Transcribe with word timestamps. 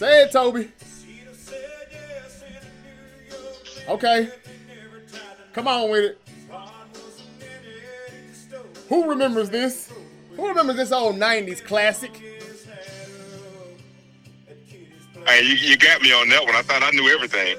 Say 0.00 0.22
it, 0.22 0.32
Toby. 0.32 0.66
Okay. 3.86 4.30
Come 5.52 5.68
on 5.68 5.90
with 5.90 6.04
it. 6.04 6.18
Who 8.88 9.10
remembers 9.10 9.50
this? 9.50 9.92
Who 10.36 10.48
remembers 10.48 10.76
this 10.76 10.90
old 10.90 11.16
90s 11.16 11.62
classic? 11.62 12.16
Hey, 15.26 15.42
you, 15.42 15.52
you 15.56 15.76
got 15.76 16.00
me 16.00 16.14
on 16.14 16.30
that 16.30 16.46
one. 16.46 16.54
I 16.54 16.62
thought 16.62 16.82
I 16.82 16.90
knew 16.92 17.06
everything. 17.10 17.58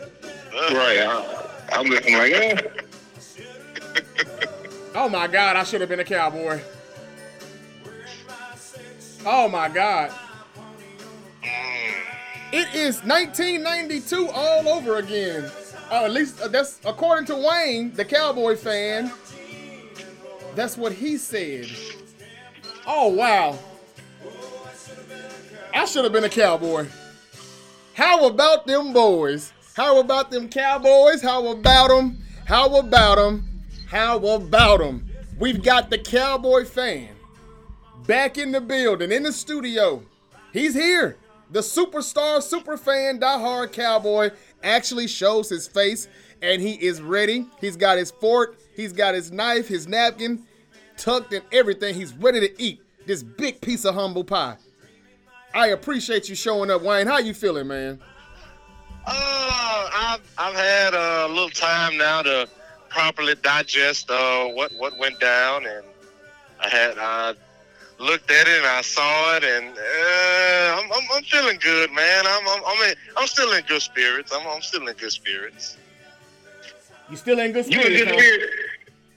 Right. 0.51 0.97
I, 0.97 1.69
I'm 1.73 1.85
listening 1.85 2.17
like, 2.17 2.31
eh. 2.33 2.61
Oh 4.95 5.07
my 5.07 5.27
God, 5.27 5.57
I 5.57 5.63
should 5.63 5.81
have 5.81 5.91
been 5.91 5.99
a 5.99 6.03
cowboy. 6.03 6.59
Oh 9.27 9.47
my 9.47 9.69
God. 9.69 10.11
It 12.53 12.75
is 12.75 13.01
1992 13.03 14.29
all 14.29 14.67
over 14.67 14.97
again. 14.97 15.49
Uh, 15.89 16.03
at 16.03 16.11
least 16.11 16.41
uh, 16.41 16.49
that's 16.49 16.81
according 16.83 17.25
to 17.27 17.35
Wayne, 17.35 17.93
the 17.93 18.03
cowboy 18.03 18.57
fan. 18.57 19.09
That's 20.53 20.75
what 20.75 20.91
he 20.91 21.15
said. 21.15 21.67
Oh 22.85 23.07
wow. 23.07 23.57
I 25.73 25.85
should 25.85 26.03
have 26.03 26.11
been 26.11 26.25
a 26.25 26.29
cowboy. 26.29 26.87
How 27.93 28.27
about 28.27 28.67
them 28.67 28.91
boys? 28.91 29.53
How 29.73 30.01
about 30.01 30.29
them 30.29 30.49
cowboys? 30.49 31.21
How 31.21 31.47
about 31.47 31.87
them? 31.87 32.17
How 32.45 32.75
about 32.77 33.15
them? 33.15 33.47
How 33.87 34.17
about 34.17 34.79
them? 34.79 35.09
We've 35.39 35.63
got 35.63 35.89
the 35.89 35.97
cowboy 35.97 36.65
fan 36.65 37.15
back 38.05 38.37
in 38.37 38.51
the 38.51 38.59
building, 38.59 39.13
in 39.13 39.23
the 39.23 39.31
studio. 39.31 40.03
He's 40.51 40.73
here. 40.73 41.17
The 41.51 41.59
superstar, 41.59 42.41
super 42.41 42.77
fan, 42.77 43.19
diehard 43.19 43.73
cowboy 43.73 44.31
actually 44.63 45.07
shows 45.07 45.49
his 45.49 45.67
face 45.67 46.07
and 46.41 46.61
he 46.61 46.73
is 46.73 47.01
ready. 47.01 47.45
He's 47.59 47.75
got 47.75 47.97
his 47.97 48.09
fork, 48.09 48.57
he's 48.75 48.93
got 48.93 49.13
his 49.13 49.31
knife, 49.31 49.67
his 49.67 49.87
napkin 49.87 50.43
tucked 50.97 51.33
and 51.33 51.43
everything. 51.51 51.93
He's 51.95 52.13
ready 52.13 52.39
to 52.39 52.61
eat 52.61 52.81
this 53.05 53.21
big 53.23 53.59
piece 53.61 53.85
of 53.85 53.95
humble 53.95 54.23
pie. 54.23 54.57
I 55.53 55.67
appreciate 55.67 56.29
you 56.29 56.35
showing 56.35 56.71
up, 56.71 56.81
Wayne. 56.81 57.07
How 57.07 57.17
you 57.17 57.33
feeling, 57.33 57.67
man? 57.67 57.99
Uh, 59.05 59.89
I've 59.93 60.33
I've 60.37 60.55
had 60.55 60.93
a 60.93 61.27
little 61.27 61.49
time 61.49 61.97
now 61.97 62.21
to 62.21 62.47
properly 62.89 63.35
digest 63.41 64.09
uh, 64.09 64.45
what 64.45 64.71
what 64.77 64.97
went 64.97 65.19
down, 65.19 65.65
and 65.65 65.83
I 66.59 66.69
had 66.69 66.97
I 66.97 67.33
looked 68.01 68.31
at 68.31 68.47
it 68.47 68.57
and 68.57 68.65
I 68.65 68.81
saw 68.81 69.37
it, 69.37 69.43
and 69.43 69.77
uh, 69.77 70.81
I'm, 70.81 70.91
I'm 70.91 71.07
I'm 71.13 71.23
feeling 71.23 71.59
good, 71.61 71.91
man. 71.91 72.25
I'm 72.27 72.47
I'm 72.47 72.61
I'm, 72.65 72.89
in, 72.89 72.95
I'm 73.15 73.27
still 73.27 73.53
in 73.53 73.63
good 73.65 73.81
spirits. 73.81 74.31
I'm 74.33 74.45
I'm 74.47 74.61
still 74.61 74.87
in 74.87 74.95
good 74.95 75.11
spirits. 75.11 75.77
You 77.09 77.17
still 77.17 77.39
in 77.39 77.51
good 77.51 77.65
spirits? 77.65 77.89
You 77.89 77.97
spirits? 77.97 78.01
in 78.01 78.07
good 78.07 78.15
huh? 78.15 78.21
spirits. 78.21 78.53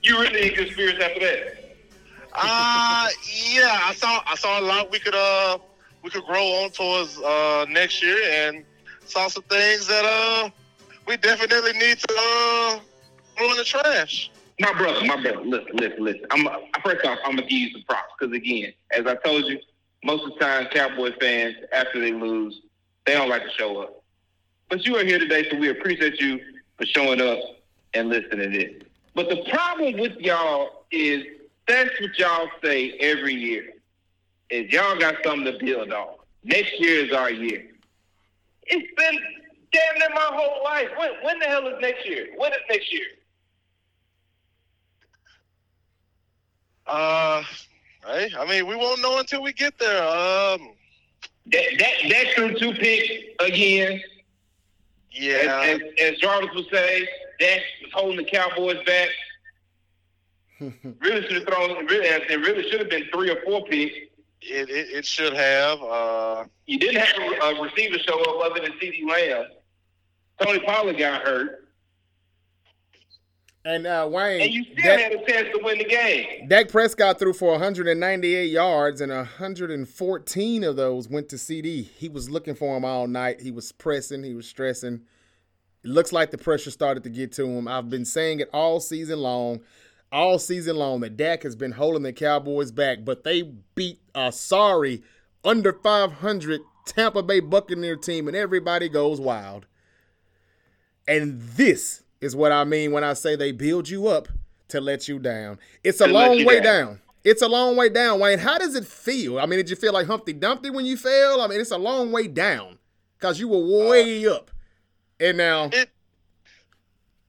You 0.03 0.21
really 0.21 0.49
in 0.49 0.55
good 0.55 0.73
spirits 0.73 1.01
after 1.03 1.21
that. 1.21 1.65
Uh 2.35 3.09
yeah, 3.53 3.81
I 3.85 3.95
saw 3.97 4.21
I 4.27 4.35
saw 4.37 4.61
a 4.61 4.63
lot 4.63 4.91
we 4.91 4.99
could 4.99 5.15
uh 5.15 5.59
we 6.03 6.11
could 6.11 6.25
grow 6.25 6.45
on 6.63 6.71
towards 6.71 7.19
uh 7.21 7.65
next 7.69 8.03
year, 8.03 8.19
and 8.31 8.65
saw 9.07 9.29
some 9.29 9.45
things 9.45 9.87
that 9.87 10.05
uh 10.05 10.51
we 11.07 11.17
definitely 11.17 11.73
need 11.73 11.99
to 11.99 12.15
uh 12.19 12.81
throw 13.37 13.51
in 13.51 13.57
the 13.57 13.65
trash. 13.65 14.31
My 14.61 14.73
brother, 14.73 15.05
my 15.05 15.21
brother, 15.21 15.41
listen, 15.45 15.77
listen, 15.77 16.05
listen. 16.05 16.27
I'm 16.31 16.47
uh, 16.47 16.59
first 16.85 17.05
off, 17.05 17.19
I'm 17.25 17.37
gonna 17.37 17.49
give 17.49 17.59
you 17.59 17.71
some 17.73 17.83
props 17.89 18.13
because 18.19 18.35
again, 18.35 18.73
as 18.97 19.07
I 19.07 19.17
told 19.17 19.45
you, 19.47 19.59
most 20.05 20.25
of 20.25 20.35
the 20.35 20.39
time 20.39 20.67
Cowboy 20.67 21.11
fans 21.21 21.57
after 21.73 22.01
they 22.01 22.13
lose, 22.13 22.61
they 23.05 23.15
don't 23.15 23.29
like 23.29 23.43
to 23.43 23.51
show 23.51 23.83
up. 23.83 24.03
But 24.69 24.87
you 24.87 24.97
are 24.97 25.05
here 25.05 25.19
today, 25.19 25.49
so 25.51 25.57
we 25.57 25.71
appreciate 25.71 26.21
you 26.21 26.41
for 26.79 26.87
showing 26.87 27.21
up 27.21 27.39
and 27.95 28.09
listening 28.09 28.51
to 28.51 28.59
this. 28.59 28.83
But 29.15 29.29
the 29.29 29.45
problem 29.51 29.99
with 29.99 30.17
y'all 30.19 30.85
is 30.91 31.25
that's 31.67 31.91
what 32.01 32.19
y'all 32.19 32.49
say 32.63 32.93
every 33.01 33.35
year. 33.35 33.73
Is 34.51 34.71
y'all 34.71 34.99
got 34.99 35.17
something 35.25 35.53
to 35.53 35.59
build 35.65 35.93
on. 35.93 36.15
Next 36.45 36.79
year 36.79 37.07
is 37.07 37.13
our 37.13 37.31
year. 37.31 37.67
It's 38.67 38.95
been 38.97 39.19
damn 39.73 39.99
near 39.99 40.11
my 40.11 40.29
whole 40.33 40.63
life. 40.63 40.89
When, 40.97 41.11
when 41.23 41.39
the 41.39 41.47
hell 41.47 41.67
is 41.67 41.75
next 41.81 42.07
year? 42.07 42.29
When 42.37 42.53
is 42.53 42.59
next 42.71 42.93
year? 42.93 43.07
Uh, 46.87 47.43
hey, 48.07 48.31
I 48.39 48.45
mean 48.49 48.67
we 48.67 48.77
won't 48.77 49.01
know 49.01 49.19
until 49.19 49.43
we 49.43 49.53
get 49.53 49.79
there. 49.79 50.03
Um, 50.03 50.71
That 51.47 51.65
that 51.79 51.93
that 52.11 52.27
threw 52.35 52.59
two 52.59 52.73
picks 52.75 53.09
again. 53.41 54.01
yeah, 55.11 55.63
As, 55.65 55.81
as, 56.01 56.13
as 56.15 56.19
Jarvis 56.19 56.51
would 56.55 56.67
say, 56.73 57.09
Dak 57.41 57.61
was 57.83 57.93
holding 57.93 58.17
the 58.19 58.25
Cowboys 58.25 58.83
back. 58.85 59.09
really 61.01 61.23
should 61.23 61.33
have 61.33 61.45
thrown. 61.47 61.87
Really, 61.87 62.07
it 62.07 62.41
really 62.41 62.69
should 62.71 62.81
have 62.81 62.91
been 62.91 63.05
three 63.13 63.31
or 63.31 63.41
four 63.45 63.65
picks. 63.65 63.95
it, 64.43 64.69
it 64.71 64.89
it 64.99 65.05
should 65.07 65.33
have. 65.35 65.83
Uh, 65.83 66.45
You 66.67 66.79
didn't 66.79 67.03
have 67.03 67.17
a, 67.23 67.57
a 67.57 67.63
receiver 67.63 67.99
show 67.99 68.21
up 68.21 68.51
other 68.51 68.61
than 68.63 68.73
CeeDee 68.79 69.07
Lamb. 69.09 69.47
Tony 70.43 70.61
Pollard 70.61 70.99
got 70.99 71.23
hurt, 71.23 71.64
And 73.67 73.87
uh, 73.87 74.07
Wayne, 74.11 74.43
and 74.43 74.53
you 74.53 74.63
still 74.65 74.77
Dak, 74.77 75.01
had 75.01 75.13
a 75.13 75.27
chance 75.27 75.49
to 75.57 75.61
win 75.65 75.79
the 75.79 75.85
game. 75.85 76.49
Dak 76.49 76.69
Prescott 76.69 77.19
threw 77.19 77.33
for 77.33 77.53
198 77.53 78.51
yards, 78.51 79.01
and 79.01 79.11
114 79.11 80.65
of 80.65 80.77
those 80.77 81.09
went 81.09 81.31
to 81.31 81.37
CeeDee. 81.37 81.87
He 81.97 82.11
was 82.11 82.29
looking 82.29 82.55
for 82.55 82.77
him 82.77 82.85
all 82.85 83.07
night. 83.07 83.41
He 83.41 83.51
was 83.51 83.73
pressing. 83.73 84.23
He 84.23 84.35
was 84.35 84.47
stressing. 84.47 85.01
It 85.83 85.91
looks 85.91 86.13
like 86.13 86.31
the 86.31 86.37
pressure 86.37 86.71
started 86.71 87.05
to 87.05 87.11
get 87.11 87.33
to 87.33 87.47
him. 87.47 87.67
I've 87.67 87.89
been 87.89 88.05
saying 88.05 88.41
it 88.41 88.51
all 88.53 88.81
season 88.81 89.21
long, 89.21 89.61
all 90.13 90.39
season 90.39 90.77
long 90.77 91.01
that 91.01 91.17
Dak 91.17 91.43
has 91.43 91.57
been 91.57 91.73
holding 91.73 92.03
the 92.03 92.13
Cowboys 92.13 92.71
back, 92.71 92.99
but 93.03 93.25
they 93.25 93.51
beat 93.75 93.99
a 94.15 94.31
sorry 94.31 95.03
under 95.43 95.73
500 95.73 96.61
Tampa 96.85 97.23
Bay 97.23 97.41
Buccaneer 97.41 97.97
team, 97.97 98.29
and 98.29 98.37
everybody 98.37 98.91
goes 98.91 99.21
wild. 99.21 99.67
And 101.09 101.41
this 101.41 102.04
is 102.25 102.35
what 102.35 102.53
I 102.53 102.65
mean 102.65 102.91
when 102.91 103.05
I 103.05 103.13
say 103.13 103.37
they 103.37 103.53
build 103.53 103.87
you 103.87 104.09
up 104.09 104.29
to 104.69 104.81
let 104.81 105.09
you 105.09 105.19
down. 105.19 105.59
It's 105.85 106.01
a 106.01 106.07
long 106.07 106.43
way 106.45 106.61
down. 106.61 106.87
down. 106.87 107.01
It's 107.23 107.43
a 107.43 107.49
long 107.49 107.77
way 107.77 107.91
down, 107.91 108.19
Wayne. 108.19 108.39
How 108.39 108.57
does 108.57 108.75
it 108.75 108.87
feel? 108.87 109.39
I 109.39 109.47
mean, 109.47 109.59
did 109.59 109.69
you 109.69 109.77
feel 109.77 109.93
like 109.93 110.07
Humpty 110.07 110.33
Dumpty 110.33 110.71
when 110.71 110.87
you 110.87 110.97
fell? 110.97 111.43
I 111.43 111.47
mean, 111.47 111.61
it's 111.61 111.71
a 111.71 111.79
long 111.79 112.13
way 112.13 112.27
down 112.27 112.79
because 113.19 113.39
you 113.39 113.49
were 113.49 113.89
way 113.89 114.27
up. 114.27 114.51
And 115.21 115.37
now, 115.37 115.65
it 115.67 115.91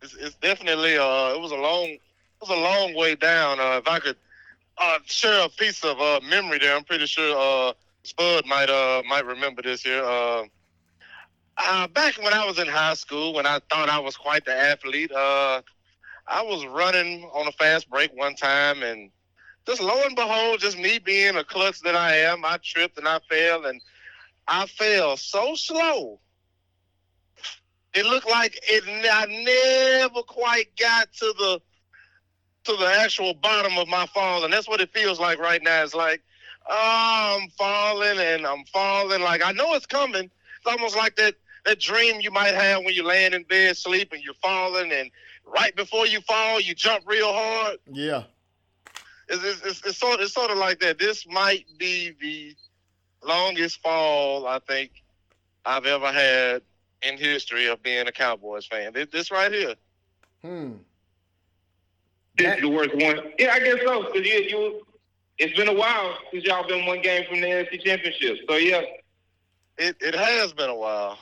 it's, 0.01 0.15
it's 0.15 0.35
definitely 0.35 0.97
uh 0.97 1.33
it 1.33 1.41
was 1.41 1.51
a 1.51 1.55
long 1.55 1.87
it 1.87 2.01
was 2.39 2.49
a 2.49 2.55
long 2.55 2.95
way 2.95 3.15
down. 3.15 3.59
Uh, 3.59 3.77
if 3.77 3.87
I 3.87 3.99
could 3.99 4.15
uh 4.77 4.99
share 5.05 5.45
a 5.45 5.49
piece 5.49 5.83
of 5.83 5.99
uh 5.99 6.21
memory 6.29 6.59
there, 6.59 6.75
I'm 6.75 6.85
pretty 6.85 7.05
sure 7.05 7.35
uh 7.37 7.73
Spud 8.03 8.45
might 8.45 8.69
uh 8.69 9.03
might 9.09 9.25
remember 9.25 9.61
this 9.61 9.83
here. 9.83 10.03
Uh, 10.03 10.43
uh 11.57 11.87
back 11.87 12.17
when 12.21 12.33
I 12.33 12.45
was 12.45 12.59
in 12.59 12.67
high 12.67 12.95
school, 12.95 13.33
when 13.33 13.45
I 13.45 13.59
thought 13.69 13.89
I 13.89 13.99
was 13.99 14.15
quite 14.17 14.45
the 14.45 14.55
athlete, 14.55 15.11
uh 15.11 15.61
I 16.27 16.41
was 16.41 16.65
running 16.65 17.29
on 17.33 17.47
a 17.47 17.51
fast 17.51 17.89
break 17.89 18.11
one 18.15 18.35
time 18.35 18.83
and 18.83 19.11
just 19.67 19.81
lo 19.81 20.01
and 20.05 20.15
behold, 20.15 20.59
just 20.59 20.77
me 20.77 20.99
being 20.99 21.35
a 21.35 21.43
klutz 21.43 21.81
that 21.81 21.95
I 21.95 22.17
am, 22.17 22.45
I 22.45 22.57
tripped 22.63 22.97
and 22.97 23.07
I 23.07 23.19
fell 23.29 23.65
and 23.65 23.81
I 24.47 24.67
fell 24.67 25.17
so 25.17 25.55
slow 25.55 26.19
it 27.95 28.05
looked 28.05 28.29
like 28.29 28.59
it 28.63 28.83
I 29.11 29.25
never 30.03 30.21
quite 30.21 30.75
got 30.77 31.11
to 31.13 31.33
the 31.37 31.61
to 32.65 32.75
the 32.77 32.87
actual 32.87 33.33
bottom 33.35 33.77
of 33.77 33.87
my 33.87 34.05
fall, 34.07 34.43
and 34.43 34.51
that's 34.51 34.67
what 34.67 34.81
it 34.81 34.91
feels 34.91 35.19
like 35.19 35.39
right 35.39 35.63
now. 35.63 35.83
It's 35.83 35.95
like 35.95 36.21
oh, 36.67 37.39
I'm 37.41 37.49
falling 37.51 38.19
and 38.19 38.45
I'm 38.45 38.65
falling. 38.65 39.21
Like 39.21 39.41
I 39.43 39.51
know 39.53 39.73
it's 39.73 39.85
coming. 39.85 40.25
It's 40.25 40.67
almost 40.67 40.97
like 40.97 41.15
that 41.15 41.35
that 41.65 41.79
dream 41.79 42.21
you 42.21 42.31
might 42.31 42.53
have 42.55 42.83
when 42.83 42.93
you're 42.93 43.05
laying 43.05 43.33
in 43.33 43.43
bed 43.43 43.75
sleep 43.77 44.11
and 44.13 44.21
you're 44.23 44.33
falling, 44.35 44.91
and 44.91 45.09
right 45.45 45.75
before 45.75 46.07
you 46.07 46.21
fall, 46.21 46.59
you 46.59 46.73
jump 46.73 47.03
real 47.07 47.31
hard. 47.33 47.77
yeah. 47.91 48.23
It's, 49.27 49.43
it's, 49.43 49.61
it's, 49.65 49.85
it's 49.87 49.97
sort 49.97 50.19
it's 50.19 50.33
sort 50.33 50.51
of 50.51 50.57
like 50.59 50.79
that. 50.81 50.99
This 50.99 51.25
might 51.27 51.65
be 51.79 52.11
the 52.21 52.55
longest 53.27 53.81
fall 53.81 54.45
I 54.45 54.59
think 54.59 54.91
I've 55.65 55.87
ever 55.87 56.11
had 56.11 56.61
in 57.01 57.17
history 57.17 57.65
of 57.65 57.81
being 57.81 58.07
a 58.07 58.11
Cowboys 58.11 58.67
fan. 58.67 58.93
This, 58.93 59.07
this 59.11 59.31
right 59.31 59.51
here. 59.51 59.73
Hmm. 60.43 60.73
This 62.37 62.55
is 62.55 62.61
the 62.61 62.69
worst 62.69 62.93
one. 62.93 63.19
Yeah, 63.39 63.51
I 63.53 63.59
guess 63.61 63.79
so. 63.83 64.03
Cause 64.03 64.15
you, 64.17 64.21
you, 64.47 64.85
it's 65.39 65.57
been 65.57 65.69
a 65.69 65.73
while 65.73 66.17
since 66.31 66.43
y'all 66.43 66.67
been 66.67 66.85
one 66.85 67.01
game 67.01 67.25
from 67.27 67.41
the 67.41 67.47
NFC 67.47 67.83
Championship. 67.83 68.37
So 68.47 68.57
yeah, 68.57 68.81
It 69.79 69.95
it 70.01 70.13
has 70.13 70.53
been 70.53 70.69
a 70.69 70.75
while. 70.75 71.17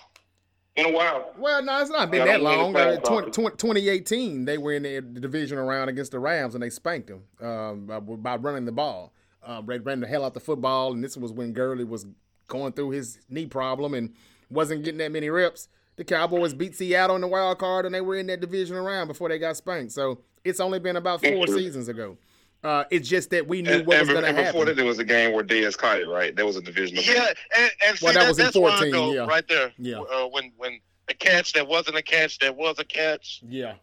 Been 0.76 0.86
a 0.88 0.92
while. 0.92 1.34
Well, 1.38 1.64
no, 1.64 1.82
it's 1.82 1.90
not 1.90 2.12
been 2.12 2.26
that 2.26 2.42
long. 2.42 2.76
Uh, 2.76 2.96
fast 2.96 3.06
20, 3.06 3.32
20 3.32 3.58
2018, 3.58 4.46
they 4.46 4.58
were 4.58 4.74
in 4.74 4.84
the, 4.84 5.00
the 5.00 5.20
divisional 5.20 5.66
round 5.66 5.90
against 5.90 6.12
the 6.12 6.20
Rams 6.20 6.54
and 6.56 6.64
they 6.64 6.70
spanked 6.70 7.08
them 7.08 7.24
um, 7.42 7.86
by, 7.86 8.00
by 8.00 8.36
running 8.38 8.66
the 8.66 8.72
ball. 8.72 9.14
Uh, 9.46 9.62
they 9.62 9.80
ran 9.80 10.00
the 10.00 10.08
hell 10.08 10.24
out 10.24 10.34
the 10.34 10.40
football, 10.40 10.94
and 10.94 11.04
this 11.04 11.18
was 11.18 11.32
when 11.32 11.52
Gurley 11.52 11.84
was 11.84 12.06
going 12.48 12.72
through 12.72 12.92
his 12.92 13.20
knee 13.30 13.46
problem, 13.46 13.94
and 13.94 14.14
wasn't 14.50 14.84
getting 14.84 15.00
that 15.00 15.12
many 15.12 15.30
reps. 15.30 15.68
The 15.96 16.04
Cowboys 16.04 16.54
beat 16.54 16.76
Seattle 16.76 17.16
in 17.16 17.22
the 17.22 17.28
wild 17.28 17.60
card, 17.60 17.86
and 17.86 17.94
they 17.94 18.02
were 18.02 18.16
in 18.16 18.28
that 18.28 18.40
division 18.40 18.78
round 18.78 19.08
before 19.08 19.30
they 19.30 19.40
got 19.40 19.58
spanked. 19.58 19.92
So 19.92 20.20
it's 20.44 20.60
only 20.60 20.80
been 20.80 20.96
about 20.96 21.22
four 21.22 21.48
seasons 21.48 21.88
ago. 21.88 22.18
Uh, 22.64 22.86
it's 22.90 23.10
just 23.10 23.30
that 23.32 23.48
we 23.48 23.62
knew 23.62 23.72
and, 23.72 23.86
what 23.86 23.98
and, 23.98 24.08
was 24.08 24.14
going 24.14 24.24
to 24.24 24.42
happen. 24.42 24.54
Before 24.54 24.66
that, 24.66 24.78
there 24.78 24.86
was 24.86 25.00
a 25.00 25.04
game 25.04 25.34
where 25.34 25.44
Dez 25.44 25.78
caught 25.78 26.00
it, 26.00 26.08
right? 26.08 26.34
There 26.34 26.46
was 26.46 26.56
a 26.56 26.62
division. 26.62 26.98
Yeah, 27.02 27.34
and, 27.58 27.72
and 27.86 27.98
see, 27.98 28.06
well, 28.06 28.14
that, 28.14 28.22
that 28.22 28.28
was 28.30 28.40
in 28.40 28.52
14, 28.52 28.92
why 28.94 29.14
yeah. 29.14 29.26
right 29.26 29.48
there. 29.48 29.74
Yeah. 29.78 30.00
Uh, 30.00 30.28
when 30.28 30.54
when 30.58 30.80
the 31.08 31.14
catch 31.14 31.54
that 31.54 31.68
wasn't 31.68 31.98
a 31.98 32.02
catch 32.02 32.40
that 32.40 32.56
was 32.56 32.80
a 32.80 32.86
catch. 32.86 33.42
Yeah. 33.48 33.74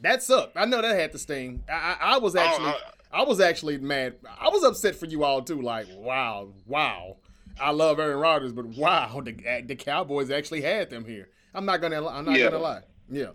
That 0.00 0.22
sucked. 0.22 0.56
I 0.56 0.64
know 0.64 0.82
that 0.82 0.94
had 0.94 1.12
to 1.12 1.18
sting. 1.18 1.64
I, 1.68 1.72
I, 1.72 2.14
I 2.14 2.18
was 2.18 2.36
Oh, 2.36 2.40
actually, 2.40 2.68
uh, 2.68 2.74
I 3.12 3.22
was 3.22 3.40
actually 3.40 3.78
mad. 3.78 4.16
I 4.38 4.48
was 4.48 4.62
upset 4.62 4.94
for 4.94 5.06
you 5.06 5.24
all 5.24 5.42
too. 5.42 5.60
Like, 5.62 5.86
wow, 5.90 6.50
wow. 6.66 7.16
I 7.60 7.70
love 7.70 7.98
Aaron 7.98 8.18
Rodgers, 8.18 8.52
but 8.52 8.66
wow, 8.66 9.20
the 9.24 9.64
the 9.66 9.74
Cowboys 9.74 10.30
actually 10.30 10.60
had 10.60 10.90
them 10.90 11.04
here. 11.04 11.30
I'm 11.54 11.64
not 11.64 11.80
gonna, 11.80 12.06
I'm 12.06 12.24
not 12.24 12.38
Yeah. 12.38 12.50
gonna 12.50 12.58
lie. 12.58 12.82
Yeah. 13.10 13.30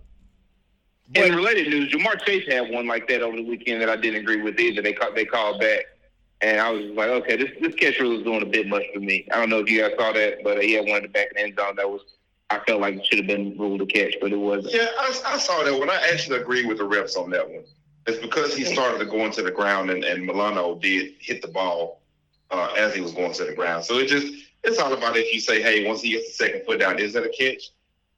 In 1.15 1.35
related 1.35 1.67
news, 1.67 1.91
Ja'Marr 1.91 2.23
Chase 2.25 2.47
had 2.47 2.71
one 2.71 2.87
like 2.87 3.07
that 3.09 3.21
over 3.21 3.35
the 3.35 3.43
weekend 3.43 3.81
that 3.81 3.89
I 3.89 3.95
didn't 3.95 4.21
agree 4.21 4.41
with 4.41 4.59
either. 4.59 4.81
They 4.81 4.93
called, 4.93 5.15
they 5.15 5.25
called 5.25 5.59
back, 5.59 5.85
and 6.41 6.59
I 6.59 6.71
was 6.71 6.85
like, 6.85 7.09
okay, 7.09 7.35
this 7.35 7.51
this 7.61 7.75
catch 7.75 7.99
rule 7.99 8.17
is 8.17 8.23
doing 8.23 8.41
a 8.41 8.45
bit 8.45 8.67
much 8.67 8.83
for 8.93 8.99
me. 8.99 9.27
I 9.31 9.37
don't 9.37 9.49
know 9.49 9.59
if 9.59 9.69
you 9.69 9.81
guys 9.81 9.91
saw 9.97 10.11
that, 10.13 10.43
but 10.43 10.63
he 10.63 10.73
had 10.73 10.85
one 10.85 10.97
in 10.97 11.03
the 11.03 11.09
back 11.09 11.27
of 11.27 11.35
the 11.35 11.41
end 11.41 11.55
zone 11.55 11.75
that 11.75 11.89
was 11.89 12.01
I 12.49 12.59
felt 12.65 12.81
like 12.81 12.95
it 12.95 13.05
should 13.05 13.19
have 13.19 13.27
been 13.27 13.57
ruled 13.57 13.81
a 13.81 13.85
catch, 13.85 14.15
but 14.21 14.31
it 14.31 14.37
wasn't. 14.37 14.73
Yeah, 14.73 14.87
I, 14.97 15.19
I 15.25 15.37
saw 15.37 15.63
that 15.63 15.77
one. 15.77 15.89
I 15.89 15.95
actually 16.11 16.39
agree 16.39 16.65
with 16.65 16.77
the 16.77 16.83
refs 16.83 17.17
on 17.17 17.29
that 17.31 17.49
one. 17.49 17.63
It's 18.05 18.19
because 18.19 18.55
he 18.55 18.63
started 18.63 18.99
to 18.99 19.05
go 19.05 19.25
into 19.25 19.41
the 19.41 19.51
ground, 19.51 19.89
and, 19.89 20.03
and 20.03 20.25
Milano 20.25 20.75
did 20.75 21.13
hit 21.19 21.41
the 21.41 21.47
ball 21.47 22.01
uh, 22.51 22.73
as 22.77 22.93
he 22.93 23.01
was 23.01 23.13
going 23.13 23.33
to 23.33 23.45
the 23.45 23.53
ground. 23.53 23.85
So 23.85 23.97
it 23.97 24.07
just 24.07 24.33
it's 24.63 24.77
all 24.77 24.93
about 24.93 25.17
if 25.17 25.33
you 25.33 25.39
say, 25.39 25.61
hey, 25.61 25.87
once 25.87 26.01
he 26.01 26.11
gets 26.11 26.27
the 26.27 26.45
second 26.45 26.65
foot 26.65 26.79
down, 26.79 26.99
is 26.99 27.13
that 27.13 27.23
a 27.23 27.29
catch? 27.29 27.71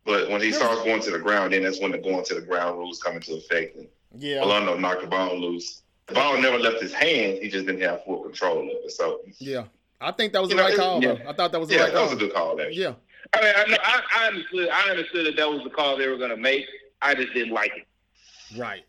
But 0.05 0.29
when 0.29 0.41
he 0.41 0.51
starts 0.51 0.83
going 0.83 1.01
to 1.01 1.11
the 1.11 1.19
ground, 1.19 1.53
then 1.53 1.63
that's 1.63 1.81
when 1.81 1.91
the 1.91 1.97
going 1.97 2.23
to 2.25 2.35
the 2.35 2.41
ground 2.41 2.77
rules 2.77 3.01
come 3.01 3.15
into 3.15 3.33
effect. 3.35 3.75
And 3.75 3.87
Yeah. 4.17 4.41
Milano 4.41 4.77
knocked 4.77 5.01
the 5.01 5.07
ball 5.07 5.37
loose. 5.37 5.81
The 6.07 6.13
ball 6.13 6.39
never 6.39 6.59
left 6.59 6.81
his 6.81 6.93
hands. 6.93 7.39
He 7.39 7.49
just 7.49 7.65
didn't 7.65 7.81
have 7.81 8.03
full 8.05 8.21
control 8.23 8.59
of 8.61 8.67
it. 8.67 8.91
So 8.91 9.21
Yeah. 9.39 9.63
I 9.99 10.11
think 10.11 10.33
that 10.33 10.41
was 10.41 10.49
the 10.51 10.55
know, 10.57 10.63
right 10.63 10.75
call. 10.75 11.01
yeah. 11.03 11.17
I 11.27 11.33
thought 11.33 11.51
that 11.51 11.59
was 11.59 11.69
the 11.69 11.75
yeah, 11.75 11.83
right 11.85 11.93
that 11.93 12.01
was 12.03 12.11
a 12.13 12.15
good 12.17 12.33
call. 12.33 12.59
Actually. 12.61 12.75
Yeah. 12.81 12.93
I 13.33 13.41
mean, 13.41 13.53
I, 13.57 13.65
know, 13.71 13.77
I, 13.83 14.01
I 14.19 14.27
understood. 14.27 14.69
I 14.69 14.89
understood 14.91 15.25
that 15.25 15.35
that 15.37 15.49
was 15.49 15.63
the 15.63 15.69
call 15.71 15.97
they 15.97 16.07
were 16.07 16.17
going 16.17 16.29
to 16.29 16.37
make. 16.37 16.65
I 17.01 17.15
just 17.15 17.33
didn't 17.33 17.53
like 17.53 17.71
it. 17.75 18.57
Right. 18.57 18.83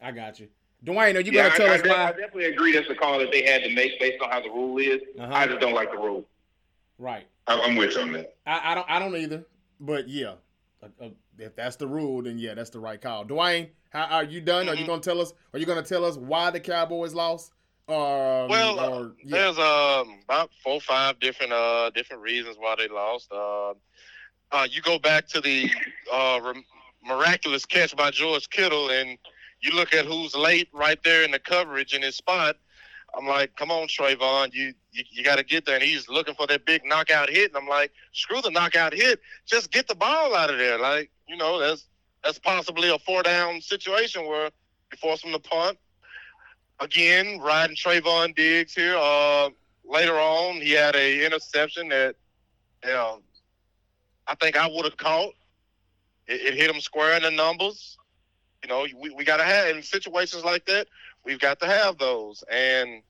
I 0.00 0.12
got 0.12 0.40
you. 0.40 0.48
Dwayne, 0.84 1.14
are 1.16 1.20
you 1.20 1.30
yeah, 1.32 1.48
gonna 1.48 1.56
tell 1.56 1.66
I, 1.66 1.70
I, 1.70 1.74
us 1.76 1.82
de- 1.82 1.90
I 1.90 2.04
why? 2.06 2.10
definitely 2.12 2.44
agree 2.46 2.72
that's 2.72 2.88
the 2.88 2.94
call 2.96 3.18
that 3.20 3.30
they 3.30 3.42
had 3.44 3.62
to 3.62 3.72
make 3.74 4.00
based 4.00 4.20
on 4.22 4.30
how 4.30 4.40
the 4.40 4.48
rule 4.48 4.78
is. 4.78 5.00
Uh-huh. 5.20 5.32
I 5.32 5.46
just 5.46 5.60
don't 5.60 5.74
like 5.74 5.92
the 5.92 5.98
rule. 5.98 6.26
Right. 6.98 7.24
I'm, 7.46 7.60
I'm 7.60 7.76
with 7.76 7.94
you 7.94 8.00
on 8.00 8.12
that. 8.12 8.34
I, 8.46 8.72
I 8.72 8.74
don't. 8.74 8.90
I 8.90 8.98
don't 8.98 9.14
either. 9.16 9.44
But 9.78 10.08
yeah, 10.08 10.34
Uh, 10.82 10.88
uh, 11.00 11.08
if 11.38 11.54
that's 11.54 11.76
the 11.76 11.86
rule, 11.86 12.22
then 12.22 12.38
yeah, 12.38 12.54
that's 12.54 12.70
the 12.70 12.80
right 12.80 13.00
call. 13.00 13.24
Dwayne, 13.24 13.68
how 13.90 14.04
are 14.04 14.24
you 14.24 14.40
done? 14.40 14.68
Are 14.68 14.74
you 14.74 14.86
gonna 14.86 15.00
tell 15.00 15.20
us? 15.20 15.32
Are 15.52 15.58
you 15.58 15.66
gonna 15.66 15.82
tell 15.82 16.04
us 16.04 16.16
why 16.16 16.50
the 16.50 16.60
Cowboys 16.60 17.14
lost? 17.14 17.52
Um, 17.88 18.48
Well, 18.48 18.78
uh, 18.78 18.88
or, 18.88 19.12
yeah. 19.22 19.52
There's 19.52 19.58
um 19.58 20.20
about 20.24 20.50
four, 20.62 20.80
five 20.80 21.20
different 21.20 21.52
uh 21.52 21.90
different 21.90 22.22
reasons 22.22 22.56
why 22.58 22.74
they 22.76 22.88
lost. 22.88 23.30
Uh, 23.30 23.74
uh, 24.50 24.66
you 24.70 24.82
go 24.82 24.98
back 24.98 25.28
to 25.28 25.40
the 25.40 25.70
uh 26.12 26.40
rem- 26.42 26.64
miraculous 27.04 27.64
catch 27.64 27.94
by 27.96 28.10
George 28.10 28.48
Kittle, 28.50 28.90
and 28.90 29.18
you 29.60 29.72
look 29.72 29.94
at 29.94 30.04
who's 30.04 30.34
late 30.34 30.68
right 30.72 31.02
there 31.04 31.22
in 31.22 31.30
the 31.30 31.38
coverage 31.38 31.94
in 31.94 32.02
his 32.02 32.16
spot. 32.16 32.56
I'm 33.16 33.26
like, 33.26 33.54
come 33.56 33.70
on, 33.70 33.88
Trevon, 33.88 34.52
you 34.52 34.74
you, 34.92 35.04
you 35.10 35.24
got 35.24 35.36
to 35.36 35.44
get 35.44 35.64
there. 35.66 35.76
And 35.76 35.84
he's 35.84 36.08
looking 36.08 36.34
for 36.34 36.46
that 36.46 36.64
big 36.64 36.82
knockout 36.84 37.30
hit, 37.30 37.50
and 37.50 37.56
I'm 37.56 37.68
like, 37.68 37.92
screw 38.12 38.40
the 38.40 38.50
knockout 38.50 38.92
hit, 38.92 39.20
just 39.46 39.70
get 39.70 39.88
the 39.88 39.94
ball 39.94 40.34
out 40.34 40.50
of 40.50 40.58
there. 40.58 40.78
Like, 40.78 41.10
you 41.28 41.36
know, 41.36 41.58
that's 41.58 41.86
that's 42.22 42.38
possibly 42.38 42.90
a 42.90 42.98
four 43.00 43.22
down 43.22 43.60
situation 43.60 44.26
where 44.26 44.44
you 44.44 44.98
force 45.00 45.24
him 45.24 45.32
to 45.32 45.38
punt 45.38 45.78
again, 46.82 47.38
riding 47.40 47.76
Trevon 47.76 48.34
Diggs 48.34 48.74
here. 48.74 48.96
Uh, 48.96 49.50
later 49.84 50.14
on, 50.14 50.56
he 50.56 50.72
had 50.72 50.94
a 50.94 51.24
interception 51.24 51.88
that, 51.88 52.16
you 52.84 52.90
know, 52.90 53.20
I 54.26 54.34
think 54.34 54.56
I 54.56 54.68
would 54.68 54.84
have 54.84 54.96
caught. 54.96 55.32
It, 56.26 56.40
it 56.40 56.54
hit 56.54 56.70
him 56.70 56.80
square 56.80 57.16
in 57.16 57.22
the 57.22 57.30
numbers. 57.30 57.96
You 58.62 58.68
know, 58.68 58.86
we, 59.00 59.10
we 59.10 59.24
got 59.24 59.38
to 59.38 59.44
have 59.44 59.74
in 59.74 59.82
situations 59.82 60.44
like 60.44 60.66
that. 60.66 60.88
We've 61.24 61.40
got 61.40 61.60
to 61.60 61.66
have 61.66 61.98
those. 61.98 62.44
And 62.50 63.02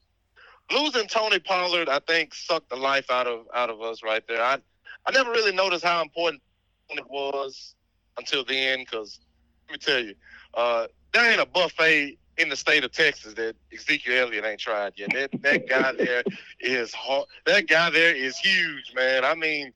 losing 0.70 1.06
Tony 1.06 1.38
Pollard, 1.38 1.88
I 1.88 1.98
think, 2.00 2.34
sucked 2.34 2.70
the 2.70 2.76
life 2.76 3.10
out 3.10 3.26
of 3.26 3.46
out 3.54 3.70
of 3.70 3.80
us 3.80 4.02
right 4.02 4.22
there. 4.28 4.42
I 4.42 4.58
I 5.06 5.10
never 5.12 5.30
really 5.30 5.54
noticed 5.54 5.84
how 5.84 6.02
important 6.02 6.42
it 6.90 7.08
was 7.08 7.74
until 8.18 8.44
then. 8.44 8.80
Because 8.80 9.20
let 9.68 9.72
me 9.72 9.78
tell 9.78 10.04
you, 10.04 10.14
uh, 10.54 10.86
there 11.12 11.30
ain't 11.30 11.40
a 11.40 11.46
buffet 11.46 12.18
in 12.38 12.48
the 12.48 12.56
state 12.56 12.84
of 12.84 12.92
Texas 12.92 13.34
that 13.34 13.54
Ezekiel 13.72 14.26
Elliott 14.26 14.44
ain't 14.44 14.60
tried 14.60 14.94
yet. 14.96 15.10
That 15.12 15.42
that 15.42 15.68
guy 15.68 15.92
there 15.98 16.22
is 16.60 16.92
hard. 16.94 17.26
That 17.46 17.68
guy 17.68 17.90
there 17.90 18.14
is 18.14 18.36
huge, 18.38 18.92
man. 18.94 19.24
I 19.24 19.34
mean, 19.34 19.72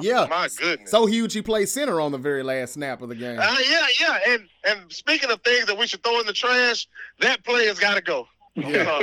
yeah. 0.00 0.26
my 0.28 0.48
goodness. 0.56 0.90
So 0.90 1.06
huge, 1.06 1.32
he 1.32 1.42
played 1.42 1.68
center 1.68 2.00
on 2.00 2.12
the 2.12 2.18
very 2.18 2.42
last 2.42 2.74
snap 2.74 3.02
of 3.02 3.08
the 3.08 3.14
game. 3.14 3.38
Uh, 3.38 3.56
yeah, 3.68 3.86
yeah, 4.00 4.18
and 4.28 4.48
and 4.64 4.92
speaking 4.92 5.30
of 5.30 5.40
things 5.42 5.66
that 5.66 5.78
we 5.78 5.86
should 5.86 6.02
throw 6.02 6.20
in 6.20 6.26
the 6.26 6.32
trash, 6.32 6.86
that 7.20 7.44
play 7.44 7.66
has 7.66 7.78
got 7.78 7.94
to 7.94 8.02
go. 8.02 8.28
Yeah. 8.56 8.82
Uh, 8.82 9.00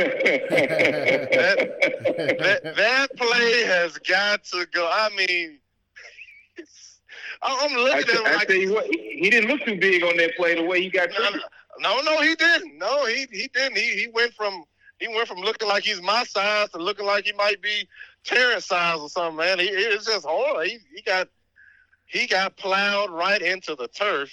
that 2.40 2.74
that 2.76 3.08
play 3.16 3.64
has 3.66 3.98
got 4.00 4.44
to 4.46 4.66
go. 4.74 4.90
I 4.92 5.10
mean, 5.16 5.60
I'm 7.44 7.74
looking 7.74 7.94
I, 7.94 8.00
at 8.00 8.10
him 8.10 8.26
I 8.26 8.36
like, 8.36 8.48
tell 8.48 8.58
you 8.58 8.74
what, 8.74 8.86
he 8.86 9.20
he 9.22 9.30
didn't 9.30 9.50
look 9.50 9.62
too 9.62 9.78
big 9.80 10.04
on 10.04 10.18
that 10.18 10.36
play. 10.36 10.56
The 10.56 10.64
way 10.64 10.82
he 10.82 10.90
got 10.90 11.10
no, 11.12 11.30
no, 11.80 12.02
no, 12.02 12.22
he 12.22 12.36
didn't. 12.36 12.78
No, 12.80 13.06
he 13.06 13.28
he 13.32 13.48
didn't. 13.54 13.78
He 13.78 13.92
he 13.92 14.08
went 14.12 14.34
from 14.34 14.64
he 15.00 15.08
went 15.08 15.28
from 15.28 15.40
looking 15.40 15.68
like 15.68 15.84
he's 15.84 16.02
my 16.02 16.24
size 16.24 16.70
to 16.70 16.80
looking 16.80 17.06
like 17.06 17.26
he 17.26 17.34
might 17.34 17.62
be 17.62 17.88
Terrence 18.24 18.66
size 18.66 19.00
or 19.00 19.10
something. 19.10 19.38
Man, 19.38 19.60
he, 19.60 19.66
it's 19.66 20.06
just 20.06 20.26
horrible. 20.26 20.62
He 20.62 20.80
he 20.96 21.02
got 21.04 21.28
he 22.06 22.26
got 22.26 22.58
plowed 22.58 23.12
right 23.12 23.42
into 23.42 23.76
the 23.76 23.88
turf. 23.88 24.32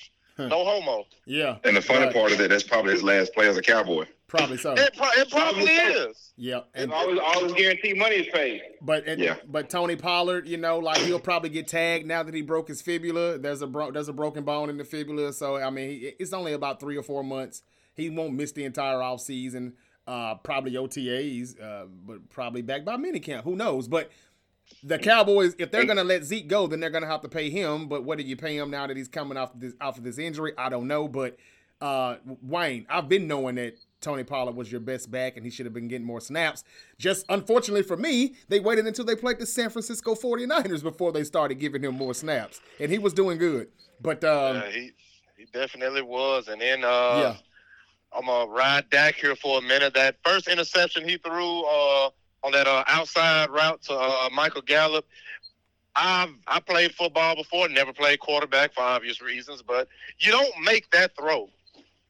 No 0.48 0.64
homo. 0.64 1.04
yeah. 1.26 1.58
And 1.64 1.76
the 1.76 1.82
funny 1.82 2.04
Right. 2.06 2.14
part 2.14 2.32
of 2.32 2.38
that, 2.38 2.48
that's 2.50 2.62
probably 2.62 2.92
his 2.92 3.02
last 3.02 3.34
play 3.34 3.48
as 3.48 3.56
a 3.56 3.62
Cowboy. 3.62 4.06
Probably 4.26 4.56
so. 4.58 4.72
It, 4.74 4.94
pro- 4.96 5.10
it 5.10 5.28
probably 5.30 5.72
is. 5.72 6.32
Yeah. 6.36 6.60
And 6.74 6.92
And 6.92 6.92
all—all 6.92 7.42
his 7.44 7.52
guaranteed 7.54 7.96
money 7.98 8.14
is 8.16 8.28
paid. 8.32 8.62
But 8.80 9.06
and, 9.06 9.20
Yeah. 9.20 9.36
but 9.48 9.68
Tony 9.68 9.96
Pollard, 9.96 10.46
you 10.46 10.56
know, 10.56 10.78
like 10.78 10.98
he'll 10.98 11.18
probably 11.18 11.48
get 11.50 11.66
tagged 11.66 12.06
now 12.06 12.22
that 12.22 12.32
he 12.32 12.42
broke 12.42 12.68
his 12.68 12.80
fibula. 12.80 13.38
There's 13.38 13.60
a 13.62 13.66
bro- 13.66 13.90
there's 13.90 14.08
a 14.08 14.12
broken 14.12 14.44
bone 14.44 14.70
in 14.70 14.76
the 14.76 14.84
fibula, 14.84 15.32
so 15.32 15.56
I 15.56 15.68
mean, 15.70 15.90
he, 15.90 16.12
it's 16.20 16.32
only 16.32 16.52
about 16.52 16.78
three 16.78 16.96
or 16.96 17.02
four 17.02 17.24
months. 17.24 17.62
He 17.94 18.08
won't 18.08 18.34
miss 18.34 18.52
the 18.52 18.64
entire 18.64 19.02
off 19.02 19.20
season. 19.20 19.74
Uh, 20.06 20.34
probably 20.36 20.72
OTAs, 20.72 21.60
uh, 21.62 21.86
but 22.06 22.28
probably 22.30 22.62
back 22.62 22.84
by 22.84 22.96
minicamp. 22.96 23.42
Who 23.44 23.54
knows? 23.56 23.86
But 23.88 24.10
the 24.82 24.98
Cowboys, 24.98 25.54
if 25.58 25.70
they're 25.70 25.84
gonna 25.84 26.04
let 26.04 26.24
Zeke 26.24 26.48
go, 26.48 26.66
then 26.66 26.80
they're 26.80 26.90
gonna 26.90 27.06
have 27.06 27.22
to 27.22 27.28
pay 27.28 27.50
him. 27.50 27.88
But 27.88 28.04
what 28.04 28.18
did 28.18 28.26
you 28.26 28.36
pay 28.36 28.56
him 28.56 28.70
now 28.70 28.86
that 28.86 28.96
he's 28.96 29.08
coming 29.08 29.36
off 29.36 29.50
this 29.54 29.74
off 29.80 29.98
of 29.98 30.04
this 30.04 30.18
injury? 30.18 30.52
I 30.56 30.68
don't 30.68 30.86
know. 30.86 31.08
But 31.08 31.36
uh, 31.80 32.16
Wayne, 32.42 32.86
I've 32.88 33.08
been 33.08 33.26
knowing 33.26 33.56
that 33.56 33.74
Tony 34.00 34.24
Pollard 34.24 34.56
was 34.56 34.70
your 34.70 34.80
best 34.80 35.10
back 35.10 35.36
and 35.36 35.44
he 35.44 35.50
should 35.50 35.66
have 35.66 35.74
been 35.74 35.88
getting 35.88 36.06
more 36.06 36.20
snaps. 36.20 36.64
Just 36.98 37.26
unfortunately 37.28 37.82
for 37.82 37.96
me, 37.96 38.34
they 38.48 38.60
waited 38.60 38.86
until 38.86 39.04
they 39.04 39.16
played 39.16 39.38
the 39.38 39.46
San 39.46 39.70
Francisco 39.70 40.14
49ers 40.14 40.82
before 40.82 41.12
they 41.12 41.24
started 41.24 41.56
giving 41.56 41.82
him 41.82 41.94
more 41.94 42.14
snaps. 42.14 42.60
And 42.78 42.90
he 42.90 42.98
was 42.98 43.12
doing 43.12 43.38
good. 43.38 43.68
But 44.00 44.24
um, 44.24 44.56
Yeah, 44.56 44.70
he 44.70 44.92
he 45.36 45.46
definitely 45.52 46.02
was. 46.02 46.48
And 46.48 46.60
then 46.60 46.84
uh, 46.84 46.88
yeah, 46.88 47.36
I'm 48.12 48.26
gonna 48.26 48.50
ride 48.50 48.88
Dak 48.90 49.16
here 49.16 49.36
for 49.36 49.58
a 49.58 49.62
minute. 49.62 49.94
That 49.94 50.16
first 50.24 50.48
interception 50.48 51.08
he 51.08 51.18
threw 51.18 51.62
uh, 51.64 52.10
on 52.42 52.52
that 52.52 52.66
uh, 52.66 52.84
outside 52.86 53.50
route 53.50 53.82
to 53.82 53.94
uh, 53.94 54.28
Michael 54.32 54.62
Gallup. 54.62 55.06
I've 55.96 56.30
I 56.46 56.60
played 56.60 56.94
football 56.94 57.34
before, 57.34 57.68
never 57.68 57.92
played 57.92 58.20
quarterback 58.20 58.72
for 58.74 58.82
obvious 58.82 59.20
reasons, 59.20 59.62
but 59.62 59.88
you 60.18 60.30
don't 60.30 60.52
make 60.62 60.90
that 60.90 61.16
throw. 61.16 61.48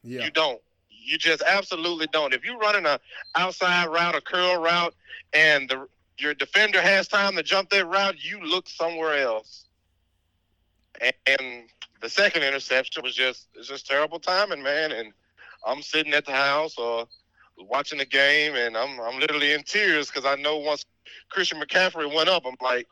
yeah, 0.03 0.25
You 0.25 0.31
don't. 0.31 0.61
You 0.89 1.17
just 1.17 1.41
absolutely 1.41 2.07
don't. 2.11 2.33
If 2.33 2.45
you're 2.45 2.59
running 2.59 2.85
a 2.85 2.99
outside 3.35 3.87
route, 3.87 4.15
a 4.15 4.21
curl 4.21 4.61
route, 4.61 4.93
and 5.33 5.67
the 5.69 5.87
your 6.17 6.33
defender 6.35 6.81
has 6.81 7.07
time 7.07 7.35
to 7.35 7.43
jump 7.43 7.69
that 7.71 7.85
route, 7.87 8.23
you 8.23 8.39
look 8.41 8.69
somewhere 8.69 9.17
else. 9.17 9.65
And, 11.01 11.13
and 11.25 11.69
the 12.01 12.09
second 12.09 12.43
interception 12.43 13.01
was 13.03 13.15
just 13.15 13.47
it's 13.55 13.67
just 13.67 13.87
terrible 13.87 14.19
timing, 14.19 14.61
man. 14.61 14.91
And 14.91 15.13
I'm 15.65 15.81
sitting 15.81 16.13
at 16.13 16.25
the 16.25 16.33
house 16.33 16.77
or 16.77 17.07
watching 17.69 17.99
the 17.99 18.05
game, 18.05 18.55
and 18.55 18.77
I'm 18.77 18.99
I'm 19.01 19.19
literally 19.19 19.53
in 19.53 19.63
tears 19.63 20.07
because 20.07 20.25
I 20.25 20.35
know 20.41 20.57
once 20.57 20.85
Christian 21.29 21.59
McCaffrey 21.61 22.13
went 22.13 22.29
up, 22.29 22.43
I'm 22.45 22.55
like, 22.61 22.87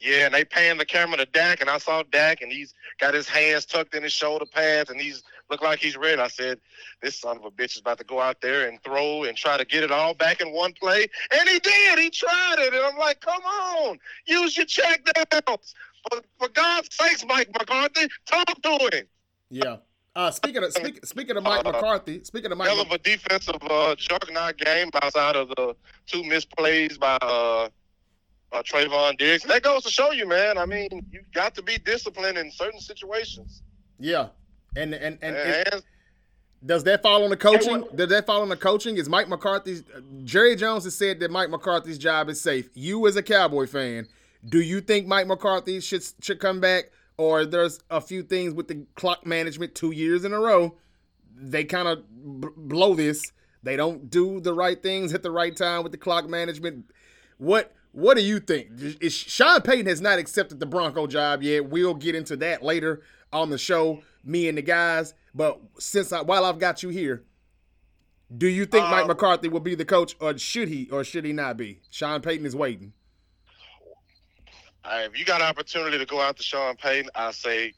Yeah, 0.00 0.26
and 0.26 0.34
they 0.34 0.44
pan 0.44 0.78
the 0.78 0.84
camera 0.84 1.16
to 1.18 1.26
Dak, 1.26 1.60
and 1.60 1.70
I 1.70 1.78
saw 1.78 2.02
Dak, 2.02 2.42
and 2.42 2.52
he's 2.52 2.74
got 2.98 3.14
his 3.14 3.28
hands 3.28 3.64
tucked 3.64 3.94
in 3.94 4.02
his 4.02 4.12
shoulder 4.12 4.46
pads, 4.46 4.90
and 4.90 5.00
he's 5.00 5.22
look 5.50 5.62
like 5.62 5.78
he's 5.78 5.96
ready. 5.96 6.20
I 6.20 6.28
said, 6.28 6.60
"This 7.02 7.18
son 7.18 7.36
of 7.38 7.44
a 7.44 7.50
bitch 7.50 7.72
is 7.72 7.80
about 7.80 7.98
to 7.98 8.04
go 8.04 8.20
out 8.20 8.40
there 8.40 8.68
and 8.68 8.82
throw 8.82 9.24
and 9.24 9.36
try 9.36 9.56
to 9.56 9.64
get 9.64 9.84
it 9.84 9.90
all 9.90 10.14
back 10.14 10.40
in 10.40 10.52
one 10.52 10.72
play," 10.74 11.06
and 11.32 11.48
he 11.48 11.58
did. 11.58 11.98
He 11.98 12.10
tried 12.10 12.56
it, 12.58 12.74
and 12.74 12.84
I'm 12.84 12.98
like, 12.98 13.20
"Come 13.20 13.42
on, 13.42 13.98
use 14.26 14.56
your 14.56 14.66
check 14.66 15.06
downs." 15.30 15.74
For, 16.10 16.20
for 16.38 16.48
God's 16.48 16.94
sakes, 16.94 17.24
Mike 17.26 17.50
McCarthy, 17.58 18.08
talk 18.26 18.60
to 18.62 18.88
him. 18.92 19.06
Yeah. 19.50 19.76
Uh, 20.16 20.30
speaking 20.30 20.62
of 20.62 20.72
speak, 20.72 21.04
speaking 21.04 21.36
of 21.36 21.42
Mike 21.42 21.66
Uh, 21.66 21.72
McCarthy, 21.72 22.22
speaking 22.22 22.52
of 22.52 22.58
Mike, 22.58 22.68
McCarthy. 22.68 22.88
Hell 22.88 22.94
of 22.94 23.00
a 23.00 23.02
defensive 23.02 23.56
uh, 23.68 23.94
juggernaut 23.96 24.56
game 24.58 24.88
outside 25.02 25.34
of 25.34 25.48
the 25.48 25.74
two 26.06 26.22
misplays 26.22 26.98
by 26.98 27.18
uh, 27.20 27.68
uh, 28.52 28.62
Trevon 28.62 29.18
Diggs. 29.18 29.42
That 29.44 29.62
goes 29.62 29.82
to 29.82 29.90
show 29.90 30.12
you, 30.12 30.28
man. 30.28 30.56
I 30.56 30.66
mean, 30.66 30.88
you 31.10 31.20
got 31.34 31.54
to 31.56 31.62
be 31.62 31.78
disciplined 31.78 32.38
in 32.38 32.52
certain 32.52 32.80
situations. 32.80 33.62
yeah, 33.98 34.28
and 34.76 34.94
and 34.94 35.18
and 35.20 35.36
it- 35.36 35.68
And, 35.72 35.82
does 36.64 36.82
that 36.84 37.02
fall 37.02 37.24
on 37.24 37.28
the 37.30 37.36
coaching? 37.36 37.82
what- 37.82 37.94
Does 37.96 38.08
that 38.08 38.24
fall 38.24 38.40
on 38.40 38.48
the 38.48 38.56
coaching? 38.56 38.96
Is 38.96 39.06
Mike 39.08 39.28
McCarthy's? 39.28 39.82
Jerry 40.22 40.56
Jones 40.56 40.84
has 40.84 40.96
said 40.96 41.20
that 41.20 41.30
Mike 41.30 41.50
McCarthy's 41.50 41.98
job 41.98 42.30
is 42.30 42.40
safe. 42.40 42.70
You, 42.72 43.06
as 43.06 43.16
a 43.16 43.22
Cowboy 43.22 43.66
fan, 43.66 44.06
do 44.48 44.60
you 44.62 44.80
think 44.80 45.06
Mike 45.06 45.26
McCarthy 45.26 45.80
should 45.80 46.02
should 46.22 46.38
come 46.40 46.60
back, 46.60 46.84
or 47.16 47.44
there's 47.44 47.80
a 47.90 48.00
few 48.00 48.22
things 48.22 48.54
with 48.54 48.68
the 48.68 48.86
clock 48.94 49.26
management 49.26 49.74
two 49.74 49.90
years 49.92 50.24
in 50.24 50.32
a 50.32 50.40
row? 50.40 50.76
They 51.36 51.64
kind 51.64 51.88
of 51.88 52.04
b- 52.40 52.48
blow 52.56 52.94
this. 52.94 53.32
They 53.62 53.76
don't 53.76 54.10
do 54.10 54.40
the 54.40 54.54
right 54.54 54.82
things 54.82 55.14
at 55.14 55.22
the 55.22 55.30
right 55.30 55.56
time 55.56 55.82
with 55.82 55.92
the 55.92 55.98
clock 55.98 56.28
management. 56.28 56.90
What 57.38 57.74
What 57.92 58.16
do 58.16 58.22
you 58.22 58.40
think? 58.40 58.68
Is, 59.00 59.12
Sean 59.12 59.60
Payton 59.62 59.86
has 59.86 60.00
not 60.00 60.18
accepted 60.18 60.60
the 60.60 60.66
Bronco 60.66 61.06
job 61.06 61.42
yet. 61.42 61.68
We'll 61.70 61.94
get 61.94 62.14
into 62.14 62.36
that 62.36 62.62
later 62.62 63.02
on 63.32 63.50
the 63.50 63.58
show, 63.58 64.02
me 64.22 64.48
and 64.48 64.58
the 64.58 64.62
guys. 64.62 65.14
But 65.34 65.60
since 65.78 66.12
I, 66.12 66.20
while 66.22 66.44
I've 66.44 66.58
got 66.58 66.82
you 66.82 66.90
here, 66.90 67.24
do 68.36 68.46
you 68.46 68.66
think 68.66 68.84
Mike 68.84 69.04
Uh, 69.04 69.08
McCarthy 69.08 69.48
will 69.48 69.60
be 69.60 69.74
the 69.74 69.84
coach, 69.84 70.16
or 70.20 70.36
should 70.38 70.68
he, 70.68 70.88
or 70.90 71.04
should 71.04 71.24
he 71.24 71.32
not 71.32 71.56
be? 71.56 71.80
Sean 71.90 72.20
Payton 72.20 72.46
is 72.46 72.54
waiting. 72.56 72.92
Uh, 74.84 75.00
if 75.04 75.18
you 75.18 75.24
got 75.24 75.40
an 75.40 75.46
opportunity 75.46 75.98
to 75.98 76.06
go 76.06 76.20
after 76.20 76.42
Sean 76.42 76.76
Payton, 76.76 77.10
I 77.14 77.30
say 77.32 77.72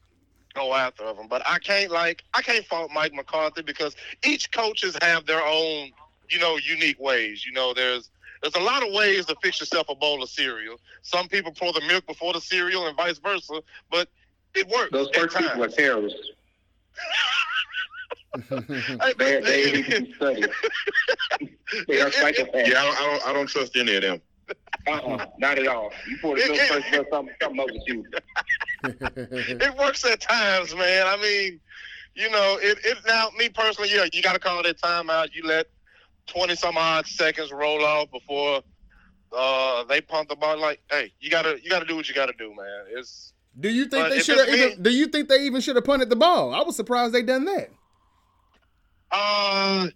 go 0.53 0.73
after 0.73 1.05
him. 1.05 1.27
But 1.29 1.41
I 1.47 1.59
can't 1.59 1.91
like 1.91 2.23
I 2.33 2.41
can't 2.41 2.65
fault 2.65 2.91
Mike 2.93 3.13
McCarthy 3.13 3.61
because 3.61 3.95
each 4.25 4.51
coaches 4.51 4.97
have 5.01 5.25
their 5.25 5.41
own, 5.43 5.91
you 6.29 6.39
know, 6.39 6.57
unique 6.57 6.99
ways. 6.99 7.45
You 7.45 7.53
know, 7.53 7.73
there's 7.73 8.09
there's 8.41 8.55
a 8.55 8.59
lot 8.59 8.85
of 8.85 8.93
ways 8.93 9.25
to 9.27 9.35
fix 9.41 9.59
yourself 9.59 9.87
a 9.89 9.95
bowl 9.95 10.21
of 10.21 10.29
cereal. 10.29 10.77
Some 11.01 11.27
people 11.27 11.51
pour 11.53 11.73
the 11.73 11.81
milk 11.87 12.05
before 12.05 12.33
the 12.33 12.41
cereal 12.41 12.87
and 12.87 12.95
vice 12.97 13.17
versa, 13.19 13.61
but 13.89 14.09
it 14.53 14.67
works. 14.67 14.91
Those 14.91 15.07
at 15.09 15.15
first 15.15 15.37
people 15.37 15.63
are 15.63 15.67
times. 15.67 15.75
terrorists. 15.75 16.19
Hey, 18.49 19.13
They, 19.17 19.39
but- 19.39 19.43
they 19.45 19.71
need 19.71 19.85
to 19.85 20.01
be 20.01 20.13
studied. 20.13 20.49
they 21.87 22.01
are 22.01 22.09
psychopaths. 22.11 22.67
Yeah, 22.67 22.81
I 22.81 22.85
don't, 22.85 22.97
I 22.97 23.05
don't, 23.05 23.27
I 23.27 23.33
don't 23.33 23.47
trust 23.47 23.75
any 23.75 23.95
of 23.95 24.01
them. 24.03 24.21
Uh-uh, 24.87 25.25
not 25.37 25.57
at 25.57 25.67
all. 25.67 25.91
You 26.07 26.17
pour 26.21 26.37
the 26.37 26.45
milk 26.47 26.59
first, 26.59 26.91
does 26.91 27.05
something, 27.11 27.35
something 27.41 27.59
over 27.59 27.71
you. 27.87 28.05
it 28.83 29.77
works 29.77 30.05
at 30.05 30.21
times, 30.21 30.73
man. 30.75 31.07
I 31.07 31.17
mean, 31.17 31.59
you 32.15 32.29
know, 32.29 32.57
it, 32.61 32.79
it 32.83 32.97
now 33.05 33.29
me 33.37 33.49
personally, 33.49 33.89
yeah, 33.93 34.05
you 34.13 34.21
gotta 34.21 34.39
call 34.39 34.63
that 34.63 34.79
timeout. 34.81 35.33
You 35.33 35.43
let 35.45 35.67
twenty 36.25 36.55
some 36.55 36.77
odd 36.77 37.05
seconds 37.05 37.51
roll 37.51 37.83
off 37.83 38.09
before 38.11 38.61
uh 39.35 39.83
they 39.85 40.01
punt 40.01 40.29
the 40.29 40.35
ball. 40.35 40.57
Like, 40.57 40.81
hey, 40.89 41.11
you 41.19 41.29
gotta 41.29 41.59
you 41.61 41.69
gotta 41.69 41.85
do 41.85 41.95
what 41.95 42.07
you 42.07 42.15
gotta 42.15 42.33
do, 42.37 42.55
man. 42.55 42.85
It's 42.91 43.33
do 43.59 43.69
you 43.69 43.85
think 43.85 44.09
they 44.09 44.19
should 44.19 44.37
have? 44.37 44.49
even 44.49 44.81
Do 44.81 44.89
you 44.91 45.07
think 45.07 45.27
they 45.29 45.43
even 45.45 45.61
should 45.61 45.75
have 45.75 45.85
punted 45.85 46.09
the 46.09 46.15
ball? 46.15 46.53
I 46.53 46.61
was 46.61 46.75
surprised 46.75 47.13
they 47.13 47.23
done 47.23 47.45
that. 47.45 47.69
uh 49.11 49.87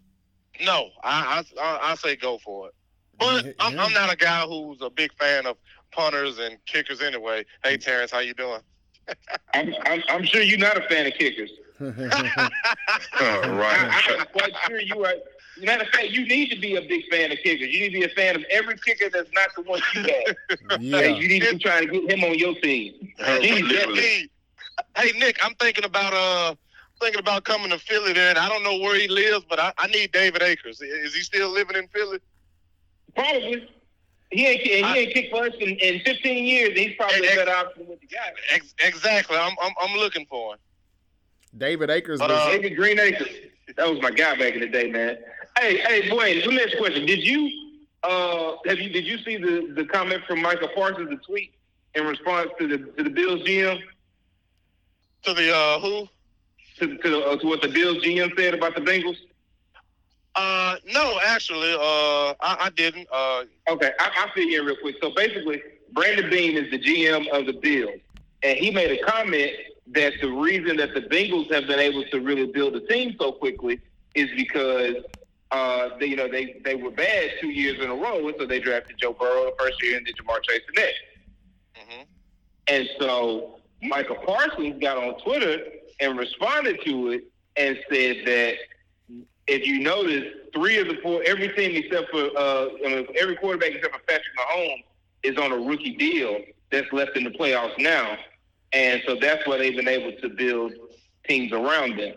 no, 0.64 0.90
I 1.04 1.44
I 1.58 1.62
I, 1.62 1.92
I 1.92 1.96
say 1.96 2.16
go 2.16 2.40
for 2.40 2.68
it. 2.68 2.76
But 3.22 3.46
Yeah, 3.46 3.52
I'm. 3.60 3.80
I'm 3.80 3.94
not 3.94 4.12
a 4.12 4.18
guy 4.18 4.42
who's 4.42 4.82
a 4.82 4.90
big 4.90 5.14
fan 5.14 5.46
of 5.46 5.58
punters 5.92 6.40
and 6.40 6.58
kickers 6.66 7.02
anyway. 7.02 7.46
Hey 7.64 7.78
Terrence, 7.78 8.12
how 8.12 8.20
you 8.20 8.34
doing? 8.34 8.62
I'm, 9.54 9.74
I'm, 9.86 10.04
I'm 10.10 10.24
sure 10.24 10.42
you're 10.42 10.58
not 10.58 10.78
a 10.78 10.88
fan 10.90 11.06
of 11.08 11.14
kickers. 11.14 11.52
Uh, 11.82 13.24
I, 13.24 13.50
right. 13.50 14.04
I'm 14.20 14.26
quite 14.28 14.52
sure 14.68 14.80
you 14.80 15.04
are. 15.04 15.14
Matter 15.60 15.84
of 15.84 15.90
fact, 15.90 16.10
you 16.10 16.28
need 16.28 16.50
to 16.52 16.60
be 16.60 16.76
a 16.76 16.82
big 16.82 17.02
fan 17.10 17.32
of 17.32 17.40
kickers. 17.40 17.70
You 17.70 17.82
need 17.82 17.90
to 17.90 18.00
be 18.00 18.04
a 18.04 18.10
fan 18.10 18.36
of 18.36 18.44
every 18.52 18.78
kicker 18.78 19.10
that's 19.10 19.32
not 19.34 19.50
the 19.56 19.64
one 19.64 19.82
you 19.96 20.02
have. 20.02 20.80
yeah. 20.80 21.00
Hey, 21.00 21.20
you 21.20 21.28
need 21.28 21.42
to 21.42 21.54
be 21.54 21.60
trying 21.60 21.88
to 21.88 21.92
get 21.92 22.12
him 22.12 22.24
on 22.24 22.38
your 22.38 22.54
team. 22.62 23.12
He's 23.42 23.62
Literally. 23.64 24.00
Hey, 24.00 24.30
hey, 24.96 25.20
Nick, 25.20 25.44
I'm 25.44 25.56
thinking 25.56 25.84
about 25.84 26.14
uh 26.14 26.56
thinking 27.00 27.20
about 27.20 27.44
coming 27.46 27.72
to 27.72 27.80
Philly 27.80 28.14
there, 28.14 28.30
and 28.30 28.38
I 28.38 28.48
don't 28.48 28.64
know 28.64 28.78
where 28.78 28.96
he 28.96 29.08
lives, 29.08 29.44
but 29.50 29.60
I, 29.60 29.74
I 29.80 29.88
need 29.88 30.12
David 30.12 30.44
Akers. 30.44 30.82
Is 30.82 31.16
he 31.16 31.22
still 31.22 31.50
living 31.50 31.76
in 31.76 31.88
Philly? 31.88 32.20
Probably. 33.16 33.70
He 34.32 34.48
ain't, 34.48 34.62
and 34.62 34.96
he 34.96 35.02
ain't 35.02 35.14
kicked 35.14 35.32
for 35.32 35.44
us 35.44 35.54
in, 35.60 35.70
in 35.70 36.00
15 36.02 36.46
years. 36.46 36.70
And 36.70 36.78
he's 36.78 36.96
probably 36.96 37.28
Hey, 37.28 37.34
a 37.34 37.36
better 37.36 37.52
option 37.52 37.86
with 37.88 38.00
the 38.00 38.08
guy. 38.08 38.32
Ex- 38.52 38.74
exactly. 38.80 39.38
I'm, 39.38 39.54
I'm 39.62 39.74
I'm 39.82 39.98
looking 39.98 40.26
for 40.28 40.54
him. 40.54 40.60
David 41.58 41.90
Akers 41.90 42.22
uh, 42.22 42.28
David 42.50 42.78
Green 42.78 42.98
Acres. 42.98 43.28
That 43.76 43.90
was 43.90 44.02
my 44.02 44.12
guy 44.12 44.36
back 44.38 44.54
in 44.54 44.62
the 44.62 44.68
day, 44.68 44.90
man. 44.90 45.18
Hey, 45.60 45.78
hey, 45.80 46.10
Dwayne, 46.10 46.46
let 46.46 46.50
me 46.50 46.62
ask 46.62 46.72
you 46.72 46.78
a 46.78 46.82
question. 46.82 47.06
Did 47.06 47.24
you 47.24 47.52
uh 48.04 48.56
have 48.66 48.80
you 48.80 48.90
did 48.90 49.06
you 49.06 49.18
see 49.20 49.36
the, 49.38 49.74
the 49.76 49.86
comment 49.86 50.24
from 50.26 50.42
Michael 50.42 50.70
Parsons, 50.74 51.10
the 51.10 51.18
tweet 51.18 51.54
in 51.96 52.06
response 52.06 52.50
to 52.58 52.68
the 52.68 52.78
to 52.78 53.04
the 53.04 53.10
Bills 53.10 53.42
GM? 53.42 53.82
To 55.24 55.34
the 55.34 55.54
uh 55.54 55.80
who? 55.80 56.08
To, 56.80 56.98
to, 56.98 57.26
uh, 57.26 57.36
to 57.38 57.48
what 57.48 57.62
the 57.62 57.68
Bills 57.68 57.98
GM 57.98 58.36
said 58.40 58.54
about 58.56 58.74
the 58.76 58.82
Bengals? 58.82 59.18
Uh 60.42 60.76
no, 60.94 61.20
actually, 61.26 61.74
uh 61.74 62.34
I, 62.50 62.52
I 62.66 62.70
didn't. 62.76 63.08
Uh 63.12 63.44
Okay, 63.70 63.92
I, 64.00 64.10
I'll 64.18 64.32
fill 64.34 64.44
you 64.46 64.62
in 64.62 64.66
real 64.66 64.76
quick. 64.82 64.96
So 65.02 65.12
basically, 65.16 65.62
Brandon 65.94 66.30
Beane 66.30 66.58
is 66.58 66.72
the 66.72 66.80
GM 66.80 67.28
of 67.30 67.46
the 67.46 67.54
Bills, 67.54 68.00
and 68.44 68.58
he 68.58 68.72
made 68.72 68.92
a 68.92 69.04
comment 69.04 69.52
that 69.88 70.14
the 70.22 70.30
reason 70.30 70.78
that 70.78 70.94
the 70.94 71.02
Bengals 71.02 71.52
have 71.54 71.68
been 71.68 71.80
able 71.80 72.04
to 72.06 72.20
really 72.20 72.48
build 72.48 72.76
a 72.76 72.82
team 72.88 73.16
so 73.20 73.32
quickly 73.34 73.80
is 74.16 74.30
because 74.36 74.96
uh, 75.52 75.90
they, 76.00 76.08
you 76.08 76.16
know 76.16 76.28
they 76.28 76.60
they 76.66 76.76
were 76.76 76.92
bad 76.92 77.32
two 77.42 77.50
years 77.50 77.80
in 77.84 77.90
a 77.90 77.96
row, 77.96 78.28
and 78.28 78.36
so 78.40 78.46
they 78.46 78.60
drafted 78.60 78.98
Joe 78.98 79.14
Burrow 79.14 79.46
the 79.46 79.56
first 79.60 79.82
year 79.84 79.98
and 79.98 80.06
did 80.06 80.16
Ja'Marr 80.18 80.42
Chase 80.44 80.62
the 80.74 80.82
next. 80.82 81.02
mhm. 81.78 82.06
And 82.68 82.90
so 83.00 83.60
Michael 83.84 84.16
Parsons 84.26 84.82
got 84.82 84.98
on 84.98 85.20
Twitter 85.22 85.58
and 86.00 86.18
responded 86.18 86.80
to 86.86 87.12
it 87.12 87.24
and 87.58 87.78
said 87.92 88.18
that 88.26 88.56
if 89.52 89.68
you 89.68 89.80
notice, 89.80 90.24
three 90.54 90.80
of 90.80 90.88
the 90.88 90.96
four, 91.04 91.22
every 91.26 91.50
team 91.50 91.76
except 91.76 92.10
for 92.10 92.30
uh, 92.38 92.68
I 92.86 92.96
mean, 92.96 93.08
every 93.20 93.36
quarterback 93.36 93.72
except 93.72 93.94
for 93.94 94.02
Patrick 94.08 94.36
Mahomes 94.40 94.84
is 95.24 95.38
on 95.38 95.52
a 95.52 95.58
rookie 95.58 95.96
deal 95.96 96.40
that's 96.72 96.92
left 96.94 97.18
in 97.18 97.26
the 97.26 97.32
playoffs 97.32 97.78
now, 97.78 98.18
and 98.72 99.02
so 99.06 99.18
that's 99.20 99.46
why 99.46 99.58
they've 99.58 99.76
been 99.76 99.90
able 99.90 100.14
to 100.22 100.30
build 100.30 100.72
teams 101.28 101.52
around 101.52 102.00
them. 102.00 102.16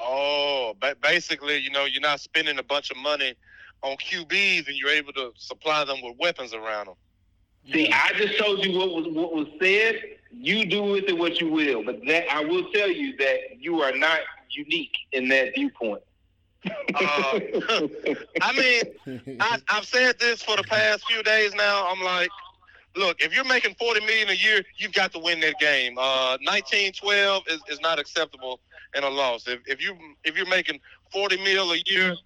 Oh, 0.00 0.74
ba- 0.80 0.96
basically, 1.00 1.58
you 1.58 1.70
know, 1.70 1.84
you're 1.84 2.00
not 2.00 2.20
spending 2.20 2.58
a 2.58 2.62
bunch 2.62 2.90
of 2.90 2.96
money 2.96 3.34
on 3.82 3.96
QBs, 3.96 4.66
and 4.66 4.76
you're 4.76 4.90
able 4.90 5.12
to 5.12 5.32
supply 5.36 5.84
them 5.84 5.98
with 6.02 6.16
weapons 6.18 6.52
around 6.52 6.86
them. 6.86 6.96
See, 7.72 7.92
I 7.92 8.12
just 8.16 8.38
told 8.38 8.64
you 8.64 8.76
what 8.76 8.88
was 8.88 9.06
what 9.08 9.32
was 9.32 9.46
said. 9.62 10.00
You 10.32 10.66
do 10.66 10.82
with 10.82 11.04
it 11.04 11.16
what 11.16 11.40
you 11.40 11.50
will, 11.50 11.84
but 11.84 12.00
that 12.06 12.24
I 12.30 12.42
will 12.44 12.70
tell 12.72 12.90
you 12.90 13.16
that 13.18 13.38
you 13.58 13.82
are 13.82 13.96
not 13.96 14.20
unique 14.50 14.96
in 15.12 15.28
that 15.28 15.54
viewpoint. 15.54 16.02
Uh, 16.66 16.70
I 18.42 18.52
mean, 18.56 19.36
I, 19.40 19.58
I've 19.68 19.84
said 19.84 20.18
this 20.18 20.42
for 20.42 20.56
the 20.56 20.62
past 20.64 21.06
few 21.06 21.22
days 21.22 21.54
now. 21.54 21.88
I'm 21.88 22.02
like, 22.02 22.30
look, 22.96 23.20
if 23.20 23.34
you're 23.34 23.44
making 23.44 23.74
40 23.74 24.00
million 24.00 24.28
a 24.28 24.34
year, 24.34 24.62
you've 24.76 24.92
got 24.92 25.12
to 25.12 25.18
win 25.18 25.40
that 25.40 25.58
game. 25.58 25.96
Uh, 25.98 26.36
1912 26.42 27.44
is, 27.48 27.60
is 27.68 27.80
not 27.80 27.98
acceptable 27.98 28.60
in 28.94 29.04
a 29.04 29.08
loss. 29.08 29.46
If, 29.46 29.60
if 29.66 29.82
you 29.82 29.96
if 30.24 30.36
you're 30.36 30.48
making 30.48 30.80
40 31.12 31.38
mil 31.42 31.72
a 31.72 31.82
year, 31.86 32.16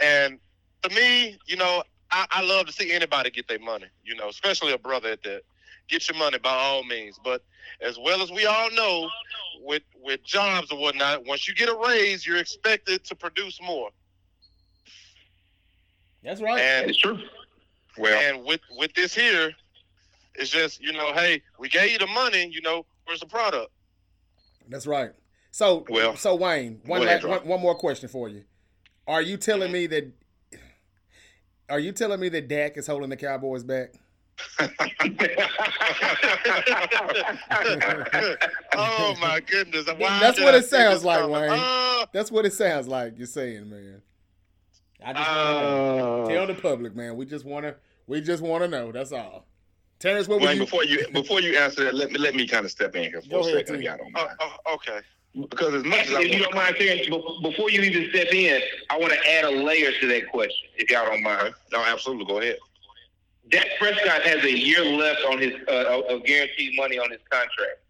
and 0.00 0.38
to 0.82 0.94
me, 0.94 1.38
you 1.46 1.56
know, 1.56 1.82
I, 2.10 2.26
I 2.30 2.42
love 2.42 2.66
to 2.66 2.72
see 2.72 2.92
anybody 2.92 3.30
get 3.30 3.48
their 3.48 3.58
money. 3.58 3.86
You 4.04 4.16
know, 4.16 4.28
especially 4.28 4.72
a 4.72 4.78
brother 4.78 5.10
at 5.10 5.22
that. 5.22 5.42
Get 5.88 6.08
your 6.08 6.18
money 6.18 6.38
by 6.38 6.50
all 6.50 6.84
means. 6.84 7.18
But 7.22 7.42
as 7.80 7.98
well 7.98 8.22
as 8.22 8.30
we 8.30 8.46
all 8.46 8.70
know, 8.72 9.08
with 9.62 9.82
with 10.02 10.22
jobs 10.22 10.70
or 10.70 10.78
whatnot, 10.78 11.26
once 11.26 11.48
you 11.48 11.54
get 11.54 11.68
a 11.68 11.74
raise, 11.74 12.26
you're 12.26 12.38
expected 12.38 13.04
to 13.04 13.14
produce 13.14 13.58
more. 13.62 13.90
That's 16.22 16.40
right. 16.40 16.60
And 16.60 16.90
it's 16.90 16.98
true. 16.98 17.18
Well, 17.96 18.18
and 18.20 18.44
with 18.44 18.60
with 18.76 18.94
this 18.94 19.14
here, 19.14 19.52
it's 20.34 20.50
just 20.50 20.80
you 20.80 20.92
know, 20.92 21.12
hey, 21.12 21.42
we 21.58 21.68
gave 21.68 21.90
you 21.90 21.98
the 21.98 22.06
money. 22.06 22.48
You 22.50 22.60
know, 22.60 22.86
where's 23.04 23.20
the 23.20 23.26
product? 23.26 23.70
That's 24.68 24.86
right. 24.86 25.10
So, 25.50 25.84
Well, 25.88 26.14
so 26.14 26.34
Wayne, 26.34 26.80
one, 26.84 27.00
go 27.00 27.06
la- 27.06 27.10
ahead, 27.10 27.24
Rob. 27.24 27.40
one, 27.40 27.48
one 27.48 27.60
more 27.60 27.74
question 27.74 28.08
for 28.08 28.28
you. 28.28 28.44
Are 29.06 29.22
you 29.22 29.36
telling 29.36 29.72
mm-hmm. 29.72 29.72
me 29.72 29.86
that? 29.88 30.12
Are 31.70 31.78
you 31.78 31.92
telling 31.92 32.20
me 32.20 32.28
that 32.30 32.48
Dak 32.48 32.76
is 32.76 32.86
holding 32.86 33.10
the 33.10 33.16
Cowboys 33.16 33.64
back? 33.64 33.94
oh 38.74 39.14
my 39.20 39.40
goodness! 39.40 39.86
Why 39.86 40.20
That's 40.20 40.40
what 40.40 40.54
I 40.54 40.58
it 40.58 40.64
sounds 40.66 41.04
like, 41.04 41.20
coming? 41.20 41.32
Wayne. 41.40 41.50
Uh, 41.60 42.06
That's 42.12 42.30
what 42.30 42.44
it 42.46 42.52
sounds 42.52 42.88
like 42.88 43.14
you're 43.16 43.26
saying, 43.26 43.68
man. 43.70 44.02
I 45.04 45.12
just 45.12 45.28
wanna 45.28 46.22
Uh, 46.24 46.28
tell 46.28 46.46
the 46.46 46.54
public, 46.54 46.94
man. 46.96 47.16
We 47.16 47.24
just 47.26 47.44
wanna 47.44 47.74
we 48.06 48.20
just 48.20 48.42
wanna 48.42 48.68
know. 48.68 48.92
That's 48.92 49.12
all. 49.12 49.46
Terrence, 50.00 50.28
what 50.28 50.40
Wayne, 50.40 50.56
you? 50.58 50.64
before 50.64 50.84
you 50.84 51.06
before 51.12 51.40
you 51.40 51.56
answer 51.58 51.84
that, 51.84 51.94
let 51.94 52.10
me 52.12 52.18
let 52.18 52.34
me 52.34 52.46
kind 52.46 52.64
of 52.64 52.70
step 52.70 52.94
in 52.96 53.04
here 53.10 53.20
for 53.22 53.28
Go 53.28 53.36
a 53.38 53.40
ahead, 53.42 53.54
second, 53.66 53.74
if 53.76 53.80
T. 53.80 53.86
y'all 53.86 53.96
don't 53.98 54.12
oh, 54.16 54.24
mind. 54.24 54.36
oh, 54.40 54.74
okay. 54.74 55.00
Because 55.40 55.74
as 55.74 55.84
much 55.84 56.06
as 56.08 56.14
I 56.14 56.22
if 56.22 56.32
you 56.32 56.38
don't 56.42 56.54
mind, 56.54 56.74
Terrence, 56.76 57.06
before 57.42 57.70
you 57.70 57.82
even 57.82 58.08
step 58.10 58.32
in, 58.32 58.60
I 58.90 58.98
want 58.98 59.12
to 59.12 59.30
add 59.30 59.44
a 59.44 59.50
layer 59.50 59.92
to 60.00 60.06
that 60.08 60.28
question, 60.30 60.68
if 60.76 60.90
y'all 60.90 61.04
don't 61.06 61.22
mind. 61.22 61.54
no, 61.72 61.84
absolutely, 61.84 62.24
go 62.24 62.40
ahead. 62.40 62.56
Dak 63.48 63.66
Prescott 63.78 64.22
has 64.22 64.44
a 64.44 64.52
year 64.52 64.84
left 64.84 65.22
on 65.24 65.38
his 65.38 65.54
uh, 65.68 66.02
of 66.08 66.24
guaranteed 66.24 66.76
money 66.76 66.98
on 66.98 67.10
his 67.10 67.20
contract. 67.30 67.80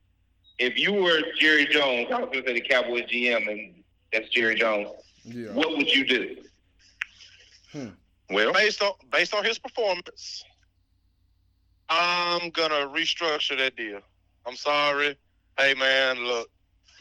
If 0.58 0.78
you 0.78 0.92
were 0.92 1.20
Jerry 1.38 1.66
Jones, 1.66 2.08
I 2.12 2.20
was 2.20 2.30
going 2.30 2.44
to 2.44 2.48
say 2.48 2.54
the 2.54 2.60
Cowboys 2.60 3.04
GM, 3.04 3.48
and 3.50 3.74
that's 4.12 4.28
Jerry 4.28 4.56
Jones. 4.56 4.88
Yeah. 5.24 5.52
What 5.52 5.76
would 5.76 5.88
you 5.88 6.06
do? 6.06 6.36
Well, 8.30 8.52
Based 8.52 8.82
on 8.82 8.92
based 9.10 9.34
on 9.34 9.44
his 9.44 9.58
performance, 9.58 10.44
I'm 11.88 12.50
gonna 12.50 12.86
restructure 12.88 13.56
that 13.56 13.76
deal. 13.76 14.00
I'm 14.46 14.56
sorry. 14.56 15.16
Hey 15.58 15.74
man, 15.74 16.18
look, 16.24 16.50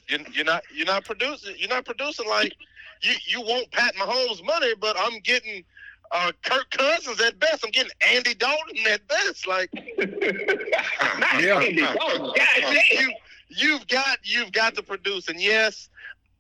you, 0.08 0.20
you're 0.32 0.46
not 0.46 0.64
you're 0.74 0.86
not 0.86 1.04
producing 1.06 1.56
you're 1.58 1.70
not 1.70 1.86
producing 1.86 2.28
like 2.28 2.56
you 3.02 3.14
you 3.26 3.42
want 3.42 3.72
Pat 3.72 3.94
Mahomes 3.96 4.44
money, 4.46 4.74
but 4.80 4.96
I'm 4.98 5.20
getting 5.20 5.64
uh, 6.12 6.32
Kirk 6.44 6.70
Cousins 6.72 7.20
at 7.22 7.40
best. 7.40 7.64
I'm 7.66 7.72
getting 7.72 7.92
Andy 8.14 8.34
Dalton 8.34 8.78
at 8.90 9.08
best. 9.08 9.48
Like 9.48 9.70
Not 9.98 11.42
Yeah. 11.44 11.60
Andy. 11.60 11.84
Oh, 11.84 12.34
God 12.36 12.48
damn. 12.60 12.74
you 13.00 13.14
you've 13.50 13.88
got 13.88 14.20
you've 14.24 14.52
got 14.52 14.76
to 14.76 14.84
produce. 14.84 15.28
And 15.30 15.42
yes, 15.42 15.90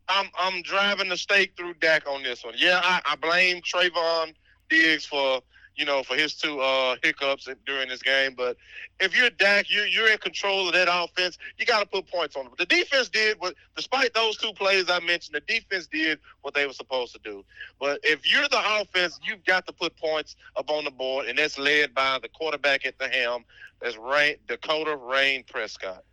I'm 0.09 0.27
I'm 0.39 0.61
driving 0.61 1.09
the 1.09 1.17
stake 1.17 1.53
through 1.57 1.75
Dak 1.75 2.07
on 2.07 2.23
this 2.23 2.43
one. 2.43 2.53
Yeah, 2.57 2.79
I, 2.83 3.01
I 3.05 3.15
blame 3.15 3.61
Trevon 3.61 4.33
Diggs 4.69 5.05
for 5.05 5.41
you 5.77 5.85
know 5.85 6.03
for 6.03 6.15
his 6.15 6.33
two 6.33 6.59
uh, 6.59 6.95
hiccups 7.03 7.47
during 7.65 7.87
this 7.87 8.01
game. 8.01 8.33
But 8.35 8.57
if 8.99 9.17
you're 9.17 9.29
Dak, 9.29 9.69
you 9.69 9.83
you're 9.83 10.11
in 10.11 10.17
control 10.17 10.67
of 10.67 10.73
that 10.73 10.87
offense. 10.91 11.37
You 11.57 11.65
got 11.65 11.79
to 11.79 11.85
put 11.85 12.07
points 12.07 12.35
on 12.35 12.45
them. 12.45 12.53
The 12.57 12.65
defense 12.65 13.09
did 13.09 13.39
what, 13.39 13.55
despite 13.75 14.13
those 14.13 14.37
two 14.37 14.53
plays 14.53 14.89
I 14.89 14.99
mentioned, 14.99 15.35
the 15.35 15.53
defense 15.53 15.87
did 15.87 16.19
what 16.41 16.53
they 16.53 16.65
were 16.65 16.73
supposed 16.73 17.13
to 17.13 17.19
do. 17.23 17.45
But 17.79 17.99
if 18.03 18.29
you're 18.31 18.47
the 18.49 18.81
offense, 18.81 19.19
you've 19.23 19.45
got 19.45 19.65
to 19.67 19.73
put 19.73 19.95
points 19.97 20.35
up 20.55 20.69
on 20.69 20.83
the 20.83 20.91
board, 20.91 21.27
and 21.27 21.37
that's 21.37 21.57
led 21.57 21.93
by 21.93 22.19
the 22.21 22.29
quarterback 22.29 22.85
at 22.85 22.97
the 22.97 23.07
helm. 23.07 23.45
That's 23.81 23.97
Rayne, 23.97 24.37
Dakota 24.47 24.95
Rayne 24.95 25.43
Prescott. 25.43 26.03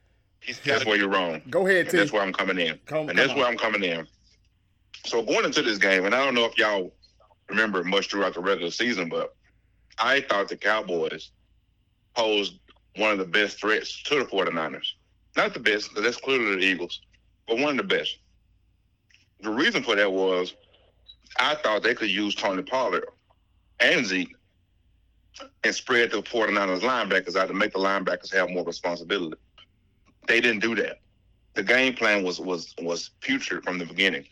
He's 0.41 0.61
that's 0.61 0.85
where 0.85 0.97
you're 0.97 1.09
wrong. 1.09 1.41
Go 1.49 1.67
ahead, 1.67 1.89
And 1.89 1.99
that's 1.99 2.13
where 2.13 2.23
I'm 2.23 2.33
coming 2.33 2.59
in. 2.59 2.79
Come, 2.85 3.09
And 3.09 3.19
that's 3.19 3.29
come 3.29 3.39
where. 3.39 3.47
I'm 3.47 3.57
coming 3.57 3.83
in. 3.83 4.07
So 5.07 5.23
going 5.23 5.47
into 5.47 5.63
this 5.63 5.79
game, 5.79 6.05
and 6.05 6.15
I 6.15 6.23
don't 6.23 6.35
know 6.35 6.45
if 6.45 6.59
y'all 6.59 6.93
remember 7.49 7.83
much 7.83 8.11
throughout 8.11 8.35
the 8.35 8.41
regular 8.41 8.71
season, 8.71 9.09
but 9.09 9.35
I 9.99 10.21
thought 10.21 10.49
the 10.49 10.57
Cowboys 10.57 11.31
posed 12.15 12.59
one 12.97 13.13
of 13.13 13.19
the 13.19 13.25
best 13.25 13.61
threats 13.61 14.03
to 14.05 14.21
the 14.21 14.25
49ers. 14.25 14.93
Not 15.37 15.55
the 15.55 15.61
best, 15.61 15.91
but 15.95 16.03
that's 16.03 16.17
clearly 16.17 16.57
the 16.57 16.63
Eagles, 16.63 17.01
but 17.49 17.59
one 17.59 17.79
of 17.79 17.89
the 17.89 17.97
best. 17.97 18.19
The 19.41 19.51
reason 19.51 19.83
for 19.83 19.97
that 19.97 20.11
was 20.11 20.55
I 21.39 21.57
thought 21.57 21.83
they 21.83 21.95
could 21.95 22.11
use 22.11 22.35
Tony 22.35 22.63
Pollard 22.63 23.09
and 23.81 24.07
Zeke 24.07 24.35
and 25.65 25.75
spread 25.75 26.13
the 26.13 26.23
49ers 26.23 26.81
linebackers 26.81 27.37
out 27.37 27.49
to 27.49 27.55
make 27.55 27.73
the 27.73 27.79
linebackers 27.79 28.33
have 28.33 28.51
more 28.51 28.65
responsibility. 28.65 29.37
They 30.27 30.41
didn't 30.41 30.61
do 30.61 30.75
that. 30.77 31.01
The 31.55 31.63
game 31.63 31.95
plan 31.95 32.23
was 32.25 32.41
was 32.41 32.75
was 32.81 33.11
putrid 33.21 33.65
from 33.65 33.79
the 33.79 33.87
beginning. 33.87 34.25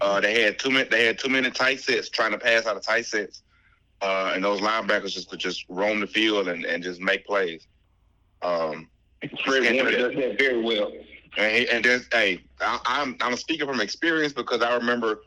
Uh, 0.00 0.20
they 0.20 0.42
had 0.42 0.58
too 0.58 0.70
many. 0.70 0.88
They 0.88 1.06
had 1.06 1.18
too 1.18 1.28
many 1.28 1.50
tight 1.50 1.80
sets 1.80 2.08
trying 2.08 2.32
to 2.32 2.38
pass 2.38 2.66
out 2.66 2.76
of 2.76 2.82
tight 2.82 3.06
sets, 3.06 3.42
uh, 4.02 4.32
and 4.34 4.44
those 4.44 4.60
linebackers 4.60 5.12
just 5.12 5.30
could 5.30 5.38
just 5.38 5.64
roam 5.68 6.00
the 6.00 6.06
field 6.06 6.48
and, 6.48 6.64
and 6.64 6.82
just 6.82 7.00
make 7.00 7.24
plays. 7.24 7.66
Um, 8.42 8.88
Fred 9.44 9.74
Warner 9.74 9.92
does 9.92 10.14
that 10.16 10.38
very 10.38 10.60
well. 10.60 10.92
and 11.38 11.56
he, 11.56 11.68
and 11.68 11.84
there's 11.84 12.08
hey, 12.12 12.42
I, 12.60 12.80
I'm 12.84 13.16
I'm 13.20 13.36
speaking 13.36 13.66
from 13.66 13.80
experience 13.80 14.32
because 14.32 14.60
I 14.60 14.74
remember 14.74 15.20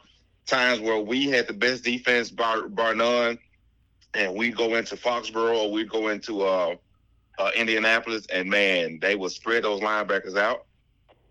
times 0.45 0.81
where 0.81 0.99
we 0.99 1.29
had 1.29 1.47
the 1.47 1.53
best 1.53 1.85
defense 1.85 2.29
bar 2.29 2.67
bar 2.67 2.93
none, 2.93 3.39
and 4.13 4.35
we 4.35 4.51
go 4.51 4.75
into 4.75 4.97
Foxborough 4.97 5.63
or 5.63 5.71
we 5.71 5.85
go 5.85 6.09
into 6.09 6.43
uh, 6.43 6.75
uh, 7.39 7.51
Indianapolis, 7.55 8.25
and 8.27 8.49
man, 8.49 8.99
they 9.01 9.15
would 9.15 9.31
spread 9.31 9.63
those 9.63 9.79
linebackers 9.79 10.37
out, 10.37 10.65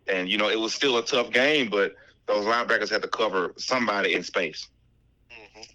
and 0.07 0.31
you 0.31 0.39
know 0.39 0.49
it 0.49 0.59
was 0.59 0.75
still 0.75 0.97
a 0.97 1.05
tough 1.05 1.31
game, 1.31 1.69
but 1.69 1.95
those 2.27 2.47
linebackers 2.47 2.89
had 2.89 3.03
to 3.03 3.09
cover 3.09 3.53
somebody 3.59 4.15
in 4.15 4.23
space, 4.23 4.69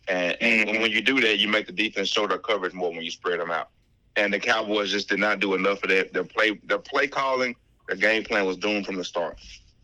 And, 0.08 0.36
and 0.42 0.82
when 0.82 0.92
you 0.92 1.02
do 1.02 1.20
that, 1.22 1.38
you 1.38 1.48
make 1.48 1.68
the 1.68 1.72
defense 1.72 2.10
show 2.10 2.28
their 2.28 2.38
coverage 2.38 2.74
more 2.74 2.92
when 2.92 3.02
you 3.02 3.12
spread 3.12 3.40
them 3.40 3.52
out. 3.52 3.70
And 4.16 4.34
the 4.34 4.40
Cowboys 4.40 4.92
just 4.92 5.10
did 5.10 5.20
not 5.20 5.40
do 5.40 5.54
enough 5.54 5.84
of 5.84 5.90
that. 5.90 6.14
Their 6.14 6.24
play, 6.24 6.60
their 6.66 6.80
play 6.80 7.08
calling, 7.08 7.56
their 7.88 7.98
game 7.98 8.24
plan 8.24 8.46
was 8.46 8.58
doomed 8.58 8.86
from 8.86 8.96
the 8.96 9.04
start. 9.04 9.40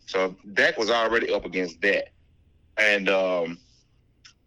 So 0.06 0.36
Dak 0.54 0.78
was 0.78 0.90
already 0.90 1.32
up 1.32 1.44
against 1.44 1.80
that, 1.80 2.10
and 2.76 3.08
um, 3.08 3.58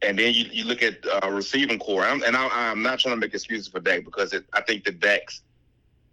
and 0.02 0.18
then 0.18 0.34
you, 0.34 0.46
you 0.52 0.64
look 0.64 0.82
at 0.82 1.06
uh, 1.06 1.30
receiving 1.30 1.80
core, 1.80 2.04
I'm, 2.04 2.24
and 2.24 2.36
I, 2.36 2.48
I'm 2.52 2.82
not 2.82 3.00
trying 3.00 3.16
to 3.16 3.20
make 3.20 3.34
excuses 3.34 3.68
for 3.68 3.82
Dak 3.82 4.06
because 4.06 4.32
it, 4.32 4.46
I 4.54 4.62
think 4.62 4.86
that 4.86 5.00
Dak's, 5.02 5.42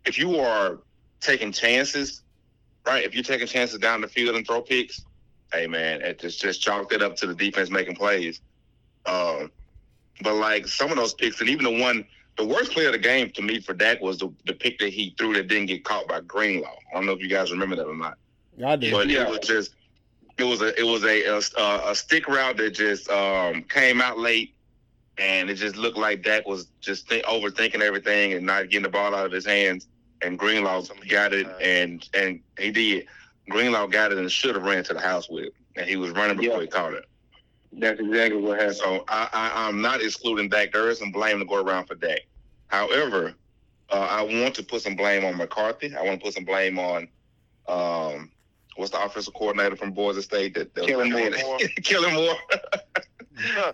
if 0.04 0.18
you 0.18 0.38
are 0.38 0.80
taking 1.20 1.52
chances, 1.52 2.22
right? 2.84 3.04
If 3.04 3.14
you're 3.14 3.22
taking 3.22 3.46
chances 3.46 3.78
down 3.78 4.00
the 4.00 4.08
field 4.08 4.34
and 4.34 4.44
throw 4.44 4.62
picks, 4.62 5.04
hey 5.52 5.66
man, 5.66 6.02
it 6.02 6.18
just 6.18 6.40
just 6.40 6.60
chalk 6.60 6.92
it 6.92 7.02
up 7.02 7.16
to 7.16 7.26
the 7.26 7.34
defense 7.34 7.70
making 7.70 7.96
plays. 7.96 8.40
Um, 9.06 9.50
but 10.22 10.34
like 10.34 10.66
some 10.66 10.90
of 10.90 10.96
those 10.96 11.14
picks, 11.14 11.40
and 11.40 11.48
even 11.50 11.64
the 11.64 11.82
one, 11.82 12.06
the 12.38 12.46
worst 12.46 12.72
play 12.72 12.86
of 12.86 12.92
the 12.92 12.98
game 12.98 13.30
to 13.30 13.42
me 13.42 13.60
for 13.60 13.74
Dak 13.74 14.00
was 14.00 14.18
the, 14.18 14.32
the 14.46 14.52
pick 14.54 14.78
that 14.78 14.90
he 14.92 15.14
threw 15.18 15.34
that 15.34 15.48
didn't 15.48 15.66
get 15.66 15.84
caught 15.84 16.08
by 16.08 16.20
Greenlaw. 16.20 16.74
I 16.90 16.94
don't 16.94 17.06
know 17.06 17.12
if 17.12 17.20
you 17.20 17.28
guys 17.28 17.50
remember 17.50 17.76
that 17.76 17.86
or 17.86 17.94
not 17.96 18.18
I 18.64 18.76
did. 18.76 18.92
but 18.92 19.08
Yeah. 19.08 19.22
it 19.24 19.30
was 19.30 19.40
just 19.40 19.74
it 20.38 20.44
was 20.44 20.60
a 20.62 20.78
it 20.78 20.84
was 20.84 21.04
a 21.04 21.24
a, 21.24 21.90
a 21.90 21.94
stick 21.94 22.28
route 22.28 22.56
that 22.58 22.70
just 22.70 23.08
um, 23.10 23.62
came 23.64 24.00
out 24.00 24.18
late, 24.18 24.54
and 25.18 25.48
it 25.50 25.54
just 25.54 25.76
looked 25.76 25.98
like 25.98 26.22
Dak 26.22 26.46
was 26.46 26.68
just 26.80 27.08
th- 27.08 27.24
overthinking 27.24 27.80
everything 27.80 28.32
and 28.34 28.44
not 28.44 28.64
getting 28.70 28.82
the 28.82 28.88
ball 28.88 29.14
out 29.14 29.26
of 29.26 29.32
his 29.32 29.46
hands. 29.46 29.86
And 30.22 30.38
Greenlaw 30.38 30.82
got 31.08 31.32
it, 31.34 31.46
and 31.60 32.06
and 32.14 32.40
he 32.58 32.70
did. 32.70 33.06
Greenlaw 33.50 33.86
got 33.86 34.12
it 34.12 34.18
and 34.18 34.30
should 34.32 34.54
have 34.56 34.64
ran 34.64 34.82
to 34.84 34.94
the 34.94 35.00
house 35.00 35.28
with 35.28 35.44
it, 35.44 35.54
and 35.76 35.86
he 35.86 35.96
was 35.96 36.10
running 36.12 36.36
before 36.38 36.56
Yeah. 36.56 36.62
he 36.62 36.66
caught 36.68 36.94
it. 36.94 37.04
That's 37.78 38.00
exactly 38.00 38.40
what 38.40 38.58
happened. 38.58 38.76
So 38.76 39.04
I, 39.08 39.28
I, 39.32 39.68
I'm 39.68 39.80
not 39.82 40.00
excluding 40.00 40.48
Dak. 40.48 40.72
There 40.72 40.88
is 40.88 40.98
some 40.98 41.12
blame 41.12 41.38
to 41.38 41.44
go 41.44 41.62
around 41.62 41.86
for 41.86 41.94
Dak. 41.94 42.20
However, 42.68 43.34
uh, 43.90 44.06
I 44.10 44.22
want 44.22 44.54
to 44.56 44.62
put 44.62 44.82
some 44.82 44.96
blame 44.96 45.24
on 45.24 45.36
McCarthy. 45.36 45.94
I 45.94 46.02
want 46.02 46.20
to 46.20 46.24
put 46.24 46.34
some 46.34 46.44
blame 46.44 46.78
on 46.78 47.08
um, 47.68 48.30
what's 48.76 48.90
the 48.90 49.02
offensive 49.02 49.34
coordinator 49.34 49.76
from 49.76 49.92
Boise 49.92 50.22
State 50.22 50.54
that, 50.54 50.74
that 50.74 50.86
Kellen 50.88 51.10
Moore. 51.10 51.58
Kellen 51.82 52.14
Moore. 52.14 52.34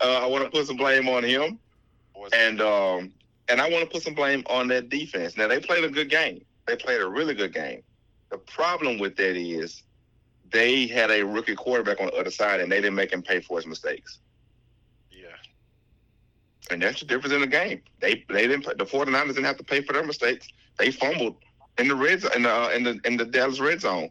uh, 0.00 0.20
I 0.22 0.26
want 0.26 0.44
to 0.44 0.50
put 0.50 0.66
some 0.66 0.76
blame 0.76 1.08
on 1.08 1.22
him, 1.22 1.58
Boys, 2.14 2.30
and 2.32 2.60
um, 2.60 3.12
and 3.48 3.60
I 3.60 3.70
want 3.70 3.84
to 3.84 3.90
put 3.90 4.02
some 4.02 4.14
blame 4.14 4.42
on 4.48 4.68
that 4.68 4.88
defense. 4.88 5.36
Now 5.36 5.48
they 5.48 5.60
played 5.60 5.84
a 5.84 5.90
good 5.90 6.10
game. 6.10 6.44
They 6.66 6.76
played 6.76 7.00
a 7.00 7.08
really 7.08 7.34
good 7.34 7.54
game. 7.54 7.82
The 8.30 8.38
problem 8.38 8.98
with 8.98 9.16
that 9.16 9.36
is 9.36 9.82
they 10.52 10.86
had 10.86 11.10
a 11.10 11.24
rookie 11.24 11.54
quarterback 11.54 12.00
on 12.00 12.06
the 12.06 12.14
other 12.14 12.30
side, 12.30 12.60
and 12.60 12.70
they 12.70 12.76
didn't 12.76 12.94
make 12.94 13.12
him 13.12 13.22
pay 13.22 13.40
for 13.40 13.58
his 13.58 13.66
mistakes. 13.66 14.18
yeah. 15.10 15.28
And 16.70 16.80
that's 16.82 17.00
the 17.00 17.06
difference 17.06 17.34
in 17.34 17.40
the 17.40 17.46
game. 17.46 17.82
They 18.00 18.24
they 18.28 18.46
didn't 18.46 18.62
play, 18.62 18.74
the 18.76 18.84
49ers 18.84 19.28
didn't 19.28 19.44
have 19.44 19.58
to 19.58 19.64
pay 19.64 19.82
for 19.82 19.92
their 19.92 20.04
mistakes. 20.04 20.48
They 20.78 20.90
fumbled 20.90 21.36
in 21.78 21.88
the 21.88 21.94
red 21.96 22.24
in 22.36 22.42
the 22.42 22.50
uh, 22.50 22.70
in 22.70 22.84
the 22.84 23.00
in 23.04 23.16
the 23.16 23.24
Dallas 23.24 23.60
red 23.60 23.80
zone. 23.80 24.10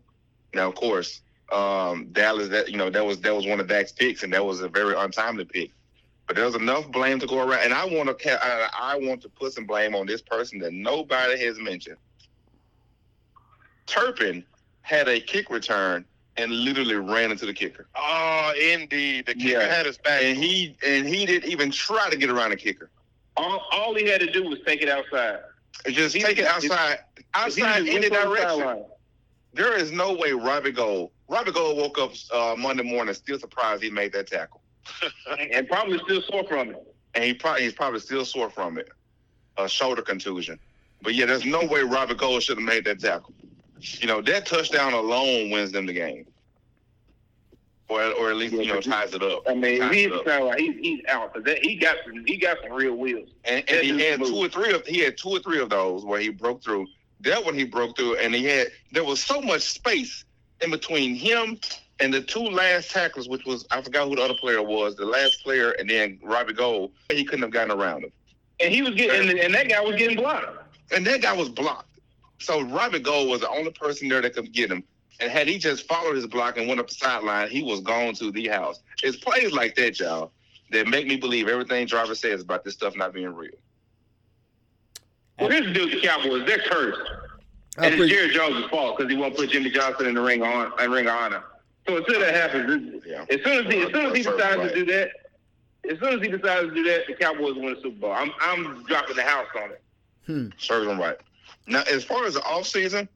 Now, 0.54 0.68
of 0.68 0.76
course, 0.76 1.22
um, 1.52 2.10
Dallas 2.12 2.50
that 2.50 2.70
you 2.70 2.78
know 2.78 2.90
that 2.90 3.06
was 3.06 3.22
that 3.22 3.36
was 3.36 3.46
one 3.46 3.60
of 3.60 3.68
Dak's 3.68 3.92
picks, 3.92 4.24
and 4.24 4.34
that 4.34 4.46
was 4.46 4.62
a 4.62 4.68
very 4.68 4.96
untimely 4.96 5.46
pick. 5.46 5.72
But 6.28 6.36
there's 6.36 6.56
enough 6.56 6.90
blame 6.92 7.20
to 7.20 7.28
go 7.28 7.40
around, 7.40 7.64
and 7.64 7.74
I 7.74 7.86
want 7.86 8.18
to 8.18 8.46
I, 8.46 8.70
I 8.94 8.98
want 8.98 9.22
to 9.24 9.30
put 9.30 9.54
some 9.54 9.66
blame 9.66 9.96
on 9.96 10.06
this 10.06 10.22
person 10.22 10.60
that 10.60 10.74
nobody 10.74 11.40
has 11.46 11.60
mentioned. 11.60 11.98
Turpin 13.86 14.44
had 14.82 15.08
a 15.08 15.20
kick 15.20 15.50
return 15.50 16.06
and 16.38 16.52
literally 16.52 16.96
ran 16.96 17.32
into 17.32 17.46
the 17.46 17.54
kicker, 17.54 17.88
Oh, 17.96 18.54
indeed. 18.74 19.26
The 19.26 19.34
kicker 19.36 19.60
Yeah. 19.60 19.76
had 19.76 19.86
his 19.86 19.98
back. 19.98 20.24
and 20.24 20.38
he 20.38 20.76
and 20.86 21.08
he 21.08 21.26
didn't 21.26 21.50
even 21.52 21.72
try 21.72 22.10
to 22.10 22.16
get 22.18 22.30
around 22.30 22.52
the 22.52 22.56
kicker. 22.58 22.90
All, 23.38 23.66
all 23.72 23.96
he 23.96 24.08
had 24.08 24.22
to 24.22 24.32
do 24.32 24.44
was 24.44 24.60
take 24.66 24.82
it 24.82 24.90
outside. 24.90 25.40
Just 25.88 26.16
take 26.16 26.38
it 26.38 26.46
outside, 26.46 27.00
outside 27.34 27.88
any 27.88 28.10
direction. 28.10 28.86
There 29.54 29.74
is 29.78 29.92
no 29.92 30.14
way 30.14 30.32
Robbie 30.32 30.72
Gould. 30.72 31.12
Robbie 31.28 31.52
Gould 31.52 31.78
woke 31.78 31.98
up 31.98 32.12
uh, 32.34 32.56
Monday 32.58 32.84
morning 32.84 33.14
still 33.14 33.40
surprised 33.40 33.82
he 33.84 33.90
made 33.90 34.12
that 34.14 34.28
tackle, 34.28 34.62
and 35.52 35.68
probably 35.68 35.98
still 36.00 36.22
sore 36.24 36.44
from 36.48 36.70
it. 36.72 36.96
and 37.16 37.24
he 37.24 37.34
probably 37.34 37.64
he's 37.64 37.74
probably 37.74 38.00
still 38.00 38.24
sore 38.26 38.50
from 38.50 38.78
it, 38.78 38.90
a 39.58 39.68
shoulder 39.68 40.02
contusion. 40.02 40.60
But 41.02 41.16
yeah, 41.16 41.26
there's 41.26 41.46
no 41.46 41.66
way 41.66 41.82
Robert 41.82 42.18
Gould 42.18 42.44
should 42.44 42.58
have 42.58 42.66
made 42.66 42.86
that 42.86 43.00
tackle. 43.00 43.34
You 43.82 44.08
know, 44.08 44.22
that 44.22 44.46
touchdown 44.46 44.94
alone 44.94 45.50
wins 45.50 45.72
them 45.72 45.86
the 45.86 45.94
game. 45.94 46.26
Or, 47.90 48.02
or 48.04 48.30
at 48.30 48.38
least, 48.38 48.54
you 48.54 48.68
know, 48.68 48.80
ties 48.80 49.14
it 49.14 49.22
up. 49.22 49.44
I 49.50 49.54
mean, 49.54 49.82
he's 49.92 50.06
it 50.06 50.14
up. 50.14 50.26
sound 50.26 50.46
like 50.46 50.60
he's 50.60 50.76
he's 50.80 51.06
out 51.10 51.34
because 51.34 51.60
he 51.62 51.76
got 51.76 51.98
some 52.06 52.24
he 52.26 52.38
got 52.38 52.58
some 52.64 52.72
real 52.72 52.96
wheels. 52.96 53.30
And, 53.44 53.70
and 53.70 53.82
he 53.84 54.00
had 54.00 54.20
two 54.24 54.38
or 54.38 54.48
three 54.48 54.72
of 54.72 54.86
he 54.88 55.00
had 55.00 55.18
two 55.18 55.30
or 55.30 55.40
three 55.40 55.60
of 55.60 55.70
those 55.70 56.06
where 56.06 56.20
he 56.22 56.30
broke 56.30 56.64
through. 56.64 56.88
That 57.20 57.44
one 57.44 57.54
he 57.54 57.66
broke 57.66 57.98
through, 57.98 58.16
and 58.18 58.34
he 58.34 58.46
had 58.46 58.68
there 58.94 59.04
was 59.04 59.22
so 59.22 59.42
much 59.42 59.64
space 59.64 60.24
in 60.62 60.72
between 60.72 61.16
him 61.16 61.60
and 62.00 62.14
the 62.14 62.22
two 62.22 62.40
last 62.40 62.92
tacklers, 62.92 63.28
which 63.28 63.46
was 63.46 63.66
I 63.72 63.82
forgot 63.82 64.08
who 64.08 64.16
the 64.16 64.22
other 64.22 64.36
player 64.36 64.62
was, 64.62 64.96
the 64.96 65.06
last 65.06 65.44
player, 65.44 65.72
and 65.72 65.90
then 65.90 66.18
Robbie 66.24 66.54
Gould. 66.54 66.94
He 67.12 67.26
couldn't 67.26 67.44
have 67.44 67.52
gotten 67.52 67.72
around 67.78 68.06
him, 68.06 68.12
And 68.62 68.74
he 68.74 68.82
was 68.82 68.96
getting 68.96 69.38
and 69.38 69.54
that 69.54 69.68
guy 69.68 69.82
was 69.82 69.98
getting 69.98 70.16
blocked. 70.16 70.48
and 70.96 71.06
that 71.06 71.22
guy 71.22 71.34
was 71.34 71.50
blocked. 71.50 71.88
So 72.42 72.62
Robert 72.62 73.04
Gould 73.04 73.30
was 73.30 73.42
the 73.42 73.50
only 73.50 73.72
person 73.72 74.10
there 74.10 74.22
that 74.22 74.34
could 74.34 74.52
get 74.52 74.72
him. 74.72 74.84
And 75.20 75.32
had 75.32 75.48
he 75.48 75.60
just 75.60 75.88
followed 75.88 76.16
his 76.16 76.26
block 76.26 76.58
and 76.58 76.68
went 76.68 76.80
up 76.80 76.88
the 76.88 76.96
sideline, 76.96 77.50
he 77.50 77.62
was 77.62 77.82
gone 77.82 78.16
to 78.16 78.32
the 78.32 78.48
house. 78.48 78.80
It's 79.04 79.18
plays 79.18 79.52
like 79.52 79.76
that, 79.76 80.00
y'all, 80.00 80.32
that 80.72 80.88
make 80.88 81.06
me 81.06 81.18
believe 81.18 81.48
everything 81.48 81.86
Jarvis 81.86 82.20
says 82.20 82.42
about 82.42 82.64
this 82.64 82.74
stuff 82.74 82.96
not 82.96 83.14
being 83.14 83.34
real. 83.34 83.52
Well, 85.40 85.50
this 85.50 85.72
dude, 85.74 85.92
the 85.92 86.02
Cowboys, 86.02 86.46
they're 86.48 86.60
cursed. 86.60 87.02
I 87.78 87.88
And 87.88 88.02
it's 88.02 88.12
Jerry 88.12 88.34
Jones' 88.34 88.66
fault 88.70 88.98
because 88.98 89.12
he 89.12 89.18
won't 89.18 89.36
put 89.36 89.50
Jimmy 89.50 89.70
Johnson 89.70 90.08
in 90.08 90.16
the 90.16 90.22
ring 90.22 90.44
on 90.44 90.72
in 90.82 90.92
ring 90.92 91.08
of 91.08 91.14
honor. 91.16 91.44
So 91.88 91.98
until 91.98 92.20
that 92.20 92.34
happens, 92.34 93.04
Yeah. 93.06 93.26
as 93.30 93.40
soon 93.44 93.66
as 93.66 93.74
he 93.74 93.82
as 93.82 93.92
soon 93.92 94.06
as 94.08 94.18
he 94.18 94.24
decides 94.24 94.58
right. 94.58 94.70
to 94.70 94.76
do 94.76 94.86
that, 94.92 95.12
as 95.90 96.00
soon 96.00 96.14
as 96.14 96.22
he 96.22 96.28
decides 96.28 96.68
to 96.70 96.74
do 96.76 96.84
that, 96.84 97.08
the 97.08 97.14
Cowboys 97.14 97.56
win 97.56 97.74
the 97.74 97.82
Super 97.82 98.00
Bowl. 98.00 98.12
I'm 98.12 98.32
I'm 98.42 98.84
dropping 98.84 99.16
the 99.16 99.24
house 99.24 99.48
on 99.56 99.72
it. 99.72 99.82
Hmm. 100.26 100.48
Serves 100.58 100.86
them 100.88 101.00
right. 101.00 101.18
Now, 101.68 101.84
as 101.92 102.04
far 102.04 102.26
as 102.26 102.34
the 102.36 102.40
offseason, 102.42 103.08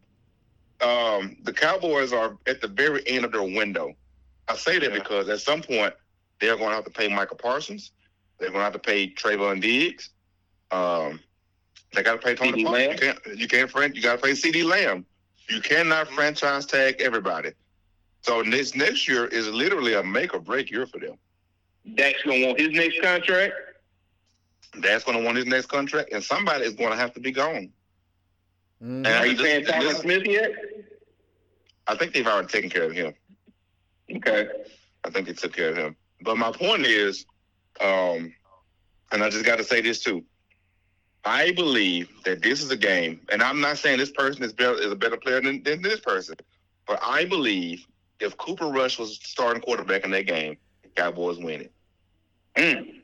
um, 0.81 1.37
the 1.43 1.53
Cowboys 1.53 2.13
are 2.13 2.37
at 2.47 2.61
the 2.61 2.67
very 2.67 3.05
end 3.07 3.25
of 3.25 3.31
their 3.31 3.43
window. 3.43 3.93
I 4.47 4.55
say 4.55 4.79
that 4.79 4.91
Yeah. 4.91 4.99
because 4.99 5.29
at 5.29 5.39
some 5.41 5.61
point 5.61 5.93
they're 6.39 6.55
going 6.57 6.69
to 6.69 6.75
have 6.75 6.85
to 6.85 6.91
pay 6.91 7.07
Michael 7.07 7.37
Parsons. 7.37 7.91
They're 8.39 8.49
going 8.49 8.59
to 8.59 8.63
have 8.65 8.73
to 8.73 8.79
pay 8.79 9.09
Trevon 9.13 9.61
Diggs. 9.61 10.09
Um, 10.71 11.19
they 11.93 12.03
got 12.03 12.19
to 12.19 12.25
pay 12.25 12.35
Tony 12.35 12.63
Pollard. 12.63 12.77
Lamb. 12.77 12.91
You 12.91 12.97
can't. 12.97 13.39
You 13.39 13.47
can't. 13.47 13.71
fran- 13.71 13.95
You 13.95 14.01
got 14.01 14.17
to 14.17 14.21
pay 14.21 14.31
CeeDee 14.31 14.65
Lamb. 14.65 15.05
You 15.49 15.61
cannot 15.61 16.09
franchise 16.09 16.65
tag 16.65 16.99
everybody. 17.01 17.51
So 18.21 18.43
this 18.43 18.75
next 18.75 19.07
year 19.07 19.25
is 19.27 19.47
literally 19.47 19.93
a 19.93 20.03
make 20.03 20.33
or 20.33 20.39
break 20.39 20.71
year 20.71 20.87
for 20.87 20.99
them. 20.99 21.17
Dak's 21.93 22.23
gonna 22.23 22.47
want 22.47 22.59
his 22.59 22.69
next 22.71 22.99
contract. 23.01 23.53
Going 24.81 25.17
to 25.19 25.23
want 25.23 25.37
his 25.37 25.45
next 25.45 25.67
contract, 25.67 26.11
and 26.11 26.21
somebody 26.23 26.65
is 26.65 26.73
going 26.73 26.89
to 26.89 26.97
have 26.97 27.13
to 27.13 27.19
be 27.19 27.31
gone. 27.31 27.69
Mhm. 28.81 29.05
And 29.05 29.07
Are 29.07 29.25
you 29.27 29.35
this- 29.35 29.41
paying 29.45 29.65
Tyron 29.65 29.81
this- 29.81 29.97
Smith 29.99 30.25
yet? 30.27 30.51
I 31.87 31.95
think 31.95 32.13
they've 32.13 32.25
already 32.27 32.47
taken 32.47 32.69
care 32.69 32.83
of 32.83 32.91
him. 32.93 33.13
Okay. 34.15 34.47
I 35.03 35.09
think 35.09 35.27
they 35.27 35.33
took 35.33 35.53
care 35.53 35.69
of 35.69 35.77
him. 35.77 35.95
But 36.21 36.37
my 36.37 36.51
point 36.51 36.85
is, 36.85 37.25
um, 37.79 38.33
and 39.11 39.23
I 39.23 39.29
just 39.29 39.45
got 39.45 39.57
to 39.57 39.63
say 39.63 39.81
this 39.81 39.99
too. 39.99 40.23
I 41.23 41.51
believe 41.53 42.09
that 42.23 42.41
this 42.41 42.61
is 42.63 42.69
a 42.71 42.77
game, 42.77 43.21
and 43.31 43.41
I'm 43.41 43.59
not 43.59 43.77
saying 43.77 43.97
this 43.99 44.11
person 44.11 44.43
is 44.43 44.53
better 44.53 44.79
is 44.79 44.91
a 44.91 44.95
better 44.95 45.17
player 45.17 45.41
than, 45.41 45.63
than 45.63 45.81
this 45.81 45.99
person, 45.99 46.35
but 46.87 46.99
I 47.03 47.25
believe 47.25 47.85
if 48.19 48.37
Cooper 48.37 48.67
Rush 48.67 48.99
was 48.99 49.19
starting 49.23 49.61
quarterback 49.61 50.05
in 50.05 50.11
that 50.11 50.27
game, 50.27 50.57
the 50.83 50.89
Cowboys 50.89 51.37
win 51.37 51.61
it. 51.61 51.71
Mm. 52.55 53.01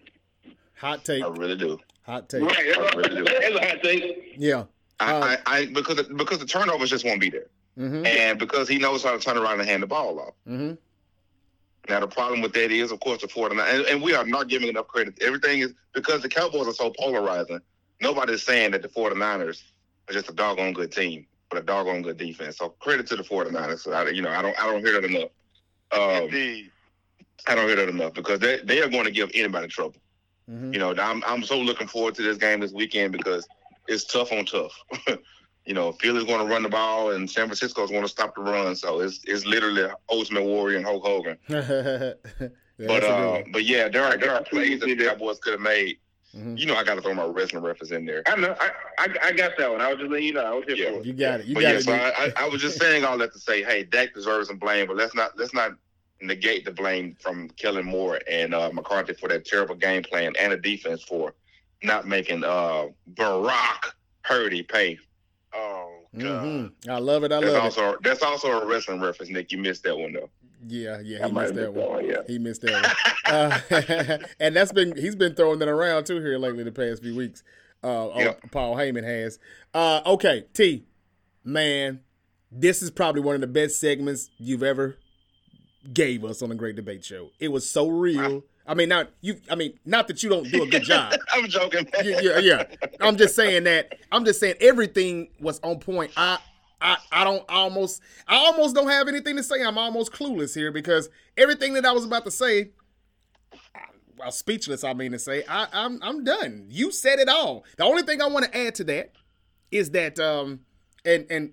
Hot 0.78 1.04
take. 1.04 1.24
I 1.24 1.28
really 1.30 1.56
do. 1.58 1.80
Hot 2.04 2.30
take. 2.30 2.42
Right. 2.44 2.78
I 2.78 2.96
really 2.96 3.16
do. 3.18 3.24
That's 3.26 3.56
a 3.56 3.68
hot 3.68 3.84
take. 3.84 4.36
Yeah. 4.38 4.66
I, 5.02 5.12
Uh, 5.12 5.38
I, 5.48 5.58
I 5.58 5.66
because 5.68 6.02
because 6.08 6.40
the 6.40 6.46
turnovers 6.46 6.90
just 6.90 7.06
won't 7.06 7.20
be 7.22 7.30
there, 7.30 7.48
Mm-hmm. 7.80 8.06
and 8.06 8.38
because 8.40 8.68
he 8.68 8.78
knows 8.78 9.04
how 9.04 9.12
to 9.12 9.20
turn 9.20 9.38
around 9.38 9.60
and 9.60 9.68
hand 9.70 9.82
the 9.84 9.88
ball 9.88 10.20
off. 10.20 10.34
Mm-hmm. 10.48 10.74
Now 11.90 12.00
the 12.00 12.08
problem 12.08 12.42
with 12.42 12.54
that 12.54 12.72
is, 12.72 12.92
of 12.92 13.00
course, 13.00 13.22
the 13.22 13.28
49 13.28 13.66
and, 13.76 13.86
and 13.86 14.02
we 14.02 14.14
are 14.14 14.26
not 14.26 14.48
giving 14.50 14.68
enough 14.70 14.88
credit. 14.88 15.16
Everything 15.22 15.60
is 15.62 15.74
because 15.94 16.22
the 16.22 16.30
Cowboys 16.30 16.68
are 16.68 16.74
so 16.74 16.92
polarizing. 16.98 17.60
Nobody's 18.02 18.44
saying 18.44 18.72
that 18.72 18.82
the 18.82 18.88
49ers 18.90 19.64
are 20.10 20.14
just 20.14 20.30
a 20.30 20.34
doggone 20.34 20.74
good 20.74 20.92
team, 20.92 21.26
but 21.50 21.60
a 21.60 21.64
doggone 21.64 22.02
good 22.02 22.18
defense. 22.18 22.58
So 22.58 22.70
credit 22.80 23.08
to 23.08 23.16
the 23.16 23.24
49ers. 23.24 23.92
I, 23.94 24.10
you 24.10 24.22
know, 24.22 24.30
I 24.30 24.42
don't 24.42 24.58
I 24.62 24.72
don't 24.72 24.86
hear 24.86 25.00
that 25.02 25.06
enough. 25.10 25.30
Um, 25.92 26.24
Indeed. 26.26 26.72
I 27.48 27.56
don't 27.56 27.68
hear 27.68 27.76
that 27.78 27.90
enough 27.90 28.14
because 28.14 28.40
they 28.40 28.58
they 28.64 28.82
are 28.82 28.90
going 28.90 29.06
to 29.06 29.12
give 29.12 29.32
anybody 29.34 29.68
trouble. 29.68 29.96
Mm-hmm. 30.50 30.74
You 30.74 30.80
know, 30.80 30.94
I'm 30.96 31.24
I'm 31.26 31.44
so 31.44 31.58
looking 31.60 31.88
forward 31.88 32.16
to 32.16 32.22
this 32.22 32.38
game 32.38 32.60
this 32.60 32.72
weekend 32.72 33.12
because 33.14 33.48
it's 33.88 34.06
tough 34.06 34.32
on 34.32 34.46
tough. 34.46 34.74
you 35.66 35.74
know, 35.74 35.92
Philly's 35.94 36.24
going 36.26 36.46
to 36.46 36.52
run 36.52 36.64
the 36.64 36.70
ball 36.70 37.12
and 37.12 37.30
San 37.30 37.46
Francisco's 37.48 37.90
going 37.90 38.02
to 38.04 38.08
stop 38.10 38.36
the 38.36 38.42
run. 38.42 38.76
So 38.76 39.00
it's 39.02 39.22
it's 39.26 39.46
literally 39.46 39.86
Ultimate 40.10 40.44
Warrior 40.44 40.78
and 40.78 40.86
Hulk 40.86 41.04
Hogan. 41.06 41.38
yeah, 41.50 42.14
But 42.78 43.02
that's 43.02 43.06
a 43.06 43.10
good 43.10 43.42
uh, 43.42 43.44
but 43.54 43.64
yeah, 43.66 43.88
there 43.90 44.04
are 44.04 44.18
there 44.18 44.34
are 44.34 44.44
plays 44.44 44.80
that 44.80 44.88
the 44.88 44.98
see. 44.98 45.06
Cowboys 45.06 45.40
could 45.40 45.54
have 45.54 45.62
made. 45.62 45.98
Mhm. 46.36 46.58
You 46.58 46.66
know, 46.66 46.76
I 46.76 46.86
got 46.86 46.96
to 46.96 47.02
throw 47.02 47.14
my 47.14 47.26
wrestling 47.26 47.62
reference 47.62 47.92
in 47.92 48.06
there. 48.06 48.24
I 48.26 48.38
know. 48.38 48.56
I, 48.60 48.72
I 49.00 49.08
I 49.26 49.32
got 49.34 49.52
that 49.58 49.70
one. 49.70 49.82
I 49.82 49.90
was 49.90 50.00
just 50.00 50.10
letting 50.10 50.28
you 50.28 50.34
know. 50.34 50.46
I 50.46 50.54
was 50.56 50.64
here 50.66 50.78
Yeah. 50.78 50.92
for 50.92 51.00
it. 51.00 51.06
You 51.06 51.14
got 51.14 51.42
it. 51.42 51.46
You 51.46 51.56
but 51.56 51.62
got 51.62 51.70
yeah, 51.74 51.76
it. 51.76 51.84
so. 51.84 51.92
I, 51.94 52.10
I, 52.38 52.46
I 52.46 52.48
was 52.48 52.62
just 52.62 52.80
saying 52.80 53.04
all 53.04 53.18
that 53.18 53.34
to 53.34 53.40
say, 53.40 53.64
hey, 53.64 53.84
Dak 53.84 54.14
deserves 54.14 54.48
some 54.48 54.58
blame, 54.58 54.88
but 54.88 54.96
let's 54.96 55.14
not 55.14 55.38
let's 55.38 55.54
not 55.54 55.74
negate 56.22 56.64
the 56.64 56.72
blame 56.72 57.18
from 57.20 57.50
Kellen 57.50 57.86
Moore 57.86 58.22
and 58.30 58.54
uh, 58.54 58.70
McCarthy 58.72 59.14
for 59.14 59.28
that 59.28 59.44
terrible 59.46 59.76
game 59.76 60.04
plan 60.04 60.34
and 60.40 60.54
the 60.54 60.58
defense 60.58 61.04
for 61.04 61.34
not 61.84 62.08
making 62.08 62.44
uh, 62.44 62.88
Brock 63.08 63.96
Purdy 64.24 64.64
pay. 64.64 64.98
Oh 65.54 66.00
God. 66.18 66.44
Mhm. 66.46 66.72
I 66.90 66.98
love 67.00 67.24
it. 67.24 67.32
I 67.32 67.40
That's 67.42 67.54
love 67.54 67.56
it. 67.56 67.66
also 67.66 67.98
that's 68.04 68.22
also 68.24 68.62
a 68.62 68.66
wrestling 68.66 69.00
reference, 69.02 69.32
Nick. 69.32 69.52
You 69.52 69.58
missed 69.58 69.84
that 69.84 69.98
one 69.98 70.14
though. 70.14 70.30
Yeah, 70.68 71.00
yeah, 71.04 71.26
he 71.26 71.32
missed 71.34 71.56
that 71.56 71.74
one. 71.74 72.06
yeah. 72.06 72.18
He 72.28 72.38
missed 72.38 72.62
that 72.62 72.72
one. 73.26 73.34
Uh, 73.34 74.18
and 74.40 74.56
that's 74.56 74.72
been 74.72 74.96
he's 74.96 75.16
been 75.16 75.34
throwing 75.36 75.60
that 75.60 75.68
around 75.68 76.06
too 76.06 76.20
here 76.22 76.38
lately 76.38 76.64
the 76.64 76.72
past 76.72 77.02
few 77.02 77.16
weeks. 77.16 77.44
Uh, 77.84 78.10
oh, 78.10 78.20
Yep. 78.20 78.52
Paul 78.52 78.76
Heyman 78.76 79.04
has. 79.04 79.40
Uh, 79.74 80.02
okay, 80.06 80.46
T, 80.54 80.86
man, 81.44 82.02
this 82.52 82.84
is 82.84 82.92
probably 82.92 83.22
one 83.24 83.34
of 83.34 83.42
the 83.42 83.48
best 83.48 83.80
segments 83.80 84.30
you've 84.38 84.62
ever 84.62 84.98
gave 85.92 86.24
us 86.24 86.44
on 86.44 86.50
the 86.50 86.56
Great 86.56 86.76
Debate 86.76 87.04
Show. 87.04 87.32
It 87.40 87.48
was 87.48 87.68
so 87.68 87.88
real. 87.90 88.44
I 88.72 88.74
mean, 88.74 88.88
not 88.88 89.10
you. 89.20 89.36
I 89.50 89.56
mean, 89.56 89.78
not 89.84 90.08
that 90.08 90.24
you 90.24 90.30
don't 90.30 90.50
do 90.50 90.64
a 90.64 90.66
good 90.66 90.84
job. 90.84 91.14
I'm 91.34 91.46
joking. 91.50 91.86
yeah, 92.06 92.22
yeah, 92.22 92.40
yeah. 92.40 92.64
I'm 93.02 93.18
just 93.18 93.36
saying 93.36 93.66
that. 93.66 93.98
I'm 94.14 94.24
just 94.24 94.40
saying 94.40 94.56
everything 94.62 95.28
was 95.42 95.60
on 95.60 95.80
point. 95.80 96.12
I, 96.16 96.38
I, 96.80 96.96
I 97.12 97.26
don't 97.26 97.44
I 97.50 97.56
almost, 97.56 98.02
I 98.30 98.38
almost 98.38 98.74
don't 98.74 98.88
have 98.88 99.10
anything 99.10 99.36
to 99.36 99.44
say. 99.44 99.62
I'm 99.62 99.78
almost 99.78 100.14
clueless 100.14 100.56
here 100.56 100.72
because 100.72 101.10
everything 101.36 101.74
that 101.74 101.86
I 101.86 101.92
was 101.92 102.06
about 102.06 102.24
to 102.24 102.32
say, 102.32 102.70
well, 104.18 104.32
speechless. 104.32 104.86
I 104.86 104.94
mean 104.94 105.12
to 105.12 105.20
say, 105.20 105.44
I, 105.50 105.68
I'm, 105.74 106.00
I'm 106.02 106.24
done. 106.24 106.68
You 106.70 106.94
said 106.94 107.20
it 107.20 107.28
all. 107.28 107.66
The 107.76 107.84
only 107.84 108.04
thing 108.04 108.22
I 108.22 108.28
want 108.28 108.46
to 108.46 108.58
add 108.58 108.76
to 108.76 108.86
that 108.86 109.12
is 109.70 109.92
that, 109.92 110.18
um, 110.18 110.62
and 111.04 111.26
and 111.30 111.52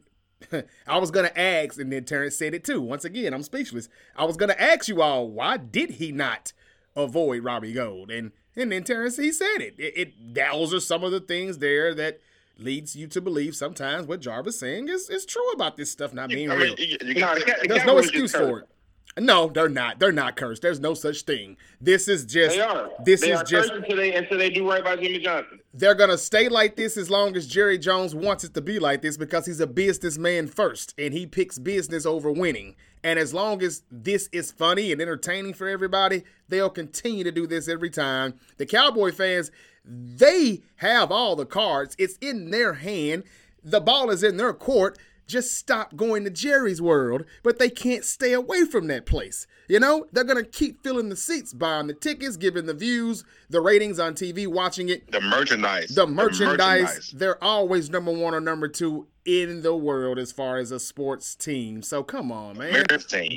I 0.86 0.98
was 0.98 1.10
gonna 1.10 1.32
ask, 1.34 1.80
and 1.80 1.92
then 1.92 2.04
Terrence 2.04 2.36
said 2.36 2.54
it 2.54 2.62
too. 2.62 2.80
Once 2.80 3.04
again, 3.04 3.34
I'm 3.34 3.42
speechless. 3.42 3.88
I 4.14 4.24
was 4.24 4.36
gonna 4.36 4.54
ask 4.56 4.86
you 4.86 5.02
all, 5.02 5.28
why 5.28 5.56
did 5.56 5.90
he 5.90 6.12
not 6.12 6.52
avoid 6.98 7.44
Robbie 7.44 7.72
Gould? 7.72 8.10
And 8.10 8.32
and 8.56 8.72
then 8.72 8.84
Terrence 8.84 9.16
he 9.16 9.32
said 9.32 9.58
it. 9.60 9.74
It, 9.78 9.94
it 9.96 10.34
those 10.34 10.74
are 10.74 10.80
some 10.80 11.04
of 11.04 11.12
the 11.12 11.20
things 11.20 11.58
there 11.58 11.94
that 11.94 12.20
leads 12.58 12.96
you 12.96 13.06
to 13.06 13.20
believe 13.20 13.54
sometimes 13.54 14.06
what 14.06 14.20
Jarvis 14.20 14.58
saying 14.58 14.88
is 14.88 15.08
is 15.08 15.24
true 15.24 15.50
about 15.52 15.76
this 15.76 15.90
stuff 15.90 16.12
not 16.12 16.28
being 16.28 16.50
I 16.50 16.56
real. 16.56 16.74
you, 16.76 16.98
you 17.02 17.14
got 17.14 17.36
the, 17.36 17.66
There's 17.68 17.84
no 17.84 17.98
excuse 17.98 18.32
for 18.32 18.60
it. 18.60 18.68
No, 19.16 19.48
they're 19.48 19.68
not. 19.68 19.98
They're 19.98 20.12
not 20.12 20.36
cursed. 20.36 20.62
There's 20.62 20.80
no 20.80 20.94
such 20.94 21.22
thing. 21.22 21.56
This 21.80 22.08
is 22.08 22.24
just. 22.24 22.56
They 22.56 22.62
are. 22.62 22.90
This 23.04 23.20
they 23.20 23.32
is 23.32 23.40
are 23.40 23.44
just. 23.44 23.72
they 23.88 24.14
until 24.14 24.38
they 24.38 24.50
do 24.50 24.68
right 24.68 24.84
by 24.84 24.96
Jimmy 24.96 25.18
Johnson. 25.18 25.60
They're 25.74 25.94
gonna 25.94 26.18
stay 26.18 26.48
like 26.48 26.76
this 26.76 26.96
as 26.96 27.10
long 27.10 27.36
as 27.36 27.46
Jerry 27.46 27.78
Jones 27.78 28.14
wants 28.14 28.44
it 28.44 28.54
to 28.54 28.60
be 28.60 28.78
like 28.78 29.02
this 29.02 29.16
because 29.16 29.46
he's 29.46 29.60
a 29.60 29.66
businessman 29.66 30.46
first, 30.46 30.94
and 30.98 31.12
he 31.12 31.26
picks 31.26 31.58
business 31.58 32.06
over 32.06 32.30
winning. 32.30 32.76
And 33.02 33.18
as 33.18 33.32
long 33.32 33.62
as 33.62 33.82
this 33.90 34.28
is 34.32 34.50
funny 34.50 34.92
and 34.92 35.00
entertaining 35.00 35.54
for 35.54 35.68
everybody, 35.68 36.24
they'll 36.48 36.70
continue 36.70 37.24
to 37.24 37.32
do 37.32 37.46
this 37.46 37.68
every 37.68 37.90
time. 37.90 38.34
The 38.56 38.66
Cowboy 38.66 39.12
fans, 39.12 39.50
they 39.84 40.62
have 40.76 41.10
all 41.12 41.36
the 41.36 41.46
cards. 41.46 41.94
It's 41.98 42.16
in 42.20 42.50
their 42.50 42.74
hand. 42.74 43.24
The 43.62 43.80
ball 43.80 44.10
is 44.10 44.22
in 44.22 44.36
their 44.36 44.52
court. 44.52 44.98
Just 45.28 45.56
stop 45.56 45.94
going 45.94 46.24
to 46.24 46.30
Jerry's 46.30 46.80
world, 46.82 47.24
but 47.42 47.58
they 47.58 47.68
can't 47.68 48.04
stay 48.04 48.32
away 48.32 48.64
from 48.64 48.86
that 48.88 49.04
place. 49.06 49.46
You 49.68 49.78
know, 49.78 50.06
they're 50.10 50.24
gonna 50.24 50.42
keep 50.42 50.82
filling 50.82 51.10
the 51.10 51.16
seats, 51.16 51.52
buying 51.52 51.86
the 51.86 51.92
tickets, 51.92 52.38
giving 52.38 52.64
the 52.64 52.72
views, 52.72 53.22
the 53.50 53.60
ratings 53.60 53.98
on 54.00 54.14
TV, 54.14 54.46
watching 54.46 54.88
it. 54.88 55.12
the 55.12 55.20
merchandise. 55.20 55.90
The 55.90 56.06
merchandise, 56.06 57.10
they're 57.14 57.42
always 57.44 57.90
number 57.90 58.10
one 58.10 58.34
or 58.34 58.40
number 58.40 58.66
two 58.68 59.06
in 59.26 59.60
the 59.60 59.76
world 59.76 60.18
as 60.18 60.32
far 60.32 60.56
as 60.56 60.72
a 60.72 60.80
sports 60.80 61.34
team. 61.34 61.82
So 61.82 62.02
come 62.02 62.32
on, 62.32 62.56
man. 62.56 62.72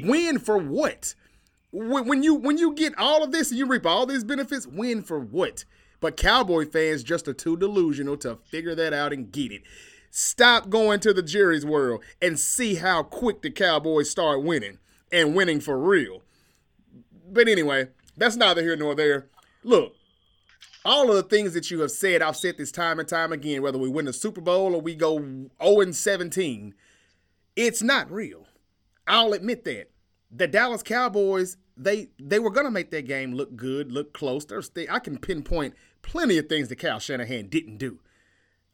Win 0.08 0.40
for 0.40 0.58
what? 0.58 1.14
When 1.74 2.24
you 2.24 2.36
when 2.36 2.58
you 2.58 2.74
get 2.74 2.98
all 2.98 3.24
of 3.24 3.32
this 3.34 3.50
and 3.50 3.58
you 3.58 3.66
reap 3.66 3.86
all 3.86 4.06
these 4.06 4.24
benefits, 4.24 4.66
win 4.66 5.04
for 5.04 5.20
what? 5.20 5.66
But 6.00 6.18
Cowboy 6.18 6.66
fans 6.66 7.04
just 7.04 7.28
are 7.28 7.34
too 7.34 7.56
delusional 7.58 8.18
to 8.18 8.38
figure 8.38 8.74
that 8.76 8.92
out 8.94 9.14
and 9.14 9.32
get 9.32 9.52
it. 9.52 9.62
Stop 10.14 10.70
going 10.70 11.00
to 11.00 11.14
the 11.14 11.24
Jerry's 11.24 11.66
world 11.66 12.04
and 12.22 12.38
see 12.38 12.76
how 12.76 13.02
quick 13.02 13.42
the 13.42 13.50
Cowboys 13.50 14.10
start 14.10 14.44
winning 14.44 14.78
and 15.10 15.34
winning 15.34 15.62
for 15.62 15.80
real. 15.80 16.22
But 17.32 17.48
anyway, 17.48 17.88
that's 18.18 18.36
neither 18.36 18.62
here 18.62 18.76
nor 18.76 18.94
there. 18.94 19.30
Look, 19.64 19.96
all 20.84 21.10
of 21.10 21.16
the 21.16 21.24
things 21.24 21.54
that 21.54 21.72
you 21.72 21.80
have 21.80 21.92
said, 21.92 22.22
I've 22.22 22.36
said 22.36 22.58
this 22.58 22.74
time 22.74 23.00
and 23.00 23.08
time 23.08 23.32
again, 23.32 23.62
whether 23.62 23.78
we 23.78 23.88
win 23.88 24.04
the 24.04 24.12
Super 24.12 24.42
Bowl 24.42 24.76
or 24.76 24.82
we 24.82 24.96
go 24.96 25.18
0 25.64 25.92
17, 25.92 26.74
it's 27.56 27.82
not 27.82 28.12
real. 28.12 28.48
I'll 29.08 29.32
admit 29.32 29.64
that. 29.64 29.92
The 30.30 30.48
Dallas 30.48 30.84
Cowboys, 30.84 31.56
they 31.78 32.10
they 32.20 32.40
were 32.40 32.52
gonna 32.52 32.72
make 32.72 32.92
that 32.92 33.08
game 33.08 33.34
look 33.34 33.56
good, 33.56 33.92
look 33.92 34.14
close. 34.14 34.46
There's 34.46 34.70
th- 34.70 34.90
I 34.90 35.00
can 35.00 35.18
pinpoint 35.18 35.74
plenty 36.02 36.38
of 36.38 36.48
things 36.48 36.70
that 36.70 36.78
Kyle 36.78 37.00
Shanahan 37.00 37.48
didn't 37.48 37.78
do. 37.78 38.00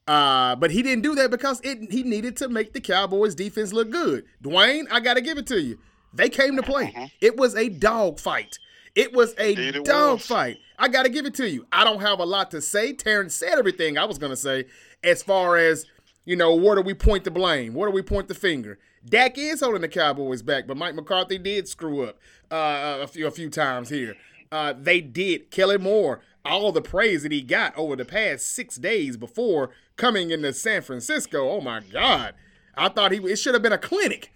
Uh, 0.08 0.56
but 0.56 0.72
he 0.72 0.82
didn't 0.82 1.04
do 1.04 1.16
that 1.16 1.30
because 1.30 1.60
it, 1.64 1.92
he 1.92 2.04
needed 2.04 2.38
to 2.38 2.48
make 2.48 2.74
the 2.74 2.80
Cowboys 2.80 3.36
defense 3.36 3.74
look 3.74 3.90
good. 3.90 4.26
Dwayne, 4.42 4.86
I 4.90 5.02
got 5.02 5.16
to 5.16 5.22
give 5.22 5.38
it 5.38 5.48
to 5.48 5.62
you. 5.62 5.80
They 6.14 6.30
came 6.30 6.56
to 6.56 6.64
play. 6.64 6.94
Mm-hmm. 6.96 7.06
It 7.20 7.36
was 7.38 7.56
a 7.56 7.70
dog 7.70 8.20
fight. 8.20 8.58
It 8.96 9.14
was 9.14 9.36
a 9.38 9.54
it 9.54 9.86
dog 9.86 10.18
was. 10.20 10.26
fight. 10.26 10.58
I 10.80 10.88
got 10.88 11.04
to 11.04 11.10
give 11.10 11.26
it 11.26 11.36
to 11.36 11.50
you. 11.50 11.68
I 11.72 11.84
don't 11.84 12.02
have 12.02 12.20
a 12.20 12.26
lot 12.26 12.52
to 12.52 12.62
say. 12.62 12.94
Terrence 12.94 13.36
said 13.36 13.60
everything 13.60 13.98
I 13.98 14.06
was 14.06 14.18
going 14.18 14.32
to 14.32 14.38
say 14.38 14.66
as 15.04 15.22
far 15.22 15.58
as, 15.58 15.86
you 16.26 16.36
know, 16.36 16.56
where 16.56 16.76
do 16.76 16.82
we 16.82 16.94
point 16.94 17.24
the 17.24 17.32
blame? 17.32 17.74
Where 17.74 17.90
do 17.90 17.94
we 17.94 18.02
point 18.02 18.28
the 18.28 18.34
finger? 18.34 18.80
Dak 19.06 19.38
is 19.38 19.60
holding 19.60 19.82
the 19.82 19.88
Cowboys 19.88 20.42
back, 20.42 20.68
but 20.68 20.78
Mike 20.78 20.96
McCarthy 20.96 21.38
did 21.38 21.68
screw 21.68 22.04
up 22.04 22.18
uh, 22.52 23.00
a 23.02 23.08
few 23.08 23.28
a 23.28 23.32
few 23.32 23.50
times 23.50 23.90
here. 23.90 24.16
Uh, 24.52 24.74
they 24.74 25.02
did. 25.02 25.52
Kellen 25.52 25.82
Moore, 25.82 26.22
all 26.48 26.72
the 26.72 26.82
praise 26.82 27.24
that 27.24 27.32
he 27.32 27.42
got 27.42 27.78
over 27.78 27.96
the 27.96 28.06
past 28.06 28.52
six 28.52 28.78
days 28.78 29.18
before 29.18 29.72
coming 29.98 30.32
into 30.32 30.54
San 30.54 30.82
Francisco. 30.82 31.50
Oh 31.50 31.62
my 31.62 31.82
God. 31.82 32.34
I 32.76 32.90
thought 32.90 33.12
he 33.12 33.18
it 33.20 33.38
should 33.38 33.54
have 33.54 33.64
been 33.64 33.74
a 33.74 33.78
clinic. 33.78 34.32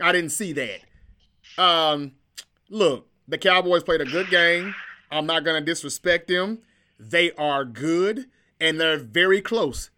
I 0.00 0.12
didn't 0.12 0.30
see 0.30 0.52
that. 0.52 0.80
Um, 1.62 2.12
look, 2.68 3.08
the 3.26 3.38
Cowboys 3.38 3.82
played 3.82 4.00
a 4.00 4.06
good 4.06 4.28
game. 4.28 4.74
I'm 5.10 5.26
not 5.26 5.44
gonna 5.44 5.60
disrespect 5.60 6.28
them. 6.28 6.58
They 6.98 7.32
are 7.32 7.64
good 7.64 8.26
and 8.60 8.80
they're 8.80 8.98
very 8.98 9.40
close 9.40 9.90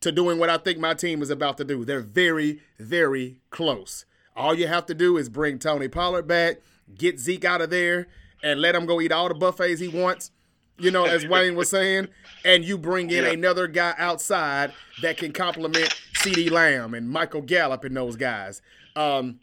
to 0.00 0.10
doing 0.10 0.38
what 0.38 0.50
I 0.50 0.58
think 0.58 0.78
my 0.78 0.94
team 0.94 1.22
is 1.22 1.30
about 1.30 1.58
to 1.58 1.64
do. 1.64 1.84
They're 1.84 2.00
very, 2.00 2.60
very 2.78 3.38
close. 3.50 4.04
All 4.34 4.54
you 4.54 4.66
have 4.66 4.86
to 4.86 4.94
do 4.94 5.16
is 5.16 5.28
bring 5.28 5.58
Tony 5.58 5.88
Pollard 5.88 6.26
back, 6.26 6.56
get 6.96 7.20
Zeke 7.20 7.44
out 7.44 7.60
of 7.60 7.70
there, 7.70 8.08
and 8.42 8.60
let 8.60 8.74
him 8.74 8.86
go 8.86 9.00
eat 9.00 9.12
all 9.12 9.28
the 9.28 9.34
buffets 9.34 9.80
he 9.80 9.88
wants 9.88 10.32
you 10.78 10.90
know, 10.90 11.04
as 11.06 11.26
Wayne 11.26 11.54
was 11.54 11.68
saying, 11.68 12.08
and 12.44 12.64
you 12.64 12.78
bring 12.78 13.10
in 13.10 13.24
yeah. 13.24 13.30
another 13.30 13.66
guy 13.66 13.94
outside 13.98 14.72
that 15.00 15.16
can 15.16 15.32
complement 15.32 15.96
CeeDee 16.14 16.50
Lamb 16.50 16.94
and 16.94 17.08
Michael 17.08 17.42
Gallup 17.42 17.84
and 17.84 17.96
those 17.96 18.16
guys. 18.16 18.62
Um, 18.96 19.40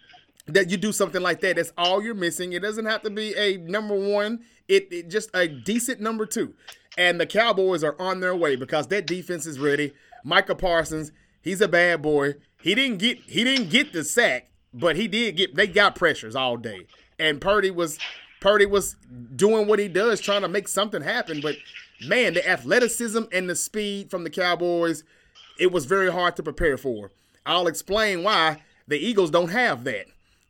that 0.53 0.69
you 0.69 0.77
do 0.77 0.91
something 0.91 1.21
like 1.21 1.41
that. 1.41 1.55
That's 1.55 1.73
all 1.77 2.01
you're 2.01 2.15
missing. 2.15 2.53
It 2.53 2.61
doesn't 2.61 2.85
have 2.85 3.01
to 3.03 3.09
be 3.09 3.35
a 3.35 3.57
number 3.57 3.95
one. 3.95 4.43
It, 4.67 4.91
it 4.91 5.09
just 5.09 5.29
a 5.33 5.47
decent 5.47 6.01
number 6.01 6.25
two. 6.25 6.53
And 6.97 7.19
the 7.19 7.25
Cowboys 7.25 7.83
are 7.83 7.99
on 7.99 8.19
their 8.19 8.35
way 8.35 8.55
because 8.55 8.87
that 8.87 9.05
defense 9.05 9.45
is 9.45 9.59
ready. 9.59 9.93
Micah 10.23 10.55
Parsons, 10.55 11.11
he's 11.41 11.61
a 11.61 11.67
bad 11.67 12.01
boy. 12.01 12.35
He 12.61 12.75
didn't 12.75 12.97
get 12.97 13.19
he 13.19 13.43
didn't 13.43 13.69
get 13.69 13.93
the 13.93 14.03
sack, 14.03 14.49
but 14.73 14.95
he 14.95 15.07
did 15.07 15.37
get 15.37 15.55
they 15.55 15.67
got 15.67 15.95
pressures 15.95 16.35
all 16.35 16.57
day. 16.57 16.87
And 17.17 17.39
Purdy 17.39 17.71
was 17.71 17.99
Purdy 18.39 18.65
was 18.65 18.95
doing 19.35 19.67
what 19.67 19.79
he 19.79 19.87
does, 19.87 20.21
trying 20.21 20.41
to 20.41 20.47
make 20.47 20.67
something 20.67 21.01
happen. 21.01 21.41
But 21.41 21.57
man, 22.05 22.33
the 22.33 22.47
athleticism 22.47 23.23
and 23.31 23.49
the 23.49 23.55
speed 23.55 24.09
from 24.09 24.23
the 24.23 24.29
Cowboys, 24.29 25.03
it 25.59 25.71
was 25.71 25.85
very 25.85 26.11
hard 26.11 26.35
to 26.37 26.43
prepare 26.43 26.77
for. 26.77 27.11
I'll 27.45 27.67
explain 27.67 28.23
why 28.23 28.61
the 28.87 28.97
Eagles 28.97 29.31
don't 29.31 29.49
have 29.49 29.83
that. 29.83 30.05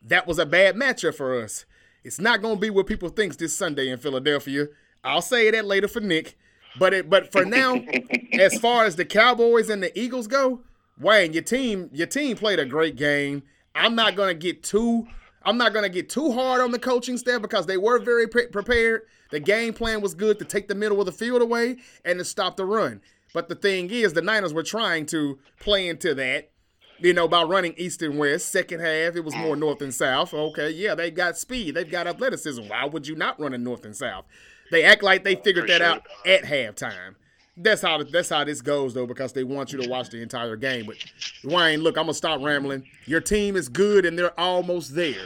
That 0.06 0.28
was 0.28 0.39
a 0.39 0.45
bad 0.45 0.75
matchup 0.75 1.15
for 1.15 1.41
us. 1.41 1.65
It's 2.04 2.19
not 2.19 2.41
going 2.41 2.56
to 2.56 2.62
be 2.62 2.69
what 2.69 2.88
people 2.88 3.10
think 3.10 3.38
this 3.38 3.56
Sunday 3.56 3.89
in 3.89 3.99
Philadelphia. 3.99 4.67
I'll 5.04 5.21
say 5.21 5.52
that 5.52 5.65
later 5.65 5.88
for 5.88 5.99
Nick. 5.99 6.38
But 6.78 6.93
it, 6.93 7.10
but 7.10 7.32
for 7.32 7.45
now, 7.45 7.82
as 8.34 8.58
far 8.60 8.86
as 8.86 8.95
the 8.95 9.06
Cowboys 9.06 9.69
and 9.69 9.82
the 9.82 9.97
Eagles 9.99 10.28
go, 10.28 10.62
Wayne, 10.99 11.34
your 11.34 11.43
team 11.43 11.89
your 11.93 12.08
team 12.08 12.38
played 12.38 12.60
a 12.60 12.65
great 12.65 12.95
game. 12.95 13.43
I'm 13.73 13.95
not 13.95 14.15
going 14.15 14.30
to 14.30 14.34
get 14.34 14.63
too 14.63 15.08
I'm 15.43 15.58
not 15.58 15.73
going 15.73 15.84
to 15.84 15.89
get 15.89 16.10
too 16.10 16.32
hard 16.32 16.62
on 16.62 16.71
the 16.71 16.80
coaching 16.80 17.17
staff 17.17 17.41
because 17.41 17.65
they 17.65 17.78
were 17.78 17.99
very 17.99 18.28
pre- 18.28 18.47
prepared. 18.47 19.04
The 19.32 19.39
game 19.39 19.73
plan 19.73 20.02
was 20.02 20.13
good 20.13 20.39
to 20.39 20.45
take 20.45 20.67
the 20.67 20.75
middle 20.75 20.99
of 20.99 21.06
the 21.06 21.12
field 21.12 21.41
away 21.41 21.78
and 22.04 22.19
to 22.19 22.25
stop 22.25 22.58
the 22.58 22.65
run. 22.65 23.02
But 23.34 23.47
the 23.47 23.56
thing 23.56 23.89
is, 23.89 24.13
the 24.13 24.21
Niners 24.21 24.54
were 24.54 24.63
trying 24.63 25.06
to 25.08 25.39
play 25.60 25.88
into 25.88 26.15
that, 26.15 26.52
you 26.97 27.13
know, 27.13 27.28
by 27.28 27.43
running 27.43 27.75
east 27.78 28.02
and 28.02 28.17
west. 28.17 28.49
Second 28.49 28.80
half, 28.80 29.15
it 29.15 29.23
was 29.23 29.36
more 29.36 29.56
north 29.56 29.82
and 29.82 29.93
south. 29.93 30.34
Okay, 30.34 30.71
yeah, 30.71 30.95
they 30.95 31.12
got 31.12 31.38
speed, 31.38 31.75
they've 31.75 31.89
got 31.89 32.08
athleticism. 32.08 32.67
Why 32.67 32.86
would 32.86 33.08
you 33.08 33.15
not 33.15 33.39
run 33.39 33.54
in 33.54 33.63
north 33.63 33.86
and 33.86 33.95
south? 33.95 34.25
They 34.71 34.84
act 34.84 35.04
like 35.04 35.23
they 35.23 35.36
figured 35.36 35.69
that 35.69 35.82
out 35.82 36.08
at 36.25 36.43
halftime 36.43 37.15
that's 37.62 37.82
how 37.82 38.02
that's 38.04 38.30
how 38.30 38.43
this 38.43 38.62
goes 38.62 38.93
though, 38.93 39.06
because 39.06 39.34
they 39.34 39.43
want 39.43 39.72
you 39.72 39.82
to 39.82 39.89
watch 39.89 40.10
the 40.10 40.22
entire 40.22 40.56
game. 40.56 40.86
But 40.86 40.98
Wayne, 41.43 41.82
look, 41.82 41.98
I'm 41.98 42.04
gonna 42.04 42.13
stop 42.13 42.41
rambling. 42.41 42.86
Your 43.06 43.22
team 43.22 43.56
is 43.56 43.69
good 43.69 44.06
and 44.06 44.17
they're 44.17 44.38
almost 44.39 44.95
there, 44.95 45.26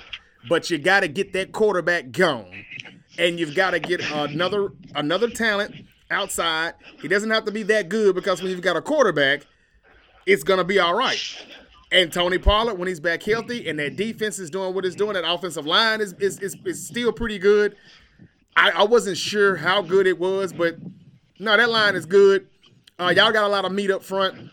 but 0.49 0.69
you 0.69 0.77
got 0.77 1.01
to 1.01 1.07
get 1.07 1.33
that 1.33 1.51
quarterback 1.51 2.11
gone, 2.11 2.65
and 3.17 3.39
you've 3.39 3.55
got 3.55 3.71
to 3.71 3.79
get 3.79 4.01
another 4.11 4.69
another 4.95 5.29
talent 5.29 5.75
outside. 6.09 6.73
He 7.01 7.07
doesn't 7.07 7.29
have 7.29 7.45
to 7.45 7.51
be 7.51 7.63
that 7.63 7.89
good 7.89 8.15
because 8.15 8.41
when 8.41 8.51
you've 8.51 8.61
got 8.61 8.77
a 8.77 8.81
quarterback, 8.81 9.45
it's 10.25 10.43
gonna 10.43 10.63
be 10.63 10.79
all 10.79 10.95
right. 10.95 11.19
And 11.91 12.11
Tony 12.11 12.39
Pollard, 12.39 12.79
when 12.79 12.87
he's 12.87 12.99
back 12.99 13.21
healthy, 13.21 13.69
and 13.69 13.77
that 13.77 13.95
defense 13.95 14.39
is 14.39 14.49
doing 14.49 14.73
what 14.73 14.83
it's 14.83 14.95
doing, 14.95 15.13
that 15.13 15.29
offensive 15.29 15.67
line 15.67 16.01
is 16.01 16.13
is, 16.13 16.39
is, 16.39 16.57
is 16.65 16.87
still 16.87 17.11
pretty 17.11 17.37
good. 17.37 17.75
I, 18.55 18.71
I 18.71 18.83
wasn't 18.83 19.17
sure 19.17 19.55
how 19.55 19.81
good 19.81 20.07
it 20.07 20.19
was, 20.19 20.53
but 20.53 20.77
no, 21.43 21.57
that 21.57 21.69
line 21.69 21.95
is 21.95 22.05
good. 22.05 22.47
Uh, 22.99 23.13
y'all 23.15 23.31
got 23.31 23.43
a 23.43 23.47
lot 23.47 23.65
of 23.65 23.71
meat 23.71 23.91
up 23.91 24.03
front, 24.03 24.49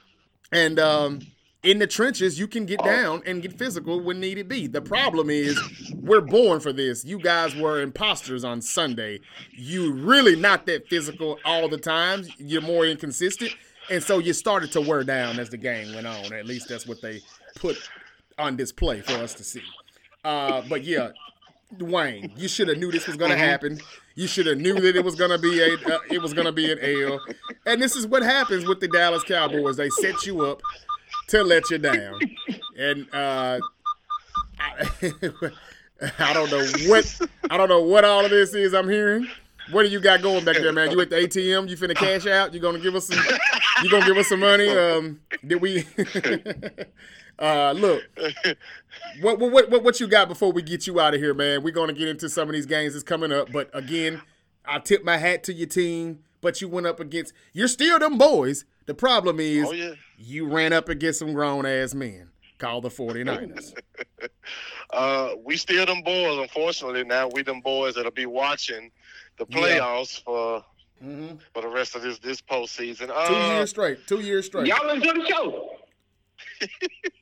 and 0.50 0.78
um, 0.78 1.20
in 1.62 1.78
the 1.78 1.86
trenches, 1.86 2.38
you 2.38 2.48
can 2.48 2.66
get 2.66 2.82
down 2.82 3.22
and 3.26 3.42
get 3.42 3.56
physical 3.56 4.00
when 4.00 4.18
needed 4.18 4.48
be. 4.48 4.66
The 4.66 4.80
problem 4.80 5.30
is, 5.30 5.58
we're 5.94 6.20
born 6.20 6.60
for 6.60 6.72
this. 6.72 7.04
You 7.04 7.18
guys 7.18 7.54
were 7.54 7.80
imposters 7.80 8.44
on 8.44 8.60
Sunday. 8.60 9.20
You 9.52 9.92
really 9.92 10.36
not 10.36 10.66
that 10.66 10.88
physical 10.88 11.38
all 11.44 11.68
the 11.68 11.78
time. 11.78 12.24
You're 12.38 12.62
more 12.62 12.86
inconsistent, 12.86 13.52
and 13.88 14.02
so 14.02 14.18
you 14.18 14.32
started 14.32 14.72
to 14.72 14.80
wear 14.80 15.04
down 15.04 15.38
as 15.38 15.50
the 15.50 15.58
game 15.58 15.94
went 15.94 16.06
on. 16.06 16.32
At 16.32 16.46
least 16.46 16.68
that's 16.68 16.86
what 16.86 17.00
they 17.00 17.20
put 17.56 17.76
on 18.38 18.56
display 18.56 19.00
for 19.00 19.12
us 19.14 19.34
to 19.34 19.44
see. 19.44 19.62
Uh, 20.24 20.62
but 20.68 20.82
yeah, 20.82 21.10
Dwayne, 21.76 22.36
you 22.38 22.48
should 22.48 22.68
have 22.68 22.78
knew 22.78 22.90
this 22.90 23.06
was 23.06 23.16
going 23.16 23.30
to 23.30 23.36
mm-hmm. 23.36 23.44
happen. 23.44 23.80
You 24.20 24.26
should 24.26 24.44
have 24.44 24.58
knew 24.58 24.74
that 24.74 24.96
it 24.96 25.02
was 25.02 25.14
to 25.14 25.38
be 25.38 25.62
a 25.62 25.72
uh, 25.94 25.98
it 26.10 26.20
was 26.20 26.34
to 26.34 26.52
be 26.52 26.70
an 26.70 26.78
L. 26.78 27.22
And 27.64 27.80
this 27.80 27.96
is 27.96 28.06
what 28.06 28.22
happens 28.22 28.66
with 28.66 28.78
the 28.78 28.86
Dallas 28.86 29.24
Cowboys. 29.24 29.78
They 29.78 29.88
set 29.88 30.26
you 30.26 30.44
up 30.44 30.60
to 31.28 31.42
let 31.42 31.70
you 31.70 31.78
down. 31.78 32.20
And 32.78 33.06
uh, 33.14 33.60
I, 34.58 34.90
I 36.18 36.34
don't 36.34 36.50
know 36.50 36.66
what 36.86 37.18
I 37.48 37.56
don't 37.56 37.70
know 37.70 37.80
what 37.80 38.04
all 38.04 38.22
of 38.22 38.30
this 38.30 38.52
is 38.52 38.74
I'm 38.74 38.90
hearing. 38.90 39.26
What 39.70 39.84
do 39.84 39.88
you 39.88 40.00
got 40.00 40.20
going 40.20 40.44
back 40.44 40.56
there, 40.56 40.72
man? 40.74 40.90
You 40.90 41.00
at 41.00 41.08
the 41.08 41.16
ATM? 41.16 41.70
You 41.70 41.78
finna 41.78 41.96
cash 41.96 42.26
out? 42.26 42.52
You 42.52 42.60
gonna 42.60 42.78
give 42.78 42.94
us 42.94 43.06
some? 43.06 43.24
You 43.82 43.90
gonna 43.90 44.04
give 44.04 44.18
us 44.18 44.28
some 44.28 44.40
money? 44.40 44.68
Um, 44.68 45.20
did 45.46 45.62
we? 45.62 45.86
Uh, 47.40 47.72
look, 47.72 48.02
what, 49.20 49.38
what 49.38 49.70
what 49.70 49.82
what 49.82 50.00
you 50.00 50.06
got 50.06 50.28
before 50.28 50.52
we 50.52 50.62
get 50.62 50.86
you 50.86 51.00
out 51.00 51.14
of 51.14 51.20
here, 51.20 51.34
man? 51.34 51.62
We're 51.62 51.72
gonna 51.72 51.92
get 51.92 52.08
into 52.08 52.28
some 52.28 52.48
of 52.48 52.54
these 52.54 52.66
games 52.66 52.92
that's 52.92 53.02
coming 53.02 53.32
up, 53.32 53.52
but 53.52 53.70
again, 53.72 54.22
I 54.64 54.78
tip 54.78 55.04
my 55.04 55.16
hat 55.16 55.44
to 55.44 55.52
your 55.52 55.68
team. 55.68 56.20
But 56.42 56.62
you 56.62 56.68
went 56.68 56.86
up 56.86 57.00
against 57.00 57.34
you're 57.52 57.68
still 57.68 57.98
them 57.98 58.16
boys. 58.16 58.64
The 58.86 58.94
problem 58.94 59.40
is 59.40 59.66
oh, 59.68 59.72
yeah. 59.72 59.92
you 60.16 60.46
ran 60.46 60.72
up 60.72 60.88
against 60.88 61.18
some 61.18 61.34
grown 61.34 61.66
ass 61.66 61.94
men 61.94 62.30
called 62.58 62.84
the 62.84 62.88
49ers. 62.88 63.74
uh, 64.90 65.30
we 65.44 65.56
still 65.56 65.84
them 65.86 66.02
boys, 66.02 66.38
unfortunately. 66.38 67.04
Now 67.04 67.28
we 67.28 67.42
them 67.42 67.60
boys 67.60 67.94
that'll 67.94 68.10
be 68.10 68.26
watching 68.26 68.90
the 69.38 69.46
playoffs 69.46 70.18
yeah. 70.18 70.24
for 70.24 70.64
mm-hmm. 71.02 71.36
for 71.52 71.62
the 71.62 71.68
rest 71.68 71.96
of 71.96 72.02
this 72.02 72.18
this 72.18 72.40
postseason. 72.40 73.10
Uh, 73.12 73.26
two 73.26 73.54
years 73.54 73.70
straight. 73.70 74.06
Two 74.06 74.20
years 74.20 74.46
straight. 74.46 74.66
Y'all 74.66 74.88
enjoy 74.88 75.14
the 75.14 75.26
show. 75.26 75.70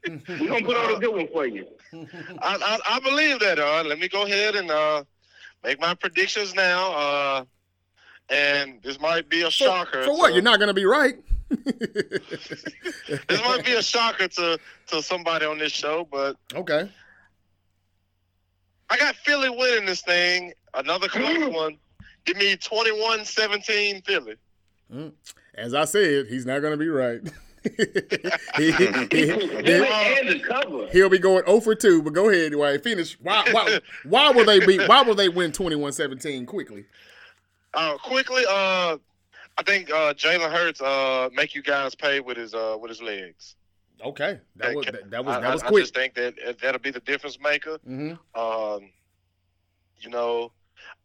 We're 0.09 0.49
gonna 0.49 0.65
put 0.65 0.77
on 0.77 0.95
a 0.95 0.99
good 0.99 1.15
one 1.15 1.29
for 1.29 1.47
you. 1.47 1.67
I, 1.93 1.99
I, 2.43 2.79
I 2.97 3.01
believe 3.01 3.41
that. 3.41 3.59
Uh, 3.59 3.85
let 3.87 3.99
me 3.99 4.09
go 4.09 4.25
ahead 4.25 4.57
and 4.57 4.71
uh, 4.71 5.05
make 5.65 5.81
my 5.81 5.95
predictions 5.95 6.55
now. 6.55 6.93
Uh, 6.93 7.45
and 8.31 8.83
this 8.83 9.01
might 9.01 9.29
be 9.29 9.43
a 9.43 9.51
shocker. 9.51 10.05
For, 10.05 10.17
what? 10.17 10.35
You're 10.35 10.43
not 10.43 10.61
gonna 10.61 10.75
be 10.75 10.85
right. 10.85 11.17
this 11.49 13.43
might 13.45 13.65
be 13.65 13.73
a 13.73 13.83
shocker 13.83 14.29
to 14.29 14.59
to 14.89 15.03
somebody 15.03 15.47
on 15.47 15.59
this 15.59 15.73
show, 15.73 16.07
but 16.11 16.37
okay. 16.55 16.91
I 18.91 18.97
got 18.97 19.17
Philly 19.17 19.51
winning 19.51 19.87
this 19.87 20.03
thing. 20.03 20.53
Another 20.75 21.09
close 21.09 21.53
one. 21.53 21.79
Give 22.25 22.37
me 22.37 22.57
21-17 22.57 24.05
Philly. 24.05 24.37
Mm. 24.93 25.13
As 25.55 25.75
I 25.75 25.85
said, 25.85 26.27
he's 26.27 26.47
not 26.47 26.61
going 26.61 26.73
to 26.73 26.79
be 26.79 26.89
right. 26.89 27.21
he, 28.57 28.71
he, 28.73 29.31
and 29.31 30.29
the 30.29 30.43
cover. 30.47 30.89
He'll 30.89 31.09
be 31.09 31.19
going 31.19 31.45
0 31.47 31.61
for 31.61 31.75
2, 31.75 32.03
but 32.03 32.13
go 32.13 32.29
ahead, 32.29 32.55
Why 32.55 32.79
Finish. 32.79 33.19
Why, 33.21 33.45
why, 33.51 33.81
why 34.05 34.31
will 34.31 34.45
they 34.45 34.65
be? 34.65 34.79
Why 34.79 35.03
will 35.03 35.15
they 35.15 35.29
win 35.29 35.53
21-17 35.53 36.47
quickly? 36.47 36.85
Uh, 37.75 37.97
quickly, 37.99 38.45
uh, 38.49 38.97
I 39.59 39.63
think 39.65 39.91
uh, 39.91 40.15
Jalen 40.15 40.51
Hurts 40.51 40.81
uh, 40.81 41.29
make 41.33 41.55
you 41.55 41.63
guys 41.63 41.95
pay 41.95 42.21
with 42.21 42.37
his 42.37 42.55
uh, 42.55 42.77
with 42.81 42.91
his 42.91 43.03
legs. 43.03 43.57
Okay, 44.05 44.39
that 44.57 44.75
was 44.75 44.87
that, 44.87 45.11
that 45.11 45.25
was 45.25 45.37
that 45.37 45.45
I, 45.45 45.53
was 45.53 45.63
quick. 45.63 45.75
I 45.75 45.81
just 45.81 45.95
think 45.95 46.15
that 46.15 46.59
that'll 46.63 46.81
be 46.81 46.91
the 46.91 47.01
difference 47.01 47.39
maker. 47.41 47.79
Mm-hmm. 47.89 48.41
Um, 48.41 48.91
you 50.01 50.11
know, 50.11 50.53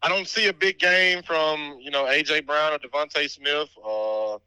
I 0.02 0.08
don't 0.08 0.28
see 0.28 0.46
a 0.46 0.52
big 0.52 0.78
game 0.78 1.22
from 1.22 1.78
you 1.80 1.90
know 1.90 2.04
AJ 2.04 2.46
Brown 2.46 2.72
or 2.72 2.78
DeVonta 2.78 3.28
Smith. 3.28 3.68
Uh, 3.84 4.38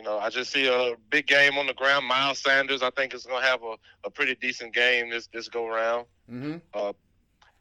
you 0.00 0.06
know, 0.06 0.18
I 0.18 0.30
just 0.30 0.50
see 0.50 0.66
a 0.66 0.94
big 1.10 1.26
game 1.26 1.58
on 1.58 1.66
the 1.66 1.74
ground. 1.74 2.06
Miles 2.06 2.38
Sanders, 2.38 2.82
I 2.82 2.88
think, 2.88 3.12
is 3.12 3.26
going 3.26 3.42
to 3.42 3.46
have 3.46 3.62
a, 3.62 3.76
a 4.04 4.10
pretty 4.10 4.34
decent 4.34 4.72
game 4.72 5.10
this 5.10 5.26
this 5.26 5.46
go 5.48 5.68
round. 5.68 6.06
Mm-hmm. 6.30 6.56
Uh, 6.72 6.94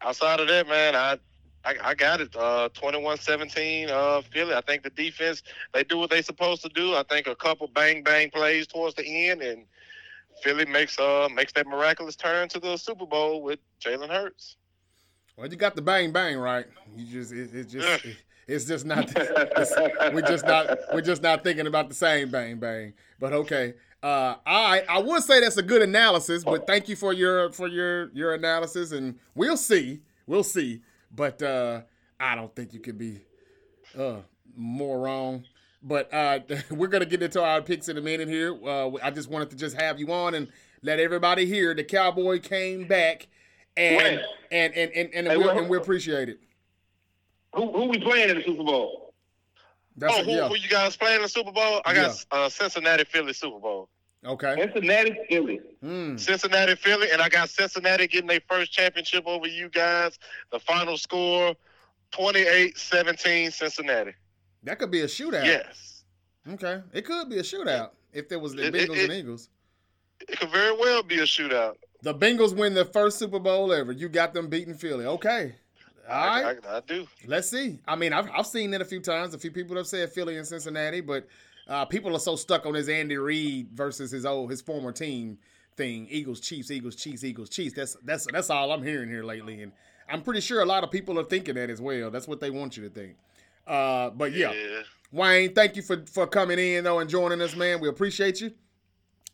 outside 0.01 0.39
of 0.39 0.47
that, 0.47 0.65
man, 0.65 0.95
I 0.95 1.17
I, 1.65 1.75
I 1.83 1.93
got 1.95 2.21
it. 2.21 2.33
Uh, 2.33 2.69
21-17, 2.73 3.89
uh, 3.89 4.21
Philly. 4.21 4.53
I 4.53 4.61
think 4.61 4.83
the 4.83 4.89
defense 4.91 5.43
they 5.73 5.83
do 5.83 5.97
what 5.97 6.09
they 6.09 6.21
supposed 6.21 6.61
to 6.61 6.69
do. 6.69 6.95
I 6.95 7.03
think 7.03 7.27
a 7.27 7.35
couple 7.35 7.67
bang 7.67 8.03
bang 8.03 8.29
plays 8.29 8.67
towards 8.67 8.95
the 8.95 9.29
end, 9.29 9.41
and 9.41 9.65
Philly 10.41 10.65
makes 10.65 10.97
uh 10.97 11.27
makes 11.35 11.51
that 11.53 11.67
miraculous 11.67 12.15
turn 12.15 12.47
to 12.49 12.59
the 12.61 12.77
Super 12.77 13.05
Bowl 13.05 13.41
with 13.41 13.59
Jalen 13.81 14.11
Hurts. 14.11 14.55
Well, 15.35 15.49
you 15.49 15.57
got 15.57 15.75
the 15.75 15.81
bang 15.81 16.13
bang 16.13 16.37
right. 16.37 16.67
You 16.95 17.05
just 17.05 17.33
it, 17.33 17.53
it 17.53 17.65
just 17.65 18.05
it, 18.05 18.15
it's 18.49 18.65
just 18.65 18.85
not 18.85 19.11
it's, 19.15 20.13
we're 20.13 20.21
just 20.21 20.45
not 20.45 20.77
we're 20.93 21.01
just 21.01 21.21
not 21.21 21.43
thinking 21.43 21.67
about 21.67 21.87
the 21.87 21.95
same 21.95 22.29
bang 22.29 22.57
bang. 22.57 22.93
But 23.19 23.33
okay. 23.33 23.75
Uh, 24.01 24.35
I 24.45 24.83
I 24.89 24.99
would 24.99 25.23
say 25.23 25.41
that's 25.41 25.57
a 25.57 25.63
good 25.63 25.81
analysis, 25.81 26.43
but 26.43 26.65
thank 26.65 26.89
you 26.89 26.95
for 26.95 27.13
your 27.13 27.51
for 27.51 27.67
your 27.67 28.09
your 28.11 28.33
analysis, 28.33 28.91
and 28.91 29.19
we'll 29.35 29.57
see, 29.57 29.99
we'll 30.25 30.43
see. 30.43 30.81
But 31.13 31.41
uh, 31.41 31.81
I 32.19 32.35
don't 32.35 32.55
think 32.55 32.73
you 32.73 32.79
can 32.79 32.97
be 32.97 33.19
uh, 33.97 34.17
more 34.55 34.99
wrong. 34.99 35.43
But 35.83 36.13
uh, 36.13 36.39
we're 36.71 36.87
gonna 36.87 37.05
get 37.05 37.21
into 37.21 37.43
our 37.43 37.61
picks 37.61 37.89
in 37.89 37.97
a 37.97 38.01
minute 38.01 38.29
here. 38.29 38.57
Uh, 38.65 38.91
I 39.03 39.11
just 39.11 39.29
wanted 39.29 39.49
to 39.51 39.57
just 39.57 39.79
have 39.79 39.99
you 39.99 40.11
on 40.13 40.33
and 40.33 40.47
let 40.81 40.99
everybody 40.99 41.45
hear 41.45 41.73
the 41.73 41.83
Cowboy 41.83 42.39
came 42.39 42.87
back, 42.87 43.27
and 43.75 44.21
and 44.49 44.73
and 44.73 44.91
and, 44.95 45.13
and, 45.13 45.27
and, 45.27 45.43
we, 45.43 45.49
and 45.49 45.69
we 45.69 45.77
appreciate 45.77 46.29
it. 46.29 46.39
Who 47.55 47.71
who 47.71 47.85
we 47.89 47.99
playing 47.99 48.29
in 48.29 48.37
the 48.37 48.43
Super 48.43 48.63
Bowl? 48.63 49.13
That's 49.97 50.13
oh, 50.17 50.21
a, 50.21 50.23
who, 50.23 50.31
yeah. 50.31 50.47
who 50.47 50.55
you 50.55 50.69
guys 50.69 50.95
playing 50.95 51.17
in 51.17 51.21
the 51.23 51.29
Super 51.29 51.51
Bowl? 51.51 51.81
I 51.85 51.93
got 51.93 52.25
Yeah. 52.31 52.37
uh, 52.39 52.49
Cincinnati, 52.49 53.03
Philly 53.03 53.33
Super 53.33 53.59
Bowl. 53.59 53.89
Okay. 54.25 54.55
Cincinnati, 54.57 55.17
Philly. 55.29 55.59
Mm. 55.83 56.19
Cincinnati, 56.19 56.75
Philly, 56.75 57.09
and 57.11 57.21
I 57.21 57.29
got 57.29 57.49
Cincinnati 57.49 58.07
getting 58.07 58.27
their 58.27 58.41
first 58.47 58.71
championship 58.71 59.25
over 59.25 59.47
you 59.47 59.69
guys. 59.69 60.17
The 60.51 60.59
final 60.59 60.97
score 60.97 61.53
28-17 62.13 63.51
Cincinnati. 63.53 64.11
That 64.63 64.79
could 64.79 64.91
be 64.91 65.01
a 65.01 65.05
shootout. 65.05 65.45
Yes. 65.45 66.03
Okay. 66.47 66.81
It 66.93 67.05
could 67.05 67.29
be 67.29 67.37
a 67.39 67.43
shootout 67.43 67.91
if 68.13 68.27
there 68.29 68.39
was 68.39 68.53
the 68.55 68.67
It- 68.67 68.73
Bengals 68.73 68.97
it- 68.97 69.03
and 69.05 69.13
Eagles. 69.13 69.49
It 70.27 70.37
could 70.39 70.49
very 70.51 70.75
well 70.75 71.01
be 71.01 71.19
a 71.19 71.23
shootout. 71.23 71.75
The 72.01 72.13
Bengals 72.13 72.55
win 72.55 72.73
the 72.73 72.85
first 72.85 73.19
Super 73.19 73.39
Bowl 73.39 73.71
ever. 73.73 73.91
You 73.93 74.09
got 74.09 74.33
them 74.33 74.47
beating 74.49 74.73
Philly. 74.75 75.05
Okay. 75.05 75.55
All 76.09 76.15
I, 76.15 76.43
right. 76.43 76.57
I, 76.67 76.77
I 76.77 76.81
do. 76.81 77.07
Let's 77.25 77.49
see. 77.49 77.79
I 77.87 77.95
mean, 77.95 78.13
I've, 78.13 78.29
I've 78.31 78.47
seen 78.47 78.73
it 78.73 78.81
a 78.81 78.85
few 78.85 78.99
times. 78.99 79.33
A 79.33 79.37
few 79.37 79.51
people 79.51 79.77
have 79.77 79.87
said 79.87 80.11
Philly 80.11 80.37
and 80.37 80.45
Cincinnati, 80.47 81.01
but 81.01 81.27
uh, 81.67 81.85
people 81.85 82.15
are 82.15 82.19
so 82.19 82.35
stuck 82.35 82.65
on 82.65 82.73
his 82.73 82.89
Andy 82.89 83.17
Reid 83.17 83.69
versus 83.73 84.11
his 84.11 84.25
old 84.25 84.49
his 84.49 84.61
former 84.61 84.91
team 84.91 85.37
thing. 85.75 86.07
Eagles, 86.09 86.39
Chiefs, 86.39 86.71
Eagles, 86.71 86.95
Chiefs, 86.95 87.23
Eagles, 87.23 87.49
Chiefs. 87.49 87.75
That's 87.75 87.95
that's 88.03 88.27
that's 88.31 88.49
all 88.49 88.71
I'm 88.71 88.83
hearing 88.83 89.09
here 89.09 89.23
lately, 89.23 89.61
and 89.61 89.71
I'm 90.09 90.21
pretty 90.21 90.41
sure 90.41 90.61
a 90.61 90.65
lot 90.65 90.83
of 90.83 90.91
people 90.91 91.19
are 91.19 91.23
thinking 91.23 91.55
that 91.55 91.69
as 91.69 91.79
well. 91.79 92.09
That's 92.09 92.27
what 92.27 92.39
they 92.39 92.49
want 92.49 92.75
you 92.75 92.83
to 92.83 92.89
think. 92.89 93.15
Uh, 93.67 94.09
but 94.09 94.33
yeah, 94.33 94.51
Yeah. 94.51 94.81
Rayne, 95.11 95.53
thank 95.53 95.75
you 95.75 95.81
for 95.81 96.03
for 96.05 96.27
coming 96.27 96.59
in 96.59 96.83
though 96.83 96.99
and 96.99 97.09
joining 97.09 97.41
us, 97.41 97.55
man. 97.55 97.79
We 97.79 97.87
appreciate 97.87 98.41
you. 98.41 98.51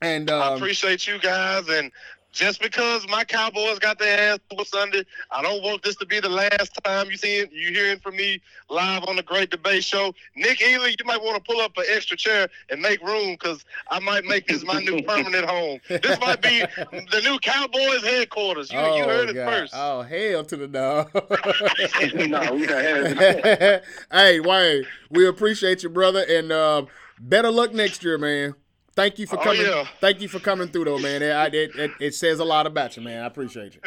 And 0.01 0.29
I 0.29 0.47
um, 0.49 0.57
appreciate 0.57 1.07
you 1.07 1.19
guys. 1.19 1.67
And 1.69 1.91
just 2.35 2.61
because 2.61 3.07
my 3.07 3.23
Cowboys 3.23 3.79
got 3.79 3.97
their 3.97 4.33
ass 4.33 4.39
whooped 4.51 4.69
Sunday, 4.69 5.05
I 5.31 5.41
don't 5.41 5.63
want 5.63 5.83
this 5.83 5.95
to 5.95 6.05
be 6.05 6.19
the 6.19 6.29
last 6.29 6.77
time 6.83 7.09
you 7.09 7.15
see 7.15 7.39
you 7.51 7.69
hearing 7.69 7.97
from 7.97 8.17
me 8.17 8.41
live 8.69 9.05
on 9.05 9.15
the 9.15 9.23
Great 9.23 9.49
Debate 9.49 9.85
Show. 9.85 10.13
Nick 10.35 10.61
Ely, 10.61 10.89
you 10.89 11.05
might 11.05 11.21
want 11.23 11.37
to 11.37 11.51
pull 11.51 11.61
up 11.61 11.77
an 11.77 11.85
extra 11.87 12.17
chair 12.17 12.49
and 12.69 12.81
make 12.81 13.01
room 13.01 13.31
because 13.31 13.63
I 13.89 13.99
might 13.99 14.25
make 14.25 14.47
this 14.47 14.65
my 14.65 14.81
new 14.81 15.01
permanent 15.07 15.45
home. 15.45 15.79
This 15.87 16.19
might 16.19 16.41
be 16.41 16.59
the 16.91 17.21
new 17.23 17.39
Cowboys 17.39 18.03
headquarters. 18.03 18.71
You, 18.71 18.79
you 18.79 19.03
heard 19.05 19.29
it 19.29 19.35
first. 19.35 19.73
Oh 19.75 20.01
hell 20.01 20.43
to 20.43 20.57
the 20.57 20.67
no. 20.67 21.07
no, 22.25 22.53
we 22.53 22.67
got 22.67 22.83
had 22.83 23.83
hey 24.11 24.39
Rayne, 24.41 24.85
we 25.09 25.25
appreciate 25.25 25.83
you, 25.83 25.89
brother, 25.89 26.25
and 26.27 26.51
um, 26.51 26.87
better 27.17 27.49
luck 27.49 27.73
next 27.73 28.03
year, 28.03 28.17
man. 28.17 28.55
Thank 28.95 29.19
you 29.19 29.27
for 29.27 29.39
Oh, 29.39 29.43
coming. 29.43 29.61
yeah. 29.61 29.85
Thank 29.99 30.21
you 30.21 30.27
for 30.29 30.39
coming 30.39 30.69
through, 30.69 30.85
though, 30.85 30.99
man. 30.99 31.21
It, 31.21 31.53
it, 31.53 31.75
it, 31.75 31.91
it 31.99 32.15
says 32.15 32.39
a 32.39 32.45
lot 32.45 32.65
about 32.65 32.95
you, 32.95 33.03
man. 33.03 33.23
I 33.23 33.27
appreciate 33.27 33.75
you. 33.75 33.81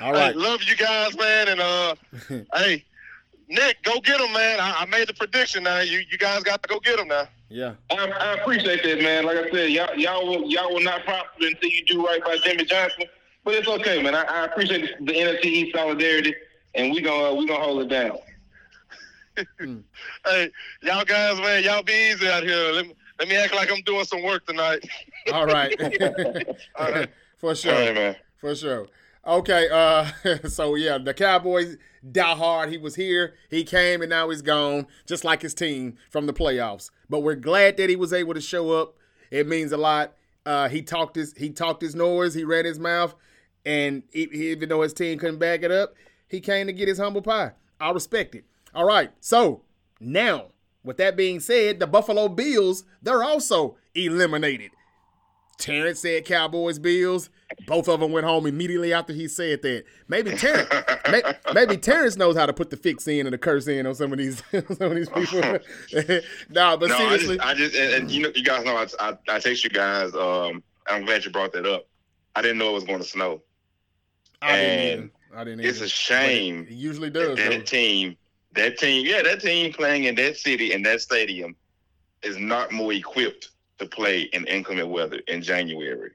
All 0.00 0.12
right, 0.12 0.32
Hey, 0.34 0.38
love 0.38 0.62
you 0.62 0.76
guys, 0.76 1.16
man. 1.16 1.48
And 1.48 1.60
uh, 1.60 1.94
hey, 2.54 2.84
Nick, 3.48 3.82
go 3.82 4.00
get 4.00 4.18
them, 4.18 4.32
man. 4.32 4.60
I, 4.60 4.82
I 4.82 4.86
made 4.86 5.08
the 5.08 5.14
prediction. 5.14 5.64
Now 5.64 5.80
you 5.80 6.00
you 6.10 6.18
guys 6.18 6.42
got 6.42 6.62
to 6.62 6.68
go 6.68 6.78
get 6.80 6.96
them 6.98 7.08
now. 7.08 7.26
Yeah. 7.48 7.74
I, 7.90 7.94
I 8.06 8.34
appreciate 8.34 8.82
that, 8.84 9.02
man. 9.02 9.24
Like 9.24 9.38
I 9.38 9.50
said, 9.50 9.70
y'all 9.70 9.94
y'all 9.96 10.26
will 10.26 10.50
y'all 10.50 10.72
will 10.72 10.82
not 10.82 11.04
prosper 11.04 11.28
until 11.40 11.68
you 11.70 11.84
do 11.86 12.04
right 12.06 12.22
by 12.24 12.36
Jimmy 12.44 12.64
Johnson. 12.64 13.04
But 13.44 13.54
it's 13.54 13.68
okay, 13.68 14.02
man. 14.02 14.14
I, 14.14 14.22
I 14.22 14.44
appreciate 14.46 14.90
the 15.04 15.12
NFC 15.12 15.44
East 15.46 15.76
solidarity, 15.76 16.34
and 16.74 16.92
we 16.92 17.00
gonna 17.00 17.34
we 17.34 17.46
gonna 17.46 17.62
hold 17.64 17.82
it 17.82 17.88
down. 17.88 18.18
Hey, 20.24 20.50
y'all 20.82 21.04
guys, 21.04 21.38
man, 21.40 21.62
y'all 21.62 21.82
be 21.82 21.92
easy 21.92 22.26
out 22.28 22.42
here. 22.42 22.72
Let 22.72 22.86
me 22.86 22.94
let 23.18 23.28
me 23.28 23.36
act 23.36 23.54
like 23.54 23.70
I'm 23.70 23.82
doing 23.82 24.04
some 24.04 24.22
work 24.22 24.46
tonight. 24.46 24.84
All 25.32 25.46
right. 25.46 25.74
All 26.76 26.90
right. 26.90 27.10
for 27.38 27.54
sure. 27.54 27.74
All 27.74 27.80
right, 27.80 27.94
man. 27.94 28.16
For 28.38 28.54
sure. 28.54 28.86
Okay, 29.26 29.68
uh, 29.72 30.06
so 30.48 30.76
yeah, 30.76 30.98
the 30.98 31.12
Cowboys 31.12 31.76
die 32.12 32.36
hard. 32.36 32.70
He 32.70 32.78
was 32.78 32.94
here, 32.94 33.34
he 33.50 33.64
came, 33.64 34.00
and 34.00 34.10
now 34.10 34.30
he's 34.30 34.40
gone, 34.42 34.86
just 35.04 35.24
like 35.24 35.42
his 35.42 35.52
team 35.52 35.96
from 36.10 36.26
the 36.26 36.32
playoffs. 36.32 36.90
But 37.10 37.20
we're 37.20 37.34
glad 37.34 37.76
that 37.78 37.90
he 37.90 37.96
was 37.96 38.12
able 38.12 38.34
to 38.34 38.40
show 38.40 38.70
up. 38.70 38.94
It 39.32 39.48
means 39.48 39.72
a 39.72 39.76
lot. 39.76 40.12
Uh, 40.44 40.68
he 40.68 40.80
talked 40.80 41.16
his 41.16 41.34
he 41.36 41.50
talked 41.50 41.82
his 41.82 41.96
noise, 41.96 42.34
he 42.34 42.44
ran 42.44 42.64
his 42.64 42.78
mouth, 42.78 43.16
and 43.64 44.04
e- 44.14 44.28
even 44.32 44.68
though 44.68 44.82
his 44.82 44.92
team 44.92 45.18
couldn't 45.18 45.38
back 45.38 45.64
it 45.64 45.72
up, 45.72 45.94
he 46.28 46.38
came 46.40 46.68
to 46.68 46.72
get 46.72 46.86
his 46.86 46.98
humble 46.98 47.22
pie. 47.22 47.50
I 47.80 47.90
respect 47.90 48.36
it. 48.36 48.44
All 48.76 48.84
right, 48.84 49.10
so 49.18 49.62
now 49.98 50.52
with 50.86 50.96
that 50.98 51.16
being 51.16 51.40
said, 51.40 51.80
the 51.80 51.86
Buffalo 51.86 52.28
Bills 52.28 52.84
they're 53.02 53.22
also 53.22 53.76
eliminated. 53.94 54.70
Terrence 55.58 56.00
said 56.00 56.24
Cowboys 56.24 56.78
Bills. 56.78 57.30
Both 57.66 57.88
of 57.88 58.00
them 58.00 58.12
went 58.12 58.26
home 58.26 58.46
immediately 58.46 58.92
after 58.92 59.12
he 59.12 59.28
said 59.28 59.62
that. 59.62 59.84
Maybe 60.08 60.32
Terrence, 60.32 60.68
may, 61.10 61.22
maybe 61.54 61.76
Terrence 61.76 62.16
knows 62.16 62.36
how 62.36 62.46
to 62.46 62.52
put 62.52 62.70
the 62.70 62.76
fix 62.76 63.06
in 63.08 63.26
and 63.26 63.32
the 63.32 63.38
curse 63.38 63.66
in 63.66 63.86
on 63.86 63.94
some 63.94 64.12
of 64.12 64.18
these 64.18 64.42
some 64.50 64.92
of 64.92 64.94
these 64.94 65.08
people. 65.08 65.40
nah, 66.50 66.76
but 66.76 66.88
no, 66.88 66.96
I 66.96 66.98
seriously, 66.98 67.36
just, 67.36 67.48
I 67.48 67.54
just, 67.54 67.74
and, 67.74 67.94
and 67.94 68.10
you 68.10 68.22
know, 68.22 68.32
you 68.34 68.44
guys 68.44 68.64
know, 68.64 68.76
I, 68.76 68.86
I, 69.00 69.18
I 69.28 69.38
text 69.38 69.64
you 69.64 69.70
guys. 69.70 70.14
Um, 70.14 70.62
I'm 70.86 71.04
glad 71.04 71.24
you 71.24 71.30
brought 71.30 71.52
that 71.52 71.66
up. 71.66 71.86
I 72.34 72.42
didn't 72.42 72.58
know 72.58 72.70
it 72.70 72.74
was 72.74 72.84
going 72.84 72.98
to 72.98 73.04
snow. 73.04 73.42
I, 74.42 74.56
didn't 74.56 74.70
and 74.70 74.90
even. 74.90 75.10
I 75.34 75.44
didn't. 75.44 75.60
It's 75.64 75.80
a 75.80 75.88
shame 75.88 76.66
It 76.68 76.74
usually 76.74 77.10
that, 77.10 77.36
does. 77.36 77.48
that 77.48 77.66
team, 77.66 78.16
that 78.56 78.78
team, 78.78 79.06
yeah, 79.06 79.22
that 79.22 79.40
team 79.40 79.72
playing 79.72 80.04
in 80.04 80.14
that 80.16 80.36
city 80.36 80.72
in 80.72 80.82
that 80.82 81.00
stadium 81.00 81.54
is 82.22 82.36
not 82.38 82.72
more 82.72 82.92
equipped 82.92 83.50
to 83.78 83.86
play 83.86 84.22
in 84.32 84.46
inclement 84.46 84.88
weather 84.88 85.20
in 85.28 85.42
January. 85.42 86.10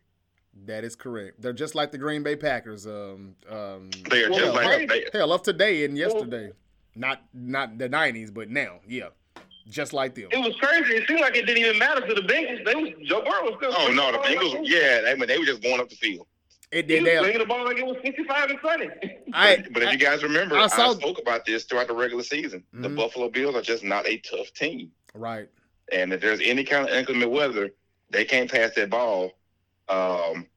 That 0.65 0.83
is 0.83 0.95
correct. 0.95 1.41
They're 1.41 1.53
just 1.53 1.75
like 1.75 1.91
the 1.91 1.97
Green 1.97 2.23
Bay 2.23 2.35
Packers. 2.35 2.85
Um, 2.85 3.35
um, 3.49 3.89
They 4.09 4.25
are 4.25 4.29
Well, 4.29 4.39
just 4.39 4.53
like 4.53 4.89
they, 4.89 5.05
hell, 5.13 5.31
of 5.31 5.43
today 5.43 5.85
and 5.85 5.97
yesterday. 5.97 6.51
Not 6.93 7.21
not 7.33 7.77
the 7.77 7.87
'90s, 7.87 8.33
but 8.33 8.49
now, 8.49 8.79
yeah, 8.85 9.09
just 9.69 9.93
like 9.93 10.13
them. 10.13 10.27
It 10.29 10.39
was 10.39 10.53
crazy. 10.57 10.95
It 10.95 11.07
seemed 11.07 11.21
like 11.21 11.37
it 11.37 11.45
didn't 11.45 11.63
even 11.63 11.79
matter 11.79 12.05
to 12.05 12.13
the 12.13 12.21
Bengals. 12.21 12.65
They 12.65 12.75
was 12.75 12.89
Joe 13.05 13.21
Burrow 13.21 13.43
was 13.43 13.53
still. 13.57 13.73
Oh 13.73 13.93
no, 13.93 14.11
the 14.11 14.17
Bengals. 14.17 14.59
Yeah, 14.63 14.99
they, 15.01 15.25
they 15.25 15.39
were 15.39 15.45
just 15.45 15.61
going 15.63 15.79
up 15.79 15.89
the 15.89 15.95
field. 15.95 16.27
It 16.72 16.89
He 16.89 16.99
did. 16.99 17.03
was 17.03 17.11
They, 17.11 17.19
bringing 17.19 17.39
the 17.39 17.45
ball 17.45 17.65
like 17.65 17.78
it 17.78 17.86
was 17.86 17.97
55 18.01 18.49
and 18.49 18.59
sunny. 18.61 18.89
I, 19.34 19.63
but 19.72 19.84
if 19.84 19.91
you 19.91 19.97
guys 19.97 20.24
remember, 20.24 20.55
I 20.57 20.63
I, 20.63 20.67
spoke 20.93 21.19
about 21.19 21.45
this 21.45 21.65
throughout 21.65 21.88
the 21.88 21.93
regular 21.93 22.24
season. 22.24 22.63
The 22.74 22.88
Mhm. 22.88 22.95
Buffalo 22.95 23.30
Bills 23.30 23.55
are 23.55 23.61
just 23.61 23.84
not 23.84 24.07
a 24.07 24.17
tough 24.19 24.53
team, 24.53 24.91
right. 25.13 25.49
and 25.91 26.13
if 26.13 26.22
there's 26.22 26.39
any 26.41 26.63
kind 26.63 26.88
of 26.88 26.93
inclement 26.95 27.32
weather, 27.32 27.72
they 28.09 28.24
can't 28.26 28.49
pass 28.49 28.74
that 28.76 28.89
ball. 28.89 29.34
Um, 29.89 30.47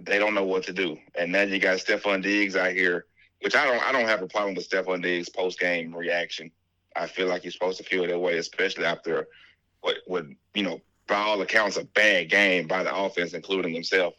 they 0.00 0.18
don't 0.18 0.34
know 0.34 0.44
what 0.44 0.64
to 0.64 0.72
do, 0.72 0.98
and 1.14 1.30
now 1.32 1.42
you 1.42 1.58
got 1.60 1.78
Stefon 1.78 2.22
Diggs 2.22 2.56
out 2.56 2.72
here, 2.72 3.06
which 3.42 3.54
I 3.54 3.64
don't. 3.64 3.82
I 3.86 3.92
don't 3.92 4.08
have 4.08 4.22
a 4.22 4.26
problem 4.26 4.54
with 4.56 4.68
Stefon 4.68 5.02
Diggs 5.02 5.28
post 5.28 5.60
game 5.60 5.94
reaction. 5.94 6.50
I 6.96 7.06
feel 7.06 7.28
like 7.28 7.42
he's 7.42 7.52
supposed 7.52 7.78
to 7.78 7.84
feel 7.84 8.06
that 8.06 8.18
way, 8.18 8.38
especially 8.38 8.84
after 8.84 9.28
what 9.80 9.98
what 10.06 10.26
you 10.54 10.64
know 10.64 10.80
by 11.06 11.16
all 11.16 11.40
accounts 11.40 11.76
a 11.76 11.84
bad 11.84 12.28
game 12.30 12.66
by 12.66 12.82
the 12.82 12.94
offense, 12.94 13.32
including 13.32 13.72
himself. 13.72 14.14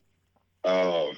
Um, 0.68 1.16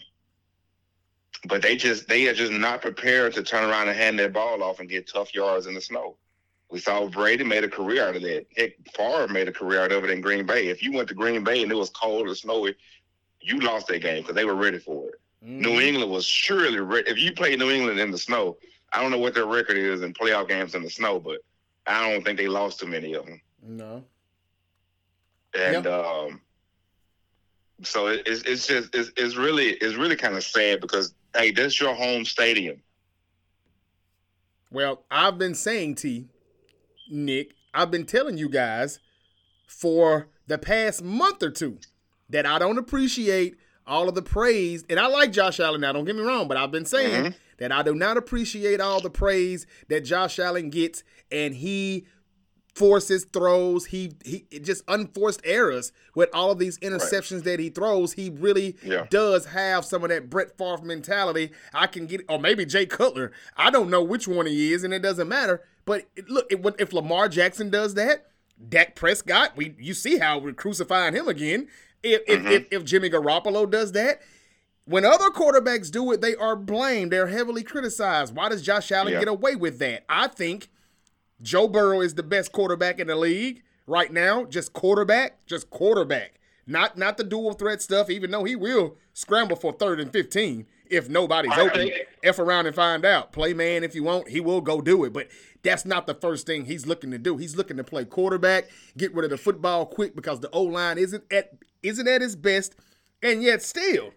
but 1.48 1.62
they 1.62 1.76
just 1.76 2.08
they 2.08 2.28
are 2.28 2.34
just 2.34 2.52
not 2.52 2.82
prepared 2.82 3.34
to 3.34 3.44
turn 3.44 3.70
around 3.70 3.88
and 3.88 3.98
hand 3.98 4.20
that 4.20 4.34
ball 4.34 4.62
off 4.62 4.80
and 4.80 4.90
get 4.90 5.10
tough 5.10 5.34
yards 5.34 5.66
in 5.66 5.74
the 5.74 5.82
snow. 5.82 6.18
We 6.70 6.80
saw 6.80 7.08
Brady 7.08 7.44
made 7.44 7.64
a 7.64 7.70
career 7.70 8.08
out 8.08 8.16
of 8.16 8.22
that. 8.22 8.46
Heck, 8.56 8.74
Favre 8.96 9.28
made 9.28 9.48
a 9.48 9.52
career 9.52 9.82
out 9.82 9.92
of 9.92 10.04
it 10.04 10.12
in 10.12 10.22
Green 10.22 10.46
Bay. 10.46 10.68
If 10.68 10.84
you 10.84 10.94
went 10.94 11.08
to 11.08 11.16
Green 11.16 11.44
Bay 11.44 11.64
and 11.64 11.72
it 11.72 11.76
was 11.76 11.90
cold 11.90 12.28
or 12.28 12.36
snowy, 12.36 12.76
you 13.42 13.60
lost 13.60 13.88
that 13.88 14.04
game 14.04 14.22
because 14.22 14.36
they 14.36 14.46
were 14.46 14.54
ready 14.54 14.78
for 14.78 15.08
it. 15.08 15.16
Mm-hmm. 15.44 15.62
New 15.62 15.80
England 15.80 16.12
was 16.12 16.26
surely 16.26 16.80
ready. 16.80 17.10
If 17.10 17.18
you 17.18 17.32
play 17.32 17.56
New 17.56 17.72
England 17.72 18.00
in 18.00 18.12
the 18.12 18.18
snow, 18.20 18.58
I 18.94 19.02
don't 19.02 19.10
know 19.10 19.18
what 19.18 19.34
their 19.34 19.48
record 19.48 19.78
is 19.78 20.04
in 20.04 20.14
playoff 20.14 20.48
games 20.48 20.76
in 20.76 20.84
the 20.84 20.90
snow, 20.90 21.20
but 21.20 21.40
I 21.88 22.12
don't 22.12 22.24
think 22.24 22.38
they 22.38 22.48
lost 22.48 22.80
too 22.80 22.88
many 22.88 23.14
of 23.14 23.26
them. 23.26 23.42
No. 23.64 24.04
And 25.58 25.88
um, 25.88 26.42
so 27.84 28.08
it, 28.08 28.24
it's 28.26 28.44
it's 28.44 28.68
just 28.68 28.94
it's, 28.94 29.12
it's 29.18 29.36
really 29.36 29.70
it's 29.70 29.96
really 29.96 30.16
kind 30.16 30.36
of 30.36 30.44
sad 30.44 30.82
because 30.82 31.14
hey, 31.36 31.52
that's 31.52 31.80
your 31.80 31.94
home 31.94 32.26
stadium. 32.26 32.82
Well, 34.72 35.04
I've 35.10 35.38
been 35.38 35.56
saying 35.56 35.96
T, 35.96 36.28
Nick, 37.10 37.56
I've 37.74 37.92
been 37.92 38.06
telling 38.06 38.38
you 38.38 38.50
guys 38.50 39.00
for 39.68 40.28
the 40.48 40.58
past 40.58 41.04
month 41.04 41.42
or 41.42 41.50
two 41.50 41.80
that 42.30 42.46
I 42.46 42.60
don't 42.60 42.78
appreciate 42.78 43.56
all 43.88 44.08
of 44.08 44.16
the 44.16 44.22
praise. 44.22 44.84
And 44.90 45.00
I 45.00 45.08
like 45.08 45.32
Josh 45.32 45.60
Allen 45.60 45.82
now, 45.82 45.92
don't 45.92 46.06
get 46.06 46.16
me 46.16 46.22
wrong, 46.22 46.48
but 46.48 46.58
I've 46.58 46.72
been 46.72 46.86
saying 46.86 47.26
Mhm. 47.26 47.34
that 47.58 47.72
I 47.72 47.82
do 47.82 47.96
not 47.96 48.18
appreciate 48.18 48.80
all 48.80 49.02
the 49.02 49.10
praise 49.10 49.66
that 49.88 50.02
Josh 50.02 50.38
Allen 50.38 50.70
gets 50.70 51.04
and 51.32 51.56
he 51.56 52.06
forces 52.76 53.26
throws 53.34 53.88
he 53.88 54.12
he 54.24 54.46
just 54.62 54.84
unforced 54.88 55.42
errors 55.44 55.92
with 56.16 56.30
all 56.34 56.52
of 56.52 56.60
these 56.60 56.78
interceptions 56.80 57.44
that 57.44 57.60
he 57.60 57.70
throws 57.70 58.14
he 58.14 58.30
really 58.30 58.78
Yeah. 58.84 59.06
does 59.10 59.48
have 59.48 59.84
some 59.86 60.04
of 60.04 60.10
that 60.10 60.30
Brett 60.30 60.58
Favre 60.58 60.84
mentality 60.84 61.52
I 61.74 61.88
can 61.88 62.06
get 62.06 62.22
or 62.30 62.40
maybe 62.40 62.66
Jay 62.66 62.86
Cutler 62.86 63.32
I 63.58 63.70
don't 63.70 63.90
know 63.90 64.04
which 64.04 64.28
one 64.28 64.46
he 64.46 64.72
is 64.72 64.84
and 64.84 64.94
it 64.94 65.02
doesn't 65.02 65.28
matter 65.28 65.62
but 65.86 66.06
it- 66.16 66.30
look 66.30 66.52
it, 66.52 66.64
if 66.80 66.94
Lamar 66.94 67.28
Jackson 67.28 67.70
does 67.70 67.96
that 67.96 68.28
Dak 68.70 68.96
Prescott 68.96 69.58
we 69.58 69.76
you 69.80 69.94
see 69.94 70.18
how 70.20 70.38
we're 70.38 70.54
crucifying 70.54 71.16
him 71.16 71.28
again 71.28 71.68
if 72.04 72.22
if, 72.28 72.40
mm-hmm. 72.40 72.48
if, 72.48 72.68
if 72.72 72.86
Jimmy 72.86 73.10
Garoppolo 73.10 73.70
does 73.70 73.92
that 73.94 74.22
when 74.86 75.06
other 75.06 75.30
quarterbacks 75.30 75.92
do 75.92 76.12
it, 76.14 76.20
they 76.20 76.34
are 76.36 76.56
blamed. 76.56 77.12
They're 77.12 77.28
heavily 77.28 77.62
criticized. 77.62 78.36
Why 78.36 78.50
does 78.50 78.64
Josh 78.64 78.92
Allen 78.92 79.14
Yeah. 79.14 79.20
get 79.20 79.28
away 79.28 79.56
with 79.56 79.78
that? 79.78 80.04
I 80.10 80.28
think 80.28 80.68
Joe 81.42 81.68
Burrow 81.68 82.02
is 82.02 82.16
the 82.16 82.24
best 82.24 82.52
quarterback 82.52 83.00
in 83.00 83.08
the 83.08 83.16
league 83.16 83.64
right 83.88 84.12
now. 84.12 84.46
Just 84.46 84.74
quarterback, 84.74 85.46
just 85.46 85.70
quarterback. 85.70 86.40
Not 86.68 86.98
not 86.98 87.18
the 87.18 87.24
dual 87.24 87.54
threat 87.54 87.82
stuff, 87.82 88.10
even 88.10 88.30
though 88.30 88.44
he 88.44 88.56
will 88.56 88.98
scramble 89.14 89.56
for 89.56 89.74
third 89.74 90.00
and 90.00 90.12
15 90.12 90.68
if 90.90 91.10
nobody's 91.10 91.58
open. 91.58 91.92
F 92.24 92.40
around 92.40 92.66
and 92.66 92.76
find 92.76 93.06
out. 93.06 93.32
Play 93.32 93.54
man 93.54 93.84
if 93.84 93.96
you 93.96 94.04
want, 94.04 94.30
he 94.30 94.40
will 94.40 94.62
go 94.62 94.82
do 94.82 95.04
it. 95.04 95.14
But 95.14 95.30
that's 95.64 95.86
not 95.86 96.08
the 96.08 96.14
first 96.14 96.46
thing 96.46 96.66
he's 96.66 96.86
looking 96.86 97.12
to 97.12 97.18
do. 97.18 97.38
He's 97.38 97.56
looking 97.56 97.78
to 97.78 97.84
play 97.84 98.06
quarterback, 98.06 98.70
get 98.98 99.14
rid 99.14 99.26
of 99.26 99.32
the 99.32 99.38
football 99.38 99.86
quick 99.86 100.16
because 100.16 100.40
the 100.42 100.50
O 100.52 100.64
line 100.64 100.98
isn't 100.98 101.24
at 101.32 101.54
isn't 101.82 102.08
at 102.08 102.22
his 102.22 102.36
best, 102.36 102.76
and 103.24 103.42
yet 103.42 103.64
still 103.64 104.12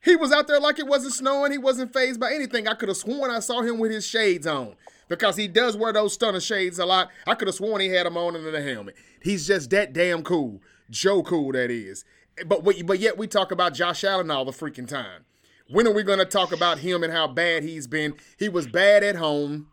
he 0.00 0.16
was 0.16 0.32
out 0.32 0.48
there 0.48 0.60
like 0.60 0.78
it 0.78 0.86
wasn't 0.86 1.14
snowing. 1.14 1.52
He 1.52 1.58
wasn't 1.58 1.92
phased 1.92 2.18
by 2.18 2.32
anything. 2.32 2.66
I 2.66 2.74
could 2.74 2.88
have 2.88 2.96
sworn 2.96 3.30
I 3.30 3.40
saw 3.40 3.62
him 3.62 3.78
with 3.78 3.90
his 3.90 4.06
shades 4.06 4.46
on 4.46 4.74
because 5.08 5.36
he 5.36 5.48
does 5.48 5.76
wear 5.76 5.92
those 5.92 6.14
stunner 6.14 6.40
shades 6.40 6.78
a 6.78 6.86
lot. 6.86 7.10
I 7.26 7.34
could 7.34 7.48
have 7.48 7.54
sworn 7.54 7.80
he 7.80 7.88
had 7.88 8.06
them 8.06 8.16
on 8.16 8.36
under 8.36 8.50
the 8.50 8.62
helmet. 8.62 8.96
He's 9.22 9.46
just 9.46 9.70
that 9.70 9.92
damn 9.92 10.22
cool. 10.22 10.60
Joe 10.90 11.22
cool, 11.22 11.52
that 11.52 11.70
is. 11.70 12.04
But 12.46 12.64
but 12.86 12.98
yet 13.00 13.18
we 13.18 13.26
talk 13.26 13.50
about 13.50 13.74
Josh 13.74 14.04
Allen 14.04 14.30
all 14.30 14.44
the 14.44 14.52
freaking 14.52 14.86
time. 14.86 15.24
When 15.70 15.86
are 15.86 15.92
we 15.92 16.02
going 16.02 16.18
to 16.18 16.24
talk 16.24 16.52
about 16.52 16.78
him 16.78 17.02
and 17.02 17.12
how 17.12 17.28
bad 17.28 17.62
he's 17.62 17.86
been? 17.86 18.14
He 18.38 18.48
was 18.48 18.66
bad 18.66 19.02
at 19.02 19.16
home. 19.16 19.68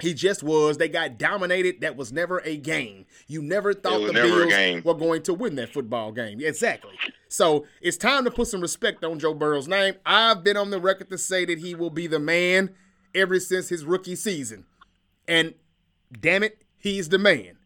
He 0.00 0.14
just 0.14 0.42
was. 0.42 0.78
They 0.78 0.88
got 0.88 1.18
dominated. 1.18 1.80
That 1.80 1.96
was 1.96 2.12
never 2.12 2.40
a 2.44 2.56
game. 2.56 3.06
You 3.26 3.42
never 3.42 3.74
thought 3.74 4.06
the 4.06 4.12
Bills 4.12 4.46
game. 4.46 4.82
were 4.84 4.94
going 4.94 5.22
to 5.22 5.34
win 5.34 5.56
that 5.56 5.72
football 5.72 6.12
game. 6.12 6.40
Exactly. 6.40 6.92
So 7.28 7.66
it's 7.80 7.96
time 7.96 8.24
to 8.24 8.30
put 8.30 8.48
some 8.48 8.60
respect 8.60 9.04
on 9.04 9.18
Joe 9.18 9.34
Burrow's 9.34 9.68
name. 9.68 9.94
I've 10.06 10.44
been 10.44 10.56
on 10.56 10.70
the 10.70 10.80
record 10.80 11.10
to 11.10 11.18
say 11.18 11.44
that 11.44 11.58
he 11.58 11.74
will 11.74 11.90
be 11.90 12.06
the 12.06 12.20
man 12.20 12.70
ever 13.14 13.40
since 13.40 13.68
his 13.68 13.84
rookie 13.84 14.16
season. 14.16 14.64
And 15.26 15.54
damn 16.18 16.42
it, 16.42 16.62
he's 16.78 17.08
the 17.08 17.18
man. 17.18 17.58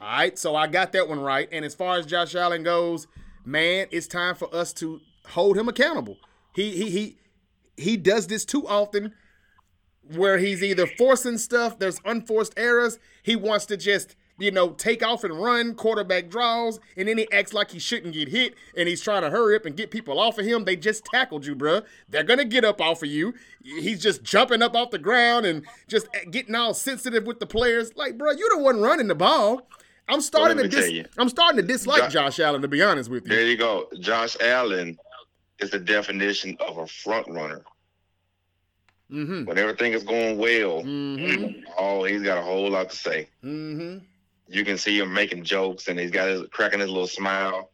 All 0.00 0.08
right, 0.08 0.38
so 0.38 0.54
I 0.54 0.68
got 0.68 0.92
that 0.92 1.08
one 1.08 1.20
right. 1.20 1.48
And 1.50 1.64
as 1.64 1.74
far 1.74 1.98
as 1.98 2.06
Josh 2.06 2.34
Allen 2.34 2.62
goes, 2.62 3.06
man, 3.44 3.88
it's 3.90 4.06
time 4.06 4.34
for 4.34 4.54
us 4.54 4.72
to 4.74 5.00
hold 5.30 5.58
him 5.58 5.68
accountable. 5.68 6.18
He 6.54 6.70
he 6.76 6.90
he 6.90 7.16
he 7.76 7.96
does 7.96 8.26
this 8.26 8.44
too 8.44 8.66
often 8.66 9.14
where 10.14 10.38
he's 10.38 10.62
either 10.62 10.86
forcing 10.86 11.38
stuff, 11.38 11.78
there's 11.78 12.00
unforced 12.04 12.54
errors. 12.56 12.98
He 13.22 13.36
wants 13.36 13.66
to 13.66 13.76
just, 13.76 14.16
you 14.38 14.50
know, 14.50 14.70
take 14.70 15.02
off 15.04 15.24
and 15.24 15.34
run, 15.34 15.74
quarterback 15.74 16.28
draws, 16.28 16.78
and 16.96 17.08
then 17.08 17.18
he 17.18 17.30
acts 17.32 17.52
like 17.52 17.70
he 17.72 17.78
shouldn't 17.78 18.14
get 18.14 18.28
hit 18.28 18.54
and 18.76 18.88
he's 18.88 19.00
trying 19.00 19.22
to 19.22 19.30
hurry 19.30 19.56
up 19.56 19.64
and 19.66 19.76
get 19.76 19.90
people 19.90 20.18
off 20.20 20.38
of 20.38 20.46
him. 20.46 20.64
They 20.64 20.76
just 20.76 21.04
tackled 21.04 21.44
you, 21.44 21.56
bruh. 21.56 21.84
They're 22.08 22.22
going 22.22 22.38
to 22.38 22.44
get 22.44 22.64
up 22.64 22.80
off 22.80 23.02
of 23.02 23.08
you. 23.08 23.34
He's 23.62 24.00
just 24.00 24.22
jumping 24.22 24.62
up 24.62 24.74
off 24.76 24.90
the 24.90 24.98
ground 24.98 25.44
and 25.46 25.64
just 25.88 26.06
getting 26.30 26.54
all 26.54 26.72
sensitive 26.74 27.24
with 27.26 27.40
the 27.40 27.46
players. 27.46 27.96
Like, 27.96 28.16
bruh, 28.16 28.38
you're 28.38 28.50
the 28.56 28.62
one 28.62 28.80
running 28.80 29.08
the 29.08 29.14
ball. 29.14 29.68
I'm 30.08 30.20
starting 30.22 30.56
let 30.56 30.70
to 30.70 30.76
dis- 30.76 31.06
I'm 31.18 31.28
starting 31.28 31.60
to 31.60 31.66
dislike 31.66 32.04
Jo- 32.04 32.08
Josh 32.08 32.40
Allen 32.40 32.62
to 32.62 32.68
be 32.68 32.80
honest 32.82 33.10
with 33.10 33.24
you. 33.26 33.34
There 33.34 33.44
you 33.46 33.56
go. 33.58 33.88
Josh 34.00 34.36
Allen 34.40 34.96
is 35.58 35.70
the 35.70 35.78
definition 35.78 36.56
of 36.60 36.78
a 36.78 36.86
front 36.86 37.26
runner. 37.28 37.62
Mm-hmm. 39.10 39.44
When 39.46 39.58
everything 39.58 39.92
is 39.94 40.02
going 40.04 40.38
well, 40.38 40.82
Mm-hmm. 40.82 41.60
oh, 41.78 42.04
he's 42.04 42.22
got 42.22 42.38
a 42.38 42.42
whole 42.42 42.70
lot 42.70 42.90
to 42.90 42.96
say. 42.96 43.28
Mm-hmm. 43.42 44.04
You 44.48 44.64
can 44.64 44.78
see 44.78 44.98
him 44.98 45.12
making 45.12 45.44
jokes 45.44 45.88
and 45.88 45.98
he's 45.98 46.10
got 46.10 46.28
his 46.28 46.42
cracking 46.50 46.80
his 46.80 46.88
little 46.88 47.06
smile. 47.06 47.70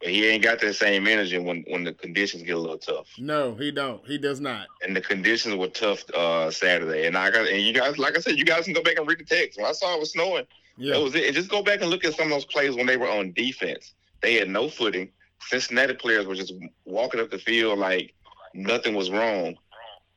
But 0.00 0.10
he 0.10 0.26
ain't 0.26 0.42
got 0.42 0.60
that 0.60 0.74
same 0.74 1.06
energy 1.06 1.38
when, 1.38 1.64
when 1.68 1.84
the 1.84 1.92
conditions 1.92 2.42
get 2.42 2.56
a 2.56 2.58
little 2.58 2.76
tough. 2.78 3.06
No, 3.18 3.54
he 3.54 3.70
don't. 3.70 4.04
He 4.04 4.18
does 4.18 4.40
not. 4.40 4.66
And 4.82 4.96
the 4.96 5.00
conditions 5.00 5.54
were 5.54 5.68
tough 5.68 6.02
uh 6.10 6.50
Saturday. 6.50 7.06
And 7.06 7.16
I 7.16 7.30
got 7.30 7.46
and 7.46 7.62
you 7.62 7.72
guys 7.72 7.98
like 7.98 8.16
I 8.16 8.20
said, 8.20 8.36
you 8.36 8.44
guys 8.44 8.64
can 8.64 8.74
go 8.74 8.82
back 8.82 8.98
and 8.98 9.06
read 9.06 9.20
the 9.20 9.24
text. 9.24 9.58
When 9.58 9.66
I 9.66 9.72
saw 9.72 9.94
it 9.94 10.00
was 10.00 10.12
snowing, 10.12 10.44
Yeah. 10.76 10.94
that 10.94 11.00
was 11.00 11.14
it. 11.14 11.26
And 11.26 11.34
just 11.36 11.48
go 11.50 11.62
back 11.62 11.82
and 11.82 11.90
look 11.90 12.04
at 12.04 12.14
some 12.16 12.24
of 12.26 12.30
those 12.30 12.44
plays 12.44 12.74
when 12.74 12.86
they 12.86 12.96
were 12.96 13.08
on 13.08 13.32
defense. 13.32 13.94
They 14.22 14.34
had 14.34 14.48
no 14.50 14.68
footing. 14.68 15.10
Cincinnati 15.42 15.94
players 15.94 16.26
were 16.26 16.34
just 16.34 16.52
walking 16.84 17.20
up 17.20 17.30
the 17.30 17.38
field 17.38 17.78
like 17.78 18.12
nothing 18.54 18.94
was 18.94 19.10
wrong. 19.10 19.54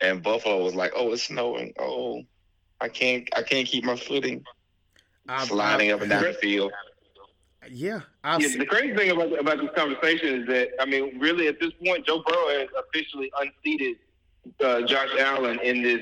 And 0.02 0.22
Buffalo 0.22 0.64
was 0.64 0.76
like, 0.76 0.92
"Oh, 0.96 1.14
it's 1.14 1.24
snowing. 1.24 1.74
Oh, 1.80 2.24
I 2.82 2.90
can't, 2.90 3.28
I 3.36 3.44
can't 3.44 3.68
keep 3.68 3.84
my 3.86 3.96
footing." 3.96 4.44
I've- 5.28 5.48
Sliding 5.48 5.88
I've- 5.90 5.94
up 5.94 6.02
and 6.02 6.10
down 6.10 6.24
the 6.24 6.34
field. 6.34 6.72
Yeah, 7.72 8.02
I've 8.24 8.42
Yeah, 8.42 8.48
seen- 8.50 8.60
the 8.60 8.66
crazy 8.68 8.96
thing 8.96 9.10
about 9.10 9.40
about 9.40 9.58
this 9.60 9.72
conversation 9.76 10.42
is 10.42 10.48
that 10.48 10.70
I 10.80 10.86
mean, 10.86 11.18
really, 11.20 11.48
at 11.48 11.60
this 11.60 11.72
point, 11.84 12.06
Joe 12.06 12.24
Burrow 12.26 12.50
has 12.60 12.68
officially 12.78 13.32
unseated 13.42 13.98
uh, 14.64 14.82
Josh 14.84 15.10
Allen 15.18 15.60
in 15.62 15.82
this. 15.82 16.02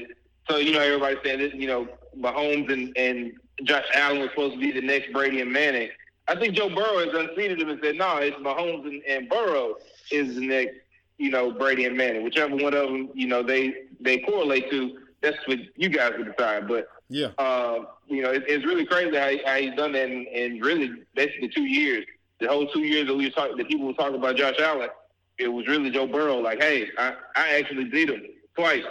So 0.50 0.58
you 0.58 0.74
know, 0.74 0.82
everybody's 0.82 1.20
saying 1.24 1.40
this. 1.40 1.54
You 1.54 1.68
know, 1.68 1.88
Mahomes 2.20 2.72
and 2.72 2.92
and 2.98 3.32
Josh 3.64 3.86
Allen 3.94 4.20
was 4.20 4.30
supposed 4.32 4.56
to 4.56 4.60
be 4.60 4.72
the 4.74 4.82
next 4.82 5.14
Brady 5.14 5.40
and 5.40 5.54
Manning. 5.54 5.90
I 6.28 6.36
think 6.36 6.54
Joe 6.54 6.68
Burrow 6.70 7.00
has 7.00 7.14
unseated 7.14 7.62
him 7.62 7.70
and 7.70 7.80
said, 7.82 7.96
"No, 7.96 8.18
it's 8.18 8.36
Mahomes 8.38 8.86
and, 8.86 9.02
and 9.08 9.30
Burrow 9.30 9.76
is 10.12 10.36
the 10.36 10.46
next, 10.46 10.76
you 11.18 11.30
know, 11.32 11.52
Brady 11.52 11.86
and 11.86 11.96
Manning. 11.96 12.24
Whichever 12.24 12.56
one 12.58 12.74
of 12.74 12.90
them, 12.90 13.10
you 13.14 13.28
know, 13.28 13.42
they 13.42 13.74
they 14.02 14.18
correlate 14.20 14.70
to. 14.72 15.00
That's 15.22 15.38
what 15.48 15.60
you 15.78 15.88
guys 15.88 16.12
would 16.18 16.36
decide. 16.36 16.68
But 16.68 16.90
yeah, 17.08 17.28
uh, 17.38 17.86
you 18.16 18.24
know, 18.24 18.32
it, 18.32 18.43
it's 18.47 18.66
really 18.66 18.86
crazy 18.86 19.16
how, 19.16 19.32
how 19.45 19.57
he's 19.57 19.76
done 19.76 19.93
that 19.93 20.09
in, 20.09 20.26
in 20.28 20.59
really 20.59 20.91
basically 21.16 21.49
two 21.49 21.66
years. 21.66 22.05
The 22.39 22.47
whole 22.47 22.68
two 22.68 22.82
years 22.82 23.07
that 23.07 23.16
we 23.16 23.26
were 23.26 23.32
talking, 23.32 23.57
that 23.57 23.68
people 23.68 23.88
were 23.88 23.93
talking 23.93 24.16
about 24.16 24.36
Josh 24.36 24.55
Allen, 24.59 24.89
it 25.38 25.47
was 25.47 25.68
really 25.68 25.89
Joe 25.89 26.07
Burrow. 26.07 26.39
Like, 26.39 26.61
hey, 26.61 26.89
I, 26.97 27.16
I 27.36 27.55
actually 27.55 27.86
beat 27.86 28.09
him 28.09 28.22
twice, 28.55 28.84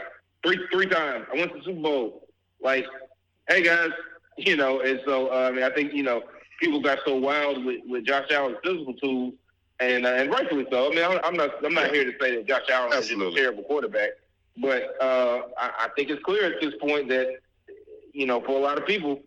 three 0.44 0.58
three 0.72 0.86
times. 0.86 1.26
I 1.32 1.36
went 1.36 1.52
to 1.52 1.58
the 1.58 1.64
Super 1.64 1.80
Bowl. 1.80 2.28
Like, 2.62 2.86
hey 3.48 3.62
guys, 3.62 3.90
you 4.36 4.56
know. 4.56 4.80
And 4.80 5.00
so, 5.04 5.28
uh, 5.28 5.48
I 5.48 5.50
mean, 5.50 5.64
I 5.64 5.70
think 5.70 5.92
you 5.92 6.02
know, 6.02 6.22
people 6.60 6.80
got 6.80 7.00
so 7.04 7.16
wild 7.16 7.64
with, 7.64 7.80
with 7.86 8.06
Josh 8.06 8.30
Allen's 8.30 8.58
physical 8.64 8.94
tools, 8.94 9.34
and 9.80 10.06
uh, 10.06 10.10
and 10.10 10.30
rightfully 10.30 10.66
so. 10.70 10.90
I 10.90 10.94
mean, 10.94 11.04
I'm, 11.04 11.20
I'm 11.24 11.36
not 11.36 11.64
I'm 11.64 11.74
not 11.74 11.92
here 11.92 12.04
to 12.04 12.12
say 12.20 12.36
that 12.36 12.46
Josh 12.46 12.68
Allen 12.70 12.96
is 12.98 13.10
a 13.10 13.30
terrible 13.32 13.64
quarterback, 13.64 14.10
but 14.56 14.94
uh, 15.00 15.42
I, 15.58 15.70
I 15.80 15.88
think 15.96 16.10
it's 16.10 16.22
clear 16.22 16.44
at 16.52 16.60
this 16.60 16.74
point 16.80 17.08
that 17.08 17.36
you 18.12 18.26
know, 18.26 18.40
for 18.40 18.56
a 18.56 18.60
lot 18.60 18.78
of 18.78 18.86
people, 18.86 19.20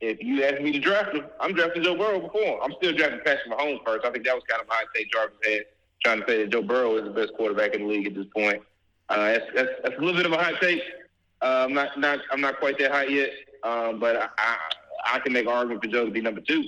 if 0.00 0.22
you 0.22 0.44
ask 0.44 0.60
me 0.60 0.72
to 0.72 0.78
draft 0.78 1.14
him, 1.14 1.24
I'm 1.40 1.54
drafting 1.54 1.82
Joe 1.82 1.96
Burrow 1.96 2.20
before 2.20 2.42
him. 2.42 2.58
I'm 2.62 2.72
still 2.78 2.92
drafting 2.92 3.20
Patrick 3.24 3.50
Mahomes 3.50 3.84
first. 3.84 4.04
I 4.04 4.10
think 4.10 4.24
that 4.24 4.34
was 4.34 4.44
kind 4.48 4.60
of 4.60 4.68
my 4.68 4.74
high 4.74 4.84
take 4.94 5.10
Jarvis 5.12 5.36
had, 5.44 5.62
trying 6.04 6.20
to 6.20 6.26
say 6.26 6.42
that 6.42 6.50
Joe 6.50 6.62
Burrow 6.62 6.96
is 6.96 7.04
the 7.04 7.10
best 7.10 7.32
quarterback 7.34 7.74
in 7.74 7.82
the 7.82 7.88
league 7.88 8.06
at 8.06 8.14
this 8.14 8.26
point. 8.34 8.62
Uh, 9.08 9.16
that's, 9.16 9.44
that's, 9.54 9.70
that's 9.82 9.96
a 9.96 10.00
little 10.00 10.16
bit 10.16 10.26
of 10.26 10.32
a 10.32 10.36
hot 10.36 10.54
take. 10.60 10.82
Uh, 11.42 11.64
I'm 11.66 11.74
not, 11.74 11.98
not 11.98 12.20
I'm 12.30 12.40
not 12.40 12.58
quite 12.58 12.78
that 12.78 12.90
high 12.90 13.04
yet, 13.04 13.30
um, 13.62 14.00
but 14.00 14.16
I, 14.16 14.28
I 14.38 14.56
I 15.06 15.18
can 15.18 15.32
make 15.32 15.44
an 15.46 15.52
argument 15.52 15.84
for 15.84 15.90
Joe 15.90 16.06
to 16.06 16.10
be 16.10 16.20
number 16.22 16.40
two. 16.40 16.64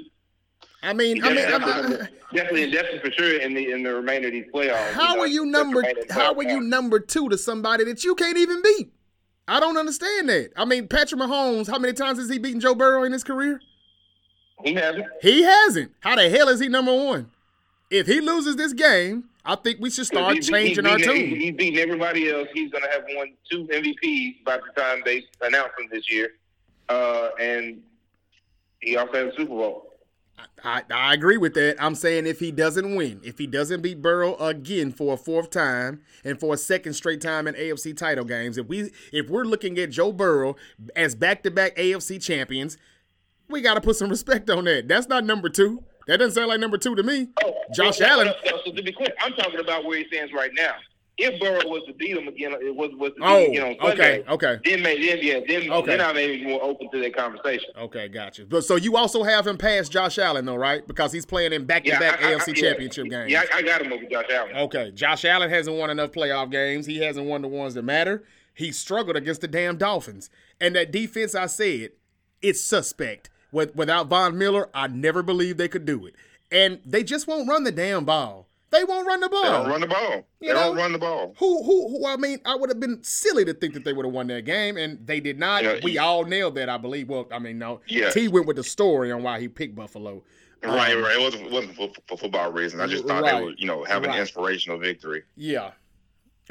I 0.82 0.92
mean, 0.92 1.24
I 1.24 1.30
mean, 1.30 1.38
I 1.38 1.58
definitely, 1.58 1.96
mean, 1.96 2.08
definitely, 2.34 2.70
definitely 2.70 3.10
for 3.10 3.12
sure 3.12 3.40
in 3.40 3.54
the 3.54 3.72
in 3.72 3.82
the 3.82 3.94
remainder 3.94 4.28
of 4.28 4.34
these 4.34 4.44
playoffs. 4.52 4.92
how 4.92 5.14
know, 5.14 5.22
are 5.22 5.26
you 5.26 5.46
number? 5.46 5.78
remainder 5.78 6.02
of 6.02 6.08
the 6.08 6.14
How 6.14 6.34
playoff 6.34 6.44
are 6.44 6.48
you 6.50 6.60
number 6.60 7.00
two 7.00 7.28
to 7.30 7.38
somebody 7.38 7.84
that 7.84 8.04
you 8.04 8.14
can't 8.14 8.36
even 8.36 8.62
beat? 8.62 8.92
I 9.48 9.60
don't 9.60 9.76
understand 9.76 10.28
that. 10.28 10.50
I 10.56 10.64
mean, 10.64 10.88
Patrick 10.88 11.20
Mahomes, 11.20 11.68
how 11.70 11.78
many 11.78 11.92
times 11.92 12.18
has 12.18 12.28
he 12.28 12.38
beaten 12.38 12.60
Joe 12.60 12.74
Burrow 12.74 13.04
in 13.04 13.12
his 13.12 13.22
career? 13.24 13.60
He 14.64 14.74
hasn't. 14.74 15.06
He 15.22 15.42
hasn't. 15.42 15.92
How 16.00 16.16
the 16.16 16.28
hell 16.28 16.48
is 16.48 16.58
he 16.60 16.68
number 16.68 16.92
one? 16.94 17.30
If 17.90 18.06
he 18.06 18.20
loses 18.20 18.56
this 18.56 18.72
game, 18.72 19.24
I 19.44 19.54
think 19.54 19.78
we 19.80 19.90
should 19.90 20.06
start 20.06 20.34
He's- 20.34 20.48
changing 20.48 20.84
he's 20.84 20.92
our 20.92 20.96
beating- 20.98 21.30
tune. 21.30 21.40
He's 21.40 21.54
beating 21.54 21.78
everybody 21.78 22.28
else. 22.30 22.48
He's 22.52 22.70
going 22.72 22.82
to 22.82 22.90
have 22.90 23.04
won 23.14 23.32
two 23.48 23.64
MVPs 23.70 24.42
by 24.44 24.56
the 24.56 24.80
time 24.80 25.02
they 25.04 25.24
announce 25.42 25.70
him 25.78 25.88
this 25.92 26.10
year, 26.10 26.30
uh, 26.88 27.28
and 27.38 27.80
he 28.80 28.96
also 28.96 29.12
has 29.12 29.34
a 29.34 29.36
Super 29.36 29.50
Bowl. 29.54 29.85
I, 30.64 30.82
I 30.90 31.14
agree 31.14 31.36
with 31.36 31.54
that. 31.54 31.76
I'm 31.78 31.94
saying 31.94 32.26
if 32.26 32.40
he 32.40 32.50
doesn't 32.50 32.94
win, 32.96 33.20
if 33.22 33.38
he 33.38 33.46
doesn't 33.46 33.82
beat 33.82 34.02
Burrow 34.02 34.36
again 34.36 34.90
for 34.90 35.14
a 35.14 35.16
fourth 35.16 35.50
time 35.50 36.02
and 36.24 36.40
for 36.40 36.54
a 36.54 36.56
second 36.56 36.94
straight 36.94 37.20
time 37.20 37.46
in 37.46 37.54
AFC 37.54 37.96
title 37.96 38.24
games, 38.24 38.58
if 38.58 38.66
we 38.66 38.90
if 39.12 39.28
we're 39.28 39.44
looking 39.44 39.78
at 39.78 39.90
Joe 39.90 40.12
Burrow 40.12 40.56
as 40.94 41.14
back-to-back 41.14 41.76
AFC 41.76 42.22
champions, 42.22 42.76
we 43.48 43.60
got 43.60 43.74
to 43.74 43.80
put 43.80 43.96
some 43.96 44.10
respect 44.10 44.50
on 44.50 44.64
that. 44.64 44.88
That's 44.88 45.08
not 45.08 45.24
number 45.24 45.48
two. 45.48 45.84
That 46.06 46.18
doesn't 46.18 46.34
sound 46.34 46.48
like 46.48 46.60
number 46.60 46.78
two 46.78 46.94
to 46.94 47.02
me. 47.02 47.28
Oh, 47.44 47.54
Josh 47.74 48.00
Allen. 48.00 48.28
no, 48.44 48.58
So 48.64 48.72
to 48.72 48.82
be 48.82 48.92
clear, 48.92 49.10
I'm 49.20 49.32
talking 49.34 49.60
about 49.60 49.84
where 49.84 49.98
he 49.98 50.06
stands 50.06 50.32
right 50.32 50.50
now. 50.54 50.74
If 51.18 51.40
Burrow 51.40 51.66
was 51.70 51.82
to 51.86 51.94
beat 51.94 52.14
him 52.16 52.28
again, 52.28 52.52
it 52.60 52.74
was 52.76 52.90
was 52.98 53.10
to 53.12 53.14
beat 53.16 53.24
Oh, 53.24 53.44
him 53.44 53.50
again 53.50 53.62
on 53.62 53.88
Sunday. 53.88 54.20
okay, 54.20 54.30
okay, 54.30 54.60
Then 54.70 54.82
maybe, 54.82 55.06
then 55.08 55.18
yeah, 55.22 55.40
then 55.48 55.70
Okay. 55.72 55.96
then 55.96 56.00
I 56.02 56.12
may 56.12 56.36
be 56.36 56.44
more 56.44 56.62
open 56.62 56.90
to 56.90 57.00
that 57.00 57.16
conversation. 57.16 57.70
okay, 57.78 58.08
gotcha. 58.08 58.44
But 58.44 58.64
so 58.64 58.76
you 58.76 58.96
also 58.98 59.22
have 59.22 59.46
him 59.46 59.56
past 59.56 59.90
Josh 59.90 60.18
Allen 60.18 60.44
though, 60.44 60.56
right? 60.56 60.86
Because 60.86 61.12
he's 61.12 61.24
playing 61.24 61.54
in 61.54 61.64
back-to-back 61.64 62.22
I- 62.22 62.28
I- 62.28 62.34
AFC 62.34 62.52
I- 62.52 62.54
yeah. 62.54 62.62
championship 62.68 63.08
games. 63.08 63.30
Yeah, 63.30 63.44
I, 63.54 63.58
I 63.58 63.62
got 63.62 63.80
him 63.80 63.92
over 63.94 64.04
Josh 64.04 64.26
Allen. 64.30 64.56
Okay, 64.56 64.90
Josh 64.92 65.24
Allen 65.24 65.48
hasn't 65.48 65.74
won 65.76 65.88
enough 65.88 66.12
playoff 66.12 66.50
games. 66.50 66.84
He 66.84 66.98
hasn't 66.98 67.26
won 67.26 67.40
the 67.40 67.48
ones 67.48 67.72
that 67.74 67.82
matter. 67.82 68.22
He 68.52 68.70
struggled 68.72 69.16
against 69.16 69.40
the 69.40 69.48
damn 69.48 69.78
Dolphins. 69.78 70.28
And 70.60 70.74
that 70.76 70.90
defense, 70.90 71.34
I 71.34 71.46
said, 71.46 71.92
it's 72.42 72.60
suspect. 72.60 73.30
With, 73.52 73.74
without 73.74 74.08
Von 74.08 74.36
Miller, 74.36 74.68
I 74.74 74.86
never 74.88 75.22
believed 75.22 75.56
they 75.56 75.68
could 75.68 75.86
do 75.86 76.04
it. 76.06 76.14
And 76.52 76.80
they 76.84 77.02
just 77.02 77.26
won't 77.26 77.48
run 77.48 77.64
the 77.64 77.72
damn 77.72 78.04
ball. 78.04 78.45
They 78.70 78.82
won't 78.84 79.06
run 79.06 79.20
the 79.20 79.28
ball. 79.28 79.42
They 79.44 79.48
don't 79.50 79.68
run 79.68 79.80
the 79.80 79.86
ball. 79.86 80.26
You 80.40 80.48
They 80.48 80.54
know? 80.54 80.60
don't 80.68 80.76
run 80.76 80.92
the 80.92 80.98
ball. 80.98 81.34
Who, 81.38 81.62
who, 81.62 81.88
who? 81.88 82.06
I 82.06 82.16
mean, 82.16 82.40
I 82.44 82.56
would 82.56 82.68
have 82.68 82.80
been 82.80 83.02
silly 83.04 83.44
to 83.44 83.54
think 83.54 83.74
that 83.74 83.84
they 83.84 83.92
would 83.92 84.04
have 84.04 84.12
won 84.12 84.26
that 84.26 84.44
game, 84.44 84.76
and 84.76 85.06
they 85.06 85.20
did 85.20 85.38
not. 85.38 85.62
Yeah, 85.62 85.78
we 85.84 85.92
you- 85.92 86.00
all 86.00 86.24
nailed 86.24 86.56
that, 86.56 86.68
I 86.68 86.76
believe. 86.76 87.08
Well, 87.08 87.28
I 87.32 87.38
mean, 87.38 87.58
no. 87.58 87.80
Yeah. 87.86 88.10
T 88.10 88.26
went 88.28 88.46
with 88.46 88.56
the 88.56 88.64
story 88.64 89.12
on 89.12 89.22
why 89.22 89.38
he 89.40 89.46
picked 89.48 89.76
Buffalo. 89.76 90.22
Right, 90.64 90.96
Um, 90.96 91.02
right. 91.02 91.16
It 91.16 91.20
wasn't, 91.22 91.50
wasn't 91.52 91.76
for, 91.76 91.90
for 92.08 92.16
football 92.18 92.50
reasons. 92.50 92.82
I 92.82 92.86
just 92.88 93.06
thought 93.06 93.24
they 93.24 93.40
would, 93.40 93.54
you 93.60 93.66
know, 93.66 93.84
have 93.84 94.02
an 94.02 94.10
Right. 94.10 94.20
inspirational 94.20 94.78
victory. 94.78 95.22
Yeah. 95.36 95.70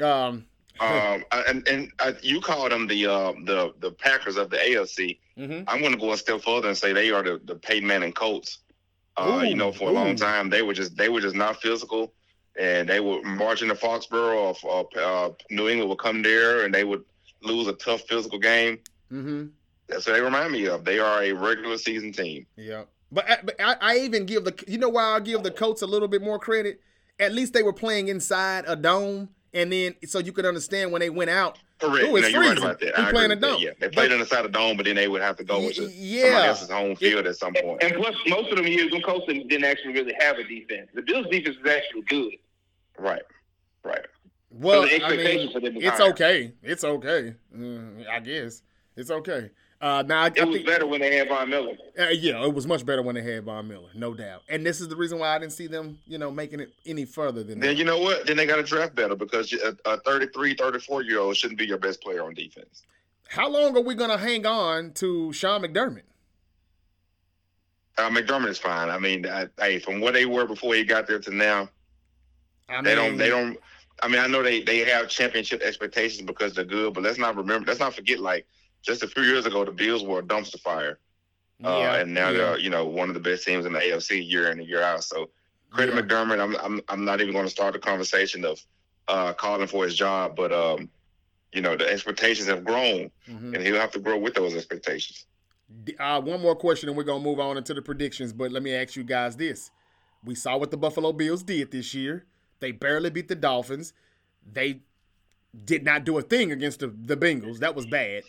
Um. 0.00 0.46
Um, 0.78 1.24
and 1.32 1.66
and 1.68 1.90
uh, 2.00 2.12
you 2.20 2.38
called 2.38 2.70
them 2.70 2.86
the 2.86 3.06
uh, 3.06 3.32
the 3.46 3.72
the 3.80 3.90
Packers 3.92 4.36
of 4.36 4.50
the 4.50 4.58
AFC. 4.58 5.18
mhm. 5.38 5.64
I'm 5.66 5.80
going 5.80 5.92
to 5.92 5.98
go 5.98 6.12
a 6.12 6.18
step 6.18 6.42
further 6.42 6.68
and 6.68 6.76
say 6.76 6.92
they 6.92 7.10
are 7.10 7.22
the 7.22 7.40
the 7.46 7.54
Peyton 7.54 7.88
Manning 7.88 8.12
Colts. 8.12 8.58
Uh, 9.18 9.40
Ooh, 9.42 9.46
you 9.46 9.54
know, 9.54 9.72
for 9.72 9.88
a 9.88 9.92
long 9.92 10.14
time 10.16 10.50
they 10.50 10.62
were 10.62 10.74
just 10.74 10.96
they 10.96 11.08
were 11.08 11.20
just 11.20 11.34
not 11.34 11.60
physical, 11.62 12.12
and 12.58 12.88
they 12.88 13.00
would 13.00 13.24
march 13.24 13.62
into 13.62 13.74
Foxborough 13.74 14.54
or, 14.62 14.70
or 14.70 14.88
uh, 15.00 15.30
New 15.50 15.68
England 15.68 15.88
would 15.90 15.98
come 15.98 16.22
there 16.22 16.64
and 16.64 16.74
they 16.74 16.84
would 16.84 17.02
lose 17.42 17.66
a 17.66 17.72
tough 17.74 18.02
physical 18.08 18.38
game. 18.38 18.78
Mhm. 19.12 19.50
That's 19.88 20.06
what 20.06 20.14
they 20.14 20.20
remind 20.20 20.52
me 20.52 20.66
of. 20.66 20.84
They 20.84 20.98
are 20.98 21.22
a 21.22 21.32
regular 21.32 21.78
season 21.78 22.12
team. 22.12 22.46
Yeah, 22.56 22.84
but, 23.12 23.30
I- 23.30 23.38
but 23.44 23.54
I, 23.60 23.76
I 23.80 23.98
even 24.00 24.26
give 24.26 24.44
the 24.44 24.54
you 24.66 24.78
know 24.78 24.88
why 24.88 25.04
I 25.16 25.20
give 25.20 25.42
the 25.42 25.50
Colts 25.50 25.82
a 25.82 25.86
little 25.86 26.08
bit 26.08 26.22
more 26.22 26.38
credit. 26.38 26.80
At 27.18 27.32
least 27.32 27.54
they 27.54 27.62
were 27.62 27.72
playing 27.72 28.08
inside 28.08 28.64
a 28.66 28.76
dome, 28.76 29.30
and 29.56 29.72
then 29.72 29.94
so 30.06 30.18
you 30.20 30.32
could 30.32 30.46
understand 30.46 30.92
when 30.92 31.00
they 31.00 31.10
went 31.10 31.30
out. 31.30 31.58
Correct. 31.80 32.06
Ooh, 32.08 32.16
it's 32.16 32.32
no, 32.32 32.40
you're 32.40 32.48
right 32.48 32.56
about 32.58 32.80
that. 32.80 32.96
We 32.96 33.04
playing 33.12 33.30
a 33.32 33.36
dome. 33.36 33.60
Yeah, 33.60 33.70
they 33.80 33.88
played 33.88 34.10
But- 34.10 34.20
inside 34.20 34.44
a 34.46 34.48
dome, 34.48 34.76
but 34.76 34.86
then 34.86 34.96
they 34.96 35.08
would 35.08 35.20
have 35.20 35.36
to 35.36 35.44
go 35.44 35.58
Y- 35.60 35.72
to 35.72 35.90
yeah. 35.92 36.22
somebody 36.22 36.48
else's 36.48 36.70
home 36.70 36.96
field 36.96 37.26
at 37.26 37.36
some 37.36 37.52
point. 37.54 37.82
And 37.82 37.94
plus, 37.96 38.14
most 38.28 38.50
of 38.50 38.56
them 38.56 38.66
years, 38.66 38.90
them 38.90 39.02
Colts 39.02 39.26
didn't 39.26 39.48
didn't 39.48 39.64
actually 39.64 39.92
really 39.94 40.14
have 40.20 40.38
a 40.38 40.44
defense. 40.44 40.88
The 40.94 41.02
Bills' 41.02 41.26
defense 41.30 41.56
is 41.62 41.66
actually 41.70 42.02
good. 42.02 42.32
Right. 42.98 43.22
Right. 43.84 44.06
Well, 44.50 44.82
the 44.82 45.04
I 45.04 45.16
mean, 45.16 45.52
for 45.52 45.60
them 45.60 45.76
it's 45.76 45.98
higher. 45.98 46.10
okay. 46.12 46.52
It's 46.62 46.82
okay. 46.84 47.34
Mm, 47.54 48.06
I 48.08 48.20
guess 48.20 48.62
it's 48.96 49.10
okay. 49.10 49.50
Uh, 49.80 50.02
now 50.06 50.22
I, 50.22 50.24
I 50.24 50.26
It 50.34 50.46
was 50.46 50.54
think, 50.56 50.66
better 50.66 50.86
when 50.86 51.00
they 51.02 51.16
had 51.16 51.28
Von 51.28 51.50
Miller. 51.50 51.76
uh, 51.98 52.08
yeah, 52.08 52.42
it 52.44 52.54
was 52.54 52.66
much 52.66 52.86
better 52.86 53.02
when 53.02 53.14
they 53.14 53.22
had 53.22 53.44
Von 53.44 53.68
Miller, 53.68 53.90
no 53.94 54.14
doubt. 54.14 54.42
And 54.48 54.64
this 54.64 54.80
is 54.80 54.88
the 54.88 54.96
reason 54.96 55.18
why 55.18 55.34
I 55.34 55.38
didn't 55.38 55.52
see 55.52 55.66
them, 55.66 55.98
you 56.06 56.16
know, 56.16 56.30
making 56.30 56.60
it 56.60 56.72
any 56.86 57.04
further 57.04 57.42
than 57.42 57.60
that. 57.60 57.66
Then 57.66 57.74
that. 57.74 57.78
you 57.78 57.84
know 57.84 57.98
what? 58.00 58.26
Then 58.26 58.36
they 58.38 58.46
got 58.46 58.56
to 58.56 58.62
draft 58.62 58.94
better 58.94 59.14
because 59.14 59.52
a, 59.52 59.76
a 59.84 59.98
33, 60.00 60.54
34 60.54 61.02
year 61.02 61.20
old 61.20 61.36
shouldn't 61.36 61.58
be 61.58 61.66
your 61.66 61.76
best 61.78 62.00
player 62.00 62.22
on 62.24 62.32
defense. 62.32 62.84
How 63.28 63.48
long 63.50 63.76
are 63.76 63.82
we 63.82 63.94
gonna 63.94 64.16
hang 64.18 64.46
on 64.46 64.92
to 64.94 65.32
Sean 65.32 65.62
McDermott? 65.62 66.02
Uh, 67.98 68.10
McDermott 68.10 68.48
is 68.48 68.58
fine. 68.58 68.88
I 68.88 68.98
mean, 68.98 69.26
I, 69.26 69.46
hey, 69.58 69.78
from 69.78 70.00
what 70.00 70.14
they 70.14 70.26
were 70.26 70.46
before 70.46 70.74
he 70.74 70.84
got 70.84 71.06
there 71.06 71.18
to 71.18 71.34
now, 71.34 71.68
I 72.68 72.82
they 72.82 72.94
don't. 72.94 73.16
They 73.16 73.28
don't. 73.30 73.58
I 74.02 74.08
mean, 74.08 74.20
I 74.20 74.26
know 74.26 74.42
they 74.42 74.62
they 74.62 74.78
have 74.80 75.08
championship 75.08 75.62
expectations 75.62 76.22
because 76.26 76.54
they're 76.54 76.64
good, 76.64 76.92
but 76.94 77.02
let's 77.02 77.18
not 77.18 77.36
remember. 77.36 77.66
Let's 77.66 77.80
not 77.80 77.94
forget. 77.94 78.20
Like 78.20 78.46
just 78.82 79.02
a 79.02 79.08
few 79.08 79.22
years 79.22 79.46
ago, 79.46 79.64
the 79.64 79.72
Bills 79.72 80.02
were 80.04 80.20
a 80.20 80.22
dumpster 80.22 80.60
fire, 80.60 80.98
uh, 81.64 81.96
and 81.98 82.12
now 82.14 82.30
yeah. 82.30 82.36
they're 82.36 82.58
you 82.58 82.70
know 82.70 82.84
one 82.86 83.08
of 83.08 83.14
the 83.14 83.20
best 83.20 83.44
teams 83.44 83.66
in 83.66 83.72
the 83.72 83.78
AFC 83.80 84.28
year 84.28 84.50
in 84.50 84.58
and 84.60 84.68
year 84.68 84.82
out. 84.82 85.04
So 85.04 85.30
credit 85.70 85.94
Yeah. 85.94 86.02
McDermott. 86.02 86.40
I'm 86.40 86.56
I'm 86.56 86.80
I'm 86.88 87.04
not 87.04 87.20
even 87.20 87.32
going 87.32 87.46
to 87.46 87.50
start 87.50 87.72
the 87.72 87.78
conversation 87.78 88.44
of 88.44 88.60
uh, 89.08 89.32
calling 89.34 89.66
for 89.66 89.84
his 89.84 89.94
job, 89.94 90.36
but 90.36 90.52
um, 90.52 90.88
you 91.52 91.60
know 91.60 91.76
the 91.76 91.88
expectations 91.90 92.48
have 92.48 92.64
grown, 92.64 93.10
Mhm. 93.28 93.54
and 93.54 93.58
he'll 93.58 93.76
have 93.80 93.92
to 93.92 94.00
grow 94.00 94.18
with 94.18 94.34
those 94.34 94.54
expectations. 94.54 95.26
Uh, 95.98 96.20
one 96.20 96.40
more 96.40 96.54
question, 96.54 96.88
and 96.88 96.96
we're 96.96 97.04
gonna 97.04 97.22
move 97.24 97.40
on 97.40 97.56
into 97.56 97.74
the 97.74 97.82
predictions. 97.82 98.32
But 98.32 98.52
let 98.52 98.62
me 98.62 98.72
ask 98.74 98.94
you 98.96 99.02
guys 99.04 99.36
this: 99.36 99.70
We 100.24 100.34
saw 100.34 100.56
what 100.56 100.70
the 100.70 100.76
Buffalo 100.76 101.12
Bills 101.12 101.42
did 101.42 101.70
this 101.72 101.92
year. 101.94 102.24
They 102.60 102.72
barely 102.72 103.10
beat 103.10 103.28
the 103.28 103.34
Dolphins. 103.34 103.92
They 104.50 104.80
did 105.64 105.84
not 105.84 106.04
do 106.04 106.18
a 106.18 106.22
thing 106.22 106.52
against 106.52 106.80
the, 106.80 106.88
the 106.88 107.16
Bengals. 107.16 107.58
That 107.58 107.74
was 107.74 107.86
bad. 107.86 108.22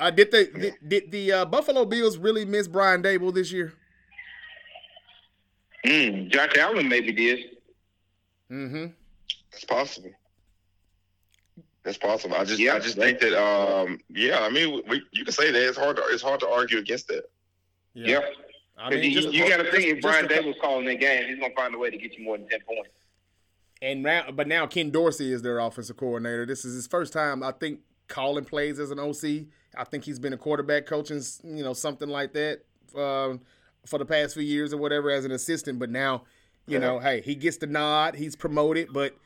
Uh, 0.00 0.10
did 0.10 0.30
the 0.30 0.44
did, 0.58 0.74
did 0.86 1.10
the 1.10 1.32
uh, 1.32 1.44
Buffalo 1.44 1.84
Bills 1.84 2.16
really 2.16 2.44
miss 2.44 2.68
Brian 2.68 3.02
Daboll 3.02 3.34
this 3.34 3.50
year? 3.52 3.72
Mm, 5.86 6.30
Josh 6.30 6.56
Allen 6.58 6.88
maybe 6.88 7.12
did. 7.12 7.38
Mm-hmm. 8.50 8.86
It's 9.52 9.64
possible. 9.64 10.10
It's 11.84 11.98
possible. 11.98 12.36
I 12.36 12.44
just 12.44 12.60
Yeah. 12.60 12.74
I 12.74 12.78
just 12.80 12.96
think 12.96 13.20
that 13.20 13.40
um 13.40 14.00
yeah, 14.10 14.40
I 14.40 14.50
mean 14.50 14.82
we, 14.88 15.02
you 15.12 15.24
can 15.24 15.32
say 15.32 15.50
that 15.50 15.68
it's 15.68 15.78
hard 15.78 15.96
to 15.96 16.02
it's 16.08 16.22
hard 16.22 16.40
to 16.40 16.48
argue 16.48 16.78
against 16.78 17.08
that. 17.08 17.24
Yeah. 17.94 18.20
I 18.76 18.90
'Cause 18.90 19.00
mean, 19.00 19.10
you, 19.10 19.20
just- 19.22 19.34
you 19.34 19.48
got 19.48 19.56
to 19.56 19.70
think 19.72 19.84
if 19.96 20.00
Brian 20.02 20.26
a- 20.26 20.28
Daboll's 20.28 20.56
calling 20.60 20.86
that 20.86 21.00
game, 21.00 21.26
he's 21.28 21.38
gonna 21.40 21.54
find 21.54 21.74
a 21.74 21.78
way 21.78 21.90
to 21.90 21.96
get 21.96 22.16
you 22.16 22.24
more 22.24 22.36
than 22.38 22.48
ten 22.48 22.60
points. 22.66 22.90
And 23.80 24.02
now, 24.02 24.24
but 24.32 24.48
now 24.48 24.66
Ken 24.66 24.90
Dorsey 24.90 25.32
is 25.32 25.42
their 25.42 25.58
offensive 25.58 25.96
coordinator. 25.96 26.44
This 26.46 26.64
is 26.64 26.74
his 26.74 26.86
first 26.86 27.12
time, 27.12 27.42
I 27.42 27.52
think, 27.52 27.80
calling 28.08 28.44
plays 28.44 28.78
as 28.78 28.90
an 28.90 28.98
OC. 28.98 29.46
I 29.76 29.84
think 29.84 30.04
he's 30.04 30.18
been 30.18 30.32
a 30.32 30.36
quarterback 30.36 30.86
coaching, 30.86 31.22
you 31.44 31.62
know, 31.62 31.72
something 31.72 32.08
like 32.08 32.32
that 32.32 32.62
um, 32.96 33.40
for 33.86 33.98
the 33.98 34.04
past 34.04 34.34
few 34.34 34.42
years 34.42 34.72
or 34.72 34.78
whatever 34.78 35.10
as 35.10 35.24
an 35.24 35.30
assistant. 35.30 35.78
But 35.78 35.90
now, 35.90 36.24
you 36.66 36.78
know, 36.78 36.98
hey, 36.98 37.20
he 37.20 37.34
gets 37.34 37.58
the 37.58 37.66
nod. 37.66 38.14
He's 38.16 38.36
promoted, 38.36 38.88
but 38.92 39.16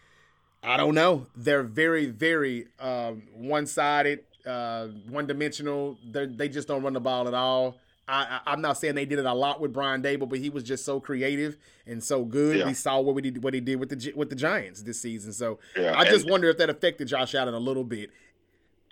I 0.63 0.77
don't 0.77 0.95
know. 0.95 1.27
They're 1.35 1.63
very, 1.63 2.07
very 2.07 2.67
um, 2.79 3.23
one-sided, 3.35 4.21
uh, 4.47 4.89
one-dimensional. 5.09 5.99
They 6.09 6.27
they 6.27 6.49
just 6.49 6.69
don't 6.69 6.83
run 6.83 6.93
the 6.93 7.01
ball 7.01 7.27
at 7.27 7.35
all. 7.35 7.79
I, 8.09 8.41
I, 8.45 8.53
I'm 8.53 8.61
not 8.61 8.79
saying 8.79 8.95
they 8.95 9.05
did 9.05 9.19
it 9.21 9.25
a 9.27 9.33
lot 9.33 9.61
with 9.61 9.73
Brian 9.73 10.03
Daboll, 10.03 10.29
but 10.29 10.39
he 10.39 10.51
was 10.51 10.65
just 10.65 10.85
so 10.85 11.01
creative 11.01 11.57
and 11.87 12.03
so 12.03 12.25
good. 12.25 12.59
Yeah. 12.59 12.67
We 12.67 12.75
saw 12.75 13.01
what 13.01 13.15
we 13.15 13.23
did, 13.23 13.43
what 13.43 13.55
he 13.55 13.61
did 13.61 13.79
with 13.79 13.89
the 13.91 14.13
with 14.15 14.29
the 14.29 14.37
Giants 14.37 14.83
this 14.83 15.01
season. 15.01 15.33
So 15.33 15.59
Yeah, 15.77 15.95
I 15.97 16.05
just 16.05 16.29
wonder 16.29 16.49
if 16.49 16.59
that 16.59 16.69
affected 16.69 17.09
Josh 17.09 17.35
Allen 17.35 17.55
a 17.55 17.59
little 17.61 17.85
bit. 17.85 18.11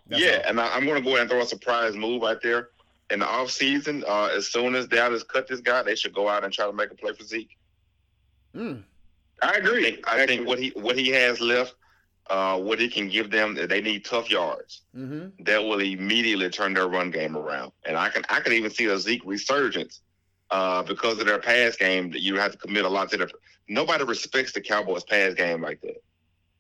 That's 0.07 0.23
yeah, 0.23 0.43
all. 0.45 0.51
and 0.51 0.61
I, 0.61 0.75
I'm 0.75 0.85
going 0.87 0.97
to 0.97 1.03
go 1.05 1.11
ahead 1.11 1.23
and 1.23 1.31
throw 1.31 1.41
a 1.41 1.47
surprise 1.47 1.95
move 1.97 2.23
out 2.25 2.43
there 2.43 2.69
in 3.11 3.21
the 3.21 3.27
offseason. 3.27 4.05
Uh, 4.07 4.27
as 4.37 4.47
soon 4.47 4.75
as 4.75 4.87
Dallas 4.87 5.23
cut 5.23 5.47
this 5.49 5.61
guy, 5.61 5.83
they 5.83 5.95
should 5.95 6.15
go 6.15 6.29
out 6.29 6.45
and 6.45 6.53
try 6.53 6.67
to 6.67 6.73
make 6.73 6.91
a 6.91 6.95
play 6.95 7.13
for 7.13 7.25
Zeke. 7.25 7.57
Mm. 8.57 8.83
I 9.43 9.49
I 9.49 9.57
agree. 9.57 9.83
think, 9.83 10.09
I 10.09 10.27
think 10.27 10.47
what 10.47 10.59
he 10.59 10.71
what 10.77 10.97
he 10.99 11.09
has 11.11 11.41
left, 11.41 11.75
uh, 12.31 12.57
what 12.59 12.79
he 12.79 12.89
can 12.89 13.09
give 13.09 13.31
them, 13.31 13.55
they 13.69 13.81
need 13.81 14.05
tough 14.05 14.31
yards. 14.31 14.83
Mm-hmm. 14.97 15.43
That 15.45 15.63
will 15.63 15.81
immediately 15.81 16.49
turn 16.49 16.73
their 16.75 16.89
run 16.89 17.11
game 17.11 17.37
around, 17.37 17.73
and 17.87 17.97
I 17.97 18.09
can 18.09 18.23
I 18.31 18.41
can 18.41 18.53
even 18.53 18.71
see 18.71 18.87
a 18.87 18.97
Zeke 18.99 19.23
resurgence 19.25 20.01
uh, 20.51 20.83
because 20.83 21.19
of 21.19 21.27
their 21.27 21.41
pass 21.41 21.77
game. 21.77 22.11
That 22.13 22.23
you 22.23 22.37
have 22.37 22.53
to 22.53 22.59
commit 22.59 22.85
a 22.85 22.89
lot 22.89 23.11
to 23.11 23.17
their. 23.17 23.29
Nobody 23.69 24.05
respects 24.05 24.53
the 24.53 24.61
Cowboys' 24.61 25.05
pass 25.05 25.35
game 25.35 25.61
like 25.61 25.81
that. 25.83 26.03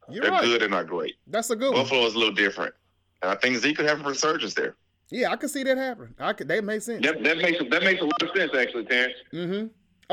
You're 0.09 0.23
They're 0.23 0.33
right. 0.33 0.43
good 0.45 0.63
and 0.63 0.73
not 0.73 0.89
great. 0.89 1.15
That's 1.29 1.51
a 1.51 1.57
good 1.57 1.73
one. 1.73 1.83
Buffalo 1.83 2.05
is 2.05 2.15
a 2.15 2.19
little 2.19 2.35
different, 2.35 2.75
and 3.23 3.31
I 3.31 3.37
think 3.37 3.57
Zeke 3.59 3.77
could 3.77 3.87
have 3.87 4.01
a 4.05 4.09
resurgence 4.09 4.55
there. 4.55 4.75
Yeah, 5.13 5.31
I 5.31 5.37
could 5.37 5.51
see 5.51 5.63
that 5.65 5.77
happen. 5.77 6.15
I 6.19 6.33
could. 6.33 6.49
That 6.49 6.65
makes 6.65 6.87
sense. 6.87 7.05
That, 7.07 7.23
that 7.23 7.39
makes 7.39 7.59
that 7.71 7.83
makes 7.85 8.01
a 8.01 8.05
lot 8.05 8.23
of 8.23 8.31
sense 8.37 8.53
actually, 8.57 8.85
Terrence. 8.87 9.15
Mm-hmm. 9.33 9.67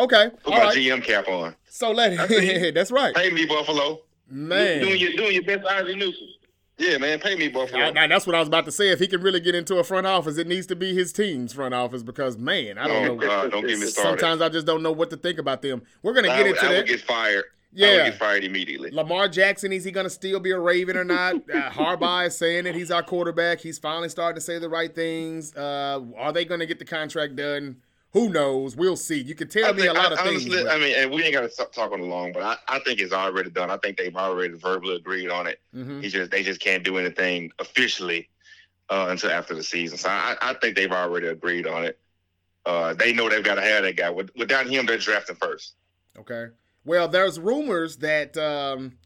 Okay. 0.03 0.29
Put 0.43 0.53
All 0.53 0.59
my 0.59 0.65
right. 0.65 0.77
GM 0.77 1.03
cap 1.03 1.27
on. 1.27 1.55
So 1.69 1.91
let 1.91 2.15
That's 2.15 2.31
it. 2.31 2.75
that's 2.75 2.91
right. 2.91 3.15
Pay 3.15 3.31
me 3.31 3.45
Buffalo. 3.45 4.01
Man. 4.29 4.81
Doing 4.81 4.99
your 4.99 5.13
doing 5.13 5.33
your 5.33 5.43
best 5.43 5.65
Ozzie 5.65 5.95
Newsome. 5.95 6.27
Yeah, 6.79 6.99
man, 6.99 7.19
pay 7.19 7.35
me 7.35 7.47
Buffalo. 7.47 7.85
I- 7.85 8.03
I- 8.03 8.07
that's 8.07 8.27
what 8.27 8.35
I 8.35 8.39
was 8.39 8.47
about 8.47 8.65
to 8.65 8.71
say. 8.71 8.89
If 8.89 8.99
he 8.99 9.07
can 9.07 9.21
really 9.21 9.39
get 9.39 9.55
into 9.55 9.77
a 9.77 9.83
front 9.83 10.05
office, 10.05 10.37
it 10.37 10.45
needs 10.45 10.67
to 10.67 10.75
be 10.75 10.93
his 10.93 11.11
team's 11.11 11.53
front 11.53 11.73
office 11.73 12.03
because 12.03 12.37
man, 12.37 12.77
I 12.77 12.87
don't 12.87 12.95
oh 13.09 13.15
know. 13.15 13.15
God, 13.15 13.51
don't 13.51 13.65
get 13.65 13.79
me 13.79 13.85
started. 13.87 14.19
Sometimes 14.19 14.41
I 14.41 14.49
just 14.49 14.67
don't 14.67 14.83
know 14.83 14.91
what 14.91 15.09
to 15.09 15.17
think 15.17 15.39
about 15.39 15.61
them. 15.63 15.81
We're 16.03 16.13
gonna 16.13 16.29
I 16.29 16.37
get 16.37 16.43
would, 16.43 16.49
into 16.55 16.65
I 16.65 16.69
would 16.69 16.77
that. 16.79 16.87
get 16.87 17.01
fired. 17.01 17.45
I 17.45 17.79
Yeah. 17.79 18.03
would 18.03 18.11
get 18.11 18.19
fired 18.19 18.43
immediately. 18.43 18.91
Lamar 18.91 19.27
Jackson, 19.27 19.71
is 19.73 19.83
he 19.83 19.91
going 19.91 20.05
to 20.05 20.09
still 20.09 20.39
be 20.39 20.51
a 20.51 20.59
Raven 20.59 20.95
or 20.97 21.03
not? 21.03 21.35
Uh, 21.35 21.69
Harbaugh 21.69 22.27
is 22.27 22.37
saying 22.37 22.63
that 22.63 22.73
he's 22.75 22.89
our 22.91 23.03
quarterback. 23.03 23.59
He's 23.59 23.77
finally 23.77 24.09
starting 24.09 24.35
to 24.35 24.41
say 24.41 24.57
the 24.57 24.69
right 24.69 24.93
things. 24.95 25.53
Uh, 25.55 25.99
are 26.17 26.31
they 26.31 26.45
going 26.45 26.59
to 26.61 26.65
get 26.65 26.79
the 26.79 26.85
contract 26.85 27.35
done? 27.35 27.77
Who 28.17 28.29
knows? 28.29 28.75
We'll 28.75 28.95
see. 28.95 29.21
You 29.21 29.35
can 29.35 29.47
tell 29.47 29.65
I 29.65 29.71
me 29.73 29.83
think- 29.83 29.91
a 29.91 29.99
lot 29.99 30.11
I- 30.11 30.13
of 30.15 30.19
honestly, 30.27 30.49
things. 30.51 30.63
but- 30.63 30.71
I 30.71 30.79
mean, 30.79 30.95
and 30.95 31.11
we 31.11 31.23
ain't 31.23 31.33
got 31.33 31.49
to 31.49 31.65
talk 31.71 31.91
on 31.91 31.99
the 32.01 32.05
long, 32.07 32.31
but 32.33 32.41
I, 32.43 32.57
I 32.67 32.79
think 32.79 32.99
it's 32.99 33.13
already 33.13 33.49
done. 33.51 33.69
I 33.69 33.77
think 33.77 33.97
they've 33.97 34.15
already 34.15 34.55
verbally 34.55 34.95
agreed 34.95 35.29
on 35.29 35.45
it. 35.47 35.59
Mhm. 35.75 36.01
He 36.03 36.09
just 36.09 36.31
they 36.31 36.41
just 36.43 36.59
can't 36.59 36.83
do 36.83 36.97
anything 36.97 37.51
officially 37.59 38.29
uh, 38.89 39.07
until 39.09 39.29
after 39.31 39.53
the 39.53 39.63
season. 39.63 39.97
So 39.97 40.09
I, 40.09 40.35
I 40.41 40.53
think 40.55 40.75
they've 40.75 40.91
already 40.91 41.27
agreed 41.27 41.67
on 41.67 41.85
it. 41.85 41.99
Uh, 42.65 42.93
they 42.93 43.13
know 43.13 43.29
they've 43.29 43.43
got 43.43 43.55
to 43.55 43.61
have 43.61 43.83
that 43.83 43.95
guy. 43.95 44.09
Without 44.09 44.67
him, 44.67 44.85
they're 44.85 44.97
drafting 44.97 45.35
first. 45.35 45.75
Okay. 46.19 46.47
Well, 46.85 47.07
there's 47.07 47.39
rumors 47.39 47.97
that 47.97 48.35
um, 48.37 48.97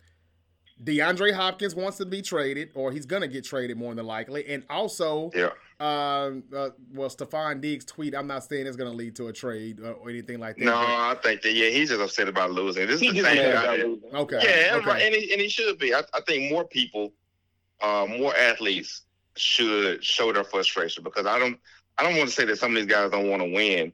DeAndre 0.83 1.33
Hopkins 1.33 1.75
wants 1.75 1.97
to 1.97 2.05
be 2.05 2.21
traded, 2.21 2.69
or 2.75 2.91
he's 2.91 3.05
going 3.05 3.21
to 3.23 3.27
get 3.27 3.43
traded 3.43 3.77
more 3.77 3.93
than 3.93 4.05
likely. 4.05 4.47
And 4.47 4.63
also, 4.69 5.29
Yeah. 5.35 5.49
Um, 5.81 6.43
uh, 6.55 6.69
well, 6.93 7.09
Stefon 7.09 7.59
Diggs' 7.59 7.85
tweet, 7.85 8.13
I'm 8.15 8.27
not 8.27 8.43
saying 8.43 8.67
it's 8.67 8.77
going 8.77 8.89
to 8.91 8.95
lead 8.95 9.15
to 9.15 9.27
a 9.27 9.33
trade 9.33 9.79
uh, 9.83 9.91
or 9.93 10.09
anything 10.11 10.39
like 10.39 10.57
that. 10.57 10.65
No, 10.65 10.75
I 10.75 11.15
think 11.23 11.41
that 11.41 11.53
yeah, 11.53 11.69
he's 11.69 11.89
just 11.89 12.01
upset 12.01 12.27
about 12.27 12.51
losing. 12.51 12.85
This 12.85 12.95
is 12.97 13.01
He 13.01 13.07
the 13.09 13.13
just 13.15 13.27
same 13.29 13.37
guy. 13.37 13.43
about 13.49 13.77
that- 13.77 13.87
losing. 13.87 14.09
but- 14.11 14.19
okay. 14.21 14.39
Yeah, 14.43 14.75
okay. 14.75 15.05
and 15.07 15.15
he, 15.15 15.31
and 15.33 15.41
he 15.41 15.49
should 15.49 15.77
be. 15.79 15.93
I, 15.95 16.01
I 16.13 16.21
think 16.27 16.51
more 16.51 16.65
people, 16.65 17.13
uh, 17.81 18.05
more 18.07 18.35
athletes 18.37 19.01
should 19.37 20.03
show 20.03 20.31
their 20.31 20.43
frustration 20.43 21.03
because 21.03 21.25
I 21.25 21.39
don't. 21.39 21.57
I 21.97 22.03
don't 22.03 22.15
want 22.17 22.29
to 22.29 22.35
say 22.35 22.45
that 22.45 22.57
some 22.57 22.71
of 22.71 22.77
these 22.77 22.85
guys 22.91 23.11
don't 23.11 23.29
want 23.29 23.41
to 23.41 23.51
win, 23.51 23.91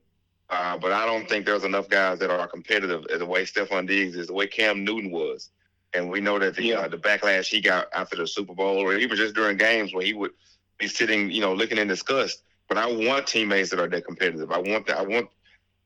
uh, 0.50 0.78
but 0.78 0.92
I 0.92 1.06
don't 1.06 1.28
think 1.28 1.46
there's 1.46 1.64
enough 1.64 1.90
guys 1.90 2.20
that 2.20 2.30
are 2.30 2.48
competitive 2.48 3.06
as 3.12 3.20
the 3.20 3.26
way 3.26 3.44
Stefon 3.44 3.88
Diggs 3.88 4.16
is, 4.16 4.28
the 4.28 4.34
way 4.34 4.48
Cam 4.48 4.84
Newton 4.84 5.10
was, 5.10 5.50
and 5.94 6.10
we 6.10 6.20
know 6.22 6.38
that 6.40 6.56
the 6.56 6.64
Yeah. 6.66 6.80
uh, 6.82 6.88
the 6.90 6.98
backlash 6.98 7.48
he 7.48 7.60
got 7.62 7.88
after 7.94 8.16
the 8.18 8.28
Super 8.28 8.54
Bowl, 8.54 8.78
or 8.78 8.96
even 8.98 9.16
just 9.18 9.36
during 9.36 9.58
games 9.58 9.94
where 9.94 10.06
he 10.06 10.14
would 10.14 10.32
be 10.78 10.88
sitting, 10.88 11.32
you 11.32 11.42
know, 11.42 11.54
looking 11.54 11.78
in 11.78 11.88
disgust. 11.88 12.44
But 12.68 12.78
I 12.78 12.86
want 12.92 13.28
teammates 13.28 13.70
that 13.72 13.80
are 13.80 13.88
that 13.88 14.06
competitive. 14.06 14.52
I 14.52 14.60
want 14.60 14.88
that. 14.88 14.98
I 14.98 15.04
want 15.04 15.30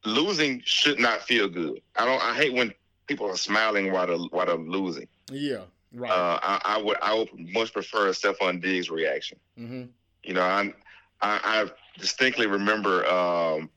losing 0.06 0.62
should 0.66 1.00
not 1.00 1.22
feel 1.22 1.48
good. 1.48 1.82
I 1.98 2.06
don't. 2.06 2.22
I 2.24 2.34
hate 2.34 2.54
when 2.54 2.74
people 3.08 3.28
are 3.28 3.38
smiling 3.38 3.92
while 3.92 4.08
they're 4.08 4.18
while 4.18 4.46
they're 4.46 4.56
losing. 4.56 5.08
Yeah, 5.32 5.64
right. 5.94 6.12
Uh, 6.12 6.40
I, 6.42 6.62
I 6.66 6.82
would 6.82 6.98
I 7.02 7.14
would 7.16 7.30
much 7.54 7.74
prefer 7.74 8.08
a 8.08 8.12
Stefon 8.12 8.62
Diggs 8.62 8.90
reaction. 8.90 9.40
hmm 9.58 9.84
You 10.24 10.34
know, 10.34 10.42
I'm, 10.42 10.74
I 11.22 11.40
I 11.44 12.00
distinctly 12.00 12.48
remember 12.48 13.06
um, 13.08 13.70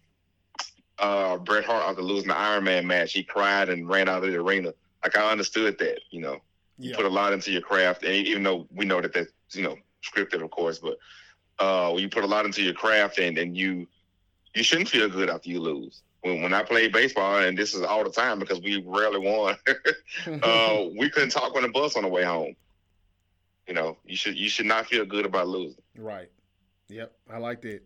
uh, 0.99 1.37
Bret 1.39 1.65
Hart 1.65 1.85
after 1.89 2.03
losing 2.03 2.29
the 2.29 2.37
Iron 2.37 2.65
Man 2.65 2.87
match, 2.87 3.13
he 3.13 3.23
cried 3.23 3.69
and 3.69 3.89
ran 3.89 4.09
out 4.09 4.25
of 4.25 4.31
the 4.31 4.39
arena. 4.39 4.73
Like 5.03 5.17
I 5.17 5.31
understood 5.31 5.79
that. 5.79 6.01
You 6.11 6.21
know, 6.21 6.39
you 6.79 6.95
put 6.95 7.05
a 7.05 7.09
lot 7.11 7.33
into 7.33 7.51
your 7.53 7.63
craft, 7.63 8.05
and 8.05 8.15
even 8.15 8.43
though 8.43 8.67
we 8.73 8.85
know 8.85 9.01
that 9.01 9.13
that's 9.13 9.33
you 9.53 9.63
know 9.63 9.77
scripted, 10.05 10.43
of 10.43 10.51
course, 10.51 10.79
but 10.79 10.99
uh, 11.59 11.91
when 11.91 12.03
you 12.03 12.09
put 12.09 12.25
a 12.25 12.27
lot 12.27 12.45
into 12.45 12.63
your 12.63 12.75
craft, 12.75 13.19
and 13.19 13.39
and 13.39 13.57
you 13.57 13.87
you 14.55 14.63
shouldn't 14.63 14.89
feel 14.89 15.09
good 15.09 15.31
after 15.31 15.51
you 15.51 15.61
lose. 15.61 16.03
When, 16.23 16.43
when 16.43 16.55
I 16.55 16.63
played 16.63 16.93
baseball, 16.93 17.39
and 17.41 17.57
this 17.57 17.75
is 17.75 17.83
all 17.83 18.05
the 18.05 18.11
time 18.11 18.39
because 18.39 18.61
we 18.61 18.83
rarely 18.87 19.19
won, 19.19 19.57
uh, 20.43 20.85
we 20.99 21.11
couldn't 21.11 21.31
talk 21.31 21.55
on 21.57 21.63
the 21.63 21.69
bus 21.69 21.97
on 21.97 22.03
the 22.03 22.09
way 22.09 22.25
home. 22.25 22.55
You 23.67 23.75
know, 23.75 23.99
you 24.05 24.17
should 24.17 24.37
you 24.37 24.49
should 24.49 24.67
not 24.67 24.87
feel 24.87 25.05
good 25.05 25.27
about 25.27 25.49
losing. 25.49 25.83
Right. 25.97 26.31
Yep. 26.89 27.13
I 27.33 27.39
like 27.39 27.63
that. 27.63 27.83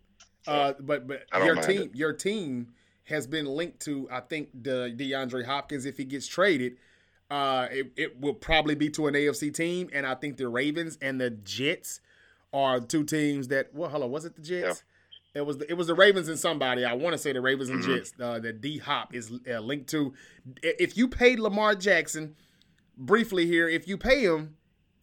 Uh, 0.47 0.73
but 0.81 1.07
but 1.07 1.25
your 1.45 1.57
team 1.57 1.83
it. 1.83 1.95
your 1.95 2.13
team 2.13 2.69
has 3.05 3.27
been 3.27 3.47
linked 3.47 3.81
to 3.81 4.09
I 4.11 4.21
think 4.21 4.49
the 4.63 4.95
DeAndre 4.97 5.45
Hopkins 5.45 5.85
if 5.85 5.97
he 5.97 6.05
gets 6.05 6.27
traded. 6.27 6.77
Uh, 7.31 7.69
it, 7.71 7.93
it 7.97 8.21
will 8.21 8.33
probably 8.33 8.75
be 8.75 8.89
to 8.89 9.07
an 9.07 9.13
AFC 9.13 9.53
team, 9.53 9.91
and 9.93 10.07
I 10.07 10.15
think 10.15 10.39
the 10.39 10.49
Ravens 10.49 10.97
and 11.03 11.21
the 11.21 11.29
Jets 11.29 12.01
are 12.53 12.81
two 12.81 13.05
teams 13.05 13.49
that. 13.49 13.75
Well, 13.75 13.91
hello, 13.91 14.07
was 14.07 14.25
it 14.25 14.35
the 14.37 14.43
Jets? 14.43 14.83
It 15.35 15.43
was 15.45 15.59
the, 15.59 15.71
it 15.71 15.75
was 15.75 15.87
the 15.87 15.95
Ravens 15.95 16.29
and 16.29 16.39
somebody. 16.39 16.85
I 16.85 16.95
want 16.95 17.13
to 17.15 17.19
say 17.19 17.33
the 17.33 17.41
Ravens 17.41 17.69
and 17.69 17.83
Mhm. 17.83 17.97
Jets. 17.97 18.13
Uh, 18.19 18.39
that 18.41 18.61
D 18.61 18.79
Hop 18.79 19.15
is 19.15 19.31
uh, 19.49 19.61
linked 19.61 19.89
to. 19.91 20.15
If 20.63 20.97
you 20.97 21.07
paid 21.09 21.39
Lamar 21.39 21.75
Jackson, 21.75 22.35
briefly 22.97 23.47
here, 23.47 23.69
if 23.69 23.87
you 23.87 23.97
pay 23.99 24.23
him, 24.25 24.57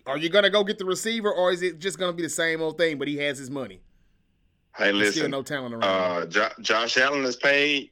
are 0.05 0.17
you 0.17 0.29
gonna 0.29 0.49
go 0.49 0.63
get 0.63 0.77
the 0.77 0.85
receiver, 0.85 1.31
or 1.31 1.51
is 1.51 1.61
it 1.61 1.79
just 1.79 1.99
gonna 1.99 2.13
be 2.13 2.23
the 2.23 2.29
same 2.29 2.61
old 2.61 2.77
thing? 2.77 2.97
But 2.97 3.07
he 3.07 3.17
has 3.17 3.37
his 3.37 3.49
money. 3.49 3.81
Hey, 4.75 4.85
There's 4.91 5.11
still 5.11 5.21
listen, 5.21 5.31
no 5.31 5.41
talent 5.41 5.73
around. 5.75 5.83
uh, 5.83 6.25
jo- 6.25 6.51
Josh 6.59 6.97
Allen 6.97 7.23
is 7.23 7.37
paid. 7.37 7.91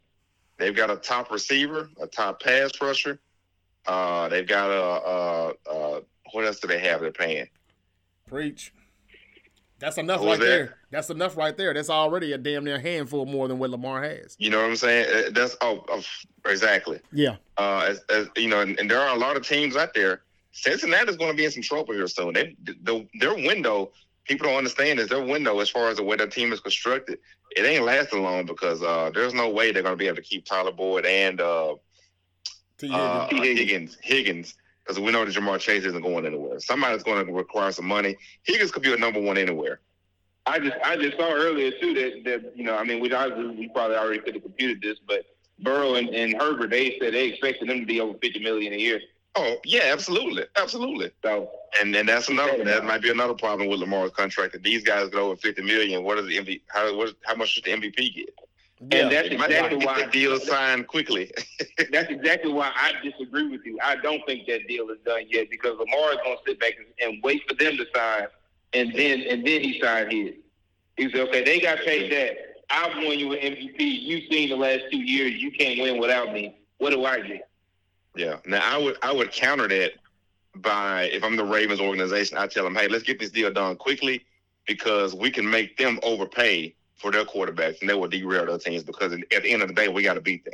They've 0.58 0.76
got 0.76 0.90
a 0.90 0.98
top 0.98 1.32
receiver, 1.32 1.90
a 2.02 2.08
top 2.08 2.42
pass 2.42 2.72
rusher. 2.82 3.20
Uh, 3.86 4.28
they've 4.30 4.48
got 4.48 4.70
a, 4.70 4.84
uh, 4.84 5.54
uh, 5.72 6.02
what 6.32 6.46
else 6.46 6.60
do 6.60 6.68
they 6.68 6.80
have? 6.80 7.00
They're 7.02 7.12
paying. 7.12 7.48
Preach. 8.28 8.74
That's 9.84 9.98
enough 9.98 10.22
right 10.22 10.40
that? 10.40 10.46
there. 10.46 10.78
That's 10.92 11.10
enough 11.10 11.36
right 11.36 11.58
there. 11.58 11.74
That's 11.74 11.90
already 11.90 12.32
a 12.32 12.38
damn 12.38 12.64
near 12.64 12.80
handful 12.80 13.26
more 13.26 13.50
than 13.50 13.60
what 13.60 13.70
Lamar 13.70 14.02
has. 14.02 14.38
You 14.40 14.50
know 14.50 14.60
what 14.62 14.70
I'm 14.70 14.76
saying? 14.78 15.08
Uh, 15.14 15.30
That's 15.32 15.58
oh, 15.60 15.84
oh 15.90 16.02
exactly. 16.46 17.02
Yeah. 17.12 17.36
Uh, 17.58 17.88
as, 17.90 18.00
as 18.10 18.30
you 18.38 18.48
know, 18.48 18.62
and, 18.62 18.80
and 18.80 18.90
there 18.90 19.02
are 19.02 19.14
a 19.14 19.20
lot 19.20 19.36
of 19.36 19.46
teams 19.46 19.76
out 19.76 19.94
there. 19.94 20.22
Cincinnati's 20.54 21.18
going 21.18 21.32
to 21.32 21.36
be 21.36 21.44
in 21.44 21.52
some 21.52 21.64
trouble 21.64 21.94
here 21.94 22.08
soon. 22.08 22.34
They, 22.34 22.56
the, 22.64 23.06
their 23.20 23.36
window, 23.36 23.92
people 24.24 24.48
don't 24.48 24.56
understand 24.56 25.02
is 25.02 25.10
their 25.10 25.22
window 25.22 25.60
as 25.60 25.70
far 25.70 25.90
as 25.90 25.98
the 25.98 26.04
way 26.04 26.16
their 26.16 26.28
team 26.28 26.54
is 26.54 26.62
constructed. 26.62 27.20
It 27.58 27.66
ain't 27.66 27.84
lasting 27.84 28.24
long 28.24 28.46
because 28.46 28.82
uh, 28.82 29.12
there's 29.14 29.34
no 29.34 29.50
way 29.50 29.74
they're 29.74 29.84
going 29.84 29.96
to 29.96 29.98
be 29.98 30.08
able 30.08 30.16
to 30.16 30.22
keep 30.22 30.46
Tyler 30.46 30.72
Boyd 30.72 31.06
and 31.06 31.42
uh, 31.42 31.76
T. 32.78 32.90
uh, 32.90 33.28
Higgins. 33.28 33.58
Higgins. 33.58 33.98
Higgins, 34.02 34.56
because 34.84 35.00
we 35.00 35.12
know 35.12 35.26
that 35.26 35.34
Ja'Marr 35.34 35.60
Chase 35.60 35.86
isn't 35.86 36.02
going 36.02 36.26
anywhere. 36.26 36.60
Somebody's 36.60 37.04
going 37.04 37.26
to 37.26 37.32
require 37.32 37.72
some 37.72 37.86
money. 37.86 38.18
Higgins 38.44 38.72
could 38.72 38.84
be 38.84 38.94
a 38.94 38.98
number 38.98 39.22
one 39.22 39.38
anywhere. 39.38 39.80
I 40.46 40.60
just 40.60 40.76
I 40.84 40.98
just 40.98 41.18
saw 41.18 41.32
earlier 41.32 41.72
too 41.80 41.94
that 41.94 42.24
that 42.26 42.58
you 42.58 42.66
know 42.66 42.76
I 42.76 42.84
mean 42.84 43.00
we 43.00 43.10
we 43.10 43.70
probably 43.70 43.96
already 43.96 44.20
could 44.20 44.34
have 44.34 44.44
computed 44.44 44.82
this, 44.82 45.00
but 45.08 45.26
Burrow 45.60 45.96
and, 45.96 46.10
and 46.10 46.36
Herbert 46.36 46.70
they 46.70 46.98
said 47.00 47.14
they 47.14 47.28
expected 47.30 47.70
them 47.70 47.80
to 47.80 47.86
be 47.86 48.02
over 48.02 48.18
fifty 48.22 48.40
million 48.40 48.74
a 48.74 48.78
year. 48.78 49.00
Oh 49.36 49.56
yeah, 49.64 49.84
absolutely, 49.86 50.44
absolutely. 50.58 51.12
So 51.24 51.50
And 51.80 51.96
and 51.96 52.08
that's 52.08 52.28
another 52.28 52.64
that 52.66 52.84
might 52.84 53.02
be 53.02 53.10
another 53.10 53.34
problem 53.34 53.70
with 53.70 53.80
Lamar's 53.80 54.12
contract. 54.12 54.54
That 54.54 54.64
these 54.64 54.84
guys 54.84 55.10
get 55.10 55.20
over 55.20 55.38
fifty 55.38 55.62
million. 55.62 56.04
What 56.04 56.18
does 56.18 56.28
the 56.28 56.38
MVP? 56.38 56.62
How 56.68 56.94
what, 56.96 57.16
how 57.24 57.36
much 57.36 57.50
should 57.50 57.64
the 57.64 57.72
MVP 57.72 58.14
get? 58.14 58.36
Yeah. 58.92 58.98
and 58.98 59.12
that's 59.12 59.30
exactly 59.30 59.78
get 59.78 59.88
why 59.88 60.04
the 60.04 60.12
deal 60.12 60.40
signed 60.40 60.88
quickly. 60.88 61.32
that's 61.92 62.10
exactly 62.10 62.52
why 62.52 62.72
I 62.76 62.94
disagree 63.04 63.48
with 63.48 63.66
you. 63.66 63.78
I 63.84 63.96
don't 63.98 64.26
think 64.26 64.48
that 64.48 64.68
deal 64.68 64.90
is 64.90 64.98
done 65.06 65.24
yet 65.30 65.50
because 65.50 65.78
Lamar 65.78 66.12
is 66.12 66.18
going 66.24 66.38
to 66.38 66.44
sit 66.48 66.60
back 66.60 66.74
and, 66.78 66.88
and 67.12 67.24
wait 67.24 67.44
for 67.48 67.56
them 67.56 67.78
to 67.78 67.86
sign, 67.96 68.28
and 68.74 68.94
then 68.96 69.22
and 69.22 69.46
then 69.46 69.62
he 69.62 69.80
signed 69.80 70.12
his. 70.12 70.34
He 70.98 71.10
said, 71.12 71.22
"Okay, 71.30 71.44
they 71.44 71.60
got 71.60 71.80
paid 71.80 72.12
that. 72.12 72.38
I've 72.70 72.96
won 72.96 73.20
you 73.20 73.34
an 73.34 73.40
MVP. 73.40 73.80
You've 73.80 74.32
seen 74.32 74.50
the 74.50 74.56
last 74.56 74.84
two 74.92 75.02
years. 75.02 75.34
You 75.34 75.52
can't 75.52 75.80
win 75.80 76.00
without 76.00 76.34
me. 76.34 76.58
What 76.78 76.92
do 76.92 77.06
I 77.06 77.20
get?" 77.22 77.50
yeah. 78.16 78.38
Now 78.46 78.62
I 78.64 78.78
would 78.78 78.98
I 79.02 79.12
would 79.12 79.32
counter 79.32 79.68
that 79.68 79.94
by 80.56 81.04
if 81.12 81.24
I'm 81.24 81.36
the 81.36 81.46
Ravens 81.46 81.80
organization, 81.80 82.38
I 82.38 82.48
tell 82.48 82.64
them, 82.64 82.76
hey, 82.76 82.88
let's 82.88 83.04
get 83.04 83.20
this 83.20 83.32
deal 83.32 83.52
done 83.52 83.76
quickly 83.76 84.24
because 84.68 85.16
we 85.16 85.32
can 85.32 85.50
make 85.50 85.78
them 85.78 86.00
overpay 86.04 86.76
for 87.04 87.12
their 87.12 87.26
quarterbacks 87.26 87.82
and 87.82 87.90
they 87.90 87.94
will 87.94 88.08
derail 88.08 88.46
their 88.46 88.58
teams 88.58 88.82
because 88.82 89.12
at 89.12 89.44
the 89.44 89.52
end 89.52 89.62
of 89.62 89.68
the 89.68 89.74
day 89.76 89.90
we 89.90 90.02
got 90.02 90.14
to 90.14 90.22
beat 90.22 90.46
them. 90.46 90.54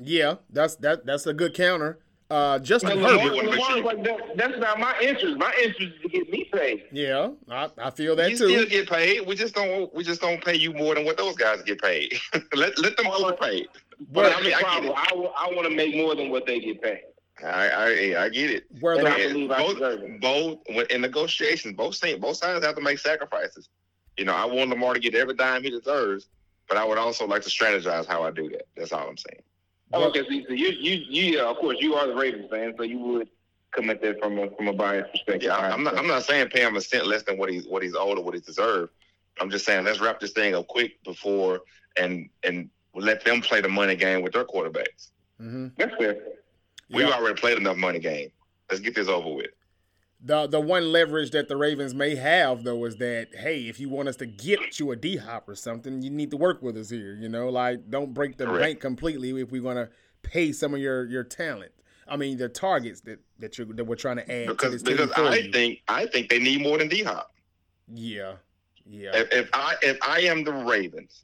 Yeah, 0.00 0.34
that's 0.50 0.74
that. 0.76 1.06
That's 1.06 1.26
a 1.26 1.32
good 1.32 1.54
counter. 1.54 2.00
Uh, 2.30 2.58
Justin 2.58 2.90
But 2.90 2.96
Lamar, 2.98 3.10
Herbert. 3.20 3.34
wanna 3.36 3.50
make 3.50 3.58
Lamar's 3.58 3.74
sure- 3.74 3.84
like, 3.84 4.04
that, 4.04 4.36
that's 4.36 4.58
not 4.58 4.78
my 4.78 4.94
interest. 5.00 5.38
My 5.38 5.52
interest 5.62 5.94
is 5.96 6.02
to 6.02 6.08
get 6.10 6.28
me 6.30 6.44
paid. 6.52 6.84
Yeah, 6.92 7.30
I, 7.48 7.70
I 7.78 7.90
feel 7.90 8.14
that 8.16 8.30
you 8.30 8.36
too. 8.36 8.48
still 8.50 8.66
get 8.66 8.88
paid. 8.90 9.26
We 9.26 9.34
just 9.34 9.54
don't 9.54 9.92
we 9.94 10.04
just 10.04 10.20
don't 10.20 10.44
pay 10.44 10.54
you 10.56 10.72
more 10.74 10.94
than 10.94 11.04
what 11.06 11.16
those 11.16 11.36
guys 11.36 11.62
get 11.62 11.80
paid. 11.80 12.12
let 12.54 12.76
let 12.78 12.96
them 12.96 13.06
overpay. 13.06 13.66
But 14.10 14.24
Well, 14.24 14.30
I 14.30 14.34
I 14.34 14.42
mean, 14.42 14.52
I 14.54 14.58
get 14.58 14.60
problem. 14.62 14.92
I, 14.96 15.46
I 15.46 15.54
want 15.54 15.68
to 15.70 15.74
make 15.74 15.94
more 15.96 16.14
than 16.16 16.28
what 16.30 16.46
they 16.46 16.60
get 16.60 16.82
paid. 16.82 17.00
I 17.42 17.68
I, 18.16 18.24
I 18.24 18.28
get 18.28 18.50
it. 18.50 18.64
Where 18.80 18.94
And 18.96 19.06
the 19.06 19.10
I 19.10 19.28
believe 19.28 19.50
I 19.50 19.62
deserve 19.72 20.00
both 20.20 20.58
it. 20.66 20.74
both 20.76 20.86
in 20.90 21.00
negotiations, 21.00 21.74
both 21.76 21.98
both 22.20 22.36
sides 22.36 22.64
have 22.64 22.74
to 22.76 22.82
make 22.82 22.98
sacrifices. 22.98 23.68
You 24.18 24.24
know, 24.24 24.34
I 24.34 24.44
want 24.44 24.70
Lamar 24.70 24.94
to 24.94 25.00
get 25.00 25.14
every 25.14 25.34
dime 25.34 25.62
he 25.62 25.70
deserves, 25.70 26.28
but 26.68 26.76
I 26.76 26.84
would 26.84 26.98
also 26.98 27.26
like 27.26 27.42
to 27.42 27.48
strategize 27.48 28.04
how 28.06 28.24
I 28.24 28.30
do 28.30 28.48
that. 28.50 28.66
That's 28.76 28.92
all 28.92 29.08
I'm 29.08 29.16
saying. 29.16 29.42
Okay, 29.94 30.22
so 30.24 30.30
you, 30.30 30.44
you, 30.50 30.68
you, 30.68 31.04
you, 31.08 31.38
yeah, 31.38 31.44
of 31.44 31.56
course, 31.56 31.78
you 31.80 31.94
are 31.94 32.06
the 32.06 32.14
Ravens 32.14 32.50
fan, 32.50 32.74
so 32.76 32.82
you 32.82 32.98
would 32.98 33.28
come 33.70 33.88
at 33.90 34.02
that 34.02 34.18
from 34.20 34.38
a 34.38 34.50
from 34.50 34.68
a 34.68 34.72
biased 34.72 35.12
perspective. 35.12 35.44
Yeah, 35.44 35.56
I'm 35.56 35.82
not. 35.84 35.96
I'm 35.96 36.06
not 36.06 36.24
saying 36.24 36.48
pay 36.48 36.62
him 36.62 36.76
a 36.76 36.80
cent 36.80 37.06
less 37.06 37.22
than 37.22 37.38
what 37.38 37.48
he's 37.48 37.66
what 37.66 37.82
he's 37.82 37.94
owed 37.94 38.18
or 38.18 38.24
what 38.24 38.34
he's 38.34 38.42
deserved. 38.44 38.92
I'm 39.40 39.50
just 39.50 39.64
saying 39.64 39.84
let's 39.84 40.00
wrap 40.00 40.20
this 40.20 40.32
thing 40.32 40.54
up 40.54 40.66
quick 40.66 41.02
before 41.04 41.60
and 41.96 42.28
and 42.42 42.68
let 42.94 43.24
them 43.24 43.40
play 43.40 43.60
the 43.60 43.68
money 43.68 43.94
game 43.94 44.20
with 44.22 44.32
their 44.32 44.44
quarterbacks. 44.44 45.10
Mm-hmm. 45.40 45.68
That's 45.78 45.94
fair. 45.96 46.16
We've 46.90 47.06
Yeah. 47.06 47.14
already 47.14 47.40
played 47.40 47.56
enough 47.56 47.76
money 47.76 48.00
game. 48.00 48.30
Let's 48.68 48.80
get 48.80 48.94
this 48.94 49.08
over 49.08 49.32
with. 49.32 49.50
The 50.20 50.48
the 50.48 50.60
one 50.60 50.90
leverage 50.90 51.30
that 51.30 51.48
the 51.48 51.56
Ravens 51.56 51.94
may 51.94 52.16
have 52.16 52.64
though 52.64 52.84
is 52.86 52.96
that 52.96 53.28
hey, 53.36 53.68
if 53.68 53.78
you 53.78 53.88
want 53.88 54.08
us 54.08 54.16
to 54.16 54.26
get 54.26 54.80
you 54.80 54.90
a 54.90 54.96
D 54.96 55.16
hop 55.16 55.48
or 55.48 55.54
something, 55.54 56.02
you 56.02 56.10
need 56.10 56.30
to 56.32 56.36
work 56.36 56.60
with 56.60 56.76
us 56.76 56.90
here. 56.90 57.14
You 57.14 57.28
know, 57.28 57.48
like 57.48 57.88
don't 57.88 58.12
break 58.14 58.36
the 58.36 58.46
Correct. 58.46 58.60
bank 58.62 58.80
completely 58.80 59.30
if 59.40 59.52
we're 59.52 59.62
gonna 59.62 59.90
pay 60.22 60.50
some 60.52 60.74
of 60.74 60.80
your 60.80 61.06
your 61.06 61.22
talent. 61.22 61.70
I 62.08 62.16
mean, 62.16 62.36
the 62.36 62.48
targets 62.48 63.00
that 63.02 63.20
that 63.38 63.58
you 63.58 63.66
that 63.74 63.84
we're 63.84 63.94
trying 63.94 64.16
to 64.16 64.22
add 64.28 64.46
to 64.48 64.54
Because 64.54 64.82
because 64.82 65.12
I 65.12 65.36
you. 65.36 65.52
think 65.52 65.82
I 65.86 66.06
think 66.06 66.30
they 66.30 66.40
need 66.40 66.62
more 66.62 66.78
than 66.78 66.88
D 66.88 67.04
Hop. 67.04 67.32
yeah, 67.94 68.34
yeah, 68.86 69.10
If, 69.14 69.32
if 69.32 69.50
I 69.52 69.76
if 69.82 69.98
I 70.02 70.20
am 70.22 70.42
the 70.42 70.52
Ravens, 70.52 71.22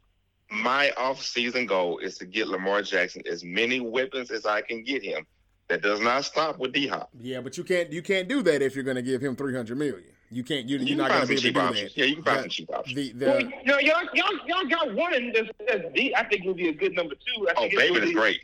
my 0.50 0.92
off-season 0.92 1.66
goal 1.66 1.98
is 1.98 2.16
to 2.18 2.26
get 2.26 2.46
Lamar 2.46 2.82
Jackson 2.82 3.22
as 3.28 3.42
many 3.42 3.80
weapons 3.80 4.30
as 4.30 4.46
I 4.46 4.60
can 4.60 4.84
get 4.84 5.02
him. 5.02 5.26
That 5.68 5.82
does 5.82 6.00
not 6.00 6.24
stop 6.24 6.58
with 6.58 6.72
D 6.72 6.86
Hop. 6.88 7.08
yeah. 7.18 7.40
But 7.40 7.56
you 7.56 7.64
can't 7.64 7.90
you 7.92 8.02
can't 8.02 8.28
do 8.28 8.42
that 8.42 8.60
if 8.62 8.74
you're 8.74 8.84
gonna 8.84 9.02
give 9.02 9.22
him 9.22 9.34
three 9.34 9.54
hundred 9.54 9.78
million. 9.78 10.04
You 10.30 10.42
can't. 10.44 10.68
You, 10.68 10.78
You 10.78 10.84
you're 10.84 10.88
can 10.88 10.98
not 10.98 11.10
gonna 11.10 11.26
be 11.26 11.36
some 11.36 11.36
able 11.36 11.40
to 11.40 11.42
cheap 11.42 11.54
do 11.54 11.60
options. 11.60 11.94
that. 11.94 11.98
Yeah, 12.00 12.04
you 12.06 12.14
can 12.16 12.24
find 12.24 12.38
The- 12.38 12.42
some 12.42 12.50
cheap 12.50 12.70
options. 12.74 12.96
The 12.96 13.24
Well, 13.26 13.38
the 13.38 13.44
you 13.44 13.50
know, 13.64 13.78
y'all, 13.78 14.02
y'all, 14.14 14.38
y'all 14.46 14.64
got 14.68 14.94
one 14.94 15.32
that's, 15.32 15.48
that's 15.68 15.94
D. 15.94 16.14
I 16.14 16.24
think 16.24 16.44
would 16.44 16.56
be 16.56 16.68
a 16.68 16.72
good 16.74 16.94
number 16.94 17.14
two. 17.14 17.48
I 17.48 17.52
Oh, 17.56 17.60
think 17.62 17.74
it 17.74 17.78
Bateman 17.78 18.02
is 18.04 18.12
great. 18.12 18.40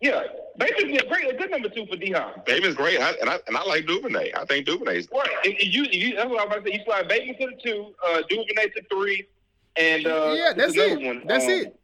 Yeah, 0.00 0.22
Bateman 0.58 0.92
would 0.92 1.00
be 1.00 1.06
a 1.06 1.08
great, 1.08 1.34
a 1.34 1.36
good 1.36 1.50
number 1.50 1.68
two 1.68 1.84
for 1.86 1.96
D 1.96 2.12
Hop. 2.12 2.46
Bateman's 2.46 2.76
great, 2.76 3.00
I, 3.00 3.10
and 3.20 3.28
I 3.28 3.38
and 3.48 3.56
I 3.56 3.64
like 3.64 3.86
Duvernay. 3.86 4.32
I 4.34 4.44
think 4.44 4.64
Duvernay's 4.64 5.08
Right. 5.12 5.28
And, 5.44 5.54
and 5.54 5.74
you, 5.74 5.84
you, 5.90 6.14
that's 6.16 6.28
what 6.30 6.40
I 6.40 6.44
was 6.44 6.52
about 6.56 6.64
to 6.64 6.70
say. 6.70 6.78
You 6.78 6.84
slide 6.84 7.08
Bateman 7.08 7.36
to 7.40 7.46
the 7.56 7.62
two, 7.62 7.94
uh, 8.06 8.22
Duvernay 8.28 8.68
to 8.76 8.82
three, 8.90 9.26
and 9.76 10.06
uh, 10.06 10.34
yeah, 10.36 10.52
that's 10.56 10.76
it. 10.76 11.00
One. 11.00 11.22
That's 11.26 11.44
um, 11.46 11.50
it. 11.50 11.80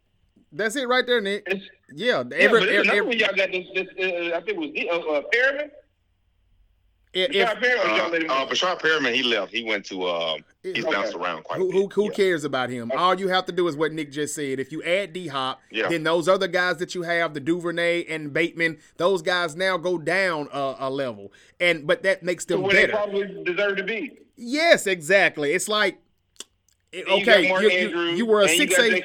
That's 0.53 0.75
it 0.77 0.87
right 0.87 1.05
there, 1.05 1.19
Nick. 1.19 1.43
It's, 1.47 1.65
Yeah, 1.93 2.23
yeah, 2.29 2.35
every, 2.37 2.59
but 2.59 2.69
every, 2.69 2.75
another 2.77 2.97
every, 2.97 3.01
one 3.09 3.17
y'all 3.19 3.35
got 3.35 3.51
this. 3.51 3.65
this 3.75 3.87
uh, 3.99 4.35
I 4.37 4.41
think 4.41 4.49
it 4.49 4.57
was 4.57 4.69
D, 4.71 4.89
uh, 4.89 4.95
uh, 4.97 5.21
Perriman. 5.33 5.69
if, 7.13 7.31
Rashad 7.31 7.61
Perriman, 7.61 7.85
uh, 7.93 7.95
y'all 7.95 8.09
let 8.09 8.23
him 8.23 8.29
uh, 8.29 8.45
Bashar 8.47 8.81
Perriman. 8.81 9.13
He 9.13 9.23
left. 9.23 9.51
He 9.53 9.63
went 9.63 9.85
to. 9.85 10.07
Um, 10.07 10.39
he's 10.63 10.83
if- 10.83 10.91
bounced 10.91 11.13
around 11.13 11.43
quite. 11.43 11.59
Who, 11.59 11.69
a 11.69 11.71
who, 11.71 11.87
bit. 11.87 11.93
who 11.93 12.03
Yeah. 12.05 12.09
cares 12.11 12.43
about 12.43 12.69
him? 12.69 12.91
All 12.97 13.17
you 13.19 13.27
have 13.29 13.45
to 13.45 13.51
do 13.51 13.67
is 13.67 13.75
what 13.77 13.93
Nick 13.93 14.11
just 14.11 14.35
said. 14.35 14.59
If 14.59 14.71
you 14.71 14.81
add 14.83 15.13
D 15.13 15.27
Hop, 15.27 15.61
Yeah. 15.71 15.87
then 15.87 16.03
those 16.03 16.27
other 16.27 16.47
guys 16.47 16.77
that 16.77 16.95
you 16.95 17.03
have, 17.03 17.33
the 17.33 17.39
Duvernay 17.39 18.05
and 18.05 18.33
Bateman, 18.33 18.79
those 18.97 19.21
guys 19.21 19.55
now 19.55 19.77
go 19.77 19.97
down 19.97 20.49
a, 20.51 20.75
a 20.79 20.89
level, 20.89 21.31
and 21.59 21.85
but 21.87 22.03
that 22.03 22.23
makes 22.23 22.45
them 22.45 22.61
where 22.63 22.73
they 22.73 22.81
better. 22.87 22.93
probably 22.93 23.43
deserve 23.43 23.77
to 23.77 23.83
be. 23.83 24.19
Yes, 24.37 24.87
exactly. 24.87 25.53
It's 25.53 25.67
like 25.69 25.99
it- 26.91 27.07
And 27.07 27.19
you 27.19 27.25
got 27.25 27.37
okay, 27.37 27.49
Mark 27.49 27.63
you, 27.63 27.69
you, 27.69 28.01
you 28.15 28.25
were 28.25 28.41
a 28.41 28.47
and 28.47 28.51
six 28.57 28.75
you 28.77 29.01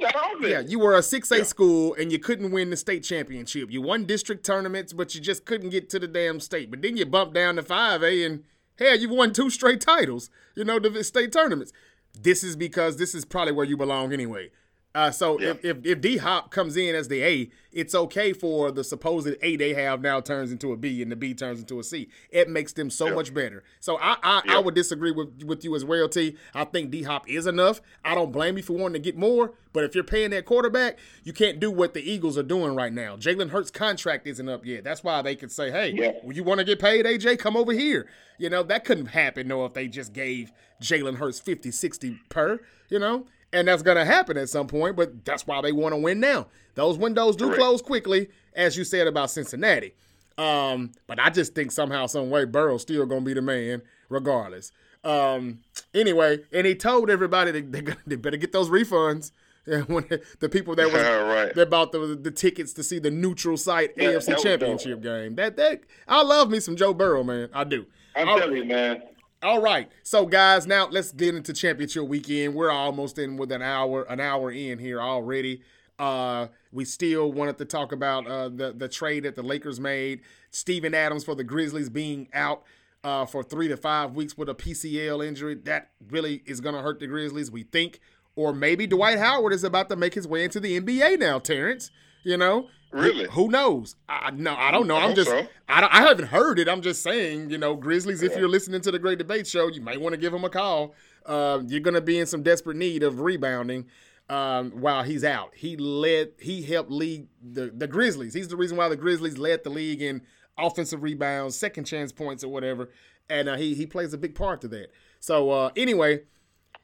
got 0.00 0.10
A. 0.10 0.18
J.K. 0.18 0.20
Dobbins. 0.20 0.42
You 0.42 0.48
got. 0.54 0.64
Yeah, 0.64 0.68
you 0.70 0.78
were 0.78 0.94
a 0.96 1.02
six 1.02 1.30
A 1.30 1.38
Yeah. 1.38 1.42
school 1.44 1.94
and 1.94 2.10
you 2.12 2.18
couldn't 2.18 2.50
win 2.50 2.70
the 2.70 2.76
state 2.76 3.02
championship. 3.04 3.70
You 3.70 3.82
won 3.82 4.04
district 4.04 4.44
tournaments, 4.44 4.92
but 4.92 5.14
you 5.14 5.20
just 5.20 5.44
couldn't 5.44 5.70
get 5.70 5.88
to 5.90 5.98
the 5.98 6.08
damn 6.08 6.40
state. 6.40 6.70
But 6.70 6.82
then 6.82 6.96
you 6.96 7.06
bumped 7.06 7.34
down 7.34 7.56
to 7.56 7.62
five 7.62 8.02
A 8.02 8.24
and 8.24 8.44
hell, 8.78 8.96
you 8.98 9.08
won 9.08 9.32
two 9.32 9.50
straight 9.50 9.80
titles. 9.80 10.30
You 10.54 10.64
know, 10.64 10.78
the 10.78 11.02
state 11.04 11.32
tournaments. 11.32 11.72
This 12.20 12.44
is 12.44 12.56
because 12.56 12.96
this 12.98 13.14
is 13.14 13.24
probably 13.24 13.52
where 13.52 13.64
you 13.66 13.76
belong 13.76 14.12
anyway. 14.12 14.50
Uh, 14.94 15.10
so 15.10 15.40
Yeah. 15.40 15.50
if, 15.50 15.64
if 15.64 15.76
if 15.86 16.00
D 16.02 16.18
Hop 16.18 16.50
comes 16.50 16.76
in 16.76 16.94
as 16.94 17.08
the 17.08 17.22
A, 17.22 17.48
it's 17.72 17.94
okay 17.94 18.34
for 18.34 18.70
the 18.70 18.84
supposed 18.84 19.26
A 19.40 19.56
they 19.56 19.72
have 19.72 20.02
now 20.02 20.20
turns 20.20 20.52
into 20.52 20.70
a 20.72 20.76
B 20.76 21.00
and 21.00 21.10
the 21.10 21.16
B 21.16 21.32
turns 21.32 21.60
into 21.60 21.80
a 21.80 21.82
C. 21.84 22.08
It 22.30 22.50
makes 22.50 22.74
them 22.74 22.90
so 22.90 23.06
Yeah. 23.06 23.14
much 23.14 23.32
better. 23.32 23.64
So 23.80 23.96
I 23.98 24.16
I, 24.22 24.42
I 24.48 24.58
would 24.58 24.74
disagree 24.74 25.10
with 25.10 25.44
with 25.44 25.64
you 25.64 25.74
as 25.74 25.82
well, 25.84 26.10
T. 26.10 26.36
I 26.54 26.64
think 26.64 26.90
D 26.90 27.04
Hop 27.04 27.26
is 27.26 27.46
enough. 27.46 27.80
I 28.04 28.14
don't 28.14 28.32
blame 28.32 28.58
you 28.58 28.62
for 28.62 28.74
wanting 28.74 29.02
to 29.02 29.10
get 29.10 29.16
more, 29.16 29.54
but 29.72 29.82
if 29.84 29.94
you're 29.94 30.04
paying 30.04 30.28
that 30.32 30.44
quarterback, 30.44 30.98
you 31.24 31.32
can't 31.32 31.58
do 31.58 31.70
what 31.70 31.94
the 31.94 32.02
Eagles 32.02 32.36
are 32.36 32.42
doing 32.42 32.74
right 32.74 32.92
now. 32.92 33.16
Jalen 33.16 33.48
Hurts' 33.48 33.70
contract 33.70 34.26
isn't 34.26 34.48
up 34.48 34.66
yet. 34.66 34.84
That's 34.84 35.02
why 35.02 35.22
they 35.22 35.36
could 35.36 35.50
say, 35.50 35.70
"Hey, 35.70 35.92
Yeah. 35.96 36.12
you 36.30 36.44
want 36.44 36.58
to 36.58 36.64
get 36.64 36.78
paid, 36.78 37.06
AJ? 37.06 37.38
Come 37.38 37.56
over 37.56 37.72
here." 37.72 38.06
You 38.36 38.50
know 38.50 38.62
that 38.64 38.84
couldn't 38.84 39.06
happen, 39.06 39.48
no, 39.48 39.64
if 39.64 39.72
they 39.72 39.88
just 39.88 40.12
gave 40.12 40.52
Jalen 40.82 41.16
Hurts 41.16 41.38
50, 41.40 41.70
60 41.70 42.18
per. 42.28 42.60
You 42.90 42.98
know. 42.98 43.24
And 43.52 43.68
that's 43.68 43.82
going 43.82 43.98
to 43.98 44.04
happen 44.04 44.36
at 44.38 44.48
some 44.48 44.66
point, 44.66 44.96
but 44.96 45.24
that's 45.24 45.46
why 45.46 45.60
they 45.60 45.72
want 45.72 45.92
to 45.92 45.98
win 45.98 46.20
now. 46.20 46.46
Those 46.74 46.96
windows 46.96 47.36
do 47.36 47.46
Correct. 47.46 47.60
close 47.60 47.82
quickly, 47.82 48.28
as 48.54 48.76
you 48.78 48.84
said 48.84 49.06
about 49.06 49.30
Cincinnati. 49.30 49.94
Um, 50.38 50.92
but 51.06 51.20
I 51.20 51.28
just 51.28 51.54
think 51.54 51.70
somehow, 51.70 52.06
some 52.06 52.30
way, 52.30 52.46
Burrow's 52.46 52.80
still 52.82 53.04
gonna 53.04 53.20
be 53.20 53.34
the 53.34 53.42
man, 53.42 53.82
regardless. 54.08 54.72
Um, 55.04 55.58
anyway, 55.92 56.38
and 56.52 56.66
he 56.66 56.74
told 56.74 57.10
everybody 57.10 57.50
they, 57.50 57.60
they, 57.60 57.94
they 58.06 58.16
better 58.16 58.38
get 58.38 58.52
those 58.52 58.70
refunds. 58.70 59.32
When 59.86 60.04
the 60.40 60.48
people 60.48 60.74
that 60.74 60.90
was 60.90 61.02
All 61.06 61.22
right. 61.28 61.54
that 61.54 61.70
bought 61.70 61.92
the 61.92 62.18
the 62.20 62.32
tickets 62.32 62.72
to 62.72 62.82
see 62.82 62.98
the 62.98 63.12
neutral 63.12 63.56
site 63.56 63.92
Yeah, 63.96 64.14
AFC 64.14 64.42
Championship 64.42 65.00
game. 65.02 65.36
That 65.36 65.56
that 65.56 65.82
I 66.08 66.22
love 66.22 66.50
me 66.50 66.58
some 66.58 66.74
Joe 66.74 66.92
Burrow, 66.92 67.22
man. 67.22 67.48
I 67.54 67.62
do. 67.62 67.86
I'm 68.16 68.28
All- 68.28 68.40
telling 68.40 68.56
you, 68.56 68.64
man. 68.64 69.02
All 69.42 69.60
right. 69.60 69.90
So 70.02 70.26
guys, 70.26 70.66
now 70.66 70.88
let's 70.88 71.12
get 71.12 71.34
into 71.34 71.52
championship 71.52 72.06
weekend. 72.06 72.54
We're 72.54 72.70
almost 72.70 73.18
in 73.18 73.36
with 73.36 73.50
an 73.52 73.62
hour, 73.62 74.04
an 74.04 74.20
hour 74.20 74.50
in 74.50 74.78
here 74.78 75.00
already. 75.00 75.62
Uh, 75.98 76.48
we 76.72 76.84
still 76.84 77.32
wanted 77.32 77.58
to 77.58 77.64
talk 77.64 77.92
about 77.92 78.26
uh, 78.26 78.48
the 78.48 78.72
the 78.72 78.88
trade 78.88 79.24
that 79.24 79.36
the 79.36 79.42
Lakers 79.42 79.78
made. 79.78 80.20
Steven 80.50 80.94
Adams 80.94 81.24
for 81.24 81.34
the 81.34 81.44
Grizzlies 81.44 81.90
being 81.90 82.28
out 82.32 82.62
uh, 83.04 83.26
for 83.26 83.42
three 83.42 83.68
to 83.68 83.76
five 83.76 84.14
weeks 84.14 84.36
with 84.36 84.48
a 84.48 84.54
PCL 84.54 85.26
injury. 85.26 85.54
That 85.54 85.90
really 86.08 86.42
is 86.46 86.60
going 86.60 86.74
to 86.74 86.80
hurt 86.80 87.00
the 87.00 87.06
Grizzlies, 87.06 87.50
we 87.50 87.64
think. 87.64 88.00
Or 88.34 88.52
maybe 88.52 88.86
Dwight 88.86 89.18
Howard 89.18 89.52
is 89.52 89.64
about 89.64 89.88
to 89.90 89.96
make 89.96 90.14
his 90.14 90.26
way 90.26 90.44
into 90.44 90.60
the 90.60 90.80
NBA 90.80 91.18
now, 91.18 91.38
Terrence. 91.38 91.90
You 92.24 92.36
know, 92.36 92.68
Really? 92.92 93.26
Who 93.30 93.48
knows? 93.48 93.96
I 94.08 94.30
no, 94.30 94.54
I 94.54 94.70
don't 94.70 94.86
know. 94.86 94.96
I 94.96 95.04
I'm 95.06 95.14
just 95.14 95.30
so. 95.30 95.46
I, 95.68 95.80
don't- 95.80 95.94
I 95.94 96.02
haven't 96.02 96.26
heard 96.26 96.58
it. 96.58 96.68
I'm 96.68 96.82
just 96.82 97.02
saying, 97.02 97.50
you 97.50 97.58
know, 97.58 97.74
Grizzlies. 97.74 98.22
If 98.22 98.36
you're 98.36 98.48
listening 98.48 98.80
to 98.82 98.90
the 98.90 98.98
Great 98.98 99.18
Debate 99.18 99.46
Show, 99.46 99.68
you 99.68 99.80
might 99.80 100.00
want 100.00 100.12
to 100.12 100.16
give 100.18 100.32
him 100.34 100.44
a 100.44 100.50
call. 100.50 100.94
Uh, 101.24 101.60
you're 101.66 101.80
going 101.80 101.94
to 101.94 102.00
be 102.02 102.18
in 102.18 102.26
some 102.26 102.42
desperate 102.42 102.76
need 102.76 103.02
of 103.02 103.20
rebounding 103.20 103.86
um, 104.28 104.72
while 104.72 105.02
he's 105.02 105.24
out. 105.24 105.52
He 105.54 105.76
led, 105.76 106.32
he 106.40 106.62
helped 106.62 106.90
lead 106.90 107.28
the 107.42 107.70
the 107.74 107.86
Grizzlies. 107.86 108.34
He's 108.34 108.48
the 108.48 108.56
reason 108.56 108.76
why 108.76 108.88
the 108.88 108.96
Grizzlies 108.96 109.38
led 109.38 109.64
the 109.64 109.70
league 109.70 110.02
in 110.02 110.22
offensive 110.58 111.02
rebounds, 111.02 111.56
second 111.56 111.84
chance 111.84 112.12
points, 112.12 112.44
or 112.44 112.48
whatever. 112.48 112.90
And 113.30 113.48
uh, 113.48 113.56
he 113.56 113.74
he 113.74 113.86
plays 113.86 114.12
a 114.12 114.18
big 114.18 114.34
part 114.34 114.60
to 114.62 114.68
that. 114.68 114.88
So 115.20 115.50
uh, 115.50 115.70
anyway, 115.76 116.22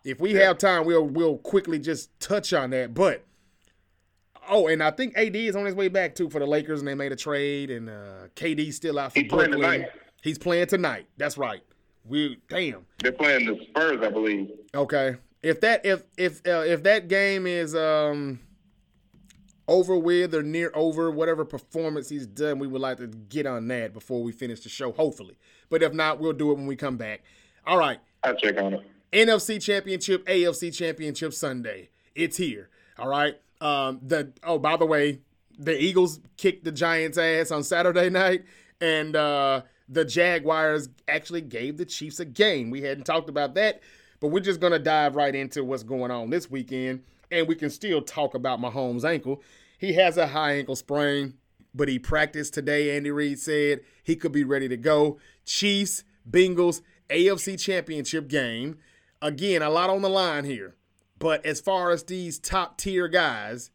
if 0.05 0.21
we 0.21 0.35
have 0.35 0.57
time, 0.57 0.87
we'll 0.87 1.05
we'll 1.05 1.37
quickly 1.39 1.79
just 1.79 2.19
touch 2.21 2.53
on 2.55 2.71
that. 2.71 2.95
But 2.95 3.25
oh, 4.49 4.69
and 4.69 4.83
I 4.83 4.91
think 4.91 5.17
AD 5.17 5.35
is 5.37 5.57
on 5.57 5.65
his 5.67 5.75
way 5.75 5.89
back 5.89 6.15
too 6.15 6.29
for 6.31 6.39
the 6.39 6.47
Lakers, 6.47 6.81
and 6.81 6.89
they 6.89 6.95
made 6.95 7.13
a 7.13 7.17
trade, 7.17 7.71
and 7.71 7.89
uh, 7.89 8.29
KD's 8.37 8.77
still 8.77 8.99
out 8.99 9.13
for 9.13 9.21
He's 9.21 9.29
playing 9.29 9.51
Brooklyn. 9.51 9.73
tonight. 9.81 9.91
He's 10.23 10.39
playing 10.39 10.67
tonight. 10.67 11.07
That's 11.17 11.39
right. 11.39 11.63
We 12.05 12.39
damn. 12.49 12.87
They're 13.03 13.13
playing 13.13 13.47
the 13.47 13.59
Spurs, 13.69 13.99
I 14.03 14.09
believe. 14.11 14.51
Okay. 14.75 15.17
If 15.43 15.61
that 15.61 15.85
if 15.87 16.03
if 16.17 16.47
uh, 16.47 16.65
if 16.67 16.83
that 16.85 17.09
game 17.09 17.47
is 17.47 17.75
um 17.75 18.41
over 19.69 19.97
with 19.97 20.35
or 20.35 20.43
near 20.43 20.73
over, 20.75 21.11
whatever 21.11 21.45
performance 21.45 22.09
he's 22.09 22.27
done, 22.27 22.59
we 22.59 22.67
would 22.67 22.81
like 22.81 22.97
to 22.99 23.07
get 23.07 23.47
on 23.47 23.69
that 23.69 23.93
before 23.93 24.23
we 24.23 24.33
finish 24.33 24.61
the 24.61 24.69
show, 24.69 24.93
hopefully. 24.93 25.37
But 25.69 25.83
if 25.83 25.93
not, 25.93 26.19
we'll 26.19 26.33
do 26.33 26.51
it 26.51 26.55
when 26.55 26.67
we 26.67 26.75
come 26.75 26.97
back. 26.97 27.23
All 27.67 27.79
right. 27.79 27.99
I'll 28.25 28.35
check 28.35 28.57
on 28.57 28.75
it. 28.75 28.81
NFC 29.13 29.63
Championship, 29.63 30.27
AFC 30.27 30.75
Championship 30.75 31.35
Sunday. 31.35 31.91
It's 32.15 32.39
here. 32.39 32.71
All 32.99 33.09
right. 33.09 33.39
Um, 33.61 34.01
the 34.03 34.33
oh, 34.43 34.59
by 34.59 34.77
the 34.77 34.87
way, 34.87 35.21
the 35.59 35.81
Eagles 35.81 36.21
kicked 36.37 36.65
the 36.65 36.73
Giants' 36.73 37.19
ass 37.19 37.51
on 37.51 37.63
Saturday 37.63 38.11
night, 38.11 38.45
and 38.81 39.17
uh, 39.17 39.63
the 39.89 40.05
Jaguars 40.05 40.89
actually 41.09 41.41
gave 41.41 41.77
the 41.77 41.85
Chiefs 41.85 42.21
a 42.21 42.25
game. 42.25 42.71
We 42.71 42.83
hadn't 42.83 43.05
talked 43.05 43.29
about 43.29 43.55
that, 43.55 43.81
but 44.21 44.29
we're 44.29 44.41
just 44.41 44.61
gonna 44.61 44.79
dive 44.79 45.17
right 45.17 45.35
into 45.35 45.65
what's 45.65 45.83
going 45.83 46.11
on 46.11 46.31
this 46.31 46.51
weekend, 46.51 47.03
and 47.31 47.49
we 47.49 47.55
can 47.55 47.71
still 47.71 48.03
talk 48.03 48.35
about 48.35 48.61
Mahomes' 48.61 49.05
ankle. 49.05 49.43
He 49.79 49.95
has 49.95 50.17
a 50.17 50.29
high 50.29 50.55
ankle 50.55 50.77
sprain, 50.77 51.35
but 51.75 51.89
he 51.89 51.99
practiced 51.99 52.55
today. 52.55 52.97
Andy 52.97 53.11
Reid 53.11 53.39
said 53.39 53.81
he 54.03 54.17
could 54.17 54.33
be 54.33 54.45
ready 54.45 54.69
to 54.69 54.77
go. 54.77 55.19
Chiefs, 55.45 56.05
Bengals, 56.29 56.83
AFC 57.09 57.59
Championship 57.59 58.29
game. 58.29 58.79
Again, 59.23 59.63
a 59.63 59.71
lot 59.71 59.91
on 59.91 60.03
the 60.03 60.09
line 60.09 60.45
here. 60.45 60.75
But 61.19 61.45
as 61.45 61.61
far 61.61 61.91
as 61.91 62.05
these 62.05 62.39
top 62.39 62.79
tier 62.79 63.09
guys, 63.09 63.71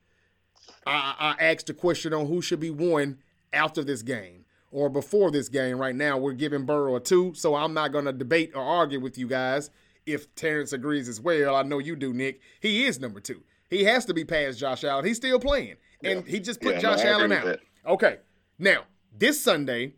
I, 0.85 1.35
I 1.39 1.43
asked 1.43 1.69
a 1.69 1.73
question 1.73 2.13
on 2.13 2.27
who 2.27 2.41
should 2.41 2.59
be 2.59 2.69
one 2.69 3.19
after 3.51 3.83
this 3.83 4.01
game 4.01 4.45
or 4.71 4.89
before 4.89 5.31
this 5.31 5.49
game. 5.49 5.77
Right 5.77 5.95
now, 5.95 6.17
we're 6.17 6.33
giving 6.33 6.65
Burrow 6.65 6.95
a 6.95 6.99
two, 6.99 7.33
so 7.35 7.55
I'm 7.55 7.73
not 7.73 7.91
going 7.91 8.05
to 8.05 8.13
debate 8.13 8.51
or 8.55 8.61
argue 8.61 8.99
with 8.99 9.17
you 9.17 9.27
guys. 9.27 9.69
If 10.05 10.33
Terrence 10.35 10.73
agrees 10.73 11.07
as 11.07 11.21
well, 11.21 11.55
I 11.55 11.63
know 11.63 11.79
you 11.79 11.95
do, 11.95 12.13
Nick. 12.13 12.41
He 12.59 12.85
is 12.85 12.99
number 12.99 13.19
two. 13.19 13.43
He 13.69 13.85
has 13.85 14.05
to 14.05 14.13
be 14.13 14.25
past 14.25 14.59
Josh 14.59 14.83
Allen. 14.83 15.05
He's 15.05 15.17
still 15.17 15.39
playing, 15.39 15.75
and 16.03 16.27
he 16.27 16.39
just 16.39 16.61
put 16.61 16.75
Yeah, 16.75 16.81
Josh 16.81 16.99
agree 16.99 17.11
Allen 17.11 17.31
out. 17.31 17.59
Okay, 17.85 18.17
now 18.59 18.83
this 19.17 19.41
Sunday, 19.41 19.93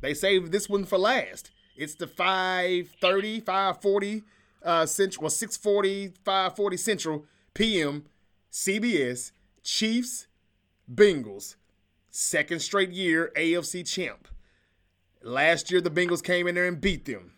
they 0.00 0.14
saved 0.14 0.52
this 0.52 0.68
one 0.68 0.84
for 0.84 0.98
last. 0.98 1.50
It's 1.76 1.94
the 1.94 2.06
530, 2.06 3.40
540 3.40 4.22
uh, 4.64 4.86
central, 4.86 5.24
well, 5.24 5.30
640, 5.30 6.14
540 6.24 6.76
central 6.76 7.26
PM 7.52 8.04
CBS, 8.50 9.32
Chiefs, 9.62 10.26
Bengals, 10.92 11.56
second 12.10 12.60
straight 12.60 12.90
year 12.90 13.32
AFC 13.36 13.86
champ. 13.86 14.28
Last 15.22 15.70
year, 15.70 15.80
the 15.80 15.90
Bengals 15.90 16.22
came 16.22 16.46
in 16.46 16.54
there 16.54 16.66
and 16.66 16.80
beat 16.80 17.04
them. 17.04 17.32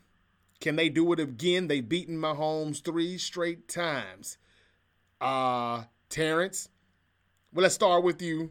Can 0.60 0.76
they 0.76 0.88
do 0.88 1.12
it 1.12 1.20
again? 1.20 1.68
They've 1.68 1.86
beaten 1.86 2.18
Mahomes 2.18 2.82
three 2.82 3.18
straight 3.18 3.68
times. 3.68 4.38
Uh, 5.20 5.84
Terrence, 6.08 6.68
well, 7.52 7.62
let's 7.62 7.74
start 7.74 8.02
with 8.02 8.20
you. 8.22 8.50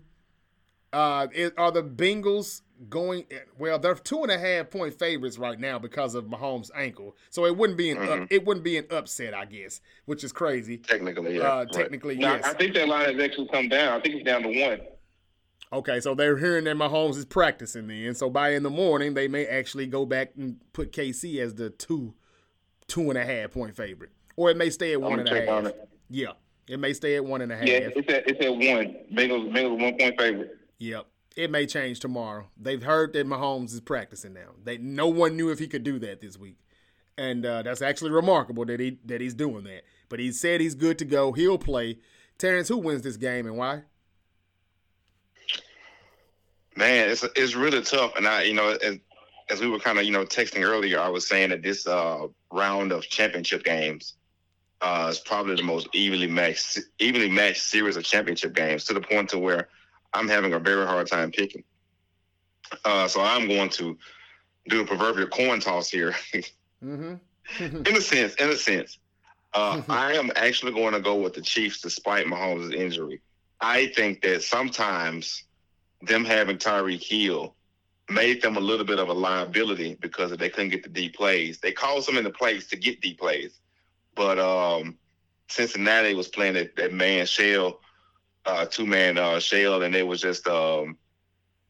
Uh, 0.93 1.27
are 1.57 1.71
the 1.71 1.83
Bengals 1.83 2.61
going? 2.89 3.25
Well, 3.57 3.79
they're 3.79 3.95
two 3.95 4.23
and 4.23 4.31
a 4.31 4.37
half 4.37 4.69
point 4.69 4.93
favorites 4.97 5.37
right 5.37 5.59
now 5.59 5.79
because 5.79 6.15
of 6.15 6.25
Mahomes' 6.25 6.69
ankle, 6.75 7.15
so 7.29 7.45
it 7.45 7.55
wouldn't 7.57 7.77
be 7.77 7.91
an 7.91 7.97
Mhm. 7.97 8.23
up, 8.23 8.27
it 8.31 8.45
wouldn't 8.45 8.63
be 8.63 8.77
an 8.77 8.85
upset, 8.89 9.33
I 9.33 9.45
guess, 9.45 9.81
which 10.05 10.23
is 10.23 10.31
crazy. 10.31 10.77
Technically, 10.77 11.37
yeah. 11.37 11.43
Uh, 11.43 11.65
technically, 11.65 12.15
yes. 12.19 12.43
I 12.45 12.53
think 12.53 12.73
that 12.75 12.87
line 12.87 13.13
has 13.13 13.23
actually 13.23 13.47
come 13.49 13.69
down. 13.69 13.99
I 13.99 14.01
think 14.01 14.15
it's 14.15 14.25
down 14.25 14.43
to 14.43 14.49
one. 14.49 14.81
Okay, 15.73 15.99
so 15.99 16.13
they're 16.15 16.37
hearing 16.37 16.65
that 16.65 16.77
Mahomes 16.77 17.17
is 17.17 17.25
practicing 17.25 17.87
then. 17.87 18.13
So 18.13 18.29
by 18.29 18.51
in 18.51 18.63
the 18.63 18.69
morning, 18.69 19.13
they 19.13 19.27
may 19.27 19.45
actually 19.45 19.87
go 19.87 20.05
back 20.05 20.31
and 20.37 20.57
put 20.73 20.91
KC 20.91 21.39
as 21.41 21.55
the 21.55 21.69
two, 21.69 22.13
two 22.87 23.09
and 23.09 23.17
a 23.17 23.25
half 23.25 23.51
point 23.51 23.75
favorite, 23.75 24.11
or 24.35 24.51
it 24.51 24.57
may 24.57 24.69
stay 24.69 24.91
at 24.93 24.97
I'm 24.97 25.01
one 25.03 25.19
and 25.19 25.27
a 25.29 25.49
on 25.51 25.65
it. 25.67 25.89
Yeah, 26.09 26.33
it 26.69 26.79
may 26.79 26.93
stay 26.93 27.15
at 27.15 27.25
one 27.25 27.41
and 27.41 27.51
a 27.51 27.57
half. 27.57 27.67
Yeah, 27.67 27.89
it's 27.95 28.13
at 28.13 28.29
it's 28.29 28.45
at 28.45 28.51
one. 28.51 28.95
Bengals 29.13 29.51
Bengals 29.51 29.81
one 29.81 29.97
point 29.97 30.19
favorite. 30.19 30.57
Yep. 30.79 31.07
It 31.35 31.51
may 31.51 31.65
change 31.65 31.99
tomorrow. 31.99 32.47
They've 32.57 32.81
heard 32.81 33.13
that 33.13 33.27
Mahomes 33.27 33.73
is 33.73 33.81
practicing 33.81 34.33
now. 34.33 34.51
They 34.63 34.77
no 34.77 35.07
one 35.07 35.35
knew 35.35 35.49
if 35.49 35.59
he 35.59 35.67
could 35.67 35.83
do 35.83 35.99
that 35.99 36.21
this 36.21 36.37
week. 36.37 36.57
And 37.17 37.45
uh, 37.45 37.61
that's 37.63 37.81
actually 37.81 38.11
remarkable 38.11 38.65
that 38.65 38.79
he 38.79 38.99
that 39.05 39.21
he's 39.21 39.33
doing 39.33 39.65
that. 39.65 39.83
But 40.07 40.19
he 40.19 40.31
said 40.31 40.61
he's 40.61 40.75
good 40.75 40.97
to 40.99 41.05
go. 41.05 41.33
He'll 41.33 41.57
play. 41.57 41.99
Terrence, 42.37 42.67
who 42.67 42.77
wins 42.77 43.01
this 43.01 43.17
game 43.17 43.45
and 43.45 43.57
why? 43.57 43.83
Man, 46.75 47.09
it's 47.09 47.23
it's 47.35 47.55
really 47.55 47.81
tough, 47.81 48.13
and 48.17 48.27
I, 48.27 48.43
you 48.43 48.53
know, 48.53 48.77
as, 48.83 48.99
as 49.49 49.61
we 49.61 49.69
were 49.69 49.79
kind 49.79 49.97
of, 49.97 50.03
you 50.03 50.11
know, 50.11 50.25
texting 50.25 50.63
earlier, 50.63 50.99
I 50.99 51.07
was 51.07 51.25
saying 51.25 51.49
that 51.49 51.63
this 51.63 51.87
uh, 51.87 52.27
round 52.51 52.91
of 52.91 53.03
championship 53.03 53.63
games 53.63 54.15
uh, 54.81 55.07
is 55.09 55.19
probably 55.19 55.55
the 55.55 55.63
most 55.63 55.87
evenly 55.93 56.27
matched, 56.27 56.79
evenly 56.99 57.29
matched 57.29 57.61
series 57.61 57.95
of 57.95 58.03
championship 58.03 58.53
games 58.53 58.83
to 58.85 58.93
the 58.93 58.99
point 58.99 59.29
to 59.29 59.39
where 59.39 59.69
I'm 60.15 60.27
having 60.27 60.53
a 60.53 60.59
very 60.59 60.85
hard 60.85 61.07
time 61.07 61.31
picking. 61.31 61.63
Uh, 62.83 63.07
so 63.07 63.21
I'm 63.21 63.47
going 63.47 63.69
to 63.69 63.97
do 64.67 64.81
a 64.81 64.85
proverbial 64.85 65.27
coin 65.27 65.59
toss 65.59 65.89
here. 65.89 66.15
Mm-hmm. 66.83 67.15
in 67.59 67.95
a 67.95 68.01
sense, 68.01 68.35
in 68.35 68.49
a 68.49 68.55
sense, 68.55 68.97
uh, 69.53 69.81
I 69.89 70.13
am 70.13 70.31
actually 70.35 70.71
going 70.71 70.93
to 70.93 70.99
go 70.99 71.15
with 71.15 71.33
the 71.33 71.41
Chiefs 71.41 71.81
despite 71.81 72.25
Mahomes' 72.25 72.73
injury. 72.73 73.21
I 73.61 73.87
think 73.87 74.21
that 74.21 74.43
sometimes 74.43 75.43
them 76.01 76.25
having 76.25 76.57
Tyreek 76.57 77.03
Hill 77.03 77.55
made 78.09 78.41
them 78.41 78.57
a 78.57 78.59
little 78.59 78.85
bit 78.85 78.99
of 78.99 79.09
a 79.09 79.13
liability 79.13 79.97
because 79.99 80.31
they 80.31 80.49
couldn't 80.49 80.69
get 80.69 80.83
the 80.83 80.89
deep 80.89 81.15
plays. 81.15 81.59
They 81.59 81.71
caused 81.71 82.07
them 82.07 82.17
in 82.17 82.23
the 82.23 82.29
plays 82.29 82.67
to 82.67 82.75
get 82.75 83.01
deep 83.01 83.19
plays, 83.19 83.59
but 84.13 84.37
um, 84.37 84.97
Cincinnati 85.47 86.13
was 86.13 86.27
playing 86.27 86.53
that, 86.53 86.75
that 86.75 86.93
man 86.93 87.25
shell, 87.25 87.79
uh, 88.45 88.65
two 88.65 88.85
man 88.85 89.17
uh, 89.17 89.39
shell, 89.39 89.83
and 89.83 89.95
it 89.95 90.05
was 90.05 90.21
just 90.21 90.47
um, 90.47 90.97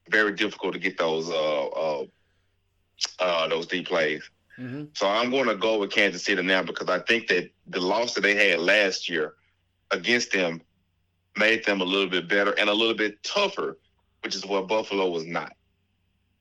very 0.09 0.33
difficult 0.33 0.73
to 0.73 0.79
get 0.79 0.97
those 0.97 1.29
uh, 1.29 1.65
uh, 1.67 2.05
uh, 3.19 3.47
those 3.47 3.67
deep 3.67 3.87
plays. 3.87 4.29
mm-hmm. 4.59 4.85
So 4.93 5.07
I'm 5.07 5.31
going 5.31 5.47
to 5.47 5.55
go 5.55 5.79
with 5.79 5.91
Kansas 5.91 6.23
City 6.23 6.41
now 6.41 6.63
because 6.63 6.89
I 6.89 6.99
think 6.99 7.27
that 7.27 7.49
the 7.67 7.79
loss 7.81 8.13
that 8.13 8.21
they 8.21 8.35
had 8.35 8.59
last 8.59 9.09
year 9.09 9.33
against 9.91 10.31
them 10.31 10.61
made 11.37 11.65
them 11.65 11.81
a 11.81 11.85
little 11.85 12.09
bit 12.09 12.27
better 12.27 12.51
and 12.57 12.69
a 12.69 12.73
little 12.73 12.95
bit 12.95 13.21
tougher, 13.23 13.77
which 14.23 14.35
is 14.35 14.45
what 14.45 14.67
Buffalo 14.67 15.09
was 15.09 15.25
not. 15.25 15.53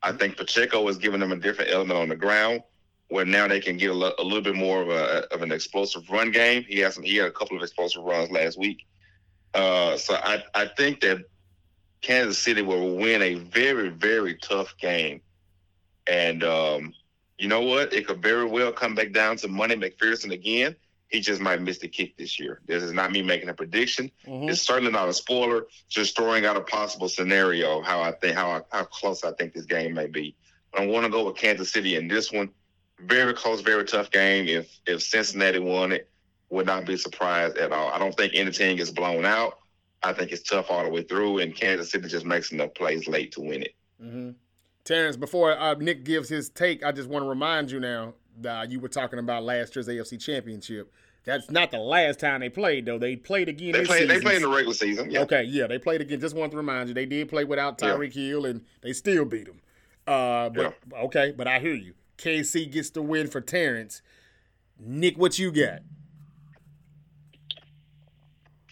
I 0.03 0.13
think 0.13 0.37
Pacheco 0.37 0.87
is 0.89 0.99
giving 0.99 1.21
them 1.21 1.33
a 1.33 1.37
different 1.37 1.71
element 1.71 1.99
on 1.99 2.09
the 2.11 2.17
ground 2.17 2.63
where 3.09 3.25
now 3.25 3.49
they 3.49 3.61
can 3.61 3.77
get 3.77 3.91
a, 3.91 3.95
lo- 3.95 4.15
a 4.19 4.23
little 4.23 4.43
bit 4.43 4.55
more 4.55 4.83
of 4.83 4.89
a 4.89 5.33
of 5.33 5.43
an 5.43 5.53
explosive 5.53 6.09
run 6.11 6.31
game. 6.31 6.65
He 6.69 6.79
has 6.81 6.95
some, 6.95 7.03
he 7.03 7.17
had 7.17 7.29
a 7.29 7.33
couple 7.33 7.57
of 7.57 7.63
explosive 7.63 8.03
runs 8.03 8.31
last 8.31 8.59
week. 8.59 8.87
Uh, 9.55 9.97
so 9.97 10.15
I, 10.15 10.43
I 10.55 10.67
think 10.67 11.01
that 11.01 11.25
Kansas 12.01 12.39
City 12.39 12.63
will 12.63 12.97
win 12.97 13.23
a 13.23 13.35
very, 13.35 13.89
very 13.89 14.35
tough 14.37 14.77
game. 14.79 15.21
And 16.07 16.45
um, 16.45 16.93
you 17.39 17.49
know 17.49 17.63
what? 17.63 17.93
It 17.93 18.07
could 18.07 18.23
very 18.23 18.45
well 18.45 18.73
come 18.73 18.95
back 18.95 19.13
down 19.13 19.37
to 19.39 19.49
Money 19.49 19.77
McPherson 19.77 20.33
again. 20.33 20.77
He 21.09 21.21
just 21.21 21.41
might 21.41 21.63
miss 21.63 21.79
the 21.79 21.89
kick 21.89 22.17
this 22.17 22.39
year. 22.41 22.61
This 22.67 22.83
is 22.83 22.93
not 22.93 23.13
me 23.13 23.23
making 23.23 23.49
a 23.49 23.55
prediction. 23.55 24.11
Mm-hmm. 24.27 24.49
It's 24.49 24.61
certainly 24.61 24.91
not 24.91 25.09
a 25.09 25.15
spoiler. 25.15 25.67
Just 25.89 26.17
throwing 26.17 26.45
out 26.45 26.57
a 26.57 26.61
possible 26.61 27.09
scenario 27.09 27.79
of 27.79 27.87
how 27.87 28.01
I 28.03 28.13
think 28.13 28.37
how 28.37 28.51
I, 28.51 28.61
how 28.71 28.85
close 28.85 29.23
I 29.23 29.33
think 29.33 29.55
this 29.55 29.65
game 29.65 29.95
may 29.95 30.09
be. 30.09 30.35
But 30.73 30.83
I 30.83 30.87
want 30.87 31.07
to 31.07 31.11
go 31.11 31.25
with 31.25 31.37
Kansas 31.37 31.71
City 31.71 31.95
in 31.97 32.09
this 32.09 32.33
one. 32.33 32.51
Very 32.99 33.33
close, 33.33 33.61
very 33.61 33.85
tough 33.85 34.11
game. 34.11 34.49
If 34.49 34.81
if 34.87 35.03
Cincinnati 35.03 35.61
won 35.61 35.93
it, 35.93 36.11
would 36.55 36.67
not 36.67 36.87
be 36.87 36.97
surprised 36.97 37.59
at 37.59 37.73
all. 37.73 37.89
I 37.91 37.99
don't 37.99 38.17
think 38.17 38.33
anything 38.35 38.79
is 38.79 38.91
blown 38.91 39.25
out. 39.25 39.59
I 40.03 40.13
think 40.13 40.33
it's 40.33 40.43
tough 40.43 40.71
all 40.71 40.85
the 40.85 40.91
way 40.91 41.03
through, 41.03 41.39
and 41.39 41.55
Kansas 41.55 41.91
City 41.91 42.09
just 42.09 42.27
makes 42.27 42.53
enough 42.53 42.75
plays 42.75 43.09
late 43.09 43.33
to 43.33 43.41
win 43.41 43.63
it. 43.63 43.75
Mm-hmm. 44.03 44.31
Terrence, 44.85 45.17
before 45.17 45.59
uh, 45.59 45.75
Nick 45.75 46.05
gives 46.05 46.29
his 46.29 46.51
take, 46.51 46.85
I 46.85 46.93
just 46.93 47.09
want 47.09 47.25
to 47.25 47.29
remind 47.29 47.71
you 47.71 47.81
now 47.81 48.15
that 48.41 48.71
you 48.71 48.81
were 48.81 48.89
talking 48.89 49.19
about 49.19 49.43
last 49.43 49.75
year's 49.75 49.89
AFC 49.89 50.21
Championship. 50.21 50.93
That's 51.25 51.51
not 51.51 51.71
the 51.71 51.79
last 51.79 52.21
time 52.21 52.41
they 52.41 52.51
played, 52.51 52.85
though. 52.85 52.99
They 52.99 53.17
played 53.17 53.49
again. 53.49 53.73
They 53.73 53.87
played. 53.87 54.11
They 54.11 54.17
season. 54.17 54.23
play 54.23 54.37
in 54.37 54.43
the 54.43 54.49
regular 54.49 54.75
season. 54.75 55.11
Yeah. 55.11 55.23
Okay, 55.23 55.45
yeah, 55.45 55.67
they 55.67 55.79
played 55.79 56.03
again. 56.03 56.21
Just 56.21 56.37
want 56.37 56.53
to 56.53 56.59
remind 56.59 56.89
you, 56.89 56.95
they 56.95 57.07
did 57.07 57.31
play 57.31 57.45
without 57.45 57.81
Yeah. 57.81 57.89
Tyreek 57.89 58.13
Hill, 58.13 58.45
and 58.45 58.61
they 58.83 58.93
still 58.93 59.25
beat 59.25 59.47
them. 59.47 59.61
Uh, 60.07 60.51
but 60.51 60.75
okay, 61.05 61.33
but 61.35 61.49
I 61.49 61.61
hear 61.61 61.75
you. 61.75 61.95
KC 62.19 62.71
gets 62.71 62.91
the 62.91 63.01
win 63.01 63.29
for 63.29 63.41
Terrence. 63.41 64.03
Nick, 64.79 65.17
what 65.17 65.39
you 65.39 65.51
got? 65.51 65.81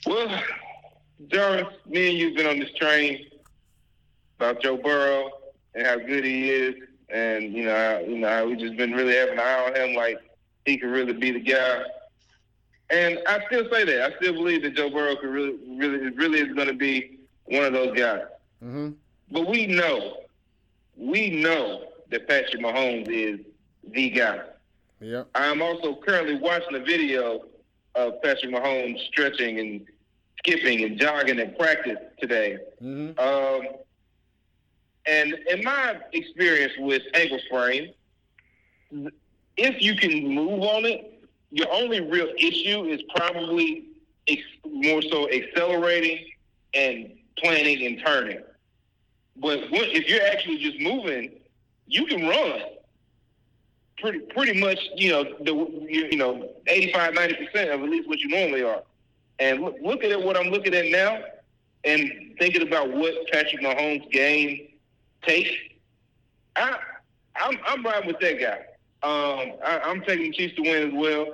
Well, 0.07 0.43
Jarvis, 1.29 1.75
me 1.87 2.11
and 2.11 2.19
you've 2.19 2.37
been 2.37 2.47
on 2.47 2.59
this 2.59 2.73
train 2.75 3.27
about 4.39 4.63
Joe 4.63 4.77
Burrow 4.77 5.31
and 5.75 5.87
how 5.87 5.97
good 5.97 6.25
he 6.25 6.51
is, 6.51 6.75
and 7.09 7.53
you 7.53 7.65
know, 7.65 8.05
you 8.07 8.19
know, 8.19 8.49
we 8.49 8.57
just 8.57 8.77
been 8.77 8.93
really 8.93 9.15
having 9.15 9.35
an 9.35 9.41
eye 9.41 9.67
on 9.67 9.75
him, 9.77 9.95
like 9.95 10.19
he 10.65 10.77
could 10.77 10.91
really 10.91 11.13
be 11.13 11.31
the 11.31 11.41
guy. 11.41 11.85
And 12.91 13.19
I 13.27 13.41
still 13.47 13.69
say 13.71 13.85
that. 13.85 14.13
I 14.13 14.17
still 14.17 14.35
believe 14.35 14.63
that 14.63 14.75
Joe 14.75 14.91
Burrow 14.91 15.17
could 15.17 15.31
really, 15.31 15.57
really, 15.79 16.11
really 16.11 16.41
is 16.41 16.55
going 16.55 16.69
to 16.69 16.75
be 16.75 17.21
one 17.45 17.65
of 17.65 17.73
those 17.73 17.97
guys. 17.97 18.25
Mm-hmm. 18.63 18.91
But 19.31 19.49
we 19.49 19.67
know, 19.67 20.19
we 20.97 21.31
know 21.31 21.87
that 22.11 22.29
Patrick 22.29 22.63
Mahomes 22.63 23.09
is 23.09 23.41
the 23.93 24.11
guy. 24.11 24.41
Yeah. 25.01 25.25
I'm 25.35 25.63
also 25.63 25.97
currently 25.97 26.37
watching 26.37 26.77
a 26.77 26.81
video 26.81 27.47
of 27.95 28.21
Patrick 28.23 28.53
Mahomes 28.53 29.01
stretching 29.07 29.59
and 29.59 29.87
skipping 30.43 30.85
and 30.85 30.99
jogging 30.99 31.41
and 31.41 31.57
practice 31.57 31.99
today. 32.21 32.59
Mm-hmm. 32.83 33.19
Um, 33.19 33.77
and 35.07 35.35
in 35.51 35.65
my 35.65 35.99
experience 36.13 36.73
with 36.79 37.03
ankle 37.15 37.39
sprain, 37.47 37.93
if 39.57 39.83
you 39.83 39.97
can 39.97 40.29
move 40.29 40.63
on 40.63 40.85
it, 40.85 41.25
your 41.51 41.71
only 41.73 42.01
real 42.01 42.29
issue 42.39 42.85
is 42.85 43.01
probably 43.15 43.87
ex- 44.29 44.43
more 44.65 45.03
so 45.03 45.31
accelerating 45.31 46.27
and 46.75 47.13
planning 47.37 47.87
and 47.87 48.03
turning. 48.05 48.41
But 49.37 49.71
when, 49.71 49.85
if 49.85 50.09
you're 50.09 50.25
actually 50.25 50.59
just 50.59 50.79
moving, 50.81 51.33
you 51.87 52.07
can 52.07 52.27
run 52.27 52.63
pretty 53.99 54.21
pretty 54.21 54.61
much. 54.61 54.79
You 54.97 55.11
know 55.11 55.25
the 55.41 55.53
you, 55.89 56.09
you 56.11 56.17
know 56.17 56.51
85 56.67 57.15
90 57.15 57.35
percent 57.47 57.71
of 57.71 57.83
at 57.83 57.89
least 57.89 58.09
what 58.09 58.19
you 58.19 58.29
normally 58.29 58.63
are. 58.63 58.83
And 59.39 59.63
look, 59.63 59.77
looking 59.83 60.13
at 60.13 60.23
what 60.23 60.37
I'm 60.37 60.49
looking 60.49 60.75
at 60.75 60.87
now, 60.87 61.23
and 61.85 62.35
thinking 62.39 62.63
about 62.63 62.93
what 62.93 63.15
Patrick 63.33 63.61
Mahomes' 63.61 64.11
game 64.11 64.69
takes, 65.23 65.51
I 66.57 66.77
I'm 67.37 67.59
I'm 67.67 67.85
riding 67.85 68.07
with 68.07 68.21
that 68.21 68.41
guy. 68.41 68.59
Um, 69.03 69.55
I, 69.65 69.81
I'm 69.85 70.03
taking 70.03 70.31
the 70.31 70.33
Chiefs 70.33 70.55
to 70.57 70.63
win 70.63 70.89
as 70.89 70.95
well. 70.95 71.27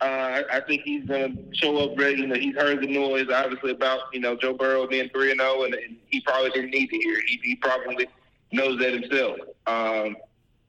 Uh, 0.00 0.42
I, 0.50 0.56
I 0.56 0.60
think 0.60 0.82
he's 0.82 1.04
going 1.04 1.36
to 1.36 1.54
show 1.54 1.76
up 1.78 1.96
ready. 1.96 2.22
You 2.22 2.26
know, 2.26 2.34
he's 2.34 2.56
heard 2.56 2.80
the 2.80 2.88
noise, 2.88 3.28
obviously, 3.32 3.70
about 3.70 4.00
you 4.12 4.20
know 4.20 4.36
Joe 4.36 4.54
Burrow 4.54 4.86
being 4.86 5.08
three 5.10 5.30
and 5.30 5.40
zero, 5.40 5.64
and 5.64 5.76
he 6.08 6.20
probably 6.22 6.50
didn't 6.50 6.70
need 6.70 6.88
to 6.88 6.96
hear. 6.96 7.18
it. 7.18 7.24
He, 7.28 7.40
he 7.42 7.56
probably 7.56 8.08
knows 8.50 8.78
that 8.80 8.94
himself. 8.94 9.38
Um, 9.66 10.16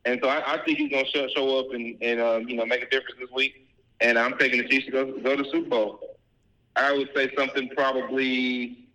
and 0.05 0.19
so 0.21 0.30
I, 0.30 0.53
I 0.53 0.57
think 0.65 0.78
he's 0.78 0.91
going 0.91 1.05
to 1.05 1.11
show, 1.11 1.28
show 1.36 1.59
up 1.59 1.74
and, 1.74 1.95
and 2.01 2.19
um, 2.19 2.47
you 2.47 2.55
know 2.55 2.65
make 2.65 2.84
a 2.84 2.89
difference 2.89 3.19
this 3.19 3.32
week. 3.32 3.67
And 4.01 4.19
I'm 4.19 4.38
taking 4.38 4.61
the 4.61 4.67
Chiefs 4.67 4.86
to 4.88 4.91
go 4.91 5.05
go 5.19 5.36
to 5.36 5.43
the 5.43 5.49
Super 5.49 5.69
Bowl. 5.69 6.12
I 6.76 6.93
would 6.93 7.09
say 7.15 7.34
something 7.36 7.69
probably. 7.69 8.88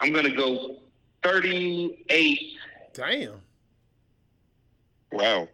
I'm 0.00 0.12
going 0.12 0.24
to 0.26 0.36
go 0.36 0.76
38. 1.22 2.40
Damn. 2.92 3.40
Wow. 5.12 5.48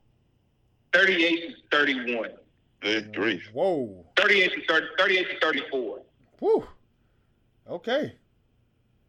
38 0.93 1.49
to 1.49 1.77
31. 1.77 2.31
Good 2.81 3.15
grief. 3.15 3.49
Whoa. 3.53 4.05
38 4.17 4.53
to 4.55 4.67
30, 4.67 4.87
38 4.99 5.31
to 5.31 5.41
34. 5.41 5.99
Whew. 6.41 6.67
Okay. 7.69 8.13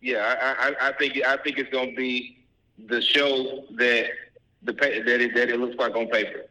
Yeah, 0.01 0.35
I, 0.41 0.69
I, 0.69 0.89
I 0.89 0.91
think 0.93 1.17
I 1.25 1.37
think 1.37 1.57
it's 1.57 1.71
going 1.71 1.91
to 1.91 1.95
be 1.95 2.45
the 2.87 3.01
show 3.01 3.63
that 3.77 4.07
the 4.61 4.73
that 4.73 5.21
it, 5.21 5.33
that 5.33 5.49
it 5.49 5.59
looks 5.59 5.77
like 5.77 5.95
on 5.95 6.07
paper. 6.07 6.45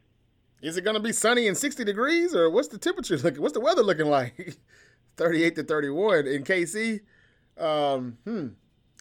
Is 0.62 0.76
it 0.76 0.82
going 0.82 0.94
to 0.94 1.00
be 1.02 1.12
sunny 1.12 1.48
and 1.48 1.56
60 1.58 1.84
degrees, 1.84 2.34
or 2.34 2.48
what's 2.50 2.68
the 2.68 2.78
temperature 2.78 3.16
looking? 3.18 3.42
What's 3.42 3.54
the 3.54 3.60
weather 3.60 3.82
looking 3.82 4.06
like? 4.06 4.56
38 5.16 5.56
to 5.56 5.62
31 5.64 6.26
in 6.26 6.44
KC. 6.44 7.00
Um, 7.58 8.16
hmm. 8.24 8.46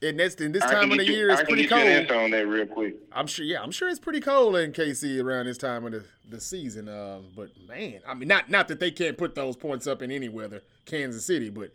And 0.03 0.20
that's 0.20 0.36
in 0.36 0.51
this 0.51 0.64
time 0.64 0.91
of 0.91 0.97
the 0.97 1.05
you- 1.05 1.14
year, 1.14 1.30
it's 1.30 1.41
I 1.41 1.43
can 1.43 1.53
pretty 1.53 1.68
get 1.68 1.70
you 1.70 1.78
an 1.78 1.84
cold. 2.07 2.12
answer 2.12 2.16
on 2.26 2.32
that 2.32 2.47
real 2.47 2.66
quick. 2.66 2.95
I'm 3.14 3.28
sure. 3.28 3.45
Yeah, 3.45 3.62
I'm 3.62 3.70
sure 3.72 3.88
it's 3.88 3.99
pretty 3.99 4.20
cold 4.20 4.55
in 4.55 4.72
KC 4.72 5.24
around 5.24 5.45
this 5.45 5.59
time 5.59 5.86
of 5.86 5.91
the, 5.91 6.03
the 6.28 6.41
season. 6.41 6.89
Um, 6.89 7.28
but 7.36 7.49
man, 7.68 8.01
I 8.07 8.16
mean, 8.16 8.28
not 8.28 8.49
not 8.49 8.68
that 8.70 8.80
they 8.80 8.89
can't 8.89 9.16
put 9.16 9.36
those 9.36 9.55
points 9.55 9.86
up 9.86 10.01
in 10.01 10.09
any 10.09 10.28
weather, 10.28 10.64
Kansas 10.86 11.24
City, 11.24 11.51
but 11.51 11.72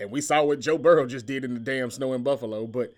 and 0.00 0.10
we 0.10 0.22
saw 0.22 0.42
what 0.42 0.58
Joe 0.60 0.78
Burrow 0.78 1.06
just 1.06 1.26
did 1.26 1.44
in 1.44 1.52
the 1.52 1.60
damn 1.60 1.90
snow 1.90 2.14
in 2.14 2.22
Buffalo. 2.22 2.66
But 2.66 2.94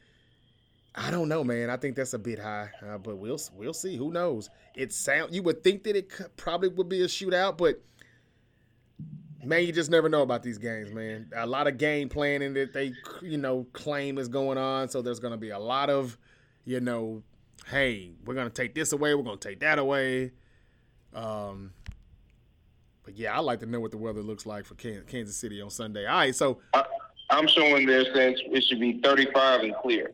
I 0.99 1.13
don't 1.13 1.29
know, 1.29 1.45
man. 1.45 1.71
I 1.71 1.77
think 1.77 1.95
that's 1.95 2.13
a 2.13 2.19
bit 2.19 2.41
high, 2.41 2.71
uh, 2.85 2.99
but 2.99 3.19
we'll 3.19 3.39
we'll 3.55 3.73
see. 3.73 3.97
Who 3.97 4.11
knows? 4.11 4.51
It 4.75 4.93
sound 4.93 5.33
you 5.33 5.43
would 5.45 5.63
think 5.63 5.85
that 5.85 5.95
it 5.95 6.09
could, 6.09 6.37
probably 6.37 6.69
would 6.71 6.89
be 6.89 7.03
a 7.03 7.07
shootout, 7.07 7.57
but 7.57 7.81
man, 9.45 9.65
you 9.65 9.73
just 9.73 9.91
never 9.91 10.09
know 10.09 10.23
about 10.23 10.43
these 10.43 10.59
games, 10.59 10.91
man. 10.93 11.31
A 11.37 11.47
lot 11.47 11.69
of 11.69 11.79
game 11.79 12.09
planning 12.09 12.53
that 12.55 12.73
they 12.73 12.93
you 13.23 13.39
know 13.39 13.65
claim 13.73 14.19
is 14.19 14.29
going 14.29 14.59
on, 14.59 14.89
so 14.89 15.01
there's 15.01 15.21
going 15.21 15.31
to 15.31 15.39
be 15.39 15.51
a 15.51 15.59
lot 15.59 15.89
of 15.89 16.19
you 16.65 16.81
know, 16.81 17.23
hey, 17.71 18.11
we're 18.25 18.35
going 18.35 18.51
to 18.51 18.53
take 18.53 18.75
this 18.75 18.93
away, 18.93 19.15
we're 19.15 19.23
going 19.23 19.39
to 19.39 19.49
take 19.49 19.61
that 19.61 19.79
away. 19.79 20.33
Um, 21.15 21.73
but 23.05 23.17
yeah, 23.17 23.37
I 23.37 23.39
like 23.39 23.61
to 23.61 23.67
know 23.67 23.81
what 23.81 23.93
the 23.93 23.99
weather 23.99 24.21
looks 24.21 24.47
like 24.47 24.65
for 24.65 24.75
Kansas 24.75 25.37
City 25.37 25.63
on 25.63 25.71
Sunday. 25.71 26.07
All 26.07 26.17
right, 26.17 26.35
so 26.35 26.59
I'm 27.31 27.47
showing 27.47 27.87
there 27.87 28.05
since 28.13 28.41
it 28.45 28.65
should 28.65 28.81
be 28.81 29.01
35 29.01 29.61
and 29.61 29.75
clear. 29.77 30.13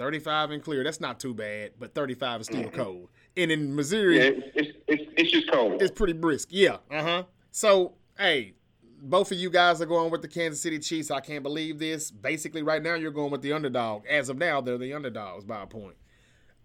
35 0.00 0.50
and 0.52 0.62
clear. 0.62 0.82
That's 0.82 0.98
not 1.00 1.20
too 1.20 1.34
bad, 1.34 1.72
but 1.78 1.94
35 1.94 2.40
is 2.40 2.46
still 2.46 2.70
cold. 2.70 3.10
And 3.36 3.52
in 3.52 3.76
Missouri, 3.76 4.16
Yeah, 4.16 4.22
it's, 4.24 4.46
it's, 4.54 4.78
it's, 4.88 5.02
it's 5.18 5.30
just 5.30 5.52
cold. 5.52 5.82
it's 5.82 5.90
pretty 5.90 6.14
brisk. 6.14 6.48
Yeah. 6.50 6.78
Uh 6.90 7.02
huh. 7.02 7.22
So, 7.50 7.92
hey, 8.16 8.54
both 9.02 9.30
of 9.30 9.36
you 9.36 9.50
guys 9.50 9.82
are 9.82 9.86
going 9.86 10.10
with 10.10 10.22
the 10.22 10.28
Kansas 10.28 10.62
City 10.62 10.78
Chiefs. 10.78 11.10
I 11.10 11.20
can't 11.20 11.42
believe 11.42 11.78
this. 11.78 12.10
Basically, 12.10 12.62
right 12.62 12.82
now, 12.82 12.94
you're 12.94 13.10
going 13.10 13.30
with 13.30 13.42
the 13.42 13.52
underdog. 13.52 14.06
As 14.06 14.30
of 14.30 14.38
now, 14.38 14.62
they're 14.62 14.78
the 14.78 14.94
underdogs 14.94 15.44
by 15.44 15.62
a 15.62 15.66
point. 15.66 15.96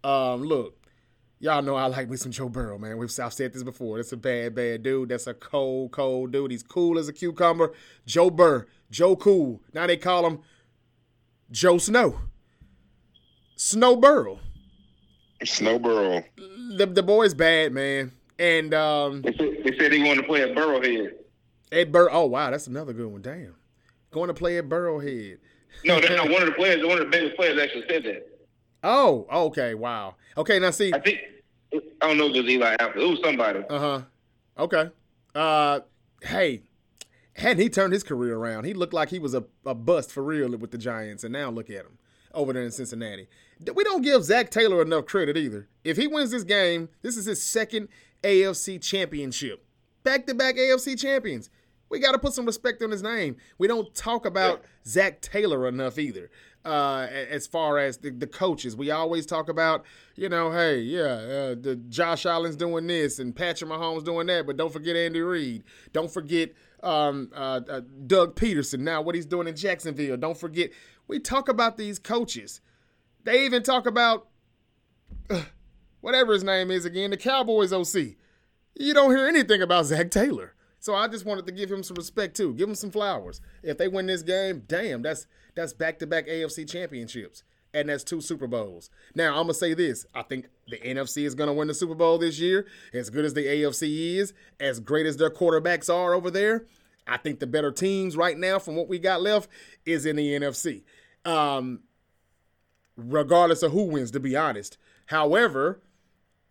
Um, 0.02 0.42
look, 0.42 0.86
y'all 1.38 1.60
know 1.60 1.74
I 1.76 1.88
like 1.88 2.08
me 2.08 2.16
some 2.16 2.32
Joe 2.32 2.48
Burrow, 2.48 2.78
man. 2.78 2.96
We've 2.96 3.12
I've 3.20 3.34
said 3.34 3.52
this 3.52 3.62
before. 3.62 3.98
That's 3.98 4.12
a 4.12 4.16
bad, 4.16 4.54
bad 4.54 4.82
dude. 4.82 5.10
That's 5.10 5.26
a 5.26 5.34
cold, 5.34 5.92
cold 5.92 6.32
dude. 6.32 6.52
He's 6.52 6.62
cool 6.62 6.98
as 6.98 7.06
a 7.08 7.12
cucumber. 7.12 7.74
Joe 8.06 8.30
Burr, 8.30 8.66
Joe 8.90 9.14
Cool. 9.14 9.60
Now 9.74 9.86
they 9.86 9.98
call 9.98 10.26
him 10.26 10.40
Joe 11.50 11.76
Snow. 11.76 12.18
Snow 13.56 13.96
Burrow. 13.96 14.38
Snowboro. 15.44 16.24
The 16.76 16.86
the 16.86 17.02
boy's 17.02 17.34
bad, 17.34 17.72
man. 17.72 18.12
And 18.38 18.74
um, 18.74 19.22
They 19.22 19.32
said, 19.32 19.56
they 19.64 19.78
said 19.78 19.92
he 19.92 20.02
wanted 20.02 20.22
to 20.22 20.26
play 20.26 20.42
at 20.42 20.54
Burrowhead. 20.54 21.12
Ed 21.72 21.92
Bur. 21.92 22.08
Oh 22.10 22.26
wow, 22.26 22.50
that's 22.50 22.66
another 22.66 22.92
good 22.92 23.08
one. 23.08 23.22
Damn, 23.22 23.54
going 24.10 24.28
to 24.28 24.34
play 24.34 24.58
at 24.58 24.68
Burrowhead. 24.68 25.38
No, 25.84 26.00
that's 26.00 26.14
not 26.14 26.30
one 26.30 26.42
of 26.42 26.48
the 26.48 26.54
players. 26.54 26.84
One 26.84 26.98
of 26.98 27.04
the 27.04 27.10
biggest 27.10 27.36
players 27.36 27.60
actually 27.60 27.84
said 27.88 28.04
that. 28.04 28.26
Oh, 28.82 29.26
okay, 29.48 29.74
wow. 29.74 30.14
Okay, 30.36 30.58
now 30.58 30.70
see. 30.70 30.92
I 30.92 31.00
think 31.00 31.18
I 31.72 32.06
don't 32.06 32.18
know 32.18 32.26
if 32.26 32.34
it 32.36 32.42
was 32.44 32.50
Eli 32.50 32.76
Apple. 32.78 33.02
It 33.02 33.10
was 33.10 33.20
somebody. 33.24 33.60
Uh 33.68 33.78
huh. 33.78 34.00
Okay. 34.58 34.90
Uh, 35.34 35.80
hey, 36.22 36.62
hadn't 37.34 37.62
he 37.62 37.68
turned 37.68 37.92
his 37.92 38.02
career 38.02 38.36
around? 38.36 38.64
He 38.64 38.72
looked 38.74 38.94
like 38.94 39.10
he 39.10 39.18
was 39.18 39.34
a, 39.34 39.44
a 39.64 39.74
bust 39.74 40.12
for 40.12 40.22
real 40.22 40.48
with 40.56 40.70
the 40.70 40.78
Giants, 40.78 41.24
and 41.24 41.32
now 41.32 41.50
look 41.50 41.68
at 41.68 41.84
him 41.84 41.98
over 42.32 42.52
there 42.52 42.62
in 42.62 42.70
Cincinnati. 42.70 43.28
We 43.74 43.84
don't 43.84 44.02
give 44.02 44.24
Zac 44.24 44.50
Taylor 44.50 44.82
enough 44.82 45.06
credit 45.06 45.36
either. 45.36 45.68
If 45.82 45.96
he 45.96 46.06
wins 46.06 46.30
this 46.30 46.44
game, 46.44 46.88
this 47.02 47.16
is 47.16 47.26
his 47.26 47.42
second 47.42 47.88
AFC 48.22 48.82
championship. 48.82 49.64
Back 50.02 50.26
to 50.26 50.34
back 50.34 50.56
AFC 50.56 50.98
champions. 50.98 51.50
We 51.88 52.00
got 52.00 52.12
to 52.12 52.18
put 52.18 52.32
some 52.32 52.46
respect 52.46 52.82
on 52.82 52.90
his 52.90 53.02
name. 53.02 53.36
We 53.58 53.68
don't 53.68 53.94
talk 53.94 54.26
about 54.26 54.62
Zac 54.86 55.20
Taylor 55.20 55.68
enough 55.68 55.98
either. 55.98 56.30
Uh, 56.64 57.06
as 57.30 57.46
far 57.46 57.78
as 57.78 57.98
the, 57.98 58.10
the 58.10 58.26
coaches, 58.26 58.74
we 58.74 58.90
always 58.90 59.24
talk 59.24 59.48
about, 59.48 59.84
you 60.16 60.28
know, 60.28 60.50
hey, 60.50 60.80
yeah, 60.80 61.04
uh, 61.04 61.54
the 61.54 61.80
Josh 61.88 62.26
Allen's 62.26 62.56
doing 62.56 62.88
this 62.88 63.20
and 63.20 63.36
Patrick 63.36 63.70
Mahomes 63.70 64.04
doing 64.04 64.26
that, 64.26 64.48
but 64.48 64.56
don't 64.56 64.72
forget 64.72 64.96
Andy 64.96 65.20
Reid. 65.20 65.62
Don't 65.92 66.10
forget 66.10 66.50
um, 66.82 67.30
uh, 67.32 67.60
uh, 67.70 67.82
Doug 68.08 68.34
Pederson. 68.34 68.80
Now 68.80 69.00
what 69.00 69.14
he's 69.14 69.26
doing 69.26 69.46
in 69.46 69.54
Jacksonville. 69.54 70.16
Don't 70.16 70.36
forget. 70.36 70.70
We 71.06 71.20
talk 71.20 71.48
about 71.48 71.76
these 71.76 72.00
coaches. 72.00 72.60
They 73.26 73.44
even 73.44 73.64
talk 73.64 73.86
about 73.86 74.28
uh, 75.28 75.42
whatever 76.00 76.32
his 76.32 76.44
name 76.44 76.70
is 76.70 76.84
again, 76.84 77.10
the 77.10 77.16
Cowboys 77.16 77.72
OC. 77.72 78.14
You 78.76 78.94
don't 78.94 79.10
hear 79.10 79.26
anything 79.26 79.60
about 79.62 79.86
Zac 79.86 80.12
Taylor. 80.12 80.54
So 80.78 80.94
I 80.94 81.08
just 81.08 81.26
wanted 81.26 81.44
to 81.46 81.52
give 81.52 81.68
him 81.68 81.82
some 81.82 81.96
respect 81.96 82.36
too. 82.36 82.54
Give 82.54 82.68
him 82.68 82.76
some 82.76 82.92
flowers. 82.92 83.40
If 83.64 83.78
they 83.78 83.88
win 83.88 84.06
this 84.06 84.22
game, 84.22 84.62
damn, 84.68 85.02
that's 85.02 85.26
that's 85.56 85.72
back-to-back 85.72 86.28
AFC 86.28 86.70
championships. 86.70 87.42
And 87.74 87.88
that's 87.88 88.04
two 88.04 88.20
Super 88.20 88.46
Bowls. 88.46 88.90
Now 89.16 89.30
I'm 89.30 89.42
gonna 89.42 89.54
say 89.54 89.74
this. 89.74 90.06
I 90.14 90.22
think 90.22 90.46
the 90.68 90.78
NFC 90.78 91.26
is 91.26 91.34
gonna 91.34 91.52
win 91.52 91.66
the 91.66 91.74
Super 91.74 91.96
Bowl 91.96 92.18
this 92.18 92.38
year. 92.38 92.66
As 92.94 93.10
good 93.10 93.24
as 93.24 93.34
the 93.34 93.44
AFC 93.44 94.18
is, 94.18 94.34
as 94.60 94.78
great 94.78 95.04
as 95.04 95.16
their 95.16 95.30
quarterbacks 95.30 95.92
are 95.92 96.14
over 96.14 96.30
there, 96.30 96.66
I 97.08 97.16
think 97.16 97.40
the 97.40 97.48
better 97.48 97.72
teams 97.72 98.16
right 98.16 98.38
now, 98.38 98.60
from 98.60 98.76
what 98.76 98.88
we 98.88 99.00
got 99.00 99.20
left, 99.20 99.50
is 99.84 100.06
in 100.06 100.14
the 100.14 100.38
NFC. 100.38 100.84
Um, 101.24 101.80
regardless 102.96 103.62
of 103.62 103.72
who 103.72 103.84
wins, 103.84 104.10
to 104.12 104.20
be 104.20 104.36
honest. 104.36 104.78
However, 105.06 105.80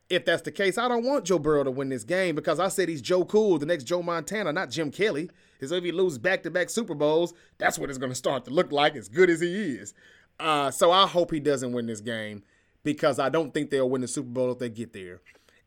if 0.09 0.25
that's 0.25 0.43
the 0.43 0.51
case, 0.51 0.77
I 0.77 0.87
don't 0.87 1.03
want 1.03 1.25
Joe 1.25 1.39
Burrow 1.39 1.63
to 1.63 1.71
win 1.71 1.89
this 1.89 2.03
game 2.03 2.35
because 2.35 2.59
I 2.59 2.67
said 2.67 2.89
he's 2.89 3.01
Joe 3.01 3.25
Cool, 3.25 3.57
the 3.57 3.65
next 3.65 3.85
Joe 3.85 4.03
Montana, 4.03 4.53
not 4.53 4.69
Jim 4.69 4.91
Kelly. 4.91 5.29
Because 5.53 5.71
if 5.71 5.83
he 5.83 5.91
loses 5.91 6.19
back 6.19 6.43
to 6.43 6.51
back 6.51 6.69
Super 6.69 6.93
Bowls, 6.93 7.33
that's 7.57 7.79
what 7.79 7.89
it's 7.89 7.97
going 7.97 8.11
to 8.11 8.15
start 8.15 8.45
to 8.45 8.51
look 8.51 8.71
like, 8.71 8.95
as 8.95 9.07
good 9.07 9.29
as 9.29 9.41
he 9.41 9.75
is. 9.75 9.93
Uh, 10.39 10.69
so 10.69 10.91
I 10.91 11.07
hope 11.07 11.31
he 11.31 11.39
doesn't 11.39 11.71
win 11.71 11.87
this 11.87 12.01
game 12.01 12.43
because 12.83 13.19
I 13.19 13.29
don't 13.29 13.53
think 13.53 13.69
they'll 13.69 13.89
win 13.89 14.01
the 14.01 14.07
Super 14.07 14.29
Bowl 14.29 14.51
if 14.51 14.59
they 14.59 14.69
get 14.69 14.93
there. 14.93 15.21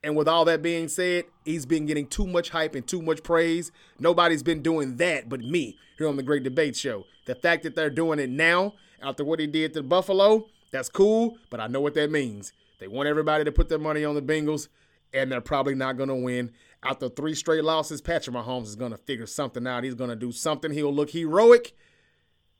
And 0.04 0.14
with 0.14 0.28
all 0.28 0.44
that 0.44 0.62
being 0.62 0.88
said, 0.88 1.24
he's 1.44 1.66
been 1.66 1.86
getting 1.86 2.06
too 2.06 2.26
much 2.26 2.50
hype 2.50 2.74
and 2.74 2.86
too 2.86 3.02
much 3.02 3.22
praise. 3.24 3.72
Nobody's 3.98 4.44
been 4.44 4.62
doing 4.62 4.96
that 4.98 5.28
but 5.28 5.40
me 5.40 5.76
here 5.96 6.06
on 6.06 6.16
the 6.16 6.22
Great 6.22 6.44
Debate 6.44 6.76
Show. 6.76 7.04
The 7.26 7.34
fact 7.34 7.64
that 7.64 7.74
they're 7.74 7.90
doing 7.90 8.20
it 8.20 8.30
now 8.30 8.74
after 9.02 9.24
what 9.24 9.40
he 9.40 9.48
did 9.48 9.74
to 9.74 9.82
Buffalo, 9.82 10.46
that's 10.70 10.88
cool, 10.88 11.38
but 11.50 11.60
I 11.60 11.66
know 11.66 11.80
what 11.80 11.94
that 11.94 12.10
means. 12.10 12.52
They 12.78 12.88
want 12.88 13.08
everybody 13.08 13.44
to 13.44 13.52
put 13.52 13.68
their 13.68 13.78
money 13.78 14.04
on 14.04 14.14
the 14.14 14.22
Bengals, 14.22 14.68
and 15.12 15.32
they're 15.32 15.40
probably 15.40 15.74
not 15.74 15.96
going 15.96 16.08
to 16.08 16.14
win. 16.14 16.52
After 16.82 17.08
three 17.08 17.34
straight 17.34 17.64
losses, 17.64 18.00
Patrick 18.00 18.36
Mahomes 18.36 18.64
is 18.64 18.76
going 18.76 18.92
to 18.92 18.98
figure 18.98 19.26
something 19.26 19.66
out. 19.66 19.84
He's 19.84 19.94
going 19.94 20.10
to 20.10 20.16
do 20.16 20.30
something. 20.30 20.70
He'll 20.70 20.94
look 20.94 21.10
heroic. 21.10 21.74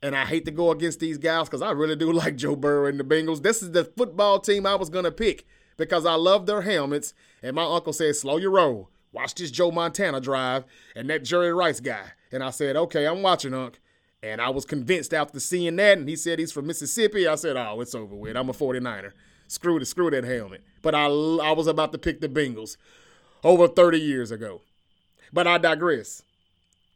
And 0.01 0.15
I 0.15 0.25
hate 0.25 0.45
to 0.45 0.51
go 0.51 0.71
against 0.71 0.99
these 0.99 1.17
guys 1.17 1.47
because 1.47 1.61
I 1.61 1.71
really 1.71 1.95
do 1.95 2.11
like 2.13 2.35
Joe 2.35 2.55
Burrow 2.55 2.87
and 2.87 2.99
the 2.99 3.03
Bengals. 3.03 3.43
This 3.43 3.61
is 3.61 3.71
the 3.71 3.85
football 3.85 4.39
team 4.39 4.65
I 4.65 4.75
was 4.75 4.89
going 4.89 5.05
to 5.05 5.11
pick 5.11 5.45
because 5.77 6.05
I 6.05 6.15
love 6.15 6.45
their 6.45 6.61
helmets. 6.61 7.13
And 7.41 7.55
my 7.55 7.63
uncle 7.63 7.93
said, 7.93 8.15
slow 8.15 8.37
your 8.37 8.51
roll. 8.51 8.89
Watch 9.11 9.35
this 9.35 9.51
Joe 9.51 9.71
Montana 9.71 10.21
drive 10.21 10.65
and 10.95 11.09
that 11.09 11.23
Jerry 11.23 11.53
Rice 11.53 11.79
guy. 11.79 12.11
And 12.31 12.43
I 12.43 12.51
said, 12.51 12.75
okay, 12.75 13.07
I'm 13.07 13.21
watching, 13.21 13.53
Unc. 13.53 13.79
And 14.21 14.41
I 14.41 14.49
was 14.49 14.65
convinced 14.65 15.13
after 15.13 15.39
seeing 15.39 15.75
that. 15.77 15.97
And 15.97 16.09
he 16.09 16.15
said 16.15 16.39
he's 16.39 16.51
from 16.51 16.67
Mississippi. 16.67 17.27
I 17.27 17.35
said, 17.35 17.55
oh, 17.55 17.79
it's 17.81 17.95
over 17.95 18.15
with. 18.15 18.35
I'm 18.35 18.49
a 18.49 18.53
49er. 18.53 19.13
Screw, 19.47 19.79
the, 19.79 19.85
screw 19.85 20.11
that 20.11 20.23
helmet. 20.23 20.61
But 20.81 20.93
I, 20.93 21.05
I 21.05 21.51
was 21.53 21.67
about 21.67 21.91
to 21.93 21.97
pick 21.97 22.21
the 22.21 22.29
Bengals 22.29 22.77
over 23.43 23.67
30 23.67 23.99
years 23.99 24.31
ago. 24.31 24.61
But 25.31 25.47
I 25.47 25.57
digress. 25.57 26.23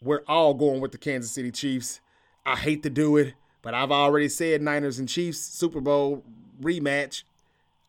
We're 0.02 0.24
all 0.28 0.54
going 0.54 0.82
with 0.82 0.92
the 0.92 0.98
Kansas 0.98 1.32
City 1.32 1.52
Chiefs. 1.52 2.02
I 2.46 2.58
hate 2.58 2.84
to 2.84 2.90
do 2.90 3.16
it, 3.18 3.36
but 3.62 3.74
I've 3.74 3.92
already 3.92 4.28
said 4.28 4.62
Niners 4.62 5.00
and 5.00 5.08
Chiefs 5.08 5.40
Super 5.40 5.80
Bowl 5.80 6.24
rematch. 6.62 7.24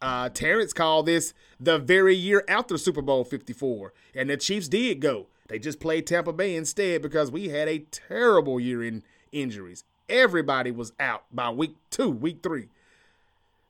Uh, 0.00 0.28
Terrence 0.28 0.72
called 0.72 1.06
this 1.06 1.34
the 1.58 1.78
very 1.78 2.14
year 2.14 2.44
after 2.46 2.78
Super 2.78 3.02
Bowl 3.02 3.24
54, 3.24 3.92
and 4.14 4.30
the 4.30 4.36
Chiefs 4.36 4.68
did 4.68 5.00
go. 5.00 5.26
They 5.48 5.58
just 5.58 5.80
played 5.80 6.06
Tampa 6.06 6.32
Bay 6.32 6.54
instead 6.54 7.02
because 7.02 7.30
we 7.30 7.48
had 7.48 7.68
a 7.68 7.80
terrible 7.90 8.60
year 8.60 8.82
in 8.84 9.02
injuries. 9.34 9.84
Everybody 10.08 10.70
was 10.70 10.92
out 11.00 11.24
by 11.32 11.50
week 11.50 11.76
two, 11.90 12.10
week 12.10 12.40
three. 12.42 12.68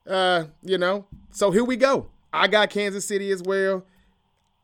Uh, 0.08 0.46
you 0.62 0.78
know, 0.78 1.06
so 1.30 1.50
here 1.50 1.64
we 1.64 1.76
go. 1.76 2.08
I 2.32 2.48
got 2.48 2.70
Kansas 2.70 3.06
City 3.06 3.30
as 3.30 3.42
well. 3.42 3.84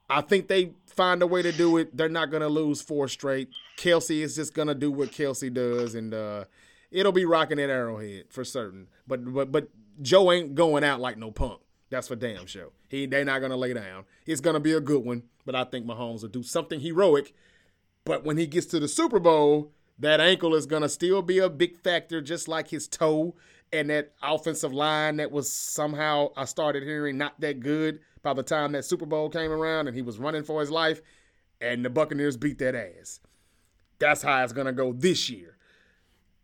I 0.09 0.23
think 0.23 0.49
they 0.49 0.73
find 0.87 1.23
a 1.23 1.27
way 1.27 1.43
to 1.43 1.53
do 1.53 1.77
it. 1.79 1.97
They're 1.97 2.09
not 2.09 2.31
gonna 2.31 2.49
lose 2.49 2.83
four 2.83 3.09
straight. 3.09 3.49
Kelce 3.79 4.21
is 4.23 4.37
just 4.37 4.55
gonna 4.55 4.75
do 4.75 4.91
what 4.91 5.13
Kelce 5.13 5.53
does, 5.53 5.95
and 5.95 6.13
uh, 6.15 6.45
it'll 6.91 7.13
be 7.13 7.25
rocking 7.25 7.61
at 7.61 7.71
Arrowhead 7.71 8.27
for 8.31 8.45
certain. 8.45 8.89
But 9.07 9.33
but 9.33 9.53
but 9.53 9.69
Joe 10.03 10.33
ain't 10.33 10.55
going 10.57 10.85
out 10.85 11.01
like 11.01 11.17
no 11.19 11.31
punk. 11.31 11.61
That's 11.91 12.09
for 12.09 12.17
damn 12.17 12.47
sure. 12.47 12.71
He 12.89 13.07
they're 13.07 13.25
not 13.25 13.41
gonna 13.41 13.57
lay 13.57 13.73
down. 13.73 14.05
It's 14.27 14.41
gonna 14.41 14.61
be 14.61 14.73
a 14.73 14.81
good 14.81 15.05
one, 15.05 15.25
but 15.47 15.55
I 15.55 15.65
think 15.65 15.87
Mahomes 15.87 16.23
will 16.23 16.29
do 16.29 16.43
something 16.43 16.81
heroic 16.81 17.33
But 18.05 18.25
when 18.25 18.37
he 18.39 18.47
gets 18.47 18.67
to 18.69 18.81
the 18.81 18.89
Super 18.89 19.19
Bowl, 19.21 19.73
that 20.01 20.21
ankle 20.21 20.55
is 20.55 20.67
going 20.67 20.83
to 20.83 20.89
still 20.89 21.23
be 21.23 21.39
a 21.39 21.49
big 21.49 21.77
factor, 21.77 22.21
just 22.21 22.49
like 22.49 22.69
his 22.69 22.89
toe 22.89 23.35
and 23.73 23.91
that 23.91 24.13
offensive 24.23 24.73
line 24.73 25.17
that 25.17 25.31
was 25.31 25.51
somehow, 25.51 26.31
I 26.37 26.45
started 26.45 26.83
hearing, 26.83 27.19
not 27.19 27.41
that 27.41 27.61
good 27.61 28.01
by 28.23 28.35
the 28.35 28.43
time 28.43 28.73
that 28.73 28.85
Super 28.85 29.07
Bowl 29.07 29.29
came 29.31 29.53
around 29.53 29.87
and 29.87 29.97
he 29.97 30.03
was 30.03 30.19
running 30.19 30.43
for 30.43 30.61
his 30.61 30.71
life. 30.71 31.01
And 31.61 31.85
the 31.85 31.91
Buccaneers 31.91 32.37
beat 32.37 32.59
that 32.59 32.75
ass. 32.75 33.21
That's 33.99 34.23
how 34.23 34.43
it's 34.43 34.53
going 34.53 34.67
to 34.67 34.73
go 34.73 34.93
this 34.93 35.29
year. 35.29 35.57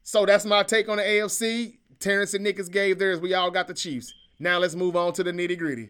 So 0.02 0.26
that's 0.26 0.44
my 0.44 0.62
take 0.62 0.88
on 0.88 0.98
the 0.98 1.02
AFC. 1.02 1.78
Terrence 1.98 2.34
and 2.34 2.44
Nickers 2.44 2.68
gave 2.68 2.98
theirs. 2.98 3.18
We 3.18 3.34
all 3.34 3.50
got 3.50 3.66
the 3.66 3.74
Chiefs. 3.74 4.12
Now 4.38 4.58
let's 4.58 4.74
move 4.74 4.94
on 4.94 5.14
to 5.14 5.24
the 5.24 5.32
nitty 5.32 5.58
gritty. 5.58 5.88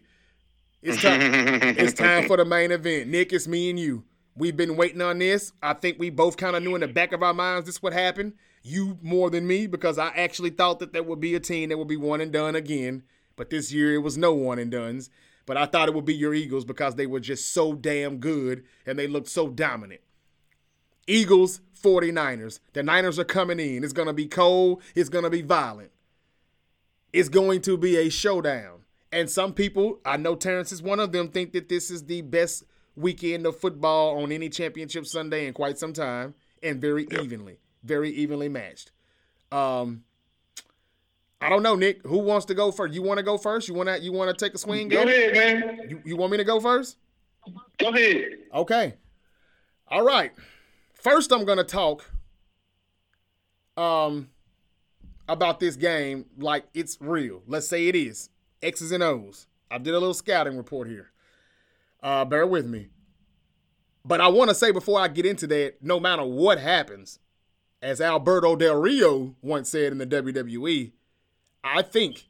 It's 0.81 1.01
time. 1.01 1.19
it's 1.21 1.93
time 1.93 2.25
for 2.27 2.37
the 2.37 2.45
main 2.45 2.71
event. 2.71 3.09
Nick, 3.09 3.33
it's 3.33 3.47
me 3.47 3.69
and 3.69 3.77
you. 3.77 4.05
We've 4.37 4.55
been 4.55 4.77
waiting 4.77 5.01
on 5.01 5.17
this. 5.17 5.51
I 5.63 5.73
think 5.73 5.97
we 5.97 6.11
both 6.11 6.37
kind 6.37 6.55
of 6.55 6.61
knew 6.61 6.75
in 6.75 6.81
the 6.81 6.87
back 6.87 7.11
of 7.11 7.23
our 7.23 7.33
minds 7.33 7.65
this 7.65 7.81
would 7.81 7.93
happen. 7.93 8.33
You 8.61 8.99
more 9.01 9.31
than 9.31 9.47
me 9.47 9.65
because 9.65 9.97
I 9.97 10.09
actually 10.09 10.51
thought 10.51 10.79
that 10.79 10.93
there 10.93 11.01
would 11.01 11.19
be 11.19 11.33
a 11.33 11.39
team 11.39 11.69
that 11.69 11.77
would 11.77 11.87
be 11.87 11.97
one 11.97 12.21
and 12.21 12.31
done 12.31 12.55
again. 12.55 13.03
But 13.35 13.49
this 13.49 13.71
year 13.71 13.95
it 13.95 13.99
was 13.99 14.17
no 14.17 14.33
one 14.33 14.59
and 14.59 14.69
dones. 14.69 15.09
But 15.47 15.57
I 15.57 15.65
thought 15.65 15.87
it 15.87 15.95
would 15.95 16.05
be 16.05 16.15
your 16.15 16.35
Eagles 16.35 16.65
because 16.65 16.95
they 16.95 17.07
were 17.07 17.19
just 17.19 17.51
so 17.51 17.73
damn 17.73 18.17
good 18.17 18.63
and 18.85 18.99
they 18.99 19.07
looked 19.07 19.29
so 19.29 19.47
dominant. 19.47 20.01
Eagles, 21.07 21.61
49ers. 21.81 22.59
The 22.73 22.83
Niners 22.83 23.17
are 23.17 23.23
coming 23.23 23.59
in. 23.59 23.83
It's 23.83 23.93
going 23.93 24.07
to 24.07 24.13
be 24.13 24.27
cold. 24.27 24.83
It's 24.93 25.09
going 25.09 25.23
to 25.23 25.29
be 25.29 25.41
violent. 25.41 25.91
It's 27.13 27.29
going 27.29 27.61
to 27.61 27.77
be 27.77 27.95
a 27.95 28.09
showdown. 28.09 28.83
And 29.11 29.29
some 29.29 29.53
people, 29.53 29.99
I 30.05 30.17
know 30.17 30.35
Terrence 30.35 30.73
is 30.73 30.81
one 30.81 30.99
of 30.99 31.13
them, 31.13 31.29
think 31.29 31.53
that 31.53 31.69
this 31.69 31.89
is 31.89 32.03
the 32.03 32.21
best 32.21 32.65
weekend 32.97 33.45
of 33.45 33.55
football 33.57 34.21
on 34.21 34.31
any 34.31 34.49
championship 34.49 35.05
Sunday 35.05 35.47
in 35.47 35.53
quite 35.53 35.77
some 35.77 35.93
time, 35.93 36.33
and 36.61 36.81
very 36.81 37.07
yep. 37.09 37.21
evenly, 37.21 37.59
very 37.83 38.09
evenly 38.09 38.49
matched. 38.49 38.91
Um, 39.51 40.03
I 41.39 41.49
don't 41.49 41.63
know, 41.63 41.75
Nick. 41.75 42.05
Who 42.05 42.17
wants 42.17 42.45
to 42.47 42.55
go 42.55 42.71
first? 42.71 42.93
You 42.93 43.03
want 43.03 43.19
to 43.19 43.23
go 43.23 43.37
first? 43.37 43.67
You 43.67 43.75
want 43.75 43.89
to 43.89 43.99
you 43.99 44.11
want 44.11 44.35
to 44.35 44.45
take 44.45 44.55
a 44.55 44.57
swing? 44.57 44.89
Go 44.89 45.03
ahead, 45.03 45.33
man. 45.33 45.89
You, 45.89 46.01
you 46.03 46.17
want 46.17 46.31
me 46.31 46.37
to 46.37 46.43
go 46.43 46.59
first? 46.59 46.97
Go 47.79 47.89
ahead. 47.89 48.31
Okay. 48.53 48.95
All 49.87 50.03
right. 50.03 50.31
First, 50.95 51.31
I'm 51.31 51.45
going 51.45 51.59
to 51.59 51.63
talk 51.63 52.09
um 53.77 54.29
about 55.29 55.59
this 55.59 55.75
game 55.75 56.25
like 56.37 56.65
it's 56.73 56.97
real. 56.99 57.43
Let's 57.47 57.67
say 57.67 57.87
it 57.87 57.95
is. 57.95 58.29
X's 58.63 58.91
and 58.91 59.03
O's. 59.03 59.45
I 59.69 59.77
did 59.77 59.93
a 59.93 59.99
little 59.99 60.15
scouting 60.15 60.57
report 60.57 60.87
here. 60.87 61.11
Uh, 62.07 62.23
bear 62.23 62.47
with 62.47 62.65
me. 62.65 62.87
But 64.05 64.21
I 64.21 64.29
want 64.29 64.49
to 64.49 64.55
say 64.55 64.71
before 64.71 64.97
I 64.97 65.09
get 65.09 65.25
into 65.25 65.45
that, 65.47 65.83
no 65.83 65.99
matter 65.99 66.23
what 66.23 66.57
happens, 66.57 67.19
as 67.81 67.99
Alberto 67.99 68.55
Del 68.55 68.77
Rio 68.77 69.35
once 69.41 69.67
said 69.67 69.91
in 69.91 69.97
the 69.97 70.07
WWE, 70.07 70.93
I 71.65 71.81
think 71.81 72.29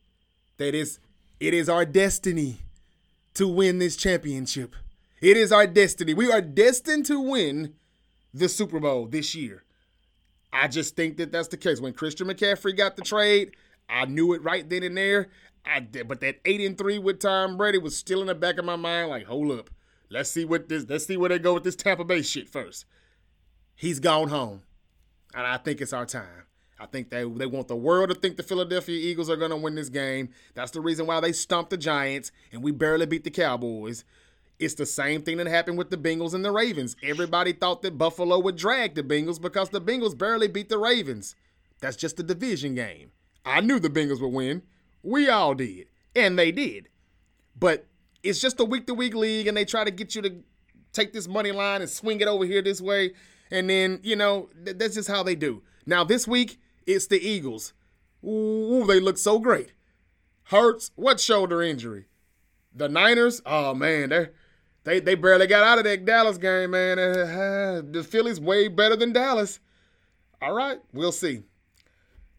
that 0.58 0.74
is 0.74 0.98
it 1.40 1.54
is 1.54 1.70
our 1.70 1.86
destiny 1.86 2.58
to 3.36 3.48
win 3.48 3.78
this 3.78 3.96
championship. 3.96 4.76
It 5.22 5.38
is 5.38 5.52
our 5.52 5.68
destiny. 5.68 6.16
We 6.16 6.32
are 6.32 6.42
destined 6.42 7.06
to 7.06 7.20
win 7.20 7.76
the 8.34 8.50
Super 8.50 8.80
Bowl 8.80 9.06
this 9.06 9.36
year. 9.36 9.64
I 10.52 10.70
just 10.70 10.96
think 10.96 11.18
that 11.18 11.32
that's 11.32 11.50
the 11.50 11.58
case. 11.58 11.80
When 11.80 11.94
Christian 11.94 12.26
McCaffrey 12.26 12.76
got 12.76 12.96
the 12.96 13.04
trade, 13.04 13.52
I 13.88 14.06
knew 14.06 14.34
it 14.34 14.42
right 14.42 14.68
then 14.68 14.82
and 14.82 14.98
there. 14.98 15.30
I 15.68 16.04
but 16.04 16.22
that 16.22 16.40
eight 16.46 16.62
and 16.62 16.78
three 16.78 17.00
with 17.00 17.20
Tom 17.20 17.58
Brady 17.58 17.78
was 17.78 17.96
still 17.98 18.22
in 18.22 18.28
the 18.28 18.36
back 18.36 18.58
of 18.58 18.66
my 18.66 18.76
mind. 18.76 19.10
Like, 19.10 19.26
hold 19.26 19.52
up, 19.52 19.70
let's 20.10 20.32
see 20.32 20.46
what 20.46 20.70
this. 20.70 20.86
Let's 20.88 21.06
see 21.06 21.18
where 21.18 21.30
they 21.30 21.40
go 21.40 21.54
with 21.54 21.64
this 21.64 21.76
Tampa 21.76 22.04
Bay 22.04 22.22
shit 22.22 22.50
first. 22.50 22.86
He's 23.76 24.00
gone 24.00 24.30
home, 24.30 24.64
and 25.36 25.46
I 25.46 25.58
think 25.58 25.82
it's 25.82 25.94
our 25.94 26.06
time. 26.06 26.48
I 26.80 26.86
think 26.86 27.10
they 27.10 27.24
they 27.24 27.46
want 27.46 27.68
the 27.68 27.76
world 27.76 28.10
to 28.10 28.16
think 28.16 28.38
the 28.38 28.44
Philadelphia 28.44 28.96
Eagles 28.96 29.30
are 29.30 29.36
going 29.36 29.52
to 29.52 29.58
win 29.58 29.76
this 29.76 29.90
game. 29.90 30.30
That's 30.54 30.72
the 30.72 30.82
reason 30.82 31.08
why 31.08 31.20
they 31.20 31.32
stumped 31.32 31.72
the 31.72 31.78
Giants 31.78 32.32
and 32.52 32.64
we 32.64 32.72
barely 32.72 33.06
beat 33.06 33.24
the 33.24 33.32
Cowboys. 33.32 34.04
It's 34.60 34.74
the 34.74 34.86
same 34.86 35.22
thing 35.22 35.38
that 35.38 35.48
happened 35.48 35.78
with 35.78 35.92
the 35.92 35.98
Bengals 35.98 36.34
and 36.34 36.44
the 36.44 36.52
Ravens. 36.52 36.96
Everybody 37.04 37.54
thought 37.54 37.84
that 37.84 37.98
Buffalo 37.98 38.40
would 38.40 38.56
drag 38.56 38.96
the 38.96 39.04
Bengals 39.04 39.40
because 39.40 39.70
the 39.70 39.82
Bengals 39.82 40.18
barely 40.18 40.48
beat 40.48 40.70
the 40.70 40.80
Ravens. 40.80 41.36
That's 41.80 41.98
just 41.98 42.20
a 42.20 42.24
division 42.24 42.74
game. 42.74 43.12
I 43.46 43.62
knew 43.62 43.80
the 43.80 43.90
Bengals 43.90 44.20
would 44.22 44.34
win. 44.34 44.64
We 45.04 45.30
all 45.30 45.54
did. 45.54 45.88
And 46.16 46.38
they 46.38 46.52
did. 46.52 46.90
But 47.58 47.88
it's 48.24 48.40
just 48.40 48.60
a 48.60 48.66
week 48.66 48.88
to 48.88 48.94
week 48.94 49.16
league, 49.16 49.48
and 49.48 49.56
they 49.56 49.66
try 49.66 49.84
to 49.84 49.92
get 49.92 50.16
you 50.16 50.22
to 50.24 50.44
take 50.94 51.14
this 51.14 51.28
money 51.28 51.52
line 51.52 51.82
and 51.82 51.90
swing 51.90 52.22
it 52.22 52.28
over 52.28 52.46
here 52.46 52.62
this 52.62 52.82
way. 52.82 53.14
And 53.52 53.70
then, 53.70 54.00
you 54.04 54.16
know, 54.16 54.50
th- 54.66 54.78
that's 54.78 54.96
just 54.96 55.08
how 55.08 55.24
they 55.24 55.36
do. 55.36 55.64
Now, 55.86 56.04
this 56.04 56.28
week, 56.28 56.60
it's 56.86 57.08
the 57.08 57.20
Eagles. 57.20 57.74
Ooh, 58.24 58.86
they 58.86 59.00
look 59.00 59.18
so 59.18 59.40
great. 59.40 59.74
Hurts, 60.46 60.92
what 60.96 61.20
shoulder 61.20 61.62
injury? 61.62 62.06
The 62.74 62.88
Niners, 62.88 63.42
oh 63.46 63.74
man, 63.74 64.10
they're 64.10 64.34
they 64.84 65.02
they 65.02 65.16
barely 65.16 65.48
got 65.48 65.64
out 65.64 65.80
of 65.80 65.84
that 65.84 66.06
Dallas 66.06 66.38
game, 66.38 66.72
man. 66.72 66.98
Uh, 66.98 67.82
the 67.92 68.06
Phillies 68.08 68.40
way 68.40 68.68
better 68.70 68.96
than 68.96 69.12
Dallas. 69.12 69.60
All 70.42 70.54
right, 70.54 70.80
we'll 70.94 71.12
see. 71.12 71.44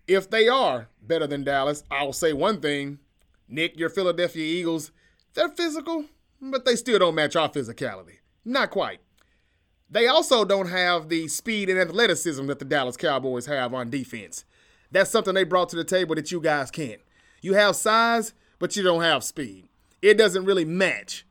If 0.09 0.31
they 0.31 0.49
are 0.49 0.89
better 1.03 1.27
than 1.27 1.45
Dallas, 1.45 1.85
I'll 1.91 2.15
say 2.15 2.33
one 2.33 2.61
thing. 2.61 2.99
Nick, 3.47 3.79
your 3.79 3.91
Philadelphia 3.91 4.43
Eagles, 4.43 4.91
they're 5.35 5.51
physical, 5.51 6.07
but 6.41 6.65
they 6.65 6.77
still 6.77 6.99
don't 6.99 7.15
match 7.15 7.37
our 7.37 7.51
physicality. 7.51 8.17
Not 8.45 8.71
quite. 8.71 9.01
They 9.91 10.07
also 10.07 10.45
don't 10.45 10.69
have 10.69 11.09
the 11.09 11.29
speed 11.29 11.69
and 11.69 11.79
athleticism 11.79 12.47
that 12.47 12.59
the 12.59 12.65
Dallas 12.65 12.97
Cowboys 12.97 13.47
have 13.47 13.73
on 13.75 13.91
defense. 13.91 14.45
That's 14.91 15.11
something 15.11 15.35
they 15.35 15.45
brought 15.45 15.69
to 15.71 15.77
the 15.77 15.85
table 15.85 16.15
that 16.15 16.33
you 16.33 16.41
guys 16.41 16.71
can't. 16.71 17.01
You 17.43 17.55
have 17.55 17.77
size, 17.77 18.33
but 18.59 18.77
you 18.77 18.83
don't 18.83 19.03
have 19.03 19.23
speed. 19.23 19.69
It 20.01 20.15
doesn't 20.15 20.45
really 20.45 20.65
match. 20.65 21.27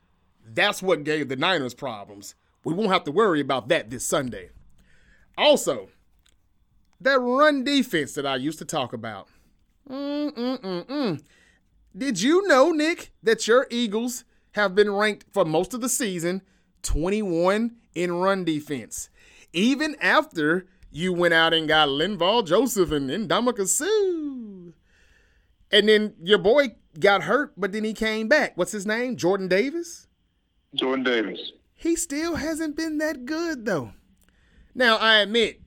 That's 0.45 0.81
what 0.81 1.03
gave 1.03 1.29
the 1.29 1.35
Niners 1.35 1.73
problems. 1.73 2.35
We 2.63 2.73
won't 2.73 2.91
have 2.91 3.03
to 3.05 3.11
worry 3.11 3.41
about 3.41 3.69
that 3.69 3.89
this 3.89 4.05
Sunday. 4.05 4.51
Also, 5.37 5.89
that 7.01 7.19
run 7.19 7.63
defense 7.63 8.13
that 8.13 8.25
I 8.25 8.35
used 8.35 8.59
to 8.59 8.65
talk 8.65 8.93
about. 8.93 9.27
Mm-mm-mm-mm. 9.89 11.21
Did 11.95 12.21
you 12.21 12.47
know, 12.47 12.71
Nick, 12.71 13.11
that 13.23 13.47
your 13.47 13.67
Eagles 13.69 14.23
have 14.51 14.75
been 14.75 14.91
ranked 14.91 15.25
for 15.31 15.45
most 15.45 15.73
of 15.73 15.81
the 15.81 15.89
season 15.89 16.41
21 16.83 17.75
in 17.95 18.13
run 18.13 18.43
defense? 18.43 19.09
Even 19.53 19.95
after 20.01 20.67
you 20.91 21.13
went 21.13 21.33
out 21.33 21.53
and 21.53 21.67
got 21.67 21.89
Linval 21.89 22.45
Joseph 22.45 22.91
and 22.91 23.09
Ndamukong 23.09 23.67
Suh. 23.67 24.73
And 25.71 25.89
then 25.89 26.15
your 26.21 26.37
boy 26.37 26.75
got 26.99 27.23
hurt, 27.23 27.53
but 27.57 27.71
then 27.71 27.83
he 27.83 27.93
came 27.93 28.27
back. 28.27 28.57
What's 28.57 28.71
his 28.71 28.85
name? 28.85 29.17
Jordan 29.17 29.47
Davis? 29.47 30.07
Jordan 30.73 31.03
Davis. 31.03 31.51
He 31.75 31.95
still 31.95 32.35
hasn't 32.35 32.75
been 32.75 32.97
that 32.97 33.25
good 33.25 33.65
though. 33.65 33.91
Now 34.73 34.97
I 34.97 35.17
admit 35.17 35.61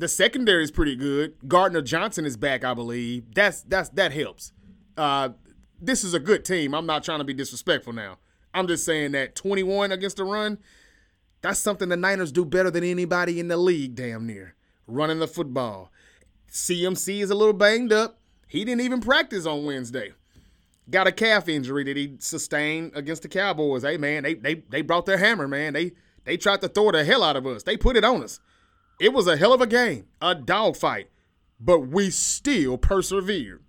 the 0.00 0.08
secondary 0.08 0.64
is 0.64 0.70
pretty 0.70 0.96
good. 0.96 1.34
Gardner 1.46 1.82
Johnson 1.82 2.24
is 2.24 2.36
back, 2.36 2.64
I 2.64 2.74
believe. 2.74 3.34
That's 3.34 3.62
that's 3.62 3.90
that 3.90 4.12
helps. 4.12 4.52
Uh, 4.96 5.30
this 5.80 6.04
is 6.04 6.14
a 6.14 6.18
good 6.18 6.44
team. 6.44 6.74
I'm 6.74 6.86
not 6.86 7.04
trying 7.04 7.18
to 7.18 7.24
be 7.24 7.34
disrespectful 7.34 7.92
now. 7.92 8.18
I'm 8.52 8.66
just 8.66 8.84
saying 8.84 9.12
that 9.12 9.36
21 9.36 9.92
against 9.92 10.16
the 10.16 10.24
run, 10.24 10.58
that's 11.42 11.60
something 11.60 11.88
the 11.88 11.96
Niners 11.96 12.32
do 12.32 12.44
better 12.44 12.70
than 12.70 12.82
anybody 12.82 13.38
in 13.38 13.48
the 13.48 13.56
league, 13.56 13.94
damn 13.94 14.26
near. 14.26 14.54
Running 14.86 15.20
the 15.20 15.28
football. 15.28 15.92
CMC 16.50 17.22
is 17.22 17.30
a 17.30 17.34
little 17.34 17.52
banged 17.52 17.92
up. 17.92 18.18
He 18.48 18.64
didn't 18.64 18.80
even 18.80 19.00
practice 19.00 19.46
on 19.46 19.64
Wednesday 19.64 20.12
got 20.90 21.06
a 21.06 21.12
calf 21.12 21.48
injury 21.48 21.84
that 21.84 21.96
he 21.96 22.16
sustained 22.18 22.90
against 22.96 23.22
the 23.22 23.28
Cowboys. 23.28 23.82
Hey 23.82 23.96
man, 23.96 24.24
they 24.24 24.34
they 24.34 24.54
they 24.68 24.82
brought 24.82 25.06
their 25.06 25.18
hammer, 25.18 25.46
man. 25.46 25.72
They 25.72 25.92
they 26.24 26.36
tried 26.36 26.60
to 26.62 26.68
throw 26.68 26.90
the 26.90 27.04
hell 27.04 27.22
out 27.22 27.36
of 27.36 27.46
us. 27.46 27.62
They 27.62 27.76
put 27.76 27.96
it 27.96 28.04
on 28.04 28.24
us. 28.24 28.40
It 29.00 29.14
was 29.14 29.26
a 29.26 29.38
hell 29.38 29.54
of 29.54 29.62
a 29.62 29.66
game, 29.66 30.08
a 30.20 30.34
dogfight, 30.34 31.08
but 31.58 31.80
we 31.80 32.10
still 32.10 32.76
persevered. 32.76 33.64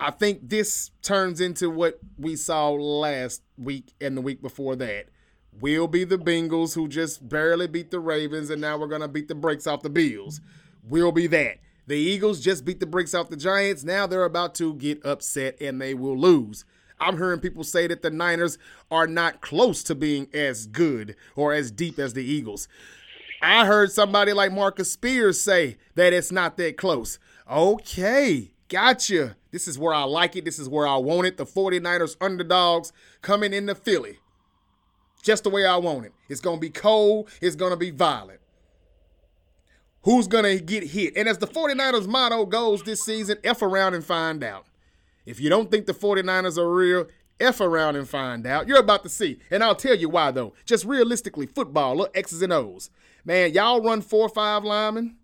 I 0.00 0.10
think 0.10 0.48
this 0.48 0.90
turns 1.00 1.40
into 1.40 1.70
what 1.70 2.00
we 2.16 2.34
saw 2.34 2.70
last 2.70 3.42
week 3.56 3.94
and 4.00 4.16
the 4.16 4.20
week 4.20 4.42
before 4.42 4.74
that. 4.76 5.06
We'll 5.60 5.86
be 5.86 6.02
the 6.02 6.18
Bengals 6.18 6.74
who 6.74 6.88
just 6.88 7.28
barely 7.28 7.68
beat 7.68 7.92
the 7.92 8.00
Ravens, 8.00 8.50
and 8.50 8.60
now 8.60 8.76
we're 8.76 8.88
going 8.88 9.00
to 9.00 9.08
beat 9.08 9.28
the 9.28 9.36
brakes 9.36 9.68
off 9.68 9.82
the 9.82 9.90
Bills. 9.90 10.40
We'll 10.82 11.12
be 11.12 11.28
that. 11.28 11.58
The 11.86 11.96
Eagles 11.96 12.40
just 12.40 12.64
beat 12.64 12.80
the 12.80 12.86
brakes 12.86 13.14
off 13.14 13.30
the 13.30 13.36
Giants. 13.36 13.84
Now 13.84 14.08
they're 14.08 14.24
about 14.24 14.56
to 14.56 14.74
get 14.74 15.06
upset 15.06 15.60
and 15.60 15.80
they 15.80 15.94
will 15.94 16.18
lose. 16.18 16.64
I'm 17.00 17.16
hearing 17.16 17.38
people 17.38 17.62
say 17.62 17.86
that 17.86 18.02
the 18.02 18.10
Niners 18.10 18.58
are 18.90 19.06
not 19.06 19.40
close 19.40 19.84
to 19.84 19.94
being 19.94 20.28
as 20.34 20.66
good 20.66 21.14
or 21.36 21.52
as 21.52 21.70
deep 21.70 21.98
as 21.98 22.14
the 22.14 22.24
Eagles. 22.24 22.66
I 23.40 23.66
heard 23.66 23.92
somebody 23.92 24.32
like 24.32 24.52
Marcus 24.52 24.92
Spears 24.92 25.40
say 25.40 25.76
that 25.94 26.12
it's 26.12 26.32
not 26.32 26.56
that 26.56 26.76
close. 26.76 27.18
Okay, 27.50 28.50
gotcha. 28.68 29.36
This 29.50 29.68
is 29.68 29.78
where 29.78 29.94
I 29.94 30.02
like 30.02 30.36
it. 30.36 30.44
This 30.44 30.58
is 30.58 30.68
where 30.68 30.86
I 30.86 30.96
want 30.96 31.26
it. 31.26 31.36
The 31.36 31.46
49ers 31.46 32.16
underdogs 32.20 32.92
coming 33.22 33.52
into 33.52 33.74
Philly. 33.74 34.18
Just 35.22 35.44
the 35.44 35.50
way 35.50 35.64
I 35.64 35.76
want 35.76 36.06
it. 36.06 36.12
It's 36.28 36.40
going 36.40 36.56
to 36.56 36.60
be 36.60 36.70
cold. 36.70 37.28
It's 37.40 37.56
going 37.56 37.70
to 37.70 37.76
be 37.76 37.90
violent. 37.90 38.40
Who's 40.02 40.26
going 40.26 40.44
to 40.44 40.62
get 40.62 40.84
hit? 40.84 41.16
And 41.16 41.28
as 41.28 41.38
the 41.38 41.46
49ers 41.46 42.06
motto 42.06 42.46
goes 42.46 42.82
this 42.82 43.02
season, 43.02 43.38
F 43.44 43.62
around 43.62 43.94
and 43.94 44.04
find 44.04 44.42
out. 44.44 44.66
If 45.26 45.40
you 45.40 45.50
don't 45.50 45.70
think 45.70 45.86
the 45.86 45.92
49ers 45.92 46.56
are 46.56 46.72
real, 46.72 47.06
F 47.40 47.60
around 47.60 47.96
and 47.96 48.08
find 48.08 48.46
out. 48.46 48.68
You're 48.68 48.80
about 48.80 49.02
to 49.02 49.08
see. 49.08 49.38
And 49.50 49.62
I'll 49.62 49.74
tell 49.74 49.94
you 49.94 50.08
why, 50.08 50.30
though. 50.30 50.54
Just 50.64 50.84
realistically, 50.84 51.46
football, 51.46 51.96
look, 51.96 52.16
X's 52.16 52.42
and 52.42 52.52
O's. 52.52 52.90
Man, 53.28 53.52
y'all 53.52 53.82
run 53.82 54.00
four 54.00 54.22
or 54.22 54.30
five 54.30 54.64
linemen. 54.64 55.14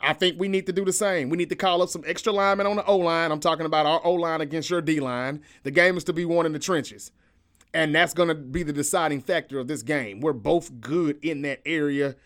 I 0.00 0.14
think 0.14 0.40
we 0.40 0.48
need 0.48 0.64
to 0.64 0.72
do 0.72 0.82
the 0.82 0.94
same. 0.94 1.28
We 1.28 1.36
need 1.36 1.50
to 1.50 1.56
call 1.56 1.82
up 1.82 1.90
some 1.90 2.02
extra 2.06 2.32
linemen 2.32 2.66
on 2.66 2.76
the 2.76 2.84
O 2.86 2.96
line. 2.96 3.30
I'm 3.30 3.38
talking 3.38 3.66
about 3.66 3.84
our 3.84 4.00
O 4.02 4.14
line 4.14 4.40
against 4.40 4.70
your 4.70 4.80
D 4.80 4.98
line. 4.98 5.42
The 5.64 5.70
game 5.70 5.98
is 5.98 6.04
to 6.04 6.14
be 6.14 6.24
won 6.24 6.46
in 6.46 6.52
the 6.52 6.58
trenches. 6.58 7.12
And 7.74 7.94
that's 7.94 8.14
going 8.14 8.30
to 8.30 8.34
be 8.34 8.62
the 8.62 8.72
deciding 8.72 9.20
factor 9.20 9.58
of 9.58 9.68
this 9.68 9.82
game. 9.82 10.20
We're 10.20 10.32
both 10.32 10.80
good 10.80 11.18
in 11.20 11.42
that 11.42 11.60
area, 11.66 12.16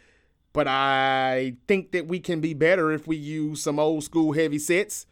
but 0.52 0.69
I 0.69 1.56
think 1.66 1.90
that 1.90 2.06
we 2.06 2.20
can 2.20 2.40
be 2.40 2.55
better 2.55 2.93
if 2.93 3.09
we 3.09 3.16
use 3.16 3.60
some 3.60 3.81
old 3.81 4.05
school 4.05 4.35
heavy 4.35 4.60
sets. 4.60 5.06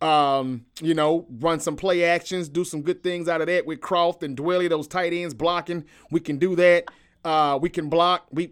Um, 0.00 0.66
you 0.82 0.94
know, 0.94 1.26
run 1.38 1.60
some 1.60 1.76
play 1.76 2.02
actions, 2.02 2.48
do 2.48 2.64
some 2.64 2.82
good 2.82 3.04
things 3.04 3.28
out 3.28 3.40
of 3.40 3.46
that 3.46 3.66
with 3.66 3.80
Kroft 3.80 4.24
and 4.24 4.36
Dwelley, 4.36 4.68
those 4.68 4.88
tight 4.88 5.12
ends 5.12 5.32
blocking. 5.32 5.84
We 6.10 6.18
can 6.18 6.38
do 6.38 6.56
that. 6.56 6.86
Uh, 7.24 7.58
we 7.60 7.68
can 7.70 7.88
block. 7.88 8.26
We 8.30 8.50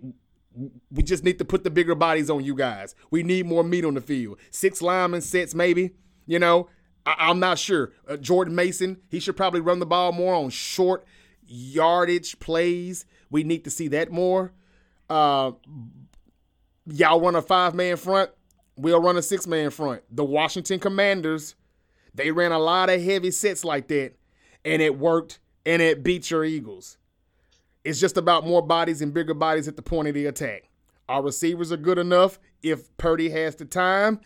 we 0.90 1.02
just 1.02 1.24
need 1.24 1.38
to 1.38 1.44
put 1.44 1.64
the 1.64 1.70
bigger 1.70 1.94
bodies 1.94 2.28
on 2.28 2.44
you 2.44 2.54
guys. 2.54 2.94
We 3.10 3.22
need 3.22 3.46
more 3.46 3.64
meat 3.64 3.84
on 3.84 3.94
the 3.94 4.00
field. 4.00 4.38
Six 4.50 4.82
lineman 4.82 5.22
sets, 5.22 5.54
maybe. 5.54 5.92
You 6.26 6.38
know, 6.38 6.68
I- 7.06 7.30
am 7.30 7.40
not 7.40 7.58
sure. 7.58 7.92
Uh, 8.06 8.16
Jordan 8.16 8.54
Mason, 8.54 8.98
he 9.08 9.18
should 9.18 9.36
probably 9.36 9.60
run 9.60 9.78
the 9.78 9.86
ball 9.86 10.12
more 10.12 10.34
on 10.34 10.50
short 10.50 11.04
yardage 11.46 12.38
plays. 12.38 13.04
We 13.30 13.44
need 13.44 13.64
to 13.64 13.70
see 13.70 13.88
that 13.88 14.12
more. 14.12 14.52
Uh, 15.08 15.52
y'all 16.86 17.20
run 17.20 17.34
a 17.34 17.42
five 17.42 17.74
man 17.74 17.96
front. 17.96 18.30
We'll 18.76 19.00
run 19.00 19.16
a 19.16 19.22
six 19.22 19.46
man 19.46 19.70
front. 19.70 20.02
The 20.10 20.24
Washington 20.24 20.80
Commanders, 20.80 21.54
they 22.14 22.30
ran 22.30 22.52
a 22.52 22.58
lot 22.58 22.90
of 22.90 23.02
heavy 23.02 23.30
sets 23.30 23.64
like 23.64 23.88
that, 23.88 24.12
and 24.64 24.80
it 24.80 24.98
worked, 24.98 25.40
and 25.66 25.82
it 25.82 26.02
beat 26.02 26.30
your 26.30 26.44
Eagles. 26.44 26.98
It's 27.84 28.00
just 28.00 28.16
about 28.16 28.46
more 28.46 28.62
bodies 28.62 29.02
and 29.02 29.12
bigger 29.12 29.34
bodies 29.34 29.68
at 29.68 29.76
the 29.76 29.82
point 29.82 30.08
of 30.08 30.14
the 30.14 30.26
attack. 30.26 30.68
Our 31.08 31.22
receivers 31.22 31.72
are 31.72 31.76
good 31.76 31.98
enough. 31.98 32.38
If 32.62 32.96
Purdy 32.96 33.30
has 33.30 33.56
the 33.56 33.64
time, 33.64 34.20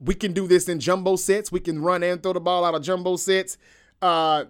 we 0.00 0.14
can 0.14 0.32
do 0.32 0.46
this 0.46 0.68
in 0.68 0.78
jumbo 0.78 1.16
sets. 1.16 1.50
We 1.50 1.60
can 1.60 1.82
run 1.82 2.02
and 2.02 2.22
throw 2.22 2.32
the 2.32 2.40
ball 2.40 2.64
out 2.64 2.74
of 2.74 2.82
jumbo 2.82 3.16
sets. 3.16 3.58
Uh, 4.00 4.44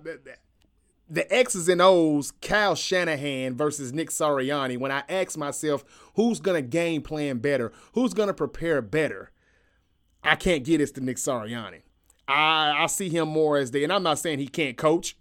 the 1.09 1.33
X's 1.35 1.69
and 1.69 1.81
O's, 1.81 2.33
Kyle 2.43 2.75
Shanahan 2.75 3.57
versus 3.57 3.93
Nick 3.93 4.11
Sirianni. 4.11 4.79
When 4.79 4.93
I 4.93 5.03
ask 5.09 5.39
myself 5.39 5.85
who's 6.15 6.41
going 6.41 6.63
to 6.63 6.69
game 6.69 7.01
plan 7.01 7.39
better, 7.39 7.73
who's 7.95 8.13
going 8.13 8.29
to 8.29 8.35
prepare 8.35 8.83
better, 8.83 9.31
I 10.23 10.37
can't 10.37 10.65
get 10.65 10.83
it 10.83 10.95
to 10.95 11.01
Nick 11.01 11.17
Sirianni. 11.17 11.83
I, 12.27 12.83
I 12.83 12.87
see 12.87 13.09
him 13.09 13.29
more 13.29 13.57
as 13.57 13.71
the, 13.71 13.85
and 13.85 13.93
I'm 13.93 14.03
not 14.03 14.19
saying 14.19 14.39
he 14.39 14.49
can't 14.49 14.77
coach 14.77 15.17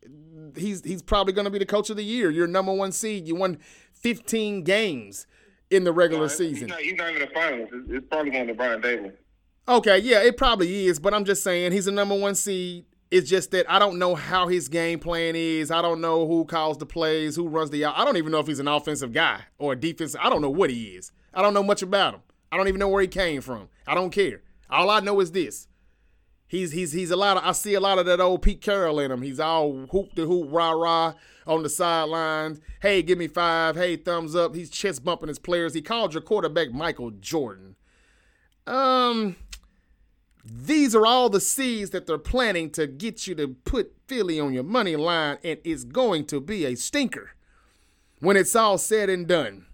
he's 0.56 0.84
he's 0.84 1.02
probably 1.02 1.34
going 1.34 1.46
to 1.46 1.52
be 1.52 1.60
the 1.60 1.66
coach 1.66 1.90
of 1.90 1.98
the 1.98 2.04
year. 2.04 2.30
You're 2.30 2.48
number 2.48 2.74
one 2.74 2.92
seed. 2.92 3.28
You 3.28 3.36
won 3.36 3.58
15 3.94 4.64
games 4.64 5.28
in 5.70 5.84
the 5.84 5.92
regular 5.92 6.24
no, 6.24 6.28
season. 6.28 6.56
He's 6.56 6.68
not, 6.68 6.80
he's 6.80 6.96
not, 6.96 7.10
even 7.10 7.22
the 7.22 7.34
finals. 7.34 7.70
It's, 7.74 7.92
it's 7.92 8.08
probably 8.10 8.32
going 8.32 8.48
to 8.48 8.54
Brian 8.54 8.82
Daboll. 8.82 9.14
Okay, 9.68 10.00
yeah, 10.00 10.24
it 10.24 10.38
probably 10.38 10.88
is, 10.88 10.98
but 10.98 11.14
I'm 11.14 11.26
just 11.26 11.44
saying 11.44 11.74
he's 11.74 11.88
a 11.88 11.92
number 11.92 12.16
one 12.16 12.36
seed. 12.36 12.86
It's 13.12 13.30
just 13.30 13.52
that 13.52 13.70
I 13.70 13.80
don't 13.80 14.00
know 14.00 14.16
how 14.16 14.48
his 14.48 14.70
game 14.70 15.00
plan 15.00 15.36
is. 15.36 15.72
I 15.72 15.82
don't 15.82 16.02
know 16.02 16.28
who 16.28 16.46
calls 16.46 16.78
the 16.78 16.86
plays, 16.86 17.36
who 17.36 17.48
runs 17.48 17.70
the. 17.70 17.80
Yard. 17.80 17.96
I 17.98 18.06
don't 18.06 18.18
even 18.18 18.32
know 18.32 18.40
if 18.40 18.48
he's 18.48 18.60
an 18.60 18.68
offensive 18.68 19.14
guy 19.14 19.42
or 19.58 19.74
a 19.74 19.76
defensive. 19.76 20.20
I 20.24 20.30
don't 20.30 20.42
know 20.42 20.50
what 20.50 20.70
he 20.70 20.96
is. 20.96 21.12
I 21.34 21.42
don't 21.42 21.54
know 21.54 21.64
much 21.64 21.82
about 21.82 22.16
him. 22.16 22.22
I 22.52 22.58
don't 22.58 22.68
even 22.68 22.80
know 22.80 22.90
where 22.90 23.02
he 23.02 23.08
came 23.08 23.42
from. 23.42 23.70
I 23.86 23.94
don't 23.94 24.12
care. 24.12 24.42
All 24.70 24.90
I 24.90 25.00
know 25.00 25.20
is 25.20 25.32
this: 25.32 25.68
He's 26.48 26.72
he's 26.72 26.94
he's 26.94 27.12
a 27.12 27.18
lot 27.18 27.38
of 27.38 27.44
I 27.44 27.52
see 27.52 27.74
a 27.74 27.80
lot 27.80 28.00
of 28.00 28.06
that 28.06 28.22
old 28.22 28.42
Pete 28.42 28.62
Carroll 28.62 29.00
in 29.00 29.12
him. 29.12 29.22
He's 29.22 29.40
all 29.40 29.88
hoop 29.92 30.16
to 30.16 30.26
hoop, 30.26 30.48
rah 30.50 30.72
rah 30.72 31.14
on 31.46 31.64
the 31.64 31.70
sidelines. 31.70 32.62
Hey, 32.82 33.02
give 33.02 33.18
me 33.18 33.28
five. 33.28 33.76
Hey, 33.76 33.98
thumbs 33.98 34.36
up. 34.36 34.56
He's 34.56 34.70
chest 34.70 35.04
bumping 35.04 35.28
his 35.28 35.40
players. 35.40 35.74
He 35.74 35.82
called 35.82 36.14
your 36.14 36.22
quarterback 36.22 36.72
Michael 36.72 37.12
Jordan. 37.12 37.76
Um, 38.66 39.36
these 40.46 40.96
are 40.96 41.06
all 41.06 41.30
the 41.30 41.42
seeds 41.42 41.90
that 41.92 42.08
they're 42.08 42.18
planning 42.18 42.70
to 42.72 42.88
get 42.88 43.28
you 43.28 43.36
to 43.36 43.50
put 43.50 43.94
Philly 44.08 44.40
on 44.40 44.54
your 44.54 44.64
money 44.64 44.96
line, 44.96 45.38
and 45.44 45.60
it's 45.66 45.84
going 45.84 46.26
to 46.28 46.40
be 46.40 46.66
a 46.66 46.76
stinker 46.76 47.32
when 48.20 48.38
it's 48.38 48.56
all 48.56 48.78
said 48.78 49.10
and 49.10 49.28
done. 49.28 49.66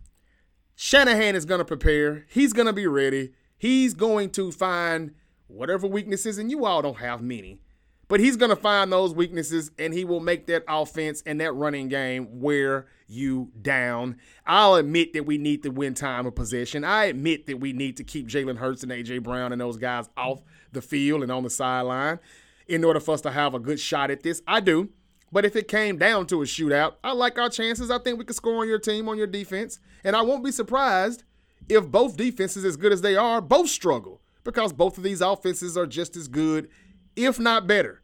Shanahan 0.76 1.36
is 1.36 1.45
going 1.45 1.60
to 1.60 1.66
prepare. 1.66 2.26
He's 2.30 2.54
going 2.54 2.66
to 2.66 2.74
be 2.74 2.88
ready. 2.88 3.34
He's 3.58 3.94
going 3.94 4.32
to 4.32 4.52
find 4.52 5.14
whatever 5.53 5.88
weaknesses, 5.88 6.38
and 6.38 6.49
you 6.51 6.65
all 6.65 6.81
don't 6.81 6.97
have 6.97 7.21
many. 7.21 7.59
But 8.07 8.19
he's 8.19 8.35
going 8.35 8.49
to 8.49 8.55
find 8.55 8.91
those 8.91 9.13
weaknesses 9.15 9.71
and 9.80 9.93
he 9.93 10.03
will 10.05 10.19
make 10.19 10.45
that 10.47 10.63
offense 10.67 11.23
and 11.25 11.39
that 11.41 11.53
running 11.53 11.88
game 11.88 12.41
wear 12.41 12.88
you 13.07 13.51
down. 13.61 14.17
I'll 14.45 14.75
admit 14.75 15.13
that 15.13 15.25
we 15.25 15.38
need 15.38 15.63
to 15.63 15.69
win 15.69 15.93
time 15.93 16.25
of 16.25 16.35
possession. 16.35 16.84
I 16.84 17.05
admit 17.05 17.47
that 17.47 17.59
we 17.59 17.73
need 17.73 17.97
to 17.97 18.03
keep 18.03 18.27
Jalen 18.27 18.57
Hurts 18.57 18.84
and 18.84 18.91
A.J. 18.91 19.19
Brown 19.19 19.51
and 19.51 19.61
those 19.61 19.77
guys 19.77 20.09
off 20.17 20.41
the 20.73 20.81
field 20.81 21.23
and 21.23 21.31
on 21.31 21.43
the 21.43 21.49
sideline 21.49 22.19
in 22.67 22.84
order 22.84 22.99
for 22.99 23.13
us 23.13 23.21
to 23.21 23.31
have 23.31 23.53
a 23.53 23.59
good 23.59 23.80
shot 23.80 24.11
at 24.11 24.21
this. 24.21 24.41
I 24.45 24.59
do. 24.59 24.89
But 25.31 25.45
if 25.45 25.55
it 25.55 25.67
came 25.67 25.97
down 25.97 26.27
to 26.27 26.43
a 26.43 26.45
shootout, 26.45 26.95
I 27.03 27.13
like 27.13 27.39
our 27.39 27.49
chances. 27.49 27.89
I 27.89 27.97
think 27.97 28.19
we 28.19 28.25
could 28.25 28.35
score 28.35 28.61
on 28.61 28.67
your 28.67 28.77
team, 28.77 29.09
on 29.09 29.17
your 29.17 29.25
defense. 29.25 29.80
And 30.03 30.15
I 30.15 30.21
won't 30.21 30.43
be 30.43 30.51
surprised 30.51 31.23
if 31.67 31.88
both 31.88 32.17
defenses, 32.17 32.63
as 32.63 32.77
good 32.77 32.91
as 32.91 33.01
they 33.01 33.15
are, 33.15 33.41
both 33.41 33.69
struggle 33.69 34.21
because 34.44 34.74
both 34.74 34.98
of 34.98 35.03
these 35.03 35.22
offenses 35.22 35.78
are 35.78 35.86
just 35.86 36.15
as 36.15 36.28
good, 36.28 36.70
if 37.15 37.40
not 37.40 37.68
better. 37.68 38.02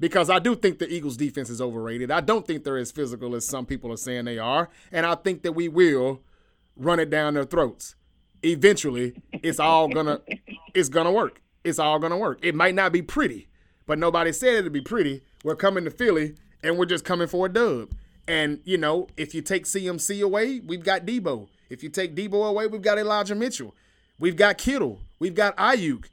Because 0.00 0.30
I 0.30 0.38
do 0.38 0.54
think 0.54 0.78
the 0.78 0.88
Eagles' 0.88 1.16
defense 1.16 1.50
is 1.50 1.60
overrated. 1.60 2.10
I 2.10 2.20
don't 2.20 2.46
think 2.46 2.62
they're 2.62 2.76
as 2.76 2.92
physical 2.92 3.34
as 3.34 3.46
some 3.46 3.66
people 3.66 3.92
are 3.92 3.96
saying 3.96 4.26
they 4.26 4.38
are. 4.38 4.68
And 4.92 5.04
I 5.04 5.16
think 5.16 5.42
that 5.42 5.52
we 5.52 5.68
will 5.68 6.22
run 6.76 7.00
it 7.00 7.10
down 7.10 7.34
their 7.34 7.44
throats. 7.44 7.96
Eventually, 8.44 9.20
it's 9.32 9.58
all 9.58 9.88
gonna 9.88 10.20
it's 10.72 10.88
gonna 10.88 11.10
work. 11.10 11.42
It's 11.64 11.80
all 11.80 11.98
gonna 11.98 12.16
work. 12.16 12.38
It 12.42 12.54
might 12.54 12.76
not 12.76 12.92
be 12.92 13.02
pretty, 13.02 13.48
but 13.86 13.98
nobody 13.98 14.32
said 14.32 14.54
it'd 14.54 14.72
be 14.72 14.80
pretty. 14.80 15.22
We're 15.42 15.56
coming 15.56 15.84
to 15.84 15.90
Philly 15.90 16.36
and 16.62 16.78
we're 16.78 16.86
just 16.86 17.04
coming 17.04 17.26
for 17.26 17.46
a 17.46 17.48
dub. 17.48 17.92
And 18.28 18.60
you 18.64 18.78
know, 18.78 19.08
if 19.16 19.34
you 19.34 19.42
take 19.42 19.64
CMC 19.64 20.22
away, 20.22 20.60
we've 20.60 20.84
got 20.84 21.04
Deebo. 21.04 21.48
If 21.68 21.82
you 21.82 21.88
take 21.88 22.14
Deebo 22.14 22.48
away, 22.48 22.68
we've 22.68 22.82
got 22.82 22.98
Elijah 22.98 23.34
Mitchell. 23.34 23.74
We've 24.18 24.36
got 24.36 24.58
Kittle. 24.58 25.00
We've 25.18 25.34
got 25.34 25.56
Aiyuk. 25.56 26.06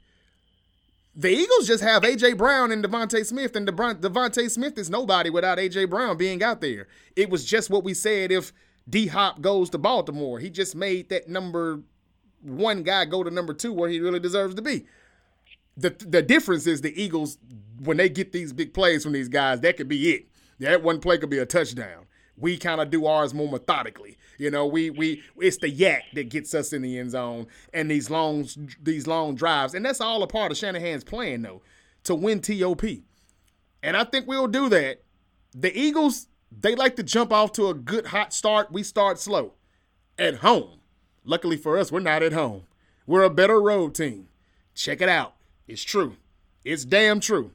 The 1.14 1.30
Eagles 1.30 1.66
just 1.66 1.82
have 1.82 2.04
A.J. 2.04 2.34
Brown 2.34 2.70
and 2.70 2.84
DeVonta 2.84 3.24
Smith, 3.24 3.56
and 3.56 3.66
DeVonta 3.66 4.50
Smith 4.50 4.76
is 4.76 4.90
nobody 4.90 5.30
without 5.30 5.58
A.J. 5.58 5.86
Brown 5.86 6.18
being 6.18 6.42
out 6.42 6.60
there. 6.60 6.88
It 7.16 7.30
was 7.30 7.44
just 7.44 7.70
what 7.70 7.84
we 7.84 7.94
said 7.94 8.30
if 8.30 8.52
D 8.88 9.06
Hop 9.06 9.40
goes 9.40 9.70
to 9.70 9.78
Baltimore. 9.78 10.38
He 10.38 10.50
just 10.50 10.76
made 10.76 11.08
that 11.08 11.28
number 11.28 11.80
one 12.42 12.82
guy 12.82 13.06
go 13.06 13.22
to 13.22 13.30
number 13.30 13.54
two 13.54 13.72
where 13.72 13.88
he 13.88 13.98
really 13.98 14.20
deserves 14.20 14.54
to 14.56 14.62
be. 14.62 14.84
The, 15.76 15.90
the 15.90 16.22
difference 16.22 16.66
is 16.66 16.82
the 16.82 17.00
Eagles, 17.00 17.38
when 17.82 17.96
they 17.96 18.08
get 18.08 18.32
these 18.32 18.52
big 18.52 18.74
plays 18.74 19.02
from 19.02 19.12
these 19.12 19.28
guys, 19.28 19.60
that 19.60 19.76
could 19.76 19.88
be 19.88 20.10
it. 20.10 20.26
That 20.58 20.82
one 20.82 21.00
play 21.00 21.18
could 21.18 21.30
be 21.30 21.38
a 21.38 21.46
touchdown. 21.46 22.06
We 22.36 22.58
kind 22.58 22.80
of 22.80 22.90
do 22.90 23.06
ours 23.06 23.34
more 23.34 23.48
methodically. 23.48 24.18
You 24.38 24.50
know, 24.50 24.66
we 24.66 24.90
we 24.90 25.22
it's 25.38 25.58
the 25.58 25.70
YAC 25.72 26.00
that 26.14 26.28
gets 26.28 26.54
us 26.54 26.72
in 26.72 26.82
the 26.82 26.98
end 26.98 27.12
zone 27.12 27.46
and 27.72 27.90
these 27.90 28.10
long 28.10 28.48
these 28.82 29.06
long 29.06 29.34
drives, 29.34 29.74
and 29.74 29.84
that's 29.84 30.00
all 30.00 30.22
a 30.22 30.26
part 30.26 30.52
of 30.52 30.58
Shanahan's 30.58 31.04
plan 31.04 31.42
though 31.42 31.62
to 32.04 32.14
win 32.14 32.40
TOP. 32.40 32.84
And 33.82 33.96
I 33.96 34.04
think 34.04 34.26
we'll 34.26 34.48
do 34.48 34.68
that. 34.68 35.02
The 35.54 35.76
Eagles 35.78 36.28
they 36.50 36.74
like 36.74 36.96
to 36.96 37.02
jump 37.02 37.32
off 37.32 37.52
to 37.52 37.68
a 37.68 37.74
good 37.74 38.06
hot 38.08 38.32
start. 38.32 38.72
We 38.72 38.82
start 38.82 39.18
slow 39.18 39.54
at 40.18 40.36
home. 40.36 40.80
Luckily 41.24 41.56
for 41.56 41.76
us, 41.76 41.90
we're 41.90 42.00
not 42.00 42.22
at 42.22 42.32
home. 42.32 42.62
We're 43.06 43.24
a 43.24 43.30
better 43.30 43.60
road 43.60 43.94
team. 43.94 44.28
Check 44.74 45.00
it 45.00 45.08
out. 45.08 45.34
It's 45.66 45.82
true. 45.82 46.16
It's 46.64 46.84
damn 46.84 47.20
true. 47.20 47.52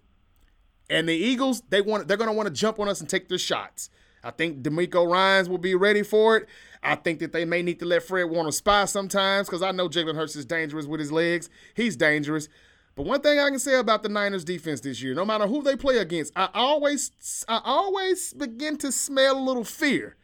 And 0.90 1.08
the 1.08 1.16
Eagles, 1.16 1.62
they 1.70 1.82
want 1.82 2.08
they're 2.08 2.18
gonna 2.18 2.34
want 2.34 2.48
to 2.48 2.54
jump 2.54 2.80
on 2.80 2.90
us 2.90 3.00
and 3.00 3.10
take 3.10 3.30
their 3.30 3.38
shots. 3.38 3.90
I 4.24 4.32
think 4.32 4.62
DeMeco 4.62 5.10
Ryans 5.10 5.50
will 5.50 5.58
be 5.58 5.74
ready 5.74 6.04
for 6.04 6.38
it. 6.38 6.48
I 6.84 6.96
think 6.96 7.20
that 7.20 7.32
they 7.32 7.46
may 7.46 7.62
need 7.62 7.80
to 7.80 7.86
let 7.86 8.04
Fred 8.04 8.30
Warner 8.30 8.52
spy 8.52 8.86
sometimes 8.86 9.48
because 9.48 9.62
I 9.62 9.72
know 9.72 9.88
Jalen 9.88 10.16
Hurts 10.16 10.36
is 10.36 10.46
dangerous 10.46 10.88
with 10.88 11.00
his 11.00 11.12
legs. 11.12 11.50
He's 11.76 11.96
dangerous. 11.96 12.50
But 12.96 13.06
one 13.06 13.22
thing 13.22 13.40
I 13.40 13.50
can 13.50 13.60
say 13.60 13.76
about 13.76 14.04
the 14.04 14.10
Niners 14.10 14.44
defense 14.44 14.82
this 14.82 15.02
year, 15.02 15.14
no 15.14 15.24
matter 15.24 15.48
who 15.48 15.62
they 15.62 15.76
play 15.76 16.00
against, 16.00 16.34
I 16.36 16.50
always 16.54 17.12
I 17.48 17.62
always 17.64 18.34
begin 18.34 18.78
to 18.78 18.92
smell 18.92 19.38
a 19.38 19.40
little 19.40 19.64
fear. 19.64 20.18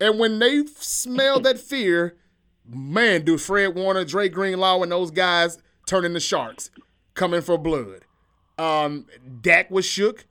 And 0.00 0.18
when 0.18 0.38
they 0.38 0.64
smell 0.66 1.40
that 1.40 1.58
fear, 1.58 2.16
man, 2.66 3.24
do 3.24 3.36
Fred 3.36 3.74
Warner, 3.74 4.04
Dre 4.04 4.28
Greenlaw, 4.28 4.82
and 4.82 4.92
those 4.92 5.10
guys 5.10 5.58
turn 5.86 6.04
into 6.04 6.20
sharks 6.20 6.70
coming 7.14 7.40
for 7.40 7.58
blood. 7.58 8.04
Um, 8.58 9.06
Dak 9.40 9.70
was 9.70 9.84
shook. 9.84 10.26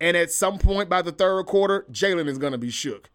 And 0.00 0.16
at 0.16 0.30
some 0.30 0.58
point 0.58 0.88
by 0.88 1.02
the 1.02 1.12
third 1.12 1.46
quarter, 1.46 1.86
Jalen 1.90 2.28
is 2.28 2.38
going 2.38 2.52
to 2.52 2.58
be 2.58 2.70
shook. 2.70 3.10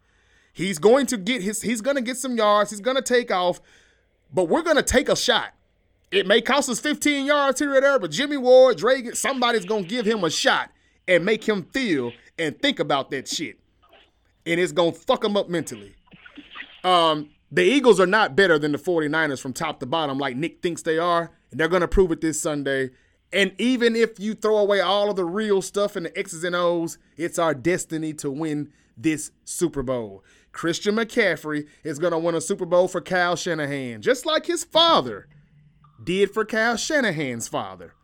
He's 0.60 0.78
going 0.78 1.06
to 1.06 1.16
get 1.16 1.40
his 1.40 1.62
he's 1.62 1.80
going 1.80 1.96
to 1.96 2.02
get 2.02 2.18
some 2.18 2.36
yards. 2.36 2.70
He's 2.70 2.80
going 2.80 2.96
to 2.96 3.02
take 3.02 3.30
off, 3.30 3.62
but 4.32 4.44
we're 4.44 4.62
going 4.62 4.76
to 4.76 4.82
take 4.82 5.08
a 5.08 5.16
shot. 5.16 5.54
It 6.10 6.26
may 6.26 6.42
cost 6.42 6.68
us 6.68 6.78
15 6.80 7.24
yards 7.24 7.60
here 7.60 7.74
or 7.74 7.80
there, 7.80 7.98
but 7.98 8.10
Jimmy 8.10 8.36
Ward, 8.36 8.76
Drake, 8.76 9.14
somebody's 9.16 9.64
going 9.64 9.84
to 9.84 9.88
give 9.88 10.04
him 10.04 10.22
a 10.22 10.28
shot 10.28 10.70
and 11.08 11.24
make 11.24 11.48
him 11.48 11.62
feel 11.62 12.12
and 12.38 12.60
think 12.60 12.78
about 12.78 13.10
that 13.10 13.26
shit. 13.26 13.58
And 14.44 14.60
it's 14.60 14.72
going 14.72 14.92
to 14.92 14.98
fuck 14.98 15.24
him 15.24 15.34
up 15.34 15.48
mentally. 15.48 15.94
Um, 16.84 17.30
the 17.50 17.62
Eagles 17.62 17.98
are 17.98 18.06
not 18.06 18.36
better 18.36 18.58
than 18.58 18.72
the 18.72 18.78
49ers 18.78 19.40
from 19.40 19.54
top 19.54 19.80
to 19.80 19.86
bottom 19.86 20.18
like 20.18 20.36
Nick 20.36 20.60
thinks 20.60 20.82
they 20.82 20.98
are, 20.98 21.30
and 21.50 21.58
they're 21.58 21.68
going 21.68 21.80
to 21.80 21.88
prove 21.88 22.12
it 22.12 22.20
this 22.20 22.40
Sunday. 22.40 22.90
And 23.32 23.52
even 23.58 23.96
if 23.96 24.20
you 24.20 24.34
throw 24.34 24.58
away 24.58 24.80
all 24.80 25.08
of 25.08 25.16
the 25.16 25.24
real 25.24 25.62
stuff 25.62 25.96
and 25.96 26.04
the 26.06 26.18
X's 26.18 26.44
and 26.44 26.54
O's, 26.54 26.98
it's 27.16 27.38
our 27.38 27.54
destiny 27.54 28.12
to 28.14 28.30
win 28.30 28.72
this 28.96 29.30
Super 29.44 29.82
Bowl. 29.82 30.24
Christian 30.52 30.96
McCaffrey 30.96 31.66
is 31.84 31.98
going 31.98 32.12
to 32.12 32.18
win 32.18 32.34
a 32.34 32.40
Super 32.40 32.66
Bowl 32.66 32.88
for 32.88 33.00
Kyle 33.00 33.36
Shanahan, 33.36 34.02
just 34.02 34.26
like 34.26 34.46
his 34.46 34.64
father 34.64 35.28
did 36.02 36.32
for 36.32 36.44
Kyle 36.44 36.76
Shanahan's 36.76 37.48
father. 37.48 37.94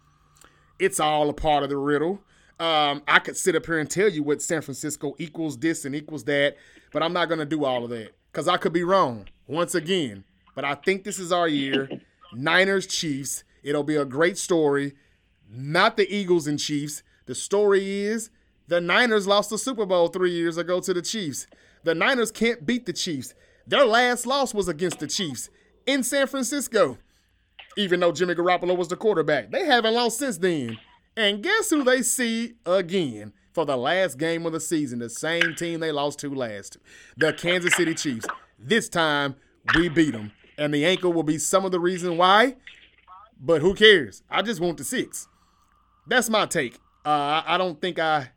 It's 0.78 1.00
all 1.00 1.28
a 1.28 1.32
part 1.32 1.64
of 1.64 1.70
the 1.70 1.76
riddle. 1.76 2.22
Um, 2.58 3.02
I 3.06 3.18
could 3.18 3.36
sit 3.36 3.54
up 3.56 3.66
here 3.66 3.78
and 3.78 3.90
tell 3.90 4.08
you 4.08 4.22
what 4.22 4.40
San 4.40 4.62
Francisco 4.62 5.14
equals 5.18 5.58
this 5.58 5.84
and 5.84 5.94
equals 5.94 6.24
that, 6.24 6.56
but 6.92 7.02
I'm 7.02 7.12
not 7.12 7.28
going 7.28 7.38
to 7.38 7.44
do 7.46 7.64
all 7.64 7.84
of 7.84 7.90
that 7.90 8.12
because 8.32 8.48
I 8.48 8.56
could 8.56 8.72
be 8.72 8.84
wrong 8.84 9.26
once 9.46 9.74
again. 9.74 10.24
But 10.54 10.64
I 10.64 10.74
think 10.74 11.04
this 11.04 11.18
is 11.18 11.32
our 11.32 11.48
year. 11.48 11.88
Niners, 12.32 12.86
Chiefs. 12.86 13.44
It'll 13.62 13.82
be 13.82 13.96
a 13.96 14.04
great 14.04 14.38
story. 14.38 14.94
Not 15.50 15.96
the 15.96 16.12
Eagles 16.14 16.46
and 16.46 16.58
Chiefs. 16.58 17.02
The 17.26 17.34
story 17.34 18.00
is 18.00 18.30
the 18.68 18.80
Niners 18.80 19.26
lost 19.26 19.50
the 19.50 19.58
Super 19.58 19.84
Bowl 19.84 20.08
three 20.08 20.32
years 20.32 20.56
ago 20.56 20.80
to 20.80 20.94
the 20.94 21.02
Chiefs. 21.02 21.46
The 21.86 21.94
Niners 21.94 22.32
can't 22.32 22.66
beat 22.66 22.84
the 22.84 22.92
Chiefs. 22.92 23.32
Their 23.64 23.84
last 23.84 24.26
loss 24.26 24.52
was 24.52 24.66
against 24.66 24.98
the 24.98 25.06
Chiefs 25.06 25.50
in 25.86 26.02
San 26.02 26.26
Francisco, 26.26 26.98
even 27.76 28.00
though 28.00 28.10
Jimmy 28.10 28.34
Garoppolo 28.34 28.76
was 28.76 28.88
the 28.88 28.96
quarterback. 28.96 29.52
They 29.52 29.64
haven't 29.64 29.94
lost 29.94 30.18
since 30.18 30.36
then. 30.36 30.78
And 31.16 31.44
guess 31.44 31.70
who 31.70 31.84
they 31.84 32.02
see 32.02 32.54
again 32.66 33.32
for 33.52 33.64
the 33.64 33.76
last 33.76 34.18
game 34.18 34.46
of 34.46 34.52
the 34.52 34.58
season? 34.58 34.98
The 34.98 35.08
same 35.08 35.54
team 35.54 35.78
they 35.78 35.92
lost 35.92 36.18
to 36.20 36.34
last, 36.34 36.76
the 37.16 37.32
Kansas 37.32 37.76
City 37.76 37.94
Chiefs. 37.94 38.26
This 38.58 38.88
time 38.88 39.36
we 39.76 39.88
beat 39.88 40.10
them, 40.10 40.32
and 40.58 40.74
the 40.74 40.84
ankle 40.84 41.12
will 41.12 41.22
be 41.22 41.38
some 41.38 41.64
of 41.64 41.70
the 41.70 41.78
reason 41.78 42.16
why. 42.16 42.56
But 43.40 43.62
who 43.62 43.74
cares? 43.74 44.24
I 44.28 44.42
just 44.42 44.60
want 44.60 44.78
the 44.78 44.84
six. 44.84 45.28
That's 46.08 46.28
my 46.28 46.46
take. 46.46 46.80
Uh, 47.04 47.42
I 47.46 47.56
don't 47.56 47.80
think 47.80 48.00
I 48.00 48.30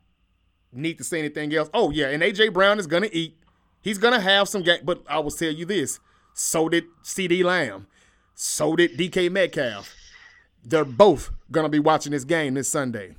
need 0.72 0.98
to 0.98 1.04
say 1.04 1.18
anything 1.18 1.52
else. 1.54 1.68
Oh 1.74 1.90
yeah, 1.90 2.10
and 2.10 2.22
AJ 2.22 2.52
Brown 2.52 2.78
is 2.78 2.86
gonna 2.86 3.08
eat. 3.12 3.36
He's 3.82 3.98
gonna 3.98 4.20
have 4.20 4.48
some 4.48 4.62
game, 4.62 4.80
but 4.84 5.02
I 5.08 5.18
will 5.18 5.30
tell 5.30 5.52
you 5.52 5.64
this: 5.64 6.00
so 6.34 6.68
did 6.68 6.84
CeeDee 7.02 7.44
Lamb, 7.44 7.86
so 8.34 8.76
did 8.76 8.96
DK 8.96 9.30
Metcalf. 9.30 9.94
They're 10.64 10.84
both 10.84 11.30
gonna 11.50 11.68
be 11.68 11.78
watching 11.78 12.12
this 12.12 12.24
game 12.24 12.54
this 12.54 12.68
Sunday. 12.68 13.16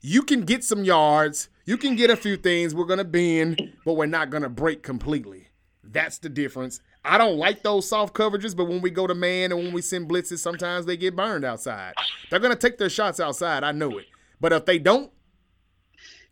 You 0.00 0.22
can 0.22 0.42
get 0.42 0.62
some 0.62 0.84
yards, 0.84 1.48
you 1.64 1.76
can 1.76 1.96
get 1.96 2.10
a 2.10 2.16
few 2.16 2.36
things. 2.36 2.74
We're 2.74 2.84
gonna 2.84 3.04
bend, 3.04 3.72
but 3.84 3.94
we're 3.94 4.06
not 4.06 4.30
gonna 4.30 4.48
break 4.48 4.82
completely. 4.82 5.48
That's 5.82 6.18
the 6.18 6.28
difference. 6.28 6.80
I 7.04 7.18
don't 7.18 7.38
like 7.38 7.62
those 7.62 7.88
soft 7.88 8.14
coverages, 8.14 8.56
but 8.56 8.66
when 8.66 8.80
we 8.82 8.90
go 8.90 9.06
to 9.06 9.14
man 9.14 9.52
and 9.52 9.60
when 9.62 9.72
we 9.72 9.82
send 9.82 10.08
blitzes, 10.08 10.38
sometimes 10.38 10.86
they 10.86 10.96
get 10.96 11.16
burned 11.16 11.44
outside. 11.44 11.94
They're 12.30 12.40
gonna 12.40 12.56
take 12.56 12.78
their 12.78 12.88
shots 12.88 13.18
outside. 13.20 13.64
I 13.64 13.72
know 13.72 13.98
it. 13.98 14.06
But 14.40 14.52
if 14.52 14.64
they 14.64 14.78
don't, 14.78 15.10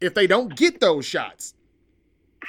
if 0.01 0.15
they 0.15 0.27
don't 0.27 0.55
get 0.55 0.81
those 0.81 1.05
shots, 1.05 1.55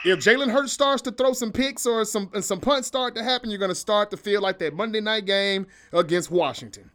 if 0.04 0.20
Jalen 0.20 0.52
Hurts 0.52 0.74
starts 0.74 1.02
to 1.04 1.12
throw 1.12 1.34
some 1.34 1.52
picks 1.52 1.86
or 1.86 2.04
some 2.06 2.30
and 2.34 2.44
some 2.44 2.60
punts 2.60 2.88
start 2.88 3.16
to 3.16 3.24
happen, 3.24 3.50
you're 3.50 3.60
gonna 3.60 3.76
start 3.76 4.12
to 4.12 4.18
feel 4.18 4.42
like 4.42 4.60
that 4.60 4.74
Monday 4.74 5.02
night 5.02 5.26
game 5.26 5.68
against 5.94 6.32
Washington. 6.32 6.92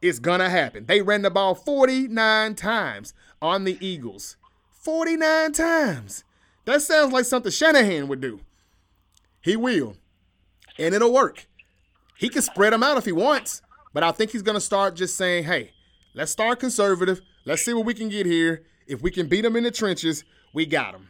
It's 0.00 0.18
gonna 0.18 0.48
happen. 0.48 0.86
They 0.86 1.02
ran 1.02 1.22
the 1.22 1.30
ball 1.30 1.54
49 1.54 2.54
times 2.54 3.14
on 3.42 3.64
the 3.64 3.76
Eagles. 3.84 4.36
49 4.72 5.52
times. 5.52 6.24
That 6.64 6.82
sounds 6.82 7.12
like 7.12 7.24
something 7.24 7.52
Shanahan 7.52 8.08
would 8.08 8.20
do. 8.20 8.40
He 9.40 9.56
will. 9.56 9.96
And 10.78 10.94
it'll 10.94 11.12
work. 11.12 11.46
He 12.16 12.28
can 12.28 12.42
spread 12.42 12.72
them 12.72 12.82
out 12.82 12.98
if 12.98 13.04
he 13.04 13.12
wants, 13.12 13.62
but 13.92 14.02
I 14.02 14.12
think 14.12 14.30
he's 14.30 14.42
gonna 14.42 14.60
start 14.60 14.96
just 14.96 15.16
saying, 15.16 15.44
hey, 15.44 15.72
let's 16.14 16.32
start 16.32 16.60
conservative. 16.60 17.20
Let's 17.44 17.62
see 17.62 17.72
what 17.72 17.86
we 17.86 17.94
can 17.94 18.08
get 18.08 18.26
here. 18.26 18.64
If 18.86 19.02
we 19.02 19.10
can 19.10 19.28
beat 19.28 19.42
them 19.42 19.56
in 19.56 19.64
the 19.64 19.70
trenches, 19.70 20.24
we 20.52 20.66
got 20.66 20.92
them. 20.92 21.07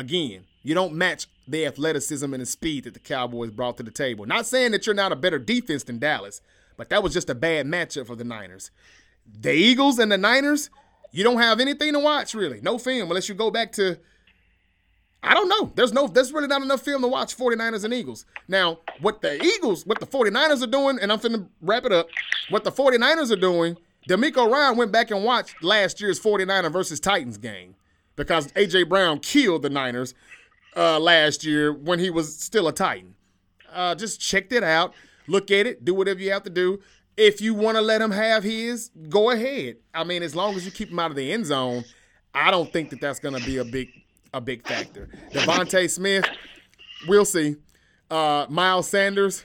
Again, 0.00 0.44
you 0.62 0.74
don't 0.74 0.94
match 0.94 1.26
the 1.46 1.66
athleticism 1.66 2.32
and 2.32 2.40
the 2.40 2.46
speed 2.46 2.84
that 2.84 2.94
the 2.94 3.00
Cowboys 3.00 3.50
brought 3.50 3.76
to 3.76 3.82
the 3.82 3.90
table. 3.90 4.24
Not 4.24 4.46
saying 4.46 4.72
that 4.72 4.86
you're 4.86 4.94
not 4.94 5.12
a 5.12 5.16
better 5.16 5.38
defense 5.38 5.82
than 5.82 5.98
Dallas, 5.98 6.40
but 6.78 6.88
that 6.88 7.02
was 7.02 7.12
just 7.12 7.28
a 7.28 7.34
bad 7.34 7.66
matchup 7.66 8.06
for 8.06 8.16
the 8.16 8.24
Niners. 8.24 8.70
The 9.30 9.52
Eagles 9.52 9.98
and 9.98 10.10
the 10.10 10.16
Niners, 10.16 10.70
you 11.12 11.22
don't 11.22 11.36
have 11.36 11.60
anything 11.60 11.92
to 11.92 11.98
watch 11.98 12.32
really. 12.32 12.62
No 12.62 12.78
film 12.78 13.10
unless 13.10 13.28
you 13.28 13.34
go 13.34 13.50
back 13.50 13.72
to 13.72 13.98
I 15.22 15.34
don't 15.34 15.50
know. 15.50 15.70
There's 15.74 15.92
no 15.92 16.06
there's 16.06 16.32
really 16.32 16.48
not 16.48 16.62
enough 16.62 16.80
film 16.80 17.02
to 17.02 17.08
watch 17.08 17.36
49ers 17.36 17.84
and 17.84 17.92
Eagles. 17.92 18.24
Now, 18.48 18.78
what 19.02 19.20
the 19.20 19.34
Eagles, 19.44 19.84
what 19.84 20.00
the 20.00 20.06
49ers 20.06 20.62
are 20.62 20.66
doing, 20.66 20.98
and 20.98 21.12
I'm 21.12 21.18
finna 21.18 21.46
wrap 21.60 21.84
it 21.84 21.92
up. 21.92 22.08
What 22.48 22.64
the 22.64 22.72
49ers 22.72 23.30
are 23.30 23.36
doing, 23.36 23.76
DeMeco 24.08 24.50
Ryan 24.50 24.78
went 24.78 24.92
back 24.92 25.10
and 25.10 25.24
watched 25.24 25.62
last 25.62 26.00
year's 26.00 26.18
49er 26.18 26.72
versus 26.72 27.00
Titans 27.00 27.36
game 27.36 27.74
because 28.20 28.52
AJ 28.52 28.86
Brown 28.86 29.18
killed 29.18 29.62
the 29.62 29.70
Niners 29.70 30.12
uh, 30.76 31.00
last 31.00 31.42
year 31.42 31.72
when 31.72 31.98
he 31.98 32.10
was 32.10 32.36
still 32.36 32.68
a 32.68 32.72
Titan. 32.72 33.14
Uh, 33.72 33.94
just 33.94 34.20
check 34.20 34.52
it 34.52 34.62
out, 34.62 34.92
look 35.26 35.50
at 35.50 35.66
it, 35.66 35.86
do 35.86 35.94
whatever 35.94 36.20
you 36.20 36.30
have 36.30 36.42
to 36.42 36.50
do. 36.50 36.80
If 37.16 37.40
you 37.40 37.54
want 37.54 37.78
to 37.78 37.80
let 37.80 38.02
him 38.02 38.10
have 38.10 38.44
his, 38.44 38.90
go 39.08 39.30
ahead. 39.30 39.76
I 39.94 40.04
mean, 40.04 40.22
as 40.22 40.34
long 40.34 40.54
as 40.54 40.66
you 40.66 40.70
keep 40.70 40.90
him 40.90 40.98
out 40.98 41.10
of 41.10 41.16
the 41.16 41.32
end 41.32 41.46
zone, 41.46 41.84
I 42.34 42.50
don't 42.50 42.70
think 42.70 42.90
that 42.90 43.00
that's 43.00 43.20
going 43.20 43.38
to 43.38 43.44
be 43.44 43.56
a 43.56 43.64
big 43.64 43.88
a 44.34 44.40
big 44.40 44.66
factor. 44.66 45.08
DeVonta 45.32 45.88
Smith, 45.88 46.26
we'll 47.08 47.24
see. 47.24 47.56
Uh, 48.10 48.44
Miles 48.50 48.86
Sanders, 48.88 49.44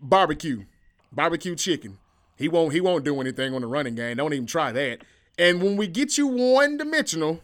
barbecue, 0.00 0.64
barbecue 1.12 1.54
chicken. 1.54 1.98
He 2.36 2.48
won't 2.48 2.72
he 2.72 2.80
won't 2.80 3.04
do 3.04 3.20
anything 3.20 3.54
on 3.54 3.60
the 3.60 3.66
running 3.66 3.94
game. 3.94 4.16
Don't 4.16 4.32
even 4.32 4.46
try 4.46 4.72
that. 4.72 5.02
And 5.38 5.62
when 5.62 5.76
we 5.76 5.86
get 5.86 6.16
you 6.16 6.28
one 6.28 6.78
dimensional, 6.78 7.40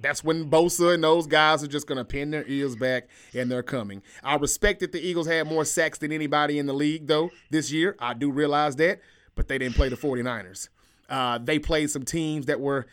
that's 0.00 0.22
when 0.22 0.50
Bosa 0.50 0.94
and 0.94 1.02
those 1.02 1.26
guys 1.26 1.62
are 1.62 1.68
just 1.68 1.86
going 1.86 1.98
to 1.98 2.04
pin 2.04 2.30
their 2.30 2.46
ears 2.46 2.76
back 2.76 3.08
and 3.34 3.50
they're 3.50 3.62
coming. 3.62 4.02
I 4.22 4.36
respect 4.36 4.80
that 4.80 4.92
the 4.92 5.00
Eagles 5.00 5.26
had 5.26 5.46
more 5.46 5.64
sacks 5.64 5.98
than 5.98 6.12
anybody 6.12 6.58
in 6.58 6.66
the 6.66 6.72
league, 6.72 7.06
though, 7.06 7.30
this 7.50 7.72
year. 7.72 7.96
I 7.98 8.14
do 8.14 8.30
realize 8.30 8.76
that, 8.76 9.00
but 9.34 9.48
they 9.48 9.58
didn't 9.58 9.74
play 9.74 9.88
the 9.88 9.96
49ers. 9.96 10.68
Uh, 11.08 11.38
they 11.38 11.58
played 11.58 11.90
some 11.90 12.04
teams 12.04 12.46
that 12.46 12.60
were, 12.60 12.86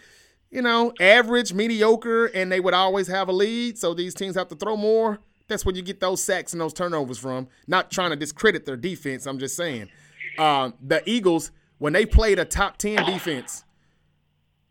you 0.49 0.61
know, 0.61 0.93
average, 0.99 1.53
mediocre, 1.53 2.25
and 2.27 2.51
they 2.51 2.59
would 2.59 2.73
always 2.73 3.07
have 3.07 3.27
a 3.27 3.33
lead. 3.33 3.77
So 3.77 3.93
these 3.93 4.13
teams 4.13 4.35
have 4.35 4.47
to 4.49 4.55
throw 4.55 4.77
more. 4.77 5.19
That's 5.47 5.65
when 5.65 5.75
you 5.75 5.81
get 5.81 5.99
those 5.99 6.23
sacks 6.23 6.53
and 6.53 6.61
those 6.61 6.73
turnovers 6.73 7.17
from. 7.17 7.49
Not 7.67 7.91
trying 7.91 8.09
to 8.11 8.15
discredit 8.15 8.65
their 8.65 8.77
defense. 8.77 9.25
I'm 9.27 9.37
just 9.37 9.55
saying. 9.55 9.89
Uh, 10.37 10.71
the 10.81 11.07
Eagles, 11.07 11.51
when 11.77 11.93
they 11.93 12.05
played 12.05 12.39
a 12.39 12.45
top 12.45 12.77
10 12.77 13.05
defense, 13.05 13.63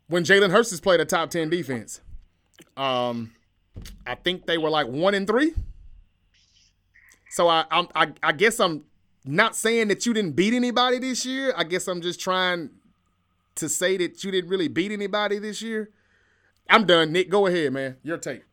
when 0.07 0.23
Jalen 0.23 0.51
Hurts 0.51 0.71
has 0.71 0.81
played 0.81 0.99
a 0.99 1.05
top 1.05 1.29
10 1.29 1.49
defense, 1.49 2.01
um, 2.77 3.31
I 4.05 4.15
think 4.15 4.45
they 4.45 4.57
were 4.57 4.69
like 4.69 4.87
one 4.87 5.13
and 5.13 5.27
three. 5.27 5.53
So 7.31 7.47
I, 7.47 7.65
I'm, 7.69 7.87
I, 7.95 8.13
I 8.23 8.31
guess 8.31 8.59
I'm 8.59 8.85
not 9.25 9.55
saying 9.55 9.89
that 9.89 10.05
you 10.05 10.13
didn't 10.13 10.33
beat 10.33 10.53
anybody 10.53 10.99
this 10.99 11.25
year. 11.25 11.53
I 11.57 11.63
guess 11.63 11.87
I'm 11.87 12.01
just 12.01 12.19
trying 12.19 12.69
to 13.55 13.69
say 13.69 13.97
that 13.97 14.23
you 14.23 14.31
didn't 14.31 14.49
really 14.49 14.67
beat 14.67 14.91
anybody 14.91 15.39
this 15.39 15.61
year. 15.61 15.89
I'm 16.69 16.85
done, 16.85 17.11
Nick. 17.11 17.29
Go 17.29 17.47
ahead, 17.47 17.73
man. 17.73 17.97
Your 18.03 18.17
take. 18.17 18.43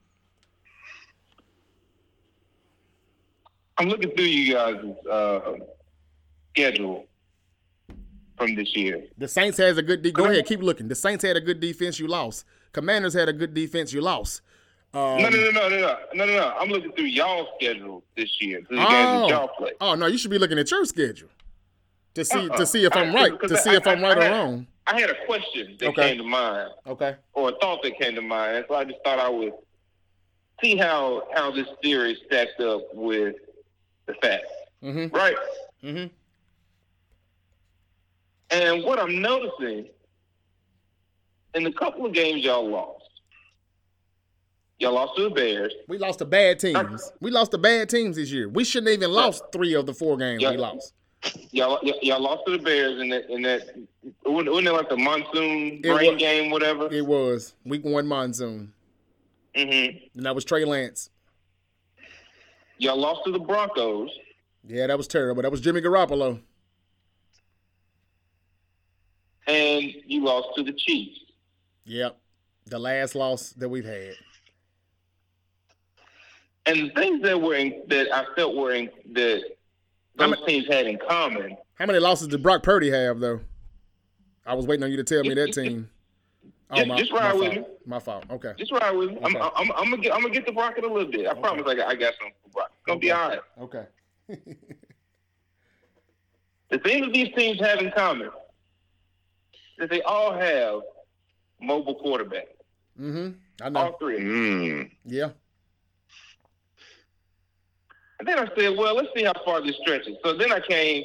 I'm 3.79 3.89
looking 3.89 4.11
through 4.11 4.27
you 4.27 4.55
guys' 4.55 4.85
uh, 5.11 5.55
schedule 6.51 7.07
from 8.37 8.55
this 8.55 8.77
year. 8.77 9.05
The 9.19 9.29
Saints 9.29 9.59
has 9.59 9.79
a 9.79 9.83
good. 9.83 10.03
De- 10.03 10.13
go 10.13 10.27
ahead, 10.27 10.47
keep 10.47 10.61
looking. 10.61 10.89
The 10.89 10.95
Saints 10.95 11.25
had 11.25 11.37
a 11.37 11.41
good 11.41 11.61
defense. 11.61 11.99
You 11.99 12.07
lost. 12.07 12.45
Commanders 12.73 13.15
had 13.15 13.29
a 13.29 13.33
good 13.33 13.55
defense. 13.55 13.93
You 13.93 14.01
lost. 14.01 14.41
Um, 14.95 15.23
no, 15.23 15.29
no, 15.31 15.31
no, 15.31 15.51
no, 15.51 15.69
no, 15.69 15.79
no, 15.79 15.97
no, 16.15 16.25
no, 16.27 16.37
no. 16.37 16.55
I'm 16.59 16.69
looking 16.69 16.93
through 16.93 17.07
y'all's 17.07 17.49
schedule 17.59 18.03
this 18.17 18.31
year. 18.41 18.63
Through 18.69 18.77
the 18.79 18.85
oh, 18.87 18.89
games 18.91 19.31
y'all 19.31 19.49
play. 19.49 19.73
Oh 19.81 19.95
no, 19.95 20.07
you 20.07 20.19
should 20.19 20.31
be 20.31 20.39
looking 20.39 20.59
at 20.59 20.71
your 20.71 20.85
schedule 20.85 21.29
to 22.15 22.25
see 22.25 22.49
Uh-uh. 22.49 22.57
to 22.59 22.67
see 22.67 22.85
if 22.85 22.95
I'm 22.95 23.11
I- 23.11 23.15
right. 23.15 23.41
To 23.41 23.57
see 23.57 23.71
I- 23.71 23.77
if 23.77 23.87
I'm 23.87 24.05
I- 24.05 24.09
right 24.09 24.19
or 24.19 24.23
had- 24.23 24.31
wrong. 24.33 24.67
I 24.87 25.01
had 25.01 25.11
a 25.11 25.25
question 25.27 25.77
that 25.79 25.89
Okay. 25.91 26.09
came 26.09 26.19
to 26.19 26.25
mind, 26.25 26.73
Okay. 26.89 27.15
or 27.35 27.51
a 27.51 27.53
thought 27.61 27.83
that 27.85 27.97
came 28.01 28.17
to 28.17 28.21
mind. 28.21 28.65
So 28.69 28.75
I 28.75 28.83
just 28.85 28.99
thought 29.05 29.19
I 29.21 29.29
would 29.29 29.53
see 30.61 30.77
how 30.77 31.29
how 31.35 31.51
this 31.53 31.69
theory 31.83 32.19
stacked 32.27 32.61
up 32.61 32.83
with 32.93 33.37
the 34.07 34.15
facts, 34.15 34.51
Mm-hmm. 34.83 35.15
right? 35.15 35.37
Mm-hmm. 35.85 36.07
And 38.51 38.85
what 38.85 38.99
I'm 38.99 39.23
noticing 39.23 39.89
in 41.55 41.65
the 41.65 41.73
couple 41.73 42.07
of 42.07 42.13
games 42.13 42.43
y'all 42.45 42.69
lost, 42.69 42.99
Y'all 44.79 44.95
lost 44.95 45.13
to 45.17 45.23
the 45.25 45.31
Bears. 45.31 45.73
We 45.87 45.97
lost 45.99 46.19
to 46.19 46.25
bad 46.25 46.59
teams. 46.59 47.13
We 47.21 47.31
lost 47.31 47.53
to 47.53 47.59
bad 47.59 47.89
teams 47.89 48.17
this 48.17 48.33
year. 48.33 48.49
We 48.49 48.65
shouldn't 48.65 48.89
have 48.91 48.99
even 48.99 49.13
lost 49.13 49.45
three 49.53 49.75
of 49.75 49.87
the 49.87 49.95
four 49.95 50.17
games 50.17 50.43
Yeah. 50.43 50.51
we 50.51 50.57
lost. 50.57 50.93
Y'all, 51.53 51.79
y'all 52.03 52.21
lost 52.21 52.43
to 52.47 52.57
the 52.57 52.59
Bears 52.65 53.01
in 53.01 53.09
that. 53.11 53.31
In 53.31 53.43
that, 53.43 53.77
wasn't 54.27 54.67
it 54.67 54.73
like 54.73 54.89
the 54.89 54.97
monsoon 54.97 55.81
rain 55.85 56.19
game, 56.19 56.51
whatever? 56.51 56.93
It 56.93 57.07
was 57.07 57.55
week 57.65 57.85
one 57.85 58.09
monsoon, 58.09 58.73
Mm-hmm. 59.55 59.99
and 60.17 60.27
that 60.27 60.35
was 60.35 60.45
Trey 60.45 60.65
Lance. 60.65 61.11
Y'all 62.79 62.97
lost 62.97 63.21
to 63.27 63.31
the 63.31 63.39
Broncos. 63.39 64.11
Yeah, 64.67 64.89
that 64.89 64.97
was 64.99 65.07
terrible. 65.07 65.43
That 65.43 65.53
was 65.53 65.61
Jimmy 65.61 65.81
Garoppolo. 65.81 66.41
and 69.47 69.93
you 70.07 70.25
lost 70.25 70.49
to 70.57 70.63
the 70.63 70.73
Chiefs. 70.73 71.21
Yep, 71.85 72.17
the 72.67 72.79
last 72.79 73.15
loss 73.15 73.51
that 73.51 73.69
we've 73.69 73.85
had. 73.85 74.15
And 76.67 76.79
the 76.79 76.91
things 76.95 77.23
that 77.23 77.41
were 77.41 77.55
in, 77.55 77.83
that 77.89 78.13
I 78.15 78.25
felt 78.37 78.55
were 78.55 78.73
in, 78.73 78.89
that 79.13 79.43
those 80.17 80.31
ma- 80.39 80.47
teams 80.47 80.67
had 80.69 80.87
in 80.87 80.99
common. 81.09 81.57
How 81.75 81.87
many 81.87 81.99
losses 81.99 82.29
did 82.29 82.43
Brock 82.43 82.63
Purdy 82.63 82.91
have 82.91 83.19
though? 83.19 83.41
I 84.47 84.55
was 84.55 84.67
waiting 84.67 84.85
on 84.85 84.91
you 84.91 84.97
to 84.99 85.05
tell 85.05 85.23
me 85.23 85.35
that 85.35 85.53
team. 85.53 85.89
Oh, 86.71 86.77
Just- 86.85 86.99
just 86.99 87.13
ride 87.13 87.35
my 87.35 87.41
with 87.41 87.55
fault. 87.55 87.69
My 87.87 87.99
fault. 87.99 88.25
Okay. 88.31 88.53
Just 88.57 88.73
ride 88.73 88.93
with 88.93 89.11
me. 89.11 89.19
I'm, 89.25 89.37
I'm, 89.37 89.73
I'm, 89.73 89.91
gonna 89.91 89.99
get, 89.99 90.15
I'm 90.15 90.23
gonna 90.23 90.33
get 90.33 90.47
the 90.47 90.53
Rocket 90.53 90.85
a 90.85 90.89
little 90.93 91.11
bit. 91.11 91.27
I 91.27 91.35
promise. 91.35 91.65
I 91.67 91.75
got, 91.75 91.89
I 91.89 91.95
got 91.97 92.15
something 92.15 92.33
for 92.45 92.49
Brock. 92.51 92.71
It's 92.73 92.87
gonna 92.87 92.99
be 93.01 93.13
Okay. 93.13 93.21
all 93.21 93.29
right. 93.29 93.41
Okay. 93.61 93.85
The 96.71 96.79
thing 96.79 97.03
that 97.03 97.13
these 97.13 97.29
teams 97.37 97.61
have 97.61 97.81
in 97.81 97.91
common 97.93 98.29
is 98.29 98.33
that 99.79 99.91
they 99.91 100.01
all 100.03 100.33
have 100.33 100.81
mobile 101.63 101.95
quarterback. 101.95 102.49
Mm-hmm. 103.01 103.31
I 103.63 103.69
know. 103.69 103.81
All 103.81 103.99
three. 103.99 104.17
of 104.17 104.23
them. 104.23 104.31
Mm. 104.31 104.91
Yeah. 105.05 105.31
And 108.19 108.29
then 108.29 108.39
I 108.39 108.49
said, 108.57 108.77
well, 108.77 108.95
let's 108.95 109.09
see 109.17 109.25
how 109.25 109.33
far 109.45 109.61
this 109.61 109.77
stretches. 109.81 110.17
So 110.25 110.37
then 110.37 110.53
I 110.53 110.61
came 110.61 111.05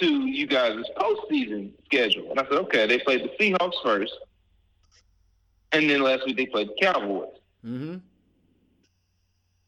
to 0.00 0.26
you 0.26 0.46
guys' 0.46 0.84
postseason 0.98 1.72
schedule. 1.86 2.30
And 2.30 2.40
I 2.40 2.44
said, 2.44 2.58
okay, 2.58 2.86
they 2.86 2.98
played 2.98 3.22
the 3.22 3.30
Seahawks 3.38 3.82
first. 3.82 4.12
And 5.72 5.88
then 5.88 6.02
last 6.02 6.26
week 6.26 6.36
they 6.36 6.46
played 6.46 6.68
the 6.68 6.74
Cowboys. 6.80 7.28
Mm-hmm. 7.64 7.96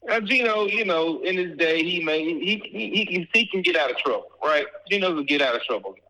Now, 0.07 0.19
Geno, 0.19 0.65
you 0.67 0.85
know, 0.85 1.21
in 1.23 1.35
his 1.37 1.57
day, 1.57 1.83
he 1.83 2.03
may 2.03 2.23
he 2.23 2.61
he, 2.63 2.89
he 2.91 3.05
can 3.05 3.27
he 3.33 3.47
can 3.47 3.61
get 3.63 3.75
out 3.75 3.89
of 3.89 3.97
trouble, 3.97 4.27
right? 4.43 4.67
Geno's 4.89 5.19
a 5.19 5.23
get 5.23 5.41
out 5.41 5.55
of 5.55 5.63
trouble 5.63 5.93
guy. 5.93 6.04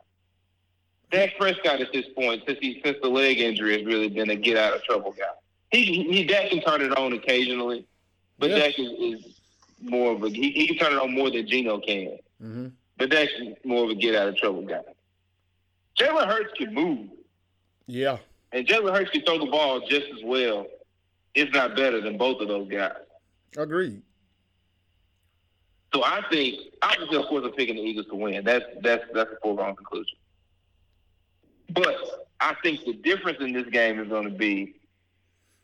Dak 1.11 1.37
Prescott 1.37 1.81
at 1.81 1.91
this 1.93 2.05
point, 2.15 2.43
since 2.47 2.59
he 2.59 2.81
since 2.83 2.97
the 3.01 3.09
leg 3.09 3.39
injury, 3.39 3.77
has 3.77 3.85
really 3.85 4.09
been 4.09 4.29
a 4.29 4.35
get 4.35 4.57
out 4.57 4.73
of 4.75 4.83
trouble 4.83 5.11
guy. 5.11 5.23
He 5.71 6.03
he 6.03 6.23
Dak 6.25 6.49
can 6.49 6.61
turn 6.61 6.81
it 6.81 6.97
on 6.97 7.13
occasionally, 7.13 7.85
but 8.39 8.49
Yeah. 8.49 8.59
Dak 8.59 8.79
is, 8.79 8.89
is 9.19 9.39
more 9.81 10.13
of 10.13 10.23
a 10.23 10.29
he, 10.29 10.51
he 10.51 10.67
can 10.67 10.77
turn 10.77 10.93
it 10.93 10.99
on 11.01 11.13
more 11.13 11.29
than 11.29 11.47
Geno 11.47 11.79
can. 11.79 12.17
Mm-hmm. 12.41 12.67
But 12.97 13.09
Dak's 13.09 13.31
more 13.65 13.83
of 13.83 13.89
a 13.89 13.95
get 13.95 14.15
out 14.15 14.27
of 14.29 14.37
trouble 14.37 14.61
guy. 14.63 14.81
Jalen 15.99 16.27
Hurts 16.27 16.53
can 16.57 16.73
move, 16.73 17.09
Yeah. 17.87 18.17
and 18.51 18.65
Jalen 18.67 18.93
Hurts 18.95 19.11
can 19.11 19.21
throw 19.23 19.37
the 19.37 19.45
ball 19.51 19.81
just 19.87 20.07
as 20.17 20.23
well, 20.23 20.65
if 21.33 21.53
not 21.53 21.75
better, 21.75 22.01
than 22.01 22.17
both 22.17 22.41
of 22.41 22.47
those 22.47 22.67
guys. 22.69 22.91
Agreed. 23.57 24.01
So 25.93 26.03
I 26.03 26.21
think, 26.29 26.55
obviously, 26.81 27.17
of 27.17 27.25
course, 27.27 27.43
I'm 27.45 27.51
picking 27.53 27.75
the 27.75 27.81
Eagles 27.81 28.07
to 28.07 28.15
win. 28.15 28.43
That's 28.43 28.65
that's 28.81 29.03
that's 29.13 29.31
a 29.31 29.37
foregone 29.41 29.75
conclusion. 29.75 30.17
But 31.69 31.95
I 32.39 32.55
think 32.61 32.85
the 32.85 32.93
difference 32.93 33.39
in 33.41 33.53
this 33.53 33.67
game 33.67 33.99
is 33.99 34.07
going 34.07 34.29
to 34.29 34.35
be 34.35 34.75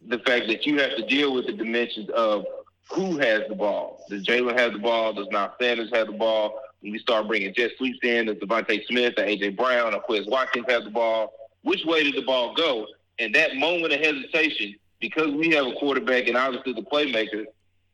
the 0.07 0.19
fact 0.19 0.47
that 0.47 0.65
you 0.65 0.79
have 0.79 0.95
to 0.95 1.05
deal 1.05 1.33
with 1.33 1.45
the 1.45 1.53
dimensions 1.53 2.09
of 2.09 2.45
who 2.89 3.17
has 3.17 3.43
the 3.47 3.55
ball. 3.55 4.03
Does 4.09 4.25
Jalen 4.25 4.57
have 4.57 4.73
the 4.73 4.79
ball? 4.79 5.13
Does 5.13 5.27
Miles 5.31 5.51
Sanders 5.59 5.91
have 5.93 6.07
the 6.07 6.13
ball? 6.13 6.59
When 6.81 6.91
we 6.91 6.99
start 6.99 7.27
bringing 7.27 7.53
Jet 7.53 7.71
Sweeps 7.77 7.99
in, 8.03 8.25
does 8.25 8.37
DeVonta 8.37 8.85
Smith 8.87 9.13
or 9.17 9.23
AJ 9.23 9.55
Brown 9.55 9.93
or 9.93 10.01
Quez 10.01 10.27
Watkins 10.27 10.65
have 10.67 10.83
the 10.83 10.89
ball? 10.89 11.33
Which 11.63 11.85
way 11.85 12.03
did 12.03 12.15
the 12.15 12.23
ball 12.23 12.55
go? 12.55 12.87
And 13.19 13.35
that 13.35 13.55
moment 13.55 13.93
of 13.93 13.99
hesitation, 13.99 14.75
because 14.99 15.31
we 15.31 15.49
have 15.51 15.67
a 15.67 15.73
quarterback 15.73 16.27
and 16.27 16.35
obviously 16.35 16.73
the 16.73 16.81
playmaker 16.81 17.45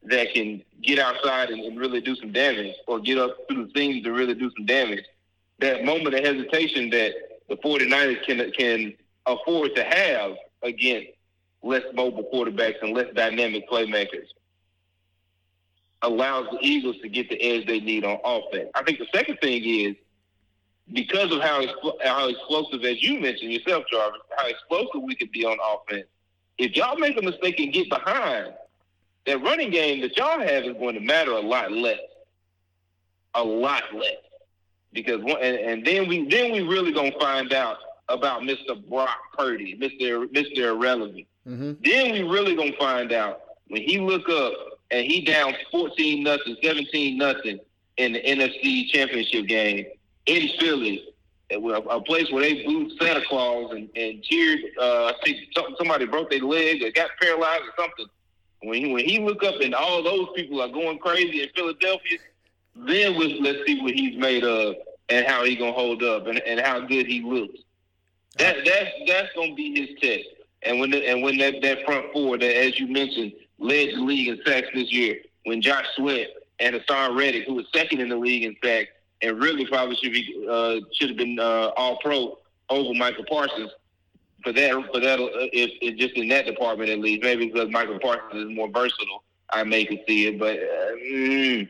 that 0.04 0.34
can 0.34 0.64
get 0.82 1.00
outside 1.00 1.50
and, 1.50 1.62
and 1.62 1.78
really 1.78 2.00
do 2.00 2.16
some 2.16 2.32
damage 2.32 2.76
or 2.88 3.00
get 3.00 3.18
up 3.18 3.36
through 3.48 3.66
the 3.66 3.72
seams 3.76 4.04
to 4.04 4.12
really 4.14 4.34
do 4.34 4.50
some 4.56 4.66
damage, 4.66 5.04
that 5.60 5.84
moment 5.84 6.16
of 6.16 6.24
hesitation 6.24 6.90
that 6.92 7.14
the 7.50 7.56
49ers 7.58 8.24
can 8.26 8.52
can 8.52 8.94
afford 9.26 9.76
to 9.76 9.84
have 9.84 10.36
against 10.64 11.08
less 11.64 11.84
mobile 11.94 12.30
quarterbacks 12.34 12.82
and 12.82 12.94
less 12.96 13.14
dynamic 13.14 13.70
playmakers 13.70 14.28
allows 16.02 16.48
the 16.52 16.60
Eagles 16.62 16.98
to 17.02 17.10
get 17.10 17.30
the 17.30 17.42
edge 17.42 17.66
they 17.66 17.80
need 17.80 18.06
on 18.06 18.20
offense. 18.24 18.70
I 18.76 18.84
think 18.84 19.00
the 19.00 19.08
second 19.14 19.38
thing 19.42 19.64
is 19.64 19.96
because 20.94 21.34
of 21.34 21.42
how 21.42 21.62
how 22.04 22.30
explosive, 22.30 22.84
as 22.84 23.02
you 23.02 23.20
mentioned 23.20 23.52
yourself, 23.52 23.86
Jarvis, 23.92 24.22
how 24.38 24.48
explosive 24.48 25.02
we 25.02 25.16
could 25.16 25.32
be 25.32 25.46
on 25.46 25.58
offense. 25.60 26.08
If 26.58 26.76
y'all 26.76 26.98
make 26.98 27.18
a 27.18 27.22
mistake 27.22 27.60
and 27.60 27.74
get 27.74 27.90
behind, 27.90 28.54
that 29.26 29.44
running 29.44 29.70
game 29.70 30.02
that 30.02 30.16
y'all 30.18 30.40
have 30.40 30.64
is 30.64 30.74
going 30.78 30.96
to 30.96 31.02
matter 31.02 31.32
a 31.32 31.42
lot 31.42 31.72
less, 31.72 32.00
a 33.34 33.44
lot 33.44 33.84
less. 33.94 34.16
Because 34.94 35.22
one, 35.22 35.42
and, 35.42 35.58
and 35.58 35.86
then 35.86 36.08
we 36.08 36.28
then 36.30 36.52
we 36.52 36.62
really 36.62 36.92
gonna 36.92 37.12
find 37.20 37.54
out 37.54 37.78
about 38.10 38.42
Mr. 38.42 38.88
Brock 38.90 39.18
Purdy, 39.38 39.78
Mr. 39.78 40.28
Mr. 40.28 40.58
Irrelevant. 40.58 41.28
Mm-hmm. 41.48 41.74
Then 41.84 42.12
we 42.14 42.24
really 42.24 42.56
gonna 42.56 42.78
find 42.80 43.12
out 43.12 43.42
when 43.68 43.82
he 43.82 44.00
look 44.00 44.30
up 44.30 44.54
and 44.92 45.06
he 45.06 45.22
down 45.22 45.54
fourteen 45.72 46.24
nothing, 46.24 46.56
seventeen 46.64 47.18
nothing 47.18 47.60
in 47.98 48.14
the 48.14 48.22
NFC 48.22 48.88
Championship 48.90 49.48
game 49.48 49.86
in 50.28 50.50
Philly, 50.60 51.04
a, 51.52 51.58
a 51.58 52.02
place 52.02 52.32
where 52.32 52.44
they 52.44 52.64
booed 52.64 52.92
Santa 53.02 53.22
Claus 53.28 53.72
and, 53.72 53.90
and 53.96 54.24
cheered. 54.24 54.60
Uh, 54.80 55.06
I 55.06 55.14
think 55.24 55.38
somebody 55.78 56.06
broke 56.06 56.30
their 56.30 56.42
leg 56.42 56.84
or 56.84 56.92
got 56.92 57.10
paralyzed 57.20 57.64
or 57.64 57.84
something. 57.84 58.06
When 58.64 58.84
he, 58.84 58.92
when 58.92 59.06
he 59.06 59.20
look 59.20 59.44
up 59.44 59.56
and 59.62 59.74
all 59.76 60.04
those 60.04 60.28
people 60.36 60.62
are 60.62 60.68
going 60.68 60.98
crazy 61.00 61.44
in 61.44 61.50
Philadelphia, 61.56 62.18
then 62.86 63.18
we, 63.18 63.40
let's 63.42 63.66
see 63.66 63.82
what 63.82 63.94
he's 63.94 64.18
made 64.18 64.44
of 64.44 64.76
and 65.10 65.26
how 65.26 65.44
he 65.44 65.56
gonna 65.56 65.72
hold 65.72 66.04
up 66.04 66.28
and, 66.28 66.40
and 66.40 66.60
how 66.60 66.80
good 66.82 67.08
he 67.08 67.22
looks. 67.22 67.60
That 68.38 68.58
that's 68.66 68.92
that's 69.08 69.34
gonna 69.36 69.56
be 69.56 69.80
his 69.80 70.00
test. 70.00 70.28
And 70.64 70.80
when 70.80 70.92
the, 70.92 71.08
and 71.08 71.22
when 71.22 71.38
that, 71.38 71.62
that 71.62 71.86
front 71.86 72.12
four 72.12 72.38
that 72.38 72.58
as 72.58 72.80
you 72.80 72.88
mentioned 72.88 73.34
led 73.60 73.90
the 73.90 74.02
league 74.02 74.28
in 74.28 74.40
sacks 74.46 74.68
this 74.74 74.92
year, 74.92 75.20
when 75.46 75.62
Josh 75.62 75.86
Sweat 75.96 76.28
and 76.60 76.76
Haason 76.76 77.18
Reddick, 77.18 77.46
who 77.46 77.56
was 77.56 77.66
second 77.74 78.02
in 78.02 78.10
the 78.10 78.16
league 78.16 78.44
in 78.44 78.56
sacks, 78.64 78.90
and 79.22 79.42
really 79.42 79.66
probably 79.66 79.96
should 79.96 80.14
be 80.14 80.48
uh, 80.50 80.76
should 80.94 81.10
have 81.10 81.18
been 81.18 81.40
uh, 81.40 81.72
all 81.78 81.98
pro 81.98 82.38
over 82.70 82.94
Michael 82.94 83.26
Parsons 83.28 83.72
for 84.44 84.52
that 84.54 84.72
for 84.94 85.00
that 85.00 85.20
uh, 85.20 85.48
if, 85.54 85.72
if 85.82 85.98
just 85.98 86.16
in 86.16 86.28
that 86.30 86.46
department 86.46 86.90
at 86.90 87.00
least 87.00 87.24
maybe 87.24 87.48
because 87.48 87.70
Michael 87.70 88.00
Parsons 88.00 88.50
is 88.50 88.56
more 88.56 88.70
versatile 88.70 89.24
I 89.50 89.64
may 89.64 89.86
could 89.86 90.02
see 90.08 90.28
it 90.28 90.40
but 90.40 90.58
uh, 90.58 90.96
mm, 91.04 91.70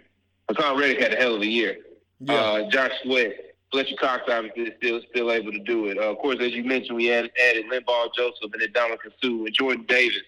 Haason 0.49 0.80
Reddick 0.80 0.99
had 1.02 1.14
a 1.14 1.18
hell 1.18 1.36
of 1.36 1.41
a 1.41 1.45
year 1.45 1.78
Yeah. 2.19 2.34
uh, 2.36 2.69
Josh 2.69 2.91
Sweat, 3.03 3.34
Fletcher 3.72 3.95
Cox 3.99 4.24
obviously 4.30 4.64
is 4.64 4.74
still 4.78 5.02
still 5.10 5.32
able 5.32 5.52
to 5.52 5.60
do 5.60 5.88
it. 5.88 5.98
Uh, 5.98 6.11
of 6.11 6.18
course, 6.19 6.38
as 6.40 6.52
you 6.53 6.64
mentioned, 6.64 6.95
we 6.95 7.11
added, 7.11 7.32
added 7.49 7.65
Linval 7.72 8.14
Joseph 8.15 8.52
and 8.53 8.61
then 8.61 8.72
Dominic 8.74 9.02
Suh 9.22 9.28
and 9.28 9.53
Jordan 9.53 9.86
Davis. 9.88 10.22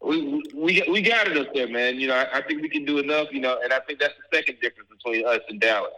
We, 0.00 0.42
we 0.54 0.82
we 0.88 1.02
got 1.02 1.26
it 1.26 1.36
up 1.36 1.52
there, 1.52 1.68
man. 1.68 1.98
You 1.98 2.06
know, 2.08 2.14
I, 2.14 2.38
I 2.38 2.42
think 2.42 2.62
we 2.62 2.68
can 2.68 2.84
do 2.84 2.98
enough. 2.98 3.28
You 3.32 3.40
know, 3.40 3.58
and 3.62 3.72
I 3.72 3.80
think 3.80 3.98
that's 4.00 4.14
the 4.30 4.36
second 4.36 4.60
difference 4.60 4.88
between 4.90 5.26
us 5.26 5.40
and 5.48 5.60
Dallas. 5.60 5.92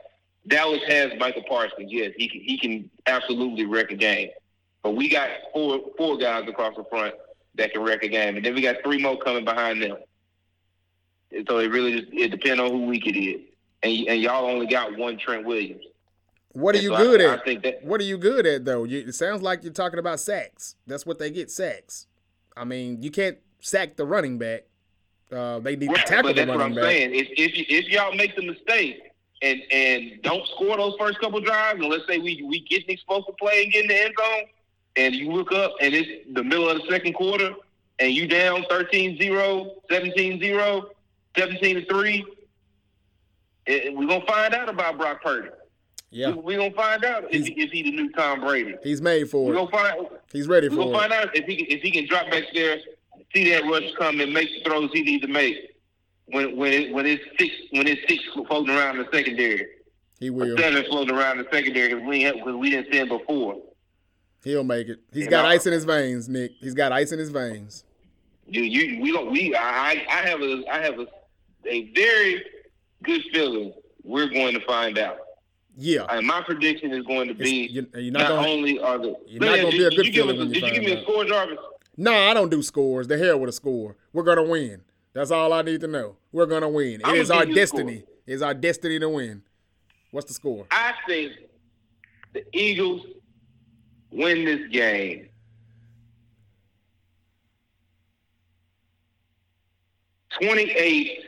Dallas 0.49 0.81
has 0.89 1.13
Michael 1.19 1.43
Parsons. 1.49 1.93
Yes, 1.93 2.13
he 2.17 2.27
can, 2.27 2.41
he 2.41 2.59
can 2.59 2.91
absolutely 3.07 3.67
wreck 3.67 3.91
a 3.91 3.97
game. 3.97 4.31
But 4.83 4.93
we 4.97 5.11
got 5.11 5.29
four 5.53 5.81
four 5.99 6.17
guys 6.17 6.49
across 6.49 6.75
the 6.77 6.85
front 6.85 7.15
that 7.57 7.73
can 7.73 7.83
wreck 7.83 8.03
a 8.03 8.09
game, 8.09 8.37
and 8.37 8.45
then 8.45 8.55
we 8.55 8.63
got 8.63 8.77
three 8.83 8.99
more 8.99 9.19
coming 9.19 9.45
behind 9.45 9.83
them. 9.83 9.99
So 11.49 11.59
it 11.59 11.69
really 11.71 12.01
just 12.01 12.13
it 12.13 12.29
depends 12.31 12.61
on 12.61 12.71
who 12.71 12.87
week 12.87 13.07
it 13.07 13.17
is 13.19 13.41
and, 13.83 14.09
and 14.09 14.21
y'all 14.21 14.47
only 14.47 14.67
got 14.67 14.97
one 14.97 15.19
Trent 15.19 15.45
Williams. 15.47 15.85
what 16.53 16.75
are 16.75 16.79
And 16.79 16.85
you 16.85 16.91
so 16.91 16.97
good 16.97 17.21
I, 17.21 17.25
at? 17.35 17.41
I 17.41 17.45
think 17.45 17.63
that 17.63 17.85
What 17.85 18.01
are 18.01 18.05
you 18.05 18.19
good 18.19 18.47
at 18.47 18.65
though? 18.65 18.85
You, 18.85 18.99
it 19.01 19.15
sounds 19.15 19.43
like 19.43 19.63
you're 19.65 19.73
talking 19.73 19.99
about 19.99 20.21
sacks. 20.21 20.77
That's 20.87 21.07
what 21.07 21.19
they 21.19 21.31
get 21.31 21.51
sacks. 21.51 22.07
I 22.57 22.65
mean, 22.65 23.03
you 23.03 23.11
can't 23.11 23.39
sack 23.61 23.97
the 23.97 24.05
running 24.05 24.39
back. 24.39 24.65
Uh, 25.33 25.61
they 25.61 25.77
need 25.77 25.87
to 25.87 25.93
right, 25.93 26.07
tackle 26.07 26.31
but 26.31 26.37
the 26.37 26.45
that's 26.45 26.49
what 26.49 26.59
running 26.59 26.77
I'm 26.79 26.83
back. 26.83 26.91
saying. 26.91 27.15
If 27.15 27.29
if, 27.37 27.53
if 27.69 27.89
y'all 27.89 28.15
make 28.15 28.35
the 28.35 28.43
mistake 28.47 29.01
and 29.43 29.63
and 29.71 30.21
don't 30.23 30.47
score 30.49 30.77
those 30.77 30.97
first 30.99 31.21
couple 31.21 31.41
drives, 31.41 31.79
and 31.81 31.89
let's 31.89 32.07
say 32.09 32.19
we 32.19 32.43
we 32.43 32.61
get 32.69 32.83
an 32.85 32.91
explosive 32.91 33.37
play 33.39 33.63
and 33.63 33.73
get 33.73 33.83
in 33.85 33.89
the 33.89 34.03
end 34.03 34.15
zone, 34.19 34.45
and 34.97 35.15
you 35.15 35.31
look 35.31 35.53
up 35.53 35.75
and 35.81 35.95
it's 35.95 36.27
the 36.35 36.43
middle 36.43 36.69
of 36.69 36.79
the 36.83 36.89
second 36.91 37.13
quarter, 37.15 37.55
and 38.01 38.13
you 38.13 38.27
down 38.27 38.63
13-0, 38.65 39.71
17-0, 39.89 40.85
17-3, 41.37 42.25
eh, 43.67 43.91
we're 43.93 44.07
gonna 44.07 44.25
find 44.27 44.55
out 44.55 44.69
about 44.69 44.99
Brock 44.99 45.23
Purdy. 45.23 45.49
Yeah, 46.13 46.31
We're 46.33 46.59
gonna 46.59 46.73
find 46.73 47.05
out 47.05 47.25
if, 47.25 47.31
He's- 47.31 47.47
he- 47.47 47.63
if 47.63 47.71
he 47.71 47.83
the 47.83 47.93
new 47.93 48.11
Tom 48.11 48.41
Brady. 48.41 48.75
he's 48.83 49.01
made 49.01 49.31
for 49.31 49.47
We're 49.47 49.53
it. 49.53 49.57
gonna 49.57 49.71
find 49.71 50.07
He's 50.33 50.49
ready 50.49 50.69
We're 50.69 50.83
for 50.83 50.91
it. 50.93 50.99
find 50.99 51.13
out 51.13 51.37
if 51.37 51.45
he 51.45 51.57
can, 51.57 51.67
if 51.69 51.83
he 51.83 51.91
can 51.93 52.07
drop 52.07 52.31
back 52.31 52.45
there 52.53 52.79
see 53.35 53.49
that 53.51 53.63
rush 53.67 53.85
come 53.97 54.21
and 54.21 54.33
make 54.33 54.49
the 54.49 54.69
throws 54.69 54.91
he 54.93 55.03
needs 55.03 55.23
to 55.25 55.29
make 55.29 55.77
when 56.27 56.57
when 56.57 56.93
when 56.93 57.07
it's 57.07 57.23
six 57.39 57.55
when 57.71 57.87
it's 57.87 58.01
six 58.09 58.25
floating 58.49 58.75
around 58.75 58.99
the 58.99 59.07
secondary. 59.13 59.65
He 60.19 60.31
will. 60.31 60.57
Seven 60.59 60.85
floating 60.87 61.15
around 61.15 61.39
the 61.39 61.47
secondary 61.53 61.95
because 61.95 62.05
we 62.09 62.25
because 62.31 62.57
we 62.57 62.71
didn't 62.71 62.91
see 62.93 62.99
him 62.99 63.09
before. 63.09 63.57
He'll 64.43 64.65
make 64.65 64.89
it. 64.89 64.99
He's 65.13 65.25
You 65.25 65.31
got 65.31 65.43
know? 65.43 65.49
ice 65.51 65.67
in 65.67 65.73
his 65.73 65.85
veins, 65.85 66.29
Nick. 66.29 66.53
He's 66.61 66.75
got 66.75 66.91
ice 66.91 67.13
in 67.13 67.21
his 67.21 67.31
veins. 67.31 67.85
You 68.49 68.63
you 68.63 69.01
we 69.01 69.13
don't 69.13 69.31
we 69.31 69.55
I 69.55 70.05
I 70.11 70.23
have 70.29 70.41
a 70.43 70.65
I 70.69 70.81
have 70.83 70.99
a 70.99 71.07
a 71.67 71.91
very 71.93 72.45
good 73.03 73.23
feeling 73.33 73.73
we're 74.03 74.29
going 74.29 74.55
to 74.59 74.65
find 74.67 74.99
out. 74.99 75.19
Yeah. 75.77 76.05
And 76.11 76.27
my 76.27 76.43
prediction 76.43 76.93
is 76.93 77.05
going 77.07 77.29
to 77.29 77.35
be 77.35 77.69
you- 77.71 77.87
you're 77.95 78.13
not, 78.13 78.21
not 78.23 78.29
gonna- 78.31 78.49
only 78.49 78.79
are 78.81 78.99
the 78.99 79.15
you're 79.27 79.41
not 79.41 79.57
gonna 79.57 79.71
did, 79.71 79.79
be 79.79 79.85
a 79.85 79.91
good 79.91 80.07
you 80.07 80.13
give 80.13 80.27
feeling 80.27 80.37
us 80.37 80.37
a- 80.37 80.39
when 80.47 80.49
you 80.55 80.61
Did 80.61 80.65
you 80.69 80.73
give 80.81 80.85
me 80.85 80.93
a 80.93 81.03
score, 81.03 81.25
Jarvis? 81.25 81.59
No, 81.97 82.13
I 82.15 82.35
don't 82.35 82.51
do 82.51 82.63
scores. 82.63 83.07
The 83.09 83.19
hell 83.19 83.39
with 83.39 83.49
a 83.51 83.53
score. 83.53 83.97
We're 84.13 84.23
gonna 84.25 84.43
win. 84.43 84.83
That's 85.13 85.31
all 85.31 85.53
I 85.53 85.63
need 85.63 85.81
to 85.83 85.87
know. 85.89 86.17
We're 86.33 86.47
gonna 86.47 86.69
win. 86.69 87.01
It 87.01 87.15
is 87.17 87.31
our 87.31 87.41
give 87.41 87.49
you 87.49 87.55
a 87.55 87.57
destiny. 87.57 88.05
It 88.27 88.33
is 88.35 88.43
our 88.43 88.55
destiny 88.55 88.99
to 89.01 89.09
win. 89.09 89.43
What's 90.11 90.27
the 90.27 90.35
score? 90.35 90.67
I 90.71 90.95
think 91.07 91.33
the 92.33 92.45
Eagles 92.53 93.07
win 94.11 94.45
this 94.45 94.69
game. 94.71 95.29
Twenty-eight 100.41 101.25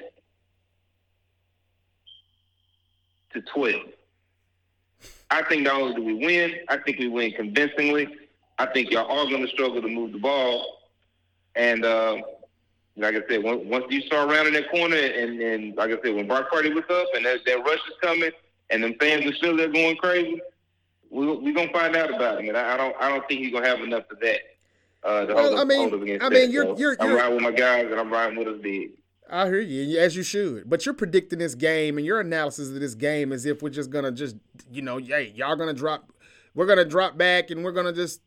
to 3.35 3.43
twelve. 3.43 3.83
I 5.31 5.43
think 5.45 5.63
not 5.63 5.81
only 5.81 5.95
do 5.95 6.03
we 6.05 6.15
win, 6.15 6.55
I 6.69 6.77
think 6.79 6.99
we 6.99 7.09
win 7.09 7.33
convincingly. 7.33 8.09
I 8.59 8.67
think 8.67 8.91
y'all 8.91 9.11
are 9.11 9.29
going 9.31 9.43
to 9.45 9.49
struggle 9.51 9.81
to 9.81 9.89
move 9.89 10.13
the 10.13 10.19
ball, 10.19 10.81
and 11.57 11.85
uh, 11.85 12.19
like 12.97 13.15
I 13.15 13.21
said, 13.29 13.43
once, 13.43 13.85
you 13.89 14.03
start 14.03 14.29
rounding 14.31 14.53
that 14.55 14.71
corner, 14.71 14.97
and, 14.97 15.41
and 15.41 15.75
like 15.77 15.91
I 15.91 15.97
said, 16.05 16.15
when 16.15 16.29
Brock 16.29 16.51
Purdy 16.53 16.71
was 16.73 16.85
up, 16.91 17.07
and 17.17 17.25
that, 17.25 17.41
that 17.47 17.59
rush 17.65 17.79
is 17.89 17.95
coming, 18.03 18.31
and 18.71 18.85
them 18.85 18.95
fans 19.01 19.25
are 19.25 19.33
still 19.35 19.57
there 19.57 19.69
going 19.69 19.97
crazy, 19.97 20.41
we 21.11 21.27
we 21.39 21.53
gonna 21.53 21.73
find 21.73 21.97
out 21.97 22.15
about 22.15 22.41
him. 22.41 22.49
And 22.49 22.57
I, 22.59 22.75
I 22.75 22.77
don't 22.77 22.95
I 23.01 23.09
don't 23.09 23.27
think 23.27 23.41
he's 23.41 23.53
gonna 23.53 23.67
have 23.69 23.81
enough 23.81 24.05
of 24.11 24.21
that. 24.21 24.41
Uh, 25.03 25.27
Well, 25.29 25.59
I 25.59 25.65
mean- 25.65 25.79
hold 25.79 25.95
up 25.95 26.03
against 26.03 26.25
I 26.25 26.29
that. 26.29 26.35
mean, 26.35 26.51
you're- 26.53 26.67
So 26.69 26.79
you're- 26.79 26.97
I'm 27.01 27.09
you're- 27.09 27.21
riding 27.21 27.35
with 27.37 27.43
my 27.43 27.51
guys, 27.51 27.87
and 27.91 27.99
I'm 27.99 28.11
riding 28.13 28.39
with 28.39 28.49
us 28.49 28.59
big. 28.63 28.93
I 29.33 29.47
hear 29.47 29.61
you, 29.61 29.99
as 29.99 30.15
you 30.15 30.23
should. 30.23 30.69
But 30.69 30.85
you're 30.85 30.95
predicting 30.95 31.39
this 31.39 31.55
game, 31.55 31.97
and 31.97 32.07
your 32.07 32.21
analysis 32.21 32.69
of 32.69 32.79
this 32.79 32.95
game 32.95 33.33
as 33.33 33.47
if 33.47 33.63
we're 33.63 33.71
just 33.71 33.91
gonna 33.91 34.13
just, 34.13 34.37
you 34.71 34.83
know, 34.83 34.99
hey, 34.99 35.33
y'all 35.35 35.57
gonna 35.57 35.73
drop, 35.73 36.13
we're 36.55 36.67
gonna 36.67 36.85
drop 36.85 37.17
back, 37.17 37.51
and 37.51 37.65
we're 37.65 37.73
gonna 37.73 37.95
just 37.95 38.21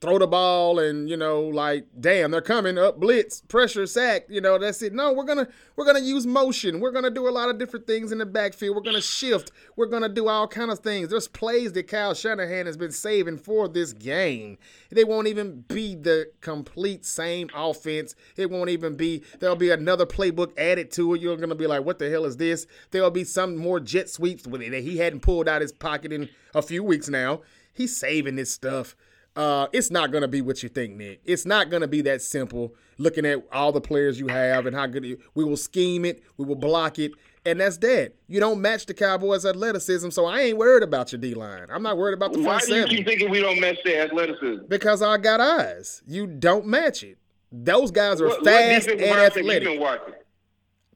throw 0.00 0.18
the 0.18 0.26
ball, 0.26 0.78
and 0.78 1.08
you 1.08 1.16
know, 1.16 1.42
like, 1.42 1.86
damn, 1.98 2.30
they're 2.30 2.40
coming 2.40 2.78
up, 2.78 2.98
blitz, 3.00 3.40
pressure, 3.42 3.86
sack. 3.86 4.26
You 4.28 4.40
know, 4.40 4.58
that's 4.58 4.82
it. 4.82 4.92
No, 4.92 5.12
we're 5.12 5.24
gonna 5.24 5.48
we're 5.76 5.84
gonna 5.84 6.00
use 6.00 6.26
motion. 6.26 6.80
We're 6.80 6.90
gonna 6.90 7.10
do 7.10 7.28
a 7.28 7.30
lot 7.30 7.48
of 7.48 7.58
different 7.58 7.86
things 7.86 8.12
in 8.12 8.18
the 8.18 8.26
backfield. 8.26 8.76
We're 8.76 8.82
gonna 8.82 9.00
shift. 9.00 9.52
We're 9.76 9.86
gonna 9.86 10.08
do 10.08 10.28
all 10.28 10.46
kind 10.48 10.70
of 10.70 10.80
things. 10.80 11.08
There's 11.08 11.28
plays 11.28 11.72
that 11.72 11.88
Kyle 11.88 12.14
Shanahan 12.14 12.66
has 12.66 12.76
been 12.76 12.92
saving 12.92 13.38
for 13.38 13.68
this 13.68 13.92
game. 13.92 14.58
They 14.90 15.04
won't 15.04 15.28
even 15.28 15.64
be 15.68 15.94
the 15.94 16.30
complete 16.40 17.04
same 17.04 17.50
offense. 17.54 18.14
It 18.36 18.50
won't 18.50 18.70
even 18.70 18.96
be. 18.96 19.22
There'll 19.40 19.56
be 19.56 19.70
another 19.70 20.06
playbook 20.06 20.58
added 20.58 20.90
to 20.92 21.14
it. 21.14 21.20
You're 21.20 21.36
gonna 21.36 21.54
be 21.54 21.66
like, 21.66 21.84
what 21.84 21.98
the 21.98 22.10
hell 22.10 22.24
is 22.24 22.36
this? 22.36 22.66
There'll 22.90 23.10
be 23.10 23.24
some 23.24 23.56
more 23.56 23.80
jet 23.80 24.08
sweeps 24.08 24.46
with 24.46 24.62
it 24.62 24.70
that 24.70 24.82
he 24.82 24.98
hadn't 24.98 25.20
pulled 25.20 25.48
out 25.48 25.62
his 25.62 25.72
pocket 25.72 26.12
in 26.12 26.28
a 26.54 26.62
few 26.62 26.82
weeks 26.82 27.08
now. 27.08 27.42
He's 27.72 27.94
saving 27.96 28.36
this 28.36 28.50
stuff. 28.50 28.96
Uh, 29.36 29.66
it's 29.72 29.90
not 29.90 30.10
gonna 30.12 30.28
be 30.28 30.40
what 30.40 30.62
you 30.62 30.68
think, 30.68 30.96
Nick. 30.96 31.20
It's 31.24 31.44
not 31.44 31.68
gonna 31.70 31.86
be 31.88 32.00
that 32.02 32.22
simple. 32.22 32.74
Looking 32.98 33.26
at 33.26 33.46
all 33.52 33.70
the 33.72 33.80
players 33.82 34.18
you 34.18 34.28
have 34.28 34.64
and 34.64 34.74
how 34.74 34.86
good 34.86 35.04
you, 35.04 35.18
we 35.34 35.44
will 35.44 35.58
scheme 35.58 36.06
it, 36.06 36.22
we 36.38 36.46
will 36.46 36.54
block 36.56 36.98
it, 36.98 37.12
and 37.44 37.60
that's 37.60 37.76
dead. 37.76 38.14
You 38.28 38.40
don't 38.40 38.62
match 38.62 38.86
the 38.86 38.94
Cowboys' 38.94 39.44
athleticism, 39.44 40.08
so 40.08 40.24
I 40.24 40.40
ain't 40.40 40.56
worried 40.56 40.82
about 40.82 41.12
your 41.12 41.20
D 41.20 41.34
line. 41.34 41.66
I'm 41.70 41.82
not 41.82 41.98
worried 41.98 42.14
about 42.14 42.32
the 42.32 42.38
Why 42.40 42.58
front 42.60 42.66
do 42.66 42.74
you 42.76 42.86
keep 42.86 43.06
thinking 43.06 43.30
we 43.30 43.42
don't 43.42 43.60
match 43.60 43.76
their 43.84 44.04
athleticism? 44.06 44.64
because 44.68 45.02
I 45.02 45.18
got 45.18 45.40
eyes. 45.40 46.02
You 46.06 46.26
don't 46.26 46.66
match 46.66 47.02
it. 47.04 47.18
Those 47.52 47.90
guys 47.90 48.22
are 48.22 48.28
What, 48.28 48.42
fast 48.44 48.86
what 48.88 48.92
and 48.98 49.10
line 49.10 49.18
have 49.18 49.36
you 49.36 49.42
athletic. 49.42 49.68
been 49.68 49.80
watching? 49.80 50.14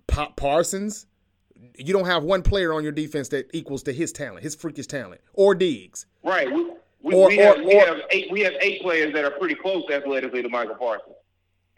Pa- 0.06 0.32
Parsons, 0.36 1.06
you 1.76 1.92
don't 1.92 2.06
have 2.06 2.24
one 2.24 2.42
player 2.42 2.72
on 2.72 2.82
your 2.82 2.92
defense 2.92 3.28
that 3.28 3.50
equals 3.54 3.82
to 3.84 3.92
his 3.92 4.10
talent, 4.12 4.42
his 4.42 4.54
freakish 4.54 4.86
talent, 4.86 5.20
or 5.34 5.54
Diggs. 5.54 6.06
Right. 6.24 6.48
We, 7.02 7.14
we, 7.14 7.20
Or- 7.20 7.28
we, 7.28 7.36
have, 7.38 7.56
or- 7.58 7.64
we 7.64 7.74
or- 7.80 7.86
have 7.86 7.96
eight. 8.10 8.30
We 8.30 8.40
have 8.42 8.52
eight 8.60 8.82
players 8.82 9.12
that 9.14 9.24
are 9.24 9.30
pretty 9.32 9.54
close 9.54 9.84
athletically 9.90 10.42
to 10.42 10.48
Michael 10.48 10.74
Parsons, 10.76 11.14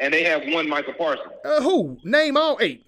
and 0.00 0.12
they 0.12 0.24
have 0.24 0.42
one 0.48 0.68
Michael 0.68 0.94
Parsons. 0.94 1.32
Uh, 1.44 1.60
who? 1.62 1.96
Name 2.04 2.36
all 2.36 2.58
eight. 2.60 2.86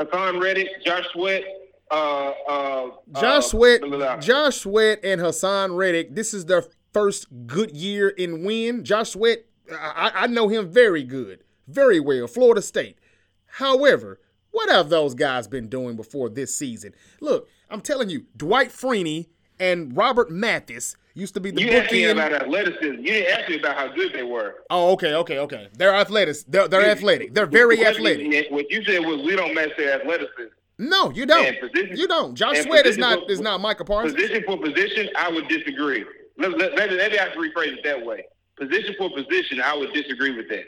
Haason 0.00 0.42
Reddick, 0.42 0.68
Josh 0.84 1.04
Sweat, 1.12 1.44
uh, 1.90 2.30
uh, 2.48 2.90
Josh 3.14 3.24
uh, 3.24 3.40
Sweat. 3.42 4.20
Josh 4.20 4.56
Sweat, 4.60 5.00
and 5.04 5.20
Haason 5.20 5.76
Reddick. 5.76 6.14
This 6.14 6.34
is 6.34 6.46
their 6.46 6.64
first 6.92 7.26
good 7.46 7.70
year 7.76 8.08
in 8.08 8.44
win. 8.44 8.84
Josh 8.84 9.10
Sweat, 9.10 9.44
I, 9.70 10.10
I 10.14 10.26
know 10.26 10.48
him 10.48 10.70
very 10.70 11.04
good, 11.04 11.44
very 11.68 12.00
well. 12.00 12.26
Florida 12.26 12.62
State. 12.62 12.98
However, 13.46 14.18
what 14.50 14.70
have 14.70 14.88
those 14.88 15.14
guys 15.14 15.46
been 15.46 15.68
doing 15.68 15.96
before 15.96 16.28
this 16.28 16.54
season? 16.54 16.94
Look, 17.20 17.48
I'm 17.70 17.80
telling 17.80 18.10
you, 18.10 18.26
Dwight 18.36 18.70
Freeney 18.70 19.28
and 19.62 19.96
Robert 19.96 20.28
Mathis 20.30 20.96
used 21.14 21.34
to 21.34 21.40
be 21.40 21.50
the 21.52 21.60
You 21.62 21.70
asked 21.70 21.92
me 21.92 22.04
about 22.04 22.32
athleticism. 22.32 22.84
You 22.84 23.02
didn't 23.02 23.38
ask 23.38 23.48
me 23.48 23.58
about 23.60 23.76
how 23.76 23.88
good 23.94 24.12
they 24.12 24.24
were. 24.24 24.56
Oh, 24.70 24.90
okay, 24.92 25.14
okay, 25.14 25.38
okay. 25.38 25.68
They're 25.76 25.94
athletic. 25.94 26.36
They're, 26.48 26.66
they're 26.68 26.84
athletic. 26.90 27.32
They're 27.34 27.46
very 27.46 27.76
question 27.76 28.06
athletic. 28.06 28.32
is- 28.46 28.50
What 28.50 28.70
you 28.70 28.82
said 28.84 28.98
was 29.06 29.22
we 29.22 29.36
don't 29.36 29.54
match 29.54 29.70
their 29.76 30.00
athleticism. 30.00 30.52
No, 30.78 31.10
you 31.12 31.26
don't. 31.26 31.60
Position- 31.60 31.96
You 31.96 32.08
don't. 32.08 32.34
Josh 32.34 32.58
Sweat 32.62 32.86
is 32.86 32.98
not 32.98 33.20
for- 33.20 33.30
is 33.30 33.40
not 33.40 33.60
Michael 33.60 33.84
Parsons. 33.86 34.14
Position 34.14 34.42
for 34.44 34.58
position, 34.58 35.08
I 35.16 35.30
would 35.30 35.46
disagree. 35.48 36.04
Let, 36.38 36.58
let, 36.58 36.74
maybe, 36.74 36.96
maybe 36.96 37.20
I 37.20 37.28
should 37.30 37.38
rephrase 37.38 37.74
it 37.78 37.84
that 37.84 38.04
way. 38.04 38.24
Position 38.58 38.94
for 38.98 39.10
position, 39.10 39.60
I 39.60 39.76
would 39.76 39.92
disagree 39.92 40.34
with 40.36 40.48
that. 40.48 40.64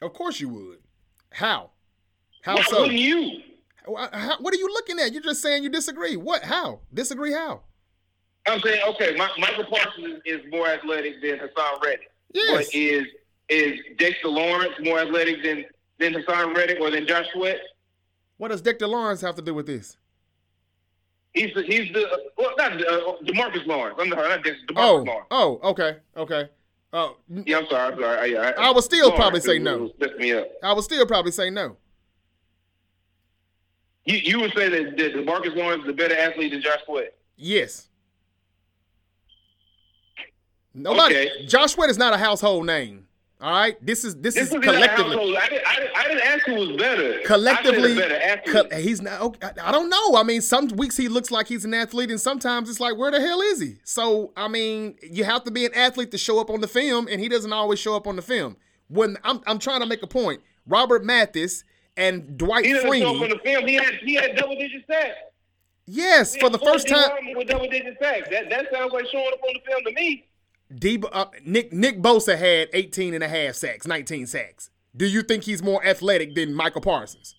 Of 0.00 0.14
course 0.14 0.40
you 0.40 0.48
would. 0.48 0.78
How? 1.30 1.70
How 2.42 2.56
Why 2.56 2.62
so? 2.64 2.84
you? 2.86 3.40
How- 3.86 4.38
what 4.40 4.52
are 4.54 4.56
you 4.58 4.68
looking 4.68 4.98
at? 4.98 5.12
You're 5.12 5.22
just 5.22 5.42
saying 5.42 5.62
you 5.62 5.68
disagree. 5.68 6.16
What? 6.16 6.42
How? 6.42 6.80
Disagree 6.92 7.32
how? 7.32 7.62
I'm 8.46 8.60
saying, 8.60 8.80
okay, 8.88 9.14
my, 9.16 9.30
Michael 9.38 9.64
Parsons 9.64 10.20
is, 10.24 10.40
more 10.50 10.66
athletic 10.66 11.22
than 11.22 11.38
Haason 11.38 11.82
Reddick. 11.82 12.10
Yes. 12.32 12.66
But 12.66 12.74
is 12.74 13.06
is 13.48 13.78
Dexter 13.98 14.28
Lawrence 14.28 14.72
more 14.80 14.98
athletic 15.00 15.42
than 15.42 15.64
than 15.98 16.14
Haason 16.14 16.56
Reddick 16.56 16.80
or 16.80 16.90
than 16.90 17.06
Josh 17.06 17.26
Sweat? 17.34 17.60
What 18.38 18.48
does 18.48 18.60
Dexter 18.62 18.86
Lawrence 18.88 19.20
have 19.20 19.36
to 19.36 19.42
do 19.42 19.54
with 19.54 19.66
this? 19.66 19.96
He's 21.34 21.54
the 21.54 21.62
he's 21.62 21.92
the 21.92 22.04
well 22.36 22.50
not 22.58 22.72
uh, 22.72 23.14
Demarcus 23.24 23.66
Lawrence. 23.66 23.96
I'm 24.00 24.10
sorry, 24.10 24.28
not 24.28 24.42
Dexter. 24.44 24.66
Demarcus 24.66 24.76
Oh, 24.76 24.96
Lawrence. 24.96 25.26
oh, 25.30 25.60
okay, 25.70 25.96
okay. 26.16 26.48
Oh, 26.94 27.16
Yeah, 27.28 27.58
I'm 27.58 27.66
sorry. 27.70 27.92
I'm 27.94 27.98
sorry. 28.00 28.36
I, 28.36 28.50
I, 28.50 28.68
I 28.68 28.70
would 28.70 28.84
still 28.84 29.12
probably 29.12 29.40
say 29.40 29.58
no. 29.58 29.90
me 30.18 30.32
up. 30.34 30.46
I 30.62 30.74
would 30.74 30.84
still 30.84 31.06
probably 31.06 31.32
say 31.32 31.48
no. 31.48 31.76
You 34.04 34.16
you 34.18 34.40
would 34.40 34.52
say 34.54 34.68
that, 34.68 34.96
that 34.96 35.14
Demarcus 35.14 35.54
Lawrence 35.56 35.84
is 35.84 35.90
a 35.90 35.92
better 35.94 36.16
athlete 36.16 36.52
than 36.52 36.60
Josh 36.60 36.80
Sweat. 36.86 37.14
Yes. 37.36 37.88
Nobody. 40.74 41.14
Okay. 41.14 41.46
Josh 41.46 41.72
Sweat 41.72 41.90
is 41.90 41.98
not 41.98 42.14
a 42.14 42.18
household 42.18 42.66
name. 42.66 43.06
All 43.40 43.50
right. 43.50 43.76
This 43.84 44.04
is 44.04 44.14
this, 44.16 44.34
This 44.34 44.48
is 44.48 44.54
was 44.54 44.62
in 44.62 44.68
a 44.68 44.72
collectively. 44.72 45.36
I 45.36 45.48
didn't, 45.48 45.66
I, 45.66 45.76
didn't, 45.76 45.96
I 45.96 46.08
didn't 46.08 46.22
ask 46.22 46.46
who 46.46 46.54
was 46.54 46.76
better. 46.76 47.20
collectively, 47.26 47.94
better 47.96 48.40
co- 48.46 48.76
he's 48.78 49.02
not. 49.02 49.20
Okay, 49.20 49.48
I 49.60 49.72
don't 49.72 49.90
know. 49.90 50.14
I 50.14 50.22
mean, 50.22 50.40
some 50.40 50.68
weeks 50.68 50.96
he 50.96 51.08
looks 51.08 51.30
like 51.32 51.48
he's 51.48 51.64
an 51.64 51.74
athlete, 51.74 52.10
and 52.10 52.20
sometimes 52.20 52.70
it's 52.70 52.78
like, 52.78 52.96
where 52.96 53.10
the 53.10 53.20
hell 53.20 53.40
is 53.40 53.60
he? 53.60 53.78
So, 53.82 54.32
I 54.36 54.46
mean, 54.46 54.96
you 55.02 55.24
have 55.24 55.42
to 55.44 55.50
be 55.50 55.66
an 55.66 55.74
athlete 55.74 56.12
to 56.12 56.18
show 56.18 56.38
up 56.40 56.50
on 56.50 56.60
the 56.60 56.68
film, 56.68 57.08
and 57.10 57.20
he 57.20 57.28
doesn't 57.28 57.52
always 57.52 57.80
show 57.80 57.96
up 57.96 58.06
on 58.06 58.14
the 58.14 58.22
film. 58.22 58.56
When 58.88 59.16
I'm, 59.24 59.40
I'm 59.46 59.58
trying 59.58 59.80
to 59.80 59.86
make 59.86 60.02
a 60.02 60.06
point. 60.06 60.40
Robert 60.66 61.04
Mathis 61.04 61.64
and 61.96 62.38
Dwight 62.38 62.64
he 62.64 62.72
doesn't 62.72 62.92
show 63.00 63.16
up 63.16 63.22
on 63.22 63.28
the 63.30 63.38
film. 63.42 63.66
He 63.66 63.74
had 63.74 63.94
he 64.04 64.14
had 64.14 64.36
double 64.36 64.54
digit 64.54 64.84
sacks. 64.86 65.16
Yes, 65.86 66.34
He 66.34 66.40
for 66.40 66.48
the 66.48 66.58
first 66.60 66.86
time, 66.86 67.10
with 67.34 67.48
double 67.48 67.68
digit 67.68 67.96
sacks. 68.00 68.28
That 68.30 68.48
that 68.50 68.66
sounds 68.72 68.92
like 68.92 69.06
showing 69.10 69.30
up 69.32 69.40
on 69.42 69.54
the 69.54 69.60
film 69.68 69.82
to 69.84 69.92
me. 69.92 70.28
D, 70.78 71.02
uh, 71.12 71.26
Nick 71.44 71.72
Nick 71.72 72.00
Bosa 72.00 72.38
had 72.38 72.68
18 72.72 73.14
and 73.14 73.22
a 73.24 73.28
half 73.28 73.54
sacks, 73.54 73.86
19 73.86 74.26
sacks. 74.26 74.70
Do 74.96 75.06
you 75.06 75.22
think 75.22 75.44
he's 75.44 75.62
more 75.62 75.84
athletic 75.84 76.34
than 76.34 76.54
Michael 76.54 76.80
Parsons? 76.80 77.34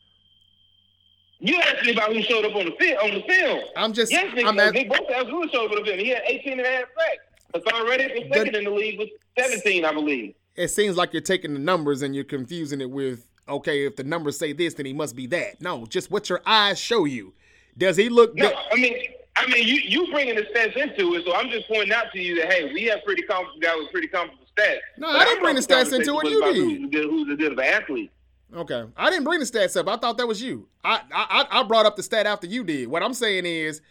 You 1.39 1.59
asked 1.59 1.83
me 1.85 1.91
about 1.91 2.13
who 2.13 2.21
showed 2.21 2.45
up 2.45 2.55
on 2.55 2.65
the 2.65 2.71
film. 2.79 2.97
On 3.03 3.13
the 3.13 3.21
film. 3.27 3.59
I'm 3.75 3.93
just, 3.93 4.11
Yes, 4.11 4.33
Nick, 4.33 4.45
I'm 4.45 4.59
at, 4.59 4.73
Nick 4.73 4.89
Bosa 4.89 5.13
absolutely 5.15 5.49
showed 5.49 5.65
up 5.65 5.71
on 5.71 5.77
the 5.83 5.85
film. 5.85 5.99
He 5.99 6.09
had 6.09 6.21
18 6.25 6.53
and 6.53 6.61
a 6.61 6.65
half 6.65 6.85
sacks. 6.97 7.65
Haason 7.67 7.87
Reddick 7.89 8.13
was 8.15 8.37
second 8.37 8.55
in 8.55 8.63
the 8.63 8.71
league 8.71 8.97
with 8.97 9.09
17, 9.37 9.85
I 9.85 9.93
believe. 9.93 10.33
it 10.55 10.69
seems 10.69 10.97
like 10.97 11.13
you're 11.13 11.21
taking 11.21 11.53
the 11.53 11.59
numbers 11.59 12.01
and 12.01 12.15
you're 12.15 12.23
confusing 12.23 12.81
it 12.81 12.89
with 12.89 13.27
okay, 13.47 13.85
if 13.85 13.95
the 13.97 14.03
numbers 14.05 14.39
say 14.39 14.53
this, 14.53 14.73
then 14.75 14.85
he 14.85 14.93
must 14.93 15.15
be 15.15 15.27
that. 15.27 15.61
No, 15.61 15.85
just 15.85 16.09
what 16.09 16.29
your 16.29 16.41
eyes 16.45 16.79
show 16.79 17.03
you. 17.05 17.33
Does 17.77 17.97
he 17.97 18.07
look? 18.09 18.33
No, 18.35 18.47
good? 18.49 18.57
I 18.71 18.75
mean, 18.75 18.95
I 19.35 19.47
mean, 19.47 19.67
you 19.67 19.75
you 19.75 20.11
bringing 20.11 20.35
the 20.35 20.43
stats 20.43 20.77
into 20.77 21.15
it, 21.15 21.25
so 21.25 21.35
I'm 21.35 21.49
just 21.49 21.67
pointing 21.67 21.91
out 21.91 22.11
to 22.13 22.21
you 22.21 22.35
that 22.39 22.51
hey, 22.51 22.71
we 22.73 22.83
have 22.83 23.03
pretty 23.03 23.23
comfortable 23.23 23.59
guys 23.59 23.75
with 23.79 23.91
pretty 23.91 24.07
comfortable 24.07 24.45
stats. 24.57 24.77
No, 24.97 25.07
I 25.07 25.25
didn't 25.25 25.41
bring 25.41 25.55
the 25.55 25.61
stats 25.61 25.93
into 25.93 26.19
it. 26.19 26.29
You 26.29 26.43
did. 26.43 26.55
Who's 26.55 26.81
the 26.81 26.87
good, 26.87 27.05
who's 27.09 27.27
the 27.27 27.35
good 27.35 27.51
of 27.53 27.57
an 27.57 27.65
athlete? 27.65 28.11
Okay, 28.55 28.83
I 28.95 29.09
didn't 29.09 29.23
bring 29.23 29.39
the 29.39 29.45
stats 29.45 29.75
up. 29.75 29.87
I 29.87 29.97
thought 29.97 30.17
that 30.17 30.27
was 30.27 30.41
you. 30.41 30.67
I 30.83 31.01
I 31.11 31.47
I 31.49 31.63
brought 31.63 31.85
up 31.85 31.95
the 31.95 32.03
stat 32.03 32.27
after 32.27 32.45
you 32.45 32.63
did. 32.63 32.87
What 32.87 33.01
I'm 33.01 33.15
saying 33.15 33.45
is, 33.45 33.81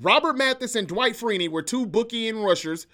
Robert 0.00 0.36
Mathis 0.36 0.74
and 0.74 0.88
Dwight 0.88 1.14
Freeney 1.14 1.48
were 1.48 1.62
two 1.62 1.86
bookie 1.86 2.28
and 2.28 2.44
rushers 2.44 2.86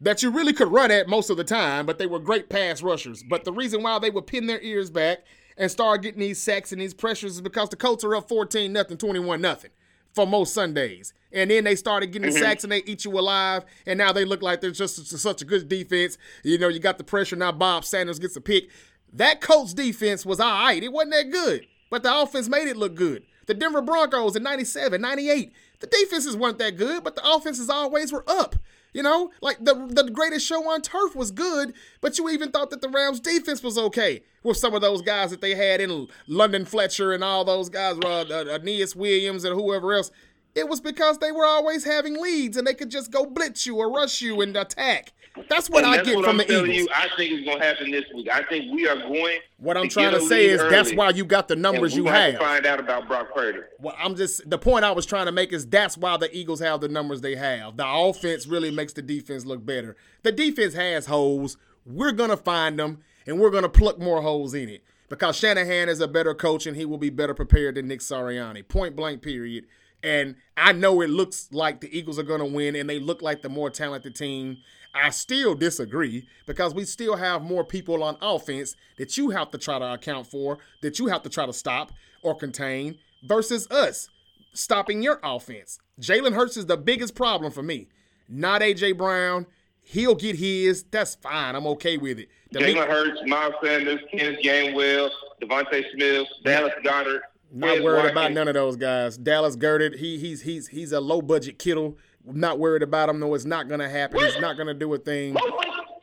that 0.00 0.22
you 0.22 0.30
really 0.30 0.52
could 0.52 0.68
run 0.68 0.90
at 0.90 1.08
most 1.08 1.30
of 1.30 1.36
the 1.36 1.44
time, 1.44 1.86
but 1.86 1.98
they 1.98 2.06
were 2.06 2.18
great 2.18 2.48
pass 2.48 2.82
rushers. 2.82 3.22
But 3.22 3.44
the 3.44 3.52
reason 3.52 3.82
why 3.82 3.98
they 3.98 4.10
would 4.10 4.26
pin 4.26 4.46
their 4.46 4.60
ears 4.60 4.90
back 4.90 5.18
and 5.56 5.70
start 5.70 6.02
getting 6.02 6.20
these 6.20 6.40
sacks 6.40 6.72
and 6.72 6.80
these 6.80 6.94
pressures 6.94 7.36
is 7.36 7.40
because 7.40 7.68
the 7.68 7.76
Colts 7.76 8.02
are 8.04 8.16
up 8.16 8.28
14 8.28 8.72
nothing, 8.72 8.96
21 8.96 9.40
nothing 9.40 9.70
for 10.12 10.26
most 10.26 10.54
Sundays. 10.54 11.12
And 11.34 11.50
then 11.50 11.64
they 11.64 11.76
started 11.76 12.12
getting 12.12 12.30
sacks 12.30 12.62
and 12.64 12.72
they 12.72 12.82
eat 12.86 13.04
you 13.04 13.18
alive. 13.18 13.64
And 13.86 13.98
now 13.98 14.12
they 14.12 14.24
look 14.24 14.42
like 14.42 14.60
they're 14.60 14.70
just 14.70 15.06
such 15.06 15.42
a 15.42 15.44
good 15.44 15.68
defense. 15.68 16.16
You 16.42 16.58
know, 16.58 16.68
you 16.68 16.78
got 16.78 16.98
the 16.98 17.04
pressure. 17.04 17.36
Now 17.36 17.52
Bob 17.52 17.84
Sanders 17.84 18.18
gets 18.18 18.36
a 18.36 18.40
pick. 18.40 18.70
That 19.12 19.40
Colts 19.40 19.74
defense 19.74 20.24
was 20.24 20.40
all 20.40 20.64
right. 20.64 20.82
It 20.82 20.92
wasn't 20.92 21.12
that 21.12 21.30
good, 21.30 21.66
but 21.90 22.02
the 22.02 22.16
offense 22.16 22.48
made 22.48 22.68
it 22.68 22.76
look 22.76 22.94
good. 22.94 23.24
The 23.46 23.54
Denver 23.54 23.82
Broncos 23.82 24.36
in 24.36 24.42
97, 24.42 25.00
98, 25.00 25.52
the 25.80 25.86
defenses 25.86 26.36
weren't 26.36 26.58
that 26.58 26.76
good, 26.76 27.04
but 27.04 27.14
the 27.14 27.22
offenses 27.24 27.68
always 27.68 28.12
were 28.12 28.24
up. 28.26 28.56
You 28.94 29.02
know, 29.02 29.32
like 29.42 29.58
the 29.58 29.74
the 29.74 30.08
greatest 30.08 30.46
show 30.46 30.70
on 30.70 30.80
turf 30.80 31.16
was 31.16 31.32
good, 31.32 31.74
but 32.00 32.16
you 32.16 32.28
even 32.30 32.52
thought 32.52 32.70
that 32.70 32.80
the 32.80 32.88
Rams 32.88 33.18
defense 33.18 33.60
was 33.60 33.76
okay 33.76 34.22
with 34.44 34.56
some 34.56 34.72
of 34.72 34.82
those 34.82 35.02
guys 35.02 35.32
that 35.32 35.40
they 35.40 35.56
had 35.56 35.80
in 35.80 36.06
London 36.28 36.64
Fletcher 36.64 37.12
and 37.12 37.24
all 37.24 37.44
those 37.44 37.68
guys, 37.68 37.98
uh, 38.04 38.44
Aeneas 38.52 38.94
Williams 38.94 39.42
and 39.42 39.60
whoever 39.60 39.94
else. 39.94 40.12
It 40.54 40.68
was 40.68 40.80
because 40.80 41.18
they 41.18 41.32
were 41.32 41.44
always 41.44 41.84
having 41.84 42.20
leads 42.20 42.56
and 42.56 42.66
they 42.66 42.74
could 42.74 42.90
just 42.90 43.10
go 43.10 43.26
blitz 43.26 43.66
you 43.66 43.76
or 43.76 43.90
rush 43.90 44.20
you 44.22 44.40
and 44.40 44.56
attack. 44.56 45.12
That's 45.48 45.68
what 45.68 45.84
I 45.84 46.00
get 46.02 46.14
what 46.14 46.24
from 46.24 46.40
I'm 46.40 46.46
the 46.46 46.52
Eagles. 46.52 46.68
you. 46.68 46.88
I 46.94 47.08
think 47.16 47.32
it's 47.32 47.44
going 47.44 47.58
to 47.58 47.64
happen 47.64 47.90
this 47.90 48.04
week. 48.14 48.28
I 48.32 48.44
think 48.44 48.72
we 48.72 48.86
are 48.86 48.94
going. 48.96 49.40
What 49.56 49.76
I'm 49.76 49.88
to 49.88 49.94
trying 49.94 50.12
to 50.12 50.20
say 50.20 50.46
is 50.46 50.60
that's 50.70 50.94
why 50.94 51.10
you 51.10 51.24
got 51.24 51.48
the 51.48 51.56
numbers 51.56 51.96
you 51.96 52.06
have 52.06 52.14
have. 52.14 52.32
to 52.34 52.38
find 52.38 52.66
out 52.66 52.78
about 52.78 53.08
Brock 53.08 53.34
Purdy. 53.34 53.58
Well, 53.80 53.96
I'm 53.98 54.14
just 54.14 54.48
the 54.48 54.58
point 54.58 54.84
I 54.84 54.92
was 54.92 55.06
trying 55.06 55.26
to 55.26 55.32
make 55.32 55.52
is 55.52 55.66
that's 55.66 55.98
why 55.98 56.16
the 56.18 56.34
Eagles 56.36 56.60
have 56.60 56.80
the 56.80 56.88
numbers 56.88 57.20
they 57.20 57.34
have. 57.34 57.76
The 57.76 57.86
offense 57.86 58.46
really 58.46 58.70
makes 58.70 58.92
the 58.92 59.02
defense 59.02 59.44
look 59.44 59.66
better. 59.66 59.96
The 60.22 60.30
defense 60.30 60.74
has 60.74 61.06
holes. 61.06 61.56
We're 61.84 62.12
gonna 62.12 62.36
find 62.36 62.78
them 62.78 63.00
and 63.26 63.40
we're 63.40 63.50
gonna 63.50 63.68
pluck 63.68 63.98
more 63.98 64.22
holes 64.22 64.54
in 64.54 64.68
it 64.68 64.84
because 65.08 65.36
Shanahan 65.36 65.88
is 65.88 65.98
a 66.00 66.06
better 66.06 66.34
coach 66.34 66.64
and 66.64 66.76
he 66.76 66.84
will 66.84 66.98
be 66.98 67.10
better 67.10 67.34
prepared 67.34 67.74
than 67.74 67.88
Nick 67.88 68.00
Sirianni. 68.00 68.66
Point 68.68 68.94
blank. 68.94 69.20
Period. 69.20 69.66
And 70.04 70.36
I 70.54 70.72
know 70.72 71.00
it 71.00 71.08
looks 71.08 71.48
like 71.50 71.80
the 71.80 71.96
Eagles 71.96 72.18
are 72.18 72.24
gonna 72.24 72.44
win 72.44 72.76
and 72.76 72.88
they 72.88 73.00
look 73.00 73.22
like 73.22 73.40
the 73.40 73.48
more 73.48 73.70
talented 73.70 74.14
team. 74.14 74.58
I 74.94 75.10
still 75.10 75.54
disagree 75.54 76.28
because 76.46 76.74
we 76.74 76.84
still 76.84 77.16
have 77.16 77.42
more 77.42 77.64
people 77.64 78.04
on 78.04 78.18
offense 78.20 78.76
that 78.98 79.16
you 79.16 79.30
have 79.30 79.50
to 79.52 79.58
try 79.58 79.78
to 79.78 79.94
account 79.94 80.26
for, 80.26 80.58
that 80.82 80.98
you 80.98 81.06
have 81.06 81.22
to 81.22 81.30
try 81.30 81.46
to 81.46 81.52
stop 81.54 81.90
or 82.22 82.36
contain 82.36 82.98
versus 83.24 83.68
us 83.70 84.10
stopping 84.52 85.02
your 85.02 85.20
offense. 85.24 85.78
Jalen 86.00 86.34
Hurts 86.34 86.58
is 86.58 86.66
the 86.66 86.76
biggest 86.76 87.14
problem 87.14 87.50
for 87.50 87.62
me, 87.62 87.88
not 88.28 88.60
AJ 88.60 88.98
Brown. 88.98 89.46
He'll 89.82 90.14
get 90.14 90.36
his. 90.36 90.84
That's 90.84 91.14
fine. 91.14 91.54
I'm 91.54 91.66
okay 91.68 91.96
with 91.96 92.18
it. 92.18 92.28
Jalen 92.52 92.86
Hurts, 92.86 93.20
Miles 93.26 93.54
Sanders, 93.62 94.00
Kenneth 94.10 94.40
Gainwell, 94.42 95.10
DeVonta 95.42 95.82
Smith, 95.92 96.26
Dallas 96.44 96.72
Goedert. 96.84 97.20
Not 97.54 97.82
worried 97.82 98.10
about 98.10 98.32
none 98.32 98.48
of 98.48 98.54
those 98.54 98.76
guys. 98.76 99.16
Dallas 99.16 99.56
Goedert, 99.56 99.96
he 99.96 100.18
he's 100.18 100.42
he's 100.42 100.68
he's 100.68 100.92
a 100.92 101.00
low 101.00 101.22
budget 101.22 101.58
Kittle. 101.58 101.96
Not 102.26 102.58
worried 102.58 102.82
about 102.82 103.08
him. 103.08 103.20
No, 103.20 103.32
it's 103.34 103.44
not 103.44 103.68
gonna 103.68 103.88
happen. 103.88 104.18
He's 104.20 104.40
not 104.40 104.56
gonna 104.56 104.74
do 104.74 104.92
a 104.94 104.98
thing. 104.98 105.36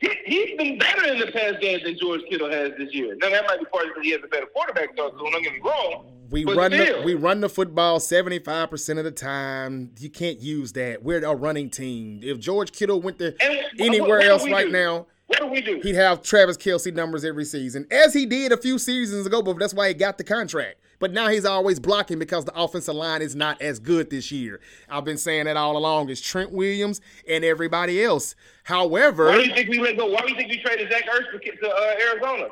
He, 0.00 0.08
he's 0.24 0.56
been 0.56 0.78
better 0.78 1.04
in 1.12 1.18
the 1.20 1.30
past 1.30 1.60
games 1.60 1.82
than 1.84 1.96
George 1.98 2.22
Kittle 2.28 2.50
has 2.50 2.72
this 2.78 2.92
year. 2.92 3.14
Now 3.20 3.30
that 3.30 3.44
might 3.46 3.58
be 3.60 3.66
part 3.66 3.86
of 3.86 3.90
because 3.94 4.04
he 4.04 4.10
has 4.12 4.20
a 4.24 4.28
better 4.28 4.46
quarterback, 4.46 4.88
so 4.96 5.10
don't 5.10 5.42
get 5.42 5.52
me 5.52 5.60
wrong. 5.64 6.10
We 6.30 6.44
but 6.44 6.56
run 6.56 6.70
the 6.70 7.02
we 7.04 7.14
run 7.14 7.40
the 7.40 7.48
football 7.48 7.98
75% 7.98 8.98
of 8.98 9.04
the 9.04 9.10
time. 9.10 9.90
You 9.98 10.08
can't 10.10 10.40
use 10.40 10.72
that. 10.72 11.02
We're 11.02 11.24
a 11.24 11.34
running 11.34 11.68
team. 11.70 12.20
If 12.22 12.38
George 12.38 12.72
Kittle 12.72 13.00
went 13.02 13.18
to 13.18 13.34
And 13.42 13.60
anywhere 13.78 14.18
what 14.18 14.22
do 14.22 14.28
else 14.30 14.48
right 14.48 14.66
do? 14.66 14.72
now, 14.72 15.06
What 15.26 15.40
do 15.40 15.46
we 15.48 15.60
do? 15.60 15.80
he'd 15.82 15.94
have 15.94 16.22
Travis 16.22 16.56
Kelce 16.56 16.92
numbers 16.94 17.24
every 17.24 17.44
season, 17.44 17.86
as 17.90 18.14
he 18.14 18.24
did 18.26 18.50
a 18.52 18.56
few 18.56 18.78
seasons 18.78 19.26
ago, 19.26 19.42
but 19.42 19.58
that's 19.58 19.74
why 19.74 19.88
he 19.88 19.94
got 19.94 20.16
the 20.18 20.24
contract. 20.24 20.76
But 21.02 21.12
now 21.12 21.26
he's 21.26 21.44
always 21.44 21.80
blocking 21.80 22.20
because 22.20 22.44
the 22.44 22.54
offensive 22.54 22.94
line 22.94 23.22
is 23.22 23.34
not 23.34 23.60
as 23.60 23.80
good 23.80 24.08
this 24.08 24.30
year. 24.30 24.60
I've 24.88 25.04
been 25.04 25.18
saying 25.18 25.46
that 25.46 25.56
all 25.56 25.76
along. 25.76 26.10
It's 26.10 26.20
Trent 26.20 26.52
Williams 26.52 27.00
and 27.28 27.44
everybody 27.44 28.04
else. 28.04 28.36
However, 28.62 29.26
Why 29.26 29.38
do 29.42 29.48
you 29.48 29.52
think 29.52 29.68
we 29.68 29.80
let 29.80 29.96
go? 29.96 30.06
Why 30.06 30.20
do 30.20 30.30
you 30.30 30.36
think 30.36 30.50
we 30.50 30.62
traded 30.62 30.92
Zach 30.92 31.02
Ertz 31.10 31.32
to, 31.32 31.56
to 31.56 31.68
uh, 31.68 31.94
Arizona 32.08 32.48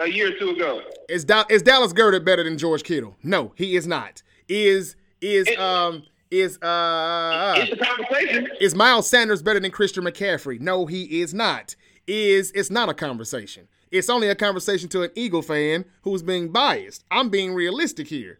a 0.00 0.06
year 0.06 0.34
or 0.36 0.38
two 0.38 0.50
ago? 0.50 0.82
is, 1.08 1.24
da- 1.24 1.46
is 1.48 1.62
Dallas 1.62 1.94
Goedert 1.94 2.26
better 2.26 2.44
than 2.44 2.58
George 2.58 2.82
Kittle? 2.82 3.16
No, 3.22 3.52
he 3.56 3.74
is 3.74 3.86
not. 3.86 4.22
Is 4.46 4.94
is 5.22 5.48
It- 5.48 5.58
um 5.58 6.02
is 6.30 6.58
uh 6.60 7.54
it's 7.56 7.72
a 7.72 7.76
conversation. 7.82 8.48
Is 8.60 8.74
Miles 8.74 9.08
Sanders 9.08 9.40
better 9.42 9.60
than 9.60 9.70
Christian 9.70 10.04
McCaffrey? 10.04 10.60
No, 10.60 10.84
he 10.84 11.22
is 11.22 11.32
not. 11.32 11.74
Is 12.06 12.50
it's 12.54 12.70
not 12.70 12.90
a 12.90 12.94
conversation. 12.94 13.66
It's 13.90 14.10
only 14.10 14.28
a 14.28 14.34
conversation 14.34 14.88
to 14.90 15.02
an 15.02 15.10
Eagle 15.14 15.42
fan 15.42 15.84
who's 16.02 16.22
being 16.22 16.52
biased. 16.52 17.04
I'm 17.10 17.28
being 17.28 17.54
realistic 17.54 18.06
here. 18.06 18.38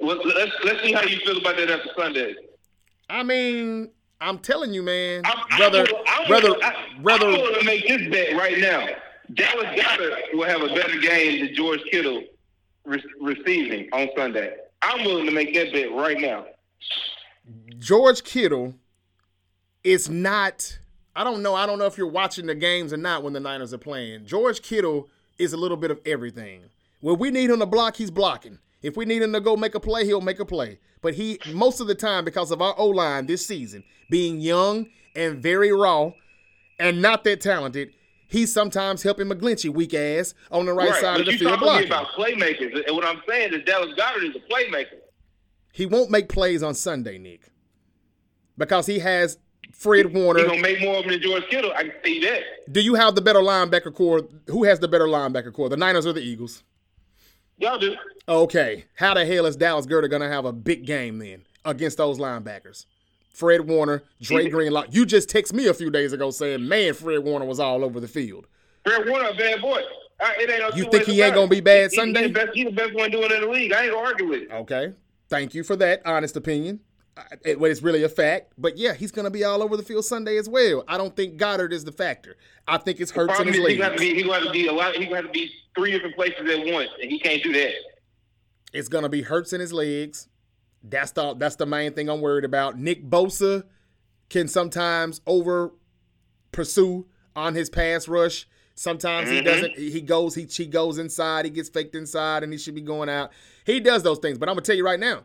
Well, 0.00 0.20
let's 0.24 0.52
let's 0.64 0.82
see 0.82 0.92
how 0.92 1.02
you 1.02 1.18
feel 1.18 1.38
about 1.38 1.56
that 1.56 1.70
after 1.70 1.90
Sunday. 1.96 2.34
I 3.08 3.22
mean, 3.22 3.90
I'm 4.20 4.38
telling 4.38 4.72
you, 4.72 4.82
man, 4.82 5.22
I'm, 5.24 5.58
brother, 5.58 5.86
I'm, 6.08 6.28
brother, 6.28 6.54
I, 6.62 7.02
brother. 7.02 7.26
I'm 7.26 7.32
willing 7.32 7.60
to 7.60 7.64
make 7.64 7.86
this 7.86 8.10
bet 8.10 8.36
right 8.36 8.58
now. 8.58 8.86
Dallas 9.34 9.66
Goedert 9.80 10.34
will 10.34 10.46
have 10.46 10.62
a 10.62 10.68
better 10.68 10.98
game 10.98 11.44
than 11.44 11.54
George 11.54 11.80
Kittle 11.90 12.22
re- 12.84 13.02
receiving 13.20 13.88
on 13.92 14.08
Sunday. 14.16 14.54
I'm 14.82 15.04
willing 15.04 15.26
to 15.26 15.32
make 15.32 15.54
that 15.54 15.72
bet 15.72 15.92
right 15.92 16.20
now. 16.20 16.46
George 17.78 18.22
Kittle 18.24 18.74
is 19.82 20.08
not. 20.08 20.78
I 21.16 21.24
don't 21.24 21.42
know. 21.42 21.54
I 21.54 21.66
don't 21.66 21.78
know 21.78 21.86
if 21.86 21.96
you're 21.96 22.06
watching 22.06 22.46
the 22.46 22.54
games 22.54 22.92
or 22.92 22.96
not 22.96 23.22
when 23.22 23.32
the 23.32 23.40
Niners 23.40 23.72
are 23.72 23.78
playing. 23.78 24.26
George 24.26 24.62
Kittle 24.62 25.08
is 25.38 25.52
a 25.52 25.56
little 25.56 25.76
bit 25.76 25.90
of 25.90 26.00
everything. 26.04 26.62
When 27.00 27.18
we 27.18 27.30
need 27.30 27.50
him 27.50 27.60
to 27.60 27.66
block, 27.66 27.96
he's 27.96 28.10
blocking. 28.10 28.58
If 28.82 28.96
we 28.96 29.04
need 29.04 29.22
him 29.22 29.32
to 29.32 29.40
go 29.40 29.56
make 29.56 29.74
a 29.74 29.80
play, 29.80 30.04
he'll 30.04 30.20
make 30.20 30.40
a 30.40 30.44
play. 30.44 30.78
But 31.00 31.14
he, 31.14 31.38
most 31.52 31.80
of 31.80 31.86
the 31.86 31.94
time, 31.94 32.24
because 32.24 32.50
of 32.50 32.60
our 32.60 32.74
O 32.78 32.88
line 32.88 33.26
this 33.26 33.46
season 33.46 33.84
being 34.10 34.40
young 34.40 34.88
and 35.14 35.38
very 35.42 35.72
raw 35.72 36.10
and 36.78 37.00
not 37.00 37.24
that 37.24 37.40
talented, 37.40 37.90
he's 38.26 38.52
sometimes 38.52 39.02
helping 39.02 39.28
McGlinchey, 39.28 39.72
weak 39.72 39.94
ass, 39.94 40.34
on 40.50 40.66
the 40.66 40.72
right, 40.72 40.94
side 40.94 41.18
but 41.18 41.20
of 41.20 41.26
the 41.26 41.32
you 41.32 41.38
field 41.38 41.60
talking 41.60 41.68
to 41.68 41.82
me 41.82 41.86
blocking. 41.86 42.38
about 42.38 42.40
playmakers, 42.58 42.86
and 42.86 42.96
what 42.96 43.04
I'm 43.04 43.22
saying 43.28 43.54
is 43.54 43.64
Dallas 43.64 43.94
Goedert 43.96 44.28
is 44.30 44.36
a 44.36 44.52
playmaker. 44.52 44.98
He 45.72 45.86
won't 45.86 46.10
make 46.10 46.28
plays 46.28 46.62
on 46.62 46.74
Sunday, 46.74 47.18
Nick, 47.18 47.50
because 48.56 48.86
he 48.86 48.98
has 49.00 49.38
Fred 49.84 50.14
Warner. 50.14 50.40
He's 50.40 50.48
gonna 50.48 50.62
make 50.62 50.80
more 50.80 50.96
of 50.96 51.02
them 51.02 51.12
than 51.12 51.20
George 51.20 51.46
Kittle. 51.50 51.70
I 51.76 51.82
can 51.82 51.92
see 52.02 52.18
that. 52.20 52.72
Do 52.72 52.80
you 52.80 52.94
have 52.94 53.14
the 53.14 53.20
better 53.20 53.40
linebacker 53.40 53.94
core? 53.94 54.22
Who 54.46 54.64
has 54.64 54.80
the 54.80 54.88
better 54.88 55.04
linebacker 55.04 55.52
core? 55.52 55.68
The 55.68 55.76
Niners 55.76 56.06
or 56.06 56.14
the 56.14 56.22
Eagles? 56.22 56.62
Y'all 57.58 57.78
do. 57.78 57.94
Okay. 58.26 58.86
How 58.94 59.12
the 59.12 59.26
hell 59.26 59.44
is 59.44 59.56
Dallas 59.56 59.84
going 59.84 60.08
to 60.08 60.28
have 60.28 60.46
a 60.46 60.52
big 60.52 60.86
game 60.86 61.18
then 61.18 61.42
against 61.66 61.98
those 61.98 62.18
linebackers? 62.18 62.86
Fred 63.28 63.68
Warner, 63.68 64.02
Dre 64.22 64.48
Greenlaw. 64.48 64.84
You 64.90 65.04
just 65.04 65.28
text 65.28 65.52
me 65.52 65.66
a 65.66 65.74
few 65.74 65.90
days 65.90 66.14
ago 66.14 66.30
saying, 66.30 66.66
man, 66.66 66.94
Fred 66.94 67.18
Warner 67.18 67.44
was 67.44 67.60
all 67.60 67.84
over 67.84 68.00
the 68.00 68.08
field. 68.08 68.46
Fred 68.86 69.06
Warner, 69.06 69.28
a 69.28 69.34
bad 69.34 69.60
boy. 69.60 69.82
It 70.38 70.48
ain't 70.48 70.60
no 70.60 70.70
You 70.74 70.90
think 70.90 71.04
he 71.04 71.20
ain't 71.20 71.34
gonna 71.34 71.46
be 71.46 71.60
bad 71.60 71.90
He- 71.90 71.96
Sunday? 71.96 72.22
He 72.22 72.26
the, 72.28 72.32
best, 72.32 72.54
he 72.54 72.64
the 72.64 72.70
best 72.70 72.94
one 72.94 73.10
doing 73.10 73.24
it 73.24 73.32
in 73.32 73.40
the 73.42 73.48
league. 73.48 73.72
I 73.72 73.84
ain't 73.84 73.92
gonna 73.92 74.06
argue 74.06 74.28
with 74.28 74.42
it. 74.44 74.50
Okay. 74.50 74.94
Thank 75.28 75.52
you 75.54 75.62
for 75.62 75.76
that 75.76 76.00
honest 76.06 76.36
opinion. 76.36 76.80
It, 77.44 77.58
it's 77.60 77.82
really 77.82 78.02
a 78.02 78.08
fact. 78.08 78.52
But 78.58 78.76
yeah, 78.76 78.92
he's 78.94 79.12
going 79.12 79.24
to 79.24 79.30
be 79.30 79.44
all 79.44 79.62
over 79.62 79.76
the 79.76 79.82
field 79.84 80.04
Sunday 80.04 80.36
as 80.36 80.48
well. 80.48 80.82
I 80.88 80.96
don't 80.98 81.14
think 81.14 81.36
Goedert 81.38 81.72
is 81.72 81.84
the 81.84 81.92
factor. 81.92 82.36
I 82.66 82.76
think 82.78 82.98
it's 83.00 83.10
Hurts 83.12 83.38
in 83.38 83.46
his 83.46 83.56
is 83.56 83.66
he 83.66 83.76
gonna 83.76 83.90
legs. 83.90 84.00
to 84.02 84.08
be 84.08 84.14
he 84.14 84.22
gonna 84.28 84.50
be 84.50 84.66
a 84.66 84.72
lot. 84.72 84.94
He 84.96 85.06
gonna 85.06 85.28
be 85.30 85.50
three 85.76 85.92
different 85.92 86.16
places 86.16 86.48
at 86.50 86.72
once, 86.72 86.88
and 87.00 87.10
he 87.10 87.18
can't 87.20 87.42
do 87.42 87.52
that. 87.52 87.72
It's 88.72 88.88
gonna 88.88 89.08
be 89.08 89.22
hurts 89.22 89.52
in 89.52 89.60
his 89.60 89.72
legs. 89.72 90.28
That's 90.82 91.12
the 91.12 91.34
that's 91.34 91.56
the 91.56 91.66
main 91.66 91.92
thing 91.92 92.08
I'm 92.08 92.20
worried 92.20 92.44
about. 92.44 92.78
Nick 92.78 93.04
Bosa 93.08 93.64
can 94.30 94.48
sometimes 94.48 95.20
over 95.26 95.72
pursue 96.52 97.06
on 97.36 97.54
his 97.54 97.68
pass 97.70 98.08
rush. 98.08 98.48
Sometimes 98.74 99.30
he 99.30 99.40
Mhm. 99.40 99.44
doesn't. 99.44 99.78
He 99.78 100.00
goes. 100.00 100.34
He 100.34 100.44
he 100.50 100.66
goes 100.66 100.98
inside. 100.98 101.44
He 101.44 101.50
gets 101.50 101.68
faked 101.68 101.94
inside, 101.94 102.42
and 102.42 102.52
he 102.52 102.58
should 102.58 102.74
be 102.74 102.80
going 102.80 103.08
out. 103.08 103.30
He 103.64 103.78
does 103.78 104.02
those 104.02 104.18
things. 104.18 104.38
But 104.38 104.48
I'm 104.48 104.54
gonna 104.54 104.62
tell 104.64 104.74
you 104.76 104.84
right 104.84 104.98
now, 104.98 105.24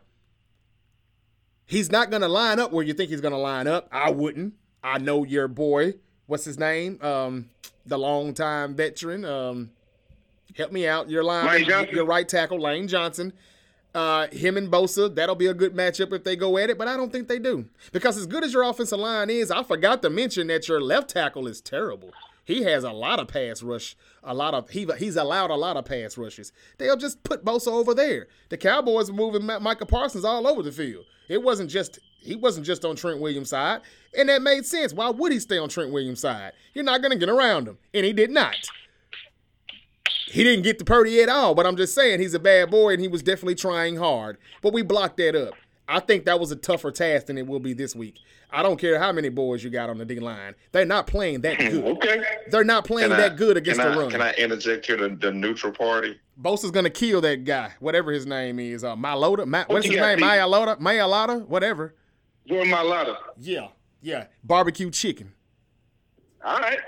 he's 1.70 1.90
not 1.90 2.10
gonna 2.10 2.28
line 2.28 2.58
up 2.58 2.72
where 2.72 2.84
you 2.84 2.92
think 2.92 3.10
he's 3.10 3.20
gonna 3.20 3.38
line 3.38 3.66
up. 3.66 3.88
I 3.90 4.10
wouldn't. 4.10 4.54
I 4.82 4.98
know 4.98 5.24
your 5.24 5.48
boy. 5.48 5.94
What's 6.26 6.44
his 6.44 6.58
name? 6.58 6.98
Um, 7.00 7.50
the 7.86 7.98
longtime 7.98 8.74
veteran. 8.74 9.24
Um, 9.24 9.70
help 10.56 10.72
me 10.72 10.86
out. 10.86 11.08
Your 11.08 11.22
line. 11.22 11.46
Your 11.92 12.04
right 12.04 12.28
tackle, 12.28 12.60
Lane 12.60 12.88
Johnson. 12.88 13.32
Uh, 13.92 14.28
him 14.28 14.56
and 14.56 14.70
Bosa, 14.70 15.12
that'll 15.12 15.34
be 15.34 15.46
a 15.46 15.54
good 15.54 15.74
matchup 15.74 16.12
if 16.12 16.22
they 16.22 16.36
go 16.36 16.56
at 16.58 16.70
it, 16.70 16.78
but 16.78 16.86
I 16.86 16.96
don't 16.96 17.10
think 17.10 17.26
they 17.26 17.40
do. 17.40 17.66
Because 17.90 18.16
as 18.16 18.26
good 18.26 18.44
as 18.44 18.52
your 18.52 18.62
offensive 18.62 19.00
line 19.00 19.30
is, 19.30 19.50
I 19.50 19.64
forgot 19.64 20.00
to 20.02 20.10
mention 20.10 20.46
that 20.46 20.68
your 20.68 20.80
left 20.80 21.10
tackle 21.10 21.48
is 21.48 21.60
terrible. 21.60 22.12
He 22.44 22.62
has 22.62 22.84
a 22.84 22.92
lot 22.92 23.18
of 23.18 23.26
pass 23.28 23.62
rush, 23.62 23.96
a 24.22 24.34
lot 24.34 24.54
of 24.54 24.70
he 24.70 24.86
he's 24.98 25.16
allowed 25.16 25.50
a 25.50 25.56
lot 25.56 25.76
of 25.76 25.84
pass 25.84 26.16
rushes. 26.16 26.52
They'll 26.78 26.96
just 26.96 27.22
put 27.24 27.44
Bosa 27.44 27.68
over 27.68 27.94
there. 27.94 28.28
The 28.48 28.56
Cowboys 28.56 29.10
are 29.10 29.14
moving 29.14 29.44
Micah 29.44 29.86
Parsons 29.86 30.24
all 30.24 30.46
over 30.46 30.62
the 30.62 30.72
field. 30.72 31.04
It 31.30 31.40
wasn't 31.40 31.70
just 31.70 32.00
he 32.18 32.34
wasn't 32.34 32.66
just 32.66 32.84
on 32.84 32.96
Trent 32.96 33.20
Williams' 33.20 33.50
side, 33.50 33.82
and 34.18 34.28
that 34.28 34.42
made 34.42 34.66
sense. 34.66 34.92
Why 34.92 35.10
would 35.10 35.30
he 35.30 35.38
stay 35.38 35.58
on 35.58 35.68
Trent 35.68 35.92
Williams' 35.92 36.20
side? 36.20 36.52
You're 36.74 36.84
not 36.84 37.00
going 37.00 37.12
to 37.12 37.18
get 37.18 37.28
around 37.28 37.68
him, 37.68 37.78
and 37.94 38.04
he 38.04 38.12
did 38.12 38.30
not. 38.30 38.56
He 40.26 40.42
didn't 40.42 40.64
get 40.64 40.80
to 40.80 40.84
Purdy 40.84 41.22
at 41.22 41.28
all, 41.28 41.54
but 41.54 41.66
I'm 41.66 41.76
just 41.76 41.94
saying 41.94 42.18
he's 42.18 42.34
a 42.34 42.40
bad 42.40 42.70
boy, 42.70 42.92
and 42.94 43.00
he 43.00 43.06
was 43.06 43.22
definitely 43.22 43.54
trying 43.54 43.96
hard. 43.96 44.38
But 44.60 44.72
we 44.72 44.82
blocked 44.82 45.18
that 45.18 45.36
up. 45.36 45.54
I 45.88 46.00
think 46.00 46.24
that 46.24 46.40
was 46.40 46.50
a 46.50 46.56
tougher 46.56 46.90
task 46.90 47.26
than 47.26 47.38
it 47.38 47.46
will 47.46 47.60
be 47.60 47.74
this 47.74 47.94
week. 47.94 48.16
I 48.52 48.62
don't 48.62 48.78
care 48.78 48.98
how 48.98 49.12
many 49.12 49.28
boys 49.28 49.62
you 49.62 49.70
got 49.70 49.90
on 49.90 49.98
the 49.98 50.04
D 50.04 50.18
line. 50.20 50.54
They're 50.72 50.84
not 50.84 51.06
playing 51.06 51.40
that 51.42 51.58
good. 51.58 51.84
Okay. 51.84 52.22
They're 52.50 52.64
not 52.64 52.84
playing 52.84 53.10
Can 53.10 53.18
that 53.18 53.36
good 53.36 53.56
against 53.56 53.80
the 53.80 53.88
I, 53.88 53.96
run. 53.96 54.10
Can 54.10 54.20
I 54.22 54.32
interject 54.34 54.86
here 54.86 54.96
the, 54.96 55.14
the 55.16 55.32
neutral 55.32 55.72
party? 55.72 56.18
Bosa's 56.40 56.70
gonna 56.70 56.90
kill 56.90 57.20
that 57.20 57.44
guy, 57.44 57.72
whatever 57.80 58.12
his 58.12 58.26
name 58.26 58.58
is. 58.58 58.82
Uh, 58.84 58.96
Malota, 58.96 59.46
Ma- 59.46 59.58
What 59.60 59.68
what's 59.70 59.86
his 59.86 59.96
name? 59.96 60.18
Pete? 60.18 60.24
Mayalota, 60.26 60.78
Mayalota, 60.80 61.46
whatever. 61.46 61.94
Jordan 62.46 62.72
Mailata. 62.72 63.16
Yeah, 63.38 63.68
yeah. 64.00 64.26
Barbecue 64.42 64.90
chicken. 64.90 65.32
All 66.44 66.58
right. 66.58 66.78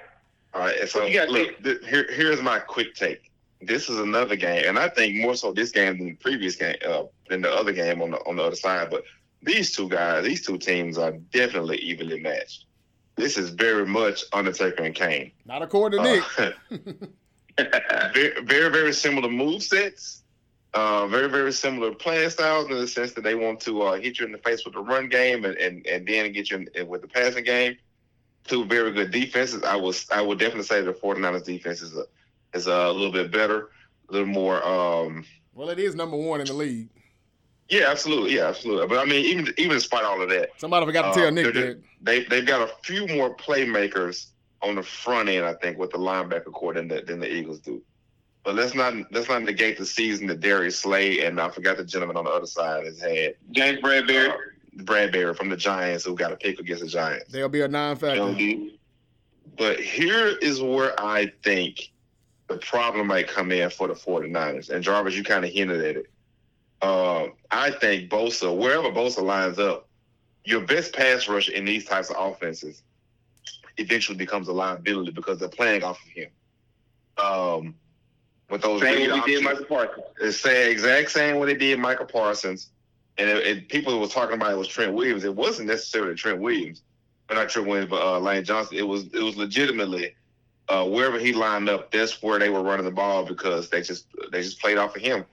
All 0.54 0.60
right, 0.60 0.86
so 0.88 1.04
you 1.06 1.14
got, 1.14 1.30
look, 1.30 1.62
th- 1.62 1.78
here, 1.88 2.06
here's 2.12 2.42
my 2.42 2.58
quick 2.58 2.94
take. 2.94 3.30
This 3.62 3.88
is 3.88 3.98
another 3.98 4.36
game, 4.36 4.64
and 4.66 4.78
I 4.78 4.88
think 4.90 5.16
more 5.16 5.34
so 5.34 5.50
this 5.52 5.70
game 5.70 5.96
than 5.96 6.06
the 6.08 6.14
previous 6.14 6.56
game, 6.56 6.76
uh, 6.86 7.04
than 7.30 7.40
the 7.40 7.50
other 7.50 7.72
game 7.72 8.02
on 8.02 8.10
the 8.10 8.18
on 8.26 8.36
the 8.36 8.42
other 8.42 8.56
side. 8.56 8.90
But 8.90 9.04
these 9.42 9.72
two 9.74 9.88
guys, 9.88 10.24
these 10.24 10.44
two 10.44 10.58
teams 10.58 10.98
are 10.98 11.12
definitely 11.32 11.78
evenly 11.78 12.20
matched. 12.20 12.66
This 13.16 13.36
is 13.36 13.50
very 13.50 13.86
much 13.86 14.24
Undertaker 14.32 14.84
and 14.84 14.94
Kane. 14.94 15.32
Not 15.44 15.62
according 15.62 16.02
to 16.02 16.10
Nick. 16.10 16.24
Uh, 16.38 16.50
very, 18.14 18.42
very, 18.42 18.70
very 18.70 18.92
similar 18.92 19.28
move 19.28 19.62
sets. 19.62 20.22
Uh, 20.74 21.06
very, 21.06 21.28
very 21.28 21.52
similar 21.52 21.94
playing 21.94 22.30
styles 22.30 22.70
in 22.70 22.78
the 22.78 22.88
sense 22.88 23.12
that 23.12 23.22
they 23.22 23.34
want 23.34 23.60
to 23.60 23.82
uh, 23.82 24.00
hit 24.00 24.18
you 24.18 24.24
in 24.24 24.32
the 24.32 24.38
face 24.38 24.64
with 24.64 24.72
the 24.72 24.80
run 24.80 25.06
game 25.08 25.44
and, 25.44 25.56
and, 25.58 25.86
and 25.86 26.06
then 26.06 26.32
get 26.32 26.50
you 26.50 26.56
in, 26.56 26.68
in 26.74 26.88
with 26.88 27.02
the 27.02 27.08
passing 27.08 27.44
game. 27.44 27.76
Two 28.44 28.64
very 28.64 28.90
good 28.90 29.10
defenses. 29.10 29.62
I 29.62 29.76
was 29.76 30.06
I 30.10 30.22
would 30.22 30.38
definitely 30.38 30.64
say 30.64 30.80
the 30.80 30.94
49ers 30.94 31.44
defense 31.44 31.82
is 31.82 31.94
a, 31.96 32.04
is 32.54 32.66
a 32.66 32.90
little 32.90 33.12
bit 33.12 33.30
better, 33.30 33.68
a 34.08 34.12
little 34.12 34.26
more. 34.26 34.66
Um, 34.66 35.24
Well, 35.54 35.68
it 35.68 35.78
is 35.78 35.94
number 35.94 36.16
one 36.16 36.40
in 36.40 36.46
the 36.46 36.54
league. 36.54 36.88
Yeah, 37.72 37.88
absolutely, 37.88 38.34
yeah, 38.36 38.48
absolutely. 38.48 38.86
But 38.86 38.98
I 38.98 39.06
mean, 39.06 39.24
even 39.24 39.54
even 39.56 39.72
despite 39.72 40.04
all 40.04 40.20
of 40.20 40.28
that, 40.28 40.50
Somebody 40.58 40.84
forgot 40.84 41.14
to 41.14 41.18
tell 41.18 41.28
uh, 41.28 41.30
Nick 41.30 41.54
they're- 41.54 41.74
that. 41.74 41.82
they 42.02 42.24
they've 42.24 42.44
got 42.46 42.60
a 42.68 42.70
few 42.84 43.06
more 43.06 43.34
playmakers 43.34 44.26
on 44.60 44.74
the 44.74 44.82
front 44.82 45.30
end, 45.30 45.46
I 45.46 45.54
think, 45.54 45.78
with 45.78 45.90
the 45.90 45.98
linebacker 45.98 46.52
core 46.52 46.74
than 46.74 46.86
the, 46.86 47.00
than 47.00 47.18
the 47.18 47.32
Eagles 47.32 47.60
do. 47.60 47.82
But 48.44 48.56
let's 48.56 48.74
not 48.74 48.92
let's 49.10 49.30
not 49.30 49.42
negate 49.42 49.78
the 49.78 49.86
season 49.86 50.26
that 50.26 50.40
Darius 50.40 50.78
Slay 50.80 51.24
and 51.24 51.40
I 51.40 51.48
forgot 51.48 51.78
the 51.78 51.84
gentleman 51.84 52.18
on 52.18 52.24
the 52.24 52.30
other 52.30 52.46
side 52.46 52.84
has 52.84 53.00
had. 53.00 53.36
James 53.52 53.80
Bradberry. 53.80 54.28
Uh, 54.28 54.36
Bradberry 54.78 55.36
from 55.36 55.48
the 55.50 55.56
Giants 55.56 56.04
who 56.04 56.14
got 56.14 56.32
a 56.32 56.36
pick 56.36 56.58
against 56.58 56.82
the 56.82 56.88
Giants. 56.88 57.30
There'll 57.30 57.48
be 57.50 57.60
a 57.60 57.68
non-factor. 57.68 58.22
LD. 58.22 58.70
But 59.58 59.80
here 59.80 60.28
is 60.40 60.62
where 60.62 60.98
I 60.98 61.30
think 61.44 61.90
the 62.48 62.56
problem 62.56 63.06
might 63.06 63.28
come 63.28 63.52
in 63.52 63.68
for 63.68 63.86
the 63.86 63.94
49ers. 63.94 64.70
And 64.70 64.82
Jarvis, 64.82 65.14
you 65.14 65.24
kind 65.24 65.44
of 65.44 65.50
hinted 65.50 65.84
at 65.84 65.96
it. 65.96 66.06
Um, 66.82 67.32
I 67.50 67.70
think 67.70 68.10
Bosa, 68.10 68.54
wherever 68.56 68.88
Bosa 68.88 69.22
lines 69.22 69.58
up, 69.58 69.88
your 70.44 70.60
best 70.62 70.92
pass 70.92 71.28
rush 71.28 71.48
in 71.48 71.64
these 71.64 71.84
types 71.84 72.10
of 72.10 72.16
offenses 72.18 72.82
eventually 73.76 74.18
becomes 74.18 74.48
a 74.48 74.52
liability 74.52 75.12
because 75.12 75.38
they're 75.38 75.48
playing 75.48 75.84
off 75.84 76.00
of 76.04 76.08
him. 76.08 76.30
Um, 77.22 77.74
with 78.50 78.62
those 78.62 78.82
Same 78.82 79.10
what 79.10 79.24
we 79.24 79.34
did. 79.34 79.44
Michael 79.44 79.64
Parsons. 79.64 80.06
It's 80.20 80.40
saying 80.40 80.72
exact 80.72 81.10
same 81.10 81.38
what 81.38 81.46
they 81.46 81.54
did 81.54 81.78
Michael 81.78 82.06
Parsons. 82.06 82.70
And 83.18 83.28
it, 83.28 83.46
it, 83.46 83.68
people 83.68 83.98
were 83.98 84.06
talking 84.06 84.34
about 84.34 84.52
it 84.52 84.58
was 84.58 84.68
Trent 84.68 84.92
Williams. 84.92 85.24
It 85.24 85.34
wasn't 85.34 85.68
necessarily 85.68 86.14
Trent 86.14 86.40
Williams, 86.40 86.82
but 87.28 87.34
not 87.34 87.48
Trent 87.48 87.66
Williams, 87.66 87.90
but 87.90 88.02
uh, 88.02 88.18
Lane 88.18 88.44
Johnson. 88.44 88.76
It 88.76 88.86
was 88.86 89.04
it 89.14 89.22
was 89.22 89.36
legitimately 89.36 90.14
uh, 90.68 90.86
wherever 90.86 91.18
he 91.18 91.32
lined 91.32 91.68
up. 91.68 91.90
That's 91.90 92.22
where 92.22 92.38
they 92.38 92.50
were 92.50 92.62
running 92.62 92.84
the 92.84 92.90
ball 92.90 93.24
because 93.24 93.70
they 93.70 93.82
just 93.82 94.06
they 94.30 94.42
just 94.42 94.60
played 94.60 94.78
off 94.78 94.96
of 94.96 95.02
him. 95.02 95.24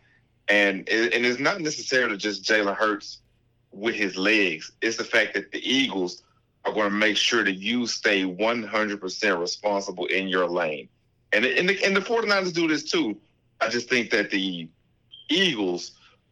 And 0.50 0.90
and 0.90 1.26
it's 1.26 1.40
not 1.40 1.62
necessarily 1.62 2.18
just 2.18 2.44
Jalen 2.44 2.76
Hurts 2.76 3.20
with 3.72 3.96
his 3.96 4.18
legs. 4.18 4.72
It's 4.82 4.98
the 4.98 5.04
fact 5.04 5.36
that 5.36 5.52
the 5.52 5.60
Eagles 5.60 6.24
are 6.66 6.74
going 6.74 6.90
to 6.90 6.96
make 6.96 7.18
sure 7.18 7.44
that 7.44 7.56
you 7.56 7.88
stay 7.88 8.24
100% 8.24 9.40
responsible 9.40 10.06
in 10.08 10.28
your 10.28 10.48
lane. 10.48 10.90
And, 11.32 11.46
and, 11.46 11.70
the, 11.70 11.84
and 11.84 11.96
the 11.96 12.02
49ers 12.02 12.54
do 12.54 12.68
this 12.68 12.84
too. 12.84 13.18
I 13.62 13.70
just 13.70 13.90
think 13.90 14.10
that 14.12 14.32
the 14.32 14.68
Eagles, 15.30 15.92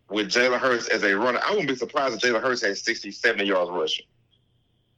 with 0.10 0.28
Jalen 0.28 0.60
Hurts 0.60 0.88
as 0.88 1.04
a 1.04 1.16
runner, 1.16 1.40
I 1.44 1.52
wouldn't 1.52 1.70
be 1.70 1.76
surprised 1.76 2.16
if 2.16 2.22
Jalen 2.22 2.42
Hurts 2.42 2.62
had 2.62 2.78
60, 2.78 3.12
70 3.12 3.46
yards 3.46 3.72
rushing. 3.72 4.06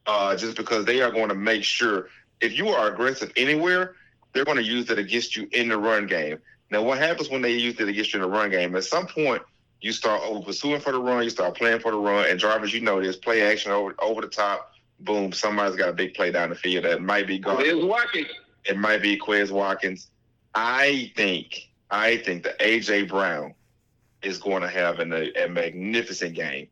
Uh, 0.06 0.36
just 0.36 0.58
because 0.58 0.86
they 0.86 1.02
are 1.02 1.12
going 1.12 1.30
to 1.30 1.36
make 1.36 1.64
sure 1.64 2.08
if 2.42 2.58
you 2.58 2.70
are 2.70 2.92
aggressive 2.92 3.32
anywhere, 3.36 3.96
they're 4.34 4.46
going 4.46 4.58
to 4.58 4.64
use 4.64 4.86
that 4.86 4.98
against 4.98 5.36
you 5.36 5.48
in 5.52 5.70
the 5.70 5.78
run 5.78 6.08
game. 6.08 6.40
Now, 6.72 6.84
what 6.84 6.98
happens 6.98 7.30
when 7.30 7.42
they 7.42 7.54
use 7.54 7.80
it 7.80 7.90
against 7.90 8.14
you 8.14 8.22
in 8.22 8.30
the 8.30 8.36
run 8.36 8.50
game? 8.52 8.76
At 8.76 8.84
some 8.84 9.08
point, 9.08 9.42
you 9.82 9.92
start 9.92 10.22
over 10.24 10.42
pursuing 10.42 10.82
for 10.82 10.92
the 10.92 11.00
run, 11.00 11.24
you 11.24 11.30
start 11.30 11.56
playing 11.56 11.80
for 11.80 11.92
the 11.92 11.98
run, 11.98 12.30
and 12.30 12.40
drivers, 12.40 12.74
you 12.74 12.82
know 12.82 13.02
this 13.02 13.16
play 13.16 13.42
action 13.42 13.72
over 13.72 13.96
over 14.00 14.22
the 14.22 14.28
top. 14.28 14.74
Boom! 15.00 15.32
Somebody's 15.32 15.78
got 15.78 15.90
a 15.90 15.94
big 15.94 16.14
play 16.14 16.32
down 16.32 16.50
the 16.50 16.56
field. 16.56 16.84
That 16.84 17.02
might 17.02 17.28
be 17.28 17.40
God. 17.40 17.60
Liz 17.60 17.84
Watkins. 17.84 18.28
It 18.66 18.78
might 18.78 19.02
be 19.02 19.18
Quez 19.18 19.52
Watkins. 19.52 20.10
I 20.54 21.12
think 21.16 21.70
I 21.90 22.18
think 22.18 22.44
that 22.44 22.60
AJ 22.60 23.08
Brown 23.08 23.54
is 24.22 24.38
going 24.38 24.62
to 24.62 24.68
have 24.68 25.00
an, 25.00 25.14
a, 25.14 25.32
a 25.46 25.48
magnificent 25.48 26.36
game. 26.36 26.68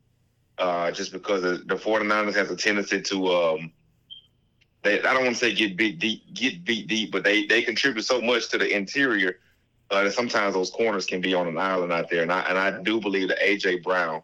Uh, 0.58 0.92
just 0.92 1.12
because 1.12 1.44
the, 1.44 1.64
the 1.68 1.76
49ers 1.76 2.34
has 2.34 2.50
a 2.50 2.56
tendency 2.56 3.00
to 3.00 3.28
um 3.28 3.72
they 4.82 5.00
I 5.00 5.14
don't 5.14 5.24
want 5.24 5.36
to 5.36 5.40
say 5.40 5.54
get 5.54 5.78
beat 5.78 6.00
deep 6.00 6.34
get 6.34 6.66
beat 6.66 6.88
deep, 6.88 7.12
but 7.12 7.24
they 7.24 7.46
they 7.46 7.62
contribute 7.62 8.04
so 8.04 8.20
much 8.22 8.50
to 8.50 8.58
the 8.58 8.76
interior 8.76 9.40
uh, 9.90 10.10
sometimes 10.10 10.54
those 10.54 10.70
corners 10.70 11.06
can 11.06 11.22
be 11.22 11.34
on 11.34 11.48
an 11.48 11.58
island 11.58 11.94
out 11.94 12.10
there. 12.10 12.22
And 12.22 12.32
I 12.32 12.42
and 12.42 12.58
I 12.58 12.82
do 12.82 13.00
believe 13.00 13.30
that 13.30 13.40
AJ 13.40 13.84
Brown 13.84 14.22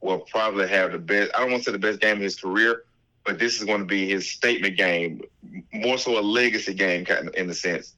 will 0.00 0.20
probably 0.20 0.68
have 0.68 0.92
the 0.92 0.98
best 0.98 1.32
I 1.34 1.40
don't 1.40 1.50
want 1.50 1.64
to 1.64 1.70
say 1.70 1.72
the 1.72 1.78
best 1.78 2.00
game 2.00 2.16
of 2.16 2.22
his 2.22 2.38
career, 2.38 2.84
but 3.24 3.38
this 3.38 3.58
is 3.58 3.64
going 3.64 3.80
to 3.80 3.86
be 3.86 4.08
his 4.08 4.28
statement 4.28 4.76
game, 4.76 5.22
more 5.72 5.98
so 5.98 6.18
a 6.18 6.20
legacy 6.20 6.74
game 6.74 7.04
kind 7.04 7.28
of 7.28 7.34
in 7.34 7.46
the 7.46 7.54
sense. 7.54 7.94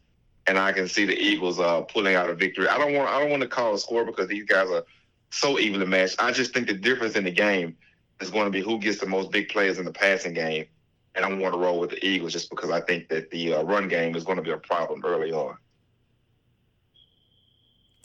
And 0.46 0.58
I 0.58 0.72
can 0.72 0.86
see 0.86 1.04
the 1.04 1.18
Eagles 1.18 1.58
uh, 1.58 1.82
pulling 1.82 2.14
out 2.14 2.30
a 2.30 2.34
victory. 2.34 2.68
I 2.68 2.78
don't 2.78 2.94
want 2.94 3.10
I 3.10 3.20
don't 3.20 3.30
want 3.30 3.42
to 3.42 3.48
call 3.48 3.74
a 3.74 3.78
score 3.78 4.04
because 4.04 4.28
these 4.28 4.44
guys 4.44 4.70
are 4.70 4.84
so 5.30 5.58
evenly 5.58 5.86
matched. 5.86 6.16
I 6.18 6.30
just 6.32 6.54
think 6.54 6.66
the 6.68 6.74
difference 6.74 7.16
in 7.16 7.24
the 7.24 7.30
game 7.30 7.76
is 8.20 8.30
going 8.30 8.44
to 8.46 8.50
be 8.50 8.62
who 8.62 8.78
gets 8.78 8.98
the 9.00 9.06
most 9.06 9.30
big 9.30 9.48
players 9.48 9.78
in 9.78 9.84
the 9.84 9.92
passing 9.92 10.32
game. 10.32 10.66
And 11.14 11.24
I 11.24 11.32
want 11.32 11.54
to 11.54 11.60
roll 11.60 11.80
with 11.80 11.90
the 11.90 12.06
Eagles 12.06 12.32
just 12.32 12.50
because 12.50 12.70
I 12.70 12.80
think 12.80 13.08
that 13.08 13.30
the 13.30 13.54
uh, 13.54 13.62
run 13.62 13.88
game 13.88 14.14
is 14.14 14.24
going 14.24 14.36
to 14.36 14.42
be 14.42 14.50
a 14.50 14.58
problem 14.58 15.02
early 15.04 15.32
on. 15.32 15.56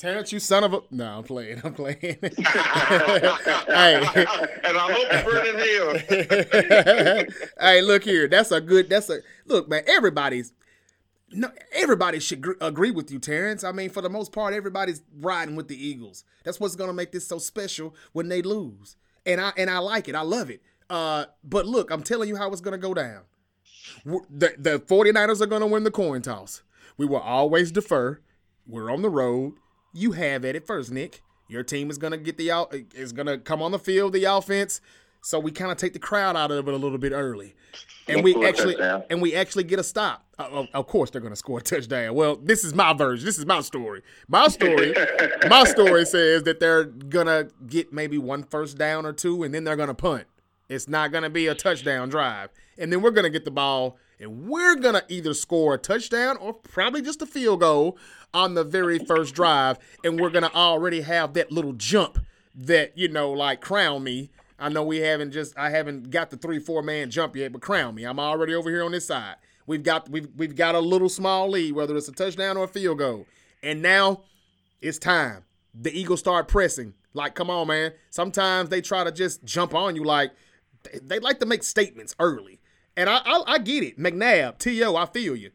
Terrence, 0.02 0.34
you 0.34 0.40
son 0.40 0.64
of 0.64 0.74
a. 0.74 0.82
No, 0.90 1.20
I'm 1.20 1.24
playing. 1.24 1.62
I'm 1.64 1.76
playing. 1.76 2.00
hey. 2.02 2.18
and 2.24 2.34
I 4.76 4.92
hope 4.92 5.14
you 5.14 5.22
burn 5.32 5.46
in 5.46 5.60
hell. 7.28 7.48
hey, 7.60 7.84
look 7.84 8.04
here. 8.04 8.28
That's 8.28 8.52
a 8.52 8.60
good. 8.60 8.90
That's 8.90 9.12
a 9.12 9.20
look, 9.46 9.70
man. 9.70 9.84
Everybody's 9.86 10.54
no. 11.32 11.52
Everybody 11.72 12.20
should 12.20 12.42
gr- 12.42 12.54
agree 12.62 12.90
with 12.90 13.12
you, 13.12 13.20
Terrence. 13.20 13.64
I 13.64 13.72
mean, 13.74 13.92
for 13.92 14.02
the 14.02 14.10
most 14.10 14.32
part, 14.32 14.56
everybody's 14.56 15.04
riding 15.20 15.56
with 15.56 15.68
the 15.68 15.78
Eagles. 15.78 16.24
That's 16.44 16.60
what's 16.60 16.76
gonna 16.76 16.94
make 16.94 17.12
this 17.12 17.28
so 17.28 17.38
special 17.38 17.94
when 18.12 18.28
they 18.28 18.42
lose. 18.42 18.96
And 19.28 19.40
I 19.40 19.54
and 19.56 19.70
I 19.70 19.78
like 19.78 20.10
it. 20.10 20.16
I 20.16 20.22
love 20.22 20.50
it. 20.50 20.64
Uh, 20.90 21.26
but 21.44 21.68
look, 21.68 21.92
I'm 21.92 22.02
telling 22.02 22.28
you 22.28 22.38
how 22.38 22.52
it's 22.52 22.62
gonna 22.62 22.80
go 22.80 22.96
down. 22.96 23.22
We're- 24.04 24.26
The 24.32 24.56
the 24.58 24.80
49ers 24.80 25.42
are 25.42 25.46
gonna 25.46 25.68
win 25.68 25.84
the 25.84 25.92
coin 25.92 26.24
toss. 26.24 26.64
We 26.98 27.06
will 27.06 27.18
always 27.20 27.72
defer. 27.72 28.20
We're 28.66 28.90
on 28.92 29.04
the 29.04 29.10
road. 29.12 29.54
You 29.94 30.14
have 30.14 30.46
at 30.46 30.56
it 30.56 30.66
first, 30.66 30.92
Nick. 30.92 31.22
Your 31.48 31.64
team 31.64 31.90
is 31.90 31.98
gonna 31.98 32.18
get 32.18 32.38
the 32.38 32.52
out 32.52 32.74
is 32.96 33.12
gonna 33.12 33.38
come 33.38 33.62
on 33.62 33.72
the 33.72 33.80
field, 33.80 34.14
the 34.14 34.24
offense. 34.24 34.80
So 35.24 35.40
we 35.40 35.52
kind 35.52 35.72
of 35.72 35.78
take 35.78 35.94
the 35.94 36.00
crowd 36.00 36.36
out 36.36 36.50
of 36.50 36.68
it 36.68 36.74
a 36.74 36.78
little 36.78 36.98
bit 36.98 37.12
early, 37.12 37.56
and 38.08 38.24
we 38.24 38.46
actually 38.46 38.76
and 38.80 39.22
we 39.22 39.36
actually 39.36 39.66
get 39.66 39.78
a 39.78 39.84
stop. 39.84 40.26
Uh, 40.40 40.48
of, 40.50 40.68
of 40.74 40.88
course, 40.88 41.12
they're 41.12 41.22
gonna 41.22 41.36
score 41.36 41.60
a 41.60 41.62
touchdown. 41.62 42.16
Well, 42.16 42.38
this 42.38 42.64
is 42.64 42.74
my 42.74 42.94
version. 42.94 43.26
This 43.26 43.38
is 43.38 43.46
my 43.46 43.62
story. 43.62 44.02
My 44.28 44.48
story. 44.48 44.96
my 45.50 45.66
story 45.66 46.06
says 46.06 46.44
that 46.44 46.60
they're 46.60 46.86
gonna 46.86 47.50
get 47.68 47.94
maybe 47.94 48.18
one 48.18 48.44
first 48.44 48.78
down 48.78 49.06
or 49.06 49.14
two, 49.14 49.44
and 49.44 49.54
then 49.54 49.64
they're 49.64 49.76
gonna 49.76 49.94
punt. 49.94 50.26
It's 50.70 50.88
not 50.88 51.12
gonna 51.12 51.30
be 51.30 51.48
a 51.48 51.54
touchdown 51.54 52.10
drive, 52.10 52.50
and 52.78 52.92
then 52.92 53.02
we're 53.02 53.12
gonna 53.12 53.30
get 53.30 53.46
the 53.46 53.52
ball, 53.52 53.98
and 54.22 54.48
we're 54.48 54.76
gonna 54.76 55.04
either 55.10 55.34
score 55.34 55.74
a 55.74 55.78
touchdown 55.78 56.38
or 56.38 56.54
probably 56.54 57.02
just 57.02 57.22
a 57.22 57.26
field 57.26 57.62
goal 57.62 57.98
on 58.34 58.54
the 58.54 58.64
very 58.64 59.00
first 59.00 59.36
drive, 59.36 59.78
and 60.04 60.20
we're 60.20 60.30
gonna 60.30 60.52
already 60.54 61.02
have 61.02 61.34
that 61.34 61.52
little 61.52 61.74
jump 61.74 62.20
that 62.56 62.98
you 62.98 63.08
know, 63.08 63.32
like 63.32 63.62
crown 63.62 64.04
me. 64.04 64.30
I 64.60 64.70
know 64.70 64.84
we 64.84 65.00
haven't 65.00 65.32
just 65.32 65.58
I 65.58 65.72
haven't 65.72 66.12
got 66.12 66.30
the 66.30 66.38
three 66.38 66.60
four 66.60 66.82
man 66.84 67.10
jump 67.10 67.36
yet, 67.36 67.52
but 67.52 67.62
crown 67.62 67.96
me. 67.96 68.04
I'm 68.04 68.20
already 68.20 68.54
over 68.54 68.70
here 68.70 68.84
on 68.84 68.92
this 68.92 69.08
side. 69.08 69.36
We've 69.66 69.84
got 69.84 70.10
we've 70.10 70.30
we've 70.38 70.56
got 70.56 70.76
a 70.76 70.80
little 70.80 71.10
small 71.10 71.50
lead, 71.50 71.74
whether 71.74 71.98
it's 71.98 72.08
a 72.08 72.14
touchdown 72.14 72.58
or 72.58 72.66
a 72.66 72.68
field 72.68 73.00
goal. 73.00 73.26
And 73.64 73.82
now 73.82 74.22
it's 74.82 74.98
time. 74.98 75.44
The 75.74 75.98
Eagles 75.98 76.20
start 76.20 76.48
pressing. 76.48 76.94
Like, 77.14 77.36
come 77.36 77.50
on, 77.50 77.68
man. 77.68 77.94
Sometimes 78.10 78.70
they 78.70 78.82
try 78.82 79.04
to 79.04 79.12
just 79.12 79.44
jump 79.44 79.74
on 79.74 79.96
you. 79.96 80.04
Like, 80.04 80.32
they 81.04 81.20
like 81.20 81.40
to 81.40 81.46
make 81.46 81.64
statements 81.64 82.16
early. 82.20 82.61
And 83.02 83.10
I, 83.10 83.18
I, 83.26 83.44
I 83.48 83.58
get 83.58 83.84
it. 83.84 83.98
McNabb, 83.98 84.60
T.O., 84.60 84.96
I 84.96 85.08
feel 85.08 85.36
you. 85.36 85.50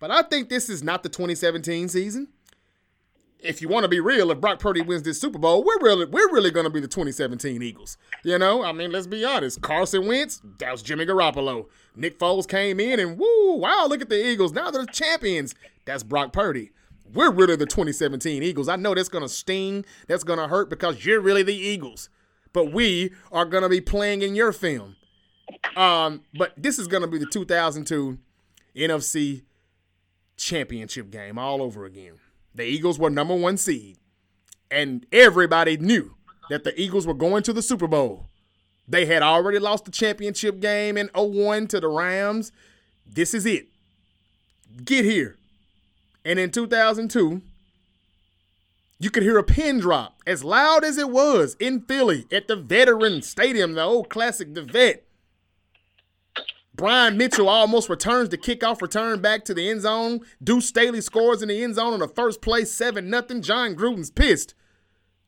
But 0.00 0.10
I 0.10 0.22
think 0.22 0.48
this 0.48 0.68
is 0.68 0.82
not 0.82 1.04
the 1.04 1.08
2017 1.08 1.88
season. 1.88 2.26
If 3.38 3.62
you 3.62 3.68
want 3.68 3.84
to 3.84 3.88
be 3.88 4.00
real, 4.00 4.32
if 4.32 4.40
Brock 4.40 4.58
Purdy 4.58 4.82
wins 4.82 5.04
this 5.04 5.20
Super 5.20 5.38
Bowl, 5.38 5.62
we're 5.62 5.78
really 5.80 6.06
we're 6.06 6.32
really 6.32 6.50
going 6.50 6.64
to 6.64 6.70
be 6.70 6.80
the 6.80 6.88
2017 6.88 7.62
Eagles. 7.62 7.98
You 8.24 8.36
know, 8.36 8.64
I 8.64 8.72
mean, 8.72 8.90
let's 8.90 9.06
be 9.06 9.24
honest. 9.24 9.60
Carson 9.60 10.08
Wentz, 10.08 10.42
that 10.58 10.72
was 10.72 10.82
Jimmy 10.82 11.06
Garoppolo. 11.06 11.66
Nick 11.94 12.18
Foles 12.18 12.48
came 12.48 12.80
in 12.80 12.98
and 12.98 13.16
woo, 13.16 13.54
wow, 13.54 13.86
look 13.88 14.02
at 14.02 14.08
the 14.08 14.28
Eagles. 14.28 14.52
Now 14.52 14.72
they're 14.72 14.84
champions. 14.86 15.54
That's 15.84 16.02
Brock 16.02 16.32
Purdy 16.32 16.72
we're 17.14 17.30
really 17.30 17.56
the 17.56 17.66
2017 17.66 18.42
Eagles. 18.42 18.70
I 18.70 18.76
know 18.76 18.94
that's 18.94 19.10
going 19.10 19.22
to 19.22 19.28
sting, 19.28 19.84
that's 20.06 20.24
going 20.24 20.38
to 20.38 20.48
hurt 20.48 20.70
because 20.70 21.04
you're 21.04 21.20
really 21.20 21.42
the 21.42 21.54
Eagles. 21.54 22.08
But 22.52 22.72
we 22.72 23.12
are 23.30 23.44
going 23.44 23.62
to 23.62 23.68
be 23.68 23.82
playing 23.82 24.22
in 24.22 24.34
your 24.34 24.52
film. 24.52 24.96
Um, 25.76 26.22
but 26.34 26.52
this 26.56 26.78
is 26.78 26.86
to 27.02 27.08
be 27.08 27.18
the 27.18 27.26
2002 27.26 28.18
NFC 28.76 29.42
championship 30.36 31.10
game 31.10 31.38
all 31.38 31.62
over 31.62 31.84
again. 31.84 32.14
The 32.54 32.64
Eagles 32.64 32.98
were 32.98 33.10
number 33.10 33.34
one 33.34 33.56
seed, 33.56 33.96
and 34.70 35.06
everybody 35.12 35.76
knew 35.76 36.14
that 36.50 36.64
the 36.64 36.78
Eagles 36.80 37.06
were 37.06 37.14
going 37.14 37.42
to 37.44 37.52
the 37.52 37.62
Super 37.62 37.86
Bowl. 37.86 38.26
They 38.86 39.06
had 39.06 39.22
already 39.22 39.58
lost 39.58 39.84
the 39.84 39.90
championship 39.90 40.60
game 40.60 40.96
in 40.96 41.08
01 41.14 41.68
to 41.68 41.80
the 41.80 41.88
Rams. 41.88 42.52
This 43.06 43.32
is 43.32 43.46
it. 43.46 43.68
Get 44.84 45.04
here. 45.04 45.36
And 46.24 46.38
in 46.38 46.50
2002, 46.50 47.42
you 48.98 49.10
could 49.10 49.22
hear 49.22 49.38
a 49.38 49.44
pin 49.44 49.80
drop 49.80 50.20
as 50.26 50.44
loud 50.44 50.84
as 50.84 50.98
it 50.98 51.10
was 51.10 51.56
in 51.58 51.80
Philly 51.80 52.26
at 52.30 52.48
the 52.48 52.56
Veteran 52.56 53.22
Stadium, 53.22 53.72
the 53.72 53.82
old 53.82 54.08
classic, 54.08 54.54
the 54.54 54.62
Vet. 54.62 55.04
Brian 56.74 57.18
Mitchell 57.18 57.48
almost 57.48 57.88
returns 57.88 58.30
the 58.30 58.38
kickoff 58.38 58.80
return 58.80 59.20
back 59.20 59.44
to 59.44 59.54
the 59.54 59.68
end 59.68 59.82
zone. 59.82 60.20
Deuce 60.42 60.68
Staley 60.68 61.02
scores 61.02 61.42
in 61.42 61.48
the 61.48 61.62
end 61.62 61.74
zone 61.74 61.92
on 61.92 62.00
the 62.00 62.08
first 62.08 62.40
play, 62.40 62.64
7 62.64 63.10
0. 63.10 63.40
Jon 63.40 63.74
Gruden's 63.76 64.10
pissed. 64.10 64.54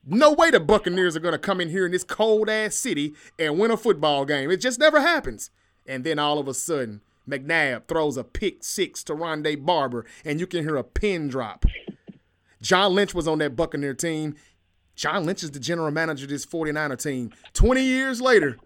No 0.07 0.33
way 0.33 0.51
the 0.51 0.61
Buccaneers 0.61 1.17
are 1.17 1.21
going 1.21 1.33
to 1.33 1.39
come 1.39 1.61
in 1.61 1.71
here 1.71 1.87
in 1.87 1.93
this 1.93 2.05
cold 2.05 2.49
ass 2.49 2.75
city 2.75 3.15
and 3.39 3.59
win 3.59 3.71
a 3.71 3.77
football 3.77 4.25
game. 4.25 4.51
It 4.51 4.59
just 4.61 4.79
never 4.79 5.01
happens. 5.01 5.51
And 5.87 6.05
then 6.05 6.19
all 6.19 6.39
of 6.39 6.49
a 6.49 6.55
sudden, 6.55 7.03
McNabb 7.29 7.89
throws 7.89 8.17
a 8.17 8.25
pick 8.25 8.65
six 8.65 9.03
to 9.05 9.15
Rondé 9.15 9.63
Barber, 9.63 10.05
and 10.25 10.41
you 10.41 10.47
can 10.47 10.63
hear 10.63 10.77
a 10.77 10.85
pin 10.85 11.29
drop. 11.29 11.65
John 12.61 12.95
Lynch 12.95 13.15
was 13.15 13.29
on 13.29 13.39
that 13.39 13.57
Buccaneer 13.57 13.95
team. 13.95 14.35
John 14.95 15.25
Lynch 15.25 15.43
is 15.43 15.51
the 15.51 15.61
general 15.61 15.91
manager 15.91 16.25
of 16.25 16.31
this 16.31 16.47
49er 16.47 17.03
team. 17.03 17.31
20 17.53 17.83
years 17.83 18.21
later, 18.21 18.59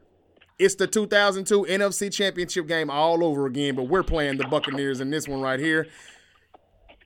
it's 0.58 0.74
the 0.74 0.86
2002 0.86 1.66
NFC 1.68 2.12
Championship 2.12 2.66
game 2.66 2.90
all 2.90 3.22
over 3.22 3.46
again, 3.46 3.74
but 3.76 3.84
we're 3.84 4.02
playing 4.02 4.38
the 4.38 4.46
Buccaneers 4.48 5.00
in 5.00 5.10
this 5.10 5.28
one 5.28 5.40
right 5.40 5.60
here. 5.60 5.86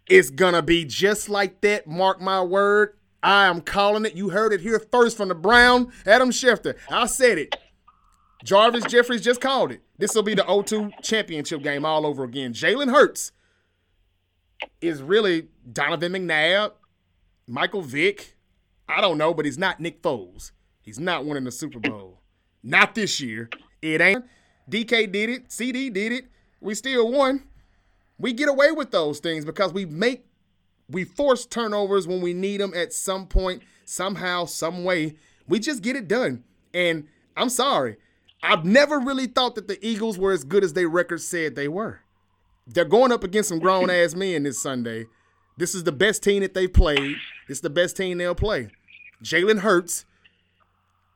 It's 0.09 0.31
going 0.31 0.55
to 0.55 0.63
be 0.63 0.85
just 0.85 1.29
like 1.29 1.61
that, 1.61 1.87
mark 1.87 2.21
my 2.21 2.43
word. 2.43 2.97
I 3.23 3.47
am 3.47 3.61
calling 3.61 4.05
it. 4.05 4.15
You 4.15 4.31
heard 4.31 4.53
it 4.53 4.61
here 4.61 4.81
first 4.91 5.17
from 5.17 5.29
the 5.29 5.35
Brown, 5.35 5.93
Adam 6.07 6.31
Schefter. 6.31 6.75
I 6.91 7.07
said 7.07 7.39
it. 7.39 7.57
Jarvis 8.43 8.85
Jeffries 8.85 9.23
just 9.23 9.41
called 9.41 9.71
it. 9.71 9.83
This 9.99 10.15
will 10.15 10.25
be 10.25 10.35
the 10.35 10.43
0-2 10.43 11.01
championship 11.03 11.63
game 11.63 11.85
all 11.85 12.05
over 12.05 12.25
again. 12.25 12.53
Jalen 12.53 12.91
Hurts 12.91 13.31
is 14.81 15.01
really 15.03 15.49
Donovan 15.71 16.13
McNabb, 16.13 16.73
Michael 17.47 17.83
Vick. 17.83 18.37
I 18.89 19.01
don't 19.01 19.19
know, 19.19 19.33
but 19.33 19.45
he's 19.45 19.59
not 19.59 19.79
Nick 19.79 20.03
Foles. 20.03 20.51
He's 20.81 20.99
not 20.99 21.25
winning 21.25 21.45
the 21.45 21.53
Super 21.53 21.79
Bowl. 21.79 22.22
Not 22.63 22.95
this 22.95 23.21
year. 23.21 23.51
It 23.81 24.01
ain't. 24.01 24.25
DK 24.71 25.11
did 25.11 25.31
it. 25.31 25.53
CD 25.53 25.91
did 25.91 26.13
it. 26.13 26.27
We 26.61 26.75
still 26.75 27.11
won. 27.11 27.45
We 28.19 28.33
get 28.33 28.49
away 28.49 28.71
with 28.71 28.91
those 28.91 29.19
things 29.19 29.45
because 29.45 29.73
we 29.73 29.85
make 29.85 30.25
we 30.89 31.05
force 31.05 31.47
turnovers 31.47 32.07
when 32.07 32.21
we 32.21 32.35
need 32.35 32.61
them 32.61 32.73
at 32.75 32.93
some 32.93 33.27
point, 33.27 33.63
somehow, 33.85 34.45
some 34.45 34.85
way. 34.85 35.17
We 35.49 35.59
just 35.59 35.83
get 35.83 35.97
it 35.97 36.07
done. 36.07 36.45
And 36.75 37.09
I'm 37.37 37.49
sorry. 37.49 37.97
I've 38.43 38.65
never 38.65 38.99
really 38.99 39.27
thought 39.27 39.55
that 39.55 39.69
the 39.69 39.85
Eagles 39.85 40.19
were 40.19 40.33
as 40.33 40.45
good 40.45 40.65
as 40.65 40.75
their 40.75 40.89
record 40.89 41.21
said 41.21 41.55
they 41.55 41.69
were. 41.69 42.01
They're 42.67 42.85
going 42.85 43.13
up 43.13 43.25
against 43.25 43.49
some 43.49 43.59
grown 43.59 43.91
ass 43.91 44.15
men 44.15 44.43
this 44.43 44.61
Sunday. 44.61 45.07
This 45.57 45.75
is 45.75 45.85
the 45.85 45.93
best 45.93 46.23
team 46.23 46.43
that 46.43 46.55
they've 46.55 46.73
played. 46.73 47.17
It's 47.49 47.61
the 47.61 47.71
best 47.71 47.97
team 47.97 48.19
they'll 48.19 48.35
play. 48.35 48.69
Jalen 49.23 49.61
Hurts. 49.61 50.05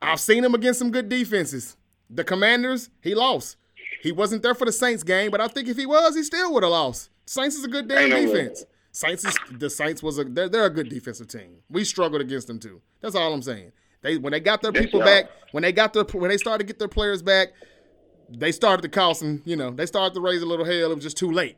I've 0.01 0.21
seen 0.21 0.45
him 0.45 0.55
against 0.55 0.79
some 0.79 0.91
good 0.91 1.09
defenses. 1.09 1.77
The 2.09 2.25
Commanders, 2.25 2.91
he 3.03 3.15
lost. 3.15 3.57
He 4.03 4.13
wasn't 4.13 4.43
there 4.43 4.55
for 4.55 4.65
the 4.65 4.73
Saints 4.73 5.03
game, 5.03 5.31
but 5.31 5.41
I 5.41 5.49
think 5.49 5.69
if 5.69 5.77
he 5.77 5.87
was, 5.87 6.15
he 6.15 6.23
still 6.23 6.53
would 6.55 6.63
have 6.63 6.73
lost. 6.73 7.11
Saints 7.25 7.57
is 7.57 7.65
a 7.65 7.69
good 7.69 7.89
damn 7.89 8.11
defense. 8.11 8.65
Saints 8.93 9.25
is 9.25 9.37
the 9.51 9.69
Saints 9.69 10.03
was 10.03 10.19
a 10.19 10.25
they're, 10.25 10.49
they're 10.49 10.67
a 10.67 10.71
good 10.71 10.89
defensive 10.89 11.29
team. 11.29 11.59
We 11.69 11.85
struggled 11.85 12.23
against 12.23 12.47
them 12.47 12.59
too. 12.59 12.81
That's 13.01 13.15
all 13.15 13.33
I'm 13.33 13.43
saying. 13.43 13.73
They 14.03 14.17
when 14.17 14.33
they 14.33 14.41
got 14.41 14.63
their 14.63 14.73
people 14.73 15.01
back, 15.01 15.31
when 15.53 15.63
they 15.63 15.73
got 15.73 15.93
their 15.93 16.05
when 16.05 16.31
they 16.31 16.39
started 16.39 16.67
to 16.67 16.73
get 16.73 16.79
their 16.79 16.89
players 16.89 17.23
back, 17.23 17.49
they 18.31 18.53
started 18.53 18.83
to 18.83 18.89
cause 18.89 19.19
some, 19.19 19.43
you 19.45 19.57
know, 19.57 19.71
they 19.71 19.87
started 19.87 20.15
to 20.15 20.21
raise 20.21 20.43
a 20.43 20.47
little 20.47 20.65
hell. 20.65 20.93
It 20.93 20.95
was 20.95 21.05
just 21.05 21.17
too 21.17 21.31
late. 21.31 21.57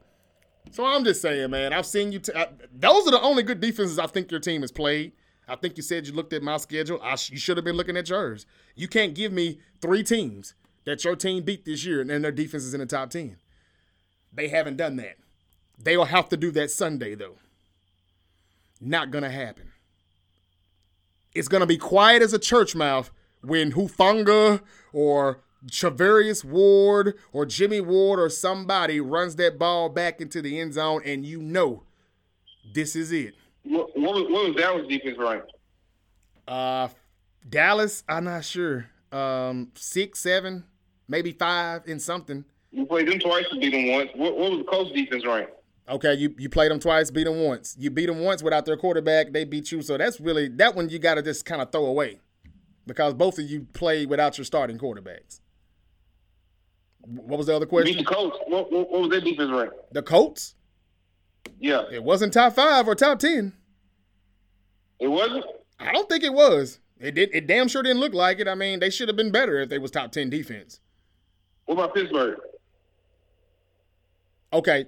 So 0.70 0.84
I'm 0.84 1.04
just 1.04 1.22
saying, 1.22 1.50
man, 1.50 1.72
I've 1.72 1.86
seen 1.86 2.12
you. 2.12 2.18
T- 2.18 2.32
I, 2.34 2.48
those 2.72 3.06
are 3.06 3.10
the 3.10 3.20
only 3.20 3.42
good 3.42 3.60
defenses 3.60 3.98
I 3.98 4.06
think 4.06 4.30
your 4.30 4.40
team 4.40 4.62
has 4.62 4.72
played. 4.72 5.12
I 5.48 5.56
think 5.56 5.76
you 5.76 5.82
said 5.82 6.06
you 6.06 6.12
looked 6.12 6.32
at 6.32 6.42
my 6.42 6.56
schedule. 6.58 7.00
I 7.02 7.16
sh- 7.16 7.30
you 7.30 7.38
should 7.38 7.56
have 7.56 7.64
been 7.64 7.76
looking 7.76 7.96
at 7.96 8.08
yours. 8.08 8.46
You 8.74 8.88
can't 8.88 9.14
give 9.14 9.32
me 9.32 9.60
three 9.80 10.02
teams 10.02 10.54
that 10.84 11.04
your 11.04 11.16
team 11.16 11.42
beat 11.42 11.64
this 11.64 11.84
year 11.84 12.00
and 12.00 12.10
then 12.10 12.22
their 12.22 12.32
defense 12.32 12.64
is 12.64 12.74
in 12.74 12.80
the 12.80 12.86
top 12.86 13.10
10. 13.10 13.36
They 14.32 14.48
haven't 14.48 14.76
done 14.76 14.96
that. 14.96 15.16
They 15.78 15.96
will 15.96 16.06
have 16.06 16.28
to 16.30 16.36
do 16.36 16.50
that 16.52 16.70
Sunday, 16.70 17.14
though. 17.14 17.36
Not 18.80 19.10
going 19.10 19.24
to 19.24 19.30
happen 19.30 19.72
it's 21.38 21.48
going 21.48 21.60
to 21.60 21.66
be 21.66 21.78
quiet 21.78 22.22
as 22.22 22.32
a 22.32 22.38
church 22.38 22.74
mouth 22.74 23.10
when 23.42 23.72
Hufanga 23.72 24.60
or 24.92 25.40
Charvarius 25.66 26.44
Ward 26.44 27.14
or 27.32 27.46
Jimmy 27.46 27.80
Ward 27.80 28.18
or 28.18 28.28
somebody 28.28 29.00
runs 29.00 29.36
that 29.36 29.58
ball 29.58 29.88
back 29.88 30.20
into 30.20 30.42
the 30.42 30.58
end 30.58 30.74
zone, 30.74 31.02
and 31.04 31.24
you 31.24 31.40
know 31.40 31.84
this 32.74 32.96
is 32.96 33.12
it. 33.12 33.34
What, 33.68 33.96
what, 33.98 34.14
was, 34.14 34.24
what 34.30 34.48
was 34.48 34.56
Dallas 34.56 34.86
defense 34.88 35.18
rank? 35.18 35.44
Uh, 36.46 36.88
Dallas, 37.48 38.02
I'm 38.08 38.24
not 38.24 38.44
sure. 38.44 38.86
Um, 39.12 39.72
six, 39.74 40.20
seven, 40.20 40.64
maybe 41.06 41.32
five 41.32 41.82
in 41.86 42.00
something. 42.00 42.44
You 42.70 42.86
played 42.86 43.08
them 43.08 43.18
twice 43.18 43.44
beat 43.60 43.72
them 43.72 43.88
once. 43.88 44.10
What, 44.14 44.36
what 44.36 44.50
was 44.50 44.58
the 44.60 44.64
Colts 44.64 44.92
defense 44.92 45.24
rank? 45.26 45.48
Okay, 45.88 46.14
you, 46.14 46.34
you 46.38 46.48
played 46.48 46.70
them 46.70 46.80
twice, 46.80 47.10
beat 47.10 47.24
them 47.24 47.42
once. 47.42 47.74
You 47.78 47.90
beat 47.90 48.06
them 48.06 48.20
once 48.20 48.42
without 48.42 48.66
their 48.66 48.76
quarterback, 48.76 49.32
they 49.32 49.44
beat 49.44 49.72
you. 49.72 49.80
So 49.80 49.96
that's 49.96 50.20
really 50.20 50.48
that 50.48 50.74
one 50.74 50.88
you 50.88 50.98
got 50.98 51.14
to 51.14 51.22
just 51.22 51.44
kind 51.44 51.62
of 51.62 51.72
throw 51.72 51.86
away 51.86 52.20
because 52.86 53.14
both 53.14 53.38
of 53.38 53.44
you 53.44 53.66
played 53.72 54.08
without 54.10 54.36
your 54.36 54.44
starting 54.44 54.78
quarterbacks. 54.78 55.40
What 57.00 57.38
was 57.38 57.46
the 57.46 57.56
other 57.56 57.66
question? 57.66 57.96
Beat 57.96 58.06
the 58.06 58.14
Colts. 58.14 58.36
What, 58.46 58.70
what, 58.70 58.90
what 58.90 59.00
was 59.02 59.10
their 59.10 59.20
defense 59.20 59.50
rank? 59.50 59.72
The 59.92 60.02
Colts. 60.02 60.54
Yeah. 61.58 61.84
It 61.90 62.04
wasn't 62.04 62.34
top 62.34 62.54
five 62.54 62.86
or 62.86 62.94
top 62.94 63.18
ten. 63.18 63.54
It 65.00 65.08
wasn't. 65.08 65.44
I 65.78 65.92
don't 65.92 66.08
think 66.08 66.24
it 66.24 66.32
was. 66.32 66.80
It 66.98 67.12
did. 67.14 67.30
It 67.32 67.46
damn 67.46 67.68
sure 67.68 67.82
didn't 67.82 68.00
look 68.00 68.14
like 68.14 68.40
it. 68.40 68.48
I 68.48 68.54
mean, 68.54 68.80
they 68.80 68.90
should 68.90 69.08
have 69.08 69.16
been 69.16 69.30
better 69.30 69.60
if 69.60 69.68
they 69.68 69.78
was 69.78 69.90
top 69.90 70.10
ten 70.12 70.28
defense. 70.30 70.80
What 71.66 71.74
about 71.74 71.94
Pittsburgh? 71.94 72.38
Okay, 74.52 74.86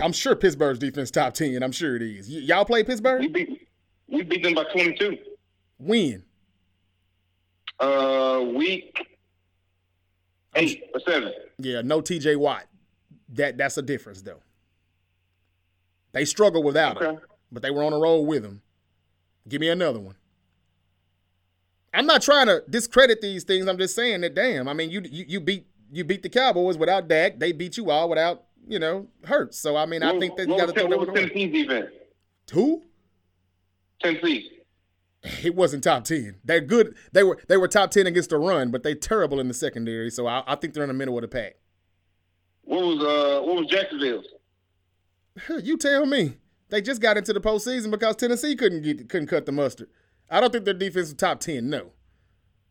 I'm 0.00 0.12
sure 0.12 0.34
Pittsburgh's 0.34 0.78
defense 0.78 1.10
top 1.10 1.34
ten. 1.34 1.62
I'm 1.62 1.72
sure 1.72 1.94
it 1.96 2.02
is. 2.02 2.28
Y- 2.28 2.38
y'all 2.38 2.64
play 2.64 2.82
Pittsburgh? 2.82 3.20
We 3.20 3.28
beat 3.28 3.68
we 4.08 4.22
beat 4.22 4.42
them 4.42 4.54
by 4.54 4.64
22. 4.64 5.16
When? 5.78 6.22
Uh, 7.80 8.44
week 8.54 8.96
eight 10.54 10.84
or 10.94 11.00
seven. 11.00 11.32
Yeah, 11.58 11.80
no 11.82 12.00
T.J. 12.00 12.36
Watt. 12.36 12.66
That 13.30 13.56
that's 13.56 13.78
a 13.78 13.82
difference 13.82 14.22
though. 14.22 14.40
They 16.12 16.24
struggled 16.24 16.64
without 16.64 16.96
Okay. 16.98 17.06
him, 17.06 17.20
but 17.50 17.62
they 17.62 17.70
were 17.70 17.82
on 17.84 17.92
a 17.92 17.98
roll 17.98 18.26
with 18.26 18.44
him. 18.44 18.60
Give 19.48 19.60
me 19.60 19.68
another 19.68 20.00
one. 20.00 20.16
I'm 21.94 22.06
not 22.06 22.22
trying 22.22 22.46
to 22.46 22.62
discredit 22.68 23.20
these 23.20 23.44
things. 23.44 23.66
I'm 23.66 23.78
just 23.78 23.94
saying 23.94 24.22
that 24.22 24.34
damn. 24.34 24.68
I 24.68 24.72
mean, 24.72 24.90
you 24.90 25.02
you, 25.04 25.24
you 25.28 25.40
beat 25.40 25.66
you 25.90 26.04
beat 26.04 26.22
the 26.22 26.28
Cowboys 26.28 26.78
without 26.78 27.08
Dak. 27.08 27.38
They 27.38 27.52
beat 27.52 27.76
you 27.76 27.90
all 27.90 28.08
without 28.08 28.44
you 28.66 28.78
know 28.78 29.08
Hurts. 29.24 29.58
So 29.58 29.76
I 29.76 29.86
mean, 29.86 30.02
I 30.02 30.18
think 30.18 30.36
that 30.36 30.48
you 30.48 30.56
got 30.56 30.68
to 30.68 30.72
throw 30.72 30.88
that 30.88 30.98
one 30.98 31.08
away. 31.08 31.28
Tennessee's 31.28 31.52
defense? 31.52 31.90
Who? 32.52 32.82
Tennessee. 34.02 34.48
It 35.44 35.54
wasn't 35.54 35.84
top 35.84 36.02
ten. 36.02 36.40
They're 36.44 36.60
good. 36.60 36.96
They 37.12 37.22
were 37.22 37.38
they 37.46 37.56
were 37.56 37.68
top 37.68 37.92
ten 37.92 38.08
against 38.08 38.30
the 38.30 38.38
run, 38.38 38.72
but 38.72 38.82
they 38.82 38.96
terrible 38.96 39.38
in 39.38 39.46
the 39.46 39.54
secondary. 39.54 40.10
So 40.10 40.26
I, 40.26 40.42
I 40.48 40.56
think 40.56 40.74
they're 40.74 40.82
in 40.82 40.88
the 40.88 40.94
middle 40.94 41.16
of 41.16 41.22
the 41.22 41.28
pack. 41.28 41.54
What 42.62 42.82
was 42.82 42.98
uh 42.98 43.40
what 43.46 43.56
was 43.56 43.66
Jacksonville's? 43.66 44.26
You 45.62 45.76
tell 45.78 46.06
me. 46.06 46.38
They 46.72 46.80
just 46.80 47.02
got 47.02 47.18
into 47.18 47.34
the 47.34 47.40
postseason 47.40 47.90
because 47.90 48.16
Tennessee 48.16 48.56
couldn't 48.56 48.80
get 48.80 49.06
couldn't 49.10 49.28
cut 49.28 49.44
the 49.44 49.52
mustard. 49.52 49.88
I 50.30 50.40
don't 50.40 50.50
think 50.50 50.64
their 50.64 50.72
defense 50.72 51.08
is 51.08 51.14
top 51.14 51.38
ten. 51.38 51.68
No. 51.68 51.90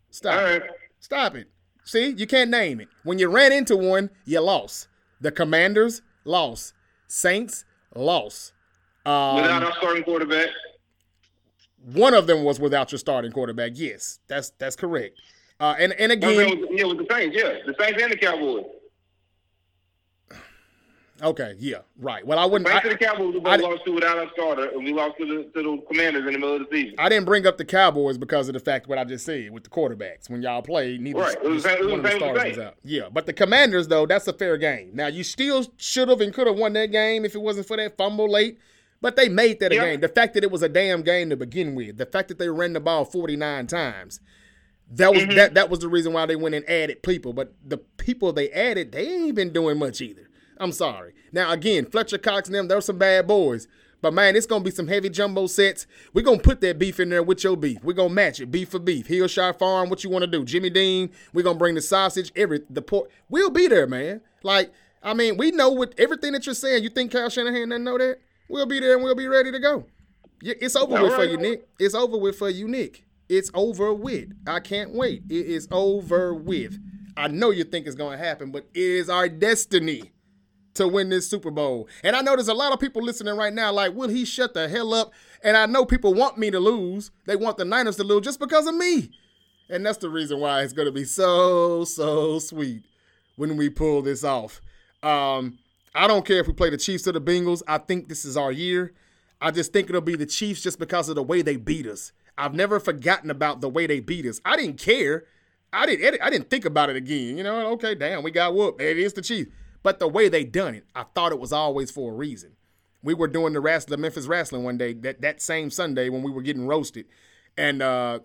Stop. 0.10 0.40
All 0.42 0.46
it. 0.48 0.64
Stop 1.00 1.36
it. 1.36 1.48
See, 1.86 2.10
you 2.10 2.26
can't 2.26 2.50
name 2.50 2.82
it. 2.82 2.88
When 3.04 3.20
you 3.20 3.30
ran 3.30 3.52
into 3.52 3.78
one, 3.78 4.10
you 4.26 4.40
lost. 4.40 4.88
The 5.22 5.32
Commanders 5.32 6.02
lost. 6.26 6.74
Saints 7.08 7.64
lost. 7.96 8.54
Um, 9.06 9.36
Without 9.36 9.64
our 9.66 9.74
starting 9.74 10.04
quarterback. 10.04 10.50
one 11.94 12.16
of 12.16 12.26
them 12.26 12.44
was 12.44 12.60
without 12.60 12.92
your 12.92 12.98
starting 12.98 13.32
quarterback. 13.32 13.74
Yes, 13.76 14.18
that's 14.28 14.50
that's 14.58 14.76
correct. 14.76 15.22
Uh, 15.60 15.76
and 15.78 15.94
and 15.94 16.10
One 16.24 16.32
of 16.32 16.38
them 16.38 16.48
again, 16.48 16.68
yeah, 16.72 16.86
with 16.86 16.98
the 16.98 17.08
Saints, 17.08 17.38
yeah. 17.38 17.54
The 17.68 17.76
Saints 17.80 18.02
and 18.02 18.12
the 18.12 18.18
Cowboys. 18.18 18.66
Okay, 21.24 21.56
yeah, 21.60 21.78
right. 21.98 22.26
Well, 22.26 22.38
I 22.40 22.46
wouldn't. 22.46 22.70
I, 22.70 22.80
and 22.80 22.92
the 22.92 22.98
Cowboys 22.98 23.34
we 23.34 23.40
lost 23.40 23.86
to 23.86 23.92
without 23.92 24.18
our 24.18 24.30
starter, 24.34 24.70
and 24.70 24.84
we 24.84 24.94
lost 24.94 25.18
to 25.20 25.26
the 25.26 25.44
to 25.60 25.64
the 25.78 25.84
Commanders 25.88 26.26
in 26.26 26.34
the 26.34 26.40
middle 26.40 26.56
of 26.56 26.62
the 26.62 26.68
season. 26.72 26.96
I 27.00 27.10
didn't 27.10 27.26
bring 27.26 27.46
up 27.48 27.58
the 27.58 27.66
Cowboys 27.66 28.18
because 28.18 28.48
of 28.50 28.54
the 28.54 28.60
fact 28.60 28.88
what 28.88 28.98
I 28.98 29.04
just 29.04 29.26
said 29.26 29.52
with 29.52 29.64
the 29.64 29.70
quarterbacks. 29.70 30.30
When 30.30 30.42
y'all 30.42 30.62
played, 30.62 31.02
neither 31.02 31.20
Right. 31.20 31.38
It 31.44 31.48
was 31.48 31.66
it 31.66 31.80
was 31.80 31.92
one 31.92 32.00
of 32.00 32.04
the 32.04 32.10
the 32.10 32.20
same 32.20 32.22
with 32.34 32.34
the 32.34 32.40
stars 32.42 32.58
was 32.58 32.66
out. 32.66 32.76
Yeah, 32.84 33.10
but 33.12 33.26
the 33.26 33.34
Commanders 33.34 33.88
though, 33.88 34.06
that's 34.06 34.28
a 34.28 34.34
fair 34.34 34.58
game. 34.58 34.92
Now 34.94 35.08
you 35.08 35.24
still 35.24 35.66
should 35.78 36.10
have 36.10 36.22
and 36.22 36.34
could 36.34 36.48
have 36.48 36.58
won 36.58 36.74
that 36.74 36.92
game 36.92 37.26
if 37.26 37.36
it 37.36 37.42
wasn't 37.42 37.68
for 37.68 37.78
that 37.78 37.98
fumble 37.98 38.30
late. 38.30 38.58
But 39.02 39.16
they 39.16 39.30
made 39.30 39.60
that 39.62 39.72
a 39.72 39.76
game. 39.76 40.00
The 40.00 40.08
fact 40.08 40.36
that 40.36 40.44
it 40.44 40.52
was 40.52 40.62
a 40.62 40.70
damn 40.70 41.02
game 41.02 41.32
to 41.32 41.36
begin 41.36 41.74
with, 41.74 41.98
the 41.98 42.06
fact 42.06 42.28
that 42.28 42.38
they 42.38 42.50
ran 42.50 42.74
the 42.74 42.80
ball 42.80 43.04
49 43.04 43.66
times, 43.66 44.20
that 44.92 45.12
was 45.12 45.24
Mm-hmm. 45.24 45.36
that 45.38 45.54
that 45.56 45.70
was 45.72 45.80
the 45.80 45.88
reason 45.88 46.14
why 46.14 46.26
they 46.28 46.36
went 46.36 46.54
and 46.54 46.70
added 46.70 47.02
people. 47.02 47.34
But 47.34 47.54
the 47.66 47.78
people 47.78 48.32
they 48.32 48.52
added, 48.52 48.92
they 48.92 49.08
ain't 49.08 49.36
been 49.36 49.52
doing 49.54 49.80
much 49.80 50.02
either. 50.02 50.30
I'm 50.62 50.72
sorry. 50.72 51.14
Now 51.32 51.52
again, 51.52 51.86
Fletcher 51.86 52.18
Cox 52.18 52.48
and 52.48 52.56
them, 52.56 52.68
they're 52.68 52.82
some 52.82 52.98
bad 52.98 53.28
boys. 53.28 53.68
But 54.02 54.14
man, 54.14 54.36
it's 54.36 54.46
gonna 54.46 54.64
be 54.64 54.72
some 54.72 54.88
heavy 54.88 55.10
jumbo 55.10 55.48
sets. 55.48 55.86
We're 56.14 56.24
gonna 56.24 56.40
put 56.40 56.62
that 56.62 56.80
beef 56.80 57.00
in 57.00 57.10
there 57.10 57.24
with 57.24 57.44
your 57.44 57.56
beef. 57.58 57.84
We're 57.84 57.94
gonna 57.94 58.14
match 58.14 58.40
it, 58.40 58.52
beef 58.52 58.70
for 58.70 58.80
beef. 58.80 59.08
Hillshire 59.08 59.58
Farm, 59.58 59.90
what 59.90 60.04
you 60.04 60.10
wanna 60.10 60.28
do? 60.28 60.44
Jimmy 60.46 60.70
Dean, 60.70 61.12
we're 61.34 61.44
gonna 61.44 61.60
bring 61.60 61.76
the 61.76 61.82
sausage, 61.82 62.32
every 62.36 62.62
the 62.70 62.82
pork. 62.82 63.10
We'll 63.30 63.50
be 63.52 63.68
there, 63.68 63.88
man. 63.88 64.22
Like, 64.44 64.72
I 65.04 65.14
mean, 65.14 65.38
we 65.38 65.52
know 65.52 65.70
what 65.70 65.94
everything 65.98 66.34
that 66.34 66.46
you're 66.46 66.56
saying. 66.56 66.84
You 66.84 66.90
think 66.90 67.12
Kyle 67.12 67.30
Shanahan 67.30 67.70
doesn't 67.70 67.84
know 67.84 67.98
that? 67.98 68.20
We'll 68.50 68.66
be 68.66 68.80
there 68.80 68.96
and 68.96 69.04
we'll 69.04 69.16
be 69.16 69.28
ready 69.28 69.52
to 69.52 69.60
go. 69.60 69.86
Yeah, 70.42 70.56
It's 70.60 70.76
over 70.76 70.98
All 70.98 71.04
with 71.04 71.14
for 71.14 71.20
right. 71.20 71.30
you, 71.32 71.38
Nick. 71.38 71.68
It's 71.80 71.94
over 71.96 72.18
with 72.18 72.38
for 72.38 72.50
you, 72.50 72.68
Nick. 72.68 73.06
It's 73.30 73.50
over 73.54 73.94
with. 73.94 74.30
I 74.48 74.60
can't 74.60 74.94
wait. 74.94 75.24
It 75.30 75.46
is 75.46 75.68
over 75.72 76.34
with. 76.34 76.80
I 77.16 77.28
know 77.28 77.52
you 77.52 77.64
think 77.64 77.86
it's 77.86 77.96
going 77.96 78.18
to 78.18 78.24
happen, 78.24 78.52
but 78.52 78.66
it 78.74 78.82
is 78.82 79.10
our 79.10 79.30
destiny 79.30 80.12
to 80.76 80.88
win 80.88 81.10
this 81.10 81.30
Super 81.30 81.52
Bowl. 81.52 81.88
And 82.04 82.16
I 82.16 82.22
know 82.22 82.36
there's 82.36 82.48
a 82.48 82.54
lot 82.54 82.74
of 82.74 82.80
people 82.80 83.02
listening 83.02 83.36
right 83.36 83.54
now 83.54 83.72
like, 83.72 83.94
will 83.94 84.10
he 84.10 84.26
shut 84.26 84.54
the 84.54 84.70
hell 84.70 84.94
up? 84.94 85.12
And 85.44 85.58
I 85.58 85.66
know 85.66 85.86
people 85.86 86.14
want 86.14 86.38
me 86.38 86.52
to 86.52 86.60
lose. 86.60 87.12
They 87.26 87.36
want 87.36 87.58
the 87.58 87.66
Niners 87.66 87.98
to 87.98 88.04
lose 88.04 88.24
just 88.24 88.40
because 88.40 88.68
of 88.68 88.76
me. 88.76 89.12
And 89.70 89.86
that's 89.86 89.98
the 89.98 90.10
reason 90.10 90.40
why 90.40 90.62
it's 90.62 90.74
going 90.74 90.88
to 90.88 90.92
be 90.92 91.06
so, 91.06 91.84
so 91.86 92.40
sweet 92.40 92.84
when 93.36 93.58
we 93.58 93.70
pull 93.70 94.02
this 94.02 94.24
off. 94.24 94.62
Um, 95.02 95.60
I 95.96 96.08
don't 96.08 96.26
care 96.26 96.40
if 96.40 96.48
we 96.48 96.54
play 96.54 96.70
the 96.70 96.78
Chiefs 96.78 97.08
or 97.08 97.12
the 97.12 97.22
Bengals. 97.22 97.62
I 97.68 97.78
think 97.78 98.08
this 98.08 98.26
is 98.26 98.38
our 98.38 98.52
year. 98.52 98.94
I 99.42 99.52
just 99.52 99.74
think 99.74 99.90
it'll 99.90 100.02
be 100.02 100.16
the 100.16 100.26
Chiefs 100.26 100.62
just 100.62 100.78
because 100.78 101.10
of 101.10 101.16
the 101.16 101.24
way 101.24 101.42
they 101.42 101.56
beat 101.56 101.88
us. 101.88 102.12
I've 102.38 102.54
never 102.54 102.80
forgotten 102.80 103.30
about 103.30 103.62
the 103.62 103.70
way 103.70 103.88
they 103.88 104.00
beat 104.00 104.26
us. 104.26 104.40
I 104.46 104.56
didn't 104.56 104.78
care. 104.78 105.26
I 105.74 105.86
didn't. 105.86 106.22
I 106.22 106.30
didn't 106.30 106.50
think 106.50 106.66
about 106.66 106.90
it 106.90 106.96
again. 106.96 107.38
You 107.38 107.44
know, 107.44 107.72
okay, 107.74 107.96
damn, 107.96 108.24
we 108.24 108.32
got 108.32 108.54
whooped. 108.54 108.82
It 108.82 108.98
is 108.98 109.14
the 109.14 109.22
Chiefs. 109.22 109.52
But 109.84 110.00
the 110.00 110.08
way 110.08 110.30
they 110.30 110.44
done 110.44 110.76
it, 110.76 110.86
I 110.94 111.04
thought 111.04 111.32
it 111.32 111.40
was 111.40 111.52
always 111.52 111.92
for 111.92 112.12
a 112.12 112.16
reason. 112.16 112.56
We 113.04 113.14
were 113.14 113.28
doing 113.28 113.54
the 113.54 113.62
wrestling, 113.62 113.92
the 113.92 114.02
Memphis 114.02 114.28
wrestling 114.28 114.64
one 114.64 114.78
day 114.78 114.94
that 114.94 115.22
that 115.22 115.42
same 115.42 115.72
Sunday 115.72 116.10
when 116.10 116.22
we 116.22 116.32
were 116.32 116.44
getting 116.44 116.68
roasted, 116.68 117.06
and 117.58 117.82
uh, 117.82 118.20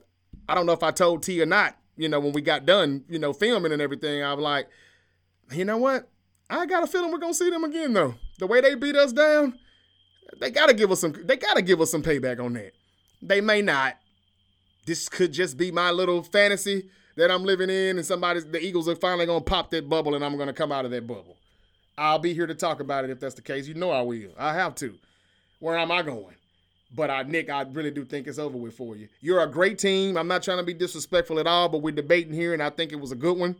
I 0.48 0.54
don't 0.54 0.66
know 0.66 0.72
if 0.72 0.82
I 0.82 0.90
told 0.90 1.22
T 1.22 1.40
or 1.40 1.46
not. 1.46 1.76
You 1.96 2.10
know, 2.10 2.20
when 2.20 2.32
we 2.32 2.42
got 2.42 2.66
done, 2.66 3.04
you 3.08 3.18
know, 3.18 3.32
filming 3.32 3.72
and 3.72 3.80
everything, 3.80 4.22
I 4.22 4.34
was 4.34 4.42
like, 4.42 4.68
you 5.50 5.64
know 5.64 5.78
what? 5.78 6.10
I 6.50 6.66
got 6.66 6.84
a 6.84 6.86
feeling 6.86 7.10
we're 7.10 7.18
gonna 7.18 7.32
see 7.32 7.48
them 7.48 7.64
again 7.64 7.94
though. 7.94 8.14
The 8.38 8.46
way 8.46 8.60
they 8.60 8.74
beat 8.74 8.96
us 8.96 9.12
down, 9.12 9.58
they 10.40 10.50
gotta 10.50 10.74
give 10.74 10.92
us 10.92 11.00
some. 11.00 11.14
They 11.24 11.36
gotta 11.36 11.62
give 11.62 11.80
us 11.80 11.90
some 11.90 12.02
payback 12.02 12.38
on 12.38 12.52
that. 12.54 12.72
They 13.22 13.40
may 13.40 13.62
not. 13.62 13.96
This 14.84 15.08
could 15.08 15.32
just 15.32 15.56
be 15.56 15.72
my 15.72 15.90
little 15.90 16.22
fantasy 16.22 16.90
that 17.16 17.30
I'm 17.30 17.44
living 17.44 17.70
in, 17.70 17.96
and 17.96 18.06
somebody's 18.06 18.44
the 18.44 18.62
Eagles 18.62 18.88
are 18.88 18.94
finally 18.94 19.26
gonna 19.26 19.40
pop 19.40 19.70
that 19.70 19.88
bubble, 19.88 20.14
and 20.14 20.24
I'm 20.24 20.36
gonna 20.36 20.52
come 20.52 20.70
out 20.70 20.84
of 20.84 20.90
that 20.90 21.06
bubble. 21.06 21.35
I'll 21.98 22.18
be 22.18 22.34
here 22.34 22.46
to 22.46 22.54
talk 22.54 22.80
about 22.80 23.04
it 23.04 23.10
if 23.10 23.20
that's 23.20 23.34
the 23.34 23.42
case. 23.42 23.66
You 23.66 23.74
know 23.74 23.90
I 23.90 24.02
will. 24.02 24.30
I 24.38 24.54
have 24.54 24.74
to. 24.76 24.94
Where 25.60 25.78
am 25.78 25.90
I 25.90 26.02
going? 26.02 26.34
But 26.94 27.10
I, 27.10 27.22
Nick, 27.22 27.50
I 27.50 27.62
really 27.62 27.90
do 27.90 28.04
think 28.04 28.26
it's 28.26 28.38
over 28.38 28.56
with 28.56 28.74
for 28.74 28.96
you. 28.96 29.08
You're 29.20 29.42
a 29.42 29.46
great 29.46 29.78
team. 29.78 30.16
I'm 30.16 30.28
not 30.28 30.42
trying 30.42 30.58
to 30.58 30.64
be 30.64 30.74
disrespectful 30.74 31.40
at 31.40 31.46
all, 31.46 31.68
but 31.68 31.78
we're 31.78 31.94
debating 31.94 32.32
here, 32.32 32.52
and 32.52 32.62
I 32.62 32.70
think 32.70 32.92
it 32.92 33.00
was 33.00 33.12
a 33.12 33.16
good 33.16 33.36
one 33.36 33.56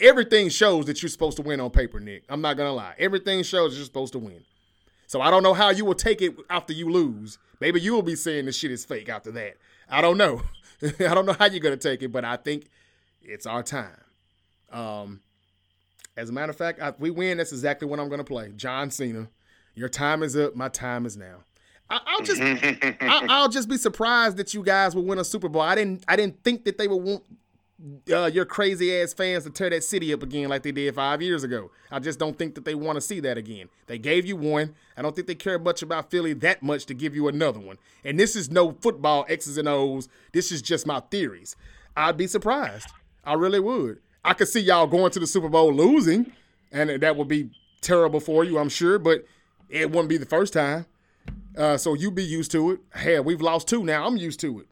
everything 0.00 0.48
shows 0.48 0.86
that 0.86 1.02
you're 1.02 1.10
supposed 1.10 1.36
to 1.36 1.42
win 1.42 1.60
on 1.60 1.70
paper, 1.70 2.00
Nick. 2.00 2.24
I'm 2.28 2.40
not 2.40 2.56
gonna 2.56 2.72
lie. 2.72 2.94
Everything 2.98 3.42
shows 3.42 3.76
you're 3.76 3.84
supposed 3.84 4.12
to 4.12 4.18
win. 4.18 4.44
So 5.06 5.20
I 5.20 5.30
don't 5.30 5.42
know 5.42 5.54
how 5.54 5.70
you 5.70 5.84
will 5.84 5.94
take 5.94 6.20
it 6.20 6.34
after 6.50 6.72
you 6.72 6.90
lose. 6.90 7.38
Maybe 7.60 7.80
you 7.80 7.94
will 7.94 8.02
be 8.02 8.16
saying 8.16 8.46
the 8.46 8.52
shit 8.52 8.70
is 8.70 8.84
fake 8.84 9.08
after 9.08 9.30
that. 9.32 9.56
I 9.88 10.00
don't 10.00 10.18
know. 10.18 10.42
I 10.82 11.14
don't 11.14 11.26
know 11.26 11.36
how 11.38 11.46
you're 11.46 11.60
gonna 11.60 11.76
take 11.76 12.02
it, 12.02 12.12
but 12.12 12.24
I 12.24 12.36
think 12.36 12.68
it's 13.22 13.46
our 13.46 13.62
time. 13.62 14.00
Um, 14.70 15.20
as 16.16 16.30
a 16.30 16.32
matter 16.32 16.50
of 16.50 16.56
fact, 16.56 16.78
if 16.80 16.98
we 16.98 17.10
win, 17.10 17.38
that's 17.38 17.52
exactly 17.52 17.86
what 17.86 18.00
I'm 18.00 18.08
gonna 18.08 18.24
play. 18.24 18.52
John 18.56 18.90
Cena, 18.90 19.28
your 19.74 19.88
time 19.88 20.22
is 20.22 20.36
up. 20.36 20.56
My 20.56 20.68
time 20.68 21.06
is 21.06 21.16
now. 21.16 21.38
I, 21.88 22.00
I'll 22.04 22.22
just, 22.22 22.40
I, 22.42 22.98
I'll 23.28 23.48
just 23.48 23.68
be 23.68 23.76
surprised 23.76 24.36
that 24.38 24.54
you 24.54 24.62
guys 24.62 24.94
will 24.94 25.04
win 25.04 25.18
a 25.18 25.24
Super 25.24 25.48
Bowl. 25.48 25.62
I 25.62 25.74
didn't, 25.74 26.04
I 26.08 26.16
didn't 26.16 26.42
think 26.42 26.64
that 26.64 26.78
they 26.78 26.88
would 26.88 27.02
want 27.02 27.22
uh, 28.10 28.26
your 28.26 28.44
crazy 28.44 28.96
ass 28.96 29.12
fans 29.12 29.44
to 29.44 29.50
tear 29.50 29.68
that 29.70 29.84
city 29.84 30.12
up 30.12 30.22
again 30.22 30.48
like 30.48 30.62
they 30.62 30.72
did 30.72 30.94
five 30.94 31.20
years 31.20 31.44
ago. 31.44 31.70
I 31.90 31.98
just 31.98 32.18
don't 32.18 32.36
think 32.36 32.54
that 32.54 32.64
they 32.64 32.74
want 32.74 32.96
to 32.96 33.00
see 33.00 33.20
that 33.20 33.36
again. 33.36 33.68
They 33.86 33.98
gave 33.98 34.24
you 34.24 34.36
one. 34.36 34.74
I 34.96 35.02
don't 35.02 35.14
think 35.14 35.26
they 35.26 35.34
care 35.34 35.58
much 35.58 35.82
about 35.82 36.10
Philly 36.10 36.32
that 36.34 36.62
much 36.62 36.86
to 36.86 36.94
give 36.94 37.14
you 37.14 37.28
another 37.28 37.60
one. 37.60 37.76
And 38.04 38.18
this 38.18 38.34
is 38.34 38.50
no 38.50 38.72
football 38.72 39.26
X's 39.28 39.58
and 39.58 39.68
O's. 39.68 40.08
This 40.32 40.50
is 40.50 40.62
just 40.62 40.86
my 40.86 41.00
theories. 41.00 41.54
I'd 41.96 42.16
be 42.16 42.26
surprised. 42.26 42.88
I 43.24 43.34
really 43.34 43.60
would. 43.60 44.00
I 44.26 44.34
could 44.34 44.48
see 44.48 44.60
y'all 44.60 44.88
going 44.88 45.12
to 45.12 45.20
the 45.20 45.26
Super 45.26 45.48
Bowl 45.48 45.72
losing, 45.72 46.32
and 46.72 46.90
that 46.90 47.16
would 47.16 47.28
be 47.28 47.48
terrible 47.80 48.18
for 48.18 48.42
you, 48.42 48.58
I'm 48.58 48.68
sure, 48.68 48.98
but 48.98 49.24
it 49.68 49.88
wouldn't 49.88 50.08
be 50.08 50.16
the 50.16 50.26
first 50.26 50.52
time. 50.52 50.84
Uh, 51.56 51.76
so 51.76 51.94
you 51.94 52.10
be 52.10 52.24
used 52.24 52.50
to 52.50 52.72
it. 52.72 52.80
Hell, 52.90 53.22
we've 53.22 53.40
lost 53.40 53.68
two 53.68 53.84
now. 53.84 54.04
I'm 54.04 54.16
used 54.16 54.40
to 54.40 54.58
it. 54.58 54.66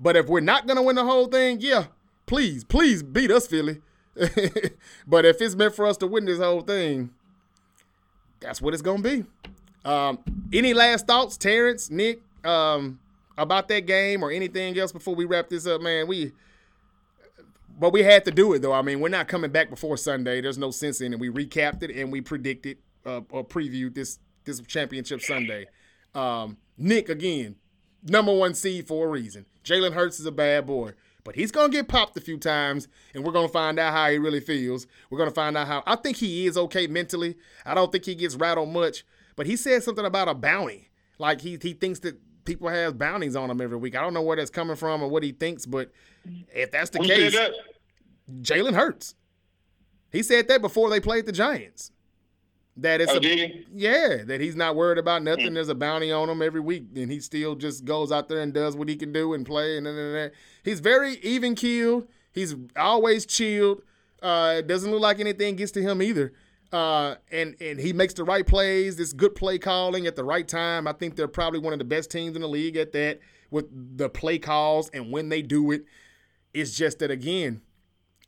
But 0.00 0.16
if 0.16 0.26
we're 0.26 0.40
not 0.40 0.66
gonna 0.66 0.82
win 0.82 0.96
the 0.96 1.04
whole 1.04 1.26
thing, 1.26 1.58
yeah, 1.60 1.84
please, 2.24 2.64
please 2.64 3.02
beat 3.02 3.30
us, 3.30 3.46
Philly. 3.46 3.82
but 5.06 5.26
if 5.26 5.40
it's 5.42 5.54
meant 5.54 5.74
for 5.74 5.86
us 5.86 5.98
to 5.98 6.06
win 6.06 6.24
this 6.24 6.40
whole 6.40 6.62
thing, 6.62 7.10
that's 8.40 8.62
what 8.62 8.72
it's 8.72 8.82
gonna 8.82 9.02
be. 9.02 9.24
Um, 9.84 10.18
any 10.50 10.72
last 10.72 11.06
thoughts, 11.06 11.36
Terrence, 11.36 11.90
Nick, 11.90 12.22
um, 12.42 12.98
about 13.36 13.68
that 13.68 13.84
game 13.84 14.22
or 14.22 14.30
anything 14.30 14.78
else 14.78 14.92
before 14.92 15.14
we 15.14 15.26
wrap 15.26 15.50
this 15.50 15.66
up, 15.66 15.82
man? 15.82 16.06
We 16.06 16.32
but 17.78 17.92
we 17.92 18.02
had 18.02 18.24
to 18.24 18.30
do 18.30 18.52
it 18.52 18.60
though. 18.62 18.72
I 18.72 18.82
mean, 18.82 19.00
we're 19.00 19.08
not 19.08 19.28
coming 19.28 19.50
back 19.50 19.70
before 19.70 19.96
Sunday. 19.96 20.40
There's 20.40 20.58
no 20.58 20.70
sense 20.70 21.00
in 21.00 21.12
it. 21.12 21.18
We 21.18 21.28
recapped 21.28 21.82
it 21.82 21.90
and 21.90 22.12
we 22.12 22.20
predicted 22.20 22.78
uh, 23.04 23.22
or 23.30 23.44
previewed 23.44 23.94
this 23.94 24.18
this 24.44 24.60
championship 24.60 25.20
Sunday. 25.20 25.66
Um, 26.14 26.58
Nick 26.76 27.08
again, 27.08 27.56
number 28.02 28.32
one 28.34 28.54
seed 28.54 28.86
for 28.86 29.06
a 29.06 29.10
reason. 29.10 29.46
Jalen 29.64 29.94
Hurts 29.94 30.20
is 30.20 30.26
a 30.26 30.32
bad 30.32 30.66
boy, 30.66 30.92
but 31.24 31.34
he's 31.34 31.50
gonna 31.50 31.72
get 31.72 31.88
popped 31.88 32.16
a 32.16 32.20
few 32.20 32.38
times, 32.38 32.88
and 33.14 33.24
we're 33.24 33.32
gonna 33.32 33.48
find 33.48 33.78
out 33.78 33.92
how 33.92 34.10
he 34.10 34.18
really 34.18 34.40
feels. 34.40 34.86
We're 35.10 35.18
gonna 35.18 35.30
find 35.30 35.56
out 35.56 35.66
how 35.66 35.82
I 35.86 35.96
think 35.96 36.18
he 36.18 36.46
is 36.46 36.56
okay 36.56 36.86
mentally. 36.86 37.36
I 37.64 37.74
don't 37.74 37.90
think 37.90 38.04
he 38.04 38.14
gets 38.14 38.36
rattled 38.36 38.68
much, 38.68 39.04
but 39.36 39.46
he 39.46 39.56
said 39.56 39.82
something 39.82 40.04
about 40.04 40.28
a 40.28 40.34
bounty. 40.34 40.90
Like 41.18 41.40
he 41.40 41.58
he 41.60 41.72
thinks 41.72 42.00
that 42.00 42.18
people 42.44 42.68
have 42.68 42.98
bounties 42.98 43.36
on 43.36 43.50
him 43.50 43.60
every 43.60 43.76
week. 43.76 43.96
I 43.96 44.00
don't 44.00 44.14
know 44.14 44.22
where 44.22 44.36
that's 44.36 44.50
coming 44.50 44.76
from 44.76 45.02
or 45.02 45.08
what 45.08 45.22
he 45.22 45.32
thinks, 45.32 45.66
but 45.66 45.90
if 46.54 46.70
that's 46.70 46.90
the 46.90 46.98
Who 46.98 47.06
case, 47.06 47.32
that? 47.34 47.52
Jalen 48.42 48.74
Hurts. 48.74 49.14
He 50.12 50.22
said 50.22 50.48
that 50.48 50.60
before 50.62 50.90
they 50.90 51.00
played 51.00 51.26
the 51.26 51.32
Giants. 51.32 51.90
That 52.76 53.00
it's 53.00 53.12
Oh, 53.12 53.20
a, 53.22 53.64
yeah, 53.72 54.24
that 54.24 54.40
he's 54.40 54.56
not 54.56 54.74
worried 54.74 54.98
about 54.98 55.22
nothing. 55.22 55.54
There's 55.54 55.68
a 55.68 55.74
bounty 55.76 56.10
on 56.10 56.28
him 56.28 56.42
every 56.42 56.60
week, 56.60 56.84
and 56.96 57.10
he 57.10 57.20
still 57.20 57.54
just 57.54 57.84
goes 57.84 58.10
out 58.10 58.28
there 58.28 58.40
and 58.40 58.52
does 58.52 58.76
what 58.76 58.88
he 58.88 58.96
can 58.96 59.12
do 59.12 59.32
and 59.34 59.46
play. 59.46 59.76
And, 59.78 59.86
and, 59.86 59.96
and, 59.96 60.16
and. 60.16 60.32
he's 60.64 60.80
very 60.80 61.14
even 61.22 61.54
keeled. 61.54 62.08
He's 62.32 62.56
always 62.76 63.26
chilled. 63.26 63.82
Uh, 64.20 64.56
it 64.58 64.66
doesn't 64.66 64.90
look 64.90 65.00
like 65.02 65.20
anything 65.20 65.54
gets 65.54 65.70
to 65.72 65.82
him 65.82 66.02
either. 66.02 66.32
Uh, 66.74 67.14
and 67.30 67.54
and 67.60 67.78
he 67.78 67.92
makes 67.92 68.14
the 68.14 68.24
right 68.24 68.44
plays. 68.44 68.96
This 68.96 69.12
good 69.12 69.36
play 69.36 69.58
calling 69.58 70.08
at 70.08 70.16
the 70.16 70.24
right 70.24 70.46
time. 70.48 70.88
I 70.88 70.92
think 70.92 71.14
they're 71.14 71.28
probably 71.28 71.60
one 71.60 71.72
of 71.72 71.78
the 71.78 71.84
best 71.84 72.10
teams 72.10 72.34
in 72.34 72.42
the 72.42 72.48
league 72.48 72.76
at 72.76 72.90
that 72.94 73.20
with 73.52 73.66
the 73.96 74.08
play 74.08 74.40
calls 74.40 74.88
and 74.88 75.12
when 75.12 75.28
they 75.28 75.40
do 75.40 75.70
it. 75.70 75.84
It's 76.52 76.76
just 76.76 76.98
that 76.98 77.12
again, 77.12 77.62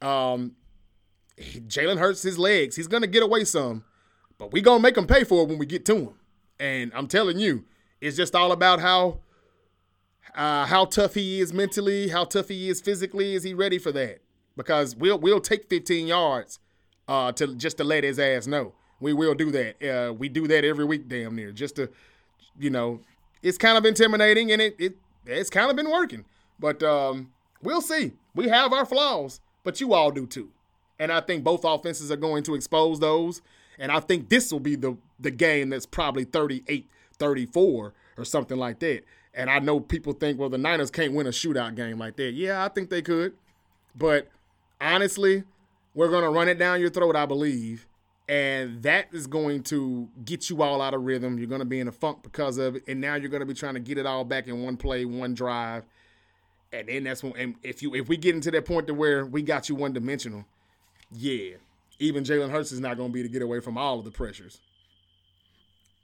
um, 0.01 0.53
Jalen 1.37 1.99
Hurts 1.99 2.23
his 2.23 2.39
legs. 2.39 2.77
He's 2.77 2.87
gonna 2.87 3.09
get 3.09 3.25
away 3.25 3.45
some, 3.45 3.83
but 4.39 4.53
we 4.53 4.61
gonna 4.61 4.79
make 4.79 4.97
him 4.97 5.09
pay 5.09 5.25
for 5.25 5.43
it 5.43 5.49
when 5.49 5.59
we 5.59 5.67
get 5.67 5.85
to 5.87 5.97
him. 5.97 6.15
And 6.61 6.93
I'm 6.95 7.09
telling 7.09 7.41
you, 7.41 7.65
it's 8.01 8.17
just 8.17 8.37
all 8.37 8.53
about 8.53 8.79
how 8.79 9.23
uh, 10.37 10.67
how 10.67 10.85
tough 10.85 11.15
he 11.15 11.41
is 11.41 11.53
mentally, 11.53 12.11
how 12.11 12.23
tough 12.23 12.47
he 12.47 12.69
is 12.69 12.81
physically. 12.81 13.35
Is 13.35 13.43
he 13.43 13.55
ready 13.55 13.79
for 13.79 13.91
that? 13.91 14.21
Because 14.57 14.95
we'll 14.95 15.19
we'll 15.19 15.41
take 15.41 15.69
15 15.69 16.07
yards 16.07 16.61
uh, 17.09 17.33
to 17.33 17.55
just 17.55 17.77
to 17.79 17.85
let 17.85 18.05
his 18.05 18.19
ass 18.19 18.47
know. 18.47 18.73
We 19.01 19.13
will 19.13 19.35
do 19.35 19.51
that. 19.51 19.83
Uh, 19.83 20.13
we 20.13 20.29
do 20.29 20.47
that 20.49 20.65
every 20.65 20.85
week, 20.85 21.09
damn 21.09 21.37
near, 21.37 21.53
just 21.53 21.77
to, 21.77 21.91
you 22.59 22.71
know, 22.71 23.01
it's 23.43 23.59
kind 23.59 23.77
of 23.77 23.85
intimidating 23.85 24.53
and 24.53 24.63
it 24.63 24.77
it 24.79 24.97
it's 25.27 25.51
kind 25.51 25.71
of 25.71 25.77
been 25.77 25.91
working. 25.91 26.25
But 26.59 26.83
um, 26.83 27.33
we'll 27.63 27.83
see. 27.83 28.13
We 28.35 28.49
have 28.49 28.73
our 28.73 28.87
flaws, 28.87 29.41
but 29.65 29.81
you 29.81 29.93
all 29.93 30.11
do 30.11 30.27
too. 30.27 30.51
And 30.99 31.13
I 31.13 31.21
think 31.21 31.45
both 31.45 31.65
offenses 31.65 32.11
are 32.11 32.17
going 32.17 32.43
to 32.45 32.55
expose 32.55 33.01
those. 33.01 33.43
And 33.79 33.93
I 33.93 34.01
think 34.01 34.29
this 34.31 34.51
will 34.51 34.61
be 34.61 34.77
the 34.77 34.97
the 35.21 35.31
game 35.31 35.71
that's 35.71 35.87
probably 35.87 36.25
38 36.25 36.89
34 37.19 37.93
or 38.17 38.25
something 38.25 38.57
like 38.57 38.79
that. 38.81 39.03
And 39.35 39.51
I 39.51 39.59
know 39.59 39.81
people 39.81 40.15
think, 40.15 40.39
well, 40.39 40.49
the 40.49 40.59
Niners 40.59 40.91
can't 40.91 41.13
win 41.13 41.27
a 41.27 41.31
shootout 41.31 41.75
game 41.75 41.99
like 41.99 42.17
that. 42.17 42.33
Yeah, 42.33 42.65
I 42.65 42.69
think 42.69 42.89
they 42.89 43.03
could. 43.03 43.35
But 43.95 44.29
honestly, 44.81 45.45
we're 45.97 46.11
going 46.11 46.23
to 46.23 46.31
run 46.31 46.49
it 46.49 46.59
down 46.59 46.79
your 46.79 46.91
throat, 46.91 47.17
I 47.17 47.27
believe. 47.27 47.89
And 48.29 48.83
that 48.83 49.07
is 49.13 49.27
going 49.27 49.63
to 49.65 50.09
get 50.25 50.51
you 50.51 50.63
all 50.63 50.83
out 50.83 50.93
of 50.95 51.03
rhythm. 51.03 51.39
You're 51.39 51.49
going 51.49 51.61
to 51.61 51.65
be 51.65 51.81
in 51.81 51.89
a 51.89 51.93
funk 51.93 52.23
because 52.23 52.59
of 52.59 52.77
it. 52.77 52.85
And 52.87 53.01
now 53.01 53.15
you're 53.15 53.31
going 53.31 53.41
to 53.41 53.47
be 53.47 53.55
trying 53.55 53.75
to 53.75 53.81
get 53.81 53.97
it 53.97 54.05
all 54.05 54.23
back 54.23 54.47
in 54.47 54.63
one 54.63 54.77
play, 54.77 55.07
one 55.07 55.33
drive. 55.33 55.85
And 56.73 56.89
then 56.89 57.05
that's 57.05 57.23
when, 57.23 57.35
and 57.37 57.55
if 57.63 57.83
you 57.83 57.95
if 57.95 58.09
we 58.09 58.17
get 58.17 58.35
into 58.35 58.51
that 58.51 58.67
point 58.67 58.89
to 58.89 58.95
where 58.95 59.25
we 59.25 59.41
got 59.41 59.69
you 59.69 59.75
one 59.75 59.93
dimensional, 59.93 60.45
yeah, 61.13 61.55
even 61.99 62.25
Jalen 62.25 62.51
Hurts 62.51 62.73
is 62.73 62.81
not 62.81 62.97
going 62.97 63.11
to 63.11 63.15
be 63.15 63.23
to 63.23 63.29
get 63.29 63.41
away 63.41 63.61
from 63.61 63.79
all 63.79 63.99
of 63.99 64.05
the 64.05 64.11
pressures. 64.11 64.61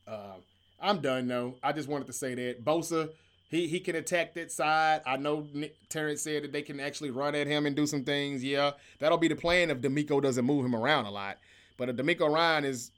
Uh, 0.07 0.37
I'm 0.81 1.01
done 1.01 1.27
though. 1.27 1.57
I 1.63 1.73
just 1.73 1.89
wanted 1.89 2.07
to 2.07 2.13
say 2.13 2.35
that 2.35 2.65
Bosa, 2.65 3.11
he 3.53 3.69
he 3.69 3.81
can 3.81 3.95
attack 3.97 4.33
that 4.35 4.51
side. 4.51 5.03
I 5.07 5.19
know 5.19 5.47
Nick, 5.53 5.77
Terrence 5.91 6.23
said 6.23 6.43
that 6.43 6.53
they 6.53 6.63
can 6.63 6.81
actually 6.81 7.11
run 7.11 7.35
at 7.35 7.47
him 7.47 7.67
and 7.67 7.77
do 7.77 7.87
some 7.87 8.03
things. 8.03 8.43
Yeah, 8.43 8.73
that'll 8.99 9.19
be 9.19 9.29
the 9.29 9.37
plan 9.37 9.71
if 9.71 9.79
DeMeco 9.79 10.23
doesn't 10.23 10.45
move 10.45 10.65
him 10.65 10.75
around 10.75 11.05
a 11.05 11.11
lot. 11.11 11.37
But 11.77 11.91
if 11.91 11.97
DeMeco 11.97 12.33
Ryan 12.33 12.65
is 12.65 12.91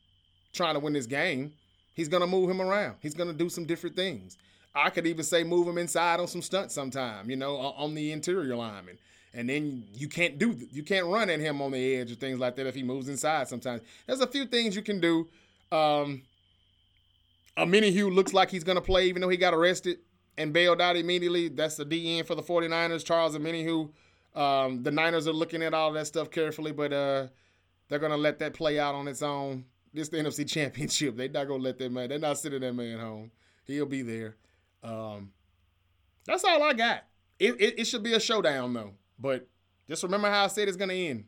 trying 0.53 0.75
to 0.75 0.81
win 0.81 0.93
this 0.93 1.07
game, 1.07 1.53
he's 1.93 2.09
gonna 2.09 2.29
move 2.29 2.49
him 2.49 2.63
around. 2.63 2.95
He's 3.03 3.15
gonna 3.15 3.33
do 3.33 3.49
some 3.49 3.65
different 3.65 3.97
things. 3.97 4.39
I 4.77 4.91
could 4.91 5.09
even 5.09 5.25
say 5.25 5.43
move 5.43 5.67
him 5.67 5.77
inside 5.77 6.21
on 6.21 6.29
some 6.29 6.41
stunts 6.41 6.73
sometime, 6.73 7.29
you 7.29 7.37
know, 7.37 7.57
on 7.57 7.95
the 7.95 8.13
interior 8.13 8.55
lineman. 8.55 8.99
And 9.35 9.49
then 9.49 9.83
you 9.93 10.09
can't 10.09 10.39
do 10.39 10.57
you 10.71 10.85
can't 10.85 11.07
run 11.07 11.31
at 11.31 11.41
him 11.41 11.61
on 11.63 11.73
the 11.73 11.97
edge 11.97 12.13
or 12.13 12.15
things 12.15 12.39
like 12.39 12.55
that 12.55 12.67
if 12.69 12.77
he 12.77 12.85
moves 12.85 13.09
inside 13.09 13.49
sometimes. 13.49 13.83
There's 14.07 14.21
a 14.21 14.29
few 14.29 14.47
things 14.47 14.77
you 14.77 14.83
can 14.83 15.01
do. 15.01 15.27
Um, 15.73 16.23
Omenihu 17.59 18.15
looks 18.15 18.33
like 18.33 18.51
he's 18.51 18.63
to 18.63 18.81
play, 18.81 19.07
even 19.07 19.21
though 19.21 19.29
he 19.29 19.37
got 19.37 19.53
arrested 19.53 19.99
and 20.37 20.53
bailed 20.53 20.81
out 20.81 20.97
immediately. 20.97 21.49
That's 21.49 21.77
the 21.77 21.85
DN 21.85 22.27
for 22.27 22.35
the 22.35 22.43
49ers, 22.43 23.05
Charles 23.05 23.35
and 23.35 23.45
Omenihu. 23.45 23.91
Um, 24.35 24.83
the 24.83 24.91
Niners 24.91 25.29
are 25.29 25.33
looking 25.33 25.63
at 25.63 25.75
all 25.75 25.93
that 25.93 26.07
stuff 26.07 26.31
carefully, 26.31 26.73
but 26.73 26.93
uh, 26.93 27.29
they're 27.89 27.99
going 27.99 28.13
to 28.13 28.19
let 28.19 28.39
that 28.41 28.55
play 28.55 28.79
out 28.79 28.95
on 28.95 29.07
its 29.07 29.23
own. 29.23 29.65
This 29.93 30.09
the 30.09 30.17
NFC 30.17 30.49
Championship. 30.49 31.17
They're 31.17 31.29
not 31.29 31.47
going 31.47 31.61
to 31.61 31.65
let 31.65 31.79
that 31.79 31.93
man. 31.93 32.09
They're 32.09 32.19
not 32.19 32.39
sitting 32.39 32.61
that 32.61 32.73
man 32.75 32.99
home. 32.99 33.31
He'll 33.65 33.87
be 33.87 34.03
there. 34.03 34.37
Um, 34.83 35.31
that's 36.27 36.45
all 36.45 36.63
I 36.63 36.73
got. 36.73 37.05
It, 37.39 37.61
it, 37.61 37.79
it 37.81 37.85
should 37.87 38.03
be 38.03 38.15
a 38.15 38.21
showdown 38.21 38.73
though. 38.73 38.93
But 39.19 39.49
just 39.89 40.03
remember 40.03 40.31
how 40.31 40.45
I 40.45 40.49
said 40.49 40.69
it's 40.69 40.77
going 40.77 40.91
to 40.91 40.97
end. 40.97 41.25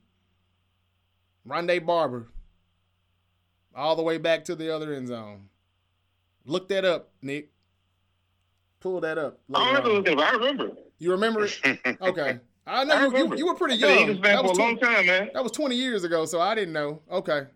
Rondé 1.46 1.84
Barber, 1.84 2.26
all 3.74 3.94
the 3.94 4.02
way 4.02 4.18
back 4.18 4.44
to 4.46 4.56
the 4.56 4.74
other 4.74 4.92
end 4.92 5.08
zone. 5.08 5.48
Look 6.44 6.68
that 6.68 6.84
up, 6.84 7.10
Nick. 7.22 7.50
Pull 8.86 9.00
that 9.00 9.18
up. 9.18 9.40
I 9.52 9.78
remember 9.78 10.08
it. 10.12 10.16
I 10.20 10.30
remember. 10.30 10.70
You 11.00 11.10
remember 11.10 11.44
it? 11.44 11.60
Okay. 12.00 12.38
I 12.68 12.84
know 12.84 12.94
I 12.94 13.06
you, 13.06 13.16
you, 13.16 13.36
you, 13.38 13.46
were 13.46 13.56
pretty 13.56 13.74
young. 13.74 14.20
That 14.20 14.44
was, 14.44 14.56
20, 14.56 14.62
a 14.62 14.64
long 14.64 14.78
time, 14.78 15.06
man. 15.06 15.30
That 15.34 15.42
was 15.42 15.50
20 15.50 15.74
years 15.74 16.04
ago, 16.04 16.24
so 16.24 16.40
I 16.40 16.54
didn't 16.54 16.72
know. 16.72 17.02
Okay. 17.10 17.46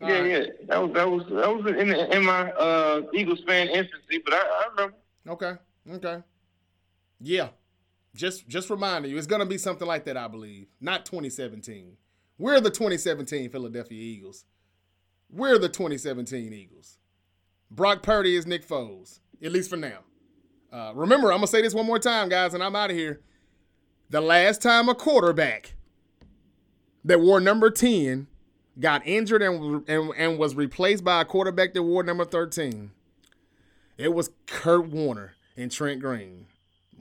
All 0.00 0.08
yeah, 0.08 0.18
right. 0.18 0.30
yeah. 0.30 0.46
That 0.66 0.82
was 0.82 0.92
that 0.94 1.10
was 1.10 1.22
that 1.28 1.54
was 1.54 1.66
in 1.78 1.92
in 1.92 2.24
my 2.24 2.50
uh, 2.52 3.02
Eagles 3.12 3.40
fan 3.46 3.68
infancy, 3.68 4.22
but 4.24 4.32
I, 4.32 4.38
I 4.38 4.68
remember. 4.70 4.96
Okay. 5.28 5.52
Okay. 5.90 6.22
Yeah. 7.20 7.48
Just 8.14 8.48
just 8.48 8.70
reminding 8.70 9.10
you, 9.10 9.18
it's 9.18 9.26
gonna 9.26 9.44
be 9.44 9.58
something 9.58 9.86
like 9.86 10.06
that, 10.06 10.16
I 10.16 10.26
believe. 10.26 10.68
Not 10.80 11.04
2017. 11.04 11.98
We're 12.38 12.60
the 12.60 12.70
2017 12.70 13.50
Philadelphia 13.50 14.00
Eagles. 14.00 14.46
We're 15.28 15.58
the 15.58 15.68
2017 15.68 16.54
Eagles. 16.54 16.96
Brock 17.70 18.02
Purdy 18.02 18.36
is 18.36 18.46
Nick 18.46 18.66
Foles, 18.66 19.20
at 19.42 19.52
least 19.52 19.68
for 19.68 19.76
now. 19.76 19.98
Uh, 20.72 20.92
remember, 20.94 21.32
I'm 21.32 21.38
gonna 21.38 21.46
say 21.46 21.62
this 21.62 21.74
one 21.74 21.86
more 21.86 21.98
time, 21.98 22.28
guys, 22.28 22.54
and 22.54 22.62
I'm 22.62 22.76
out 22.76 22.90
of 22.90 22.96
here. 22.96 23.20
The 24.10 24.20
last 24.20 24.62
time 24.62 24.88
a 24.88 24.94
quarterback 24.94 25.74
that 27.04 27.20
wore 27.20 27.40
number 27.40 27.70
10 27.70 28.26
got 28.80 29.06
injured 29.06 29.42
and, 29.42 29.88
and, 29.88 30.12
and 30.16 30.38
was 30.38 30.54
replaced 30.54 31.04
by 31.04 31.22
a 31.22 31.24
quarterback 31.24 31.74
that 31.74 31.82
wore 31.82 32.02
number 32.02 32.24
13, 32.24 32.90
it 33.96 34.14
was 34.14 34.30
Kurt 34.46 34.88
Warner 34.88 35.34
and 35.56 35.70
Trent 35.70 36.00
Green. 36.00 36.46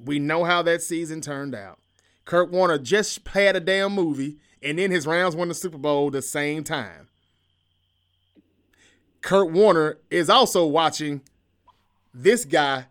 We 0.03 0.19
know 0.19 0.43
how 0.43 0.61
that 0.63 0.81
season 0.81 1.21
turned 1.21 1.55
out. 1.55 1.79
Kurt 2.25 2.51
Warner 2.51 2.77
just 2.77 3.25
had 3.29 3.55
a 3.55 3.59
damn 3.59 3.93
movie, 3.93 4.37
and 4.61 4.79
then 4.79 4.91
his 4.91 5.07
Rams 5.07 5.35
won 5.35 5.47
the 5.47 5.53
Super 5.53 5.77
Bowl 5.77 6.09
the 6.09 6.21
same 6.21 6.63
time. 6.63 7.07
Kurt 9.21 9.51
Warner 9.51 9.97
is 10.09 10.29
also 10.29 10.65
watching 10.65 11.21
this 12.13 12.45
guy 12.45 12.85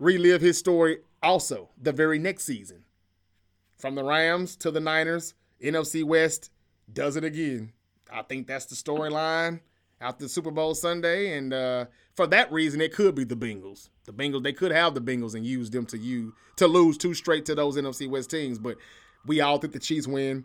relive 0.00 0.40
his 0.40 0.58
story 0.58 0.98
also 1.22 1.68
the 1.80 1.92
very 1.92 2.18
next 2.18 2.44
season. 2.44 2.82
From 3.78 3.94
the 3.94 4.02
Rams 4.02 4.56
to 4.56 4.70
the 4.70 4.80
Niners, 4.80 5.34
NFC 5.62 6.02
West 6.02 6.50
does 6.92 7.16
it 7.16 7.22
again. 7.24 7.72
I 8.12 8.22
think 8.22 8.46
that's 8.46 8.66
the 8.66 8.74
storyline 8.74 9.60
after 10.00 10.26
Super 10.26 10.50
Bowl 10.50 10.74
Sunday. 10.74 11.36
And 11.36 11.52
uh, 11.52 11.84
for 12.14 12.26
that 12.26 12.50
reason, 12.50 12.80
it 12.80 12.92
could 12.92 13.14
be 13.14 13.24
the 13.24 13.36
Bengals. 13.36 13.90
The 14.06 14.12
Bengals, 14.12 14.42
they 14.42 14.52
could 14.52 14.72
have 14.72 14.94
the 14.94 15.00
Bengals 15.00 15.34
and 15.34 15.46
use 15.46 15.70
them 15.70 15.86
to 15.86 15.98
you 15.98 16.34
to 16.56 16.66
lose 16.66 16.98
two 16.98 17.14
straight 17.14 17.44
to 17.46 17.54
those 17.54 17.76
NFC 17.76 18.08
West 18.08 18.30
teams. 18.30 18.58
But 18.58 18.76
we 19.26 19.40
all 19.40 19.58
think 19.58 19.72
the 19.72 19.78
Chiefs 19.78 20.06
win, 20.06 20.44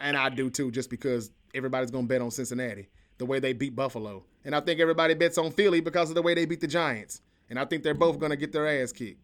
and 0.00 0.16
I 0.16 0.30
do 0.30 0.50
too, 0.50 0.70
just 0.70 0.90
because 0.90 1.30
everybody's 1.54 1.90
gonna 1.90 2.06
bet 2.06 2.22
on 2.22 2.30
Cincinnati 2.30 2.88
the 3.18 3.26
way 3.26 3.38
they 3.38 3.52
beat 3.52 3.76
Buffalo. 3.76 4.24
And 4.44 4.54
I 4.54 4.60
think 4.60 4.80
everybody 4.80 5.14
bets 5.14 5.38
on 5.38 5.50
Philly 5.50 5.80
because 5.80 6.08
of 6.08 6.14
the 6.14 6.22
way 6.22 6.34
they 6.34 6.46
beat 6.46 6.60
the 6.60 6.66
Giants. 6.66 7.20
And 7.50 7.58
I 7.58 7.64
think 7.64 7.82
they're 7.82 7.94
both 7.94 8.18
going 8.18 8.30
to 8.30 8.36
get 8.36 8.52
their 8.52 8.66
ass 8.66 8.92
kicked. 8.92 9.20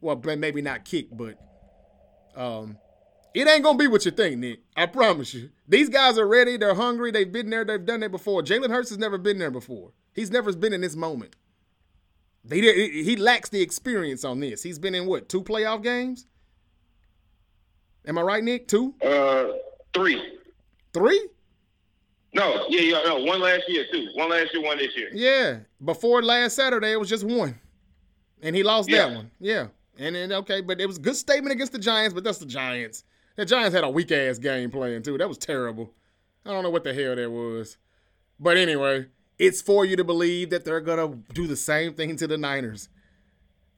Well, 0.00 0.20
maybe 0.24 0.62
not 0.62 0.84
kicked, 0.84 1.16
but 1.16 1.38
um, 2.36 2.76
it 3.34 3.46
ain't 3.46 3.62
going 3.62 3.78
to 3.78 3.82
be 3.82 3.88
what 3.88 4.04
you 4.04 4.10
think, 4.10 4.38
Nick. 4.38 4.60
I 4.76 4.86
promise 4.86 5.32
you. 5.32 5.50
These 5.68 5.88
guys 5.88 6.18
are 6.18 6.26
ready. 6.26 6.56
They're 6.56 6.74
hungry. 6.74 7.10
They've 7.10 7.30
been 7.30 7.50
there. 7.50 7.64
They've 7.64 7.84
done 7.84 8.02
it 8.02 8.10
before. 8.10 8.42
Jalen 8.42 8.70
Hurts 8.70 8.90
has 8.90 8.98
never 8.98 9.16
been 9.16 9.38
there 9.38 9.50
before. 9.50 9.92
He's 10.14 10.30
never 10.30 10.52
been 10.52 10.72
in 10.72 10.80
this 10.80 10.96
moment. 10.96 11.36
They, 12.44 12.60
he 12.60 13.16
lacks 13.16 13.48
the 13.48 13.62
experience 13.62 14.24
on 14.24 14.40
this. 14.40 14.62
He's 14.62 14.78
been 14.78 14.94
in 14.94 15.06
what, 15.06 15.28
two 15.28 15.42
playoff 15.42 15.82
games? 15.82 16.26
Am 18.04 18.18
I 18.18 18.22
right, 18.22 18.42
Nick? 18.42 18.66
Two? 18.66 18.94
Uh, 19.00 19.44
three. 19.94 20.38
Three? 20.92 21.28
No, 22.34 22.64
yeah, 22.68 22.80
yeah, 22.80 23.02
no, 23.04 23.18
one 23.24 23.40
last 23.40 23.62
year 23.68 23.84
too. 23.92 24.08
One 24.14 24.30
last 24.30 24.54
year, 24.54 24.62
one 24.62 24.78
this 24.78 24.96
year. 24.96 25.10
Yeah, 25.12 25.58
before 25.84 26.22
last 26.22 26.56
Saturday, 26.56 26.92
it 26.92 26.98
was 26.98 27.10
just 27.10 27.24
one, 27.24 27.60
and 28.42 28.54
he 28.54 28.62
lost 28.62 28.90
yeah. 28.90 29.08
that 29.08 29.16
one. 29.16 29.30
Yeah, 29.40 29.68
and 29.98 30.14
then 30.14 30.32
okay, 30.32 30.60
but 30.60 30.80
it 30.80 30.86
was 30.86 30.98
a 30.98 31.00
good 31.00 31.16
statement 31.16 31.52
against 31.52 31.72
the 31.72 31.78
Giants, 31.78 32.14
but 32.14 32.24
that's 32.24 32.38
the 32.38 32.46
Giants. 32.46 33.04
The 33.36 33.44
Giants 33.44 33.74
had 33.74 33.84
a 33.84 33.90
weak 33.90 34.12
ass 34.12 34.38
game 34.38 34.70
plan 34.70 35.02
too. 35.02 35.16
That 35.16 35.28
was 35.28 35.38
terrible. 35.38 35.92
I 36.44 36.50
don't 36.50 36.62
know 36.62 36.70
what 36.70 36.84
the 36.84 36.92
hell 36.92 37.16
that 37.16 37.30
was, 37.30 37.78
but 38.38 38.56
anyway, 38.56 39.06
it's 39.38 39.62
for 39.62 39.84
you 39.84 39.96
to 39.96 40.04
believe 40.04 40.50
that 40.50 40.64
they're 40.64 40.80
gonna 40.80 41.16
do 41.32 41.46
the 41.46 41.56
same 41.56 41.94
thing 41.94 42.16
to 42.16 42.26
the 42.26 42.36
Niners, 42.36 42.88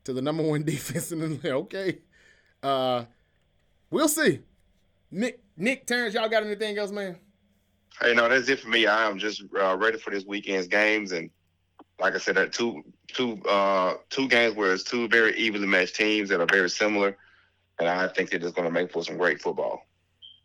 to 0.05 0.13
the 0.13 0.23
number 0.23 0.43
one 0.43 0.63
defense 0.65 1.13
in 1.13 1.21
the 1.21 1.29
league. 1.29 1.47
Okay, 1.47 1.99
uh, 2.63 3.05
we'll 3.91 4.09
see. 4.09 4.41
Nick, 5.11 5.45
Nick, 5.57 5.87
Terrence, 5.87 6.15
y'all 6.15 6.29
got 6.29 6.43
anything 6.43 6.77
else, 6.77 6.91
man? 6.91 7.17
Hey, 8.01 8.13
no, 8.15 8.29
that's 8.29 8.49
it 8.49 8.59
for 8.59 8.69
me. 8.69 8.87
I 8.87 9.07
am 9.07 9.19
just 9.19 9.45
uh, 9.57 9.77
ready 9.77 9.99
for 9.99 10.11
this 10.11 10.25
weekend's 10.25 10.67
games, 10.67 11.13
and 11.13 11.31
like 12.01 12.15
I 12.15 12.19
said, 12.19 12.37
that 12.37 12.53
two 12.53 12.83
two 13.09 13.41
uh, 13.49 13.95
two 14.11 14.29
games 14.29 14.57
where 14.57 14.73
it's 14.73 14.85
two 14.85 15.09
very 15.09 15.37
evenly 15.39 15.67
matched 15.67 15.97
teams 15.97 16.29
that 16.31 16.41
are 16.41 16.47
very 16.51 16.71
similar, 16.71 17.17
and 17.79 17.89
I 17.89 18.09
think 18.09 18.31
they're 18.31 18.41
just 18.41 18.55
going 18.55 18.67
to 18.67 18.73
make 18.73 18.93
for 18.93 19.05
some 19.05 19.17
great 19.17 19.41
football. 19.41 19.87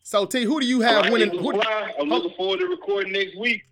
So, 0.03 0.25
T, 0.25 0.43
who 0.43 0.59
do 0.59 0.65
you 0.65 0.81
have 0.81 1.03
right, 1.03 1.11
winning? 1.11 1.37
Who, 1.37 1.61
I'm 1.61 2.09
looking 2.09 2.33
forward 2.35 2.59
to 2.59 2.65
recording 2.67 3.13
next 3.13 3.37
week. 3.37 3.63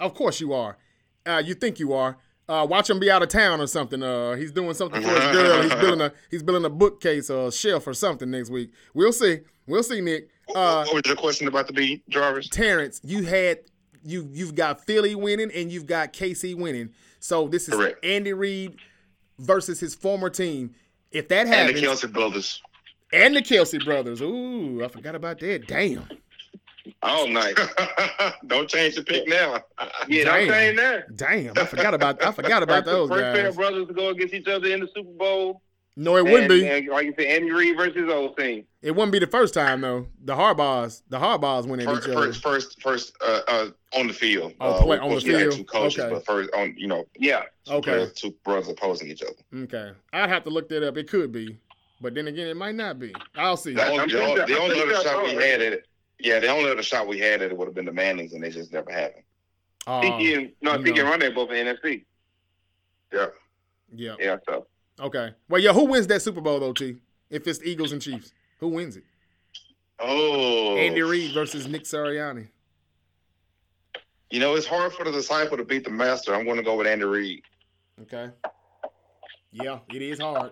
Of 0.00 0.14
course 0.14 0.40
you 0.40 0.52
are. 0.52 0.78
Uh, 1.24 1.42
you 1.44 1.54
think 1.54 1.78
you 1.78 1.92
are. 1.92 2.18
Uh, 2.48 2.64
watch 2.68 2.88
him 2.88 3.00
be 3.00 3.10
out 3.10 3.22
of 3.22 3.28
town 3.28 3.60
or 3.60 3.66
something. 3.66 4.02
Uh, 4.02 4.34
he's 4.34 4.52
doing 4.52 4.72
something 4.74 5.02
for 5.02 5.08
his 5.08 5.32
girl. 5.32 5.62
He's 5.62 5.74
building 5.74 6.00
a 6.00 6.12
he's 6.30 6.42
building 6.44 6.64
a 6.64 6.70
bookcase 6.70 7.28
or 7.28 7.48
a 7.48 7.52
shelf 7.52 7.86
or 7.88 7.94
something 7.94 8.30
next 8.30 8.50
week. 8.50 8.70
We'll 8.94 9.12
see. 9.12 9.40
We'll 9.66 9.82
see, 9.82 10.00
Nick. 10.00 10.28
Uh, 10.54 10.84
what 10.84 10.94
was 10.94 11.02
your 11.06 11.16
question 11.16 11.48
about 11.48 11.66
the 11.66 11.72
B, 11.72 12.04
Jarvis? 12.08 12.48
Terrence, 12.48 13.00
you 13.02 13.24
had 13.24 13.58
you 14.04 14.28
you've 14.32 14.54
got 14.54 14.84
Philly 14.84 15.16
winning 15.16 15.50
and 15.52 15.72
you've 15.72 15.86
got 15.86 16.12
KC 16.12 16.54
winning. 16.56 16.90
So 17.26 17.48
this 17.48 17.66
is 17.68 17.74
Correct. 17.74 18.04
Andy 18.04 18.32
Reid 18.32 18.76
versus 19.40 19.80
his 19.80 19.96
former 19.96 20.30
team. 20.30 20.76
If 21.10 21.26
that 21.26 21.48
happens, 21.48 21.70
And 21.70 21.84
the 21.84 22.06
Kelce 22.06 22.12
brothers. 22.12 22.62
and 23.12 23.34
the 23.34 23.42
Kelce 23.42 23.84
brothers. 23.84 24.20
Ooh, 24.22 24.80
I 24.84 24.86
forgot 24.86 25.16
about 25.16 25.40
that. 25.40 25.66
Damn. 25.66 26.06
Oh, 27.02 27.26
nice. 27.26 27.56
Don't 28.46 28.68
change 28.68 28.94
the 28.94 29.02
pick 29.02 29.26
now. 29.26 29.60
Yeah, 30.08 30.24
Damn. 30.24 30.34
I'm 30.34 30.48
saying 30.48 30.76
that. 30.76 31.16
Damn, 31.16 31.58
I 31.58 31.64
forgot 31.64 31.94
about 31.94 32.22
I 32.24 32.30
forgot 32.30 32.62
about 32.62 32.84
First- 32.84 32.86
those 32.94 33.08
first 33.08 33.22
pair 33.34 33.42
guys. 33.42 33.46
of 33.50 33.56
brothers 33.56 33.88
to 33.88 33.92
go 33.94 34.08
against 34.10 34.32
each 34.32 34.46
other 34.46 34.68
in 34.68 34.78
the 34.78 34.88
Super 34.94 35.10
Bowl. 35.10 35.62
No, 35.98 36.16
it 36.16 36.24
wouldn't 36.24 36.50
be. 36.50 36.66
And, 36.68 36.86
like 36.88 37.06
you 37.06 37.14
said, 37.18 37.26
Andy 37.26 37.50
Reid 37.50 37.76
versus 37.76 37.96
his 37.96 38.10
old 38.10 38.36
team. 38.36 38.66
It 38.82 38.90
wouldn't 38.90 39.12
be 39.12 39.18
the 39.18 39.26
first 39.26 39.54
time 39.54 39.80
though. 39.80 40.06
The 40.24 40.34
Harbaughs, 40.34 41.02
the 41.08 41.18
Harbaughs 41.18 41.66
went 41.66 41.80
at 41.82 41.88
First, 41.88 42.08
each 42.08 42.14
other. 42.14 42.26
first, 42.26 42.42
first, 42.42 42.82
first 42.82 43.16
uh, 43.26 43.40
uh, 43.48 43.68
on 43.94 44.06
the 44.06 44.12
field. 44.12 44.52
Oh, 44.60 44.72
uh, 44.74 44.82
play- 44.82 44.96
of 44.98 45.02
on 45.04 45.08
the 45.08 45.14
course, 45.14 45.24
we 45.24 45.32
had 45.32 45.40
field. 45.40 45.52
Two 45.56 45.64
coaches, 45.64 46.00
Okay. 46.00 46.14
but 46.14 46.26
first 46.26 46.50
on, 46.54 46.74
you 46.76 46.86
know, 46.86 47.06
Yeah. 47.18 47.44
Okay. 47.68 47.92
players, 47.92 48.12
two 48.12 48.34
brothers 48.44 48.68
opposing 48.68 49.08
each 49.08 49.22
other. 49.22 49.62
Okay, 49.64 49.92
I'd 50.12 50.28
have 50.28 50.44
to 50.44 50.50
look 50.50 50.68
that 50.68 50.86
up. 50.86 50.98
It 50.98 51.08
could 51.08 51.32
be, 51.32 51.56
but 52.02 52.14
then 52.14 52.28
again, 52.28 52.46
it 52.48 52.56
might 52.58 52.74
not 52.74 52.98
be. 52.98 53.14
I'll 53.34 53.56
see. 53.56 53.72
The 53.72 53.82
I'm 53.82 53.92
only, 53.92 54.04
the 54.04 54.10
sure- 54.10 54.46
the 54.46 54.58
only 54.60 54.82
other 54.82 55.02
shot 55.02 55.24
we 55.24 55.30
had 55.30 55.62
at 55.62 55.72
it, 55.72 55.86
yeah, 56.20 56.38
the 56.40 56.48
only 56.48 56.70
other 56.70 56.82
shot 56.82 57.06
we 57.08 57.18
had 57.18 57.40
at 57.40 57.50
it 57.50 57.56
would 57.56 57.68
have 57.68 57.74
been 57.74 57.86
the 57.86 57.92
Mannings, 57.92 58.34
and 58.34 58.44
they 58.44 58.50
just 58.50 58.70
never 58.70 58.92
happened. 58.92 59.24
Uh, 59.86 60.02
he 60.02 60.08
can, 60.34 60.52
no, 60.60 60.76
you 60.76 60.84
he 60.84 60.92
can 60.92 61.06
run 61.06 61.20
that 61.20 61.34
both 61.34 61.50
in 61.52 61.66
NFC. 61.66 62.04
Yeah. 63.12 63.26
yeah. 63.94 64.14
Yeah, 64.18 64.36
so. 64.46 64.66
Okay. 65.00 65.30
Well, 65.48 65.60
yeah. 65.60 65.72
Who 65.72 65.84
wins 65.84 66.06
that 66.08 66.22
Super 66.22 66.40
Bowl 66.40 66.58
though, 66.60 66.72
T? 66.72 66.96
If 67.30 67.46
it's 67.46 67.62
Eagles 67.62 67.92
and 67.92 68.00
Chiefs, 68.00 68.32
who 68.60 68.68
wins 68.68 68.96
it? 68.96 69.04
Oh, 69.98 70.76
Andy 70.76 71.02
Reid 71.02 71.32
versus 71.32 71.66
Nick 71.66 71.84
Sirianni. 71.84 72.48
You 74.30 74.40
know, 74.40 74.54
it's 74.54 74.66
hard 74.66 74.92
for 74.92 75.04
the 75.04 75.12
disciple 75.12 75.56
to 75.56 75.64
beat 75.64 75.84
the 75.84 75.90
master. 75.90 76.34
I'm 76.34 76.44
going 76.44 76.56
to 76.56 76.62
go 76.62 76.76
with 76.76 76.86
Andy 76.86 77.04
Reid. 77.04 77.42
Okay. 78.02 78.28
Yeah, 79.52 79.78
it 79.92 80.02
is 80.02 80.18
hard. 80.18 80.50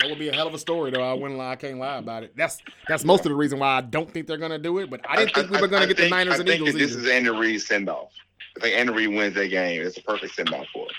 That 0.00 0.08
would 0.08 0.18
be 0.18 0.28
a 0.28 0.34
hell 0.34 0.46
of 0.46 0.54
a 0.54 0.58
story, 0.58 0.90
though. 0.90 1.02
I 1.02 1.12
wouldn't 1.12 1.38
lie. 1.38 1.52
I 1.52 1.56
can't 1.56 1.78
lie 1.78 1.98
about 1.98 2.22
it. 2.22 2.36
That's 2.36 2.62
that's 2.88 3.04
most 3.04 3.20
of 3.20 3.30
the 3.30 3.34
reason 3.34 3.58
why 3.58 3.78
I 3.78 3.80
don't 3.80 4.10
think 4.10 4.26
they're 4.26 4.38
gonna 4.38 4.58
do 4.58 4.78
it. 4.78 4.90
But 4.90 5.00
I 5.08 5.16
didn't 5.16 5.34
think 5.34 5.50
we 5.50 5.60
were 5.60 5.68
gonna 5.68 5.84
I 5.84 5.86
get 5.86 5.96
the 5.96 6.08
Niners 6.08 6.34
I 6.34 6.38
and 6.38 6.46
think 6.48 6.60
Eagles 6.60 6.72
that 6.72 6.78
this 6.78 6.92
either. 6.92 7.00
is 7.02 7.08
Andy 7.08 7.30
Reid's 7.30 7.66
send 7.66 7.88
off. 7.88 8.10
I 8.56 8.60
think 8.60 8.76
Andy 8.76 8.92
Reid 8.92 9.08
wins 9.10 9.34
that 9.34 9.48
game. 9.48 9.82
It's 9.82 9.98
a 9.98 10.02
perfect 10.02 10.34
send 10.34 10.52
off 10.52 10.66
for 10.72 10.86
it. 10.86 10.92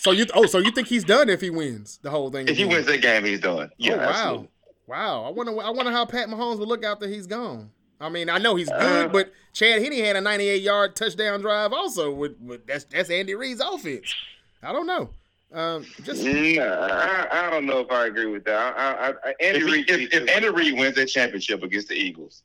So 0.00 0.12
you 0.12 0.24
oh, 0.32 0.46
so 0.46 0.58
you 0.58 0.70
think 0.70 0.88
he's 0.88 1.04
done 1.04 1.28
if 1.28 1.42
he 1.42 1.50
wins 1.50 1.98
the 2.02 2.08
whole 2.10 2.30
thing? 2.30 2.48
If 2.48 2.56
he 2.56 2.64
wins 2.64 2.86
that 2.86 3.02
game, 3.02 3.22
he's 3.24 3.40
done. 3.40 3.70
Yeah, 3.76 3.92
oh, 3.92 3.96
wow, 3.98 4.04
absolutely. 4.08 4.48
wow. 4.86 5.24
I 5.24 5.30
wonder 5.30 5.60
I 5.60 5.70
wonder 5.70 5.92
how 5.92 6.06
Pat 6.06 6.28
Mahomes 6.28 6.58
would 6.58 6.68
look 6.68 6.82
after 6.84 7.06
he's 7.06 7.26
gone. 7.26 7.70
I 8.00 8.08
mean, 8.08 8.30
I 8.30 8.38
know 8.38 8.54
he's 8.54 8.70
Uh, 8.70 8.78
good, 8.78 9.12
but 9.12 9.32
Chad 9.52 9.82
Henne 9.82 9.92
had 10.02 10.16
a 10.16 10.22
98 10.22 10.62
yard 10.62 10.96
touchdown 10.96 11.42
drive 11.42 11.74
also. 11.74 12.10
With, 12.14 12.38
with 12.40 12.66
that's 12.66 12.84
that's 12.84 13.10
Andy 13.10 13.34
Reid's 13.34 13.60
offense. 13.60 14.14
I 14.62 14.72
don't 14.72 14.86
know. 14.86 15.10
Um, 15.52 15.84
just 16.04 16.22
Nah, 16.24 16.62
I, 16.62 17.26
I 17.30 17.50
don't 17.50 17.66
know 17.66 17.80
if 17.80 17.90
I 17.90 18.06
agree 18.06 18.26
with 18.26 18.44
that. 18.44 18.56
I, 18.78 19.08
I, 19.08 19.08
I, 19.10 19.34
Andy 19.40 19.58
If, 19.58 19.66
he, 19.66 19.72
Reid. 19.72 19.90
if, 19.90 20.14
if 20.14 20.30
Andy 20.30 20.48
Reid 20.48 20.78
wins 20.78 20.94
that 20.94 21.06
championship 21.06 21.62
against 21.62 21.88
the 21.88 21.94
Eagles, 21.94 22.42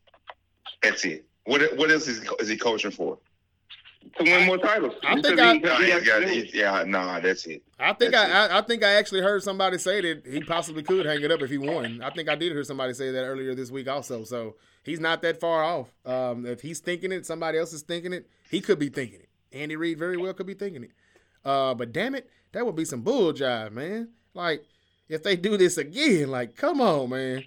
that's 0.83 1.05
it. 1.05 1.23
What 1.45 1.61
what 1.77 1.89
else 1.89 2.07
is, 2.09 2.27
is 2.39 2.49
he 2.49 2.57
coaching 2.57 2.91
for? 2.91 3.17
To 4.17 4.23
win 4.23 4.45
more 4.47 4.57
titles. 4.57 4.93
I 5.03 5.13
think 5.13 5.23
Because 5.35 5.39
I- 5.39 5.53
he- 5.55 5.59
Nah, 5.59 5.75
he 5.77 6.05
got, 6.05 6.19
to 6.19 6.25
do 6.25 6.57
yeah, 6.57 6.83
nah, 6.85 7.19
that's 7.19 7.45
it. 7.47 7.63
I 7.79 7.93
think 7.93 8.11
That's 8.13 8.31
I, 8.31 8.47
I 8.55 8.59
I 8.59 8.61
think 8.61 8.83
I 8.83 8.93
actually 8.93 9.21
heard 9.21 9.43
somebody 9.43 9.77
say 9.77 10.01
that 10.01 10.25
he 10.25 10.41
possibly 10.41 10.83
could 10.83 11.05
hang 11.05 11.21
it 11.21 11.31
up 11.31 11.41
if 11.41 11.49
he 11.49 11.57
won. 11.57 12.01
I 12.01 12.09
think 12.11 12.29
I 12.29 12.35
did 12.35 12.51
hear 12.53 12.63
somebody 12.63 12.93
say 12.93 13.11
that 13.11 13.23
earlier 13.25 13.53
this 13.55 13.71
week 13.71 13.87
also. 13.89 14.23
So 14.23 14.55
he's 14.83 14.99
not 14.99 15.21
that 15.23 15.39
far 15.39 15.63
off. 15.63 15.89
Um, 16.05 16.45
if 16.45 16.61
he's 16.61 16.79
thinking 16.79 17.11
it, 17.11 17.25
somebody 17.25 17.57
else 17.57 17.73
is 17.73 17.81
thinking 17.81 18.13
it. 18.13 18.27
He 18.49 18.61
could 18.61 18.79
be 18.79 18.89
thinking 18.89 19.19
it. 19.19 19.29
Andy 19.51 19.75
Reid 19.75 19.97
very 19.99 20.17
well 20.17 20.33
could 20.33 20.47
be 20.47 20.53
thinking 20.53 20.83
it. 20.83 20.91
Uh, 21.43 21.73
but 21.73 21.91
damn 21.91 22.15
it, 22.15 22.29
that 22.53 22.65
would 22.65 22.75
be 22.75 22.85
some 22.85 23.01
bull 23.01 23.33
jive, 23.33 23.71
man. 23.71 24.09
Like 24.33 24.63
if 25.09 25.23
they 25.23 25.35
do 25.35 25.57
this 25.57 25.77
again, 25.77 26.29
like 26.31 26.55
come 26.55 26.79
on, 26.81 27.09
man. 27.09 27.43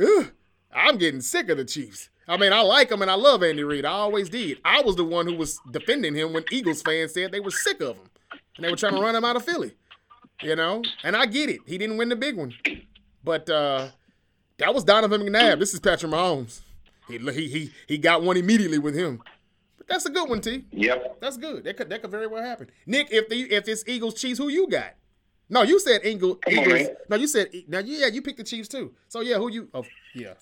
Ugh, 0.00 0.30
I'm 0.74 0.96
getting 0.98 1.20
sick 1.20 1.48
of 1.48 1.56
the 1.58 1.64
Chiefs. 1.64 2.08
I 2.28 2.36
mean, 2.36 2.52
I 2.52 2.60
like 2.60 2.90
him 2.90 3.02
and 3.02 3.10
I 3.10 3.14
love 3.14 3.42
Andy 3.42 3.64
Reid. 3.64 3.84
I 3.84 3.90
always 3.90 4.28
did. 4.28 4.58
I 4.64 4.80
was 4.82 4.96
the 4.96 5.04
one 5.04 5.26
who 5.26 5.34
was 5.34 5.58
defending 5.70 6.14
him 6.14 6.32
when 6.32 6.44
Eagles 6.50 6.80
fans 6.82 7.12
said 7.14 7.32
they 7.32 7.40
were 7.40 7.50
sick 7.50 7.80
of 7.80 7.96
him 7.96 8.06
and 8.56 8.64
they 8.64 8.70
were 8.70 8.76
trying 8.76 8.94
to 8.94 9.00
run 9.00 9.14
him 9.16 9.24
out 9.24 9.36
of 9.36 9.44
Philly. 9.44 9.72
You 10.40 10.56
know, 10.56 10.82
and 11.04 11.14
I 11.16 11.26
get 11.26 11.48
it. 11.50 11.60
He 11.66 11.78
didn't 11.78 11.98
win 11.98 12.08
the 12.08 12.16
big 12.16 12.36
one, 12.36 12.52
but 13.22 13.48
uh, 13.48 13.88
that 14.58 14.74
was 14.74 14.82
Donovan 14.82 15.20
McNabb. 15.20 15.60
This 15.60 15.72
is 15.72 15.78
Patrick 15.78 16.10
Mahomes. 16.10 16.62
He 17.06 17.18
he 17.18 17.48
he 17.48 17.70
he 17.86 17.98
got 17.98 18.22
one 18.24 18.36
immediately 18.36 18.78
with 18.80 18.96
him. 18.96 19.22
But 19.78 19.86
that's 19.86 20.04
a 20.06 20.10
good 20.10 20.28
one, 20.28 20.40
T. 20.40 20.64
Yep. 20.72 21.20
That's 21.20 21.36
good. 21.36 21.62
That 21.62 21.76
could 21.76 21.90
that 21.90 22.02
could 22.02 22.10
very 22.10 22.26
well 22.26 22.42
happen. 22.42 22.70
Nick, 22.86 23.08
if 23.12 23.28
the 23.28 23.42
if 23.54 23.68
it's 23.68 23.84
Eagles 23.86 24.14
Chiefs, 24.14 24.38
who 24.38 24.48
you 24.48 24.68
got? 24.68 24.94
No, 25.48 25.62
you 25.62 25.78
said 25.78 26.00
Eagle, 26.04 26.34
Come 26.36 26.58
on, 26.58 26.64
Eagles. 26.64 26.88
no, 27.08 27.16
you 27.16 27.28
said 27.28 27.48
now. 27.68 27.78
Yeah, 27.78 28.08
you 28.08 28.20
picked 28.20 28.38
the 28.38 28.44
Chiefs 28.44 28.66
too. 28.68 28.94
So 29.06 29.20
yeah, 29.20 29.36
who 29.36 29.48
you? 29.48 29.68
Oh 29.72 29.84
yeah, 30.12 30.34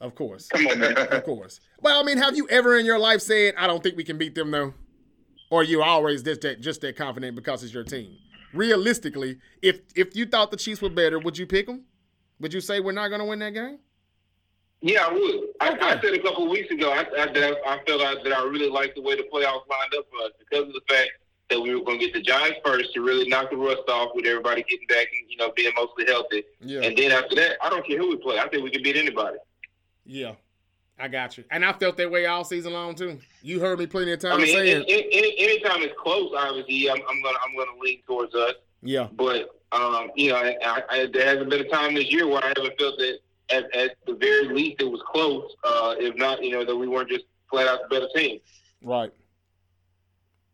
of 0.00 0.14
course, 0.14 0.48
Come 0.48 0.66
on, 0.66 0.78
man. 0.78 0.96
of 0.96 1.24
course. 1.24 1.60
Well, 1.80 2.00
I 2.00 2.02
mean, 2.02 2.18
have 2.18 2.36
you 2.36 2.46
ever 2.48 2.76
in 2.76 2.84
your 2.86 2.98
life 2.98 3.20
said, 3.22 3.54
"I 3.56 3.66
don't 3.66 3.82
think 3.82 3.96
we 3.96 4.04
can 4.04 4.18
beat 4.18 4.34
them," 4.34 4.50
though? 4.50 4.74
Or 5.50 5.62
you 5.62 5.82
always 5.82 6.22
just 6.22 6.40
that 6.42 6.60
just 6.60 6.80
that 6.82 6.96
confident 6.96 7.36
because 7.36 7.62
it's 7.64 7.72
your 7.72 7.84
team? 7.84 8.16
Realistically, 8.52 9.38
if 9.62 9.80
if 9.94 10.16
you 10.16 10.26
thought 10.26 10.50
the 10.50 10.56
Chiefs 10.56 10.82
were 10.82 10.90
better, 10.90 11.18
would 11.18 11.38
you 11.38 11.46
pick 11.46 11.66
them? 11.66 11.84
Would 12.40 12.52
you 12.52 12.60
say 12.60 12.80
we're 12.80 12.92
not 12.92 13.08
going 13.08 13.20
to 13.20 13.24
win 13.24 13.38
that 13.38 13.54
game? 13.54 13.78
Yeah, 14.82 15.06
I 15.06 15.12
would. 15.12 15.40
I, 15.60 15.70
Okay. 15.72 15.80
I 15.86 16.00
said 16.00 16.14
a 16.14 16.18
couple 16.22 16.44
of 16.44 16.50
weeks 16.50 16.70
ago 16.70 16.90
I, 16.90 17.00
I, 17.00 17.26
that 17.32 17.56
I, 17.66 17.74
I 17.74 17.84
felt 17.86 18.00
like, 18.02 18.22
that 18.24 18.32
I 18.32 18.44
really 18.44 18.68
liked 18.68 18.94
the 18.96 19.00
way 19.02 19.16
the 19.16 19.22
playoffs 19.32 19.66
lined 19.68 19.94
up 19.98 20.04
for 20.10 20.24
us 20.26 20.32
because 20.38 20.68
of 20.68 20.74
the 20.74 20.82
fact 20.88 21.10
that 21.48 21.60
we 21.60 21.74
were 21.74 21.82
going 21.82 21.98
to 21.98 22.04
get 22.04 22.12
the 22.14 22.20
Giants 22.20 22.58
first 22.64 22.92
to 22.94 23.00
really 23.00 23.26
knock 23.28 23.50
the 23.50 23.56
rust 23.56 23.88
off 23.88 24.10
with 24.14 24.26
everybody 24.26 24.62
getting 24.68 24.86
back 24.88 25.06
and 25.18 25.30
you 25.30 25.36
know 25.38 25.50
being 25.56 25.72
mostly 25.76 26.04
healthy. 26.06 26.44
Yeah, 26.60 26.80
And 26.82 26.96
then 26.96 27.10
after 27.12 27.34
that, 27.36 27.56
I 27.62 27.70
don't 27.70 27.86
care 27.86 27.98
who 27.98 28.10
we 28.10 28.16
play. 28.16 28.38
I 28.38 28.48
think 28.48 28.64
we 28.64 28.70
can 28.70 28.82
beat 28.82 28.96
anybody. 28.96 29.38
Yeah. 30.06 30.32
I 30.98 31.08
got 31.08 31.36
you, 31.36 31.44
and 31.50 31.62
I 31.62 31.74
felt 31.74 31.98
that 31.98 32.10
way 32.10 32.24
all 32.24 32.42
season 32.42 32.72
long 32.72 32.94
too. 32.94 33.18
You 33.42 33.60
heard 33.60 33.78
me 33.78 33.86
plenty 33.86 34.12
of 34.12 34.18
times 34.18 34.36
I 34.42 34.46
mean, 34.46 34.54
saying, 34.54 34.84
any, 34.88 35.08
any, 35.12 35.34
anytime 35.38 35.82
it's 35.82 35.92
close, 36.02 36.32
obviously, 36.34 36.88
I'm, 36.88 36.96
I'm 37.10 37.22
gonna 37.22 37.36
I'm 37.46 37.54
gonna 37.54 37.78
lean 37.78 38.00
towards 38.06 38.34
us. 38.34 38.54
"Yeah, 38.82 39.08
But 39.12 39.50
um, 39.72 40.10
you 40.16 40.30
know, 40.30 40.36
I, 40.36 40.82
I, 40.88 41.06
there 41.12 41.26
hasn't 41.26 41.50
been 41.50 41.60
a 41.60 41.68
time 41.68 41.94
this 41.94 42.10
year 42.10 42.26
where 42.26 42.42
I 42.42 42.48
haven't 42.48 42.78
felt 42.78 42.96
that 42.98 43.18
at, 43.50 43.76
at 43.76 43.96
the 44.06 44.14
very 44.14 44.48
least 44.54 44.80
it 44.80 44.90
was 44.90 45.02
close. 45.06 45.54
Uh, 45.62 45.96
if 45.98 46.16
not, 46.16 46.42
you 46.42 46.52
know, 46.52 46.64
that 46.64 46.74
we 46.74 46.88
weren't 46.88 47.10
just 47.10 47.24
flat 47.50 47.68
out 47.68 47.80
the 47.82 47.94
better 47.94 48.08
team. 48.14 48.40
right." 48.82 49.12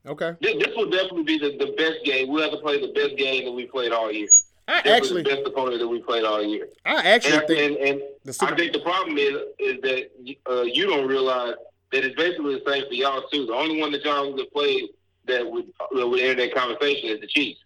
Okay, 0.04 0.32
This, 0.40 0.56
this 0.56 0.74
will 0.74 0.90
definitely 0.90 1.22
be 1.22 1.38
the, 1.38 1.56
the 1.64 1.72
best 1.78 2.04
game. 2.04 2.28
We'll 2.28 2.42
have 2.42 2.50
to 2.50 2.58
play 2.58 2.80
the 2.80 2.92
best 2.92 3.16
game 3.16 3.44
that 3.44 3.52
we 3.52 3.66
played 3.66 3.92
all 3.92 4.10
year. 4.10 4.26
I 4.68 4.76
Definitely 4.76 4.92
actually, 4.92 5.22
the 5.22 5.28
best 5.30 5.48
opponent 5.48 5.80
that 5.80 5.88
we 5.88 6.00
played 6.00 6.24
all 6.24 6.42
year. 6.42 6.68
I 6.84 7.02
actually 7.02 7.38
And, 7.38 7.46
think 7.46 7.80
and, 7.80 7.88
and 7.88 8.02
the 8.24 8.46
I 8.46 8.54
think 8.54 8.72
the 8.72 8.80
problem 8.80 9.18
is 9.18 9.36
is 9.58 9.80
that 9.82 10.10
uh, 10.48 10.62
you 10.62 10.86
don't 10.86 11.08
realize 11.08 11.54
that 11.90 12.04
it's 12.04 12.16
basically 12.16 12.54
the 12.54 12.70
same 12.70 12.86
for 12.86 12.94
y'all 12.94 13.22
too. 13.28 13.46
The 13.46 13.52
only 13.52 13.80
one 13.80 13.92
that 13.92 14.04
y'all 14.04 14.30
would 14.30 14.38
have 14.38 14.52
played 14.52 14.90
that 15.26 15.50
would 15.50 15.66
that 15.94 16.06
would 16.06 16.20
enter 16.20 16.42
that 16.42 16.54
conversation 16.54 17.10
is 17.10 17.20
the 17.20 17.26
Chiefs, 17.26 17.60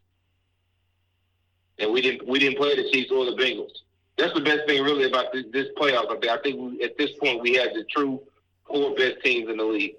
and 1.79 1.93
we 1.93 2.01
didn't 2.01 2.27
we 2.27 2.39
didn't 2.39 2.57
play 2.57 2.75
the 2.77 2.91
Chiefs 2.91 3.11
or 3.11 3.27
the 3.27 3.33
Bengals. 3.33 3.71
That's 4.17 4.33
the 4.33 4.41
best 4.41 4.67
thing 4.67 4.83
really 4.83 5.05
about 5.05 5.33
this, 5.35 5.45
this 5.53 5.67
playoff. 5.77 6.07
I 6.11 6.19
think 6.19 6.29
I 6.29 6.39
think 6.39 6.59
we, 6.59 6.83
at 6.83 6.97
this 6.97 7.11
point 7.21 7.43
we 7.43 7.55
had 7.55 7.75
the 7.75 7.85
true 7.85 8.21
four 8.67 8.95
best 8.95 9.23
teams 9.23 9.51
in 9.51 9.59
the 9.59 9.65
league. 9.65 9.97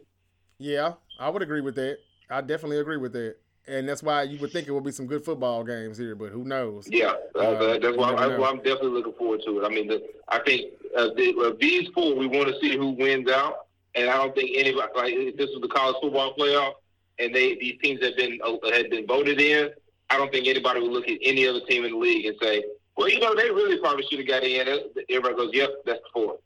Yeah, 0.57 0.93
I 1.19 1.29
would 1.29 1.43
agree 1.43 1.61
with 1.61 1.75
that. 1.75 1.99
I 2.29 2.41
definitely 2.41 2.79
agree 2.79 2.97
with 2.97 3.13
that. 3.13 3.35
And 3.67 3.87
that's 3.87 4.01
why 4.01 4.23
you 4.23 4.39
would 4.39 4.51
think 4.51 4.67
it 4.67 4.71
would 4.71 4.85
be 4.85 4.91
some 4.91 5.07
good 5.07 5.25
football 5.25 5.63
games 5.63 5.97
here, 5.97 6.15
but 6.15 6.29
who 6.29 6.45
knows? 6.45 6.87
Yeah, 6.89 7.13
uh, 7.35 7.39
Uh, 7.39 7.79
that's 7.79 7.97
why 7.97 8.13
I'm. 8.13 8.41
I'm 8.41 8.57
definitely 8.57 8.91
looking 8.91 9.13
forward 9.13 9.41
to 9.45 9.59
it. 9.59 9.65
I 9.65 9.69
mean, 9.69 9.87
the, 9.87 10.01
I 10.29 10.39
think 10.39 10.71
uh, 10.95 11.09
the, 11.15 11.35
uh, 11.37 11.57
these 11.59 11.89
four, 11.93 12.15
we 12.15 12.27
want 12.27 12.47
to 12.47 12.57
see 12.61 12.77
who 12.77 12.91
wins 12.91 13.29
out, 13.29 13.67
and 13.95 14.09
I 14.09 14.15
don't 14.17 14.33
think 14.33 14.51
anybody 14.55 14.87
like 14.95 15.13
if 15.13 15.35
this 15.35 15.49
was 15.49 15.61
the 15.61 15.67
college 15.67 15.97
football 16.01 16.33
playoff, 16.39 16.73
and 17.19 17.35
they 17.35 17.55
these 17.55 17.77
teams 17.81 18.01
have 18.05 18.15
been 18.15 18.39
uh, 18.41 18.55
had 18.71 18.89
been 18.89 19.05
voted 19.05 19.41
in. 19.41 19.69
I 20.09 20.17
don't 20.17 20.31
think 20.31 20.47
anybody 20.47 20.79
would 20.79 20.91
look 20.91 21.09
at 21.09 21.17
any 21.21 21.45
other 21.45 21.59
team 21.67 21.83
in 21.83 21.91
the 21.91 21.97
league 21.97 22.25
and 22.25 22.37
say, 22.41 22.63
"Well, 22.95 23.09
you 23.09 23.19
know, 23.19 23.35
they 23.35 23.49
really 23.51 23.79
probably 23.79 24.05
should 24.09 24.19
have 24.19 24.27
got 24.29 24.43
in." 24.43 24.65
Everybody 25.09 25.35
goes, 25.35 25.49
"Yep, 25.53 25.69
that's 25.85 25.99
the 25.99 26.09
four. 26.13 26.37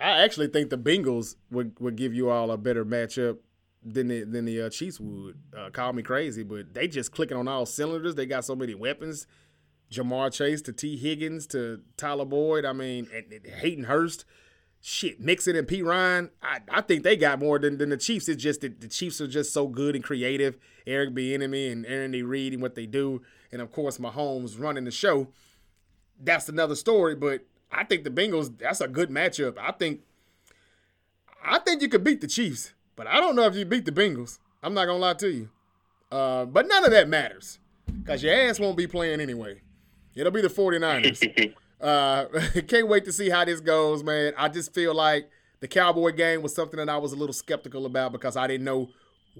I 0.00 0.22
actually 0.22 0.48
think 0.48 0.70
the 0.70 0.78
Bengals 0.78 1.36
would, 1.50 1.78
would 1.78 1.96
give 1.96 2.14
you 2.14 2.30
all 2.30 2.50
a 2.50 2.56
better 2.56 2.84
matchup 2.84 3.36
than 3.84 4.08
the 4.08 4.24
than 4.24 4.44
the 4.44 4.62
uh, 4.62 4.70
Chiefs 4.70 5.00
would. 5.00 5.38
Uh, 5.56 5.70
call 5.70 5.92
me 5.92 6.02
crazy, 6.02 6.42
but 6.42 6.74
they 6.74 6.88
just 6.88 7.12
clicking 7.12 7.36
on 7.36 7.48
all 7.48 7.66
cylinders. 7.66 8.14
They 8.14 8.26
got 8.26 8.44
so 8.44 8.54
many 8.54 8.74
weapons. 8.74 9.26
Ja'Marr 9.90 10.32
Chase 10.32 10.62
to 10.62 10.72
Tee 10.72 10.96
Higgins 10.96 11.46
to 11.48 11.82
Tyler 11.96 12.24
Boyd. 12.24 12.64
I 12.64 12.72
mean, 12.72 13.08
and, 13.14 13.30
and 13.32 13.46
Hayden 13.46 13.84
Hurst. 13.84 14.24
shit, 14.80 15.20
Mixon 15.20 15.54
and 15.56 15.66
P. 15.68 15.80
Ryan, 15.82 16.30
I, 16.42 16.58
I 16.68 16.80
think 16.80 17.04
they 17.04 17.16
got 17.16 17.38
more 17.38 17.58
than, 17.58 17.78
than 17.78 17.90
the 17.90 17.96
Chiefs. 17.96 18.28
It's 18.28 18.42
just 18.42 18.62
that 18.62 18.80
the 18.80 18.88
Chiefs 18.88 19.20
are 19.20 19.28
just 19.28 19.52
so 19.52 19.68
good 19.68 19.94
and 19.94 20.04
creative. 20.04 20.58
Eric 20.86 21.14
Bieniemy 21.14 21.70
and 21.70 21.86
Aaron 21.86 22.10
D. 22.10 22.22
Reed 22.22 22.52
and 22.52 22.60
what 22.60 22.74
they 22.74 22.86
do, 22.86 23.22
and 23.52 23.62
of 23.62 23.70
course 23.70 23.98
Mahomes 23.98 24.58
running 24.58 24.84
the 24.84 24.90
show. 24.90 25.28
That's 26.20 26.48
another 26.48 26.74
story, 26.74 27.14
but 27.14 27.44
I 27.70 27.84
think 27.84 28.04
the 28.04 28.10
Bengals. 28.10 28.58
That's 28.58 28.80
a 28.80 28.88
good 28.88 29.08
matchup. 29.10 29.56
I 29.58 29.72
think. 29.72 30.00
I 31.44 31.58
think 31.58 31.82
you 31.82 31.88
could 31.88 32.04
beat 32.04 32.20
the 32.20 32.28
Chiefs, 32.28 32.72
but 32.96 33.06
I 33.06 33.20
don't 33.20 33.36
know 33.36 33.44
if 33.44 33.54
you 33.54 33.64
beat 33.64 33.84
the 33.84 33.92
Bengals. 33.92 34.38
I'm 34.62 34.74
not 34.74 34.86
gonna 34.86 34.98
lie 34.98 35.14
to 35.14 35.30
you. 35.30 35.48
Uh, 36.10 36.44
but 36.44 36.68
none 36.68 36.84
of 36.84 36.90
that 36.90 37.08
matters 37.08 37.58
because 37.86 38.22
your 38.22 38.34
ass 38.34 38.60
won't 38.60 38.76
be 38.76 38.86
playing 38.86 39.20
anyway. 39.20 39.60
It'll 40.14 40.32
be 40.32 40.42
the 40.42 40.48
49ers. 40.48 41.54
uh, 41.80 42.60
can't 42.68 42.88
wait 42.88 43.04
to 43.06 43.12
see 43.12 43.30
how 43.30 43.44
this 43.44 43.60
goes, 43.60 44.04
man. 44.04 44.34
I 44.36 44.48
just 44.48 44.74
feel 44.74 44.94
like 44.94 45.30
the 45.60 45.68
Cowboy 45.68 46.12
game 46.12 46.42
was 46.42 46.54
something 46.54 46.78
that 46.78 46.88
I 46.88 46.98
was 46.98 47.12
a 47.12 47.16
little 47.16 47.32
skeptical 47.32 47.86
about 47.86 48.12
because 48.12 48.36
I 48.36 48.46
didn't 48.46 48.64
know 48.64 48.90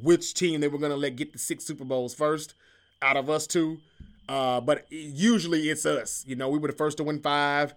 which 0.01 0.35
team 0.35 0.61
they 0.61 0.69
were 0.69 0.79
going 0.79 0.93
to 0.93 0.97
let 0.97 1.16
get 1.16 1.33
the 1.33 1.39
six 1.39 1.65
Super 1.65 1.85
Bowls 1.85 2.15
first 2.15 2.55
out 3.03 3.16
of 3.16 3.29
us 3.29 3.47
two. 3.47 3.79
Uh, 4.29 4.61
but 4.61 4.87
usually 4.91 5.69
it's 5.69 5.85
us. 5.85 6.24
You 6.27 6.37
know, 6.37 6.49
we 6.49 6.59
were 6.59 6.69
the 6.69 6.77
first 6.77 6.97
to 6.99 7.05
win 7.05 7.20
five. 7.20 7.74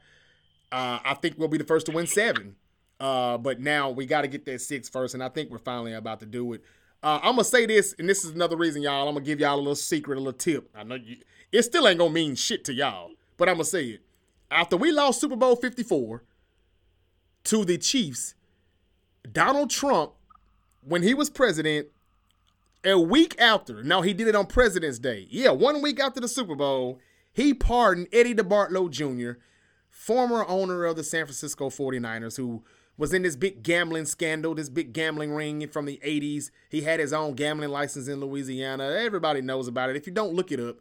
Uh, 0.72 1.00
I 1.04 1.16
think 1.16 1.38
we'll 1.38 1.48
be 1.48 1.58
the 1.58 1.66
first 1.66 1.88
to 1.88 1.92
win 1.92 2.08
seven. 2.08 2.56
Uh, 3.00 3.38
but 3.38 3.60
now 3.60 3.90
we 3.90 4.06
got 4.06 4.22
to 4.22 4.28
get 4.28 4.46
that 4.46 4.62
six 4.62 4.88
first, 4.88 5.14
and 5.14 5.24
I 5.24 5.30
think 5.30 5.50
we're 5.50 5.58
finally 5.58 5.94
about 5.94 6.20
to 6.22 6.26
do 6.26 6.54
it. 6.54 6.64
Uh, 7.04 7.20
I'm 7.22 7.34
gonna 7.34 7.44
say 7.44 7.68
this, 7.68 7.94
and 8.00 8.10
this 8.10 8.26
is 8.26 8.32
another 8.32 8.58
reason, 8.58 8.82
y'all. 8.82 9.08
I'm 9.08 9.14
gonna 9.14 9.26
give 9.26 9.40
y'all 9.40 9.56
a 9.56 9.58
little 9.58 9.76
secret, 9.76 10.16
a 10.16 10.20
little 10.20 10.34
tip. 10.34 10.70
I 10.74 10.84
know 10.84 10.96
you, 10.96 11.18
it 11.52 11.62
still 11.62 11.88
ain't 11.88 12.00
gonna 12.00 12.12
mean 12.12 12.34
shit 12.34 12.66
to 12.66 12.74
y'all, 12.74 13.12
but 13.38 13.48
I'm 13.48 13.56
gonna 13.56 13.66
say 13.66 13.86
it. 13.86 14.02
After 14.50 14.76
we 14.76 14.92
lost 14.92 15.22
Super 15.22 15.36
Bowl 15.36 15.56
54 15.56 16.24
to 17.44 17.66
the 17.66 17.78
Chiefs, 17.78 18.34
Donald 19.32 19.70
Trump, 19.70 20.14
when 20.82 21.04
he 21.04 21.14
was 21.14 21.30
president, 21.30 21.90
a 22.84 23.00
week 23.00 23.40
after, 23.40 23.84
now 23.84 24.02
he 24.02 24.14
did 24.14 24.28
it 24.28 24.36
on 24.36 24.48
President's 24.48 24.98
Day. 24.98 25.28
Yeah, 25.30 25.52
one 25.52 25.82
week 25.82 26.00
after 26.00 26.20
the 26.20 26.28
Super 26.28 26.56
Bowl, 26.56 27.00
he 27.34 27.54
pardoned 27.54 28.08
Eddie 28.14 28.34
DeBartolo 28.34 28.90
Jr., 28.90 29.40
former 29.90 30.44
owner 30.48 30.86
of 30.86 30.96
the 30.96 31.04
San 31.04 31.26
Francisco 31.26 31.70
49ers, 31.70 32.38
who 32.38 32.64
was 32.98 33.14
in 33.14 33.24
this 33.24 33.36
big 33.36 33.64
gambling 33.64 34.06
scandal, 34.06 34.56
this 34.56 34.70
big 34.70 34.94
gambling 34.94 35.34
ring 35.34 35.68
from 35.68 35.86
the 35.86 36.00
80s. 36.06 36.50
He 36.70 36.82
had 36.82 37.00
his 37.00 37.14
own 37.14 37.34
gambling 37.34 37.70
license 37.70 38.08
in 38.08 38.20
Louisiana. 38.20 38.86
Everybody 38.86 39.42
knows 39.42 39.68
about 39.68 39.90
it. 39.90 39.96
If 39.96 40.08
you 40.08 40.14
don't 40.14 40.34
look 40.34 40.52
it 40.52 40.60
up, 40.60 40.78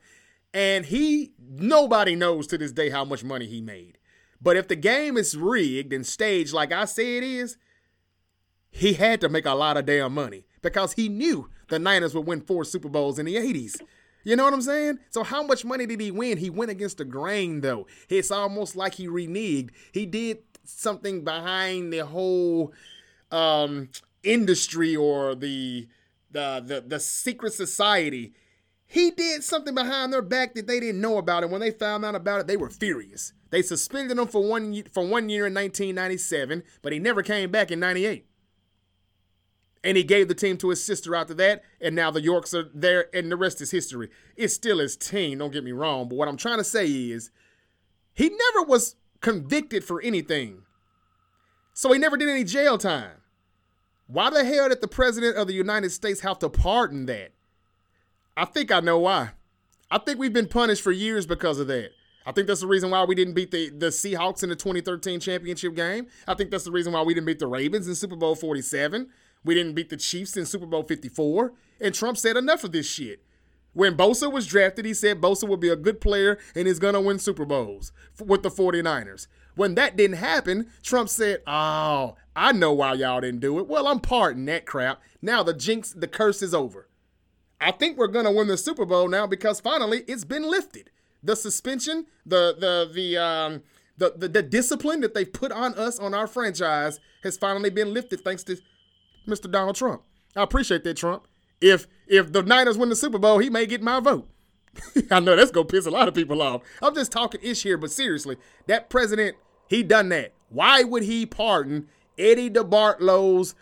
and 0.52 0.86
he 0.86 1.32
nobody 1.38 2.14
knows 2.14 2.46
to 2.46 2.58
this 2.58 2.72
day 2.72 2.88
how 2.88 3.04
much 3.04 3.24
money 3.24 3.46
he 3.46 3.60
made. 3.60 3.98
But 4.40 4.56
if 4.56 4.68
the 4.68 4.76
game 4.76 5.16
is 5.16 5.36
rigged 5.36 5.92
and 5.92 6.06
staged 6.06 6.52
like 6.52 6.72
I 6.72 6.84
say 6.84 7.16
it 7.16 7.24
is, 7.24 7.56
he 8.70 8.94
had 8.94 9.20
to 9.20 9.28
make 9.28 9.46
a 9.46 9.54
lot 9.54 9.76
of 9.76 9.86
damn 9.86 10.14
money 10.14 10.46
because 10.62 10.92
he 10.92 11.08
knew 11.08 11.48
the 11.68 11.78
Niners 11.78 12.14
would 12.14 12.26
win 12.26 12.40
four 12.40 12.64
Super 12.64 12.88
Bowls 12.88 13.18
in 13.18 13.26
the 13.26 13.36
80s. 13.36 13.80
You 14.22 14.36
know 14.36 14.44
what 14.44 14.54
I'm 14.54 14.62
saying? 14.62 14.98
So 15.10 15.22
how 15.22 15.42
much 15.42 15.64
money 15.64 15.86
did 15.86 16.00
he 16.00 16.10
win? 16.10 16.38
He 16.38 16.50
went 16.50 16.70
against 16.70 16.98
the 16.98 17.04
grain 17.04 17.60
though. 17.60 17.86
It's 18.08 18.30
almost 18.30 18.74
like 18.76 18.94
he 18.94 19.06
reneged. 19.06 19.70
He 19.92 20.06
did 20.06 20.38
something 20.64 21.24
behind 21.24 21.92
the 21.92 22.06
whole 22.06 22.72
um, 23.30 23.88
industry 24.22 24.96
or 24.96 25.34
the, 25.34 25.88
the 26.30 26.62
the 26.64 26.84
the 26.86 27.00
secret 27.00 27.52
society. 27.52 28.32
He 28.86 29.10
did 29.10 29.42
something 29.42 29.74
behind 29.74 30.12
their 30.12 30.22
back 30.22 30.54
that 30.54 30.66
they 30.66 30.78
didn't 30.78 31.00
know 31.00 31.18
about, 31.18 31.42
and 31.42 31.50
when 31.50 31.60
they 31.60 31.70
found 31.70 32.04
out 32.04 32.14
about 32.14 32.40
it, 32.40 32.46
they 32.46 32.56
were 32.56 32.70
furious. 32.70 33.32
They 33.50 33.62
suspended 33.62 34.18
him 34.18 34.28
for 34.28 34.42
one 34.42 34.82
for 34.92 35.06
one 35.06 35.28
year 35.28 35.46
in 35.46 35.54
1997, 35.54 36.62
but 36.82 36.92
he 36.92 36.98
never 36.98 37.22
came 37.22 37.50
back 37.50 37.70
in 37.70 37.80
'98. 37.80 38.26
And 39.82 39.98
he 39.98 40.02
gave 40.02 40.28
the 40.28 40.34
team 40.34 40.56
to 40.58 40.70
his 40.70 40.82
sister 40.82 41.14
after 41.14 41.34
that, 41.34 41.62
and 41.78 41.94
now 41.94 42.10
the 42.10 42.22
Yorks 42.22 42.54
are 42.54 42.70
there, 42.74 43.14
and 43.14 43.30
the 43.30 43.36
rest 43.36 43.60
is 43.60 43.70
history. 43.70 44.08
It's 44.34 44.54
still 44.54 44.78
his 44.78 44.96
team, 44.96 45.38
don't 45.38 45.52
get 45.52 45.62
me 45.62 45.72
wrong, 45.72 46.08
but 46.08 46.16
what 46.16 46.26
I'm 46.26 46.38
trying 46.38 46.56
to 46.56 46.64
say 46.64 46.86
is 46.86 47.30
he 48.14 48.30
never 48.30 48.66
was 48.66 48.96
convicted 49.24 49.82
for 49.82 50.02
anything. 50.02 50.62
So 51.72 51.90
he 51.90 51.98
never 51.98 52.18
did 52.18 52.28
any 52.28 52.44
jail 52.44 52.76
time. 52.76 53.22
Why 54.06 54.28
the 54.28 54.44
hell 54.44 54.68
did 54.68 54.82
the 54.82 54.86
president 54.86 55.38
of 55.38 55.46
the 55.46 55.54
United 55.54 55.90
States 55.92 56.20
have 56.20 56.38
to 56.40 56.50
pardon 56.50 57.06
that? 57.06 57.32
I 58.36 58.44
think 58.44 58.70
I 58.70 58.80
know 58.80 58.98
why. 58.98 59.30
I 59.90 59.96
think 59.96 60.18
we've 60.18 60.32
been 60.32 60.46
punished 60.46 60.82
for 60.82 60.92
years 60.92 61.24
because 61.24 61.58
of 61.58 61.68
that. 61.68 61.92
I 62.26 62.32
think 62.32 62.46
that's 62.46 62.60
the 62.60 62.66
reason 62.66 62.90
why 62.90 63.02
we 63.04 63.14
didn't 63.14 63.32
beat 63.32 63.50
the, 63.50 63.70
the 63.70 63.86
Seahawks 63.86 64.42
in 64.42 64.50
the 64.50 64.56
2013 64.56 65.20
championship 65.20 65.74
game. 65.74 66.08
I 66.28 66.34
think 66.34 66.50
that's 66.50 66.64
the 66.64 66.70
reason 66.70 66.92
why 66.92 67.00
we 67.00 67.14
didn't 67.14 67.26
beat 67.26 67.38
the 67.38 67.46
Ravens 67.46 67.88
in 67.88 67.94
Super 67.94 68.16
Bowl 68.16 68.34
47. 68.34 69.08
We 69.42 69.54
didn't 69.54 69.72
beat 69.72 69.88
the 69.88 69.96
Chiefs 69.96 70.36
in 70.36 70.44
Super 70.44 70.66
Bowl 70.66 70.82
54. 70.82 71.54
And 71.80 71.94
Trump 71.94 72.18
said 72.18 72.36
enough 72.36 72.62
of 72.62 72.72
this 72.72 72.86
shit. 72.86 73.22
When 73.74 73.96
Bosa 73.96 74.32
was 74.32 74.46
drafted, 74.46 74.84
he 74.84 74.94
said 74.94 75.20
Bosa 75.20 75.48
would 75.48 75.60
be 75.60 75.68
a 75.68 75.76
good 75.76 76.00
player 76.00 76.38
and 76.54 76.66
is 76.66 76.78
going 76.78 76.94
to 76.94 77.00
win 77.00 77.18
Super 77.18 77.44
Bowls 77.44 77.92
with 78.24 78.42
the 78.42 78.48
49ers. 78.48 79.26
When 79.56 79.74
that 79.74 79.96
didn't 79.96 80.16
happen, 80.16 80.70
Trump 80.82 81.08
said, 81.08 81.42
Oh, 81.46 82.16
I 82.34 82.52
know 82.52 82.72
why 82.72 82.94
y'all 82.94 83.20
didn't 83.20 83.40
do 83.40 83.58
it. 83.58 83.66
Well, 83.66 83.86
I'm 83.86 84.00
pardoning 84.00 84.46
that 84.46 84.66
crap. 84.66 85.02
Now 85.20 85.42
the 85.42 85.52
jinx, 85.52 85.92
the 85.92 86.08
curse 86.08 86.40
is 86.40 86.54
over. 86.54 86.88
I 87.60 87.72
think 87.72 87.96
we're 87.96 88.08
going 88.08 88.24
to 88.24 88.30
win 88.30 88.48
the 88.48 88.56
Super 88.56 88.84
Bowl 88.84 89.08
now 89.08 89.26
because 89.26 89.60
finally 89.60 90.04
it's 90.08 90.24
been 90.24 90.48
lifted. 90.48 90.90
The 91.22 91.36
suspension, 91.36 92.06
the 92.26 92.54
the 92.58 92.90
the 92.92 93.16
um 93.16 93.62
the, 93.96 94.12
the, 94.16 94.28
the 94.28 94.42
discipline 94.42 95.00
that 95.00 95.14
they've 95.14 95.32
put 95.32 95.52
on 95.52 95.74
us 95.74 96.00
on 96.00 96.14
our 96.14 96.26
franchise 96.26 96.98
has 97.22 97.38
finally 97.38 97.70
been 97.70 97.94
lifted 97.94 98.22
thanks 98.22 98.42
to 98.44 98.58
Mr. 99.26 99.48
Donald 99.48 99.76
Trump. 99.76 100.02
I 100.36 100.42
appreciate 100.42 100.82
that, 100.84 100.96
Trump 100.96 101.28
if 101.64 101.86
if 102.06 102.32
the 102.32 102.42
Niners 102.42 102.78
win 102.78 102.88
the 102.88 102.96
Super 102.96 103.18
Bowl, 103.18 103.38
he 103.38 103.50
may 103.50 103.66
get 103.66 103.82
my 103.82 104.00
vote. 104.00 104.28
I 105.10 105.20
know 105.20 105.36
that's 105.36 105.50
gonna 105.50 105.66
piss 105.66 105.86
a 105.86 105.90
lot 105.90 106.08
of 106.08 106.14
people 106.14 106.42
off. 106.42 106.62
I'm 106.82 106.94
just 106.94 107.12
talking 107.12 107.40
ish 107.42 107.62
here, 107.62 107.78
but 107.78 107.90
seriously, 107.90 108.36
that 108.66 108.90
president, 108.90 109.36
he 109.68 109.82
done 109.82 110.08
that. 110.10 110.32
Why 110.48 110.82
would 110.82 111.02
he 111.02 111.26
pardon 111.26 111.88
Eddie 112.18 112.50
DeBartolo's 112.50 113.54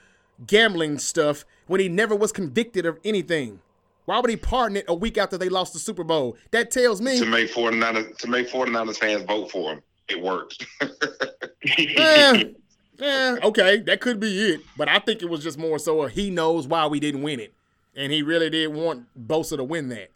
gambling 0.46 0.98
stuff 0.98 1.44
when 1.66 1.80
he 1.80 1.88
never 1.88 2.14
was 2.14 2.32
convicted 2.32 2.86
of 2.86 2.98
anything? 3.04 3.60
Why 4.04 4.18
would 4.18 4.30
he 4.30 4.36
pardon 4.36 4.78
it 4.78 4.84
a 4.88 4.94
week 4.94 5.16
after 5.16 5.38
they 5.38 5.48
lost 5.48 5.72
the 5.72 5.78
Super 5.78 6.04
Bowl? 6.04 6.36
That 6.50 6.70
tells 6.70 7.00
me 7.00 7.18
to 7.18 7.26
make 7.26 7.52
49ers 7.52 8.16
to 8.18 8.28
make 8.28 8.50
49ers 8.50 8.98
fans 8.98 9.22
vote 9.22 9.50
for 9.50 9.74
him. 9.74 9.82
It 10.08 10.20
works. 10.20 10.58
eh, 10.80 12.44
eh, 13.00 13.36
okay, 13.42 13.78
that 13.78 14.00
could 14.00 14.18
be 14.18 14.50
it. 14.50 14.60
But 14.76 14.88
I 14.88 14.98
think 14.98 15.22
it 15.22 15.30
was 15.30 15.42
just 15.42 15.56
more 15.56 15.78
so 15.78 16.06
he 16.06 16.30
knows 16.30 16.66
why 16.66 16.86
we 16.86 16.98
didn't 16.98 17.22
win 17.22 17.38
it. 17.40 17.54
And 17.94 18.12
he 18.12 18.22
really 18.22 18.50
did 18.50 18.68
want 18.68 19.06
Bosa 19.18 19.56
to 19.56 19.64
win 19.64 19.88
that 19.90 20.10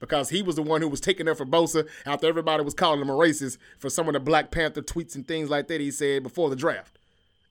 because 0.00 0.28
he 0.28 0.42
was 0.42 0.56
the 0.56 0.62
one 0.62 0.82
who 0.82 0.88
was 0.88 1.00
taking 1.00 1.28
up 1.28 1.38
for 1.38 1.46
Bosa 1.46 1.88
after 2.04 2.26
everybody 2.26 2.62
was 2.62 2.74
calling 2.74 3.00
him 3.00 3.08
a 3.08 3.14
racist 3.14 3.56
for 3.78 3.88
some 3.88 4.08
of 4.08 4.14
the 4.14 4.20
Black 4.20 4.50
Panther 4.50 4.82
tweets 4.82 5.14
and 5.14 5.26
things 5.26 5.48
like 5.48 5.68
that 5.68 5.80
he 5.80 5.90
said 5.90 6.22
before 6.22 6.50
the 6.50 6.56
draft. 6.56 6.98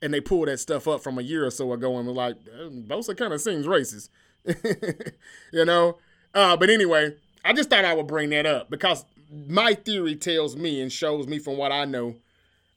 And 0.01 0.13
they 0.13 0.19
pulled 0.19 0.47
that 0.47 0.59
stuff 0.59 0.87
up 0.87 1.01
from 1.01 1.17
a 1.17 1.21
year 1.21 1.45
or 1.45 1.51
so 1.51 1.71
ago 1.73 1.97
and 1.97 2.05
were 2.05 2.13
like, 2.13 2.35
Bosa 2.43 3.15
kind 3.15 3.33
of 3.33 3.41
seems 3.41 3.65
racist. 3.65 4.09
you 5.53 5.65
know? 5.65 5.97
Uh, 6.33 6.57
but 6.57 6.69
anyway, 6.69 7.15
I 7.45 7.53
just 7.53 7.69
thought 7.69 7.85
I 7.85 7.93
would 7.93 8.07
bring 8.07 8.29
that 8.31 8.45
up 8.45 8.69
because 8.69 9.05
my 9.47 9.73
theory 9.73 10.15
tells 10.15 10.55
me 10.55 10.81
and 10.81 10.91
shows 10.91 11.27
me 11.27 11.39
from 11.39 11.57
what 11.57 11.71
I 11.71 11.85
know. 11.85 12.15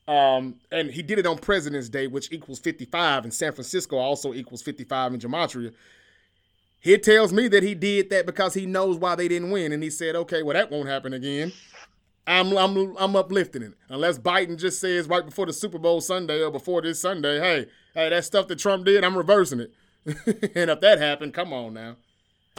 Um, 0.06 0.56
and 0.70 0.90
he 0.90 1.02
did 1.02 1.18
it 1.18 1.26
on 1.26 1.39
President's 1.39 1.89
Day, 1.89 2.06
which 2.06 2.31
equals 2.31 2.59
55, 2.59 3.24
and 3.24 3.32
San 3.32 3.52
Francisco 3.52 3.97
also 3.97 4.35
equals 4.35 4.62
55 4.62 5.14
in 5.14 5.20
Gematria. 5.20 5.72
He 6.85 6.98
tells 6.98 7.32
me 7.32 7.48
that 7.48 7.62
he 7.62 7.74
did 7.74 8.11
that 8.11 8.27
because 8.27 8.52
he 8.52 8.66
knows 8.66 8.98
why 8.98 9.15
they 9.15 9.27
didn't 9.27 9.51
win, 9.51 9.73
and 9.73 9.82
he 9.82 9.89
said, 9.89 10.15
"Okay, 10.15 10.43
well 10.43 10.52
that 10.52 10.70
won't 10.70 10.86
happen 10.86 11.15
again." 11.15 11.51
I'm 12.27 12.55
I'm 12.59 12.94
I'm 12.98 13.16
uplifting 13.16 13.62
it. 13.62 13.73
Unless 13.89 14.19
Biden 14.19 14.59
just 14.59 14.82
says 14.82 15.09
right 15.09 15.24
before 15.24 15.47
the 15.47 15.55
Super 15.55 15.78
Bowl 15.78 16.02
Sunday 16.02 16.43
or 16.43 16.51
before 16.51 16.82
this 16.82 17.01
Sunday, 17.01 17.40
hey, 17.40 17.66
hey, 17.94 18.11
that 18.11 18.27
stuff 18.27 18.48
that 18.48 18.59
Trump 18.59 18.85
did, 18.85 19.02
I'm 19.02 19.16
reversing 19.16 19.61
it. 19.61 19.73
and 20.55 20.70
if 20.70 20.81
that 20.82 20.98
happened, 20.98 21.32
come 21.32 21.55
on 21.55 21.73
now. 21.73 21.97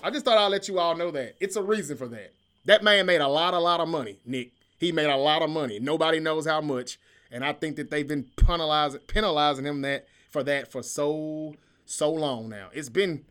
I 0.02 0.10
just 0.10 0.26
thought 0.26 0.40
I'd 0.40 0.48
let 0.48 0.68
you 0.68 0.80
all 0.80 0.96
know 0.96 1.12
that. 1.12 1.36
It's 1.40 1.56
a 1.56 1.62
reason 1.62 1.96
for 1.96 2.08
that. 2.08 2.34
That 2.66 2.84
man 2.84 3.06
made 3.06 3.22
a 3.22 3.28
lot, 3.28 3.54
a 3.54 3.60
lot 3.60 3.80
of 3.80 3.88
money, 3.88 4.18
Nick. 4.26 4.54
He 4.80 4.92
made 4.92 5.10
a 5.12 5.18
lot 5.18 5.44
of 5.44 5.52
money. 5.52 5.78
Nobody 5.78 6.20
knows 6.20 6.48
how 6.48 6.62
much. 6.62 6.98
And 7.32 7.46
I 7.46 7.54
think 7.54 7.76
that 7.76 7.92
they've 7.92 8.08
been 8.08 8.26
penalizing 8.38 9.02
penalizing 9.02 9.66
him 9.66 9.84
that 9.84 10.08
for 10.32 10.42
that 10.44 10.72
for 10.72 10.82
so 10.82 11.54
so 11.86 12.12
long 12.12 12.50
now. 12.50 12.70
It's 12.74 12.90
been 12.90 13.24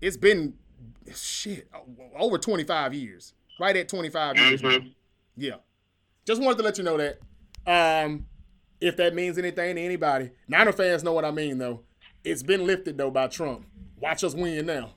it's 0.00 0.16
been 0.16 0.54
shit 1.14 1.68
over 2.16 2.38
25 2.38 2.94
years. 2.94 3.34
Right 3.58 3.76
at 3.76 3.88
25 3.88 4.36
years. 4.38 4.62
Mm-hmm. 4.62 4.88
Yeah. 5.36 5.56
Just 6.24 6.40
wanted 6.40 6.58
to 6.58 6.64
let 6.64 6.78
you 6.78 6.84
know 6.84 6.96
that. 6.96 7.18
Um, 7.66 8.26
if 8.80 8.96
that 8.96 9.14
means 9.14 9.38
anything 9.38 9.76
to 9.76 9.80
anybody. 9.82 10.30
Niner 10.48 10.72
fans 10.72 11.04
know 11.04 11.12
what 11.12 11.24
I 11.24 11.30
mean 11.30 11.58
though. 11.58 11.82
It's 12.24 12.42
been 12.42 12.66
lifted 12.66 12.96
though 12.96 13.10
by 13.10 13.28
Trump. 13.28 13.66
Watch 13.98 14.24
us 14.24 14.34
win 14.34 14.66
now. 14.66 14.94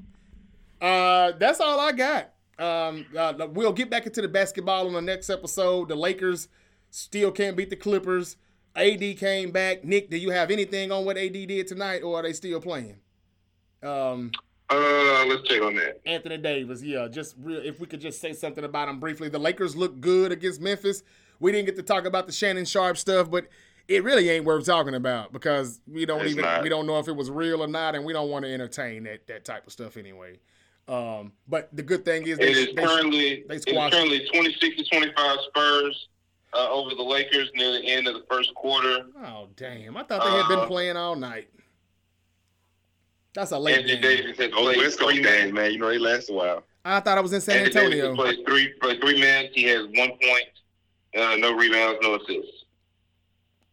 Uh, 0.79 1.33
that's 1.37 1.59
all 1.59 1.79
I 1.79 1.91
got. 1.91 2.29
Um, 2.59 3.05
uh, 3.17 3.47
we'll 3.51 3.73
get 3.73 3.89
back 3.89 4.05
into 4.05 4.21
the 4.21 4.27
basketball 4.27 4.87
on 4.87 4.93
the 4.93 5.01
next 5.01 5.29
episode. 5.29 5.89
The 5.89 5.95
Lakers 5.95 6.47
still 6.89 7.31
can't 7.31 7.57
beat 7.57 7.69
the 7.69 7.75
Clippers. 7.75 8.37
AD 8.75 9.17
came 9.17 9.51
back. 9.51 9.83
Nick, 9.83 10.09
do 10.09 10.17
you 10.17 10.31
have 10.31 10.51
anything 10.51 10.91
on 10.91 11.05
what 11.05 11.17
AD 11.17 11.33
did 11.33 11.67
tonight, 11.67 12.03
or 12.03 12.19
are 12.19 12.23
they 12.23 12.33
still 12.33 12.59
playing? 12.59 12.97
Um, 13.81 14.31
Uh, 14.73 15.25
let's 15.27 15.47
check 15.47 15.61
on 15.61 15.75
that. 15.75 16.01
Anthony 16.05 16.37
Davis, 16.37 16.81
yeah, 16.83 17.07
just 17.07 17.35
real. 17.41 17.61
If 17.63 17.79
we 17.79 17.87
could 17.87 18.01
just 18.01 18.19
say 18.19 18.33
something 18.33 18.63
about 18.63 18.89
him 18.89 18.99
briefly, 18.99 19.29
the 19.29 19.39
Lakers 19.39 19.75
look 19.75 19.99
good 20.01 20.31
against 20.31 20.61
Memphis. 20.61 21.03
We 21.39 21.51
didn't 21.51 21.65
get 21.65 21.75
to 21.77 21.83
talk 21.83 22.05
about 22.05 22.25
the 22.27 22.33
Shannon 22.33 22.65
Sharpe 22.65 22.97
stuff, 22.97 23.29
but 23.29 23.47
it 23.87 24.03
really 24.03 24.29
ain't 24.29 24.45
worth 24.45 24.65
talking 24.65 24.95
about 24.95 25.33
because 25.33 25.81
we 25.87 26.05
don't 26.05 26.21
It's 26.21 26.31
even 26.31 26.43
not. 26.45 26.63
we 26.63 26.69
don't 26.69 26.87
know 26.87 26.99
if 26.99 27.07
it 27.07 27.15
was 27.15 27.29
real 27.29 27.61
or 27.61 27.67
not, 27.67 27.95
and 27.95 28.05
we 28.05 28.13
don't 28.13 28.29
want 28.29 28.45
to 28.45 28.53
entertain 28.53 29.03
that 29.03 29.27
that 29.27 29.45
type 29.45 29.65
of 29.67 29.73
stuff 29.73 29.97
anyway. 29.97 30.39
Um, 30.87 31.31
but 31.47 31.69
the 31.73 31.81
good 31.83 32.03
thing 32.03 32.27
is 32.27 32.39
It 32.39 32.49
is 32.49 32.65
they, 32.67 32.73
they, 32.73 32.83
currently 32.85 33.43
they 33.47 33.55
it's 33.55 33.65
currently 33.65 34.27
26 34.33 34.77
to 34.77 34.83
25 34.89 35.37
Spurs 35.47 36.09
uh, 36.53 36.69
over 36.69 36.93
the 36.93 37.03
Lakers 37.03 37.49
near 37.55 37.71
the 37.71 37.85
end 37.87 38.07
of 38.07 38.13
the 38.15 38.23
first 38.29 38.53
quarter. 38.53 39.05
oh 39.25 39.47
damn! 39.55 39.95
I 39.97 40.03
thought 40.03 40.23
they 40.23 40.29
had 40.31 40.47
been 40.49 40.59
Uh, 40.59 40.67
playing 40.67 40.97
all 40.97 41.15
night. 41.15 41.49
That's 43.33 43.51
a 43.51 43.59
late 43.59 43.77
Anthony 43.77 43.93
game. 43.99 44.01
Davis 44.01 44.37
has 44.37 44.51
Those 44.51 44.59
played 44.61 44.77
West 44.77 44.99
three 44.99 45.13
games, 45.15 45.25
minutes. 45.25 45.53
man, 45.53 45.71
you 45.71 45.79
know 45.79 45.89
they 45.89 45.97
last 45.97 46.29
a 46.29 46.33
while. 46.33 46.63
I 46.85 46.99
thought 46.99 47.17
I 47.17 47.21
was 47.21 47.33
in 47.33 47.41
San 47.41 47.65
Anthony 47.65 47.73
Davis 47.91 48.05
Antonio. 48.05 48.25
has 48.25 48.35
played 48.35 48.45
three 48.47 48.73
for 48.81 48.93
three 49.01 49.19
minutes. 49.19 49.55
He 49.55 49.63
has 49.63 49.81
one 49.95 50.09
point, 50.09 50.45
uh, 51.17 51.35
no 51.37 51.55
rebounds, 51.55 51.99
no 52.01 52.15
assists. 52.15 52.65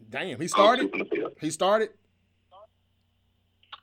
Damn, 0.09 0.39
he 0.39 0.45
Oh, 0.45 0.47
started. 0.47 0.83
two 0.83 0.89
from 0.89 0.99
the 1.01 1.05
field. 1.07 1.33
He 1.41 1.51
started. 1.51 1.91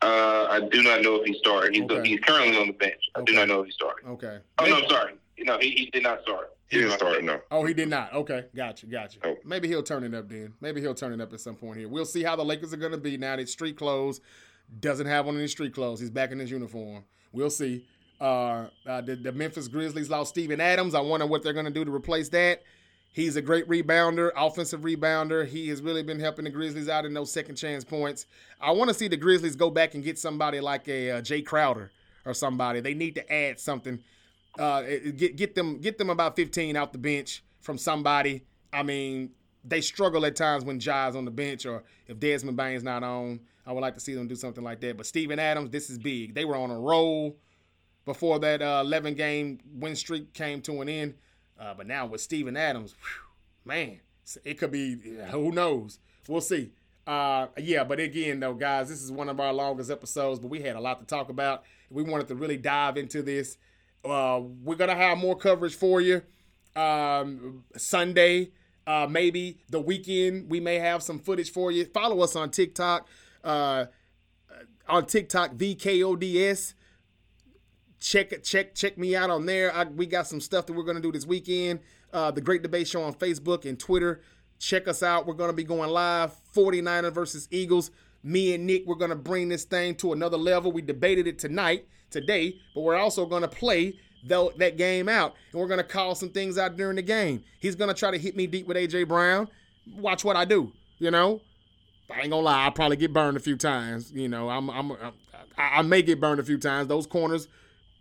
Uh, 0.01 0.47
I 0.49 0.67
do 0.71 0.83
not 0.83 1.01
know 1.01 1.15
if 1.15 1.25
he 1.25 1.33
started. 1.39 1.73
He's, 1.73 1.83
Okay. 1.83 2.07
he's 2.07 2.19
currently 2.19 2.57
on 2.57 2.67
the 2.67 2.73
bench. 2.73 3.01
I 3.15 3.21
do 3.23 3.33
not 3.33 3.47
know 3.47 3.61
if 3.61 3.65
he 3.67 3.71
started. 3.71 4.07
Okay. 4.07 4.37
Oh 4.59 4.65
no, 4.65 4.77
I'm 4.77 4.89
sorry. 4.89 5.13
No, 5.39 5.57
he, 5.59 5.71
he 5.71 5.85
did 5.91 6.03
not 6.03 6.21
start. 6.21 6.51
He 6.69 6.77
didn't 6.79 6.93
start, 6.93 7.23
no. 7.23 7.39
Oh, 7.49 7.63
he 7.65 7.73
did 7.73 7.87
not. 7.87 8.13
Okay, 8.13 8.45
gotcha, 8.55 8.85
gotcha. 8.87 9.19
Oh. 9.23 9.37
Maybe 9.45 9.67
he'll 9.69 9.83
turn 9.83 10.03
it 10.03 10.13
up 10.13 10.27
then. 10.29 10.53
Maybe 10.59 10.81
he'll 10.81 10.93
turn 10.93 11.13
it 11.13 11.21
up 11.21 11.31
at 11.33 11.39
some 11.39 11.55
point 11.55 11.77
here. 11.79 11.87
We'll 11.87 12.05
see 12.05 12.23
how 12.23 12.35
the 12.35 12.43
Lakers 12.43 12.73
are 12.73 12.77
going 12.77 12.91
to 12.91 12.97
be 12.97 13.15
now 13.17 13.37
that 13.37 13.47
street 13.47 13.77
clothes 13.77 14.19
doesn't 14.79 15.07
have 15.07 15.27
on 15.27 15.37
any 15.37 15.47
street 15.47 15.73
clothes. 15.73 15.99
He's 15.99 16.09
back 16.09 16.31
in 16.31 16.39
his 16.39 16.51
uniform. 16.51 17.03
We'll 17.31 17.49
see. 17.49 17.85
Uh, 18.19 18.67
uh, 18.85 19.01
the, 19.01 19.15
the 19.15 19.31
Memphis 19.31 19.67
Grizzlies 19.67 20.09
lost 20.09 20.31
Steven 20.31 20.59
Adams. 20.59 20.95
I 20.95 21.01
wonder 21.01 21.25
what 21.25 21.43
they're 21.43 21.53
going 21.53 21.65
to 21.65 21.71
do 21.71 21.85
to 21.85 21.93
replace 21.93 22.29
that. 22.29 22.63
He's 23.11 23.35
a 23.35 23.41
great 23.41 23.67
rebounder, 23.67 24.31
offensive 24.35 24.81
rebounder. 24.81 25.47
He 25.47 25.69
has 25.69 25.81
really 25.81 26.03
been 26.03 26.19
helping 26.19 26.45
the 26.45 26.51
Grizzlies 26.51 26.89
out 26.89 27.05
in 27.05 27.13
those 27.13 27.31
second 27.31 27.55
chance 27.55 27.83
points. 27.83 28.27
I 28.61 28.71
want 28.71 28.89
to 28.89 28.93
see 28.93 29.07
the 29.07 29.17
Grizzlies 29.17 29.55
go 29.55 29.71
back 29.71 29.95
and 29.95 30.03
get 30.03 30.19
somebody 30.19 30.59
like 30.59 30.87
a 30.87 31.11
uh, 31.11 31.21
Jae 31.21 31.45
Crowder 31.45 31.91
or 32.25 32.33
somebody. 32.33 32.79
They 32.79 32.93
need 32.93 33.15
to 33.15 33.33
add 33.33 33.59
something 33.59 34.03
uh, 34.57 34.81
get 35.15 35.35
get 35.35 35.55
them 35.55 35.79
get 35.79 35.97
them 35.97 36.09
about 36.09 36.35
15 36.35 36.75
out 36.75 36.91
the 36.91 36.97
bench 36.97 37.43
from 37.61 37.77
somebody. 37.77 38.43
I 38.73 38.83
mean, 38.83 39.31
they 39.63 39.81
struggle 39.81 40.25
at 40.25 40.35
times 40.35 40.65
when 40.65 40.79
Ja's 40.79 41.15
on 41.15 41.25
the 41.25 41.31
bench 41.31 41.65
or 41.65 41.83
if 42.07 42.19
Desmond 42.19 42.57
Bane's 42.57 42.83
not 42.83 43.03
on. 43.03 43.41
I 43.67 43.73
would 43.73 43.81
like 43.81 43.95
to 43.95 43.99
see 43.99 44.15
them 44.15 44.27
do 44.27 44.35
something 44.35 44.63
like 44.63 44.79
that. 44.79 44.95
But 44.95 45.05
Steven 45.05 45.37
Adams, 45.37 45.69
this 45.69 45.89
is 45.89 45.97
big. 45.97 46.33
They 46.33 46.45
were 46.45 46.55
on 46.55 46.71
a 46.71 46.79
roll 46.79 47.37
before 48.05 48.39
that 48.39 48.61
uh, 48.61 48.81
11 48.85 49.15
game 49.15 49.59
win 49.73 49.95
streak 49.95 50.33
came 50.33 50.61
to 50.61 50.81
an 50.81 50.87
end. 50.87 51.15
Uh, 51.59 51.73
but 51.73 51.85
now 51.85 52.05
with 52.05 52.21
Steven 52.21 52.55
Adams, 52.55 52.93
whew, 52.93 53.25
man, 53.65 53.99
it 54.45 54.57
could 54.57 54.71
be 54.71 54.95
who 55.31 55.51
knows. 55.51 55.99
We'll 56.27 56.41
see. 56.41 56.71
Uh, 57.05 57.47
yeah, 57.57 57.83
but 57.83 57.99
again, 57.99 58.39
though, 58.39 58.53
guys, 58.53 58.89
this 58.89 59.01
is 59.01 59.11
one 59.11 59.29
of 59.29 59.39
our 59.39 59.53
longest 59.53 59.91
episodes, 59.91 60.39
but 60.39 60.47
we 60.47 60.61
had 60.61 60.75
a 60.75 60.79
lot 60.79 60.99
to 60.99 61.05
talk 61.05 61.29
about. 61.29 61.63
We 61.89 62.03
wanted 62.03 62.27
to 62.29 62.35
really 62.35 62.57
dive 62.57 62.97
into 62.97 63.21
this. 63.21 63.57
Uh, 64.03 64.41
we're 64.63 64.75
gonna 64.75 64.95
have 64.95 65.17
more 65.17 65.35
coverage 65.35 65.75
for 65.75 65.99
you 65.99 66.21
um, 66.77 67.63
Sunday, 67.75 68.51
uh, 68.85 69.07
maybe 69.09 69.57
the 69.69 69.79
weekend. 69.81 70.49
We 70.49 70.59
may 70.59 70.75
have 70.75 71.01
some 71.01 71.19
footage 71.19 71.51
for 71.51 71.71
you. 71.71 71.85
Follow 71.85 72.21
us 72.21 72.35
on 72.35 72.51
TikTok. 72.51 73.07
Uh, 73.47 73.85
on 74.89 75.05
TikTok, 75.05 75.55
VKODS. 75.55 76.73
Check 77.99 78.43
check, 78.43 78.75
check 78.75 78.97
me 78.97 79.15
out 79.15 79.29
on 79.29 79.45
there. 79.45 79.73
I, 79.73 79.85
we 79.85 80.05
got 80.05 80.27
some 80.27 80.41
stuff 80.41 80.65
that 80.65 80.73
we're 80.73 80.83
gonna 80.83 80.99
do 80.99 81.11
this 81.13 81.25
weekend. 81.25 81.79
Uh, 82.11 82.29
the 82.29 82.41
Great 82.41 82.61
Debate 82.61 82.87
Show 82.87 83.01
on 83.01 83.13
Facebook 83.13 83.65
and 83.65 83.79
Twitter. 83.79 84.21
Check 84.59 84.87
us 84.87 85.01
out. 85.01 85.25
We're 85.25 85.33
gonna 85.33 85.53
be 85.53 85.63
going 85.63 85.89
live. 85.89 86.33
49er 86.53 87.11
versus 87.13 87.47
Eagles. 87.49 87.89
Me 88.21 88.53
and 88.53 88.67
Nick, 88.67 88.85
we're 88.85 88.95
gonna 88.95 89.15
bring 89.15 89.47
this 89.47 89.63
thing 89.63 89.95
to 89.95 90.11
another 90.11 90.37
level. 90.37 90.71
We 90.71 90.81
debated 90.81 91.25
it 91.25 91.39
tonight, 91.39 91.87
today, 92.11 92.59
but 92.75 92.81
we're 92.81 92.97
also 92.97 93.25
gonna 93.25 93.47
play 93.47 93.97
that 94.27 94.75
game 94.77 95.07
out, 95.07 95.35
and 95.51 95.61
we're 95.61 95.67
gonna 95.67 95.83
call 95.83 96.15
some 96.15 96.29
things 96.29 96.57
out 96.57 96.75
during 96.75 96.97
the 96.97 97.01
game. 97.01 97.43
He's 97.61 97.75
gonna 97.75 97.93
try 97.93 98.11
to 98.11 98.17
hit 98.17 98.35
me 98.35 98.45
deep 98.45 98.67
with 98.67 98.75
AJ 98.75 99.07
Brown. 99.07 99.47
Watch 99.95 100.25
what 100.25 100.35
I 100.35 100.43
do. 100.43 100.73
You 100.99 101.11
know, 101.11 101.41
I 102.09 102.21
ain't 102.21 102.29
gonna 102.29 102.41
lie, 102.41 102.63
I'll 102.63 102.71
probably 102.71 102.97
get 102.97 103.13
burned 103.13 103.37
a 103.37 103.39
few 103.39 103.57
times. 103.57 104.11
You 104.13 104.29
know, 104.29 104.49
I'm, 104.49 104.69
I'm, 104.69 104.91
I'm 104.91 105.13
I, 105.57 105.79
I 105.79 105.81
may 105.81 106.01
get 106.01 106.19
burned 106.19 106.39
a 106.39 106.43
few 106.43 106.57
times. 106.57 106.87
Those 106.87 107.05
corners, 107.05 107.47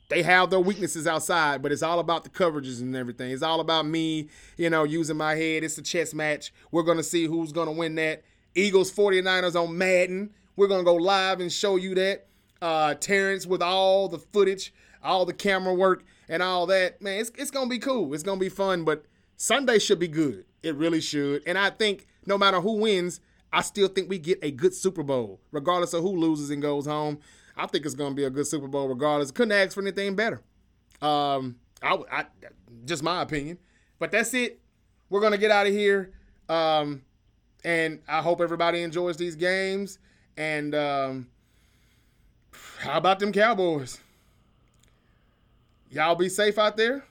they 0.09 0.23
have 0.23 0.51
their 0.51 0.61
weaknesses 0.61 1.07
outside, 1.07 1.63
but 1.63 1.73
it's 1.73 1.83
all 1.83 1.99
about 1.99 2.25
the 2.25 2.31
coverages 2.31 2.81
and 2.81 2.95
everything. 2.95 3.33
It's 3.33 3.43
all 3.43 3.61
about 3.61 3.87
me, 3.87 4.29
you 4.57 4.71
know, 4.71 4.85
using 4.85 5.17
my 5.17 5.35
head. 5.35 5.65
It's 5.65 5.79
a 5.79 5.83
chess 5.83 6.15
match. 6.15 6.53
We're 6.71 6.85
gonna 6.85 7.03
see 7.03 7.27
who's 7.27 7.53
gonna 7.53 7.73
win 7.73 7.97
that. 7.97 8.23
Eagles 8.55 8.93
49ers 8.93 9.61
on 9.61 9.77
Madden. 9.77 10.31
We're 10.55 10.69
gonna 10.69 10.85
go 10.85 10.95
live 10.95 11.41
and 11.41 11.53
show 11.53 11.77
you 11.77 11.95
that. 11.97 12.27
Uh 12.63 12.95
Terrence 12.95 13.47
with 13.47 13.61
all 13.63 14.09
the 14.09 14.19
footage, 14.19 14.73
all 15.03 15.27
the 15.27 15.35
camera 15.35 15.75
work, 15.75 16.05
and 16.29 16.43
all 16.43 16.67
that. 16.67 17.03
Man, 17.03 17.21
it's, 17.21 17.33
it's 17.37 17.51
gonna 17.51 17.69
be 17.69 17.79
cool. 17.79 18.15
It's 18.15 18.23
gonna 18.23 18.41
be 18.41 18.49
fun, 18.49 18.85
but 18.85 19.05
Sunday 19.37 19.79
should 19.79 19.99
be 19.99 20.09
good. 20.09 20.45
It 20.63 20.75
really 20.77 21.01
should. 21.01 21.43
And 21.47 21.59
I 21.59 21.71
think 21.71 22.07
no 22.25 22.39
matter 22.39 22.61
who 22.61 22.73
wins, 22.79 23.21
I 23.57 23.63
still 23.63 23.89
think 23.89 24.11
we 24.11 24.19
get 24.19 24.39
a 24.43 24.51
good 24.51 24.75
Super 24.75 25.03
Bowl, 25.03 25.41
regardless 25.51 25.95
of 25.95 26.03
who 26.03 26.15
loses 26.15 26.51
and 26.51 26.61
goes 26.61 26.85
home. 26.85 27.21
I 27.57 27.67
think 27.67 27.87
it's 27.87 27.95
going 27.95 28.11
to 28.11 28.15
be 28.15 28.25
a 28.25 28.29
good 28.29 28.47
Super 28.47 28.69
Bowl, 28.69 28.87
regardless. 28.87 29.31
Couldn't 29.31 29.53
ask 29.53 29.73
for 29.73 29.81
anything 29.81 30.15
better. 30.15 30.43
Um, 31.01 31.57
I, 31.83 31.99
I 32.13 32.25
just 32.85 33.03
my 33.03 33.23
opinion, 33.23 33.57
but 33.99 34.11
that's 34.11 34.35
it. 34.35 34.61
We're 35.09 35.23
gonna 35.23 35.39
get 35.39 35.51
out 35.51 35.67
of 35.67 35.73
here. 35.73 36.13
Um, 36.51 37.01
and 37.65 38.01
I 38.07 38.21
hope 38.21 38.43
everybody 38.43 38.83
enjoys 38.83 39.17
these 39.17 39.37
games. 39.37 40.01
And 40.37 40.75
um, 40.75 41.29
how 42.81 42.99
about 42.99 43.21
them 43.21 43.33
Cowboys? 43.33 43.99
Y'all 45.91 46.15
be 46.15 46.29
safe 46.29 46.59
out 46.59 46.77
there. 46.77 47.07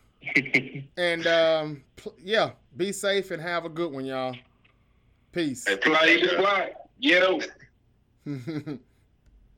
and 0.97 1.25
um, 1.25 1.83
yeah, 2.23 2.51
be 2.77 2.91
safe 2.91 3.31
and 3.31 3.41
have 3.41 3.65
a 3.65 3.69
good 3.69 3.91
one, 3.91 4.05
y'all. 4.05 4.35
Peace. 5.35 5.65
Fly, 5.65 6.21
fly. 6.37 6.71
Ghetto. 7.01 7.41